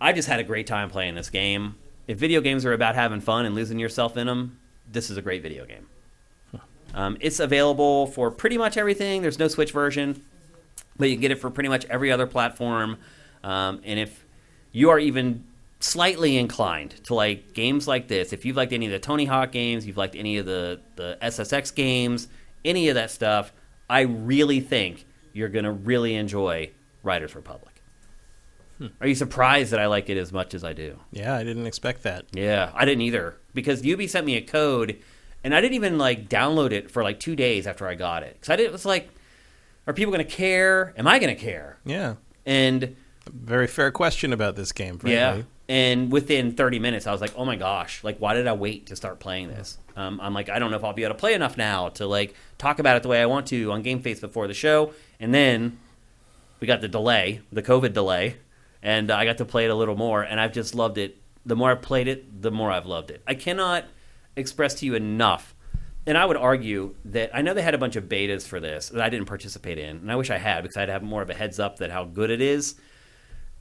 I 0.00 0.12
just 0.12 0.28
had 0.28 0.40
a 0.40 0.44
great 0.44 0.66
time 0.66 0.90
playing 0.90 1.14
this 1.14 1.30
game. 1.30 1.76
If 2.08 2.18
video 2.18 2.40
games 2.40 2.64
are 2.64 2.72
about 2.72 2.96
having 2.96 3.20
fun 3.20 3.46
and 3.46 3.54
losing 3.54 3.78
yourself 3.78 4.16
in 4.16 4.26
them, 4.26 4.58
this 4.90 5.08
is 5.08 5.16
a 5.16 5.22
great 5.22 5.42
video 5.42 5.64
game. 5.66 5.86
Um, 6.94 7.16
it's 7.20 7.38
available 7.38 8.08
for 8.08 8.30
pretty 8.32 8.58
much 8.58 8.76
everything. 8.76 9.22
There's 9.22 9.38
no 9.38 9.46
Switch 9.46 9.70
version 9.70 10.24
but 10.98 11.08
you 11.08 11.14
can 11.14 11.22
get 11.22 11.30
it 11.30 11.38
for 11.38 11.50
pretty 11.50 11.68
much 11.68 11.84
every 11.86 12.10
other 12.12 12.26
platform. 12.26 12.98
Um, 13.42 13.80
and 13.84 13.98
if 13.98 14.26
you 14.72 14.90
are 14.90 14.98
even 14.98 15.44
slightly 15.80 16.36
inclined 16.36 17.02
to 17.04 17.14
like 17.14 17.52
games 17.54 17.86
like 17.86 18.08
this, 18.08 18.32
if 18.32 18.44
you've 18.44 18.56
liked 18.56 18.72
any 18.72 18.86
of 18.86 18.92
the 18.92 18.98
Tony 18.98 19.24
Hawk 19.24 19.52
games, 19.52 19.86
you've 19.86 19.96
liked 19.96 20.16
any 20.16 20.38
of 20.38 20.46
the, 20.46 20.80
the 20.96 21.16
SSX 21.22 21.74
games, 21.74 22.28
any 22.64 22.88
of 22.88 22.96
that 22.96 23.10
stuff, 23.10 23.52
I 23.88 24.00
really 24.00 24.60
think 24.60 25.06
you're 25.32 25.48
going 25.48 25.64
to 25.64 25.72
really 25.72 26.14
enjoy 26.14 26.70
Riders 27.02 27.34
Republic. 27.34 27.74
Hmm. 28.78 28.88
Are 29.00 29.06
you 29.06 29.14
surprised 29.14 29.72
that 29.72 29.80
I 29.80 29.86
like 29.86 30.08
it 30.08 30.16
as 30.16 30.32
much 30.32 30.54
as 30.54 30.64
I 30.64 30.72
do? 30.72 30.98
Yeah, 31.10 31.36
I 31.36 31.44
didn't 31.44 31.66
expect 31.66 32.02
that. 32.04 32.26
Yeah, 32.32 32.70
I 32.74 32.84
didn't 32.84 33.02
either 33.02 33.36
because 33.54 33.84
Ubi 33.84 34.06
sent 34.06 34.24
me 34.26 34.36
a 34.36 34.40
code 34.40 34.98
and 35.42 35.54
I 35.54 35.60
didn't 35.60 35.74
even 35.74 35.98
like 35.98 36.28
download 36.28 36.72
it 36.72 36.90
for 36.90 37.02
like 37.02 37.18
two 37.18 37.34
days 37.34 37.66
after 37.66 37.88
I 37.88 37.94
got 37.94 38.22
it 38.22 38.34
because 38.34 38.50
I 38.50 38.56
did, 38.56 38.66
it 38.66 38.72
was 38.72 38.84
like 38.84 39.10
are 39.88 39.94
people 39.94 40.12
going 40.12 40.24
to 40.24 40.30
care? 40.30 40.92
Am 40.98 41.06
I 41.06 41.18
going 41.18 41.34
to 41.34 41.42
care? 41.42 41.78
Yeah. 41.84 42.16
And 42.44 42.94
very 43.26 43.66
fair 43.66 43.90
question 43.90 44.34
about 44.34 44.54
this 44.54 44.70
game. 44.70 44.98
Frankly. 44.98 45.14
Yeah. 45.14 45.42
And 45.70 46.12
within 46.12 46.52
30 46.52 46.78
minutes, 46.78 47.06
I 47.06 47.12
was 47.12 47.20
like, 47.20 47.32
oh 47.36 47.44
my 47.44 47.56
gosh, 47.56 48.04
like, 48.04 48.18
why 48.18 48.34
did 48.34 48.46
I 48.46 48.52
wait 48.52 48.86
to 48.86 48.96
start 48.96 49.18
playing 49.18 49.48
this? 49.48 49.78
Um, 49.96 50.20
I'm 50.22 50.34
like, 50.34 50.48
I 50.48 50.58
don't 50.58 50.70
know 50.70 50.76
if 50.76 50.84
I'll 50.84 50.92
be 50.92 51.04
able 51.04 51.14
to 51.14 51.18
play 51.18 51.34
enough 51.34 51.56
now 51.56 51.88
to 51.90 52.06
like 52.06 52.34
talk 52.58 52.78
about 52.78 52.96
it 52.96 53.02
the 53.02 53.08
way 53.08 53.20
I 53.20 53.26
want 53.26 53.46
to 53.48 53.72
on 53.72 53.82
GameFace 53.82 54.20
before 54.20 54.46
the 54.46 54.54
show. 54.54 54.92
And 55.18 55.34
then 55.34 55.78
we 56.60 56.66
got 56.66 56.80
the 56.80 56.88
delay, 56.88 57.40
the 57.50 57.62
COVID 57.62 57.92
delay, 57.92 58.36
and 58.82 59.10
I 59.10 59.24
got 59.24 59.38
to 59.38 59.44
play 59.44 59.64
it 59.64 59.70
a 59.70 59.74
little 59.74 59.96
more, 59.96 60.22
and 60.22 60.38
I've 60.40 60.52
just 60.52 60.74
loved 60.74 60.98
it. 60.98 61.16
The 61.44 61.56
more 61.56 61.70
I've 61.70 61.82
played 61.82 62.08
it, 62.08 62.42
the 62.42 62.50
more 62.50 62.70
I've 62.70 62.86
loved 62.86 63.10
it. 63.10 63.22
I 63.26 63.34
cannot 63.34 63.84
express 64.36 64.74
to 64.76 64.86
you 64.86 64.94
enough 64.94 65.54
and 66.06 66.16
I 66.16 66.24
would 66.24 66.36
argue 66.36 66.94
that 67.06 67.30
I 67.34 67.42
know 67.42 67.54
they 67.54 67.62
had 67.62 67.74
a 67.74 67.78
bunch 67.78 67.96
of 67.96 68.04
betas 68.04 68.46
for 68.46 68.60
this 68.60 68.88
that 68.90 69.02
I 69.02 69.10
didn't 69.10 69.26
participate 69.26 69.78
in, 69.78 69.98
and 69.98 70.10
I 70.10 70.16
wish 70.16 70.30
I 70.30 70.38
had 70.38 70.62
because 70.62 70.76
I'd 70.76 70.88
have 70.88 71.02
more 71.02 71.22
of 71.22 71.30
a 71.30 71.34
heads 71.34 71.60
up 71.60 71.78
that 71.78 71.90
how 71.90 72.04
good 72.04 72.30
it 72.30 72.40
is. 72.40 72.76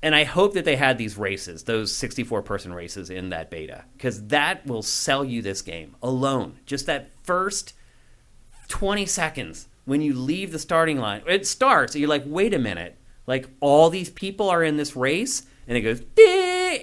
And 0.03 0.13
I 0.13 0.25
hope 0.25 0.53
that 0.53 0.63
they 0.63 0.75
had 0.75 0.99
these 0.99 1.17
races, 1.17 1.63
those 1.63 1.93
64 1.95 2.43
person 2.43 2.71
races 2.71 3.09
in 3.09 3.29
that 3.29 3.49
beta, 3.49 3.85
because 3.93 4.27
that 4.27 4.65
will 4.67 4.83
sell 4.83 5.25
you 5.25 5.41
this 5.41 5.63
game 5.63 5.95
alone. 6.03 6.59
Just 6.67 6.85
that 6.85 7.09
first 7.23 7.73
20 8.67 9.07
seconds 9.07 9.67
when 9.85 10.01
you 10.01 10.13
leave 10.13 10.51
the 10.51 10.59
starting 10.59 10.99
line, 10.99 11.23
it 11.27 11.47
starts, 11.47 11.95
and 11.95 12.01
you're 12.01 12.09
like, 12.09 12.23
wait 12.25 12.53
a 12.53 12.59
minute, 12.59 12.97
like 13.25 13.49
all 13.59 13.89
these 13.89 14.09
people 14.09 14.49
are 14.49 14.63
in 14.63 14.77
this 14.77 14.95
race, 14.95 15.43
and 15.67 15.77
it 15.77 15.81
goes, 15.81 16.01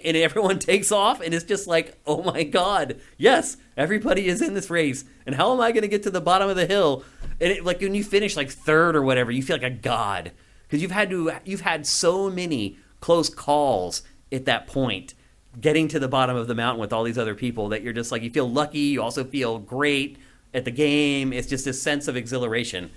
and 0.05 0.17
everyone 0.17 0.59
takes 0.61 0.93
off, 0.93 1.21
and 1.21 1.35
it's 1.35 1.45
just 1.45 1.67
like, 1.67 1.99
oh 2.07 2.23
my 2.23 2.43
god, 2.43 3.01
yes, 3.17 3.57
everybody 3.77 4.27
is 4.27 4.43
in 4.43 4.55
this 4.55 4.71
race, 4.71 5.05
and 5.27 5.35
how 5.35 5.53
am 5.53 5.61
I 5.61 5.73
going 5.73 5.83
to 5.83 5.89
get 5.89 6.03
to 6.05 6.11
the 6.11 6.21
bottom 6.21 6.49
of 6.49 6.57
the 6.57 6.67
hill? 6.67 7.05
And 7.41 7.53
it, 7.53 7.65
like 7.65 7.81
when 7.81 7.95
you 7.95 8.05
finish 8.05 8.37
like 8.37 8.51
third 8.51 8.97
or 8.97 9.03
whatever, 9.03 9.31
you 9.31 9.43
feel 9.43 9.57
like 9.57 9.63
a 9.63 9.71
god 9.71 10.33
because 10.75 10.83
you've 10.83 10.91
had 10.91 11.11
to, 11.11 11.33
you've 11.45 11.61
had 11.61 11.87
so 11.87 12.31
many 12.31 12.77
close 13.01 13.29
calls 13.29 14.03
at 14.33 14.45
that 14.47 14.67
point, 14.67 15.15
getting 15.61 15.87
to 15.89 16.01
the 16.01 16.09
bottom 16.09 16.37
of 16.37 16.49
the 16.49 16.55
mountain 16.55 16.81
with 16.81 16.93
all 16.93 17.05
these 17.05 17.19
other 17.19 17.35
people 17.35 17.69
that 17.69 17.83
you're 17.83 17.93
just 17.93 18.11
like, 18.11 18.23
you 18.23 18.31
feel 18.31 18.51
lucky, 18.51 18.79
you 18.79 19.03
also 19.03 19.23
feel 19.23 19.59
great 19.59 20.19
at 20.53 20.65
the 20.65 20.71
game. 20.71 21.33
It's 21.33 21.47
just 21.47 21.65
this 21.65 21.81
sense 21.81 22.09
of 22.09 22.17
exhilaration. 22.17 22.91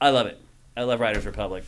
I 0.00 0.10
love 0.10 0.26
it. 0.26 0.40
I 0.76 0.82
love 0.82 1.00
Riders 1.00 1.26
Republic. 1.26 1.64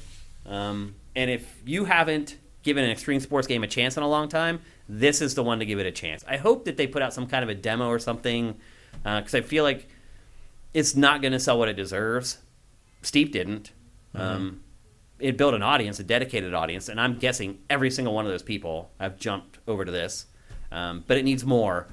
Um, 0.47 0.94
and 1.15 1.31
if 1.31 1.62
you 1.65 1.85
haven't 1.85 2.36
given 2.63 2.85
an 2.85 2.91
extreme 2.91 3.21
sports 3.21 3.47
game 3.47 3.63
a 3.65 3.67
chance 3.67 3.97
in 3.97 4.03
a 4.03 4.09
long 4.09 4.29
time, 4.29 4.61
this 4.89 5.21
is 5.21 5.35
the 5.35 5.43
one 5.43 5.59
to 5.61 5.67
give 5.67 5.79
it 5.79 5.87
a 5.87 5.93
chance. 5.93 6.25
I 6.29 6.37
hope 6.37 6.65
that 6.65 6.77
they 6.77 6.87
put 6.87 7.03
out 7.03 7.15
some 7.15 7.27
kind 7.27 7.43
of 7.43 7.49
a 7.49 7.55
demo 7.55 7.89
or 7.89 7.99
something 7.99 8.57
because 9.03 9.35
uh, 9.35 9.39
I 9.39 9.41
feel 9.41 9.65
like 9.65 9.89
it's 10.75 10.95
not 10.95 11.23
going 11.23 11.33
to 11.33 11.41
sell 11.41 11.59
what 11.59 11.69
it 11.69 11.77
deserves. 11.77 12.39
Steep 13.03 13.33
didn't. 13.33 13.73
Mm-hmm. 14.15 14.21
Um, 14.21 14.61
it 15.19 15.37
built 15.37 15.55
an 15.55 15.63
audience, 15.63 15.99
a 16.01 16.05
dedicated 16.05 16.55
audience, 16.55 16.89
and 16.89 17.01
I'm 17.01 17.19
guessing 17.19 17.59
every 17.69 17.91
single 17.91 18.15
one 18.15 18.25
of 18.25 18.33
those 18.33 18.43
people 18.43 18.91
have 18.99 19.19
jumped 19.19 19.59
over 19.69 19.85
to 19.85 19.93
this. 19.93 20.27
Um, 20.73 21.05
but 21.07 21.19
it 21.19 21.25
needs 21.25 21.45
more. 21.45 21.89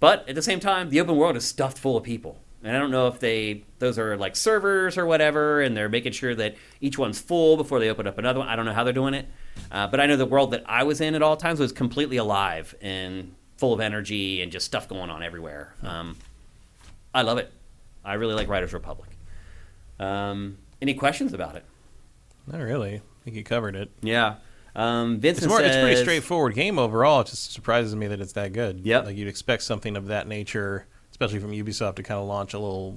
But 0.00 0.28
at 0.28 0.34
the 0.34 0.42
same 0.42 0.58
time, 0.58 0.90
the 0.90 1.00
open 1.00 1.16
world 1.16 1.36
is 1.36 1.44
stuffed 1.44 1.78
full 1.78 1.96
of 1.96 2.02
people. 2.02 2.38
And 2.64 2.76
I 2.76 2.78
don't 2.78 2.90
know 2.90 3.08
if 3.08 3.18
they 3.18 3.64
those 3.78 3.98
are 3.98 4.16
like 4.16 4.36
servers 4.36 4.96
or 4.96 5.06
whatever, 5.06 5.60
and 5.60 5.76
they're 5.76 5.88
making 5.88 6.12
sure 6.12 6.34
that 6.34 6.56
each 6.80 6.96
one's 6.96 7.20
full 7.20 7.56
before 7.56 7.80
they 7.80 7.90
open 7.90 8.06
up 8.06 8.18
another 8.18 8.38
one. 8.38 8.48
I 8.48 8.56
don't 8.56 8.64
know 8.64 8.72
how 8.72 8.84
they're 8.84 8.92
doing 8.92 9.14
it, 9.14 9.26
uh, 9.70 9.86
but 9.86 10.00
I 10.00 10.06
know 10.06 10.16
the 10.16 10.26
world 10.26 10.52
that 10.52 10.64
I 10.66 10.82
was 10.82 11.00
in 11.00 11.14
at 11.14 11.22
all 11.22 11.36
times 11.36 11.60
was 11.60 11.72
completely 11.72 12.16
alive 12.16 12.74
and 12.80 13.34
full 13.56 13.72
of 13.72 13.80
energy 13.80 14.42
and 14.42 14.50
just 14.50 14.66
stuff 14.66 14.88
going 14.88 15.08
on 15.10 15.22
everywhere. 15.22 15.74
Um, 15.82 16.16
I 17.14 17.22
love 17.22 17.38
it. 17.38 17.52
I 18.04 18.14
really 18.14 18.34
like 18.34 18.48
Riders 18.48 18.72
Republic. 18.72 19.10
Um, 20.00 20.58
any 20.80 20.94
questions 20.94 21.32
about 21.32 21.56
it? 21.56 21.64
Not 22.46 22.60
really. 22.60 22.96
I 22.96 23.24
think 23.24 23.36
you 23.36 23.44
covered 23.44 23.76
it. 23.76 23.90
Yeah. 24.02 24.36
Um, 24.74 25.20
Vincent 25.20 25.44
It's 25.44 25.50
more. 25.50 25.60
It's 25.60 25.76
pretty 25.76 26.00
straightforward 26.00 26.54
game 26.54 26.78
overall. 26.78 27.20
It 27.20 27.28
just 27.28 27.52
surprises 27.52 27.94
me 27.94 28.08
that 28.08 28.20
it's 28.20 28.32
that 28.32 28.52
good. 28.52 28.80
Yep. 28.80 29.06
Like 29.06 29.16
you'd 29.16 29.28
expect 29.28 29.62
something 29.62 29.96
of 29.96 30.06
that 30.06 30.26
nature, 30.26 30.86
especially 31.10 31.38
from 31.38 31.52
Ubisoft, 31.52 31.96
to 31.96 32.02
kind 32.02 32.18
of 32.20 32.26
launch 32.26 32.54
a 32.54 32.58
little, 32.58 32.96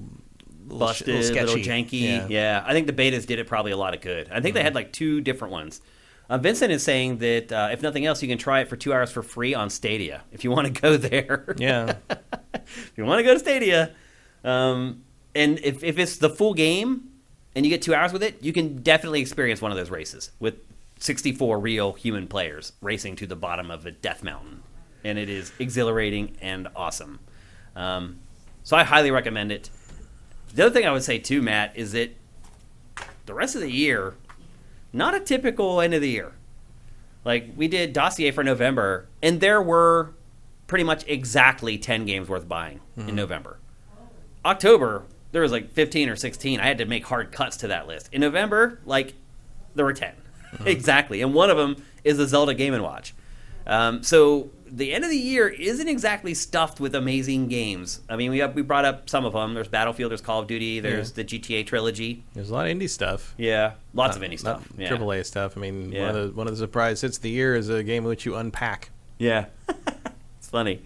busted, 0.66 1.08
little 1.08 1.46
little, 1.46 1.56
janky. 1.58 2.02
Yeah. 2.02 2.28
Yeah. 2.28 2.64
I 2.66 2.74
think 2.74 2.88
the 2.88 2.94
betas 2.94 3.26
did 3.26 3.40
it 3.40 3.48
probably 3.48 3.72
a 3.72 3.78
lot 3.78 3.94
of 3.94 4.02
good. 4.02 4.30
I 4.32 4.42
think 4.42 4.56
they 4.56 4.64
had 4.64 4.74
like 4.74 4.92
two 4.94 5.22
different 5.22 5.52
ones. 5.52 5.82
Uh, 6.30 6.38
Vincent 6.38 6.72
is 6.72 6.84
saying 6.84 7.20
that 7.20 7.52
uh, 7.52 7.70
if 7.72 7.82
nothing 7.82 8.06
else, 8.06 8.22
you 8.22 8.28
can 8.28 8.38
try 8.38 8.62
it 8.62 8.68
for 8.68 8.76
two 8.76 8.94
hours 8.94 9.12
for 9.12 9.22
free 9.22 9.54
on 9.54 9.70
Stadia 9.70 10.24
if 10.32 10.44
you 10.44 10.52
want 10.52 10.68
to 10.74 10.82
go 10.82 10.98
there. 10.98 11.56
Yeah. 11.58 11.96
if 12.54 12.94
you 12.96 13.06
want 13.06 13.20
to 13.20 13.24
go 13.24 13.34
to 13.34 13.40
Stadia, 13.40 13.92
um, 14.44 15.04
and 15.36 15.60
if, 15.60 15.84
if 15.84 16.00
it's 16.00 16.18
the 16.18 16.30
full 16.30 16.54
game 16.54 17.10
and 17.56 17.66
you 17.66 17.70
get 17.70 17.82
two 17.82 17.94
hours 17.94 18.12
with 18.12 18.24
it, 18.24 18.42
you 18.42 18.54
can 18.54 18.82
definitely 18.82 19.22
experience 19.22 19.62
one 19.62 19.72
of 19.72 19.78
those 19.78 19.90
races 19.90 20.32
with 20.40 20.56
64 21.00 21.60
real 21.60 21.94
human 21.94 22.28
players 22.28 22.74
racing 22.82 23.16
to 23.18 23.28
the 23.28 23.36
bottom 23.36 23.70
of 23.70 23.86
a 23.86 23.92
death 23.92 24.24
mountain, 24.24 24.64
and 25.04 25.18
it 25.20 25.30
is 25.30 25.52
exhilarating 25.60 26.38
and 26.42 26.68
awesome. 26.76 27.20
Um, 27.76 28.20
so 28.64 28.78
I 28.78 28.84
highly 28.84 29.12
recommend 29.12 29.52
it. 29.52 29.70
The 30.54 30.66
other 30.66 30.74
thing 30.74 30.88
I 30.88 30.92
would 30.92 31.04
say 31.04 31.20
too, 31.20 31.42
Matt, 31.42 31.76
is 31.76 31.92
that 31.92 32.16
the 33.26 33.34
rest 33.34 33.56
of 33.56 33.62
the 33.62 33.72
year, 33.72 34.16
not 34.96 35.14
a 35.14 35.20
typical 35.20 35.82
end 35.82 35.94
of 35.94 36.02
the 36.02 36.10
year. 36.10 36.32
Like 37.24 37.50
we 37.56 37.68
did 37.68 37.94
dossier 37.94 38.32
for 38.32 38.44
November, 38.44 39.08
and 39.22 39.40
there 39.40 39.62
were 39.62 40.12
pretty 40.68 40.84
much 40.84 41.04
exactly 41.08 41.78
10 41.78 42.06
games 42.06 42.30
worth 42.30 42.48
buying 42.48 42.80
in 42.98 43.16
November. 43.16 43.58
October, 44.44 45.04
there 45.32 45.42
was 45.42 45.52
like 45.52 45.72
15 45.74 46.10
or 46.10 46.16
16. 46.16 46.60
I 46.60 46.66
had 46.66 46.78
to 46.78 46.86
make 46.86 47.06
hard 47.06 47.32
cuts 47.32 47.58
to 47.58 47.68
that 47.68 47.88
list. 47.88 48.10
In 48.12 48.22
November, 48.22 48.80
like 48.86 49.14
there 49.76 49.86
were 49.86 49.94
10. 49.94 50.14
exactly. 50.66 51.22
And 51.22 51.34
one 51.34 51.50
of 51.50 51.58
them 51.58 51.84
is 52.04 52.18
the 52.18 52.28
Zelda 52.28 52.54
Game 52.54 52.80
& 52.82 52.82
Watch. 52.82 53.14
Um, 53.68 54.04
so 54.04 54.50
the 54.76 54.94
end 54.94 55.04
of 55.04 55.10
the 55.10 55.18
year 55.18 55.48
isn't 55.48 55.88
exactly 55.88 56.34
stuffed 56.34 56.80
with 56.80 56.96
amazing 56.96 57.48
games. 57.48 58.02
I 58.10 58.16
mean, 58.16 58.30
we 58.32 58.40
have, 58.40 58.56
we 58.56 58.62
brought 58.62 58.86
up 58.86 59.10
some 59.10 59.24
of 59.26 59.34
them. 59.34 59.54
There's 59.54 59.68
Battlefield, 59.68 60.12
there's 60.12 60.22
Call 60.22 60.42
of 60.42 60.48
Duty, 60.48 60.80
there's 60.80 61.14
the 61.14 61.24
GTA 61.24 61.66
trilogy. 61.66 62.24
There's 62.34 62.50
a 62.50 62.54
lot 62.54 62.68
of 62.68 62.76
indie 62.78 62.90
stuff. 62.90 63.34
Yeah, 63.38 63.74
lots 63.94 64.18
of 64.18 64.22
indie 64.24 64.38
stuff. 64.40 64.68
not 64.72 64.80
Yeah. 64.80 64.90
AAA 64.90 65.26
stuff. 65.26 65.56
I 65.58 65.60
mean, 65.62 65.92
Yeah. 65.92 66.02
one 66.08 66.16
of 66.16 66.16
the 66.30 66.36
one 66.38 66.48
of 66.48 66.54
the 66.54 66.60
surprise 66.60 67.02
hits 67.02 67.18
of 67.18 67.24
the 67.24 67.30
year 67.30 67.56
is 67.56 67.70
a 67.70 67.84
game 67.84 68.04
in 68.04 68.10
which 68.10 68.26
you 68.26 68.36
unpack. 68.36 68.90
Yeah, 69.18 69.46
it's 70.38 70.50
funny. 70.50 70.82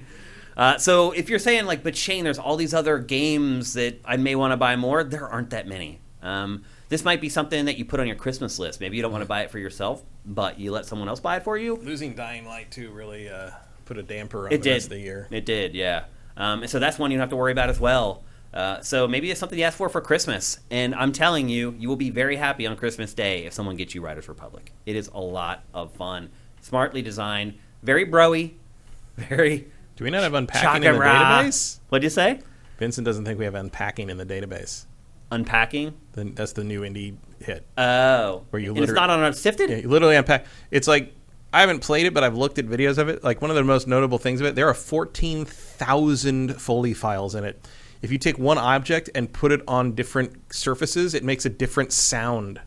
Uh, 0.56 0.78
so 0.78 1.12
if 1.12 1.30
you're 1.30 1.40
saying 1.40 1.66
like, 1.66 1.84
but 1.84 1.96
Shane, 1.96 2.24
there's 2.26 2.38
all 2.40 2.58
these 2.58 2.74
other 2.74 3.00
games 3.00 3.74
that 3.74 4.00
I 4.06 4.18
may 4.18 4.36
want 4.36 4.52
to 4.52 4.58
buy 4.58 4.76
more. 4.76 5.04
There 5.04 5.28
aren't 5.28 5.52
that 5.52 5.68
many. 5.68 6.00
Um, 6.22 6.64
this 6.90 7.06
might 7.06 7.22
be 7.22 7.30
something 7.30 7.66
that 7.66 7.78
you 7.78 7.86
put 7.86 8.00
on 8.02 8.08
your 8.08 8.18
Christmas 8.18 8.60
list. 8.60 8.82
Maybe 8.82 8.98
you 8.98 9.02
don't 9.02 9.12
want 9.12 9.22
to 9.22 9.28
buy 9.28 9.44
it 9.44 9.52
for 9.52 9.58
yourself, 9.60 10.04
but 10.26 10.60
you 10.60 10.72
let 10.72 10.86
someone 10.86 11.08
else 11.08 11.20
buy 11.22 11.38
it 11.38 11.44
for 11.44 11.58
you. 11.58 11.76
Losing 11.78 12.14
Dying 12.14 12.46
Light 12.46 12.72
2 12.72 12.92
really 12.92 13.30
uh, 13.30 13.52
put 13.90 13.98
a 13.98 14.04
damper 14.04 14.46
on 14.46 14.54
It 14.54 14.58
the 14.60 14.64
did. 14.64 14.72
rest 14.74 14.86
of 14.86 14.90
the 14.92 15.00
year. 15.00 15.28
It 15.32 15.46
did, 15.46 15.74
yeah. 15.74 16.06
Um, 16.38 16.62
and 16.62 16.70
so 16.70 16.78
that's 16.80 16.98
one 17.00 17.10
you 17.12 17.18
don't 17.18 17.24
have 17.24 17.32
to 17.32 17.36
worry 17.36 17.52
about 17.52 17.70
as 17.70 17.80
well. 17.80 18.24
Uh, 18.54 18.80
so 18.82 19.08
maybe 19.08 19.30
it's 19.32 19.40
something 19.40 19.58
you 19.60 19.66
ask 19.66 19.78
for 19.78 19.90
for 19.90 20.00
Christmas. 20.00 20.60
And 20.72 20.94
I'm 20.96 21.12
telling 21.12 21.50
you, 21.50 21.76
you 21.78 21.90
will 21.90 21.96
be 21.96 22.12
very 22.12 22.36
happy 22.36 22.66
on 22.68 22.78
Christmas 22.78 23.14
Day 23.14 23.46
if 23.46 23.54
someone 23.54 23.76
gets 23.76 23.94
you 23.96 24.02
Riders 24.02 24.30
Republic. 24.30 24.72
It 24.86 24.96
is 24.96 25.10
a 25.14 25.20
lot 25.20 25.64
of 25.74 25.92
fun, 25.94 26.30
smartly 26.62 27.02
designed, 27.02 27.56
very 27.84 28.06
broy, 28.06 28.54
very. 29.18 29.68
Do 29.96 30.04
we 30.04 30.12
not 30.12 30.22
have 30.24 30.34
unpacking 30.36 30.84
in 30.84 30.94
the 30.94 31.00
database? 31.04 31.80
What'd 31.90 32.04
you 32.04 32.10
say? 32.10 32.40
Vincent 32.78 33.04
doesn't 33.06 33.26
think 33.26 33.38
we 33.38 33.46
have 33.46 33.56
unpacking 33.56 34.10
in 34.10 34.18
the 34.18 34.26
database. 34.26 34.86
Unpacking. 35.32 35.94
Then 36.14 36.34
that's 36.36 36.54
the 36.54 36.64
new 36.64 36.82
indie 36.82 37.18
hit. 37.42 37.66
Oh, 37.78 38.46
Where 38.52 38.62
you 38.62 38.74
and 38.74 38.80
it's 38.84 38.94
not 38.94 39.10
on 39.10 39.22
Unsifted. 39.24 39.70
Yeah, 39.70 39.78
you 39.78 39.90
literally 39.90 40.16
unpack. 40.16 40.46
It's 40.72 40.88
like 40.88 41.14
I 41.52 41.62
haven't 41.62 41.80
played 41.80 42.06
it, 42.06 42.14
but 42.14 42.24
I've 42.24 42.38
looked 42.38 42.60
at 42.60 42.66
videos 42.66 42.98
of 42.98 43.10
it. 43.10 43.24
Like 43.24 43.42
one 43.42 43.50
of 43.50 43.56
the 43.56 43.64
most 43.64 43.88
notable 43.88 44.18
things 44.18 44.40
of 44.40 44.48
it, 44.48 44.56
there 44.56 44.68
are 44.68 44.74
fourteen 44.74 45.46
thousand 45.46 46.62
Foley 46.62 46.94
files 46.94 47.36
in 47.36 47.44
it. 47.44 47.68
If 48.02 48.12
you 48.12 48.18
take 48.18 48.38
one 48.38 48.58
object 48.58 49.10
and 49.16 49.32
put 49.32 49.52
it 49.52 49.62
on 49.68 49.94
different 49.94 50.54
surfaces, 50.54 51.14
it 51.14 51.24
makes 51.24 51.46
a 51.46 51.50
different 51.50 51.92
sound 51.92 52.62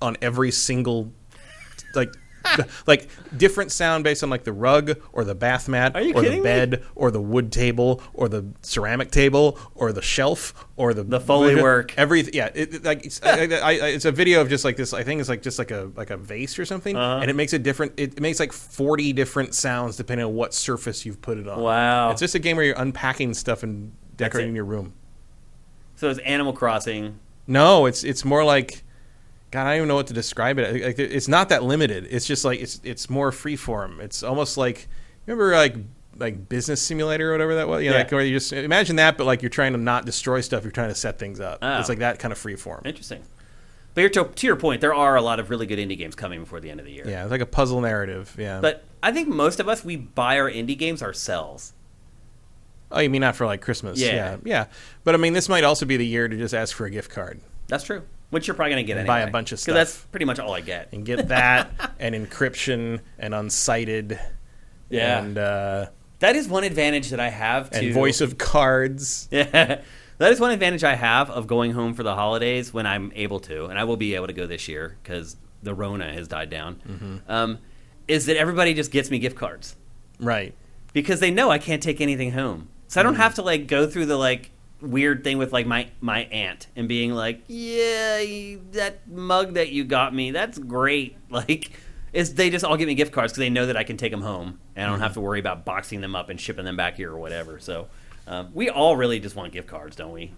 on 0.00 0.16
every 0.22 0.50
single 0.50 1.12
like 1.94 2.12
like 2.86 3.08
different 3.36 3.72
sound 3.72 4.04
based 4.04 4.22
on 4.22 4.30
like 4.30 4.44
the 4.44 4.52
rug 4.52 4.98
or 5.12 5.24
the 5.24 5.34
bath 5.34 5.68
mat 5.68 5.96
or 5.96 6.02
the 6.02 6.12
kidding 6.14 6.38
me? 6.38 6.42
bed 6.42 6.84
or 6.94 7.10
the 7.10 7.20
wood 7.20 7.50
table 7.52 8.02
or 8.14 8.28
the 8.28 8.44
ceramic 8.62 9.10
table 9.10 9.58
or 9.74 9.92
the 9.92 10.02
shelf 10.02 10.66
or 10.76 10.92
the 10.94 11.02
The 11.02 11.20
Foley 11.20 11.60
work. 11.60 11.94
every 11.96 12.22
yeah 12.32 12.50
it, 12.54 12.74
it- 12.74 12.84
like 12.84 13.04
it's, 13.06 13.22
I, 13.22 13.44
I, 13.46 13.72
it's 13.88 14.04
a 14.04 14.12
video 14.12 14.40
of 14.40 14.48
just 14.48 14.64
like 14.64 14.76
this 14.76 14.92
i 14.92 15.02
think 15.02 15.20
it's 15.20 15.28
like 15.28 15.42
just 15.42 15.58
like 15.58 15.70
a 15.70 15.90
like 15.96 16.10
a 16.10 16.16
vase 16.16 16.58
or 16.58 16.64
something 16.64 16.96
Uh-huh. 16.96 17.20
and 17.20 17.30
it 17.30 17.34
makes 17.34 17.52
a 17.52 17.58
different 17.58 17.92
it 17.96 18.20
makes 18.20 18.40
like 18.40 18.52
40 18.52 19.12
different 19.12 19.54
sounds 19.54 19.96
depending 19.96 20.26
on 20.26 20.34
what 20.34 20.52
surface 20.54 21.06
you've 21.06 21.20
put 21.22 21.38
it 21.38 21.46
on 21.48 21.60
Wow. 21.60 22.10
it's 22.10 22.20
just 22.20 22.34
a 22.34 22.38
game 22.38 22.56
where 22.56 22.64
you're 22.64 22.78
unpacking 22.78 23.34
stuff 23.34 23.62
and 23.62 23.92
decorating 24.16 24.54
your 24.54 24.64
room 24.64 24.92
So 25.96 26.10
it's 26.10 26.18
Animal 26.20 26.52
Crossing. 26.52 27.18
no 27.46 27.86
it's 27.86 28.02
it's 28.04 28.24
more 28.24 28.44
like 28.44 28.82
god 29.52 29.66
i 29.66 29.70
don't 29.70 29.76
even 29.76 29.88
know 29.88 29.94
what 29.94 30.08
to 30.08 30.12
describe 30.14 30.58
it 30.58 30.82
like, 30.84 30.98
it's 30.98 31.28
not 31.28 31.48
that 31.50 31.62
limited 31.62 32.06
it's 32.10 32.26
just 32.26 32.44
like 32.44 32.58
it's 32.60 32.80
it's 32.82 33.08
more 33.08 33.30
freeform 33.30 34.00
it's 34.00 34.22
almost 34.24 34.56
like 34.56 34.88
remember 35.26 35.52
like 35.54 35.76
like 36.16 36.48
business 36.48 36.82
simulator 36.82 37.30
or 37.30 37.32
whatever 37.32 37.54
that 37.54 37.68
was 37.68 37.82
you 37.82 37.88
know, 37.90 37.96
Yeah. 37.96 38.02
like 38.02 38.12
where 38.12 38.22
you 38.22 38.34
just 38.36 38.52
imagine 38.52 38.96
that 38.96 39.16
but 39.16 39.24
like 39.24 39.40
you're 39.42 39.48
trying 39.50 39.72
to 39.72 39.78
not 39.78 40.04
destroy 40.04 40.40
stuff 40.40 40.62
you're 40.64 40.72
trying 40.72 40.88
to 40.90 40.94
set 40.94 41.18
things 41.18 41.38
up 41.40 41.60
Oh. 41.62 41.78
it's 41.78 41.88
like 41.88 42.00
that 42.00 42.18
kind 42.18 42.32
of 42.32 42.38
freeform 42.38 42.84
Interesting. 42.84 43.22
But 43.94 44.10
to, 44.14 44.24
to 44.24 44.46
your 44.46 44.56
point, 44.56 44.80
there 44.80 44.94
are 44.94 45.16
a 45.16 45.20
lot 45.20 45.38
of 45.38 45.50
really 45.50 45.66
good 45.66 45.78
indie 45.78 45.98
games 45.98 46.14
coming 46.14 46.40
before 46.40 46.60
the 46.60 46.70
end 46.70 46.80
of 46.80 46.86
the 46.86 46.92
year. 46.92 47.06
yeah 47.06 47.22
it's 47.22 47.30
like 47.30 47.42
a 47.42 47.46
puzzle 47.46 47.80
narrative 47.82 48.34
yeah 48.38 48.58
But 48.60 48.84
I 49.02 49.12
think 49.12 49.28
most 49.28 49.60
of 49.60 49.68
us 49.68 49.84
we 49.84 49.96
buy 49.96 50.38
our 50.38 50.50
indie 50.50 50.78
games 50.78 51.02
ourselves. 51.02 51.74
Oh, 52.90 53.00
you 53.00 53.10
mean 53.10 53.20
not 53.22 53.36
for 53.36 53.46
like 53.46 53.60
Christmas? 53.62 53.98
Yeah. 53.98 54.12
yeah, 54.14 54.36
yeah. 54.44 54.64
But 55.04 55.14
I 55.14 55.18
mean, 55.18 55.32
this 55.32 55.48
might 55.48 55.64
also 55.64 55.86
be 55.86 55.96
the 55.96 56.06
year 56.06 56.28
to 56.28 56.36
just 56.36 56.52
ask 56.54 56.76
for 56.76 56.84
a 56.86 56.90
gift 56.90 57.10
card 57.10 57.40
That's 57.68 57.84
true. 57.84 58.02
Which 58.32 58.48
you're 58.48 58.54
probably 58.54 58.72
gonna 58.72 58.82
get 58.82 58.96
And 58.96 59.08
anyway. 59.08 59.24
buy 59.24 59.28
a 59.28 59.30
bunch 59.30 59.52
of 59.52 59.60
stuff. 59.60 59.72
So 59.72 59.74
that's 59.74 59.96
pretty 60.06 60.24
much 60.26 60.38
all 60.40 60.52
I 60.52 60.60
get. 60.62 60.88
and 60.92 61.04
get 61.06 61.28
that 61.28 61.70
and 62.00 62.14
Inscryption 62.14 63.00
and 63.18 63.34
unsighted. 63.34 64.18
Yeah. 64.90 65.20
and 65.22 65.38
uh, 65.38 65.86
That 66.18 66.34
is 66.34 66.48
one 66.48 66.64
advantage 66.64 67.10
that 67.10 67.20
I 67.20 67.28
have 67.28 67.70
to 67.70 67.78
and 67.78 67.94
voice 67.94 68.20
of 68.20 68.38
cards. 68.38 69.28
Yeah. 69.32 69.82
That 70.18 70.30
is 70.32 70.38
one 70.40 70.50
advantage 70.52 70.84
I 70.84 70.94
have 70.94 71.30
of 71.30 71.46
going 71.46 71.72
home 71.72 71.94
for 71.94 72.02
the 72.04 72.14
holidays 72.14 72.72
when 72.72 72.86
I'm 72.86 73.10
able 73.16 73.40
to, 73.40 73.66
and 73.66 73.78
I 73.78 73.84
will 73.84 73.96
be 73.96 74.14
able 74.14 74.28
to 74.28 74.32
go 74.32 74.46
this 74.46 74.68
year 74.68 74.96
because 75.02 75.36
the 75.64 75.74
Rona 75.74 76.12
has 76.12 76.28
died 76.28 76.48
down. 76.48 76.76
Mm-hmm. 76.88 77.16
Um, 77.30 77.58
is 78.06 78.26
that 78.26 78.36
everybody 78.36 78.72
just 78.72 78.90
gets 78.92 79.10
me 79.10 79.18
gift 79.18 79.36
cards 79.36 79.74
Right. 80.20 80.54
because 80.92 81.18
they 81.20 81.30
know 81.32 81.50
I 81.50 81.58
can't 81.58 81.82
take 81.82 82.00
anything 82.00 82.32
home, 82.32 82.68
so 82.88 83.00
I 83.00 83.02
don't 83.02 83.16
have 83.16 83.34
to 83.36 83.42
like 83.42 83.66
go 83.66 83.86
through 83.88 84.06
the 84.06 84.16
like 84.16 84.50
weird 84.82 85.24
thing 85.24 85.38
with 85.38 85.52
like 85.52 85.66
my 85.66 85.88
my 86.00 86.24
aunt 86.24 86.66
and 86.76 86.88
being 86.88 87.12
like, 87.12 87.42
yeah, 87.46 88.18
that 88.72 89.08
mug 89.08 89.54
that 89.54 89.70
you 89.70 89.84
got 89.84 90.14
me, 90.14 90.30
that's 90.30 90.58
great. 90.58 91.16
Like, 91.30 91.72
is 92.12 92.34
they 92.34 92.50
just 92.50 92.62
all 92.64 92.76
give 92.76 92.86
me 92.88 92.94
gift 92.94 93.12
cards 93.12 93.32
because 93.32 93.40
they 93.40 93.48
know 93.48 93.64
that 93.66 93.76
I 93.76 93.84
can 93.84 93.96
take 93.96 94.10
them 94.10 94.20
home 94.20 94.60
and 94.76 94.86
I 94.86 94.90
don't 94.90 95.00
have 95.00 95.14
to 95.14 95.20
worry 95.20 95.40
about 95.40 95.64
boxing 95.64 96.02
them 96.02 96.14
up 96.14 96.28
and 96.28 96.38
shipping 96.38 96.66
them 96.66 96.76
back 96.76 96.96
here 96.96 97.10
or 97.10 97.18
whatever. 97.18 97.58
So. 97.58 97.88
Um, 98.26 98.50
we 98.54 98.70
all 98.70 98.96
really 98.96 99.18
just 99.18 99.34
want 99.34 99.52
gift 99.52 99.66
cards, 99.68 99.96
don't 99.96 100.12
we? 100.12 100.32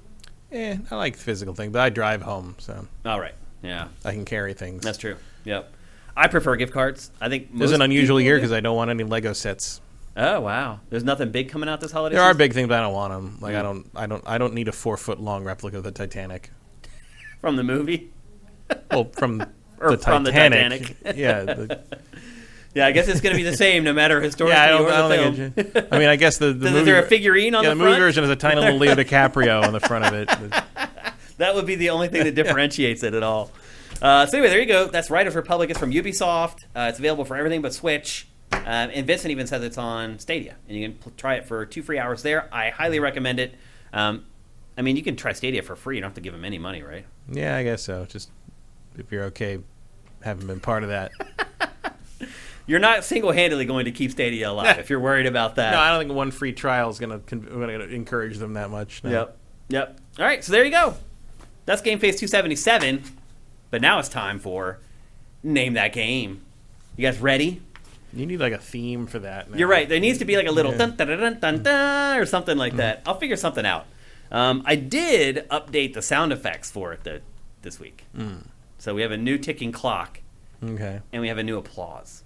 Eh, 0.53 0.77
I 0.91 0.97
like 0.97 1.17
the 1.17 1.23
physical 1.23 1.55
thing, 1.55 1.71
but 1.71 1.81
I 1.81 1.91
drive 1.91 2.23
home, 2.23 2.55
so 2.59 2.87
All 3.05 3.21
right. 3.21 3.35
Yeah, 3.63 3.89
I 4.05 4.13
can 4.13 4.25
carry 4.25 4.55
things. 4.55 4.83
that's 4.83 4.99
true. 4.99 5.17
Yep. 5.45 5.73
I 6.17 6.29
prefer 6.29 6.55
gift 6.57 6.73
cards. 6.73 7.11
I 7.21 7.29
think 7.29 7.57
This 7.57 7.71
is 7.71 7.73
an 7.73 7.83
unusual 7.83 8.21
year 8.21 8.37
because 8.37 8.53
I 8.53 8.61
don't 8.61 8.77
want 8.77 8.91
any 8.91 9.05
Lego 9.05 9.33
sets. 9.33 9.81
Oh 10.17 10.41
wow, 10.41 10.81
there's 10.91 11.03
nothing 11.05 11.31
big 11.33 11.49
coming 11.49 11.69
out 11.69 11.81
this 11.81 11.91
holiday. 11.91 12.15
There 12.17 12.25
are 12.25 12.35
big 12.35 12.53
things, 12.53 12.69
but 12.69 12.79
I 12.79 12.83
don't 12.83 12.93
want 12.95 13.13
them. 13.13 13.39
Like 13.41 13.55
I 13.57 13.61
Mm. 13.61 13.63
don't, 13.63 13.91
I 13.97 14.07
don't, 14.07 14.23
I 14.27 14.39
don't 14.39 14.55
need 14.55 14.69
a 14.69 14.73
four 14.73 14.97
foot 14.97 15.21
long 15.21 15.43
replica 15.45 15.79
of 15.79 15.85
the 15.85 15.91
Titanic. 15.93 16.51
from 17.41 17.57
the 17.57 17.65
movie. 17.65 18.11
Well, 18.91 19.05
from 19.13 19.39
the 19.79 19.99
from 19.99 20.25
the 20.25 20.31
Titanic. 20.31 20.83
Titanic. 20.83 20.97
yeah. 21.17 21.43
the- 21.45 21.81
Yeah, 22.75 22.87
I 22.89 22.91
guess 22.91 23.07
it's 23.07 23.21
going 23.21 23.33
to 23.33 23.37
be 23.37 23.49
the 23.49 23.57
same 23.57 23.85
no 23.85 23.93
matter 23.93 24.21
historically 24.21 24.57
yeah, 24.57 24.65
I 24.65 24.69
don't, 24.69 24.91
I 24.91 25.17
don't 25.17 25.35
film. 25.37 25.51
think. 25.53 25.77
It, 25.77 25.89
I 25.93 25.99
mean, 26.01 26.09
I 26.09 26.17
guess 26.17 26.39
the, 26.39 26.53
the 26.53 26.67
Is 26.67 26.73
movie. 26.73 26.85
there 26.87 26.99
a 27.05 27.07
figurine 27.07 27.55
on 27.55 27.63
yeah, 27.63 27.69
the, 27.71 27.77
the 27.77 27.85
movie 27.85 28.01
version 28.01 28.25
is 28.25 28.31
a 28.31 28.35
tiny 28.35 28.61
little 28.61 28.79
Leo 28.79 28.97
DiCaprio 28.97 29.63
on 29.63 29.73
the 29.73 29.79
front 29.79 30.05
of 30.07 30.13
it. 30.13 30.29
That 31.39 31.55
would 31.55 31.67
be 31.67 31.77
the 31.77 31.91
only 31.91 32.09
thing 32.09 32.25
that 32.25 32.35
differentiates 32.35 33.05
it 33.05 33.15
at 33.15 33.23
all. 33.23 33.53
Uh, 34.03 34.27
so 34.27 34.39
anyway, 34.39 34.51
there 34.51 34.59
you 34.61 34.67
go. 34.67 34.89
That's 34.89 35.09
Riders 35.09 35.37
Republic. 35.37 35.71
It's 35.71 35.79
from 35.79 35.93
Ubisoft. 35.93 36.65
Uh, 36.75 36.87
it's 36.91 36.99
available 36.99 37.25
for 37.25 37.37
everything 37.37 37.63
but 37.63 37.73
Switch. 37.73 38.27
Um, 38.67 38.91
and 38.95 39.07
Vincent 39.07 39.31
even 39.31 39.47
says 39.47 39.63
it's 39.63 39.79
on 39.79 40.19
Stadia, 40.19 40.57
and 40.69 40.79
you 40.79 40.89
can 40.89 40.97
pl- 40.99 41.13
try 41.17 41.35
it 41.35 41.47
for 41.47 41.67
two 41.67 41.83
free 41.83 41.99
hours 41.99 42.23
there. 42.23 42.49
I 42.53 42.71
highly 42.71 42.99
recommend 43.01 43.39
it. 43.41 43.55
Um, 43.93 44.25
I 44.79 44.83
mean, 44.83 44.97
you 44.97 45.03
can 45.03 45.17
try 45.17 45.33
Stadia 45.33 45.63
for 45.63 45.77
free. 45.77 45.97
You 45.97 46.01
don't 46.01 46.11
have 46.11 46.15
to 46.15 46.21
give 46.21 46.33
them 46.33 46.45
any 46.45 46.59
money, 46.59 46.83
right? 46.83 47.05
Yeah, 47.31 47.57
I 47.57 47.63
guess 47.63 47.83
so. 47.83 48.07
Just 48.07 48.31
if 48.99 49.13
you're 49.13 49.25
okay, 49.25 49.59
having 50.23 50.47
been 50.47 50.61
part 50.61 50.83
of 50.83 50.89
that. 50.91 51.13
You're 52.67 52.81
not 52.81 53.05
single-handedly 53.05 53.67
going 53.67 53.85
to 53.85 53.91
keep 53.93 54.11
Stadia 54.11 54.51
alive 54.51 54.79
if 54.79 54.89
you're 54.89 54.99
worried 55.01 55.27
about 55.27 55.57
that. 55.57 55.73
no, 55.73 55.79
I 55.79 55.91
don't 55.91 56.01
think 56.01 56.17
one 56.17 56.31
free 56.31 56.55
trial 56.55 56.89
is 56.89 56.99
going 56.99 57.21
to 57.21 57.95
encourage 57.95 58.39
them 58.39 58.55
that 58.55 58.71
much. 58.71 59.05
no. 59.05 59.11
Yep. 59.11 59.37
Yep. 59.69 60.01
All 60.19 60.25
right. 60.25 60.43
So 60.43 60.51
there 60.53 60.65
you 60.65 60.71
go. 60.71 60.95
That's 61.67 61.83
Game 61.83 61.99
Face 61.99 62.19
277. 62.19 63.03
But 63.71 63.83
now 63.83 63.99
it's 63.99 64.09
time 64.09 64.39
for 64.39 64.79
name 65.43 65.75
that 65.75 65.93
game. 65.93 66.41
You 66.97 67.07
guys 67.07 67.19
ready? 67.19 67.61
You 68.15 68.27
need 68.27 68.41
like 68.41 68.53
a 68.53 68.59
theme 68.59 69.07
for 69.07 69.19
that. 69.21 69.51
now. 69.51 69.57
You're 69.57 69.69
right. 69.69 69.89
There 69.89 70.01
needs 70.01 70.19
to 70.19 70.25
be 70.25 70.37
like 70.37 70.47
a 70.47 70.53
little 70.53 70.73
Yeah. 70.73 70.87
dun, 70.87 70.97
dun, 70.97 71.39
dun, 71.41 71.63
dun, 71.63 72.19
or 72.19 72.27
something 72.27 72.57
like 72.57 72.77
that. 72.77 73.03
I'll 73.07 73.19
figure 73.19 73.37
something 73.37 73.67
out. 73.67 73.87
Um, 74.31 74.63
I 74.67 74.75
did 74.77 75.47
update 75.51 75.93
the 75.95 76.03
sound 76.03 76.33
effects 76.33 76.71
for 76.71 76.93
it 76.93 77.05
the, 77.05 77.21
this 77.63 77.79
week. 77.79 78.05
So 78.79 78.95
we 78.95 79.03
have 79.03 79.13
a 79.13 79.17
new 79.17 79.39
ticking 79.39 79.73
clock 79.73 80.21
Okay. 80.63 81.01
and 81.13 81.23
we 81.23 81.29
have 81.29 81.39
a 81.39 81.43
new 81.43 81.57
applause. 81.59 82.23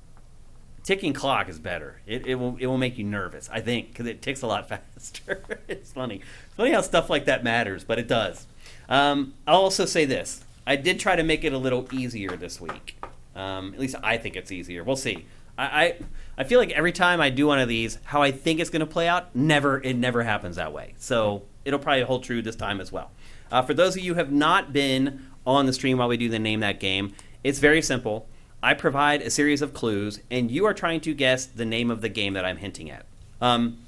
Ticking 0.85 1.13
clock 1.13 1.49
is 1.49 1.59
better. 1.59 2.01
It, 2.07 2.27
it 2.27 2.37
will 2.37 2.57
it 2.59 2.67
will 2.67 2.79
make 2.79 2.97
you 2.97 3.05
nervous, 3.05 3.51
I 3.53 3.61
think, 3.61 3.89
because 3.89 4.07
it 4.07 4.23
ticks 4.23 4.41
a 4.43 4.47
lot 4.47 4.69
faster. 4.97 5.43
it's 5.69 5.93
funny. 5.93 6.17
It's 6.47 6.55
funny 6.57 6.73
how 6.73 6.81
stuff 6.81 7.11
like 7.11 7.27
that 7.27 7.45
matters, 7.45 7.85
but 7.85 7.99
it 7.99 8.09
does. 8.09 8.47
Um, 8.89 9.35
I'll 9.47 9.61
also 9.61 9.85
say 9.85 10.07
this: 10.07 10.43
I 10.67 10.77
did 10.77 10.99
try 10.99 11.15
to 11.15 11.23
make 11.23 11.45
it 11.45 11.53
a 11.53 11.59
little 11.59 11.87
easier 11.93 12.37
this 12.37 12.59
week. 12.61 12.97
Um, 13.37 13.75
at 13.75 13.81
least 13.81 13.97
I 14.03 14.17
think 14.17 14.35
it's 14.35 14.51
easier. 14.51 14.83
We'll 14.83 14.97
see. 14.97 15.27
I, 15.59 15.65
I 15.65 15.95
I 16.39 16.45
feel 16.45 16.61
like 16.61 16.71
every 16.71 16.93
time 16.93 17.21
I 17.21 17.31
do 17.31 17.49
one 17.49 17.59
of 17.59 17.69
these, 17.69 17.99
how 18.05 18.23
I 18.23 18.31
think 18.31 18.61
it's 18.61 18.71
going 18.71 18.81
to 18.81 18.87
play 18.87 19.09
out, 19.09 19.35
never 19.35 19.83
it 19.83 19.97
never 19.97 20.23
happens 20.23 20.57
that 20.57 20.73
way. 20.73 20.95
So 20.99 21.43
it'll 21.65 21.81
probably 21.81 22.05
hold 22.05 22.23
true 22.25 22.41
this 22.41 22.57
time 22.57 22.81
as 22.81 22.93
well. 22.93 23.11
Uh, 23.51 23.63
for 23.63 23.75
those 23.75 23.97
of 23.97 24.03
you 24.03 24.15
who 24.15 24.19
have 24.19 24.33
not 24.33 24.73
been 24.73 25.27
on 25.45 25.67
the 25.67 25.73
stream 25.73 25.99
while 25.99 26.09
we 26.09 26.17
do 26.17 26.29
the 26.29 26.39
name 26.39 26.61
that 26.61 26.79
game, 26.79 27.15
it's 27.43 27.59
very 27.59 27.83
simple. 27.83 28.29
I 28.63 28.75
provide 28.75 29.23
a 29.23 29.31
series 29.31 29.63
of 29.63 29.73
clues, 29.73 30.21
and 30.31 30.51
you 30.51 30.65
are 30.67 30.75
trying 30.75 31.01
to 31.03 31.15
guess 31.15 31.47
the 31.47 31.65
name 31.65 31.91
of 31.91 32.01
the 32.01 32.09
game 32.09 32.35
that 32.35 32.45
I'm 32.45 32.57
hinting 32.57 32.91
at. 32.91 33.07
Um, 33.41 33.79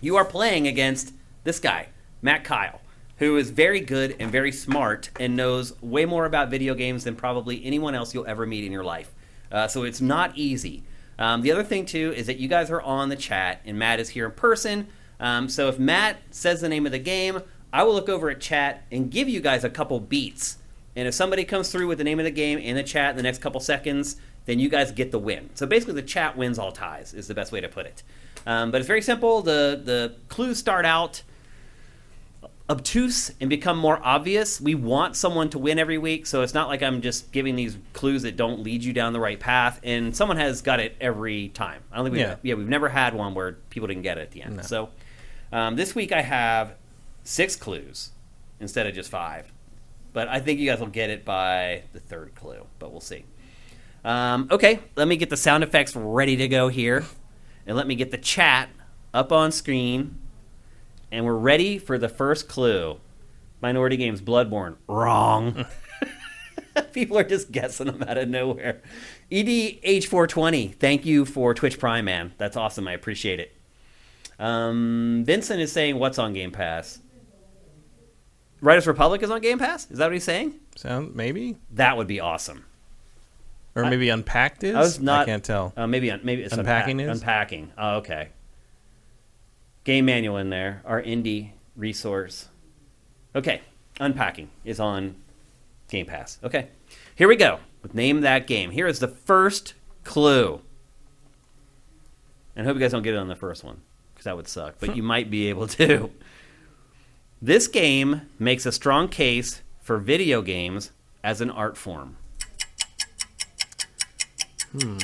you 0.00 0.16
are 0.16 0.24
playing 0.24 0.66
against 0.66 1.14
this 1.44 1.60
guy, 1.60 1.88
Matt 2.20 2.44
Kyle, 2.44 2.80
who 3.18 3.36
is 3.36 3.50
very 3.50 3.80
good 3.80 4.16
and 4.18 4.30
very 4.30 4.50
smart 4.50 5.10
and 5.18 5.36
knows 5.36 5.80
way 5.80 6.04
more 6.04 6.24
about 6.24 6.50
video 6.50 6.74
games 6.74 7.04
than 7.04 7.14
probably 7.14 7.64
anyone 7.64 7.94
else 7.94 8.12
you'll 8.14 8.26
ever 8.26 8.46
meet 8.46 8.64
in 8.64 8.72
your 8.72 8.84
life. 8.84 9.12
Uh, 9.50 9.68
so 9.68 9.84
it's 9.84 10.00
not 10.00 10.36
easy. 10.36 10.82
Um, 11.20 11.42
the 11.42 11.52
other 11.52 11.62
thing, 11.62 11.86
too, 11.86 12.12
is 12.16 12.26
that 12.26 12.38
you 12.38 12.48
guys 12.48 12.70
are 12.70 12.80
on 12.80 13.10
the 13.10 13.16
chat, 13.16 13.60
and 13.64 13.78
Matt 13.78 14.00
is 14.00 14.08
here 14.08 14.24
in 14.24 14.32
person. 14.32 14.88
Um, 15.20 15.48
so 15.48 15.68
if 15.68 15.78
Matt 15.78 16.16
says 16.30 16.62
the 16.62 16.68
name 16.68 16.86
of 16.86 16.92
the 16.92 16.98
game, 16.98 17.42
I 17.72 17.84
will 17.84 17.92
look 17.92 18.08
over 18.08 18.30
at 18.30 18.40
chat 18.40 18.84
and 18.90 19.10
give 19.10 19.28
you 19.28 19.40
guys 19.40 19.62
a 19.62 19.70
couple 19.70 20.00
beats. 20.00 20.56
And 20.96 21.06
if 21.06 21.14
somebody 21.14 21.44
comes 21.44 21.70
through 21.70 21.86
with 21.86 21.98
the 21.98 22.04
name 22.04 22.18
of 22.18 22.24
the 22.24 22.30
game 22.30 22.58
in 22.58 22.74
the 22.74 22.82
chat 22.82 23.10
in 23.10 23.16
the 23.16 23.22
next 23.22 23.38
couple 23.38 23.60
seconds, 23.60 24.16
then 24.46 24.58
you 24.58 24.68
guys 24.68 24.90
get 24.90 25.12
the 25.12 25.18
win. 25.18 25.50
So 25.54 25.66
basically, 25.66 25.94
the 25.94 26.02
chat 26.02 26.36
wins 26.36 26.58
all 26.58 26.72
ties, 26.72 27.14
is 27.14 27.28
the 27.28 27.34
best 27.34 27.52
way 27.52 27.60
to 27.60 27.68
put 27.68 27.86
it. 27.86 28.02
Um, 28.46 28.70
but 28.70 28.80
it's 28.80 28.88
very 28.88 29.02
simple. 29.02 29.42
The, 29.42 29.80
the 29.84 30.16
clues 30.28 30.58
start 30.58 30.86
out 30.86 31.22
obtuse 32.70 33.32
and 33.40 33.50
become 33.50 33.76
more 33.76 34.00
obvious. 34.04 34.60
We 34.60 34.76
want 34.76 35.16
someone 35.16 35.50
to 35.50 35.58
win 35.58 35.78
every 35.78 35.98
week, 35.98 36.24
so 36.26 36.42
it's 36.42 36.54
not 36.54 36.68
like 36.68 36.82
I'm 36.82 37.02
just 37.02 37.32
giving 37.32 37.56
these 37.56 37.76
clues 37.92 38.22
that 38.22 38.36
don't 38.36 38.60
lead 38.60 38.84
you 38.84 38.92
down 38.92 39.12
the 39.12 39.20
right 39.20 39.40
path. 39.40 39.80
And 39.82 40.14
someone 40.16 40.36
has 40.36 40.62
got 40.62 40.78
it 40.78 40.96
every 41.00 41.48
time. 41.48 41.82
I 41.90 41.96
don't 41.96 42.06
think 42.06 42.12
we've, 42.12 42.20
yeah. 42.20 42.36
Yeah. 42.42 42.54
we've 42.54 42.68
never 42.68 42.88
had 42.88 43.14
one 43.14 43.34
where 43.34 43.54
people 43.70 43.88
didn't 43.88 44.02
get 44.02 44.18
it 44.18 44.22
at 44.22 44.30
the 44.30 44.42
end. 44.42 44.64
So 44.64 44.90
um, 45.52 45.74
this 45.74 45.94
week 45.96 46.12
I 46.12 46.22
have 46.22 46.74
six 47.24 47.56
clues 47.56 48.10
instead 48.60 48.86
of 48.86 48.94
just 48.94 49.10
five. 49.10 49.52
But 50.12 50.28
I 50.28 50.40
think 50.40 50.60
you 50.60 50.70
guys 50.70 50.80
will 50.80 50.86
get 50.86 51.10
it 51.10 51.24
by 51.24 51.82
the 51.92 52.00
third 52.00 52.34
clue, 52.34 52.66
but 52.78 52.90
we'll 52.92 53.00
see. 53.00 53.24
Um, 54.04 54.48
okay, 54.50 54.80
let 54.96 55.08
me 55.08 55.16
get 55.16 55.28
the 55.30 55.36
sound 55.36 55.64
effects 55.64 55.94
ready 55.96 56.36
to 56.36 56.48
go 56.48 56.68
here. 56.68 57.04
And 57.66 57.76
let 57.76 57.86
me 57.86 57.94
get 57.94 58.10
the 58.10 58.18
chat 58.18 58.68
up 59.12 59.32
on 59.32 59.52
screen. 59.52 60.19
And 61.12 61.24
we're 61.24 61.34
ready 61.34 61.78
for 61.78 61.98
the 61.98 62.08
first 62.08 62.48
clue. 62.48 63.00
Minority 63.60 63.96
Games 63.96 64.20
Bloodborne. 64.20 64.76
Wrong. 64.88 65.66
People 66.92 67.18
are 67.18 67.24
just 67.24 67.50
guessing 67.50 67.86
them 67.86 68.02
out 68.04 68.16
of 68.16 68.28
nowhere. 68.28 68.80
E 69.30 69.42
EDH420, 69.42 70.74
thank 70.76 71.04
you 71.04 71.24
for 71.24 71.52
Twitch 71.52 71.78
Prime, 71.78 72.04
man. 72.04 72.32
That's 72.38 72.56
awesome. 72.56 72.86
I 72.88 72.92
appreciate 72.92 73.40
it. 73.40 73.52
Um, 74.38 75.22
Vincent 75.26 75.60
is 75.60 75.72
saying, 75.72 75.98
what's 75.98 76.18
on 76.18 76.32
Game 76.32 76.50
Pass? 76.52 77.00
Riders 78.60 78.86
Republic 78.86 79.22
is 79.22 79.30
on 79.30 79.40
Game 79.40 79.58
Pass? 79.58 79.90
Is 79.90 79.98
that 79.98 80.06
what 80.06 80.12
he's 80.12 80.24
saying? 80.24 80.54
Sound 80.76 81.14
maybe, 81.14 81.56
That 81.72 81.96
would 81.96 82.06
be 82.06 82.20
awesome. 82.20 82.64
or 83.74 83.84
maybe 83.86 84.08
Unpacked 84.08 84.62
is. 84.64 84.74
I 84.76 84.80
was 84.80 85.00
not. 85.00 85.22
I 85.22 85.24
can't 85.26 85.44
tell. 85.44 85.72
Uh, 85.76 85.86
maybe 85.86 86.10
un- 86.10 86.20
maybe 86.22 86.42
it's 86.42 86.54
Unpacking 86.54 87.00
unpack- 87.00 87.14
is? 87.14 87.20
unpacking. 87.20 87.72
Oh, 87.76 87.96
okay. 87.96 88.28
Game 89.84 90.04
manual 90.04 90.36
in 90.36 90.50
there. 90.50 90.82
Our 90.84 91.02
indie 91.02 91.52
resource. 91.76 92.48
Okay, 93.34 93.62
unpacking 93.98 94.50
is 94.64 94.80
on 94.80 95.16
Game 95.88 96.06
Pass. 96.06 96.38
Okay, 96.42 96.68
here 97.14 97.28
we 97.28 97.36
go. 97.36 97.60
With 97.82 97.94
name 97.94 98.20
that 98.20 98.46
game. 98.46 98.70
Here 98.70 98.86
is 98.86 98.98
the 98.98 99.08
first 99.08 99.74
clue. 100.04 100.60
And 102.54 102.66
I 102.66 102.68
hope 102.68 102.76
you 102.76 102.80
guys 102.80 102.92
don't 102.92 103.02
get 103.02 103.14
it 103.14 103.18
on 103.18 103.28
the 103.28 103.36
first 103.36 103.64
one 103.64 103.80
because 104.12 104.24
that 104.24 104.36
would 104.36 104.48
suck. 104.48 104.74
But 104.78 104.96
you 104.96 105.02
might 105.02 105.30
be 105.30 105.48
able 105.48 105.66
to. 105.68 106.10
This 107.42 107.68
game 107.68 108.22
makes 108.38 108.66
a 108.66 108.72
strong 108.72 109.08
case 109.08 109.62
for 109.80 109.96
video 109.96 110.42
games 110.42 110.90
as 111.24 111.40
an 111.40 111.50
art 111.50 111.78
form. 111.78 112.18
Hmm. 114.72 114.98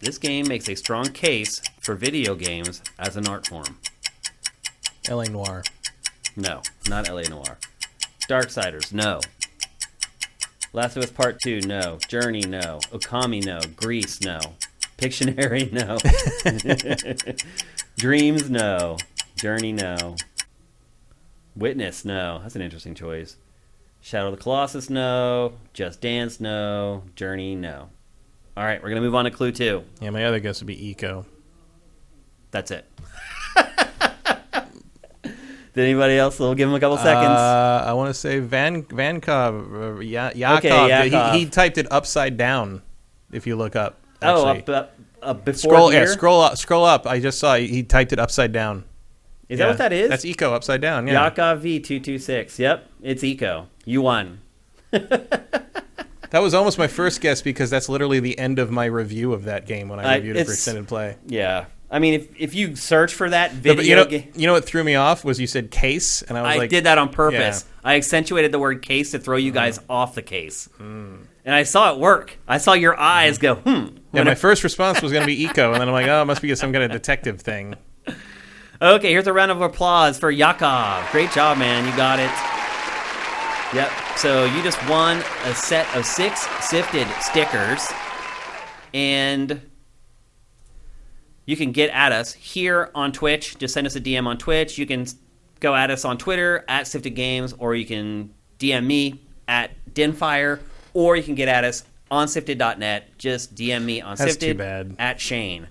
This 0.00 0.18
game 0.18 0.46
makes 0.46 0.68
a 0.68 0.76
strong 0.76 1.06
case 1.06 1.60
for 1.80 1.94
video 1.94 2.34
games 2.34 2.82
as 2.98 3.16
an 3.16 3.26
art 3.26 3.46
form. 3.46 3.78
L.A. 5.08 5.28
Noir. 5.28 5.64
No, 6.36 6.62
not 6.88 7.08
LA 7.08 7.22
Noir. 7.22 7.58
Darksiders, 8.28 8.92
no. 8.92 9.20
Last 10.72 10.96
of 10.96 11.02
Us 11.02 11.10
Part 11.10 11.40
2, 11.40 11.62
no. 11.62 11.98
Journey, 12.08 12.42
no. 12.42 12.78
Okami, 12.92 13.44
no. 13.44 13.58
Gris, 13.74 14.20
no. 14.20 14.38
Pictionary, 14.98 15.72
no. 15.72 15.98
Dreams, 17.96 18.48
no. 18.48 18.98
Journey, 19.34 19.72
no. 19.72 20.14
Witness, 21.56 22.04
no. 22.04 22.38
That's 22.42 22.54
an 22.54 22.62
interesting 22.62 22.94
choice. 22.94 23.36
Shadow 24.00 24.28
of 24.28 24.36
the 24.36 24.42
Colossus, 24.42 24.88
no. 24.88 25.54
Just 25.72 26.00
Dance, 26.00 26.38
no. 26.38 27.02
Journey, 27.16 27.56
no. 27.56 27.88
All 28.58 28.64
right, 28.64 28.82
we're 28.82 28.88
going 28.88 29.00
to 29.00 29.06
move 29.06 29.14
on 29.14 29.24
to 29.24 29.30
clue 29.30 29.52
two. 29.52 29.84
Yeah, 30.00 30.10
my 30.10 30.24
other 30.24 30.40
guess 30.40 30.60
would 30.60 30.66
be 30.66 30.92
Ico. 30.92 31.24
That's 32.50 32.72
it. 32.72 32.84
Did 35.22 35.32
anybody 35.76 36.18
else? 36.18 36.40
We'll 36.40 36.56
give 36.56 36.68
him 36.68 36.74
a 36.74 36.80
couple 36.80 36.96
seconds. 36.96 37.38
Uh, 37.38 37.84
I 37.86 37.92
want 37.92 38.08
to 38.10 38.14
say 38.14 38.40
Van 38.40 38.82
Vankov. 38.82 39.98
Uh, 39.98 40.00
ya- 40.00 40.32
Yakov. 40.34 40.64
Okay, 40.72 41.08
Yakov. 41.08 41.34
He, 41.34 41.38
he 41.44 41.46
typed 41.46 41.78
it 41.78 41.86
upside 41.92 42.36
down. 42.36 42.82
If 43.30 43.46
you 43.46 43.54
look 43.54 43.76
up. 43.76 44.00
oh, 44.22 44.48
actually. 44.48 44.74
up, 44.74 44.90
up, 44.90 44.98
up 45.22 45.44
before 45.44 45.70
scroll. 45.74 45.90
here? 45.90 46.00
Yeah, 46.00 46.06
scroll 46.12 46.40
up. 46.40 46.58
Scroll 46.58 46.84
up. 46.84 47.06
I 47.06 47.20
just 47.20 47.38
saw 47.38 47.54
he 47.54 47.84
typed 47.84 48.12
it 48.12 48.18
upside 48.18 48.50
down. 48.50 48.86
Is 49.48 49.60
Yeah, 49.60 49.66
that 49.66 49.70
what 49.70 49.78
that 49.78 49.92
is? 49.92 50.08
That's 50.08 50.24
Ico 50.24 50.52
upside 50.52 50.80
down. 50.80 51.06
Yeah. 51.06 51.22
Yakov 51.26 51.62
V226. 51.62 52.58
Yep, 52.58 52.90
it's 53.02 53.22
Ico. 53.22 53.66
You 53.84 54.02
won. 54.02 54.40
That 56.30 56.42
was 56.42 56.54
almost 56.54 56.78
my 56.78 56.88
first 56.88 57.20
guess 57.20 57.42
because 57.42 57.70
that's 57.70 57.88
literally 57.88 58.20
the 58.20 58.38
end 58.38 58.58
of 58.58 58.70
my 58.70 58.84
review 58.84 59.32
of 59.32 59.44
that 59.44 59.66
game 59.66 59.88
when 59.88 60.00
I 60.00 60.04
I- 60.04 60.16
reviewed 60.16 60.36
it 60.36 60.46
for 60.46 60.52
extended 60.52 60.88
play. 60.88 61.16
Yeah. 61.26 61.66
I 61.90 62.00
mean, 62.00 62.14
if, 62.14 62.28
if 62.38 62.54
you 62.54 62.76
search 62.76 63.14
for 63.14 63.30
that 63.30 63.52
video 63.52 63.82
you 63.82 63.96
know, 63.96 64.04
game. 64.04 64.30
you 64.36 64.46
know 64.46 64.52
what 64.52 64.66
threw 64.66 64.84
me 64.84 64.94
off 64.94 65.24
was 65.24 65.40
you 65.40 65.46
said 65.46 65.70
case, 65.70 66.20
and 66.20 66.36
I 66.36 66.42
was 66.42 66.52
I 66.52 66.56
like, 66.58 66.70
did 66.70 66.84
that 66.84 66.98
on 66.98 67.08
purpose. 67.08 67.64
Yeah. 67.66 67.90
I 67.90 67.96
accentuated 67.96 68.52
the 68.52 68.58
word 68.58 68.82
case 68.82 69.12
to 69.12 69.18
throw 69.18 69.38
you 69.38 69.52
guys 69.52 69.78
mm. 69.78 69.84
off 69.88 70.14
the 70.14 70.20
case. 70.20 70.68
Hmm. 70.76 71.22
And 71.46 71.54
I 71.54 71.62
saw 71.62 71.94
it 71.94 71.98
work. 71.98 72.36
I 72.46 72.58
saw 72.58 72.74
your 72.74 72.98
eyes 73.00 73.38
mm-hmm. 73.38 73.70
go, 73.70 73.86
hmm. 73.88 73.96
Yeah, 74.12 74.24
my 74.24 74.34
first 74.34 74.64
response 74.64 75.00
was 75.00 75.12
going 75.12 75.22
to 75.22 75.26
be 75.26 75.46
Ico, 75.46 75.72
and 75.72 75.80
then 75.80 75.88
I'm 75.88 75.92
like, 75.92 76.08
oh, 76.08 76.20
it 76.20 76.26
must 76.26 76.42
be 76.42 76.54
some 76.54 76.72
kind 76.72 76.84
of 76.84 76.90
detective 76.90 77.40
thing. 77.40 77.74
Okay, 78.80 79.10
here's 79.10 79.26
a 79.26 79.32
round 79.32 79.50
of 79.50 79.60
applause 79.60 80.20
for 80.20 80.30
Yakov. 80.30 81.10
Great 81.10 81.32
job, 81.32 81.58
man. 81.58 81.84
You 81.84 81.96
got 81.96 82.20
it. 82.20 82.57
Yep. 83.74 83.90
So 84.16 84.44
you 84.46 84.62
just 84.62 84.78
won 84.88 85.18
a 85.44 85.54
set 85.54 85.94
of 85.94 86.04
six 86.04 86.46
sifted 86.66 87.06
stickers. 87.20 87.86
And 88.94 89.60
you 91.44 91.56
can 91.56 91.72
get 91.72 91.90
at 91.90 92.12
us 92.12 92.32
here 92.32 92.90
on 92.94 93.12
Twitch. 93.12 93.58
Just 93.58 93.74
send 93.74 93.86
us 93.86 93.96
a 93.96 94.00
DM 94.00 94.26
on 94.26 94.38
Twitch. 94.38 94.78
You 94.78 94.86
can 94.86 95.06
go 95.60 95.74
at 95.74 95.90
us 95.90 96.04
on 96.04 96.18
Twitter 96.18 96.64
at 96.68 96.86
Sifted 96.86 97.14
Games, 97.14 97.52
or 97.58 97.74
you 97.74 97.84
can 97.84 98.32
DM 98.58 98.86
me 98.86 99.20
at 99.46 99.70
Denfire, 99.92 100.60
or 100.94 101.16
you 101.16 101.22
can 101.22 101.34
get 101.34 101.48
at 101.48 101.64
us 101.64 101.84
on 102.10 102.28
Sifted.net. 102.28 103.18
Just 103.18 103.54
DM 103.54 103.84
me 103.84 104.00
on 104.00 104.16
That's 104.16 104.32
Sifted 104.32 104.52
too 104.54 104.58
bad. 104.58 104.96
at 104.98 105.20
Shane. 105.20 105.68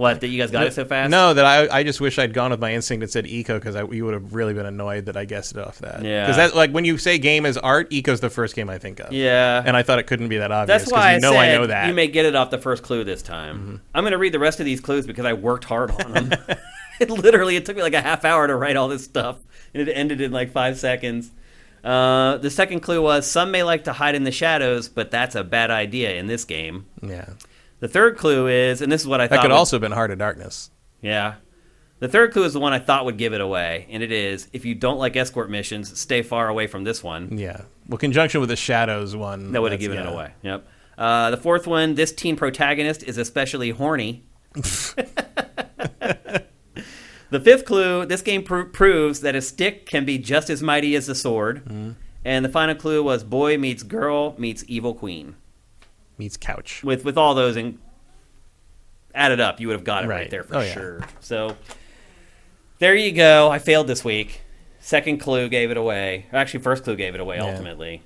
What, 0.00 0.22
that 0.22 0.28
you 0.28 0.40
guys 0.40 0.50
got 0.50 0.66
it 0.66 0.72
so 0.72 0.86
fast? 0.86 1.10
No, 1.10 1.34
that 1.34 1.44
I, 1.44 1.80
I 1.80 1.82
just 1.82 2.00
wish 2.00 2.18
I'd 2.18 2.32
gone 2.32 2.52
with 2.52 2.58
my 2.58 2.72
instinct 2.72 3.02
and 3.02 3.12
said 3.12 3.26
Ico 3.26 3.62
because 3.62 3.76
you 3.92 4.06
would 4.06 4.14
have 4.14 4.32
really 4.32 4.54
been 4.54 4.64
annoyed 4.64 5.04
that 5.04 5.16
I 5.18 5.26
guessed 5.26 5.52
it 5.52 5.58
off 5.58 5.76
that. 5.80 6.02
Yeah. 6.02 6.24
Because 6.24 6.36
that 6.36 6.56
like 6.56 6.70
when 6.70 6.86
you 6.86 6.96
say 6.96 7.18
game 7.18 7.44
is 7.44 7.58
art, 7.58 7.90
Ico's 7.90 8.20
the 8.20 8.30
first 8.30 8.56
game 8.56 8.70
I 8.70 8.78
think 8.78 8.98
of. 9.00 9.12
Yeah. 9.12 9.62
And 9.62 9.76
I 9.76 9.82
thought 9.82 9.98
it 9.98 10.04
couldn't 10.04 10.30
be 10.30 10.38
that 10.38 10.50
obvious. 10.50 10.84
That's 10.84 10.90
why 10.90 11.16
you 11.16 11.20
know 11.20 11.34
I 11.34 11.50
I 11.50 11.52
know 11.52 11.66
that. 11.66 11.80
Mm-hmm. 11.80 11.88
you 11.90 11.94
may 11.94 12.06
get 12.06 12.24
it 12.24 12.34
off 12.34 12.48
the 12.48 12.56
first 12.56 12.82
clue 12.82 13.04
this 13.04 13.20
time. 13.20 13.82
I'm 13.94 14.02
going 14.02 14.12
to 14.12 14.18
read 14.18 14.32
the 14.32 14.38
rest 14.38 14.58
of 14.58 14.64
these 14.64 14.80
clues 14.80 15.06
because 15.06 15.26
I 15.26 15.34
worked 15.34 15.64
hard 15.64 15.90
on 15.90 16.12
them. 16.14 16.32
it 17.00 17.10
literally 17.10 17.56
it 17.56 17.66
took 17.66 17.76
me 17.76 17.82
like 17.82 17.92
a 17.92 18.00
half 18.00 18.24
hour 18.24 18.46
to 18.46 18.56
write 18.56 18.76
all 18.76 18.88
this 18.88 19.04
stuff, 19.04 19.36
and 19.74 19.86
it 19.86 19.92
ended 19.92 20.22
in 20.22 20.32
like 20.32 20.50
five 20.50 20.78
seconds. 20.78 21.30
Uh, 21.84 22.38
the 22.38 22.48
second 22.48 22.80
clue 22.80 23.02
was 23.02 23.30
some 23.30 23.50
may 23.50 23.64
like 23.64 23.84
to 23.84 23.92
hide 23.92 24.14
in 24.14 24.24
the 24.24 24.32
shadows, 24.32 24.88
but 24.88 25.10
that's 25.10 25.34
a 25.34 25.44
bad 25.44 25.70
idea 25.70 26.14
in 26.14 26.26
this 26.26 26.46
game. 26.46 26.86
Yeah. 27.02 27.28
The 27.80 27.88
third 27.88 28.16
clue 28.16 28.46
is, 28.46 28.80
and 28.82 28.92
this 28.92 29.00
is 29.00 29.06
what 29.06 29.20
I 29.20 29.26
That 29.26 29.36
thought. 29.36 29.42
could 29.42 29.50
would- 29.50 29.56
also 29.56 29.76
have 29.76 29.80
been 29.82 29.92
Heart 29.92 30.10
of 30.12 30.18
Darkness. 30.18 30.70
yeah. 31.02 31.34
The 31.98 32.08
third 32.08 32.32
clue 32.32 32.44
is 32.44 32.54
the 32.54 32.60
one 32.60 32.72
I 32.72 32.78
thought 32.78 33.04
would 33.04 33.18
give 33.18 33.34
it 33.34 33.42
away, 33.42 33.86
and 33.90 34.02
it 34.02 34.10
is 34.10 34.48
if 34.54 34.64
you 34.64 34.74
don't 34.74 34.98
like 34.98 35.16
escort 35.16 35.50
missions, 35.50 35.98
stay 36.00 36.22
far 36.22 36.48
away 36.48 36.66
from 36.66 36.84
this 36.84 37.04
one. 37.04 37.36
Yeah. 37.36 37.62
Well, 37.88 37.98
conjunction 37.98 38.40
with 38.40 38.48
the 38.48 38.56
Shadows 38.56 39.14
one. 39.14 39.52
That 39.52 39.60
would 39.60 39.72
have 39.72 39.80
that's- 39.82 39.96
given 39.96 40.06
it 40.06 40.08
yeah. 40.08 40.14
away. 40.16 40.32
Yep. 40.42 40.66
Uh, 40.96 41.30
the 41.30 41.36
fourth 41.36 41.66
one, 41.66 41.96
this 41.96 42.10
teen 42.12 42.36
protagonist 42.36 43.02
is 43.02 43.18
especially 43.18 43.68
horny. 43.70 44.24
the 44.54 46.44
fifth 47.42 47.64
clue, 47.64 48.04
this 48.06 48.22
game 48.22 48.42
pro- 48.42 48.66
proves 48.66 49.20
that 49.20 49.34
a 49.34 49.42
stick 49.42 49.86
can 49.86 50.04
be 50.04 50.18
just 50.18 50.50
as 50.50 50.62
mighty 50.62 50.94
as 50.96 51.08
a 51.08 51.14
sword. 51.14 51.64
Mm-hmm. 51.64 51.90
And 52.24 52.44
the 52.44 52.48
final 52.50 52.74
clue 52.74 53.02
was 53.02 53.24
boy 53.24 53.56
meets 53.58 53.82
girl 53.82 54.34
meets 54.38 54.64
evil 54.68 54.94
queen. 54.94 55.36
Meets 56.20 56.36
Couch. 56.36 56.82
With 56.84 57.04
with 57.04 57.16
all 57.18 57.34
those 57.34 57.56
and 57.56 57.78
added 59.14 59.40
up, 59.40 59.58
you 59.58 59.66
would 59.68 59.74
have 59.74 59.84
got 59.84 60.04
it 60.04 60.06
right, 60.08 60.20
Right. 60.20 60.30
there 60.30 60.44
for 60.44 60.56
Oh, 60.58 60.60
yeah. 60.60 60.72
sure. 60.72 61.00
So 61.20 61.56
there 62.78 62.94
you 62.94 63.10
go. 63.12 63.50
I 63.50 63.58
failed 63.58 63.86
this 63.86 64.04
week. 64.04 64.42
Second 64.78 65.18
clue 65.18 65.48
gave 65.48 65.70
it 65.70 65.76
away. 65.76 66.26
Actually, 66.32 66.62
first 66.62 66.84
clue 66.84 66.94
gave 66.96 67.14
it 67.14 67.20
away 67.20 67.36
Yeah. 67.36 67.44
ultimately. 67.50 68.02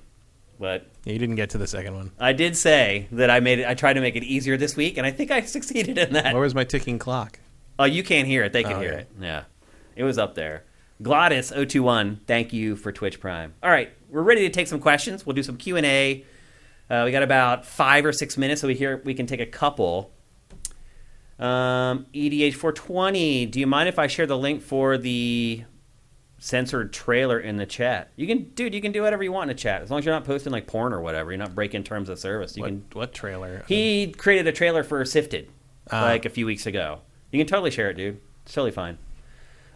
But 0.59 0.87
you 1.03 1.19
didn't 1.19 1.35
get 1.35 1.49
to 1.51 1.57
the 1.57 1.67
second 1.67 1.93
one. 1.95 2.11
I 2.19 2.31
did 2.31 2.55
say 2.55 3.07
that 3.11 3.29
I 3.29 3.41
made 3.41 3.59
it. 3.59 3.67
I 3.67 3.73
tried 3.73 3.93
to 3.93 4.01
make 4.01 4.15
it 4.15 4.23
easier 4.23 4.55
this 4.55 4.75
week, 4.77 4.97
and 4.97 5.05
I 5.05 5.11
think 5.11 5.29
I 5.29 5.41
succeeded 5.57 5.97
in 5.97 6.13
that. 6.13 6.33
Where 6.33 6.41
was 6.41 6.55
my 6.55 6.63
ticking 6.63 6.97
clock? 6.97 7.39
Oh, 7.77 7.83
you 7.83 8.03
can't 8.03 8.25
hear 8.27 8.43
it. 8.43 8.53
They 8.53 8.63
can 8.63 8.73
Oh, 8.73 8.79
hear 8.79 8.91
okay. 8.93 9.01
it. 9.01 9.09
Yeah, 9.19 9.43
it 9.97 10.03
was 10.05 10.17
up 10.17 10.35
there. 10.35 10.63
Glottis 11.01 11.51
021, 11.51 12.21
thank 12.25 12.53
you 12.53 12.77
for 12.77 12.93
Twitch 12.93 13.19
Prime. 13.19 13.53
All 13.61 13.69
right, 13.69 13.91
we're 14.09 14.21
ready 14.23 14.41
to 14.47 14.49
take 14.49 14.67
some 14.67 14.79
questions. 14.79 15.25
We'll 15.25 15.35
do 15.35 15.43
some 15.43 15.57
Q 15.57 15.75
and 15.75 15.85
A. 15.85 16.23
Uh, 16.89 17.03
we 17.05 17.11
got 17.11 17.23
about 17.23 17.65
five 17.65 18.05
or 18.05 18.13
six 18.13 18.37
minutes, 18.37 18.61
so 18.61 18.67
we 18.67 18.75
here 18.75 19.01
we 19.05 19.13
can 19.13 19.25
take 19.25 19.39
a 19.39 19.45
couple. 19.45 20.11
Um, 21.37 22.05
EDH420, 22.13 23.51
do 23.51 23.59
you 23.59 23.67
mind 23.67 23.89
if 23.89 23.99
I 23.99 24.07
share 24.07 24.25
the 24.25 24.37
link 24.37 24.61
for 24.61 24.97
the 24.97 25.63
censored 26.37 26.93
trailer 26.93 27.39
in 27.39 27.57
the 27.57 27.65
chat? 27.65 28.11
You 28.15 28.25
can, 28.27 28.43
dude. 28.51 28.73
You 28.73 28.81
can 28.81 28.91
do 28.93 29.01
whatever 29.01 29.23
you 29.23 29.31
want 29.31 29.49
in 29.49 29.55
the 29.55 29.59
chat 29.61 29.81
as 29.81 29.89
long 29.91 29.99
as 29.99 30.05
you're 30.05 30.13
not 30.15 30.23
posting 30.23 30.53
like 30.53 30.67
porn 30.67 30.93
or 30.93 31.01
whatever. 31.01 31.31
You're 31.31 31.39
not 31.39 31.53
breaking 31.55 31.83
terms 31.83 32.07
of 32.07 32.19
service. 32.19 32.55
You 32.55 32.61
What, 32.61 32.67
can 32.69 32.85
what 32.93 33.13
trailer? 33.13 33.63
he 33.67 34.13
created 34.17 34.47
a 34.47 34.51
trailer 34.53 34.83
for 34.83 35.03
Sifted 35.03 35.49
Ah. 35.91 36.03
like 36.03 36.25
a 36.25 36.29
few 36.29 36.45
weeks 36.45 36.65
ago. 36.65 37.01
You 37.31 37.39
can 37.39 37.47
totally 37.47 37.69
share 37.71 37.89
it, 37.89 37.95
dude. 37.97 38.19
It's 38.45 38.53
totally 38.53 38.71
fine. 38.71 38.97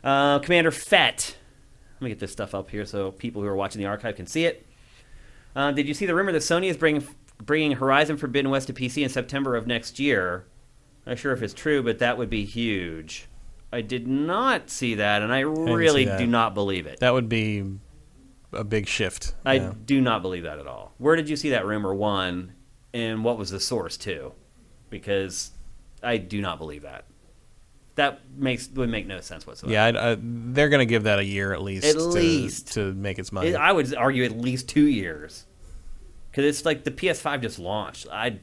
Uh, 0.04 0.40
Commander 0.40 0.72
Fett. 0.72 1.36
Let 2.00 2.06
me 2.06 2.10
get 2.10 2.20
this 2.20 2.32
stuff 2.32 2.56
up 2.56 2.70
here 2.70 2.86
so 2.86 3.12
people 3.12 3.42
who 3.42 3.48
are 3.50 3.56
watching 3.56 3.82
the 3.82 3.88
archive 3.88 4.16
can 4.16 4.26
see 4.28 4.46
it. 4.46 4.66
Uh, 5.56 5.72
did 5.72 5.88
you 5.88 5.94
see 5.94 6.06
the 6.06 6.16
rumor 6.16 6.32
that 6.32 6.40
Sony 6.40 6.66
is 6.70 6.78
bringing 6.78 7.06
bringing 7.44 7.72
Horizon 7.74 8.18
Forbidden 8.18 8.52
West 8.52 8.68
to 8.68 8.74
PC 8.74 9.04
in 9.04 9.10
September 9.10 9.56
of 9.56 9.66
next 9.68 10.00
year? 10.00 10.46
Not 11.06 11.18
sure 11.18 11.32
if 11.32 11.42
it's 11.42 11.54
true, 11.54 11.82
but 11.82 12.00
that 12.00 12.18
would 12.18 12.30
be 12.30 12.46
huge. 12.46 13.28
I 13.72 13.82
did 13.82 14.08
not 14.08 14.70
see 14.70 14.96
that, 14.96 15.22
and 15.22 15.32
I 15.34 15.40
really 15.42 16.06
do 16.06 16.26
not 16.28 16.54
believe 16.54 16.86
it. 16.88 17.00
That 17.00 17.14
would 17.14 17.30
be 17.30 17.64
a 18.52 18.64
big 18.64 18.88
shift. 18.88 19.36
I 19.46 19.54
Yeah. 19.56 19.74
do 19.86 20.02
not 20.02 20.22
believe 20.22 20.44
that 20.44 20.60
at 20.60 20.68
all. 20.68 20.94
Where 20.98 21.16
did 21.16 21.30
you 21.30 21.36
see 21.36 21.50
that 21.52 21.66
rumor? 21.66 21.94
One, 21.94 22.54
and 22.94 23.24
what 23.24 23.38
was 23.38 23.52
the 23.52 23.60
source? 23.60 23.96
Two, 23.96 24.34
because 24.90 25.52
I 26.02 26.18
do 26.18 26.42
not 26.42 26.58
believe 26.58 26.82
that. 26.82 27.06
That 28.00 28.22
makes 28.34 28.70
would 28.70 28.90
make 28.90 29.08
no 29.08 29.20
sense 29.20 29.46
whatsoever. 29.46 29.74
Yeah, 29.74 29.86
I'd, 29.88 29.96
uh, 29.98 30.16
they're 30.22 30.70
going 30.70 30.80
to 30.80 30.86
give 30.86 31.04
that 31.04 31.20
a 31.20 31.26
year 31.26 31.52
at 31.52 31.62
least. 31.62 31.86
At 31.86 31.96
to, 31.96 32.04
least. 32.04 32.74
to 32.76 32.94
make 32.94 33.20
its 33.20 33.34
money. 33.34 33.50
It- 33.50 33.56
I 33.56 33.74
would 33.74 33.94
argue 33.94 34.24
at 34.24 34.32
least 34.32 34.70
two 34.70 34.88
years, 34.88 35.46
because 36.32 36.46
it's 36.46 36.64
like 36.64 36.86
the 36.86 36.92
PS5 36.92 37.42
just 37.42 37.60
launched. 37.60 38.08
I 38.10 38.40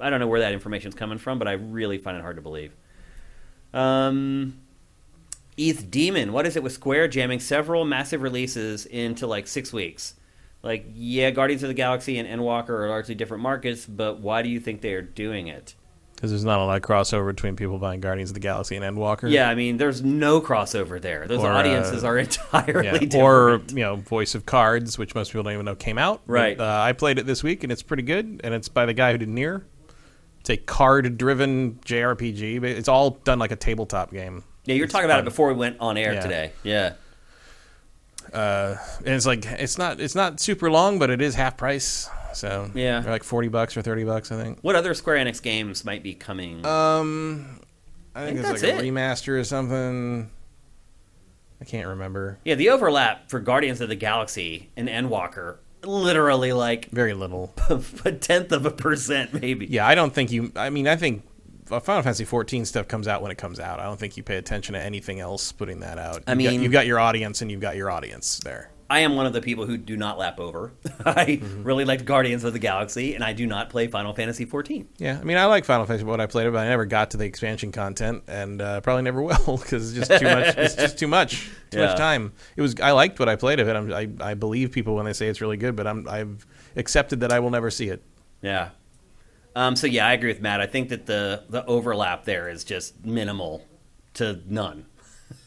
I 0.00 0.10
don't 0.10 0.18
know 0.18 0.26
where 0.26 0.40
that 0.40 0.52
information's 0.52 0.96
coming 0.96 1.18
from, 1.18 1.38
but 1.38 1.46
I 1.46 1.52
really 1.52 1.98
find 1.98 2.16
it 2.16 2.22
hard 2.22 2.36
to 2.36 2.42
believe. 2.42 2.72
Um, 3.72 4.58
ETH 5.56 5.88
Demon, 5.92 6.32
what 6.32 6.44
is 6.44 6.56
it 6.56 6.64
with 6.64 6.72
Square 6.72 7.08
jamming 7.08 7.38
several 7.38 7.84
massive 7.84 8.20
releases 8.22 8.84
into 8.84 9.28
like 9.28 9.46
six 9.46 9.72
weeks? 9.72 10.14
Like, 10.64 10.86
yeah, 10.92 11.30
Guardians 11.30 11.62
of 11.62 11.68
the 11.68 11.74
Galaxy 11.74 12.18
and 12.18 12.28
Endwalker 12.28 12.70
are 12.70 12.88
largely 12.88 13.14
different 13.14 13.44
markets, 13.44 13.86
but 13.86 14.18
why 14.18 14.42
do 14.42 14.48
you 14.48 14.58
think 14.58 14.80
they 14.80 14.94
are 14.94 15.02
doing 15.02 15.46
it? 15.46 15.76
Because 16.18 16.32
there's 16.32 16.44
not 16.44 16.58
a 16.58 16.64
lot 16.64 16.76
of 16.76 16.82
crossover 16.82 17.28
between 17.28 17.54
people 17.54 17.78
buying 17.78 18.00
Guardians 18.00 18.30
of 18.30 18.34
the 18.34 18.40
Galaxy 18.40 18.74
and 18.74 18.84
Endwalker. 18.84 19.30
Yeah, 19.30 19.48
I 19.48 19.54
mean, 19.54 19.76
there's 19.76 20.02
no 20.02 20.40
crossover 20.40 21.00
there. 21.00 21.28
Those 21.28 21.44
Or, 21.44 21.52
audiences 21.52 22.02
uh, 22.02 22.08
are 22.08 22.18
entirely 22.18 22.86
Yeah. 22.86 22.92
different. 22.98 23.14
Or 23.14 23.60
you 23.68 23.84
know, 23.84 23.94
Voice 23.96 24.34
of 24.34 24.44
Cards, 24.44 24.98
which 24.98 25.14
most 25.14 25.30
people 25.30 25.44
don't 25.44 25.52
even 25.52 25.64
know 25.64 25.76
came 25.76 25.96
out. 25.96 26.22
But, 26.26 26.32
Right. 26.32 26.58
uh, 26.60 26.80
I 26.82 26.92
played 26.92 27.20
it 27.20 27.26
this 27.26 27.44
week, 27.44 27.62
and 27.62 27.70
it's 27.70 27.84
pretty 27.84 28.02
good. 28.02 28.40
And 28.42 28.52
it's 28.52 28.68
by 28.68 28.84
the 28.84 28.94
guy 28.94 29.12
who 29.12 29.18
did 29.18 29.28
Nier. 29.28 29.64
It's 30.40 30.50
a 30.50 30.56
card-driven 30.56 31.78
JRPG, 31.84 32.60
but 32.60 32.70
it's 32.70 32.88
all 32.88 33.10
done 33.22 33.38
like 33.38 33.52
a 33.52 33.56
tabletop 33.56 34.10
game. 34.10 34.42
yeah, 34.64 34.74
you 34.74 34.82
were 34.82 34.88
talking 34.88 35.04
about 35.04 35.20
it 35.20 35.24
before 35.24 35.46
we 35.48 35.54
went 35.54 35.76
on 35.78 35.96
air 35.96 36.14
Yeah. 36.14 36.20
today. 36.20 36.52
Yeah. 36.64 36.92
Uh, 38.34 38.76
and 38.98 39.14
it's 39.14 39.24
like 39.24 39.46
it's 39.46 39.78
not 39.78 40.00
it's 40.00 40.14
not 40.14 40.38
super 40.40 40.70
long, 40.70 40.98
but 40.98 41.08
it 41.10 41.22
is 41.22 41.34
half 41.36 41.56
price. 41.56 42.10
So 42.34 42.70
Yeah. 42.74 43.00
they're 43.00 43.10
like 43.12 43.24
forty 43.24 43.48
bucks 43.48 43.76
or 43.76 43.82
thirty 43.82 44.04
bucks, 44.04 44.30
I 44.32 44.42
think. 44.42 44.58
What 44.62 44.76
other 44.76 44.94
Square 44.94 45.24
Enix 45.24 45.40
games 45.42 45.84
might 45.84 46.02
be 46.02 46.14
coming? 46.14 46.64
Um, 46.66 47.60
I 48.14 48.24
think, 48.26 48.38
think 48.38 48.38
it's 48.40 48.48
that's 48.48 48.62
like 48.62 48.82
a 48.82 48.86
it. 48.86 48.92
remaster 48.92 49.38
or 49.40 49.44
something. 49.44 50.30
I 51.60 51.64
can't 51.64 51.88
remember. 51.88 52.38
Yeah, 52.44 52.54
the 52.54 52.70
overlap 52.70 53.30
for 53.30 53.40
Guardians 53.40 53.80
of 53.80 53.88
the 53.88 53.96
Galaxy 53.96 54.70
and 54.76 54.88
Endwalker, 54.88 55.56
literally 55.82 56.52
like 56.52 56.88
Very 56.90 57.14
little. 57.14 57.52
a 58.04 58.12
tenth 58.12 58.52
of 58.52 58.64
a 58.66 58.70
percent, 58.70 59.34
maybe. 59.34 59.66
Yeah, 59.66 59.86
I 59.86 59.94
don't 59.96 60.14
think 60.14 60.30
you. 60.30 60.52
I 60.54 60.70
mean, 60.70 60.86
I 60.86 60.94
think 60.96 61.24
uh, 61.70 61.80
Final 61.80 62.02
Fantasy 62.02 62.24
14 62.24 62.64
stuff 62.64 62.86
comes 62.86 63.08
out 63.08 63.22
when 63.22 63.32
it 63.32 63.38
comes 63.38 63.58
out. 63.58 63.80
I 63.80 63.84
don't 63.84 63.98
think 63.98 64.16
you 64.16 64.22
pay 64.22 64.36
attention 64.36 64.74
to 64.74 64.80
anything 64.80 65.18
else 65.18 65.50
putting 65.50 65.80
that 65.80 65.98
out. 65.98 66.22
I 66.28 66.32
You've 66.32 66.42
got- 66.44 66.50
mean- 66.52 66.62
you've 66.62 66.72
got 66.72 66.86
your 66.86 67.00
audience, 67.00 67.42
and 67.42 67.50
you've 67.50 67.60
got 67.60 67.74
your 67.76 67.90
audience 67.90 68.38
there. 68.44 68.70
I 68.90 69.00
am 69.00 69.16
one 69.16 69.26
of 69.26 69.34
the 69.34 69.42
people 69.42 69.66
who 69.66 69.76
do 69.76 69.98
not 69.98 70.16
lap 70.18 70.40
over. 70.40 70.72
I 71.04 71.42
really 71.62 71.84
liked 71.84 72.06
Guardians 72.06 72.42
of 72.44 72.54
the 72.54 72.58
Galaxy, 72.58 73.14
and 73.14 73.22
I 73.22 73.34
do 73.34 73.46
not 73.46 73.68
play 73.68 73.86
Final 73.86 74.14
Fantasy 74.14 74.46
14. 74.46 74.88
Yeah, 74.96 75.18
I 75.20 75.24
mean, 75.24 75.36
I 75.36 75.44
like 75.44 75.66
Final 75.66 75.84
Fantasy 75.84 76.04
what 76.04 76.20
I 76.22 76.26
played 76.26 76.46
it, 76.46 76.52
but 76.52 76.60
I 76.60 76.68
never 76.68 76.86
got 76.86 77.10
to 77.10 77.18
the 77.18 77.26
expansion 77.26 77.70
content, 77.70 78.22
and 78.28 78.62
uh, 78.62 78.80
probably 78.80 79.02
never 79.02 79.20
will 79.22 79.58
because 79.58 79.94
it's 79.96 80.08
just 80.08 80.20
too 80.20 80.26
much. 80.26 80.56
It's 80.56 80.74
just 80.74 80.98
too 80.98 81.06
much. 81.08 81.50
Too 81.70 81.80
Yeah. 81.80 81.88
much 81.88 81.98
time. 81.98 82.32
It 82.56 82.62
was. 82.62 82.80
I 82.80 82.92
liked 82.92 83.18
what 83.20 83.28
I 83.28 83.36
played 83.36 83.60
of 83.60 83.68
it. 83.68 83.76
I'm, 83.76 83.92
I 83.92 84.08
I 84.30 84.32
believe 84.32 84.72
people 84.72 84.94
when 84.94 85.04
they 85.04 85.12
say 85.12 85.28
it's 85.28 85.42
really 85.42 85.58
good, 85.58 85.76
but 85.76 85.86
I'm 85.86 86.08
I've 86.08 86.46
accepted 86.76 87.20
that 87.20 87.30
I 87.30 87.40
will 87.40 87.50
never 87.50 87.70
see 87.70 87.90
it. 87.90 88.02
Yeah. 88.40 88.70
Um, 89.54 89.76
so 89.76 89.86
yeah, 89.86 90.06
I 90.06 90.14
agree 90.14 90.30
with 90.30 90.40
Matt. 90.40 90.62
I 90.62 90.66
think 90.66 90.88
that 90.88 91.04
the 91.04 91.42
the 91.50 91.62
overlap 91.66 92.24
there 92.24 92.48
is 92.48 92.64
just 92.64 93.04
minimal 93.04 93.66
to 94.14 94.40
none. 94.46 94.86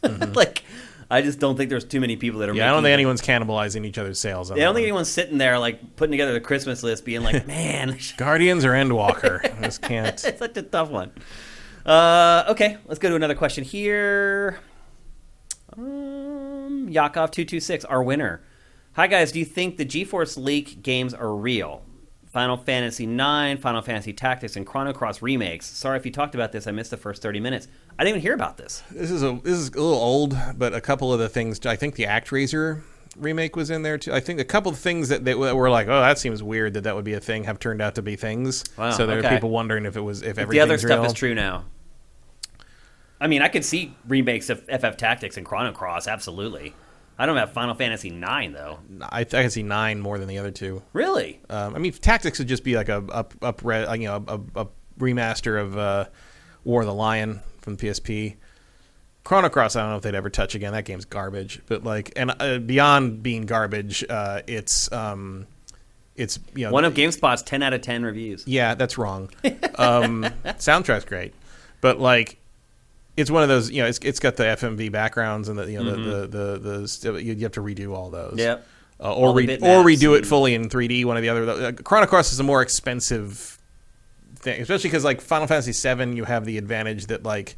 like, 0.04 0.64
I 1.12 1.22
just 1.22 1.40
don't 1.40 1.58
think 1.58 1.70
there's 1.70 1.84
too 1.84 2.00
many 2.00 2.16
people 2.16 2.40
that 2.40 2.48
are. 2.50 2.56
Yeah, 2.56 2.70
I 2.70 2.74
don't 2.74 2.84
think 2.84 2.94
anyone's 2.94 3.22
cannibalizing 3.22 3.86
each 3.86 3.98
other's 3.98 4.18
sales. 4.18 4.50
Yeah, 4.50 4.56
I 4.56 4.60
don't 4.60 4.76
think 4.76 4.86
anyone's 4.86 5.10
sitting 5.10 5.38
there 5.38 5.60
like 5.60 5.98
putting 5.98 6.12
together 6.12 6.32
the 6.32 6.40
Christmas 6.40 6.84
list, 6.84 7.04
being 7.04 7.22
like, 7.22 7.46
"Man, 7.48 7.98
Guardians 8.16 8.64
or 8.64 8.70
Endwalker. 8.70 9.44
I 9.58 9.62
just 9.66 9.82
can't. 9.82 10.08
it's 10.08 10.40
such 10.40 10.56
a 10.56 10.62
tough 10.62 10.90
one." 10.90 11.12
Uh, 11.86 12.46
okay, 12.48 12.78
let's 12.86 13.00
go 13.00 13.10
to 13.10 13.16
another 13.16 13.36
question 13.36 13.66
here. 13.66 14.60
Um, 15.78 16.88
Yakov 16.90 17.32
two 17.32 17.44
two 17.44 17.60
six, 17.60 17.84
our 17.84 18.02
winner. 18.02 18.42
Hi 18.94 19.08
guys, 19.08 19.34
do 19.34 19.40
you 19.40 19.46
think 19.46 19.78
the 19.78 19.86
GeForce 19.86 20.38
Leak 20.42 20.82
games 20.82 21.14
are 21.14 21.34
real? 21.34 21.84
Final 22.32 22.56
Fantasy 22.56 23.04
IX, 23.04 23.62
Final 23.62 23.82
Fantasy 23.82 24.14
Tactics, 24.14 24.56
and 24.56 24.66
Chrono 24.66 24.94
Cross 24.94 25.22
remakes. 25.22 25.66
Sorry 25.66 25.98
if 25.98 26.06
you 26.06 26.12
talked 26.12 26.34
about 26.34 26.52
this. 26.52 26.66
I 26.66 26.72
missed 26.72 26.92
the 26.92 26.98
first 26.98 27.22
thirty 27.22 27.40
minutes. 27.40 27.68
I 28.00 28.04
didn't 28.04 28.18
even 28.18 28.22
hear 28.22 28.34
about 28.34 28.58
this. 28.58 28.84
This 28.90 29.12
is 29.12 29.22
a 29.22 29.40
this 29.44 29.58
is 29.58 29.70
a 29.70 29.82
little 29.82 29.94
old, 29.94 30.38
but 30.58 30.74
a 30.74 30.82
couple 30.82 31.14
of 31.14 31.20
the 31.20 31.28
things 31.28 31.66
I 31.66 31.76
think 31.76 31.96
the 31.96 32.06
ActRaiser 32.06 32.84
remake 33.18 33.58
was 33.58 33.70
in 33.70 33.82
there 33.82 33.98
too. 33.98 34.14
I 34.14 34.22
think 34.22 34.40
a 34.40 34.46
couple 34.46 34.72
of 34.72 34.78
things 34.78 35.10
that, 35.10 35.26
that 35.26 35.38
were 35.38 35.70
like, 35.70 35.88
oh, 35.88 36.00
that 36.00 36.18
seems 36.18 36.42
weird 36.42 36.74
that 36.76 36.86
that 36.86 36.96
would 36.96 37.04
be 37.04 37.14
a 37.14 37.20
thing, 37.20 37.44
have 37.44 37.60
turned 37.60 37.82
out 37.82 37.96
to 37.96 38.02
be 38.02 38.16
things. 38.16 38.64
Wow, 38.78 38.92
so 38.92 39.06
there 39.06 39.18
okay. 39.18 39.28
are 39.28 39.32
people 39.32 39.50
wondering 39.50 39.86
if 39.86 39.98
it 39.98 40.02
was 40.02 40.22
if 40.22 40.38
everything. 40.38 40.52
the 40.52 40.60
other 40.62 40.78
stuff 40.78 41.02
real. 41.02 41.06
is 41.06 41.14
true 41.14 41.36
now. 41.36 41.66
I 43.20 43.28
mean, 43.28 43.42
I 43.42 43.50
could 43.50 43.66
see 43.66 43.94
remakes 44.08 44.50
of 44.50 44.62
FF 44.62 44.98
Tactics 44.98 45.38
and 45.38 45.46
Chrono 45.46 45.74
Cross. 45.74 46.08
Absolutely. 46.08 46.74
I 47.22 47.28
don't 47.28 47.38
have 47.38 47.54
Final 47.54 47.76
Fantasy 47.76 48.08
IX 48.10 48.52
though. 48.52 48.80
I, 49.00 49.20
I 49.20 49.26
can 49.26 49.52
see 49.52 49.62
nine 49.62 50.00
more 50.00 50.18
than 50.18 50.28
the 50.28 50.40
other 50.40 50.50
two. 50.50 50.82
Really? 50.92 51.40
Um, 51.52 51.76
I 51.76 51.78
mean, 51.78 51.92
Tactics 51.92 52.40
would 52.40 52.48
just 52.48 52.64
be 52.64 52.76
like 52.76 52.90
a 52.90 52.98
up 53.12 53.36
up 53.44 53.62
re, 53.64 53.84
uh, 53.84 53.94
you 53.94 54.08
know 54.08 54.26
a, 54.28 54.62
a 54.62 54.68
remaster 55.00 55.62
of 55.62 55.78
uh, 55.78 56.06
War 56.64 56.82
of 56.82 56.88
the 56.88 56.96
Lion 56.96 57.42
from 57.60 57.78
PSP. 57.78 58.38
Chrono 59.24 59.50
Cross, 59.50 59.76
I 59.76 59.82
don't 59.82 59.92
know 59.92 59.98
if 59.98 60.02
they'd 60.02 60.16
ever 60.16 60.32
touch 60.32 60.56
again. 60.56 60.74
That 60.74 60.86
game's 60.86 61.06
garbage. 61.06 61.62
But 61.68 61.84
like, 61.84 62.12
and 62.16 62.34
uh, 62.40 62.58
beyond 62.58 63.22
being 63.22 63.46
garbage, 63.46 64.04
uh, 64.10 64.42
it's 64.48 64.92
um, 64.92 65.46
it's 66.16 66.40
you 66.56 66.66
know 66.66 66.72
One 66.72 66.86
of 66.86 66.96
GameSpot's 66.96 67.44
ten 67.44 67.62
out 67.62 67.74
of 67.74 67.82
ten 67.82 68.04
reviews. 68.04 68.48
Yeah, 68.48 68.74
that's 68.74 68.98
wrong. 68.98 69.30
Um, 69.76 70.24
soundtrack's 70.46 71.06
great, 71.06 71.36
but 71.82 72.00
like, 72.00 72.40
it's 73.18 73.30
one 73.32 73.44
of 73.44 73.50
those. 73.50 73.70
You 73.72 73.84
know, 73.84 73.88
it's 73.90 74.00
it's 74.00 74.20
got 74.20 74.36
the 74.38 74.44
FMV 74.44 74.92
backgrounds 74.92 75.50
and 75.50 75.58
the 75.60 75.72
you 75.72 75.84
know 75.84 75.96
the, 75.96 76.28
the 76.28 76.58
the 76.58 77.12
the 77.12 77.24
you 77.24 77.34
you 77.34 77.44
have 77.44 77.52
to 77.54 77.62
redo 77.62 77.94
all 77.96 78.10
those. 78.10 78.36
Yep. 78.38 78.66
uh, 79.00 79.14
or 79.14 79.28
All 79.28 79.34
re- 79.34 79.56
or 79.58 79.84
redo 79.84 80.18
it 80.18 80.26
fully 80.26 80.54
in 80.56 80.70
3D. 80.70 81.06
One 81.06 81.18
or 81.18 81.22
the 81.22 81.30
other. 81.30 81.50
Uh, 81.50 81.72
Chrono 81.72 82.06
Cross 82.08 82.32
is 82.34 82.40
a 82.40 82.44
more 82.44 82.62
expensive 82.62 83.60
thing, 84.38 84.62
especially 84.62 84.90
because 84.90 85.04
like 85.04 85.22
Final 85.22 85.48
Fantasy 85.48 85.72
VII, 85.72 86.16
you 86.16 86.24
have 86.26 86.46
the 86.46 86.58
advantage 86.58 87.08
that 87.08 87.24
like 87.24 87.56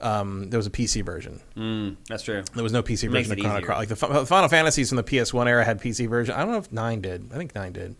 um, 0.00 0.48
there 0.50 0.58
was 0.58 0.66
a 0.66 0.70
PC 0.70 1.04
version. 1.04 1.40
Mm, 1.56 1.96
that's 2.08 2.22
true. 2.22 2.42
There 2.54 2.62
was 2.62 2.72
no 2.72 2.82
PC 2.82 3.10
version 3.10 3.32
of 3.32 3.38
Chrono. 3.38 3.60
Cross. 3.60 3.78
Like 3.78 3.88
the 3.88 3.96
Fi- 3.96 4.24
Final 4.24 4.48
Fantasies 4.48 4.88
from 4.88 4.96
the 4.96 5.04
PS1 5.04 5.46
era 5.48 5.64
had 5.64 5.80
PC 5.80 6.08
version. 6.08 6.34
I 6.34 6.38
don't 6.40 6.52
know 6.52 6.58
if 6.58 6.72
nine 6.72 7.00
did. 7.00 7.30
I 7.32 7.36
think 7.36 7.54
nine 7.54 7.72
did, 7.72 7.96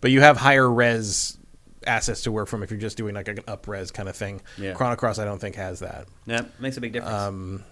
but 0.00 0.10
you 0.10 0.20
have 0.20 0.36
higher 0.38 0.70
res 0.70 1.38
assets 1.86 2.22
to 2.22 2.32
work 2.32 2.48
from 2.48 2.62
if 2.62 2.70
you're 2.70 2.80
just 2.80 2.96
doing 2.96 3.14
like 3.14 3.28
an 3.28 3.38
upres 3.38 3.92
kind 3.92 4.08
of 4.08 4.16
thing. 4.16 4.40
Yeah. 4.58 4.72
Chrono 4.74 4.96
Cross, 4.96 5.18
I 5.18 5.24
don't 5.24 5.38
think 5.40 5.56
has 5.56 5.80
that. 5.80 6.06
Yeah, 6.26 6.42
makes 6.58 6.76
a 6.76 6.80
big 6.80 6.92
difference. 6.92 7.14
Um, 7.14 7.64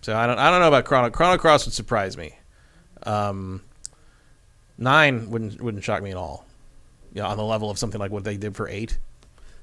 so 0.00 0.16
I 0.16 0.26
don't 0.26 0.38
I 0.38 0.50
don't 0.50 0.60
know 0.60 0.68
about 0.68 0.84
Chrono 0.84 1.10
Chrono 1.10 1.38
Cross 1.38 1.66
would 1.66 1.74
surprise 1.74 2.16
me. 2.16 2.36
Um, 3.04 3.62
nine 4.78 5.30
wouldn't 5.30 5.60
wouldn't 5.60 5.84
shock 5.84 6.02
me 6.02 6.10
at 6.10 6.16
all. 6.16 6.44
Yeah, 7.12 7.26
on 7.26 7.36
the 7.36 7.44
level 7.44 7.70
of 7.70 7.78
something 7.78 8.00
like 8.00 8.10
what 8.10 8.24
they 8.24 8.36
did 8.36 8.56
for 8.56 8.68
eight. 8.68 8.98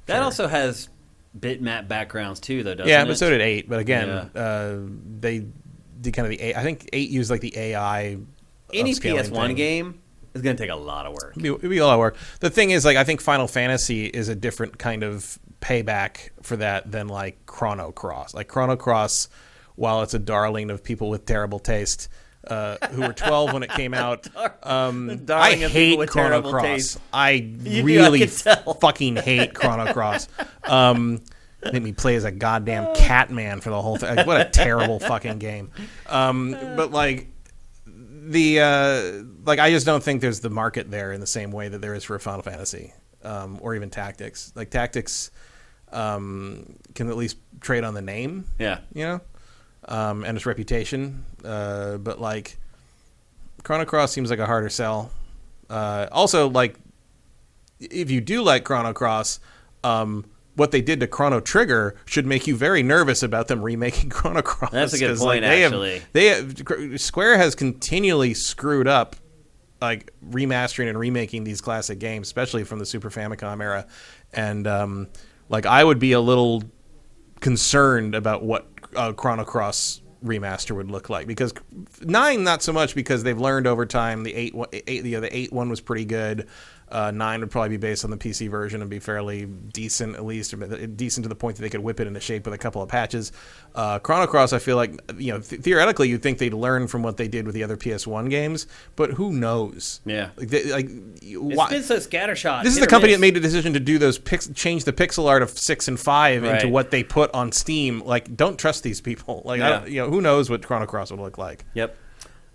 that 0.06 0.16
sure. 0.18 0.24
also 0.24 0.48
has 0.48 0.88
bitmap 1.38 1.88
backgrounds 1.88 2.40
too, 2.40 2.64
though, 2.64 2.76
doesn't 2.76 2.90
yeah, 2.90 3.04
it? 3.04 3.08
but 3.08 3.18
so 3.18 3.30
did 3.30 3.42
eight. 3.42 3.68
But 3.68 3.80
again, 3.80 4.30
Yeah. 4.36 4.42
uh, 4.42 4.80
they 5.20 5.46
did 6.00 6.14
kind 6.14 6.26
of 6.26 6.30
the 6.38 6.42
A- 6.44 6.56
I 6.56 6.64
think 6.64 6.88
eight 6.94 7.10
used 7.10 7.30
like 7.32 7.42
the 7.42 7.58
AI. 7.58 8.18
Any 8.72 8.92
upscaling 8.94 9.30
PS1 9.30 9.48
thing. 9.48 9.56
game 9.56 10.02
is 10.34 10.42
going 10.42 10.56
to 10.56 10.62
take 10.64 10.72
a 10.72 10.76
lot 10.76 11.06
of 11.06 11.14
work. 11.14 11.32
It'd 11.32 11.44
be, 11.44 11.50
it'd 11.50 11.70
be 11.70 11.78
a 11.78 11.86
lot 11.86 11.94
of 11.94 12.00
work. 12.00 12.16
The 12.40 12.50
thing 12.50 12.72
is, 12.72 12.86
like, 12.86 12.98
I 12.98 13.04
think 13.04 13.22
Final 13.22 13.48
Fantasy 13.48 14.06
is 14.06 14.30
a 14.30 14.36
different 14.36 14.78
kind 14.78 15.04
of 15.04 15.38
payback 15.62 16.30
for 16.42 16.56
that 16.58 16.92
than 16.92 17.08
like 17.08 17.46
Chrono 17.46 17.92
Cross. 17.92 18.34
Like 18.34 18.48
Chrono 18.48 18.76
Cross, 18.76 19.30
while 19.76 20.02
it's 20.02 20.14
a 20.14 20.20
darling 20.20 20.70
of 20.72 20.84
people 20.84 21.10
with 21.10 21.26
terrible 21.26 21.60
taste. 21.60 22.10
Uh, 22.48 22.78
who 22.92 23.02
were 23.02 23.12
12 23.12 23.52
when 23.52 23.64
it 23.64 23.70
came 23.72 23.94
out. 24.06 24.26
Um, 24.66 25.10
I 25.10 25.16
darling 25.16 25.64
of 25.66 25.72
people 25.72 25.82
hate 25.82 26.00
with 26.00 26.10
Chrono 26.10 26.42
Cross. 26.42 26.64
taste. 26.64 27.00
I 27.12 27.32
You 27.32 27.54
do, 27.60 27.80
I 27.80 27.82
really 27.84 28.26
tell. 28.28 28.74
fucking 28.82 29.18
hate 29.18 29.54
Chrono 29.54 29.92
Cross. 29.92 30.30
Um, 30.64 31.22
made 31.74 31.84
me 31.84 31.92
play 31.92 32.16
as 32.16 32.24
a 32.24 32.32
goddamn 32.32 32.96
cat 32.96 33.30
man 33.30 33.60
for 33.60 33.72
the 33.72 33.82
whole 33.82 33.98
thing. 33.98 34.16
Like, 34.16 34.26
what 34.26 34.40
a 34.40 34.50
terrible 34.50 35.02
fucking 35.02 35.40
game. 35.40 35.72
Um, 36.08 36.52
but 36.78 36.92
like 36.92 37.28
the 37.86 38.62
uh, 38.62 39.24
like, 39.50 39.60
I 39.60 39.72
just 39.72 39.86
don't 39.86 40.02
think 40.04 40.22
there's 40.22 40.40
the 40.40 40.50
market 40.50 40.90
there 40.90 41.12
in 41.12 41.20
the 41.20 41.28
same 41.28 41.52
way 41.52 41.68
that 41.68 41.80
there 41.82 41.94
is 41.94 42.04
for 42.04 42.18
Final 42.20 42.42
Fantasy 42.42 42.94
um, 43.24 43.58
or 43.62 43.76
even 43.76 43.90
Tactics. 43.90 44.54
Like 44.56 44.70
Tactics 44.70 45.32
um, 45.92 46.76
can 46.96 47.10
at 47.10 47.18
least 47.18 47.38
trade 47.60 47.84
on 47.84 47.94
the 47.94 48.02
name, 48.02 48.46
Yeah. 48.58 48.80
you 48.94 49.04
know, 49.04 49.22
um, 49.88 50.24
and 50.24 50.38
its 50.38 50.46
reputation. 50.46 51.26
Uh, 51.44 51.98
but 51.98 52.22
like 52.22 52.58
Chrono 53.64 53.86
Cross 53.86 54.12
seems 54.14 54.30
like 54.30 54.40
a 54.40 54.46
harder 54.46 54.70
sell. 54.70 55.12
Uh, 55.70 56.08
also, 56.12 56.50
like 56.50 56.78
if 57.80 58.10
you 58.12 58.22
do 58.22 58.42
like 58.42 58.64
Chrono 58.64 58.94
Cross, 58.94 59.40
um, 59.84 60.26
what 60.56 60.72
they 60.72 60.82
did 60.82 61.00
to 61.00 61.08
Chrono 61.08 61.40
Trigger 61.40 61.96
should 62.06 62.26
make 62.26 62.46
you 62.46 62.56
very 62.56 62.84
nervous 62.84 63.24
about 63.24 63.48
them 63.48 63.62
remaking 63.64 64.10
Chrono 64.10 64.42
Cross. 64.42 64.72
That's 64.72 64.94
a 64.94 65.00
good 65.00 65.18
point, 65.18 65.42
like, 65.42 65.42
they 65.42 65.64
actually. 65.64 65.94
Have, 66.00 66.08
they 66.14 66.26
have, 66.28 67.00
Square 67.02 67.38
has 67.38 67.56
continually 67.56 68.34
screwed 68.34 68.88
up 68.88 69.16
like 69.82 70.12
remastering 70.30 70.90
and 70.90 71.00
remaking 71.00 71.44
these 71.44 71.62
classic 71.62 72.00
games, 72.00 72.28
especially 72.28 72.64
from 72.64 72.80
the 72.80 72.86
Super 72.86 73.10
Famicom 73.10 73.62
era, 73.62 73.88
and 74.34 74.68
um, 74.68 75.08
like 75.48 75.66
I 75.66 75.84
would 75.84 76.00
be 76.00 76.12
a 76.12 76.22
little 76.22 76.64
concerned 77.40 78.16
about 78.16 78.44
what 78.44 78.68
uh, 78.96 79.14
Chrono 79.14 79.46
Cross 79.46 80.02
remaster 80.24 80.76
would 80.76 80.92
look 80.92 81.10
like. 81.10 81.28
Because 81.28 81.54
nine 82.02 82.44
not 82.44 82.62
so 82.62 82.74
much 82.74 82.96
because 82.96 83.24
they've 83.24 83.40
learned 83.40 83.68
over 83.68 83.86
time 83.86 84.24
the 84.24 84.34
eight, 84.34 84.54
eight 84.74 85.04
the, 85.04 85.16
the 85.16 85.36
eight 85.36 85.52
one 85.54 85.70
was 85.70 85.82
pretty 85.82 86.06
good 86.06 86.48
uh, 86.92 87.12
nine 87.12 87.40
would 87.40 87.52
probably 87.52 87.70
be 87.70 87.78
based 87.78 88.04
on 88.04 88.12
the 88.12 88.18
PC 88.18 88.50
version 88.50 88.82
and 88.82 88.90
be 88.90 89.00
fairly 89.00 89.46
decent 89.46 90.16
at 90.16 90.26
least 90.26 90.54
or 90.54 90.58
decent 90.88 91.24
to 91.24 91.30
the 91.30 91.36
point 91.36 91.56
that 91.58 91.62
they 91.62 91.70
could 91.70 91.82
whip 91.82 92.00
it 92.00 92.08
into 92.08 92.20
shape 92.20 92.46
with 92.46 92.54
a 92.54 92.58
couple 92.58 92.82
of 92.82 92.90
patches 92.90 93.32
uh, 93.76 94.00
Chrono 94.00 94.26
Cross 94.28 94.54
I 94.54 94.60
feel 94.60 94.76
like 94.76 95.00
you 95.18 95.32
know 95.34 95.40
th- 95.40 95.62
theoretically 95.62 96.10
you'd 96.10 96.22
think 96.24 96.38
they'd 96.40 96.54
learn 96.54 96.88
from 96.88 97.04
what 97.04 97.18
they 97.18 97.28
did 97.28 97.46
with 97.46 97.56
the 97.56 97.64
other 97.64 97.78
PS1 97.78 98.30
games 98.30 98.66
but 98.96 99.12
who 99.12 99.32
knows 99.32 100.02
Yeah. 100.06 100.30
like, 100.36 100.48
they, 100.50 100.64
like 100.72 100.90
It's 101.22 101.38
why, 101.58 101.70
been 101.70 101.84
so 101.84 101.98
scattershot. 101.98 102.64
this 102.64 102.74
is 102.74 102.78
hit 102.80 102.82
the 102.82 102.88
company 102.88 103.12
miss. 103.14 103.18
that 103.18 103.22
made 103.22 103.34
the 103.36 103.40
decision 103.40 103.74
to 103.74 103.80
do 103.80 103.98
those 103.98 104.18
pix- 104.18 104.50
change 104.56 104.84
the 104.86 104.94
pixel 104.94 105.28
art 105.28 105.42
of 105.44 105.50
six 105.52 105.88
and 105.88 106.00
five 106.00 106.44
into 106.44 106.68
what 106.70 106.92
they 106.92 107.04
put 107.04 107.34
on 107.34 107.52
Steam. 107.52 108.00
Like, 108.04 108.36
don't 108.36 108.58
trust 108.58 108.84
these 108.84 109.02
people. 109.02 109.42
Like, 109.50 109.62
I 109.62 109.70
Yeah. 109.70 109.80
don't, 109.80 109.90
you 109.92 110.02
know, 110.02 110.10
who 110.10 110.22
knows 110.22 110.50
what 110.50 110.66
Chrono 110.66 110.86
Cross 110.86 111.12
would 111.12 111.20
look 111.20 111.38
like? 111.38 111.66
Yep. 111.74 111.96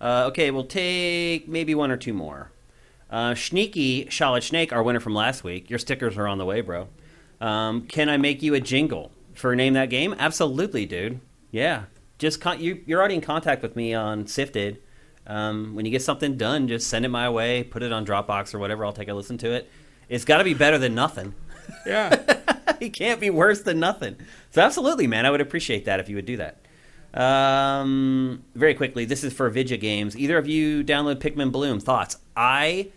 Uh, 0.01 0.25
okay, 0.27 0.51
we'll 0.51 0.65
take 0.65 1.47
maybe 1.47 1.73
one 1.75 1.89
or 1.91 1.97
two 1.97 2.13
more. 2.13 2.51
Uh, 3.15 3.33
Sneaky 3.33 4.09
Charlotte 4.09 4.43
Snake, 4.43 4.73
our 4.73 4.83
winner 4.83 4.99
from 4.99 5.15
last 5.15 5.41
week. 5.41 5.69
Your 5.69 5.79
stickers 5.79 6.17
are 6.17 6.27
on 6.27 6.37
the 6.37 6.43
way, 6.43 6.59
bro. 6.59 6.89
Um, 7.39 7.87
can 7.87 8.09
I 8.09 8.17
make 8.17 8.43
you 8.43 8.53
a 8.55 8.59
jingle 8.59 9.09
for 9.33 9.55
name 9.55 9.71
that 9.75 9.89
game? 9.89 10.13
Absolutely, 10.19 10.85
dude. 10.85 11.21
Yeah. 11.49 11.83
Just 12.17 12.41
con- 12.41 12.59
you, 12.59 12.83
you're 12.85 12.99
already 12.99 13.15
in 13.15 13.21
contact 13.21 13.61
with 13.61 13.77
me 13.77 13.93
on 13.93 14.27
Sifted. 14.27 14.81
Um, 15.25 15.75
when 15.75 15.85
you 15.85 15.91
get 15.91 16.01
something 16.01 16.35
done, 16.35 16.67
just 16.67 16.87
send 16.87 17.05
it 17.05 17.07
my 17.07 17.29
way. 17.29 17.63
Put 17.63 17.83
it 17.83 17.93
on 17.93 18.05
Dropbox 18.05 18.53
or 18.53 18.59
whatever. 18.59 18.83
I'll 18.83 18.91
take 18.91 19.07
a 19.07 19.13
listen 19.13 19.37
to 19.37 19.51
it. 19.53 19.71
It's 20.09 20.25
got 20.25 20.39
to 20.39 20.43
be 20.43 20.53
better 20.53 20.77
than 20.77 20.93
nothing. 20.93 21.33
Yeah. 21.85 22.21
it 22.79 22.89
can't 22.89 23.19
be 23.19 23.29
worse 23.29 23.61
than 23.61 23.79
nothing. 23.79 24.17
So 24.51 24.61
absolutely, 24.61 25.07
man, 25.07 25.25
I 25.25 25.31
would 25.31 25.41
appreciate 25.41 25.85
that 25.85 25.99
if 25.99 26.09
you 26.09 26.15
would 26.15 26.25
do 26.25 26.37
that. 26.37 26.57
Um, 27.19 28.43
very 28.53 28.75
quickly, 28.75 29.05
this 29.05 29.23
is 29.23 29.33
for 29.33 29.49
Vidya 29.49 29.77
Games. 29.77 30.15
Either 30.17 30.37
of 30.37 30.47
you 30.47 30.83
download 30.83 31.15
Pikmin 31.15 31.51
Bloom? 31.51 31.79
Thoughts? 31.79 32.17
I 32.35 32.91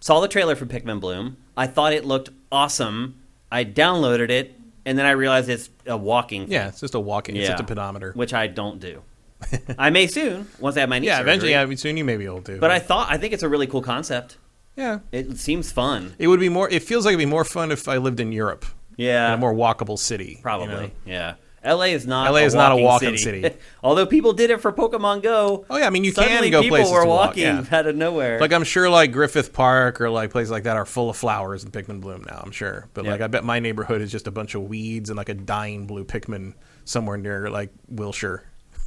saw 0.00 0.20
the 0.20 0.28
trailer 0.28 0.54
for 0.56 0.66
Pikmin 0.66 1.00
Bloom. 1.00 1.36
I 1.56 1.66
thought 1.66 1.92
it 1.92 2.04
looked 2.04 2.30
awesome. 2.52 3.16
I 3.50 3.64
downloaded 3.64 4.30
it, 4.30 4.54
and 4.86 4.98
then 4.98 5.06
I 5.06 5.10
realized 5.12 5.48
it's 5.48 5.70
a 5.86 5.96
walking. 5.96 6.42
thing, 6.44 6.52
yeah, 6.52 6.68
it's 6.68 6.80
just 6.80 6.94
a 6.94 7.00
walking. 7.00 7.36
It's 7.36 7.44
Yeah. 7.44 7.50
just 7.52 7.62
a 7.62 7.66
pedometer. 7.66 8.12
which 8.14 8.32
I 8.34 8.46
don't 8.46 8.78
do. 8.80 9.02
I 9.78 9.90
may 9.90 10.06
soon 10.08 10.48
once 10.58 10.76
I 10.76 10.80
have 10.80 10.88
my 10.88 10.98
knee 10.98 11.06
Yeah, 11.06 11.18
surgery. 11.18 11.30
eventually, 11.30 11.50
yeah, 11.52 11.62
I 11.62 11.66
mean, 11.66 11.76
soon 11.78 11.96
you 11.96 12.04
may 12.04 12.16
be 12.16 12.24
able 12.24 12.42
to. 12.42 12.58
But 12.58 12.70
I 12.72 12.78
thought 12.80 13.08
I 13.10 13.16
think 13.18 13.32
it's 13.32 13.42
a 13.44 13.48
really 13.48 13.66
cool 13.68 13.82
concept. 13.82 14.36
yeah, 14.76 14.98
It 15.12 15.38
seems 15.38 15.70
fun. 15.72 16.14
it 16.18 16.26
would 16.28 16.40
be 16.40 16.48
more. 16.48 16.68
It 16.70 16.82
feels 16.82 17.04
like 17.04 17.12
it'd 17.12 17.18
be 17.18 17.26
more 17.26 17.44
fun 17.44 17.70
if 17.70 17.86
I 17.88 17.96
lived 17.98 18.18
in 18.20 18.32
Europe, 18.32 18.64
in 18.96 19.04
Yeah, 19.06 19.32
a 19.32 19.36
more 19.36 19.54
walkable 19.54 19.98
city. 19.98 20.34
you 20.36 20.42
Probably, 20.42 20.66
know? 20.68 20.90
yeah. 21.06 21.34
LA 21.64 21.84
is 21.86 22.06
not. 22.06 22.30
LA 22.32 22.38
a 22.38 22.44
is 22.44 22.54
not 22.54 22.72
a 22.72 22.76
walking 22.76 23.08
walking 23.08 23.16
city. 23.18 23.50
Although 23.82 24.06
people 24.06 24.32
did 24.32 24.50
it 24.50 24.60
for 24.60 24.72
Pokemon 24.72 25.22
Go. 25.22 25.64
Oh 25.68 25.76
yeah, 25.76 25.86
I 25.86 25.90
mean, 25.90 26.04
you 26.04 26.12
can 26.12 26.50
go 26.50 26.62
people 26.62 26.76
places 26.78 26.92
were 26.92 27.02
to 27.02 27.08
walk, 27.08 27.26
walking 27.28 27.42
yeah. 27.44 27.64
out 27.72 27.86
of 27.86 27.96
nowhere. 27.96 28.40
Like 28.40 28.52
I'm 28.52 28.64
sure, 28.64 28.88
like 28.88 29.12
Griffith 29.12 29.52
Park 29.52 30.00
or 30.00 30.08
like 30.10 30.30
places 30.30 30.50
like 30.50 30.64
that 30.64 30.76
are 30.76 30.86
full 30.86 31.10
of 31.10 31.16
flowers 31.16 31.64
and 31.64 31.72
Pikmin 31.72 32.00
bloom 32.00 32.24
now. 32.28 32.40
I'm 32.44 32.52
sure, 32.52 32.88
but 32.94 33.04
Yeah. 33.04 33.12
like 33.12 33.20
I 33.20 33.26
bet 33.26 33.44
my 33.44 33.58
neighborhood 33.58 34.00
is 34.00 34.12
just 34.12 34.26
a 34.26 34.30
bunch 34.30 34.54
of 34.54 34.62
weeds 34.62 35.10
and 35.10 35.16
like 35.16 35.28
a 35.28 35.34
dying 35.34 35.86
blue 35.86 36.04
Pikmin 36.04 36.54
somewhere 36.84 37.16
near 37.16 37.50
like 37.50 37.70
Wilshire. 37.88 38.44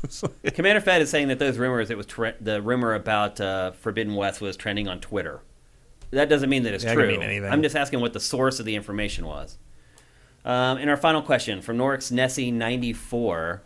Commander 0.54 0.82
Fed 0.82 1.02
is 1.02 1.10
saying 1.10 1.28
that 1.28 1.38
those 1.40 1.58
rumors, 1.58 1.92
it 1.92 1.98
was 1.98 2.06
tre- 2.08 2.34
the 2.42 2.62
rumor 2.62 2.94
about 2.96 3.40
uh, 3.40 3.72
Forbidden 3.74 4.16
West 4.16 4.42
was 4.42 4.58
trending 4.58 4.88
on 4.88 5.00
Twitter. 5.00 5.42
That 6.12 6.28
doesn't 6.28 6.50
mean 6.50 6.64
that 6.64 6.74
it's 6.74 6.84
Yeah, 6.84 6.94
true. 6.96 7.08
mean 7.08 7.22
anything. 7.22 7.50
I'm 7.52 7.62
just 7.62 7.76
asking 7.76 8.00
what 8.02 8.14
the 8.14 8.20
source 8.20 8.60
of 8.60 8.66
the 8.66 8.76
information 8.76 9.26
was. 9.28 9.58
Um, 10.44 10.78
and 10.78 10.90
our 10.90 10.98
final 10.98 11.22
question 11.22 11.62
from 11.62 11.78
Norix 11.78 12.12
Nessie 12.12 12.52
94. 12.52 13.62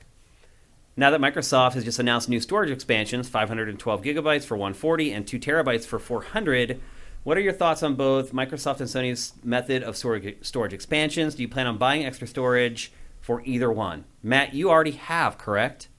Now 0.98 1.12
that 1.12 1.20
Microsoft 1.20 1.74
has 1.74 1.84
just 1.84 2.00
announced 2.00 2.30
new 2.30 2.40
storage 2.40 2.72
expansions, 2.72 3.28
512 3.28 4.02
gigabytes 4.02 4.46
for 4.46 4.56
140 4.56 5.12
and 5.12 5.28
2 5.28 5.40
terabytes 5.40 5.86
for 5.86 6.00
400, 6.00 6.80
what 7.24 7.38
are 7.38 7.42
your 7.42 7.54
thoughts 7.54 7.84
on 7.84 7.96
both 7.96 8.32
Microsoft 8.34 8.80
and 8.80 8.90
Sony's 8.90 9.34
method 9.44 9.84
of 9.84 9.98
storage, 9.98 10.38
storage 10.46 10.74
expansions? 10.74 11.36
Do 11.36 11.42
you 11.42 11.50
plan 11.50 11.68
on 11.68 11.78
buying 11.78 12.06
extra 12.06 12.28
storage 12.28 12.92
for 13.20 13.42
either 13.46 13.72
one? 13.72 14.06
Matt, 14.22 14.54
you 14.54 14.70
already 14.70 14.92
have, 14.92 15.38
correct? 15.38 15.90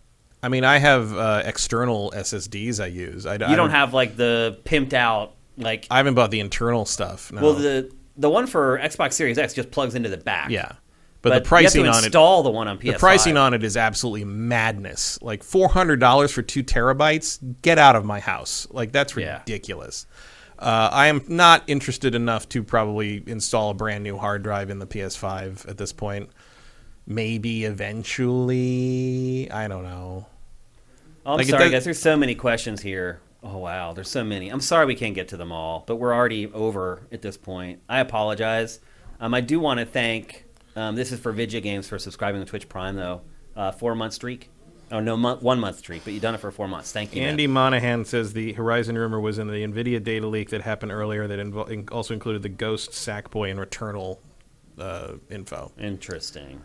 I 0.43 0.49
mean, 0.49 0.65
I 0.65 0.79
have 0.79 1.13
uh, 1.17 1.43
external 1.45 2.13
SSDs 2.13 2.83
I 2.83 2.87
use. 2.87 3.27
I, 3.27 3.35
I 3.35 3.51
You 3.51 3.57
don't 3.57 3.71
have 3.71 3.93
like 3.93 4.17
the 4.17 4.61
pimped 4.65 4.93
out 4.93 5.35
like. 5.59 5.89
I 5.91 5.97
haven't 5.97 6.15
bought 6.15 6.31
the 6.31 6.41
internal 6.41 6.85
stuff. 6.85 7.33
No. 7.33 7.43
Well, 7.43 7.55
the 7.55 7.91
the 8.17 8.31
one 8.31 8.47
for 8.47 8.79
Xbox 8.79 9.13
Series 9.15 9.39
X 9.39 9.55
just 9.55 9.71
plugs 9.71 9.95
into 9.95 10.09
the 10.09 10.17
back. 10.17 10.51
yeah, 10.51 10.73
but, 11.23 11.31
the 11.31 11.35
you 11.37 11.41
pricing 11.43 11.87
on 11.89 11.97
it. 12.03 12.05
install 12.07 12.43
the 12.43 12.51
one 12.51 12.69
on 12.69 12.79
PS5. 12.79 12.93
The 12.93 12.99
pricing 12.99 13.37
on 13.37 13.55
it 13.55 13.63
is 13.65 13.77
absolutely 13.77 14.25
madness. 14.25 15.19
Like 15.23 15.43
four 15.43 15.69
hundred 15.69 16.01
dollars 16.01 16.33
for 16.33 16.43
two 16.43 16.63
terabytes. 16.63 17.39
Get 17.63 17.79
out 17.79 17.97
of 17.97 18.05
my 18.05 18.21
house. 18.21 18.67
Like 18.71 18.93
that's 18.93 19.17
Yeah. 19.17 19.39
ridiculous. 19.41 20.07
Uh, 20.59 20.89
I 20.91 21.09
am 21.09 21.23
not 21.29 21.65
interested 21.67 22.15
enough 22.15 22.49
to 22.51 22.63
probably 22.63 23.23
install 23.27 23.71
a 23.71 23.75
brand 23.75 24.03
new 24.05 24.17
hard 24.17 24.43
drive 24.43 24.71
in 24.71 24.79
the 24.79 24.87
PS5 24.87 25.69
at 25.69 25.77
this 25.77 25.93
point. 25.93 26.31
Maybe 27.07 27.65
eventually. 28.47 29.51
I 29.51 29.69
don't 29.69 29.83
know. 29.85 30.27
Oh, 31.25 31.33
I'm 31.33 31.39
like, 31.39 31.47
sorry, 31.49 31.65
does- 31.65 31.73
guys. 31.73 31.85
There's 31.85 31.99
so 31.99 32.17
many 32.17 32.35
questions 32.35 32.81
here. 32.83 33.21
Oh 33.49 33.59
wow, 33.59 33.93
there's 33.93 34.09
so 34.11 34.25
many. 34.25 34.49
I'm 34.49 34.61
sorry 34.61 34.87
we 34.87 34.95
can't 34.97 35.15
get 35.15 35.29
to 35.29 35.37
them 35.37 35.53
all, 35.53 35.85
but 35.87 35.97
we're 35.97 36.13
already 36.15 36.47
over 36.53 37.03
at 37.13 37.23
this 37.23 37.37
point. 37.37 37.81
I 37.89 38.01
apologize. 38.01 38.81
Um, 39.21 39.35
I 39.35 39.41
do 39.41 39.61
want 39.61 39.79
to 39.81 39.87
thank. 39.87 40.45
Um, 40.75 40.97
this 40.97 41.13
is 41.13 41.21
for 41.21 41.31
Vidya 41.33 41.61
Games 41.61 41.89
for 41.89 41.99
subscribing 41.99 42.41
to 42.41 42.47
Twitch 42.47 42.69
Prime 42.69 42.97
though. 42.97 43.23
Uh, 43.55 43.71
four 43.73 43.95
month 43.95 44.15
streak. 44.15 44.51
Oh 44.91 45.01
no, 45.01 45.17
month, 45.17 45.43
one 45.43 45.59
month 45.61 45.79
streak, 45.79 46.03
but 46.05 46.13
you've 46.13 46.23
done 46.23 46.35
it 46.35 46.39
for 46.41 46.51
four 46.51 46.69
months. 46.69 46.93
Thank 46.93 47.15
you, 47.15 47.23
man. 47.23 47.31
Andy 47.31 47.47
Monahan 47.47 48.05
says 48.05 48.33
the 48.33 48.53
Horizon 48.53 48.97
rumor 48.99 49.21
was 49.21 49.39
in 49.39 49.47
the 49.49 49.65
NVIDIA 49.65 50.03
data 50.03 50.27
leak 50.27 50.51
that 50.51 50.63
happened 50.63 50.93
earlier 50.93 51.27
that 51.27 51.39
invo- 51.39 51.69
in- 51.69 51.89
also 51.91 52.15
included 52.15 52.43
the 52.43 52.49
Ghost, 52.49 52.91
Sackboy, 52.93 53.51
and 53.51 53.59
Returnal 53.59 54.19
uh, 54.79 55.15
info. 55.31 55.73
Interesting. 55.79 56.63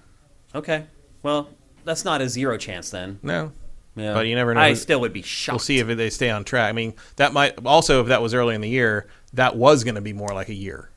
Okay. 0.54 0.86
Well, 1.24 1.50
that's 1.84 2.06
not 2.06 2.22
a 2.22 2.30
zero 2.30 2.58
chance 2.58 2.90
then. 2.92 3.20
No, 3.24 3.52
Yeah. 3.96 4.14
But 4.14 4.28
you 4.28 4.36
never 4.36 4.54
know. 4.54 4.62
I 4.62 4.74
still 4.74 5.02
would 5.02 5.14
be 5.14 5.22
shocked. 5.22 5.54
we'll 5.54 5.60
see 5.60 5.80
if 5.80 5.88
they 5.88 6.10
stay 6.10 6.30
on 6.30 6.44
track. 6.44 6.70
I 6.70 6.72
mean, 6.72 6.94
that 7.18 7.34
might 7.34 7.66
also 7.66 8.02
if 8.02 8.08
that 8.08 8.22
was 8.22 8.34
early 8.34 8.56
in 8.56 8.62
the 8.62 8.70
year, 8.70 9.08
that 9.34 9.56
was 9.56 9.84
going 9.84 9.96
to 9.96 10.02
be 10.02 10.14
more 10.14 10.30
like 10.34 10.50
a 10.50 10.54
year 10.54 10.90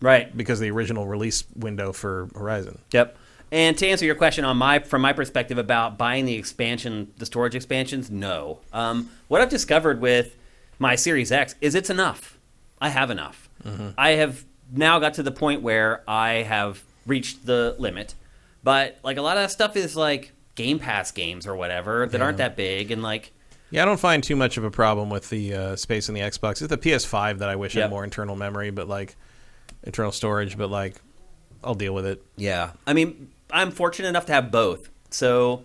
Right. 0.00 0.34
because 0.36 0.60
the 0.60 0.70
original 0.70 1.06
release 1.06 1.44
window 1.56 1.92
for 1.92 2.28
Horizon. 2.34 2.78
Yep. 2.92 3.16
And 3.50 3.78
to 3.78 3.86
answer 3.88 4.04
your 4.04 4.14
question 4.14 4.44
on 4.44 4.58
my 4.58 4.78
from 4.80 5.00
my 5.00 5.14
perspective 5.14 5.56
about 5.56 5.96
buying 5.96 6.26
the 6.26 6.34
expansion, 6.34 7.12
the 7.16 7.24
storage 7.24 7.54
expansions, 7.54 8.10
no. 8.10 8.58
Um, 8.74 9.10
what 9.28 9.40
I've 9.40 9.48
discovered 9.48 10.00
with 10.02 10.36
my 10.78 10.96
Series 10.96 11.32
X 11.32 11.54
is 11.62 11.74
it's 11.74 11.88
enough. 11.90 12.38
I 12.80 12.90
have 12.90 13.10
enough. 13.10 13.48
I 13.96 14.10
have 14.10 14.44
now 14.70 14.98
got 14.98 15.14
to 15.14 15.22
the 15.22 15.32
point 15.32 15.62
where 15.62 16.02
I 16.06 16.42
have 16.42 16.84
reached 17.06 17.44
the 17.46 17.74
limit. 17.78 18.14
But 18.62 18.98
like 19.02 19.16
a 19.16 19.22
lot 19.22 19.36
of 19.38 19.42
that 19.44 19.50
stuff 19.50 19.76
is 19.76 19.96
like 19.96 20.32
Game 20.58 20.78
Pass 20.78 21.10
games 21.12 21.46
or 21.46 21.54
whatever 21.56 22.06
that 22.06 22.20
aren't 22.20 22.38
that 22.38 22.56
big 22.56 22.90
and 22.90 23.02
like 23.02 23.32
Yeah, 23.70 23.82
I 23.82 23.84
don't 23.86 24.00
find 24.00 24.22
too 24.22 24.36
much 24.36 24.56
of 24.58 24.64
a 24.64 24.70
problem 24.70 25.08
with 25.08 25.30
the 25.30 25.54
uh, 25.54 25.76
space 25.76 26.08
in 26.08 26.14
the 26.14 26.20
Xbox. 26.20 26.60
It's 26.60 26.68
the 26.68 26.76
PS5 26.76 27.38
that 27.38 27.48
I 27.48 27.56
wish 27.56 27.74
Yep. 27.74 27.82
had 27.84 27.90
more 27.90 28.02
internal 28.04 28.34
memory, 28.36 28.70
but 28.70 28.88
like 28.88 29.16
internal 29.84 30.12
storage. 30.12 30.58
But 30.58 30.68
like, 30.70 30.96
I'll 31.62 31.74
deal 31.74 31.94
with 31.94 32.04
it. 32.06 32.22
yeah. 32.36 32.72
I 32.86 32.92
mean, 32.92 33.30
I'm 33.50 33.70
fortunate 33.70 34.08
enough 34.08 34.26
to 34.26 34.32
have 34.32 34.50
both. 34.50 34.90
So 35.10 35.62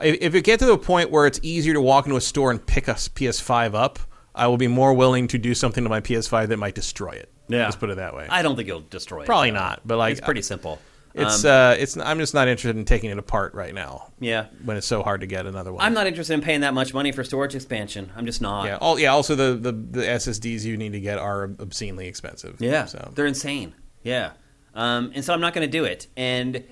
If 0.00 0.18
if 0.20 0.34
it 0.34 0.44
gets 0.44 0.60
to 0.60 0.66
the 0.66 0.78
point 0.78 1.10
where 1.10 1.26
it's 1.26 1.40
easier 1.42 1.74
to 1.74 1.80
walk 1.80 2.06
into 2.06 2.16
a 2.16 2.20
store 2.20 2.50
and 2.50 2.64
pick 2.64 2.88
a 2.88 2.94
PS5 2.94 3.74
up, 3.74 3.98
I 4.34 4.46
will 4.46 4.56
be 4.58 4.68
more 4.68 4.92
willing 4.94 5.26
to 5.28 5.38
do 5.38 5.54
something 5.54 5.82
to 5.84 5.90
my 5.90 6.00
PS5 6.00 6.48
that 6.48 6.56
might 6.58 6.74
destroy 6.74 7.10
it. 7.12 7.28
Yeah. 7.48 7.64
let's 7.64 7.74
put 7.76 7.90
it 7.90 7.96
that 7.96 8.14
way. 8.14 8.26
I 8.30 8.42
don't 8.42 8.54
think 8.54 8.68
it'll 8.68 8.80
destroy 8.82 9.22
it. 9.22 9.26
Probably 9.26 9.50
not, 9.50 9.80
but 9.84 9.98
like 9.98 10.12
it's 10.12 10.20
pretty 10.20 10.42
simple. 10.42 10.78
It's 11.14 11.44
Um, 11.44 11.50
uh, 11.50 11.74
it's. 11.78 11.96
I'm 11.96 12.18
just 12.18 12.34
not 12.34 12.46
interested 12.46 12.76
in 12.76 12.84
taking 12.84 13.10
it 13.10 13.18
apart 13.18 13.54
right 13.54 13.74
now 13.74 14.12
yeah. 14.20 14.46
when 14.64 14.76
it's 14.76 14.86
so 14.86 15.02
hard 15.02 15.22
to 15.22 15.26
get 15.26 15.46
another 15.46 15.72
one. 15.72 15.84
I'm 15.84 15.92
not 15.92 16.06
interested 16.06 16.34
in 16.34 16.40
paying 16.40 16.60
that 16.60 16.72
much 16.72 16.94
money 16.94 17.10
for 17.10 17.24
storage 17.24 17.54
expansion. 17.54 18.12
I'm 18.16 18.26
just 18.26 18.40
not. 18.40 18.66
Yeah. 18.66 18.78
All, 18.80 18.98
yeah. 18.98 19.12
Also, 19.12 19.34
the, 19.34 19.56
the 19.56 19.72
the 19.72 20.02
SSDs 20.02 20.62
you 20.62 20.76
need 20.76 20.92
to 20.92 21.00
get 21.00 21.18
are 21.18 21.44
obscenely 21.58 22.06
expensive. 22.06 22.60
Yeah, 22.60 22.84
So 22.84 23.10
they're 23.14 23.26
insane. 23.26 23.74
Yeah, 24.02 24.32
um, 24.74 25.12
and 25.14 25.24
so 25.24 25.34
I'm 25.34 25.40
not 25.40 25.52
going 25.52 25.66
to 25.66 25.70
do 25.70 25.84
it. 25.84 26.06
And 26.16 26.64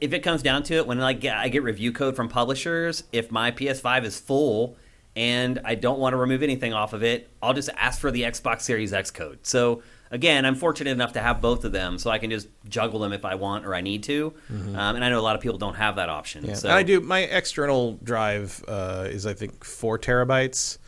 if 0.00 0.12
it 0.12 0.20
comes 0.20 0.42
down 0.42 0.62
to 0.64 0.74
it, 0.74 0.86
when 0.86 1.00
I 1.00 1.12
get, 1.12 1.36
I 1.36 1.48
get 1.48 1.62
review 1.62 1.92
code 1.92 2.16
from 2.16 2.28
publishers, 2.28 3.04
if 3.12 3.30
my 3.30 3.50
PS5 3.50 4.04
is 4.04 4.18
full 4.18 4.76
and 5.14 5.60
I 5.64 5.74
don't 5.74 5.98
want 5.98 6.14
to 6.14 6.16
remove 6.16 6.42
anything 6.42 6.72
off 6.72 6.92
of 6.92 7.02
it, 7.02 7.30
I'll 7.42 7.54
just 7.54 7.70
ask 7.76 8.00
for 8.00 8.10
the 8.10 8.22
Xbox 8.22 8.62
Series 8.62 8.92
X 8.92 9.10
code. 9.10 9.40
So 9.42 9.82
again, 10.12 10.44
I'm 10.44 10.54
fortunate 10.54 10.90
enough 10.90 11.14
to 11.14 11.20
have 11.20 11.40
both 11.40 11.64
of 11.64 11.72
them, 11.72 11.98
so 11.98 12.10
I 12.10 12.18
can 12.18 12.30
just 12.30 12.46
juggle 12.68 13.00
them 13.00 13.12
if 13.12 13.24
I 13.24 13.34
want 13.34 13.66
or 13.66 13.74
I 13.74 13.80
need 13.80 14.04
to. 14.04 14.32
Um, 14.50 14.76
and 14.76 15.04
I 15.04 15.08
know 15.08 15.18
a 15.18 15.22
lot 15.22 15.34
of 15.34 15.42
people 15.42 15.58
don't 15.58 15.74
have 15.74 15.96
that 15.96 16.08
option. 16.08 16.42
Mm-hmm. 16.42 16.50
yeah. 16.50 16.56
So 16.56 16.68
And 16.68 16.78
I 16.78 16.82
do. 16.84 17.00
My 17.00 17.20
external 17.20 17.98
drive 18.04 18.62
uh, 18.68 19.08
is 19.08 19.26
I 19.26 19.34
think 19.34 19.64
four 19.64 19.98
terabytes 19.98 20.78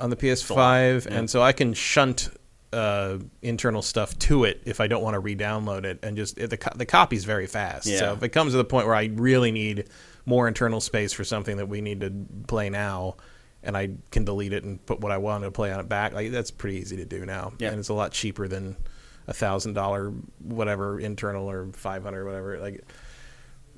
on 0.00 0.10
the 0.10 0.16
PS5, 0.16 1.06
and 1.06 1.30
so 1.30 1.42
I 1.42 1.52
can 1.52 1.74
shunt 1.74 2.30
uh, 2.72 3.18
internal 3.42 3.82
stuff 3.82 4.18
to 4.18 4.44
it 4.44 4.62
if 4.64 4.80
I 4.80 4.86
don't 4.86 5.02
want 5.02 5.14
to 5.14 5.20
re-download 5.20 5.84
it, 5.84 6.00
and 6.02 6.16
just 6.16 6.38
it, 6.38 6.50
the 6.50 6.56
co- 6.56 6.76
the 6.76 6.86
copy's 6.86 7.24
very 7.24 7.46
fast. 7.46 7.86
Yeah. 7.86 7.98
So 7.98 8.12
if 8.14 8.22
it 8.22 8.30
comes 8.30 8.52
to 8.52 8.56
the 8.56 8.64
point 8.64 8.86
where 8.86 8.96
I 8.96 9.10
really 9.14 9.52
need 9.52 9.88
more 10.24 10.48
internal 10.48 10.80
space 10.80 11.12
for 11.12 11.24
something 11.24 11.58
that 11.58 11.68
we 11.68 11.80
need 11.80 12.00
to 12.00 12.12
play 12.48 12.68
now. 12.68 13.16
And 13.66 13.76
I 13.76 13.90
can 14.10 14.24
delete 14.24 14.52
it 14.54 14.64
and 14.64 14.84
put 14.86 15.00
what 15.00 15.12
I 15.12 15.18
want 15.18 15.44
to 15.44 15.50
play 15.50 15.70
on 15.72 15.80
it 15.80 15.88
back. 15.88 16.12
Like 16.14 16.30
that's 16.30 16.50
pretty 16.50 16.78
easy 16.78 16.96
to 16.96 17.04
do 17.04 17.26
now, 17.26 17.52
Yeah. 17.58 17.70
and 17.70 17.78
it's 17.78 17.88
a 17.90 17.94
lot 17.94 18.12
cheaper 18.12 18.48
than 18.48 18.76
a 19.26 19.34
thousand 19.34 19.74
dollar 19.74 20.12
whatever 20.42 20.98
internal 21.00 21.50
or 21.50 21.66
five 21.72 22.02
hundred 22.04 22.24
whatever. 22.26 22.58
Like, 22.58 22.84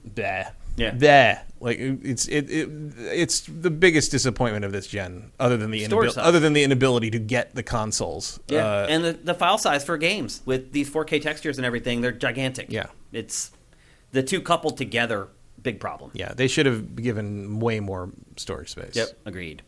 bleh. 0.07 0.50
Yeah. 0.76 0.91
Bleh. 0.92 1.41
Like 1.60 1.78
it's 1.81 2.28
it, 2.28 2.49
it 2.50 2.68
it's 2.99 3.41
the 3.41 3.70
biggest 3.70 4.10
disappointment 4.12 4.65
of 4.65 4.70
this 4.73 4.86
gen, 4.86 5.33
other 5.41 5.57
than 5.57 5.70
the 5.73 5.83
inabil- 5.84 6.17
other 6.18 6.39
than 6.39 6.52
the 6.52 6.62
inability 6.62 7.10
to 7.10 7.18
get 7.18 7.55
the 7.55 7.62
consoles. 7.65 8.39
Yeah, 8.47 8.65
Uh, 8.65 8.86
and 8.89 9.05
the, 9.05 9.12
the 9.15 9.34
file 9.34 9.58
size 9.58 9.84
for 9.84 9.97
games 9.99 10.41
with 10.44 10.73
these 10.73 10.89
4K 10.89 11.20
textures 11.20 11.58
and 11.58 11.65
everything, 11.67 12.00
they're 12.00 12.12
gigantic. 12.12 12.67
Yeah. 12.70 12.86
it's 13.12 13.50
the 14.12 14.23
two 14.23 14.41
coupled 14.41 14.76
together, 14.76 15.28
big 15.60 15.81
problem. 15.81 16.12
yeah, 16.15 16.33
they 16.34 16.47
should 16.47 16.67
have 16.67 16.94
given 16.94 17.58
way 17.58 17.81
more 17.81 18.10
storage 18.36 18.68
space. 18.70 18.94
Yep, 18.94 19.18
agreed. 19.26 19.62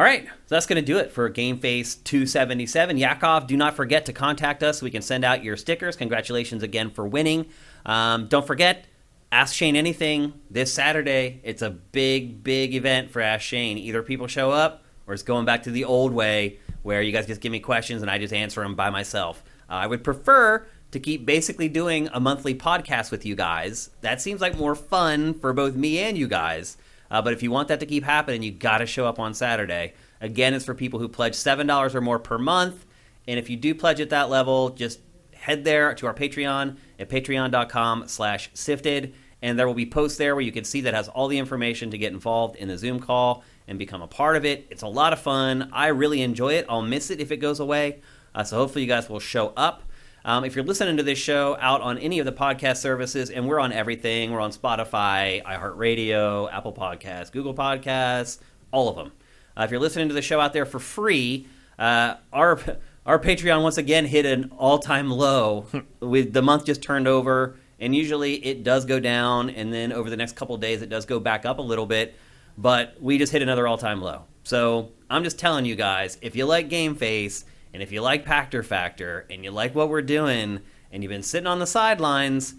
All 0.00 0.06
right, 0.06 0.24
so 0.24 0.54
that's 0.54 0.64
going 0.64 0.82
to 0.82 0.82
do 0.82 0.96
it 0.96 1.12
for 1.12 1.28
Game 1.28 1.58
Face 1.58 1.94
277. 1.94 2.96
Yakov, 2.96 3.46
do 3.46 3.54
not 3.54 3.76
forget 3.76 4.06
to 4.06 4.14
contact 4.14 4.62
us 4.62 4.80
we 4.80 4.90
can 4.90 5.02
send 5.02 5.26
out 5.26 5.44
your 5.44 5.58
stickers. 5.58 5.94
Congratulations 5.94 6.62
again 6.62 6.88
for 6.88 7.06
winning. 7.06 7.44
Um, 7.84 8.26
don't 8.26 8.46
forget, 8.46 8.86
Ask 9.30 9.54
Shane 9.54 9.76
Anything 9.76 10.32
this 10.50 10.72
Saturday. 10.72 11.42
It's 11.44 11.60
a 11.60 11.68
big, 11.68 12.42
big 12.42 12.74
event 12.74 13.10
for 13.10 13.20
Ask 13.20 13.42
Shane. 13.42 13.76
Either 13.76 14.02
people 14.02 14.26
show 14.26 14.50
up 14.50 14.84
or 15.06 15.12
it's 15.12 15.22
going 15.22 15.44
back 15.44 15.64
to 15.64 15.70
the 15.70 15.84
old 15.84 16.14
way 16.14 16.60
where 16.80 17.02
you 17.02 17.12
guys 17.12 17.26
just 17.26 17.42
give 17.42 17.52
me 17.52 17.60
questions 17.60 18.00
and 18.00 18.10
I 18.10 18.16
just 18.16 18.32
answer 18.32 18.62
them 18.62 18.74
by 18.74 18.88
myself. 18.88 19.44
Uh, 19.68 19.74
I 19.74 19.86
would 19.86 20.02
prefer 20.02 20.66
to 20.92 20.98
keep 20.98 21.26
basically 21.26 21.68
doing 21.68 22.08
a 22.14 22.20
monthly 22.20 22.54
podcast 22.54 23.10
with 23.10 23.26
you 23.26 23.34
guys. 23.36 23.90
That 24.00 24.22
seems 24.22 24.40
like 24.40 24.56
more 24.56 24.74
fun 24.74 25.34
for 25.34 25.52
both 25.52 25.74
me 25.74 25.98
and 25.98 26.16
you 26.16 26.26
guys. 26.26 26.78
Uh, 27.10 27.20
but 27.20 27.32
if 27.32 27.42
you 27.42 27.50
want 27.50 27.68
that 27.68 27.80
to 27.80 27.86
keep 27.86 28.04
happening, 28.04 28.42
you 28.42 28.52
got 28.52 28.78
to 28.78 28.86
show 28.86 29.06
up 29.06 29.18
on 29.18 29.34
Saturday. 29.34 29.94
Again, 30.20 30.54
it's 30.54 30.64
for 30.64 30.74
people 30.74 31.00
who 31.00 31.08
pledge 31.08 31.34
seven 31.34 31.66
dollars 31.66 31.94
or 31.94 32.00
more 32.00 32.18
per 32.18 32.38
month. 32.38 32.86
And 33.26 33.38
if 33.38 33.50
you 33.50 33.56
do 33.56 33.74
pledge 33.74 34.00
at 34.00 34.10
that 34.10 34.30
level, 34.30 34.70
just 34.70 35.00
head 35.34 35.64
there 35.64 35.94
to 35.94 36.06
our 36.06 36.14
Patreon 36.14 36.76
at 36.98 37.08
patreon.com/slash 37.08 38.52
siftd, 38.52 39.12
and 39.42 39.58
there 39.58 39.66
will 39.66 39.74
be 39.74 39.86
posts 39.86 40.18
there 40.18 40.34
where 40.34 40.44
you 40.44 40.52
can 40.52 40.64
see 40.64 40.82
that 40.82 40.94
has 40.94 41.08
all 41.08 41.28
the 41.28 41.38
information 41.38 41.90
to 41.90 41.98
get 41.98 42.12
involved 42.12 42.56
in 42.56 42.68
the 42.68 42.76
Zoom 42.76 43.00
call 43.00 43.42
and 43.66 43.78
become 43.78 44.02
a 44.02 44.06
part 44.06 44.36
of 44.36 44.44
it. 44.44 44.66
It's 44.70 44.82
a 44.82 44.88
lot 44.88 45.12
of 45.12 45.20
fun. 45.20 45.70
I 45.72 45.88
really 45.88 46.22
enjoy 46.22 46.54
it. 46.54 46.66
I'll 46.68 46.82
miss 46.82 47.10
it 47.10 47.20
if 47.20 47.30
it 47.30 47.38
goes 47.38 47.60
away. 47.60 48.00
Uh, 48.34 48.44
so 48.44 48.56
hopefully 48.56 48.82
you 48.82 48.88
guys 48.88 49.08
will 49.08 49.20
show 49.20 49.52
up. 49.56 49.82
Um, 50.24 50.44
if 50.44 50.54
you're 50.54 50.64
listening 50.64 50.98
to 50.98 51.02
this 51.02 51.18
show 51.18 51.56
out 51.60 51.80
on 51.80 51.96
any 51.98 52.18
of 52.18 52.26
the 52.26 52.32
podcast 52.32 52.78
services, 52.78 53.30
and 53.30 53.48
we're 53.48 53.60
on 53.60 53.72
everything, 53.72 54.32
we're 54.32 54.40
on 54.40 54.52
Spotify, 54.52 55.42
iHeartRadio, 55.42 56.52
Apple 56.52 56.74
Podcasts, 56.74 57.32
Google 57.32 57.54
Podcasts, 57.54 58.38
all 58.70 58.88
of 58.88 58.96
them. 58.96 59.12
Uh, 59.56 59.62
if 59.62 59.70
you're 59.70 59.80
listening 59.80 60.08
to 60.08 60.14
the 60.14 60.22
show 60.22 60.38
out 60.38 60.52
there 60.52 60.66
for 60.66 60.78
free, 60.78 61.46
uh, 61.78 62.14
our 62.32 62.60
our 63.06 63.18
Patreon 63.18 63.62
once 63.62 63.78
again 63.78 64.04
hit 64.04 64.26
an 64.26 64.52
all-time 64.58 65.10
low. 65.10 65.66
with 66.00 66.32
the 66.34 66.42
month 66.42 66.66
just 66.66 66.82
turned 66.82 67.08
over, 67.08 67.56
and 67.78 67.94
usually 67.96 68.34
it 68.44 68.62
does 68.62 68.84
go 68.84 69.00
down, 69.00 69.48
and 69.48 69.72
then 69.72 69.90
over 69.90 70.10
the 70.10 70.16
next 70.16 70.36
couple 70.36 70.56
days 70.58 70.82
it 70.82 70.90
does 70.90 71.06
go 71.06 71.18
back 71.18 71.46
up 71.46 71.58
a 71.58 71.62
little 71.62 71.86
bit. 71.86 72.14
But 72.58 72.96
we 73.00 73.16
just 73.16 73.32
hit 73.32 73.40
another 73.40 73.66
all-time 73.66 74.02
low. 74.02 74.24
So 74.44 74.90
I'm 75.08 75.24
just 75.24 75.38
telling 75.38 75.64
you 75.64 75.76
guys, 75.76 76.18
if 76.20 76.36
you 76.36 76.44
like 76.44 76.68
Game 76.68 76.94
Face 76.94 77.44
and 77.72 77.82
if 77.82 77.92
you 77.92 78.02
like 78.02 78.24
Pachter 78.24 78.64
Factor 78.64 79.26
and 79.30 79.44
you 79.44 79.50
like 79.50 79.74
what 79.74 79.88
we're 79.88 80.02
doing 80.02 80.60
and 80.90 81.02
you've 81.02 81.10
been 81.10 81.22
sitting 81.22 81.46
on 81.46 81.58
the 81.58 81.66
sidelines, 81.66 82.54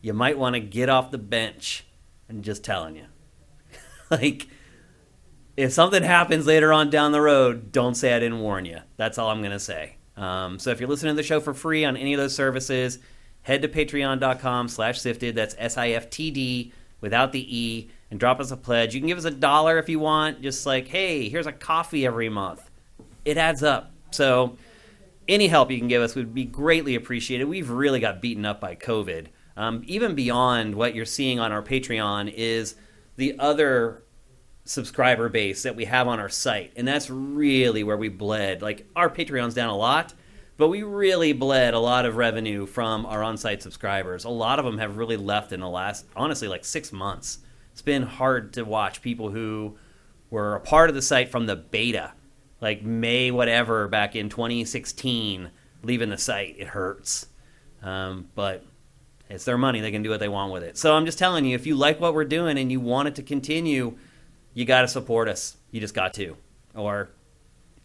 you 0.00 0.12
might 0.12 0.38
want 0.38 0.54
to 0.54 0.60
get 0.60 0.88
off 0.88 1.10
the 1.10 1.18
bench. 1.18 1.84
I'm 2.28 2.42
just 2.42 2.64
telling 2.64 2.96
you. 2.96 3.06
like, 4.10 4.48
if 5.56 5.72
something 5.72 6.02
happens 6.02 6.46
later 6.46 6.72
on 6.72 6.90
down 6.90 7.12
the 7.12 7.20
road, 7.20 7.72
don't 7.72 7.94
say 7.94 8.14
I 8.14 8.18
didn't 8.20 8.40
warn 8.40 8.64
you. 8.64 8.78
That's 8.96 9.18
all 9.18 9.30
I'm 9.30 9.40
going 9.40 9.52
to 9.52 9.58
say. 9.58 9.96
Um, 10.16 10.58
so 10.58 10.70
if 10.70 10.80
you're 10.80 10.88
listening 10.88 11.12
to 11.12 11.16
the 11.16 11.26
show 11.26 11.40
for 11.40 11.54
free 11.54 11.84
on 11.84 11.96
any 11.96 12.14
of 12.14 12.20
those 12.20 12.34
services, 12.34 12.98
head 13.42 13.62
to 13.62 13.68
patreon.com 13.68 14.68
slash 14.68 15.00
siftd. 15.00 15.34
That's 15.34 15.56
S-I-F-T-D 15.58 16.72
without 17.00 17.32
the 17.32 17.56
E 17.56 17.90
and 18.10 18.20
drop 18.20 18.40
us 18.40 18.50
a 18.50 18.56
pledge. 18.56 18.94
You 18.94 19.00
can 19.00 19.08
give 19.08 19.18
us 19.18 19.24
a 19.24 19.30
dollar 19.30 19.78
if 19.78 19.88
you 19.88 19.98
want. 19.98 20.42
Just 20.42 20.66
like, 20.66 20.88
hey, 20.88 21.28
here's 21.28 21.46
a 21.46 21.52
coffee 21.52 22.06
every 22.06 22.28
month. 22.28 22.70
It 23.24 23.36
adds 23.36 23.62
up. 23.62 23.93
So 24.14 24.56
any 25.28 25.48
help 25.48 25.70
you 25.70 25.78
can 25.78 25.88
give 25.88 26.02
us 26.02 26.14
would 26.14 26.34
be 26.34 26.44
greatly 26.44 26.94
appreciated. 26.94 27.44
We've 27.46 27.70
really 27.70 28.00
got 28.00 28.22
beaten 28.22 28.44
up 28.44 28.60
by 28.60 28.76
COVID. 28.76 29.26
Um, 29.56 29.82
even 29.86 30.14
beyond 30.14 30.74
what 30.74 30.94
you're 30.94 31.04
seeing 31.04 31.38
on 31.38 31.52
our 31.52 31.62
Patreon 31.62 32.32
is 32.34 32.74
the 33.16 33.38
other 33.38 34.02
subscriber 34.64 35.28
base 35.28 35.62
that 35.62 35.76
we 35.76 35.84
have 35.84 36.08
on 36.08 36.18
our 36.18 36.28
site, 36.28 36.72
and 36.76 36.88
that's 36.88 37.10
really 37.10 37.84
where 37.84 37.96
we 37.96 38.08
bled. 38.08 38.62
Like 38.62 38.86
our 38.96 39.10
Patreon's 39.10 39.54
down 39.54 39.68
a 39.68 39.76
lot, 39.76 40.14
but 40.56 40.68
we 40.68 40.82
really 40.82 41.32
bled 41.32 41.74
a 41.74 41.78
lot 41.78 42.06
of 42.06 42.16
revenue 42.16 42.66
from 42.66 43.06
our 43.06 43.22
on-site 43.22 43.62
subscribers. 43.62 44.24
A 44.24 44.30
lot 44.30 44.58
of 44.58 44.64
them 44.64 44.78
have 44.78 44.96
really 44.96 45.16
left 45.16 45.52
in 45.52 45.60
the 45.60 45.68
last, 45.68 46.06
honestly, 46.16 46.48
like 46.48 46.64
six 46.64 46.92
months. 46.92 47.38
It's 47.72 47.82
been 47.82 48.02
hard 48.02 48.52
to 48.54 48.62
watch 48.62 49.02
people 49.02 49.30
who 49.30 49.76
were 50.30 50.54
a 50.54 50.60
part 50.60 50.88
of 50.88 50.94
the 50.94 51.02
site 51.02 51.30
from 51.30 51.46
the 51.46 51.56
beta, 51.56 52.12
like 52.64 52.82
May 52.82 53.30
whatever 53.30 53.88
back 53.88 54.16
in 54.16 54.30
2016, 54.30 55.50
leaving 55.82 56.08
the 56.08 56.16
site. 56.16 56.56
It 56.58 56.66
hurts, 56.66 57.26
um, 57.82 58.30
but 58.34 58.64
It's 59.28 59.44
their 59.44 59.58
money. 59.58 59.82
They 59.82 59.90
can 59.90 60.02
do 60.02 60.08
what 60.08 60.18
they 60.18 60.30
want 60.30 60.50
with 60.50 60.62
it. 60.62 60.78
So 60.78 60.94
I'm 60.94 61.04
just 61.04 61.18
telling 61.18 61.44
you, 61.44 61.54
if 61.54 61.66
you 61.66 61.76
like 61.76 62.00
what 62.00 62.14
we're 62.14 62.24
doing 62.24 62.56
and 62.56 62.72
you 62.72 62.80
want 62.80 63.08
it 63.08 63.16
to 63.16 63.22
continue, 63.22 63.98
you 64.54 64.64
got 64.64 64.80
to 64.80 64.88
support 64.88 65.28
us. 65.28 65.58
You 65.72 65.80
just 65.80 65.94
got 65.94 66.14
to, 66.14 66.38
or 66.74 67.10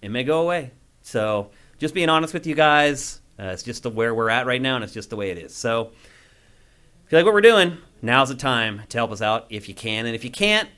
it 0.02 0.12
may 0.12 0.24
go 0.24 0.42
away. 0.42 0.72
So 1.02 1.52
just 1.78 1.94
being 1.94 2.08
honest 2.08 2.34
with 2.34 2.48
you 2.48 2.56
guys, 2.56 3.20
uh, 3.38 3.48
it's 3.48 3.64
just 3.64 3.84
the, 3.84 3.90
where 3.90 4.16
we're 4.16 4.30
at 4.30 4.46
right 4.46 4.62
now, 4.62 4.76
and 4.76 4.84
it's 4.84 4.94
just 4.94 5.10
the 5.10 5.18
way 5.18 5.30
it 5.30 5.38
is. 5.38 5.54
So 5.54 5.92
if 7.06 7.12
you 7.12 7.18
like 7.18 7.26
what 7.26 7.34
we're 7.34 7.42
doing, 7.42 7.78
now's 8.02 8.30
the 8.30 8.36
time 8.36 8.84
to 8.88 8.98
help 8.98 9.12
us 9.12 9.22
out 9.22 9.46
if 9.50 9.68
you 9.68 9.76
can. 9.76 10.06
And 10.06 10.16
if 10.16 10.24
you 10.24 10.32
can't, 10.32 10.70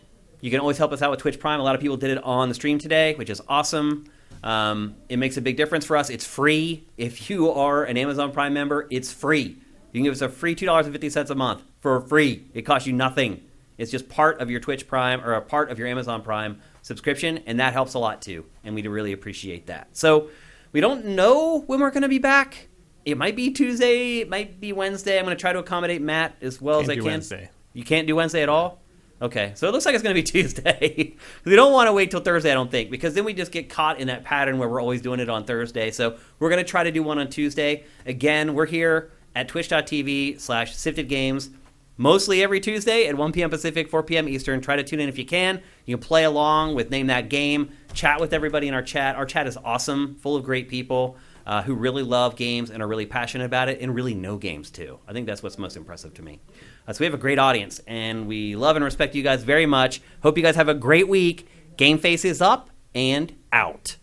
you 0.42 0.52
can 0.52 0.60
always 0.60 0.78
help 0.78 0.92
us 0.92 1.02
out 1.02 1.12
with 1.12 1.20
Twitch 1.20 1.40
Prime. 1.40 1.60
A 1.60 1.64
lot 1.64 1.76
of 1.76 1.82
people 1.82 1.98
did 1.98 2.10
it 2.12 2.24
on 2.24 2.50
the 2.50 2.56
stream 2.56 2.80
today, 2.80 3.14
which 3.16 3.30
is 3.30 3.42
awesome. 3.48 4.06
Um, 4.44 4.96
it 5.08 5.18
makes 5.18 5.38
a 5.38 5.42
big 5.42 5.56
difference 5.56 5.86
for 5.86 5.96
us. 5.96 6.10
It's 6.10 6.26
free. 6.26 6.88
If 6.98 7.30
you 7.30 7.52
are 7.52 7.84
an 7.84 7.96
Amazon 7.96 8.32
Prime 8.32 8.54
member, 8.54 8.88
it's 8.90 9.12
free. 9.12 9.44
You 9.44 10.00
can 10.00 10.04
give 10.04 10.14
us 10.14 10.22
a 10.22 10.30
free 10.30 10.56
$2.50 10.56 11.30
a 11.30 11.36
month 11.36 11.62
for 11.80 12.02
free. 12.02 12.46
It 12.54 12.64
costs 12.64 12.88
you 12.88 12.94
nothing. 12.94 13.44
It's 13.78 13.92
just 13.92 14.10
part 14.10 14.42
of 14.42 14.50
your 14.50 14.60
Twitch 14.60 14.88
Prime 14.88 15.22
or 15.22 15.34
a 15.34 15.42
part 15.42 15.70
of 15.70 15.78
your 15.80 15.88
Amazon 15.88 16.22
Prime 16.22 16.62
subscription, 16.82 17.40
and 17.46 17.60
that 17.60 17.74
helps 17.74 17.94
a 17.94 18.00
lot 18.00 18.22
too. 18.22 18.46
And 18.64 18.76
we 18.76 18.82
really 18.88 19.12
appreciate 19.12 19.68
that. 19.68 19.90
So 19.94 20.30
we 20.72 20.82
don't 20.82 21.06
know 21.06 21.62
when 21.62 21.80
we're 21.80 21.92
going 21.92 22.04
to 22.04 22.10
be 22.10 22.20
back. 22.20 22.68
It 23.06 23.18
might 23.18 23.36
be 23.36 23.52
Tuesday. 23.52 24.20
It 24.20 24.30
might 24.30 24.60
be 24.60 24.74
Wednesday. 24.74 25.18
I'm 25.18 25.26
going 25.26 25.36
to 25.36 25.42
try 25.42 25.54
to 25.54 25.60
accommodate 25.60 26.02
Matt 26.02 26.36
as 26.42 26.62
well 26.62 26.80
Can't 26.80 26.84
as 26.84 26.90
I 26.90 26.96
do 26.96 27.02
can. 27.02 27.12
Wednesday. 27.12 27.50
You 27.74 27.84
can't 27.84 28.08
do 28.08 28.16
Wednesday 28.16 28.44
at 28.44 28.50
all? 28.50 28.81
Okay, 29.22 29.52
so 29.56 29.68
it 29.68 29.72
looks 29.72 29.86
like 29.86 29.94
it's 29.94 30.04
going 30.04 30.16
to 30.16 30.20
be 30.20 30.24
Tuesday. 30.42 31.16
we 31.46 31.56
don't 31.56 31.72
want 31.72 31.88
to 31.88 31.94
wait 31.94 32.10
till 32.10 32.22
Thursday, 32.22 32.50
I 32.50 32.56
don't 32.56 32.72
think, 32.72 32.90
because 32.90 33.14
then 33.14 33.24
we 33.24 33.34
just 33.34 33.52
get 33.52 33.70
caught 33.70 34.00
in 34.00 34.08
that 34.08 34.24
pattern 34.24 34.58
where 34.58 34.68
we're 34.68 34.82
always 34.82 35.02
doing 35.02 35.20
it 35.20 35.30
on 35.30 35.46
Thursday. 35.46 35.92
So 35.92 36.18
we're 36.40 36.50
going 36.50 36.64
to 36.64 36.70
try 36.70 36.84
to 36.84 36.92
do 36.92 37.04
one 37.04 37.20
on 37.20 37.30
Tuesday. 37.30 37.84
Again, 38.06 38.56
we're 38.56 38.66
here 38.66 39.12
at 39.36 39.48
twitch.tv 39.48 40.40
slash 40.40 40.76
sifted 40.76 41.08
games 41.08 41.52
mostly 41.98 42.42
every 42.42 42.60
Tuesday 42.60 43.06
at 43.08 43.16
1 43.16 43.32
p.m. 43.32 43.52
Pacific, 43.52 43.88
4 43.88 44.02
p.m. 44.04 44.28
Eastern. 44.28 44.60
Try 44.60 44.76
to 44.76 44.84
tune 44.84 45.00
in 45.00 45.08
if 45.08 45.20
you 45.20 45.26
can. 45.26 45.62
You 45.86 45.98
can 45.98 46.04
play 46.04 46.24
along 46.24 46.74
with 46.74 46.90
Name 46.90 47.08
That 47.08 47.30
Game, 47.30 47.72
chat 47.94 48.20
with 48.20 48.34
everybody 48.34 48.68
in 48.68 48.74
our 48.74 48.82
chat. 48.82 49.16
Our 49.16 49.26
chat 49.26 49.46
is 49.46 49.56
awesome, 49.56 50.16
full 50.16 50.36
of 50.36 50.44
great 50.44 50.68
people 50.68 51.18
uh, 51.46 51.62
who 51.62 51.76
really 51.76 52.04
love 52.04 52.36
games 52.36 52.72
and 52.72 52.82
are 52.82 52.88
really 52.88 53.06
passionate 53.06 53.46
about 53.46 53.70
it 53.70 53.82
and 53.82 53.94
really 53.94 54.16
know 54.16 54.38
games 54.38 54.72
too. 54.72 55.00
I 55.08 55.14
think 55.14 55.28
that's 55.28 55.44
what's 55.44 55.60
most 55.60 55.78
impressive 55.78 56.14
to 56.16 56.24
me. 56.24 56.40
Uh, 56.88 56.94
so 56.94 57.00
we 57.00 57.06
have 57.06 57.14
a 57.14 57.18
great 57.18 57.40
audience 57.40 57.80
and 57.88 58.28
we 58.28 58.56
love 58.56 58.76
and 58.76 58.84
respect 58.86 59.16
you 59.16 59.24
guys 59.24 59.44
very 59.44 59.66
much. 59.66 60.02
Hope 60.24 60.38
you 60.38 60.44
guys 60.44 60.56
have 60.56 60.70
a 60.70 60.74
great 60.74 61.08
week. 61.08 61.48
Game 61.78 61.98
Face 61.98 62.26
is 62.26 62.42
up 62.42 62.70
and 62.94 63.34
out. 63.52 63.98